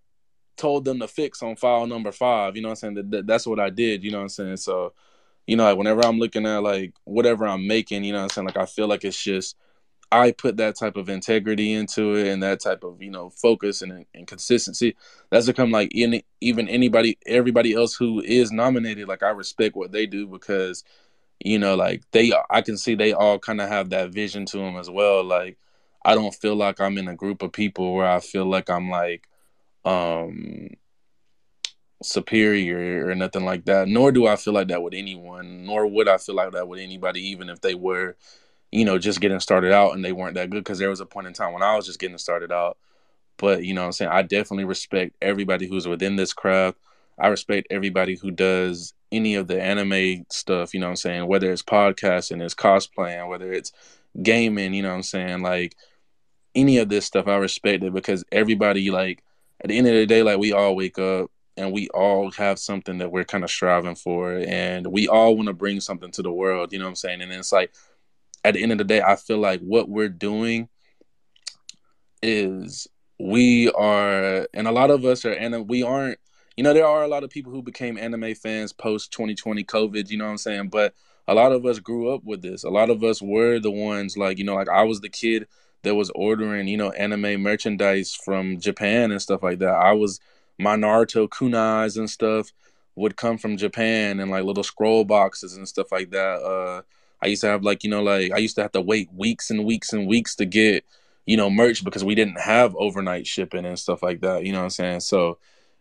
told 0.57 0.85
them 0.85 1.01
to 1.01 1.09
fix 1.09 1.43
on 1.43 1.57
file 1.57 1.87
number 1.87 2.13
five. 2.13 2.57
You 2.57 2.63
know 2.63 2.69
what 2.69 2.73
I'm 2.73 2.77
saying? 2.77 2.95
That, 2.95 3.11
that 3.11 3.27
that's 3.27 3.47
what 3.47 3.61
I 3.61 3.71
did. 3.71 4.05
You 4.05 4.11
know 4.11 4.19
what 4.19 4.25
I'm 4.25 4.29
saying? 4.31 4.57
So 4.59 4.93
you 5.47 5.57
know, 5.57 5.65
like 5.65 5.79
whenever 5.79 6.05
I'm 6.05 6.19
looking 6.19 6.47
at 6.47 6.63
like 6.63 6.95
whatever 7.05 7.47
I'm 7.47 7.67
making, 7.67 8.05
you 8.05 8.13
know 8.13 8.19
what 8.19 8.25
I'm 8.25 8.31
saying? 8.31 8.47
Like 8.47 8.57
I 8.57 8.67
feel 8.67 8.89
like 8.89 9.05
it's 9.05 9.23
just 9.23 9.57
I 10.11 10.31
put 10.33 10.57
that 10.59 10.77
type 10.77 10.97
of 10.97 11.09
integrity 11.09 11.73
into 11.73 12.15
it 12.15 12.29
and 12.29 12.43
that 12.43 12.61
type 12.61 12.85
of, 12.85 13.03
you 13.03 13.11
know, 13.11 13.31
focus 13.31 13.83
and, 13.83 14.07
and 14.15 14.27
consistency. 14.27 14.97
That's 15.31 15.47
become 15.47 15.71
like 15.71 15.93
any 15.95 16.25
even 16.41 16.69
anybody 16.69 17.19
everybody 17.27 17.75
else 17.75 17.95
who 17.95 18.21
is 18.21 18.53
nominated, 18.53 19.09
like 19.09 19.23
I 19.23 19.31
respect 19.31 19.77
what 19.77 19.93
they 19.93 20.07
do 20.07 20.27
because, 20.27 20.85
you 21.41 21.59
know, 21.59 21.75
like 21.75 22.03
they 22.13 22.33
I 22.51 22.63
can 22.63 22.77
see 22.77 22.95
they 22.95 23.13
all 23.13 23.39
kind 23.39 23.61
of 23.61 23.69
have 23.69 23.91
that 23.91 24.11
vision 24.11 24.47
to 24.47 24.59
them 24.59 24.77
as 24.77 24.91
well. 24.91 25.25
Like 25.25 25.59
I 26.05 26.15
don't 26.15 26.35
feel 26.35 26.57
like 26.57 26.81
I'm 26.81 26.99
in 26.99 27.09
a 27.09 27.17
group 27.17 27.43
of 27.43 27.53
people 27.53 27.95
where 27.95 28.09
I 28.09 28.21
feel 28.21 28.47
like 28.47 28.71
I'm 28.71 28.91
like 28.91 29.29
um 29.85 30.71
superior 32.03 33.09
or 33.09 33.15
nothing 33.15 33.45
like 33.45 33.65
that. 33.67 33.89
Nor 33.89 34.13
do 34.13 34.27
I 34.27 34.37
feel 34.37 34.55
like 34.55 34.69
that 34.69 34.83
with 34.83 34.95
anyone, 34.95 35.65
nor 35.67 35.87
would 35.87 36.09
I 36.09 36.19
feel 36.19 36.35
like 36.35 36.53
that 36.53 36.69
with 36.69 36.81
anybody, 36.81 37.21
even 37.29 37.49
if 37.49 37.61
they 37.61 37.75
were, 37.75 38.17
you 38.73 38.85
know, 38.85 38.99
just 38.99 39.21
getting 39.21 39.41
started 39.41 39.73
out 39.73 39.95
and 39.95 40.05
they 40.05 40.13
weren't 40.13 40.35
that 40.35 40.51
good. 40.51 40.65
Because 40.65 40.79
there 40.79 40.91
was 40.91 41.01
a 41.01 41.07
point 41.07 41.27
in 41.27 41.33
time 41.33 41.53
when 41.53 41.63
I 41.63 41.77
was 41.77 41.87
just 41.87 41.99
getting 41.99 42.19
started 42.19 42.53
out. 42.53 42.79
But 43.39 43.65
you 43.65 43.75
know 43.75 43.83
what 43.83 43.87
I'm 43.87 43.93
saying? 43.93 44.11
I 44.13 44.23
definitely 44.23 44.65
respect 44.65 45.17
everybody 45.21 45.67
who's 45.69 45.87
within 45.89 46.17
this 46.17 46.33
craft. 46.33 46.79
I 47.19 47.29
respect 47.29 47.69
everybody 47.71 48.17
who 48.17 48.31
does 48.31 48.95
any 49.13 49.37
of 49.37 49.47
the 49.47 49.61
anime 49.61 50.27
stuff, 50.31 50.75
you 50.75 50.81
know 50.81 50.87
what 50.87 50.91
I'm 50.91 50.97
saying? 50.97 51.27
Whether 51.27 51.53
it's 51.53 51.63
podcasting, 51.63 52.43
it's 52.43 52.55
cosplaying, 52.55 53.29
whether 53.29 53.53
it's 53.53 53.73
gaming, 54.23 54.75
you 54.75 54.83
know 54.83 54.91
what 54.91 54.97
I'm 54.97 55.03
saying? 55.03 55.43
Like 55.43 55.77
any 56.55 56.79
of 56.79 56.89
this 56.89 57.07
stuff, 57.07 57.29
I 57.29 57.37
respect 57.37 57.85
it 57.85 57.93
because 57.93 58.25
everybody, 58.33 58.91
like, 58.91 59.23
at 59.63 59.69
the 59.69 59.79
end 59.79 59.87
of 59.87 59.95
the 59.95 60.07
day, 60.07 60.23
like, 60.23 60.39
we 60.39 60.53
all 60.53 60.77
wake 60.77 60.99
up 60.99 61.31
and 61.57 61.73
we 61.73 61.89
all 61.89 62.31
have 62.33 62.59
something 62.59 62.99
that 62.99 63.11
we're 63.11 63.25
kind 63.25 63.45
of 63.45 63.51
striving 63.51 63.95
for 63.95 64.43
and 64.47 64.87
we 64.87 65.09
all 65.09 65.37
want 65.37 65.47
to 65.47 65.55
bring 65.55 65.81
something 65.81 66.11
to 66.11 66.23
the 66.23 66.33
world 66.33 66.73
you 66.73 66.79
know 66.79 66.85
what 66.85 66.91
i'm 66.91 66.97
saying 66.97 67.21
and 67.21 67.33
it's 67.33 67.53
like 67.53 67.73
at 68.45 68.55
the 68.55 68.63
end 68.63 68.73
of 68.73 68.79
the 68.79 68.85
day 68.85 69.01
i 69.01 69.17
feel 69.17 69.39
like 69.39 69.61
what 69.61 69.89
we're 69.89 70.09
doing 70.09 70.69
is 72.23 72.87
we 73.19 73.71
are 73.73 74.47
and 74.53 74.69
a 74.69 74.73
lot 74.73 74.91
of 74.91 75.05
us 75.05 75.25
are 75.25 75.33
and 75.33 75.69
we 75.69 75.83
aren't 75.83 76.19
you 76.57 76.65
know 76.65 76.73
there 76.73 76.87
are 76.87 77.03
a 77.03 77.09
lot 77.09 77.25
of 77.25 77.31
people 77.31 77.53
who 77.53 77.63
became 77.63 77.99
anime 77.99 78.35
fans 78.35 78.73
post 78.73 79.13
2020 79.13 79.65
covid 79.65 80.09
you 80.11 80.19
know 80.19 80.25
what 80.25 80.31
i'm 80.31 80.39
saying 80.39 80.69
but 80.69 80.95
a 81.29 81.35
lot 81.35 81.53
of 81.53 81.67
us 81.67 81.79
grew 81.79 82.13
up 82.13 82.23
with 82.25 82.43
this 82.43 82.65
a 82.65 82.71
lot 82.71 82.91
of 82.91 83.03
us 83.03 83.21
were 83.21 83.59
the 83.59 83.71
ones 83.71 84.17
like 84.17 84.39
you 84.39 84.45
know 84.45 84.55
like 84.55 84.69
i 84.69 84.83
was 84.83 85.01
the 85.01 85.09
kid 85.09 85.47
that 85.83 85.95
was 85.95 86.11
ordering 86.15 86.67
you 86.67 86.77
know 86.77 86.91
anime 86.93 87.41
merchandise 87.41 88.15
from 88.15 88.59
japan 88.59 89.11
and 89.11 89.23
stuff 89.23 89.43
like 89.43 89.59
that 89.59 89.75
i 89.75 89.93
was 89.93 90.21
my 90.59 90.77
Naruto 90.77 91.29
kunais 91.29 91.97
and 91.97 92.09
stuff 92.09 92.53
would 92.95 93.17
come 93.17 93.39
from 93.39 93.57
Japan 93.57 94.21
and 94.21 94.31
like 94.31 94.45
little 94.45 94.65
scroll 94.65 95.05
boxes 95.05 95.57
and 95.57 95.69
stuff 95.69 95.93
like 95.93 96.11
that. 96.11 96.41
Uh, 96.43 96.83
I 97.23 97.29
used 97.29 97.43
to 97.43 97.49
have 97.49 97.63
like 97.63 97.85
you 97.85 97.91
know 97.91 98.03
like 98.03 98.33
I 98.33 98.39
used 98.39 98.57
to 98.57 98.63
have 98.63 98.73
to 98.73 98.81
wait 98.81 99.13
weeks 99.13 99.51
and 99.51 99.65
weeks 99.65 99.93
and 99.93 100.07
weeks 100.07 100.35
to 100.37 100.47
get 100.47 100.85
you 101.27 101.37
know 101.37 101.51
merch 101.51 101.85
because 101.85 102.05
we 102.05 102.15
didn't 102.15 102.41
have 102.41 102.75
overnight 102.77 103.27
shipping 103.27 103.67
and 103.67 103.79
stuff 103.79 104.03
like 104.03 104.21
that. 104.23 104.45
You 104.45 104.53
know 104.53 104.59
what 104.59 104.65
I'm 104.65 104.71
saying? 104.71 105.01
So 105.01 105.39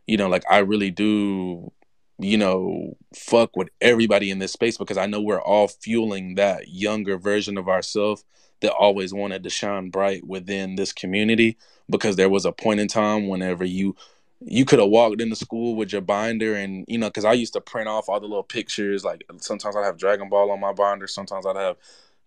you 0.07 0.18
know 0.18 0.30
like 0.30 0.44
I 0.49 0.60
really 0.60 0.91
do 0.91 1.72
you 2.19 2.38
know 2.38 2.98
fuck 3.15 3.56
with 3.56 3.69
everybody 3.82 4.32
in 4.32 4.40
this 4.40 4.53
space 4.53 4.77
because 4.77 4.98
I 4.98 5.06
know 5.06 5.22
we're 5.22 5.41
all 5.41 5.68
fueling 5.68 6.36
that 6.36 6.68
younger 6.69 7.18
version 7.18 7.57
of 7.57 7.68
ourselves 7.68 8.23
that 8.61 8.72
always 8.73 9.14
wanted 9.14 9.44
to 9.44 9.49
shine 9.49 9.90
bright 9.90 10.26
within 10.26 10.76
this 10.76 10.94
community 10.94 11.57
because 11.90 12.15
there 12.15 12.30
was 12.30 12.45
a 12.45 12.52
point 12.52 12.80
in 12.80 12.88
time 12.88 13.27
whenever 13.27 13.65
you 13.65 13.95
you 14.41 14.65
could 14.65 14.80
have 14.80 14.90
walked 14.90 15.22
into 15.22 15.36
school 15.36 15.76
with 15.76 15.91
your 15.91 16.02
binder 16.02 16.56
and 16.56 16.86
you 16.88 16.98
know 16.98 17.07
because 17.07 17.26
i 17.26 17.34
used 17.34 17.53
to 17.53 17.61
print 17.61 17.88
off 17.88 18.10
all 18.10 18.19
the 18.19 18.27
little 18.27 18.44
pictures 18.44 19.03
like 19.03 19.23
sometimes 19.40 19.76
i'd 19.76 19.86
have 19.86 19.98
dragon 19.98 20.30
ball 20.30 20.52
on 20.52 20.60
my 20.60 20.73
binder 20.73 21.07
sometimes 21.07 21.45
i'd 21.45 21.56
have 21.56 21.77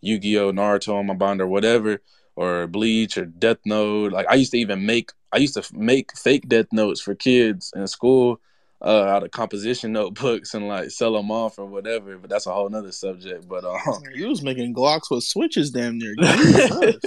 yu-gi-oh 0.00 0.52
naruto 0.52 0.94
on 0.94 1.06
my 1.06 1.14
binder 1.14 1.46
whatever 1.46 2.00
or 2.38 2.68
bleach 2.68 3.18
or 3.18 3.26
death 3.26 3.58
note. 3.64 4.12
Like 4.12 4.26
i 4.30 4.34
used 4.36 4.52
to 4.52 4.58
even 4.58 4.86
make 4.86 5.10
i 5.32 5.38
used 5.38 5.54
to 5.54 5.64
make 5.74 6.16
fake 6.16 6.48
death 6.48 6.68
notes 6.72 7.00
for 7.00 7.14
kids 7.14 7.72
in 7.74 7.86
school 7.88 8.40
uh, 8.80 9.06
out 9.06 9.24
of 9.24 9.32
composition 9.32 9.92
notebooks 9.92 10.54
and 10.54 10.68
like 10.68 10.88
sell 10.92 11.14
them 11.14 11.32
off 11.32 11.58
or 11.58 11.66
whatever 11.66 12.16
but 12.16 12.30
that's 12.30 12.46
a 12.46 12.52
whole 12.52 12.68
nother 12.68 12.92
subject 12.92 13.48
but 13.48 13.64
uh 13.64 13.76
you 14.14 14.28
was 14.28 14.40
making 14.40 14.72
glocks 14.72 15.10
with 15.10 15.24
switches 15.24 15.70
damn 15.70 15.98
near. 15.98 16.14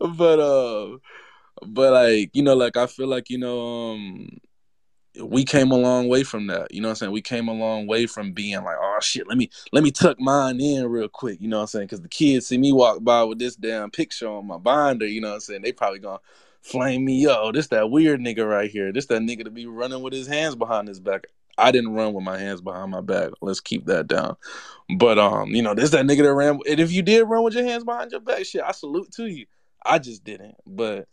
But 0.00 0.40
uh 0.40 0.96
but 1.64 1.92
like 1.92 2.30
you 2.32 2.42
know 2.42 2.54
like 2.54 2.76
i 2.76 2.86
feel 2.88 3.06
like 3.06 3.30
you 3.30 3.38
know 3.38 3.92
um 3.92 4.28
we 5.20 5.44
came 5.44 5.70
a 5.70 5.76
long 5.76 6.08
way 6.08 6.22
from 6.22 6.46
that 6.46 6.72
you 6.72 6.80
know 6.80 6.88
what 6.88 6.92
i'm 6.92 6.96
saying 6.96 7.12
we 7.12 7.20
came 7.20 7.48
a 7.48 7.52
long 7.52 7.86
way 7.86 8.06
from 8.06 8.32
being 8.32 8.62
like 8.64 8.76
oh 8.80 8.98
shit 9.00 9.28
let 9.28 9.36
me 9.36 9.50
let 9.72 9.82
me 9.84 9.90
tuck 9.90 10.18
mine 10.18 10.60
in 10.60 10.86
real 10.86 11.08
quick 11.08 11.40
you 11.40 11.48
know 11.48 11.58
what 11.58 11.62
i'm 11.62 11.66
saying 11.66 11.86
because 11.86 12.00
the 12.00 12.08
kids 12.08 12.46
see 12.46 12.58
me 12.58 12.72
walk 12.72 13.02
by 13.02 13.22
with 13.22 13.38
this 13.38 13.56
damn 13.56 13.90
picture 13.90 14.28
on 14.28 14.46
my 14.46 14.56
binder 14.56 15.06
you 15.06 15.20
know 15.20 15.28
what 15.28 15.34
i'm 15.34 15.40
saying 15.40 15.62
they 15.62 15.72
probably 15.72 15.98
gonna 15.98 16.18
flame 16.62 17.04
me 17.04 17.22
yo 17.22 17.52
this 17.52 17.66
that 17.68 17.90
weird 17.90 18.20
nigga 18.20 18.48
right 18.48 18.70
here 18.70 18.92
this 18.92 19.06
that 19.06 19.20
nigga 19.20 19.44
to 19.44 19.50
be 19.50 19.66
running 19.66 20.02
with 20.02 20.12
his 20.12 20.26
hands 20.26 20.54
behind 20.54 20.88
his 20.88 21.00
back 21.00 21.26
I 21.58 21.70
didn't 21.70 21.92
run 21.92 22.14
with 22.14 22.24
my 22.24 22.38
hands 22.38 22.60
behind 22.60 22.90
my 22.90 23.00
back. 23.00 23.30
Let's 23.40 23.60
keep 23.60 23.86
that 23.86 24.06
down. 24.06 24.36
But 24.96 25.18
um, 25.18 25.50
you 25.50 25.62
know, 25.62 25.74
this 25.74 25.90
that 25.90 26.06
nigga 26.06 26.22
that 26.22 26.34
ran. 26.34 26.58
And 26.68 26.80
if 26.80 26.92
you 26.92 27.02
did 27.02 27.24
run 27.24 27.42
with 27.44 27.54
your 27.54 27.64
hands 27.64 27.84
behind 27.84 28.10
your 28.10 28.20
back, 28.20 28.44
shit, 28.44 28.62
I 28.62 28.72
salute 28.72 29.12
to 29.12 29.26
you. 29.26 29.46
I 29.84 29.98
just 29.98 30.24
didn't. 30.24 30.56
But 30.66 31.08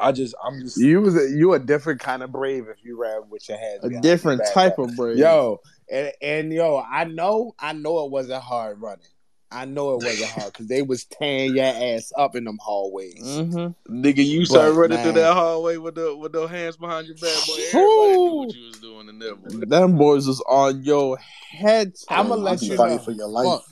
I 0.00 0.12
just 0.12 0.34
I'm 0.42 0.60
just 0.60 0.76
you 0.76 1.00
was 1.00 1.16
a, 1.16 1.28
you 1.30 1.52
a 1.52 1.58
different 1.58 2.00
kind 2.00 2.22
of 2.22 2.32
brave 2.32 2.68
if 2.68 2.84
you 2.84 3.00
ran 3.00 3.28
with 3.28 3.48
your 3.48 3.58
hands. 3.58 3.84
A 3.84 4.00
different 4.00 4.42
type 4.52 4.78
of 4.78 4.96
brave. 4.96 5.18
Yo, 5.18 5.60
and, 5.90 6.12
and 6.22 6.52
yo, 6.52 6.78
I 6.78 7.04
know 7.04 7.54
I 7.58 7.72
know 7.72 8.04
it 8.04 8.10
wasn't 8.10 8.42
hard 8.42 8.80
running. 8.80 9.06
I 9.52 9.64
know 9.64 9.94
it 9.94 10.04
wasn't 10.04 10.30
hard 10.30 10.52
because 10.52 10.68
they 10.68 10.82
was 10.82 11.04
tearing 11.04 11.56
your 11.56 11.64
ass 11.64 12.12
up 12.16 12.36
in 12.36 12.44
them 12.44 12.58
hallways. 12.62 13.20
Mm-hmm. 13.20 13.92
Nigga, 14.00 14.24
you 14.24 14.44
started 14.44 14.74
running 14.74 14.96
man. 14.98 15.04
through 15.04 15.20
that 15.20 15.34
hallway 15.34 15.76
with 15.76 15.96
the 15.96 16.14
with 16.16 16.32
those 16.32 16.50
hands 16.50 16.76
behind 16.76 17.08
your 17.08 17.16
back, 17.16 17.46
boy. 17.46 17.54
Everybody 17.72 18.12
knew 18.12 18.34
what 18.34 18.54
you 18.54 18.66
was 18.66 18.78
doing 18.78 19.08
in 19.08 19.18
there. 19.18 19.34
Boy. 19.34 19.66
Them 19.66 19.96
boys 19.96 20.28
was 20.28 20.40
on 20.48 20.84
your 20.84 21.18
head. 21.18 21.94
I'm 22.08 22.28
gonna 22.28 22.40
let 22.40 22.62
you 22.62 22.76
know 22.76 22.98
for 22.98 23.10
your 23.10 23.28
life. 23.28 23.62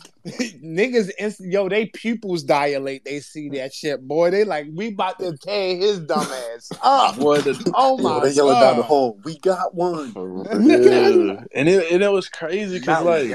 Niggas, 0.63 1.37
yo, 1.41 1.69
they 1.69 1.87
pupils 1.87 2.43
dilate. 2.43 3.05
They 3.05 3.21
see 3.21 3.49
that 3.51 3.73
shit, 3.73 4.07
boy. 4.07 4.31
They 4.31 4.45
like, 4.45 4.67
we 4.75 4.89
about 4.89 5.19
to 5.19 5.37
tear 5.37 5.77
his 5.77 6.01
dumb 6.01 6.21
ass 6.21 6.71
up. 6.83 7.19
boy, 7.19 7.41
the, 7.41 7.73
oh 7.77 7.99
my 7.99 8.17
yo, 8.17 8.21
they 8.21 8.31
yelling 8.33 8.55
God. 8.55 8.61
down 8.61 8.77
the 8.77 8.83
hall. 8.83 9.19
We 9.25 9.39
got 9.39 9.75
one. 9.75 10.13
yeah. 10.17 11.43
and 11.55 11.69
it 11.69 11.93
and 11.93 12.03
it 12.03 12.13
was 12.13 12.29
crazy 12.29 12.79
because 12.79 13.05
like 13.05 13.33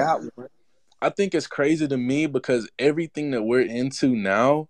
I 1.02 1.10
think 1.10 1.34
it's 1.34 1.46
crazy 1.46 1.86
to 1.86 1.96
me 1.96 2.26
because 2.26 2.68
everything 2.78 3.32
that 3.32 3.42
we're 3.42 3.60
into 3.60 4.16
now, 4.16 4.68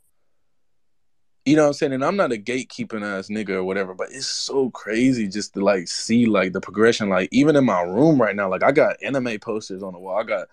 you 1.44 1.54
know 1.54 1.62
what 1.62 1.68
I'm 1.68 1.74
saying? 1.74 1.92
And 1.92 2.04
I'm 2.04 2.16
not 2.16 2.32
a 2.32 2.36
gatekeeping 2.36 3.04
ass 3.04 3.28
nigga 3.28 3.50
or 3.50 3.64
whatever, 3.64 3.94
but 3.94 4.08
it's 4.10 4.26
so 4.26 4.70
crazy 4.70 5.28
just 5.28 5.54
to 5.54 5.60
like 5.60 5.86
see 5.86 6.26
like 6.26 6.52
the 6.52 6.60
progression. 6.60 7.08
Like 7.08 7.28
even 7.32 7.54
in 7.54 7.64
my 7.64 7.82
room 7.82 8.20
right 8.20 8.34
now, 8.34 8.48
like 8.48 8.64
I 8.64 8.72
got 8.72 8.96
anime 9.02 9.38
posters 9.38 9.82
on 9.82 9.92
the 9.92 9.98
wall. 9.98 10.18
I 10.18 10.24
got 10.24 10.48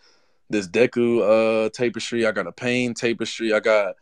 this 0.51 0.67
Deku 0.67 1.65
uh 1.65 1.69
tapestry, 1.69 2.25
I 2.25 2.31
got 2.31 2.47
a 2.47 2.51
pain 2.51 2.93
tapestry, 2.93 3.53
I 3.53 3.59
got 3.59 3.95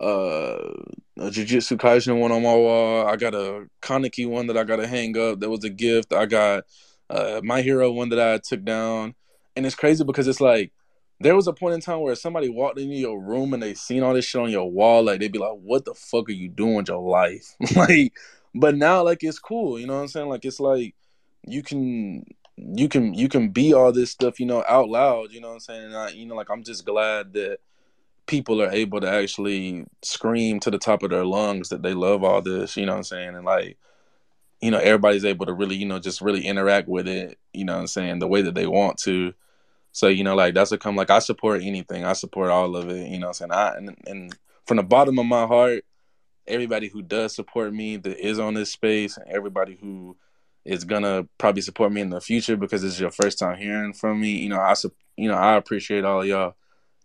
uh 0.00 0.72
a 1.18 1.30
Jujutsu 1.30 1.78
Kaisen 1.78 2.20
one 2.20 2.32
on 2.32 2.42
my 2.42 2.54
wall, 2.54 3.06
I 3.06 3.16
got 3.16 3.34
a 3.34 3.66
Kaneki 3.82 4.28
one 4.28 4.46
that 4.48 4.56
I 4.56 4.64
gotta 4.64 4.86
hang 4.86 5.16
up 5.18 5.40
that 5.40 5.50
was 5.50 5.64
a 5.64 5.70
gift. 5.70 6.12
I 6.12 6.26
got 6.26 6.64
uh 7.10 7.40
my 7.44 7.62
hero 7.62 7.90
one 7.90 8.08
that 8.10 8.20
I 8.20 8.38
took 8.38 8.64
down. 8.64 9.14
And 9.54 9.64
it's 9.64 9.74
crazy 9.74 10.04
because 10.04 10.28
it's 10.28 10.40
like 10.40 10.72
there 11.20 11.34
was 11.34 11.46
a 11.46 11.52
point 11.52 11.74
in 11.74 11.80
time 11.80 12.00
where 12.00 12.14
somebody 12.14 12.48
walked 12.48 12.78
into 12.78 12.94
your 12.94 13.18
room 13.18 13.54
and 13.54 13.62
they 13.62 13.74
seen 13.74 14.02
all 14.02 14.12
this 14.12 14.26
shit 14.26 14.40
on 14.40 14.50
your 14.50 14.70
wall, 14.70 15.02
like 15.02 15.20
they'd 15.20 15.32
be 15.32 15.38
like, 15.38 15.56
"What 15.62 15.84
the 15.86 15.94
fuck 15.94 16.28
are 16.28 16.32
you 16.32 16.48
doing 16.48 16.76
with 16.76 16.88
your 16.88 17.00
life?" 17.00 17.54
like, 17.76 18.12
but 18.54 18.76
now 18.76 19.02
like 19.02 19.24
it's 19.24 19.38
cool, 19.38 19.78
you 19.78 19.86
know 19.86 19.94
what 19.94 20.02
I'm 20.02 20.08
saying? 20.08 20.28
Like 20.28 20.44
it's 20.44 20.60
like 20.60 20.94
you 21.46 21.62
can 21.62 22.24
you 22.56 22.88
can 22.88 23.14
you 23.14 23.28
can 23.28 23.50
be 23.50 23.74
all 23.74 23.92
this 23.92 24.10
stuff, 24.10 24.40
you 24.40 24.46
know, 24.46 24.64
out 24.68 24.88
loud, 24.88 25.32
you 25.32 25.40
know 25.40 25.48
what 25.48 25.54
I'm 25.54 25.60
saying? 25.60 25.94
I, 25.94 26.10
you 26.10 26.26
know, 26.26 26.34
like 26.34 26.50
I'm 26.50 26.62
just 26.64 26.84
glad 26.84 27.32
that 27.34 27.58
people 28.26 28.60
are 28.62 28.70
able 28.70 29.00
to 29.00 29.08
actually 29.08 29.84
scream 30.02 30.58
to 30.60 30.70
the 30.70 30.78
top 30.78 31.02
of 31.02 31.10
their 31.10 31.24
lungs 31.24 31.68
that 31.68 31.82
they 31.82 31.94
love 31.94 32.24
all 32.24 32.42
this, 32.42 32.76
you 32.76 32.86
know 32.86 32.92
what 32.92 32.98
I'm 32.98 33.04
saying? 33.04 33.36
And 33.36 33.44
like, 33.44 33.78
you 34.60 34.70
know, 34.70 34.78
everybody's 34.78 35.24
able 35.24 35.46
to 35.46 35.52
really, 35.52 35.76
you 35.76 35.86
know, 35.86 35.98
just 35.98 36.20
really 36.20 36.44
interact 36.44 36.88
with 36.88 37.06
it, 37.06 37.38
you 37.52 37.64
know 37.64 37.74
what 37.74 37.80
I'm 37.80 37.86
saying, 37.86 38.18
the 38.18 38.26
way 38.26 38.42
that 38.42 38.54
they 38.54 38.66
want 38.66 38.98
to. 39.00 39.34
So, 39.92 40.08
you 40.08 40.24
know, 40.24 40.34
like 40.34 40.54
that's 40.54 40.72
a 40.72 40.78
come 40.78 40.96
like 40.96 41.10
I 41.10 41.20
support 41.20 41.62
anything. 41.62 42.04
I 42.04 42.14
support 42.14 42.50
all 42.50 42.76
of 42.76 42.88
it, 42.88 43.08
you 43.08 43.18
know 43.18 43.28
what 43.28 43.40
I'm 43.40 43.50
saying? 43.50 43.52
I 43.52 43.76
and, 43.76 43.96
and 44.06 44.38
from 44.66 44.78
the 44.78 44.82
bottom 44.82 45.18
of 45.18 45.26
my 45.26 45.46
heart, 45.46 45.84
everybody 46.46 46.88
who 46.88 47.02
does 47.02 47.34
support 47.34 47.72
me 47.72 47.96
that 47.98 48.18
is 48.18 48.38
on 48.38 48.54
this 48.54 48.72
space 48.72 49.16
and 49.16 49.28
everybody 49.28 49.76
who 49.80 50.16
is 50.66 50.84
gonna 50.84 51.26
probably 51.38 51.62
support 51.62 51.92
me 51.92 52.00
in 52.00 52.10
the 52.10 52.20
future 52.20 52.56
because 52.56 52.82
it's 52.84 53.00
your 53.00 53.10
first 53.10 53.38
time 53.38 53.56
hearing 53.56 53.92
from 53.92 54.20
me. 54.20 54.30
You 54.30 54.48
know, 54.50 54.60
I 54.60 54.74
you 55.16 55.28
know 55.28 55.36
I 55.36 55.56
appreciate 55.56 56.04
all 56.04 56.24
y'all, 56.24 56.54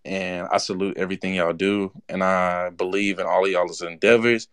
and 0.03 0.47
I 0.51 0.57
salute 0.57 0.97
everything 0.97 1.35
y'all 1.35 1.53
do, 1.53 1.91
and 2.09 2.23
I 2.23 2.71
believe 2.71 3.19
in 3.19 3.25
all 3.25 3.45
of 3.45 3.51
y'all's 3.51 3.81
endeavors. 3.81 4.47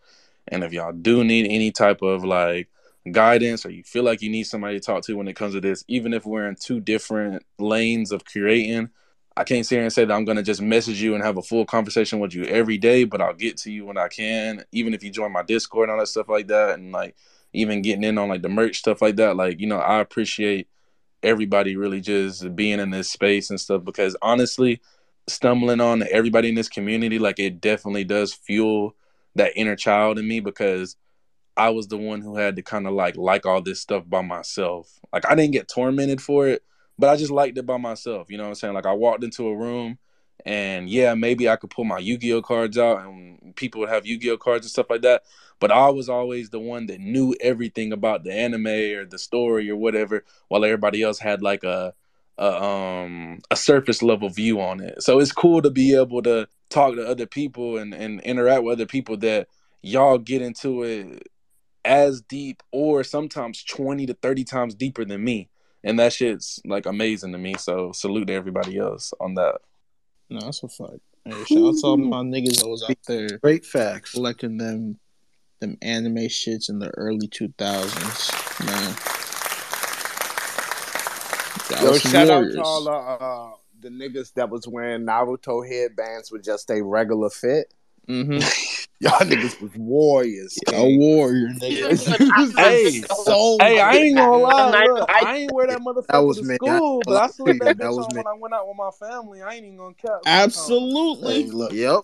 And 0.47 0.63
if 0.63 0.73
y'all 0.73 0.93
do 0.93 1.23
need 1.23 1.47
any 1.47 1.71
type 1.71 2.01
of 2.01 2.23
like 2.23 2.69
guidance 3.11 3.65
or 3.65 3.71
you 3.71 3.83
feel 3.83 4.03
like 4.03 4.21
you 4.21 4.29
need 4.29 4.43
somebody 4.43 4.79
to 4.79 4.85
talk 4.85 5.03
to 5.03 5.17
when 5.17 5.27
it 5.27 5.35
comes 5.35 5.53
to 5.53 5.61
this, 5.61 5.83
even 5.87 6.13
if 6.13 6.25
we're 6.25 6.47
in 6.47 6.55
two 6.55 6.79
different 6.79 7.43
lanes 7.57 8.11
of 8.11 8.25
creating, 8.25 8.89
I 9.35 9.43
can't 9.43 9.65
sit 9.65 9.75
here 9.75 9.83
and 9.83 9.93
say 9.93 10.05
that 10.05 10.13
I'm 10.13 10.25
gonna 10.25 10.43
just 10.43 10.61
message 10.61 11.01
you 11.01 11.15
and 11.15 11.23
have 11.23 11.37
a 11.37 11.41
full 11.41 11.65
conversation 11.65 12.19
with 12.19 12.35
you 12.35 12.43
every 12.43 12.77
day, 12.77 13.05
but 13.05 13.21
I'll 13.21 13.33
get 13.33 13.57
to 13.57 13.71
you 13.71 13.85
when 13.85 13.97
I 13.97 14.07
can. 14.07 14.63
Even 14.71 14.93
if 14.93 15.03
you 15.03 15.09
join 15.09 15.31
my 15.31 15.43
Discord 15.43 15.89
and 15.89 15.93
all 15.93 15.99
that 15.99 16.07
stuff 16.07 16.29
like 16.29 16.47
that, 16.47 16.77
and 16.77 16.91
like 16.91 17.15
even 17.53 17.81
getting 17.81 18.03
in 18.03 18.17
on 18.17 18.29
like 18.29 18.41
the 18.41 18.49
merch 18.49 18.77
stuff 18.77 19.01
like 19.01 19.15
that, 19.17 19.35
like 19.35 19.59
you 19.59 19.67
know, 19.67 19.79
I 19.79 19.99
appreciate 19.99 20.67
everybody 21.23 21.75
really 21.75 22.01
just 22.01 22.55
being 22.55 22.79
in 22.79 22.91
this 22.91 23.11
space 23.11 23.49
and 23.49 23.59
stuff 23.59 23.83
because 23.83 24.15
honestly, 24.21 24.81
stumbling 25.27 25.81
on 25.81 26.03
everybody 26.11 26.49
in 26.49 26.55
this 26.55 26.69
community, 26.69 27.19
like 27.19 27.39
it 27.39 27.61
definitely 27.61 28.03
does 28.03 28.33
fuel 28.33 28.95
that 29.35 29.53
inner 29.55 29.75
child 29.75 30.19
in 30.19 30.27
me 30.27 30.39
because 30.39 30.95
I 31.57 31.69
was 31.69 31.87
the 31.87 31.97
one 31.97 32.21
who 32.21 32.37
had 32.37 32.55
to 32.55 32.61
kind 32.61 32.87
of 32.87 32.93
like 32.93 33.17
like 33.17 33.45
all 33.45 33.61
this 33.61 33.81
stuff 33.81 34.03
by 34.07 34.21
myself. 34.21 34.99
Like 35.11 35.29
I 35.29 35.35
didn't 35.35 35.53
get 35.53 35.67
tormented 35.67 36.21
for 36.21 36.47
it, 36.47 36.63
but 36.97 37.09
I 37.09 37.15
just 37.15 37.31
liked 37.31 37.57
it 37.57 37.65
by 37.65 37.77
myself. 37.77 38.29
You 38.29 38.37
know 38.37 38.43
what 38.43 38.49
I'm 38.49 38.55
saying? 38.55 38.73
Like 38.73 38.85
I 38.85 38.93
walked 38.93 39.23
into 39.23 39.47
a 39.47 39.55
room 39.55 39.97
and 40.45 40.89
yeah, 40.89 41.13
maybe 41.15 41.49
I 41.49 41.57
could 41.57 41.69
pull 41.69 41.83
my 41.83 41.99
Yu-Gi-Oh 41.99 42.41
cards 42.41 42.77
out 42.77 43.05
and 43.05 43.53
people 43.55 43.81
would 43.81 43.89
have 43.89 44.05
Yu-Gi-Oh 44.05 44.37
cards 44.37 44.65
and 44.65 44.71
stuff 44.71 44.89
like 44.89 45.01
that. 45.01 45.23
But 45.59 45.71
I 45.71 45.89
was 45.89 46.09
always 46.09 46.49
the 46.49 46.59
one 46.59 46.85
that 46.87 47.01
knew 47.01 47.35
everything 47.41 47.91
about 47.91 48.23
the 48.23 48.33
anime 48.33 48.67
or 48.67 49.05
the 49.05 49.19
story 49.19 49.69
or 49.69 49.75
whatever, 49.75 50.23
while 50.47 50.63
everybody 50.63 51.01
else 51.01 51.19
had 51.19 51.41
like 51.41 51.63
a 51.63 51.93
a, 52.39 52.63
um, 52.63 53.39
a 53.51 53.55
surface 53.55 54.01
level 54.01 54.29
view 54.29 54.61
on 54.61 54.79
it. 54.79 55.03
So 55.03 55.19
it's 55.19 55.33
cool 55.33 55.61
to 55.61 55.69
be 55.69 55.93
able 55.93 56.23
to 56.23 56.47
talk 56.69 56.95
to 56.95 57.05
other 57.05 57.25
people 57.25 57.77
and, 57.77 57.93
and 57.93 58.21
interact 58.21 58.63
with 58.63 58.73
other 58.73 58.85
people 58.85 59.17
that 59.17 59.47
y'all 59.81 60.17
get 60.17 60.41
into 60.41 60.83
it 60.83 61.27
as 61.83 62.21
deep 62.21 62.63
or 62.71 63.03
sometimes 63.03 63.63
20 63.63 64.05
to 64.05 64.13
30 64.13 64.43
times 64.45 64.73
deeper 64.73 65.03
than 65.03 65.23
me. 65.23 65.49
And 65.83 65.99
that 65.99 66.13
shit's 66.13 66.61
like 66.65 66.85
amazing 66.85 67.33
to 67.33 67.37
me. 67.37 67.55
So 67.57 67.91
salute 67.91 68.27
to 68.27 68.33
everybody 68.33 68.77
else 68.77 69.13
on 69.19 69.35
that. 69.35 69.59
No, 70.29 70.39
that's 70.39 70.63
a 70.63 70.69
fact. 70.69 70.99
Hey, 71.25 71.43
shout 71.43 71.57
out 71.57 71.75
to 71.75 71.87
all 71.87 71.97
my 71.97 72.17
niggas 72.17 72.61
that 72.61 72.69
was 72.69 72.83
out 72.89 72.95
there 73.07 73.37
Great 73.39 73.65
facts. 73.65 74.13
collecting 74.13 74.57
them 74.57 74.97
them 75.59 75.77
anime 75.81 76.15
shits 76.27 76.69
in 76.69 76.79
the 76.79 76.89
early 76.91 77.27
two 77.27 77.53
thousands, 77.57 78.29
man. 78.65 78.95
That 81.69 81.83
Yo, 81.83 81.91
was 81.91 82.01
some 82.01 82.11
shout 82.11 82.29
out 82.29 82.51
to 82.51 82.63
all 82.63 82.83
the, 82.83 82.91
uh, 82.91 83.51
the 83.81 83.89
niggas 83.89 84.33
that 84.33 84.49
was 84.49 84.67
wearing 84.67 85.05
Naruto 85.05 85.67
headbands 85.67 86.31
with 86.31 86.43
just 86.43 86.69
a 86.71 86.81
regular 86.81 87.29
fit. 87.29 87.73
Mm-hmm. 88.07 88.39
Y'all 89.01 89.11
niggas 89.19 89.61
was 89.61 89.71
warriors. 89.75 90.57
A 90.67 90.71
king. 90.71 90.99
warrior, 90.99 91.47
nigga. 91.49 92.55
Hey, 92.57 93.01
so 93.23 93.55
hey, 93.61 93.79
I 93.79 93.95
ain't 93.95 94.17
gonna 94.17 94.37
lie. 94.37 94.83
Look, 94.85 95.09
I 95.09 95.37
ain't 95.37 95.53
wear 95.53 95.67
that 95.67 95.79
motherfucker 95.79 96.07
That 96.07 96.17
was 96.19 96.37
to 96.39 96.43
me. 96.43 96.55
school, 96.55 97.01
I- 97.01 97.03
but 97.05 97.23
I 97.23 97.27
slipped 97.27 97.59
that 97.61 97.77
that 97.77 97.85
bitch 97.85 97.95
was 97.95 98.07
on 98.07 98.15
me. 98.15 98.17
when 98.23 98.27
I 98.27 98.33
went 98.37 98.53
out 98.53 98.67
with 98.67 98.75
my 98.75 98.89
family. 98.99 99.41
I 99.41 99.53
ain't 99.53 99.65
even 99.65 99.77
gonna 99.77 99.93
cap. 99.93 100.21
Absolutely. 100.25 101.43
Hey, 101.43 101.49
look, 101.49 101.71
Yep. 101.71 102.01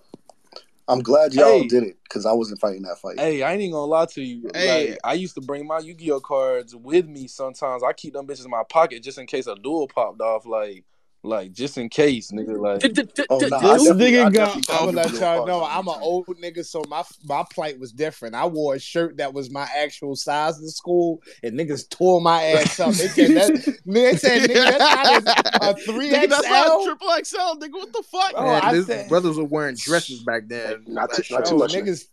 I'm 0.88 1.02
glad 1.02 1.34
y'all 1.34 1.62
Hey. 1.62 1.68
did 1.68 1.84
it 1.84 1.98
because 2.04 2.26
I 2.26 2.34
wasn't 2.34 2.60
fighting 2.60 2.84
that 2.84 3.00
fight. 3.00 3.20
Hey, 3.20 3.42
I 3.42 3.54
ain't 3.54 3.62
even 3.62 3.72
gonna 3.72 3.86
lie 3.86 4.06
to 4.06 4.22
you. 4.22 4.50
Hey. 4.54 4.90
Like, 4.92 5.00
I 5.04 5.14
used 5.14 5.36
to 5.36 5.42
bring 5.42 5.66
my 5.66 5.80
Yu-Gi-Oh 5.80 6.20
cards 6.20 6.76
with 6.76 7.08
me 7.08 7.28
sometimes. 7.28 7.82
I 7.84 7.94
keep 7.94 8.14
them 8.14 8.28
bitches 8.28 8.46
in 8.46 8.52
my 8.52 8.64
pocket 8.70 9.02
just 9.02 9.18
in 9.18 9.26
case 9.26 9.48
a 9.48 9.56
duel 9.56 9.88
popped 9.88 10.22
off. 10.22 10.46
Like, 10.46 10.86
like 11.26 11.52
just 11.52 11.78
in 11.78 11.90
case, 11.90 12.32
nigga. 12.32 12.58
Like, 12.58 12.84
Oh, 13.30 13.40
nah, 13.40 13.58
I 13.58 13.78
This 13.78 13.90
nigga 13.90 14.26
I 14.26 14.30
got- 14.30 14.56
I'm 14.56 14.62
got 14.62 14.80
gonna 14.80 14.92
let 14.92 15.14
y'all 15.14 15.46
know 15.46 15.64
I'm 15.64 15.88
an 15.88 15.96
old 16.02 16.28
nigga, 16.42 16.66
so 16.66 16.84
my 16.90 17.04
my 17.24 17.44
plight 17.54 17.80
was 17.80 17.92
different. 17.92 18.36
I 18.36 18.46
wore 18.46 18.76
a 18.76 18.80
shirt 18.80 19.18
that 19.18 19.34
was 19.34 19.50
my 19.50 19.68
actual 19.76 20.16
size 20.16 20.60
in 20.60 20.70
school, 20.70 21.22
and 21.44 21.58
niggas 21.60 21.90
tore 21.90 22.22
my 22.22 22.44
ass 22.44 22.80
up. 22.80 22.94
They 22.94 23.08
said 23.08 23.32
that 23.32 23.78
they 23.86 24.16
said 24.18 24.42
nigga 24.50 24.78
that's 24.78 25.24
not 25.24 25.64
a, 25.64 25.70
a 25.72 25.74
three 25.76 26.10
Nigga, 26.12 26.30
that's 26.30 26.48
not 26.48 26.68
XL. 26.82 26.86
triple 26.86 27.10
XL, 27.24 27.60
nigga. 27.60 27.72
What 27.74 27.94
the 27.94 28.04
fuck? 28.12 28.32
Oh, 28.36 28.44
Man, 28.46 28.62
I 28.64 28.82
said- 28.82 29.10
brothers 29.10 29.38
were 29.38 29.44
wearing 29.46 29.76
dresses 29.78 30.22
back 30.24 30.44
then. 30.48 30.84
Not 30.88 31.12
That 31.12 31.24
too- 31.26 31.34
not 31.36 31.46
too 31.46 31.56
Oh, 31.56 31.60
much, 31.60 31.74
niggas, 31.74 32.06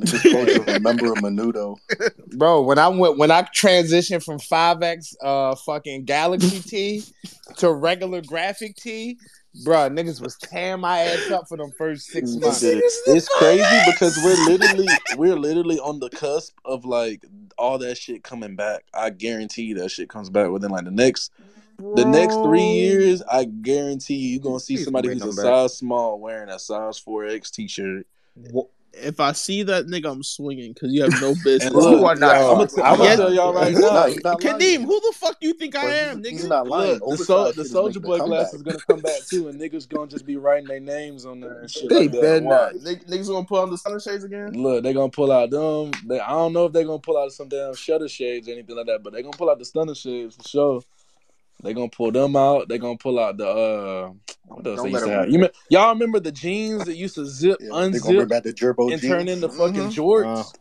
Niggas 0.00 0.22
supposed 0.22 0.66
to 0.66 0.72
remember 0.72 1.12
a 1.12 1.16
Menudo. 1.16 1.76
bro. 2.36 2.62
When 2.62 2.78
I 2.78 2.88
went 2.88 3.18
when 3.18 3.30
I 3.30 3.42
transitioned 3.42 4.24
from 4.24 4.38
five 4.38 4.82
X 4.82 5.14
uh 5.22 5.54
fucking 5.54 6.04
Galaxy 6.04 6.60
T 6.60 7.04
to 7.56 7.72
regular 7.72 8.22
graphic 8.22 8.76
T, 8.76 9.18
bro, 9.64 9.88
niggas 9.90 10.20
was 10.20 10.36
tearing 10.36 10.80
my 10.80 11.00
ass 11.00 11.30
up 11.30 11.48
for 11.48 11.56
them 11.56 11.70
first 11.76 12.06
six 12.06 12.34
months. 12.36 12.62
Nigga, 12.62 12.80
it's 13.06 13.28
crazy 13.38 13.78
because 13.86 14.16
we're 14.22 14.46
literally 14.46 14.88
we're 15.16 15.36
literally 15.36 15.78
on 15.80 15.98
the 15.98 16.10
cusp 16.10 16.56
of 16.64 16.84
like 16.84 17.24
all 17.56 17.78
that 17.78 17.96
shit 17.98 18.22
coming 18.22 18.56
back. 18.56 18.84
I 18.94 19.10
guarantee 19.10 19.72
that 19.74 19.90
shit 19.90 20.08
comes 20.08 20.30
back 20.30 20.50
within 20.50 20.70
like 20.70 20.84
the 20.84 20.90
next 20.90 21.32
the 21.94 22.04
next 22.04 22.36
three 22.42 22.62
years. 22.62 23.22
I 23.22 23.44
guarantee 23.44 24.14
you 24.14 24.30
you're 24.30 24.42
gonna 24.42 24.60
see 24.60 24.76
Please 24.76 24.84
somebody 24.84 25.08
who's 25.08 25.22
a 25.22 25.26
back. 25.26 25.34
size 25.34 25.78
small 25.78 26.18
wearing 26.18 26.48
a 26.48 26.58
size 26.58 26.98
four 26.98 27.24
X 27.24 27.50
t 27.50 27.68
shirt. 27.68 28.06
If 29.02 29.20
I 29.20 29.32
see 29.32 29.62
that 29.64 29.86
nigga, 29.86 30.10
I'm 30.10 30.22
swinging 30.22 30.72
because 30.72 30.92
you 30.92 31.02
have 31.02 31.12
no 31.20 31.34
business. 31.44 31.72
Look, 31.72 31.98
you 31.98 32.04
are 32.04 32.14
not- 32.16 32.36
I'm 32.36 32.66
gonna 32.66 32.82
I'm 32.82 33.00
Yeah. 33.02 33.16
tell 33.16 33.32
y'all 33.32 33.52
right 33.54 33.68
He's 33.68 33.78
now. 33.80 33.90
not, 33.90 34.08
he's 34.10 34.24
not 34.24 34.40
Kadeem, 34.40 34.58
lying. 34.60 34.82
who 34.82 35.00
the 35.00 35.12
fuck 35.16 35.40
do 35.40 35.46
you 35.46 35.54
think 35.54 35.76
I 35.76 35.84
am, 35.94 36.18
he's, 36.18 36.26
nigga? 36.26 36.30
he's 36.32 36.46
not 36.48 36.68
lying. 36.68 36.90
Look, 36.92 36.98
the, 37.00 37.04
Oversized 37.04 37.26
sol- 37.26 37.46
shit 37.46 37.56
the 37.56 37.64
soldier 37.64 38.00
boy 38.00 38.18
comeback. 38.18 38.38
glass 38.50 38.54
is 38.54 38.62
gonna 38.62 38.78
come 38.86 39.00
back 39.00 39.20
too, 39.28 39.48
and 39.48 39.60
niggas 39.60 39.88
gonna 39.88 40.06
just 40.10 40.26
be 40.26 40.36
writing 40.36 40.68
their 40.68 40.80
names 40.80 41.24
on 41.26 41.40
there 41.40 41.60
and 41.60 41.70
shit 41.70 41.88
They 41.88 42.08
like 42.08 42.12
better 42.12 42.40
not. 42.40 42.74
Nigg- 42.74 43.06
Niggas 43.06 43.28
gonna 43.28 43.46
put 43.46 43.62
on 43.62 43.70
the 43.70 43.78
sunny 43.78 44.00
shades 44.00 44.24
again? 44.24 44.52
Look, 44.52 44.82
they 44.82 44.92
gonna 44.92 45.10
pull 45.10 45.30
out 45.32 45.50
them. 45.50 45.90
They, 46.06 46.20
I 46.20 46.30
don't 46.30 46.52
know 46.52 46.66
if 46.66 46.72
they're 46.72 46.84
gonna 46.84 46.98
pull 46.98 47.18
out 47.18 47.32
some 47.32 47.48
damn 47.48 47.74
shutter 47.74 48.08
shades 48.08 48.48
or 48.48 48.52
anything 48.52 48.76
like 48.76 48.86
that, 48.86 49.02
but 49.02 49.12
they 49.12 49.22
gonna 49.22 49.36
pull 49.36 49.50
out 49.50 49.58
the 49.58 49.64
stunner 49.64 49.94
shades 49.94 50.36
for 50.36 50.42
sure. 50.48 50.80
They 51.62 51.74
gonna 51.74 51.88
pull 51.88 52.12
them 52.12 52.36
out. 52.36 52.68
They 52.68 52.78
gonna 52.78 52.96
pull 52.98 53.18
out 53.18 53.36
the 53.36 53.48
uh, 53.48 54.10
what 54.46 54.66
else 54.66 54.82
they 54.82 54.90
used 54.90 55.04
to 55.04 55.10
have? 55.10 55.30
You 55.30 55.38
me- 55.40 55.50
y'all 55.70 55.92
remember 55.92 56.20
the 56.20 56.30
jeans 56.32 56.84
that 56.84 56.96
used 56.96 57.16
to 57.16 57.26
zip, 57.26 57.58
Yeah, 57.60 57.66
they're 57.90 58.00
gonna 58.00 58.00
bring 58.00 58.16
unzip, 58.20 58.28
back 58.28 58.42
the 58.44 58.52
Girbaud 58.52 58.92
and 58.92 59.00
jeans. 59.00 59.12
turn 59.12 59.28
into 59.28 59.48
fucking 59.48 59.88
Mhm. 59.88 59.94
jorts? 59.94 60.54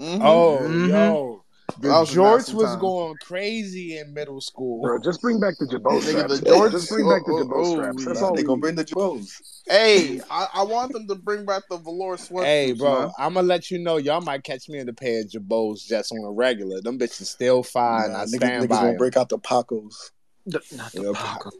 Mhm. 0.00 0.20
Oh, 0.22 0.58
Mhm. 0.62 0.88
yo. 0.88 1.44
The 1.80 1.88
That 1.88 1.98
was 2.00 2.12
a 2.12 2.18
jorts 2.18 2.54
was 2.54 2.64
time. 2.70 2.80
going 2.80 3.14
crazy 3.22 3.98
in 3.98 4.12
middle 4.12 4.40
school. 4.40 4.82
Bro, 4.82 5.00
just 5.00 5.20
bring 5.20 5.38
back 5.38 5.58
the 5.58 5.66
Girbaud 5.66 6.00
Nigga, 6.00 6.02
straps. 6.02 6.40
the 6.40 6.44
Just- 6.46 6.58
Jordans- 6.58 6.70
Just 6.72 6.88
bring 6.90 7.08
back 7.08 7.24
the 7.26 7.32
oh, 7.32 7.44
Girbaud 7.44 7.52
oh, 7.54 7.74
straps. 7.76 8.04
That's 8.04 8.20
yeah. 8.20 8.26
all 8.26 8.34
they 8.34 8.42
we 8.42 8.46
gonna 8.46 8.60
bring 8.60 8.74
the 8.74 8.84
Girbauds. 8.84 9.60
Hey, 9.68 10.20
I, 10.30 10.46
I 10.54 10.62
want 10.64 10.92
them 10.92 11.06
to 11.06 11.14
bring 11.14 11.44
back 11.44 11.62
the 11.70 11.76
velour 11.76 12.16
sweatsuits. 12.16 12.44
Hey, 12.44 12.72
bro, 12.72 13.00
man. 13.02 13.10
I'm 13.18 13.34
gonna 13.34 13.46
let 13.46 13.70
you 13.70 13.78
know, 13.78 13.98
y'all 13.98 14.20
might 14.22 14.42
catch 14.42 14.68
me 14.68 14.78
in 14.78 14.88
a 14.88 14.92
pair 14.94 15.20
of 15.20 15.26
Girbauds 15.26 15.86
just 15.86 16.10
on 16.10 16.24
a 16.24 16.30
regular. 16.32 16.80
Them 16.80 16.98
bitches 16.98 17.26
still 17.26 17.62
fine. 17.62 18.12
Nah, 18.12 18.22
I 18.22 18.24
niggas, 18.24 18.28
stand 18.36 18.64
niggas 18.64 18.68
by 18.70 18.76
gonna 18.86 18.98
break 18.98 19.16
out 19.16 19.28
the 19.28 19.38
Pacos. 19.38 20.10
The- 20.46 20.62
Not 20.74 20.90
the 20.92 21.02
Yep. 21.02 21.14
Paco. 21.14 21.50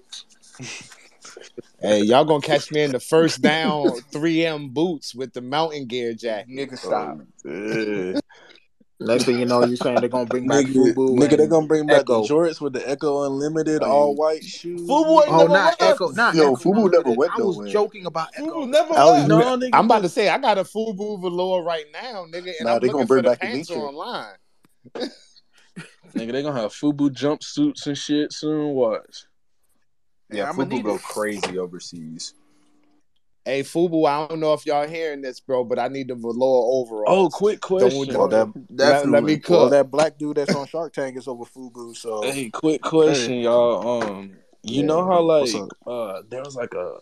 Hey, 1.80 2.01
y'all 2.02 2.24
gonna 2.24 2.40
catch 2.40 2.72
me 2.72 2.82
in 2.82 2.90
the 2.90 2.98
first 2.98 3.40
down 3.43 3.86
3M 4.10 4.70
boots 4.72 5.14
with 5.14 5.32
the 5.35 5.40
mountain 5.43 5.86
gear 5.86 6.12
jacket. 6.14 6.48
Nigga, 6.51 6.76
stop. 6.78 7.18
Yeah. 7.44 8.18
Next 9.01 9.25
thing 9.25 9.39
you 9.39 9.47
know, 9.47 9.65
you're 9.65 9.77
saying 9.77 10.01
they're 10.01 10.09
gonna 10.09 10.27
bring 10.27 10.49
back 10.49 10.66
Nigga, 10.66 10.93
Fubu. 10.93 11.16
nigga, 11.16 11.37
they're 11.37 11.47
gonna 11.47 11.69
bring 11.69 11.87
back 11.87 12.01
Ecko. 12.01 12.23
the 12.23 12.35
jorts 12.35 12.61
with 12.61 12.73
the 12.73 12.89
Ecko 12.89 13.27
Unlimited 13.27 13.81
Hey. 13.83 13.89
all 13.89 14.16
white 14.16 14.43
shoes. 14.43 14.81
Fubu 14.89 15.23
ain't 15.23 15.33
Oh, 15.33 15.37
never 15.39 15.49
not 15.53 15.81
left. 15.81 15.83
Ecko. 15.83 16.09
Not 16.11 16.35
Yo, 16.35 16.43
Ecko. 16.53 16.57
Fubu 16.57 16.75
no, 16.75 16.87
never 16.89 17.03
nigga. 17.11 17.16
went 17.16 17.33
I 17.33 17.43
was 17.43 17.73
joking 17.73 18.07
about 18.07 18.29
Ecko. 18.35 18.47
Fubu 18.65 18.69
never 18.69 18.95
I 18.95 19.05
was, 19.05 19.15
left. 19.15 19.29
No, 19.29 19.57
nigga, 19.57 19.70
I'm 19.73 19.85
about 19.85 20.03
to 20.03 20.09
say 20.09 20.29
I 20.29 20.39
got 20.39 20.59
a 20.59 20.65
Fubu 20.65 21.20
velour 21.23 21.62
right 21.62 21.85
now, 21.93 22.27
nigga, 22.27 22.53
and 22.59 22.66
Nah, 22.66 22.75
I'm 22.75 22.81
they 22.81 22.89
looking 22.89 22.93
gonna 22.93 23.07
for 23.07 23.07
bring 23.07 23.23
the 23.23 23.31
back 23.31 23.41
pants 23.41 23.70
Elytra. 23.70 23.77
online. 23.89 24.35
Nigga, 26.16 26.33
they 26.33 26.43
gonna 26.43 26.61
have 26.61 26.73
Fubu 26.73 27.11
jumpsuits 27.11 27.87
and 27.87 27.97
shit 27.97 28.33
soon. 28.33 28.70
Watch. 28.75 29.27
Yeah, 30.33 30.49
I'ma 30.49 30.65
Fubu 30.65 30.83
go 30.83 30.95
it. 30.97 31.03
crazy 31.03 31.57
overseas. 31.59 32.35
Hey, 33.49 33.62
Fubu, 33.62 34.07
I 34.07 34.29
don't 34.29 34.41
know 34.41 34.53
if 34.53 34.66
y'all 34.66 34.87
hearing 34.87 35.23
this, 35.23 35.41
bro, 35.41 35.65
but 35.65 35.79
I 35.79 35.89
need 35.89 36.09
the 36.09 36.15
velour 36.15 36.69
overall. 36.70 37.05
Oh, 37.09 37.31
quick 37.31 37.62
question. 37.62 38.12
Don't- 38.12 38.19
Well, 38.19 38.29
that, 38.29 38.47
Let, 38.69 39.09
let 39.09 39.25
me 39.25 39.37
Definitely. 39.37 39.57
Well, 39.57 39.70
that 39.70 39.91
black 39.91 40.19
dude 40.19 40.37
that's 40.37 40.55
on 40.55 40.66
Shark 40.66 40.93
Tank 40.93 41.16
is 41.16 41.27
over 41.27 41.45
Fubu. 41.45 41.97
So 41.97 42.20
Hey, 42.25 42.51
quick 42.51 42.83
question, 42.83 43.37
y'all. 43.37 44.03
Um, 44.03 44.33
you 44.65 44.83
Yeah, 44.83 44.87
know 44.89 45.07
how 45.07 45.23
like 45.23 45.55
uh 45.87 46.23
there 46.29 46.43
was 46.43 46.57
like 46.57 46.75
a, 46.75 46.99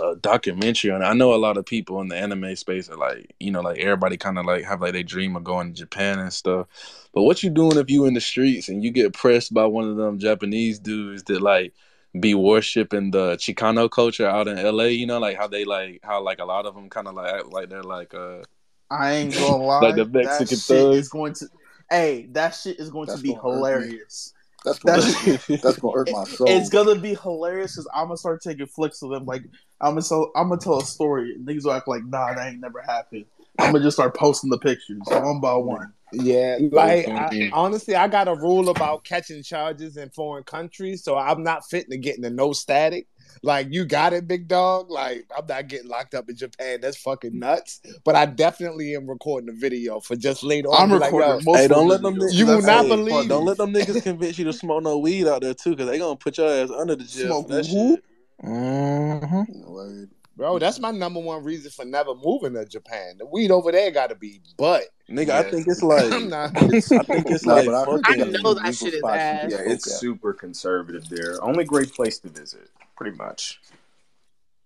a, 0.00 0.02
a 0.02 0.16
documentary 0.16 0.90
on. 0.90 1.02
it. 1.02 1.04
I 1.04 1.12
know 1.12 1.34
a 1.34 1.36
lot 1.36 1.58
of 1.58 1.66
people 1.66 2.00
in 2.00 2.08
the 2.08 2.16
anime 2.16 2.56
space 2.56 2.88
are 2.88 2.96
like, 2.96 3.34
you 3.38 3.50
know, 3.50 3.60
like 3.60 3.78
everybody 3.78 4.16
kind 4.16 4.38
of 4.38 4.46
like 4.46 4.64
have 4.64 4.80
like 4.80 4.94
they 4.94 5.02
dream 5.02 5.36
of 5.36 5.44
going 5.44 5.68
to 5.74 5.78
Japan 5.78 6.18
and 6.18 6.32
stuff. 6.32 6.66
But 7.12 7.24
what 7.24 7.42
you 7.42 7.50
doing 7.50 7.76
if 7.76 7.90
you 7.90 8.06
in 8.06 8.14
the 8.14 8.22
streets 8.22 8.70
and 8.70 8.82
you 8.82 8.90
get 8.90 9.12
pressed 9.12 9.52
by 9.52 9.66
one 9.66 9.86
of 9.86 9.96
them 9.96 10.18
Japanese 10.18 10.78
dudes 10.78 11.24
that 11.24 11.42
like 11.42 11.74
be 12.18 12.34
worshiping 12.34 13.10
the 13.10 13.36
Chicano 13.36 13.90
culture 13.90 14.26
out 14.26 14.48
in 14.48 14.56
LA? 14.56 14.84
You 14.84 15.06
know, 15.06 15.18
like 15.18 15.36
how 15.36 15.46
they 15.46 15.64
like 15.64 16.00
how 16.02 16.22
like 16.22 16.38
a 16.38 16.44
lot 16.44 16.66
of 16.66 16.74
them 16.74 16.88
kind 16.88 17.06
of 17.08 17.14
like 17.14 17.32
act 17.34 17.46
like 17.52 17.68
they're 17.68 17.82
like 17.82 18.14
uh 18.14 18.42
I 18.90 19.12
ain't 19.12 19.34
gonna 19.34 19.62
lie. 19.64 19.80
Like 19.82 19.96
the 19.96 20.04
that 20.04 20.12
Mexican 20.12 20.58
shit 20.58 20.76
thugs. 20.76 20.96
is 20.96 21.08
going 21.08 21.34
to. 21.34 21.46
Hey, 21.88 22.26
that 22.32 22.50
shit 22.50 22.78
is 22.78 22.90
going 22.90 23.06
That's 23.06 23.20
to 23.20 23.22
be 23.22 23.34
gonna 23.34 23.42
hurt 23.42 23.54
me. 23.54 23.56
hilarious. 23.56 24.34
that's 24.64 24.78
gonna 24.78 25.00
That's 25.00 25.46
that's 25.62 25.78
gonna 25.78 25.94
hurt 25.94 26.10
my 26.10 26.24
soul. 26.24 26.48
It's 26.48 26.68
gonna 26.68 26.96
be 26.96 27.14
hilarious 27.14 27.72
because 27.72 27.88
I'm 27.94 28.06
gonna 28.06 28.16
start 28.16 28.42
taking 28.42 28.66
flicks 28.66 29.02
of 29.02 29.10
them. 29.10 29.26
Like 29.26 29.42
I'm 29.80 29.92
gonna 29.92 30.02
tell, 30.02 30.30
I'm 30.34 30.48
gonna 30.48 30.60
tell 30.60 30.78
a 30.78 30.84
story. 30.84 31.34
And 31.34 31.46
niggas 31.46 31.64
will 31.64 31.72
act 31.72 31.88
like, 31.88 32.04
nah, 32.04 32.34
that 32.34 32.48
ain't 32.48 32.60
never 32.60 32.82
happened. 32.82 33.26
I'm 33.58 33.72
gonna 33.72 33.84
just 33.84 33.96
start 33.96 34.16
posting 34.16 34.50
the 34.50 34.58
pictures 34.58 35.00
one 35.06 35.40
by 35.40 35.54
one. 35.54 35.92
Yeah, 36.12 36.58
like 36.72 37.08
I, 37.08 37.50
honestly, 37.52 37.94
I 37.94 38.08
got 38.08 38.28
a 38.28 38.34
rule 38.34 38.68
about 38.68 39.04
catching 39.04 39.42
charges 39.42 39.96
in 39.96 40.10
foreign 40.10 40.44
countries, 40.44 41.04
so 41.04 41.16
I'm 41.16 41.42
not 41.42 41.68
fitting 41.68 41.90
to 41.90 41.98
get 41.98 42.16
into 42.16 42.30
no 42.30 42.52
static. 42.52 43.06
Like 43.42 43.68
you 43.70 43.84
got 43.84 44.12
it, 44.12 44.26
big 44.26 44.48
dog. 44.48 44.90
Like 44.90 45.24
I'm 45.36 45.46
not 45.46 45.68
getting 45.68 45.88
locked 45.88 46.14
up 46.14 46.28
in 46.28 46.36
Japan. 46.36 46.80
That's 46.80 46.96
fucking 46.96 47.38
nuts. 47.38 47.80
But 48.04 48.16
I 48.16 48.26
definitely 48.26 48.94
am 48.96 49.08
recording 49.08 49.46
the 49.46 49.58
video 49.58 50.00
for 50.00 50.16
just 50.16 50.42
later 50.42 50.68
on. 50.68 50.82
I'm 50.82 50.88
Be 50.90 50.98
like, 50.98 51.12
recording 51.12 51.54
Hey, 51.54 51.68
don't 51.68 51.88
let 51.88 52.02
them. 52.02 52.16
videos. 52.16 52.32
ni- 52.32 52.38
you 52.38 52.46
will 52.46 52.62
not 52.62 52.82
Hey, 52.82 52.88
believe. 52.88 53.28
don't 53.28 53.44
let 53.44 53.56
them 53.56 53.72
niggas 53.72 54.02
convince 54.02 54.38
you 54.38 54.44
to 54.46 54.52
smoke 54.52 54.82
no 54.82 54.98
weed 54.98 55.26
out 55.28 55.42
there 55.42 55.54
too, 55.54 55.70
because 55.70 55.88
they 55.88 55.98
gonna 55.98 56.16
put 56.16 56.38
your 56.38 56.48
ass 56.50 56.70
under 56.70 56.96
the 56.96 57.04
jail 57.04 57.42
Smoke 57.42 57.48
that 57.48 57.66
who? 57.66 57.96
shit. 57.96 58.04
Mm-hmm. 58.44 60.19
Word. 60.40 60.46
Bro, 60.46 60.58
that's 60.60 60.80
my 60.80 60.90
number 60.90 61.20
one 61.20 61.44
reason 61.44 61.70
for 61.70 61.84
never 61.84 62.14
moving 62.14 62.54
to 62.54 62.64
Japan. 62.64 63.16
The 63.18 63.26
weed 63.26 63.50
over 63.50 63.70
there 63.70 63.90
got 63.90 64.08
to 64.08 64.14
be 64.16 64.40
butt. 64.56 64.84
Nigga, 65.08 65.30
I 65.30 65.42
think 65.42 65.66
it's 65.68 65.82
like 65.82 66.04
I'm 66.12 66.28
not. 66.28 66.52
It's, 66.72 66.90
I 66.90 66.98
think 67.02 67.30
it's 67.30 67.44
like 67.46 67.68
I 67.68 67.84
heard 67.84 68.00
I 68.04 68.12
they 68.12 68.18
got 68.18 68.26
fucking. 68.26 68.42
know 68.42 68.54
that 68.54 68.74
shit 68.74 68.94
is 68.94 69.00
spots 69.00 69.18
ass. 69.18 69.50
Yeah, 69.52 69.58
it's 69.60 69.86
at. 69.86 69.98
super 69.98 70.32
conservative 70.32 71.08
there. 71.08 71.42
Only 71.42 71.64
great 71.64 71.92
place 71.92 72.18
to 72.20 72.28
visit, 72.28 72.70
pretty 72.96 73.16
much. 73.16 73.60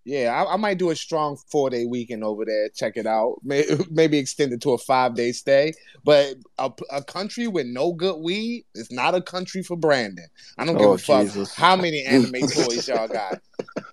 Yeah, 0.05 0.32
I, 0.32 0.55
I 0.55 0.56
might 0.56 0.78
do 0.78 0.90
a 0.90 0.97
strong 0.97 1.39
four 1.51 1.70
day 1.70 1.86
weekend 1.86 2.24
over 2.24 2.44
there. 2.44 2.68
Check 2.70 2.97
it 2.97 3.06
out. 3.06 3.36
May, 3.43 3.64
maybe 3.90 4.18
extend 4.18 4.52
it 4.52 4.60
to 4.62 4.72
a 4.72 4.78
five 4.78 5.14
day 5.14 5.32
stay. 5.32 5.72
But 6.05 6.36
a, 6.59 6.70
a 6.90 7.02
country 7.02 7.47
with 7.48 7.66
no 7.66 7.93
good 7.93 8.18
weed 8.20 8.64
is 8.74 8.90
not 8.90 9.14
a 9.14 9.22
country 9.22 9.62
for 9.62 9.76
Brandon. 9.76 10.26
I 10.59 10.66
don't 10.66 10.76
give 10.76 10.90
Oh 10.90 10.94
a 10.94 10.98
fuck 10.98 11.22
Jesus, 11.22 11.55
how 11.55 11.76
many 11.76 12.05
anime 12.06 12.47
toys 12.48 12.86
y'all 12.86 13.09
got. 13.09 13.39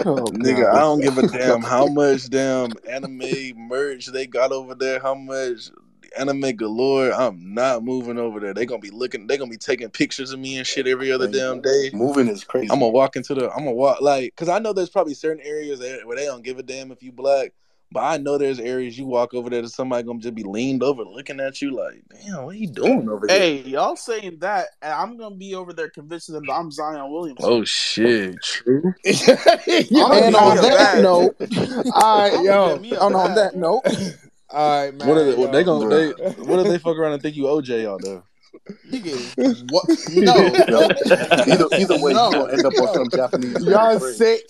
oh 0.06 0.32
nigga, 0.32 0.70
I 0.70 0.80
don't 0.80 1.00
give 1.00 1.18
a 1.18 1.24
damn 1.24 1.62
how 1.62 1.88
much 1.88 2.30
damn 2.30 2.76
anime 2.90 3.54
merch 3.56 4.08
they 4.08 4.28
got 4.28 4.52
over 4.52 4.76
there, 4.76 5.00
how 5.00 5.16
much 5.16 5.70
anime 6.18 6.56
galore. 6.56 7.12
I'm 7.14 7.54
not 7.54 7.84
moving 7.84 8.18
over 8.18 8.40
there. 8.40 8.54
They're 8.54 8.66
gonna 8.66 8.80
be 8.80 8.90
looking. 8.90 9.28
They're 9.28 9.38
gonna 9.38 9.52
be 9.52 9.58
taking 9.58 9.90
pictures 9.90 10.32
of 10.32 10.40
me 10.40 10.58
and 10.58 10.68
shit 10.68 10.88
every 10.88 11.12
other 11.12 11.28
damn 11.28 11.62
day. 11.62 11.90
moving 11.94 12.28
is 12.28 12.44
crazy. 12.44 12.70
I'm 12.72 12.80
gonna 12.80 12.92
walk 12.92 13.16
into 13.16 13.34
the. 13.34 13.50
I'm 13.52 13.60
gonna 13.60 13.72
walk 13.72 14.02
like, 14.02 14.36
cause 14.36 14.50
I 14.50 14.60
know 14.60 14.74
there's 14.74 14.90
probably 14.90 15.14
certain 15.14 15.44
areas 15.46 15.80
that, 15.80 16.06
where 16.06 16.18
they 16.18 16.26
don't 16.26 16.44
give 16.44 16.60
a 16.60 16.64
damn 16.64 16.92
if 16.92 17.02
you 17.02 17.12
black, 17.12 17.54
but 17.92 18.02
I 18.02 18.18
know 18.18 18.38
there's 18.38 18.60
areas 18.60 18.98
you 18.98 19.06
walk 19.06 19.34
over 19.34 19.50
there 19.50 19.62
that 19.62 19.70
somebody 19.70 20.04
gonna 20.04 20.20
just 20.20 20.34
be 20.34 20.44
leaned 20.44 20.82
over 20.82 21.04
looking 21.04 21.42
at 21.42 21.62
you 21.62 21.72
like, 21.72 22.02
damn, 22.10 22.46
what 22.46 22.56
are 22.56 22.58
you 22.58 22.68
doing 22.68 23.10
over 23.10 23.28
there? 23.28 23.38
Hey, 23.38 23.62
y'all 23.64 23.98
saying 23.98 24.38
that, 24.40 24.68
and 24.82 24.94
I'm 24.94 25.18
gonna 25.18 25.36
be 25.36 25.56
over 25.56 25.74
there 25.74 25.90
convincing 25.90 26.36
them 26.36 26.46
that 26.46 26.54
I'm 26.54 26.72
Zion 26.72 27.12
Williamson. 27.12 27.52
Oh 27.52 27.64
shit, 27.66 28.42
true. 28.42 28.94
And 29.04 29.98
on 29.98 30.12
get 30.12 30.32
me 30.32 30.58
a 30.58 30.62
that 30.62 31.02
note, 31.02 31.36
all 31.94 32.20
right, 32.20 32.34
I'm 32.34 32.46
yo, 32.46 32.80
me 32.80 32.94
a 32.94 33.02
and 33.02 33.16
on 33.16 33.36
that 33.36 33.56
note, 33.56 33.84
all 34.54 34.86
right, 34.86 34.94
man. 34.94 35.08
What 35.08 35.18
are 35.18 35.24
they? 35.24 35.36
What 35.36 35.52
they 35.52 35.64
gonna? 35.64 35.90
They 35.90 36.10
what 36.44 36.60
if 36.60 36.68
they 36.68 36.78
fuck 36.78 36.98
around 36.98 37.14
and 37.14 37.22
think 37.22 37.36
you 37.36 37.44
OJ 37.44 37.88
out 37.88 38.02
there? 38.02 38.24
Nigga, 38.90 39.72
what? 39.72 39.86
No, 40.10 40.36
Yo, 40.68 41.54
either 41.54 41.68
either 41.78 42.04
way, 42.04 42.14
no, 42.14 42.32
gonna 42.32 42.54
end 42.54 42.66
up 42.66 42.74
on 42.80 42.94
some 42.94 43.10
Japanese 43.10 43.66
y'all 43.66 44.00
sick. 44.00 44.42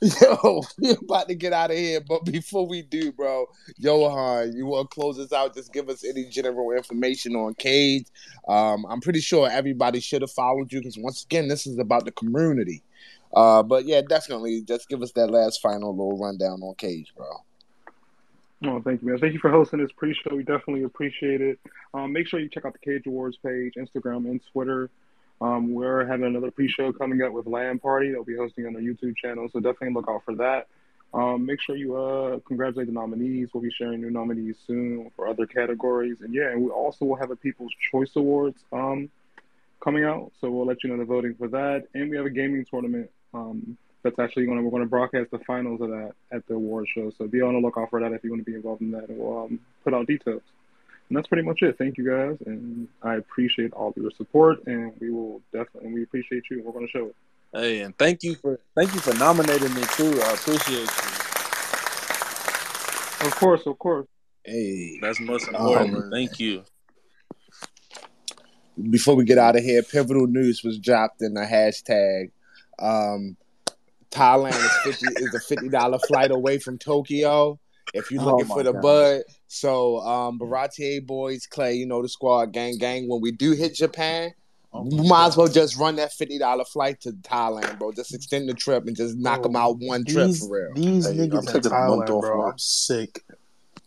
Yo, 0.00 0.62
we 0.78 0.90
about 0.92 1.26
to 1.26 1.34
get 1.34 1.52
out 1.52 1.72
of 1.72 1.76
here, 1.76 2.00
but 2.00 2.24
before 2.24 2.68
we 2.68 2.82
do, 2.82 3.10
bro, 3.10 3.46
Johan, 3.78 4.52
you 4.52 4.66
want 4.66 4.88
to 4.88 4.94
close 4.94 5.18
us 5.18 5.32
out? 5.32 5.54
Just 5.54 5.72
give 5.72 5.88
us 5.88 6.04
any 6.04 6.26
general 6.26 6.70
information 6.70 7.34
on 7.34 7.54
Cage. 7.54 8.06
Um, 8.46 8.86
I'm 8.88 9.00
pretty 9.00 9.20
sure 9.20 9.50
everybody 9.50 9.98
should 9.98 10.22
have 10.22 10.30
followed 10.30 10.72
you 10.72 10.78
because 10.78 10.96
once 10.96 11.24
again, 11.24 11.48
this 11.48 11.66
is 11.66 11.78
about 11.78 12.04
the 12.04 12.12
community. 12.12 12.84
Uh, 13.34 13.64
but 13.64 13.86
yeah, 13.86 14.02
definitely, 14.02 14.62
just 14.62 14.88
give 14.88 15.02
us 15.02 15.12
that 15.12 15.30
last 15.30 15.60
final 15.60 15.90
little 15.90 16.18
rundown 16.18 16.62
on 16.62 16.74
Cage, 16.76 17.12
bro. 17.16 17.26
Oh, 18.62 18.80
thank 18.82 19.00
you, 19.00 19.08
man. 19.08 19.18
Thank 19.18 19.32
you 19.32 19.38
for 19.38 19.50
hosting 19.50 19.78
this 19.80 19.90
pre-show. 19.96 20.36
We 20.36 20.42
definitely 20.42 20.82
appreciate 20.82 21.40
it. 21.40 21.58
Um, 21.94 22.12
make 22.12 22.26
sure 22.26 22.40
you 22.40 22.48
check 22.48 22.66
out 22.66 22.74
the 22.74 22.78
Cage 22.78 23.06
Awards 23.06 23.38
page, 23.42 23.74
Instagram 23.78 24.26
and 24.26 24.40
Twitter. 24.52 24.90
Um, 25.40 25.72
we're 25.72 26.04
having 26.04 26.26
another 26.26 26.50
pre-show 26.50 26.92
coming 26.92 27.22
up 27.22 27.32
with 27.32 27.46
Land 27.46 27.80
Party. 27.80 28.10
They'll 28.10 28.24
be 28.24 28.36
hosting 28.36 28.66
on 28.66 28.76
our 28.76 28.82
YouTube 28.82 29.16
channel, 29.16 29.48
so 29.50 29.60
definitely 29.60 29.94
look 29.94 30.10
out 30.10 30.24
for 30.26 30.34
that. 30.36 30.68
Um, 31.14 31.46
make 31.46 31.60
sure 31.62 31.74
you 31.74 31.96
uh, 31.96 32.38
congratulate 32.46 32.86
the 32.86 32.92
nominees. 32.92 33.48
We'll 33.54 33.62
be 33.62 33.70
sharing 33.70 34.02
new 34.02 34.10
nominees 34.10 34.56
soon 34.66 35.10
for 35.16 35.26
other 35.26 35.46
categories, 35.46 36.18
and 36.20 36.34
yeah, 36.34 36.50
and 36.50 36.62
we 36.62 36.70
also 36.70 37.06
will 37.06 37.16
have 37.16 37.30
a 37.30 37.36
People's 37.36 37.72
Choice 37.90 38.14
Awards 38.14 38.62
um, 38.72 39.08
coming 39.82 40.04
out, 40.04 40.32
so 40.38 40.50
we'll 40.50 40.66
let 40.66 40.84
you 40.84 40.90
know 40.90 40.98
the 40.98 41.04
voting 41.06 41.34
for 41.34 41.48
that. 41.48 41.86
And 41.94 42.10
we 42.10 42.16
have 42.18 42.26
a 42.26 42.30
gaming 42.30 42.66
tournament 42.70 43.10
um, 43.32 43.78
that's 44.02 44.18
actually 44.18 44.46
going 44.46 44.58
to 44.58 44.64
we're 44.64 44.70
going 44.70 44.82
to 44.82 44.88
broadcast 44.88 45.30
the 45.30 45.38
finals 45.40 45.80
of 45.80 45.90
that 45.90 46.12
at 46.32 46.46
the 46.46 46.54
award 46.54 46.86
show. 46.94 47.10
So 47.18 47.26
be 47.26 47.42
on 47.42 47.54
the 47.54 47.60
lookout 47.60 47.90
for 47.90 48.00
that 48.00 48.12
if 48.12 48.24
you 48.24 48.30
want 48.30 48.44
to 48.44 48.50
be 48.50 48.56
involved 48.56 48.80
in 48.82 48.90
that, 48.92 49.08
and 49.08 49.18
we'll 49.18 49.44
um, 49.44 49.60
put 49.84 49.94
out 49.94 50.06
details. 50.06 50.42
And 51.08 51.16
that's 51.16 51.26
pretty 51.26 51.42
much 51.42 51.62
it. 51.62 51.76
Thank 51.76 51.98
you 51.98 52.08
guys, 52.08 52.38
and 52.46 52.86
I 53.02 53.16
appreciate 53.16 53.72
all 53.72 53.88
of 53.88 53.96
your 53.96 54.12
support, 54.12 54.64
and 54.66 54.92
we 55.00 55.10
will 55.10 55.42
definitely 55.52 55.92
we 55.92 56.02
appreciate 56.04 56.44
you. 56.50 56.62
We're 56.64 56.72
going 56.72 56.86
to 56.86 56.90
show 56.90 57.06
it. 57.06 57.16
Hey, 57.52 57.80
and 57.80 57.96
thank 57.98 58.22
you 58.22 58.36
for 58.36 58.60
thank 58.76 58.94
you 58.94 59.00
for 59.00 59.12
nominating 59.14 59.74
me 59.74 59.82
too. 59.96 60.20
I 60.22 60.34
appreciate 60.34 60.78
you. 60.78 61.20
Of 63.26 63.34
course, 63.36 63.66
of 63.66 63.78
course. 63.78 64.06
Hey, 64.44 64.98
That's 65.00 65.20
most 65.20 65.48
important. 65.48 65.96
um, 65.96 66.10
Thank 66.10 66.40
you. 66.40 66.64
before 68.90 69.14
we 69.14 69.24
get 69.24 69.36
out 69.36 69.56
of 69.56 69.62
here, 69.62 69.82
pivotal 69.82 70.26
news 70.26 70.62
was 70.64 70.78
dropped 70.78 71.20
in 71.20 71.34
the 71.34 71.42
hashtag. 71.42 72.30
Um, 72.78 73.36
Thailand 74.10 74.56
is 74.56 74.76
fifty 74.84 75.06
is 75.22 75.34
a 75.34 75.40
fifty 75.40 75.68
dollar 75.68 75.98
flight 75.98 76.30
away 76.30 76.58
from 76.58 76.78
Tokyo. 76.78 77.58
If 77.92 78.10
you're 78.10 78.22
Oh 78.22 78.26
looking 78.26 78.46
my 78.46 78.54
for 78.54 78.62
the 78.62 78.72
God. 78.72 78.82
bud, 78.82 79.22
so 79.48 79.98
um, 80.00 80.38
Baratier 80.38 81.00
boys, 81.00 81.46
Clay, 81.46 81.74
you 81.74 81.86
know 81.86 82.02
the 82.02 82.08
squad, 82.08 82.52
gang, 82.52 82.78
gang. 82.78 83.08
When 83.08 83.20
we 83.20 83.32
do 83.32 83.52
hit 83.52 83.74
Japan, 83.74 84.32
Oh 84.72 84.82
we 84.84 84.96
my 84.96 85.08
might 85.08 85.26
as 85.28 85.36
well 85.36 85.48
just 85.48 85.76
run 85.76 85.96
that 85.96 86.12
fifty 86.12 86.38
dollar 86.38 86.64
flight 86.64 87.00
to 87.02 87.12
Thailand, 87.12 87.78
bro. 87.78 87.90
Just 87.92 88.14
extend 88.14 88.48
the 88.48 88.54
trip 88.54 88.86
and 88.86 88.96
just 88.96 89.16
knock 89.16 89.42
them 89.42 89.56
out 89.56 89.78
one 89.80 90.04
trip 90.04 90.26
these 90.26 90.38
for 90.38 90.54
real. 90.54 90.72
these 90.74 91.06
Hey, 91.06 91.12
I'm 91.22 91.30
niggas 91.30 91.40
in 91.40 91.46
taking 91.46 91.72
a 91.72 91.80
month 91.80 92.06
Thailand, 92.06 92.10
off 92.10 92.22
bro. 92.22 92.46
I'm 92.50 92.58
sick. 92.58 93.24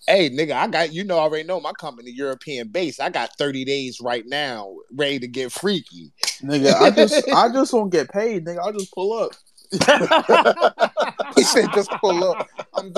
Hey, 0.06 0.30
nigga, 0.30 0.52
I 0.52 0.68
got 0.68 0.92
you 0.92 1.06
know 1.06 1.18
I 1.18 1.22
already 1.22 1.46
know 1.46 1.62
my 1.62 1.72
company 1.72 2.12
European 2.12 2.68
base. 2.68 3.00
I 3.00 3.10
got 3.10 3.30
thirty 3.38 3.64
days 3.64 4.02
right 4.02 4.26
now, 4.28 4.76
ready 4.94 5.20
to 5.20 5.28
get 5.28 5.54
freaky. 5.54 6.12
Nigga, 6.42 6.74
I 6.74 6.92
just 6.92 7.26
I 7.34 7.48
just 7.54 7.72
won't 7.72 7.92
get 7.94 8.12
paid, 8.12 8.46
nigga. 8.46 8.60
I'll 8.60 8.74
just 8.74 8.94
pull 8.94 9.14
up. 9.14 9.32
He 9.72 11.44
said 11.44 11.70
just 11.74 11.90
pull 12.02 12.24
up. 12.32 12.48
I'm 12.74 12.94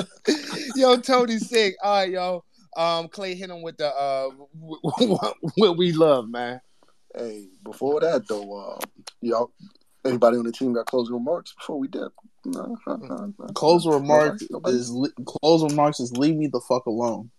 yo, 0.75 0.97
Tony 0.97 1.37
sick. 1.39 1.75
All 1.83 1.97
right, 1.99 2.09
yo. 2.11 2.43
Um, 2.77 3.07
Clay 3.07 3.35
hit 3.35 3.49
him 3.49 3.61
with 3.61 3.77
the 3.77 3.87
uh, 3.87 4.29
what 5.55 5.77
we 5.77 5.93
love, 5.93 6.27
man. 6.29 6.59
Hey, 7.17 7.47
before 7.63 8.01
that 8.01 8.27
though, 8.27 8.53
uh, 8.59 8.79
y'all, 9.21 9.51
anybody 10.03 10.37
on 10.37 10.43
the 10.43 10.51
team 10.51 10.73
got 10.73 10.85
closing 10.85 11.13
remarks 11.13 11.53
before 11.57 11.79
we 11.79 11.87
dip? 11.87 12.11
No, 12.43 12.75
no, 12.85 12.95
no, 12.97 13.33
no. 13.39 13.45
Closing 13.53 13.91
remarks 13.91 14.43
Nobody? 14.49 14.75
is 14.75 14.91
li- 14.91 15.13
closing 15.25 15.69
remarks 15.69 15.99
is 16.01 16.11
leave 16.17 16.35
me 16.35 16.47
the 16.47 16.59
fuck 16.67 16.85
alone. 16.85 17.31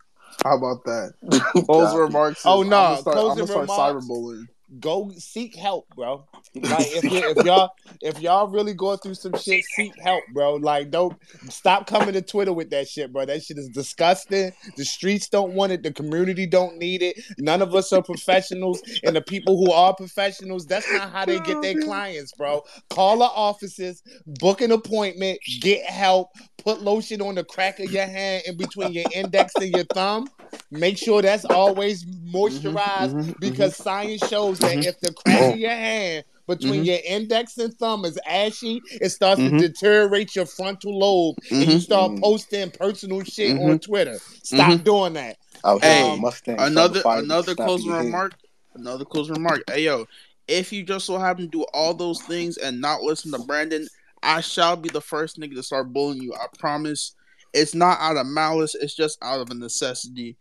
How 0.43 0.57
about 0.57 0.85
that? 0.85 1.12
Closing 1.66 1.66
Copy. 1.66 1.98
remarks. 1.98 2.39
Is, 2.40 2.47
Oh, 2.47 2.62
I'm 2.62 2.69
no, 2.69 2.77
gonna 2.77 2.97
start, 3.01 3.16
I'm 3.16 3.23
closing 3.23 3.47
gonna 3.47 3.66
start 3.69 3.90
remarks. 3.93 4.07
cyberbullying. 4.07 4.47
Go 4.80 5.12
seek 5.16 5.55
help, 5.56 5.86
bro. 5.94 6.26
Like 6.55 6.88
if 6.90 7.05
if 7.10 7.44
y'all 7.44 7.70
if 8.01 8.20
y'all 8.20 8.48
really 8.48 8.74
going 8.74 8.98
through 8.98 9.14
some 9.14 9.34
shit, 9.34 9.64
seek 9.64 9.93
help, 10.02 10.24
bro. 10.34 10.55
Like 10.56 10.90
don't 10.90 11.16
stop 11.48 11.86
coming 11.86 12.14
to 12.14 12.22
Twitter 12.22 12.52
with 12.52 12.70
that 12.70 12.88
shit, 12.88 13.12
bro. 13.12 13.24
That 13.24 13.43
shit 13.43 13.59
is 13.59 13.68
disgusting. 13.68 14.52
The 14.76 14.84
streets 14.84 15.28
don't 15.28 15.52
want 15.55 15.72
it. 15.72 15.82
The 15.82 15.93
community 15.93 16.47
don't 16.47 16.78
need 16.78 17.02
it. 17.02 17.16
None 17.38 17.62
of 17.62 17.74
us 17.74 17.93
are 17.93 18.02
professionals, 18.02 18.82
and 19.05 19.14
the 19.14 19.22
people 19.22 19.56
who 19.56 19.70
are 19.72 19.94
professionals, 19.94 20.66
that's 20.66 20.90
not 20.90 21.10
how 21.12 21.24
they 21.24 21.38
get 21.40 21.62
their 21.62 21.76
clients, 21.76 22.32
bro. 22.32 22.62
Call 22.90 23.18
the 23.18 23.24
offices, 23.24 24.02
book 24.26 24.60
an 24.60 24.72
appointment, 24.72 25.38
get 25.60 25.84
help, 25.84 26.30
put 26.59 26.82
lotion 26.82 27.22
on 27.22 27.36
the 27.36 27.44
crack 27.44 27.78
of 27.78 27.90
your 27.90 28.06
hand 28.06 28.43
in 28.47 28.56
between 28.56 28.93
your 28.93 29.05
index 29.14 29.55
and 29.60 29.70
your 29.70 29.84
thumb. 29.84 30.28
Make 30.70 30.98
sure 30.98 31.22
that's 31.22 31.44
always 31.44 32.05
moisturized 32.32 33.14
mhm, 33.14 33.38
because 33.38 33.76
science 33.76 34.26
shows 34.26 34.55
that 34.60 34.84
if 34.84 35.00
the 35.00 35.12
crack 35.12 35.42
Oh. 35.42 35.52
of 35.52 35.58
your 35.58 35.70
hand 35.70 36.24
between 36.46 36.82
Mhm. 36.82 36.86
your 36.86 36.98
index 37.04 37.58
and 37.58 37.76
thumb 37.78 38.04
is 38.04 38.18
ashy, 38.26 38.80
it 39.00 39.08
starts 39.10 39.40
Mhm. 39.40 39.58
to 39.58 39.68
deteriorate 39.68 40.36
your 40.36 40.46
frontal 40.46 40.98
lobe, 40.98 41.36
and 41.50 41.62
you 41.62 41.78
Mhm. 41.78 41.80
start 41.80 42.12
Mhm. 42.12 42.20
posting 42.20 42.70
personal 42.70 43.22
shit 43.24 43.58
on 43.58 43.78
Twitter. 43.78 44.18
Stop 44.42 44.72
Mhm. 44.72 44.84
doing 44.84 45.12
that. 45.14 45.38
Out 45.64 45.82
here 45.82 45.92
Hey, 45.92 46.10
with 46.10 46.20
Mustang, 46.20 46.60
Another 46.60 47.02
another 47.04 47.54
the 47.54 47.64
closing 47.64 47.86
your 47.86 47.96
hand. 47.96 48.06
remark. 48.06 48.34
Another 48.74 49.04
closing 49.04 49.34
remark. 49.34 49.62
Hey 49.68 49.84
yo, 49.84 50.06
if 50.46 50.72
you 50.72 50.82
just 50.84 51.06
so 51.06 51.18
happen 51.18 51.44
to 51.46 51.50
do 51.50 51.64
all 51.72 51.94
those 51.94 52.20
things 52.22 52.56
and 52.58 52.80
not 52.80 53.02
listen 53.02 53.32
to 53.32 53.38
Brandon, 53.38 53.88
I 54.22 54.40
shall 54.42 54.76
be 54.76 54.88
the 54.88 55.00
first 55.00 55.38
nigga 55.40 55.54
to 55.54 55.62
start 55.62 55.92
bullying 55.92 56.22
you. 56.22 56.34
I 56.34 56.46
promise. 56.58 57.12
It's 57.52 57.74
not 57.74 57.98
out 58.00 58.16
of 58.18 58.26
malice. 58.26 58.74
It's 58.74 58.94
just 58.94 59.18
out 59.22 59.40
of 59.40 59.50
a 59.50 59.54
necessity. 59.54 60.36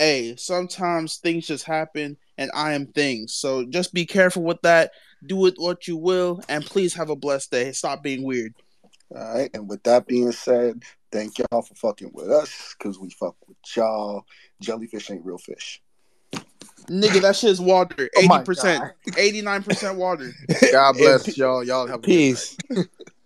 Hey, 0.00 0.34
sometimes 0.36 1.18
things 1.18 1.46
just 1.46 1.66
happen, 1.66 2.16
and 2.38 2.50
I 2.54 2.72
am 2.72 2.86
things. 2.86 3.34
So 3.34 3.66
just 3.66 3.92
be 3.92 4.06
careful 4.06 4.42
with 4.42 4.62
that. 4.62 4.92
Do 5.26 5.44
it 5.44 5.56
what 5.58 5.86
you 5.86 5.98
will, 5.98 6.40
and 6.48 6.64
please 6.64 6.94
have 6.94 7.10
a 7.10 7.16
blessed 7.16 7.50
day. 7.50 7.72
Stop 7.72 8.02
being 8.02 8.22
weird. 8.22 8.54
All 9.14 9.34
right, 9.34 9.50
and 9.52 9.68
with 9.68 9.82
that 9.82 10.06
being 10.06 10.32
said, 10.32 10.84
thank 11.12 11.38
y'all 11.38 11.60
for 11.60 11.74
fucking 11.74 12.12
with 12.14 12.30
us 12.30 12.74
because 12.78 12.98
we 12.98 13.10
fuck 13.10 13.36
with 13.46 13.58
y'all. 13.76 14.24
Jellyfish 14.62 15.10
ain't 15.10 15.22
real 15.22 15.36
fish. 15.36 15.82
Nigga, 16.88 17.20
that 17.20 17.36
shit's 17.36 17.60
water. 17.60 18.08
Oh 18.16 18.20
Eighty 18.22 18.44
percent, 18.46 18.82
eighty 19.18 19.42
nine 19.42 19.62
percent 19.62 19.98
water. 19.98 20.32
God 20.72 20.92
bless 20.98 21.36
y'all. 21.36 21.62
Y'all 21.62 21.86
have 21.86 21.96
a 21.96 21.98
good 21.98 22.06
peace. 22.06 22.56
night. 22.70 22.86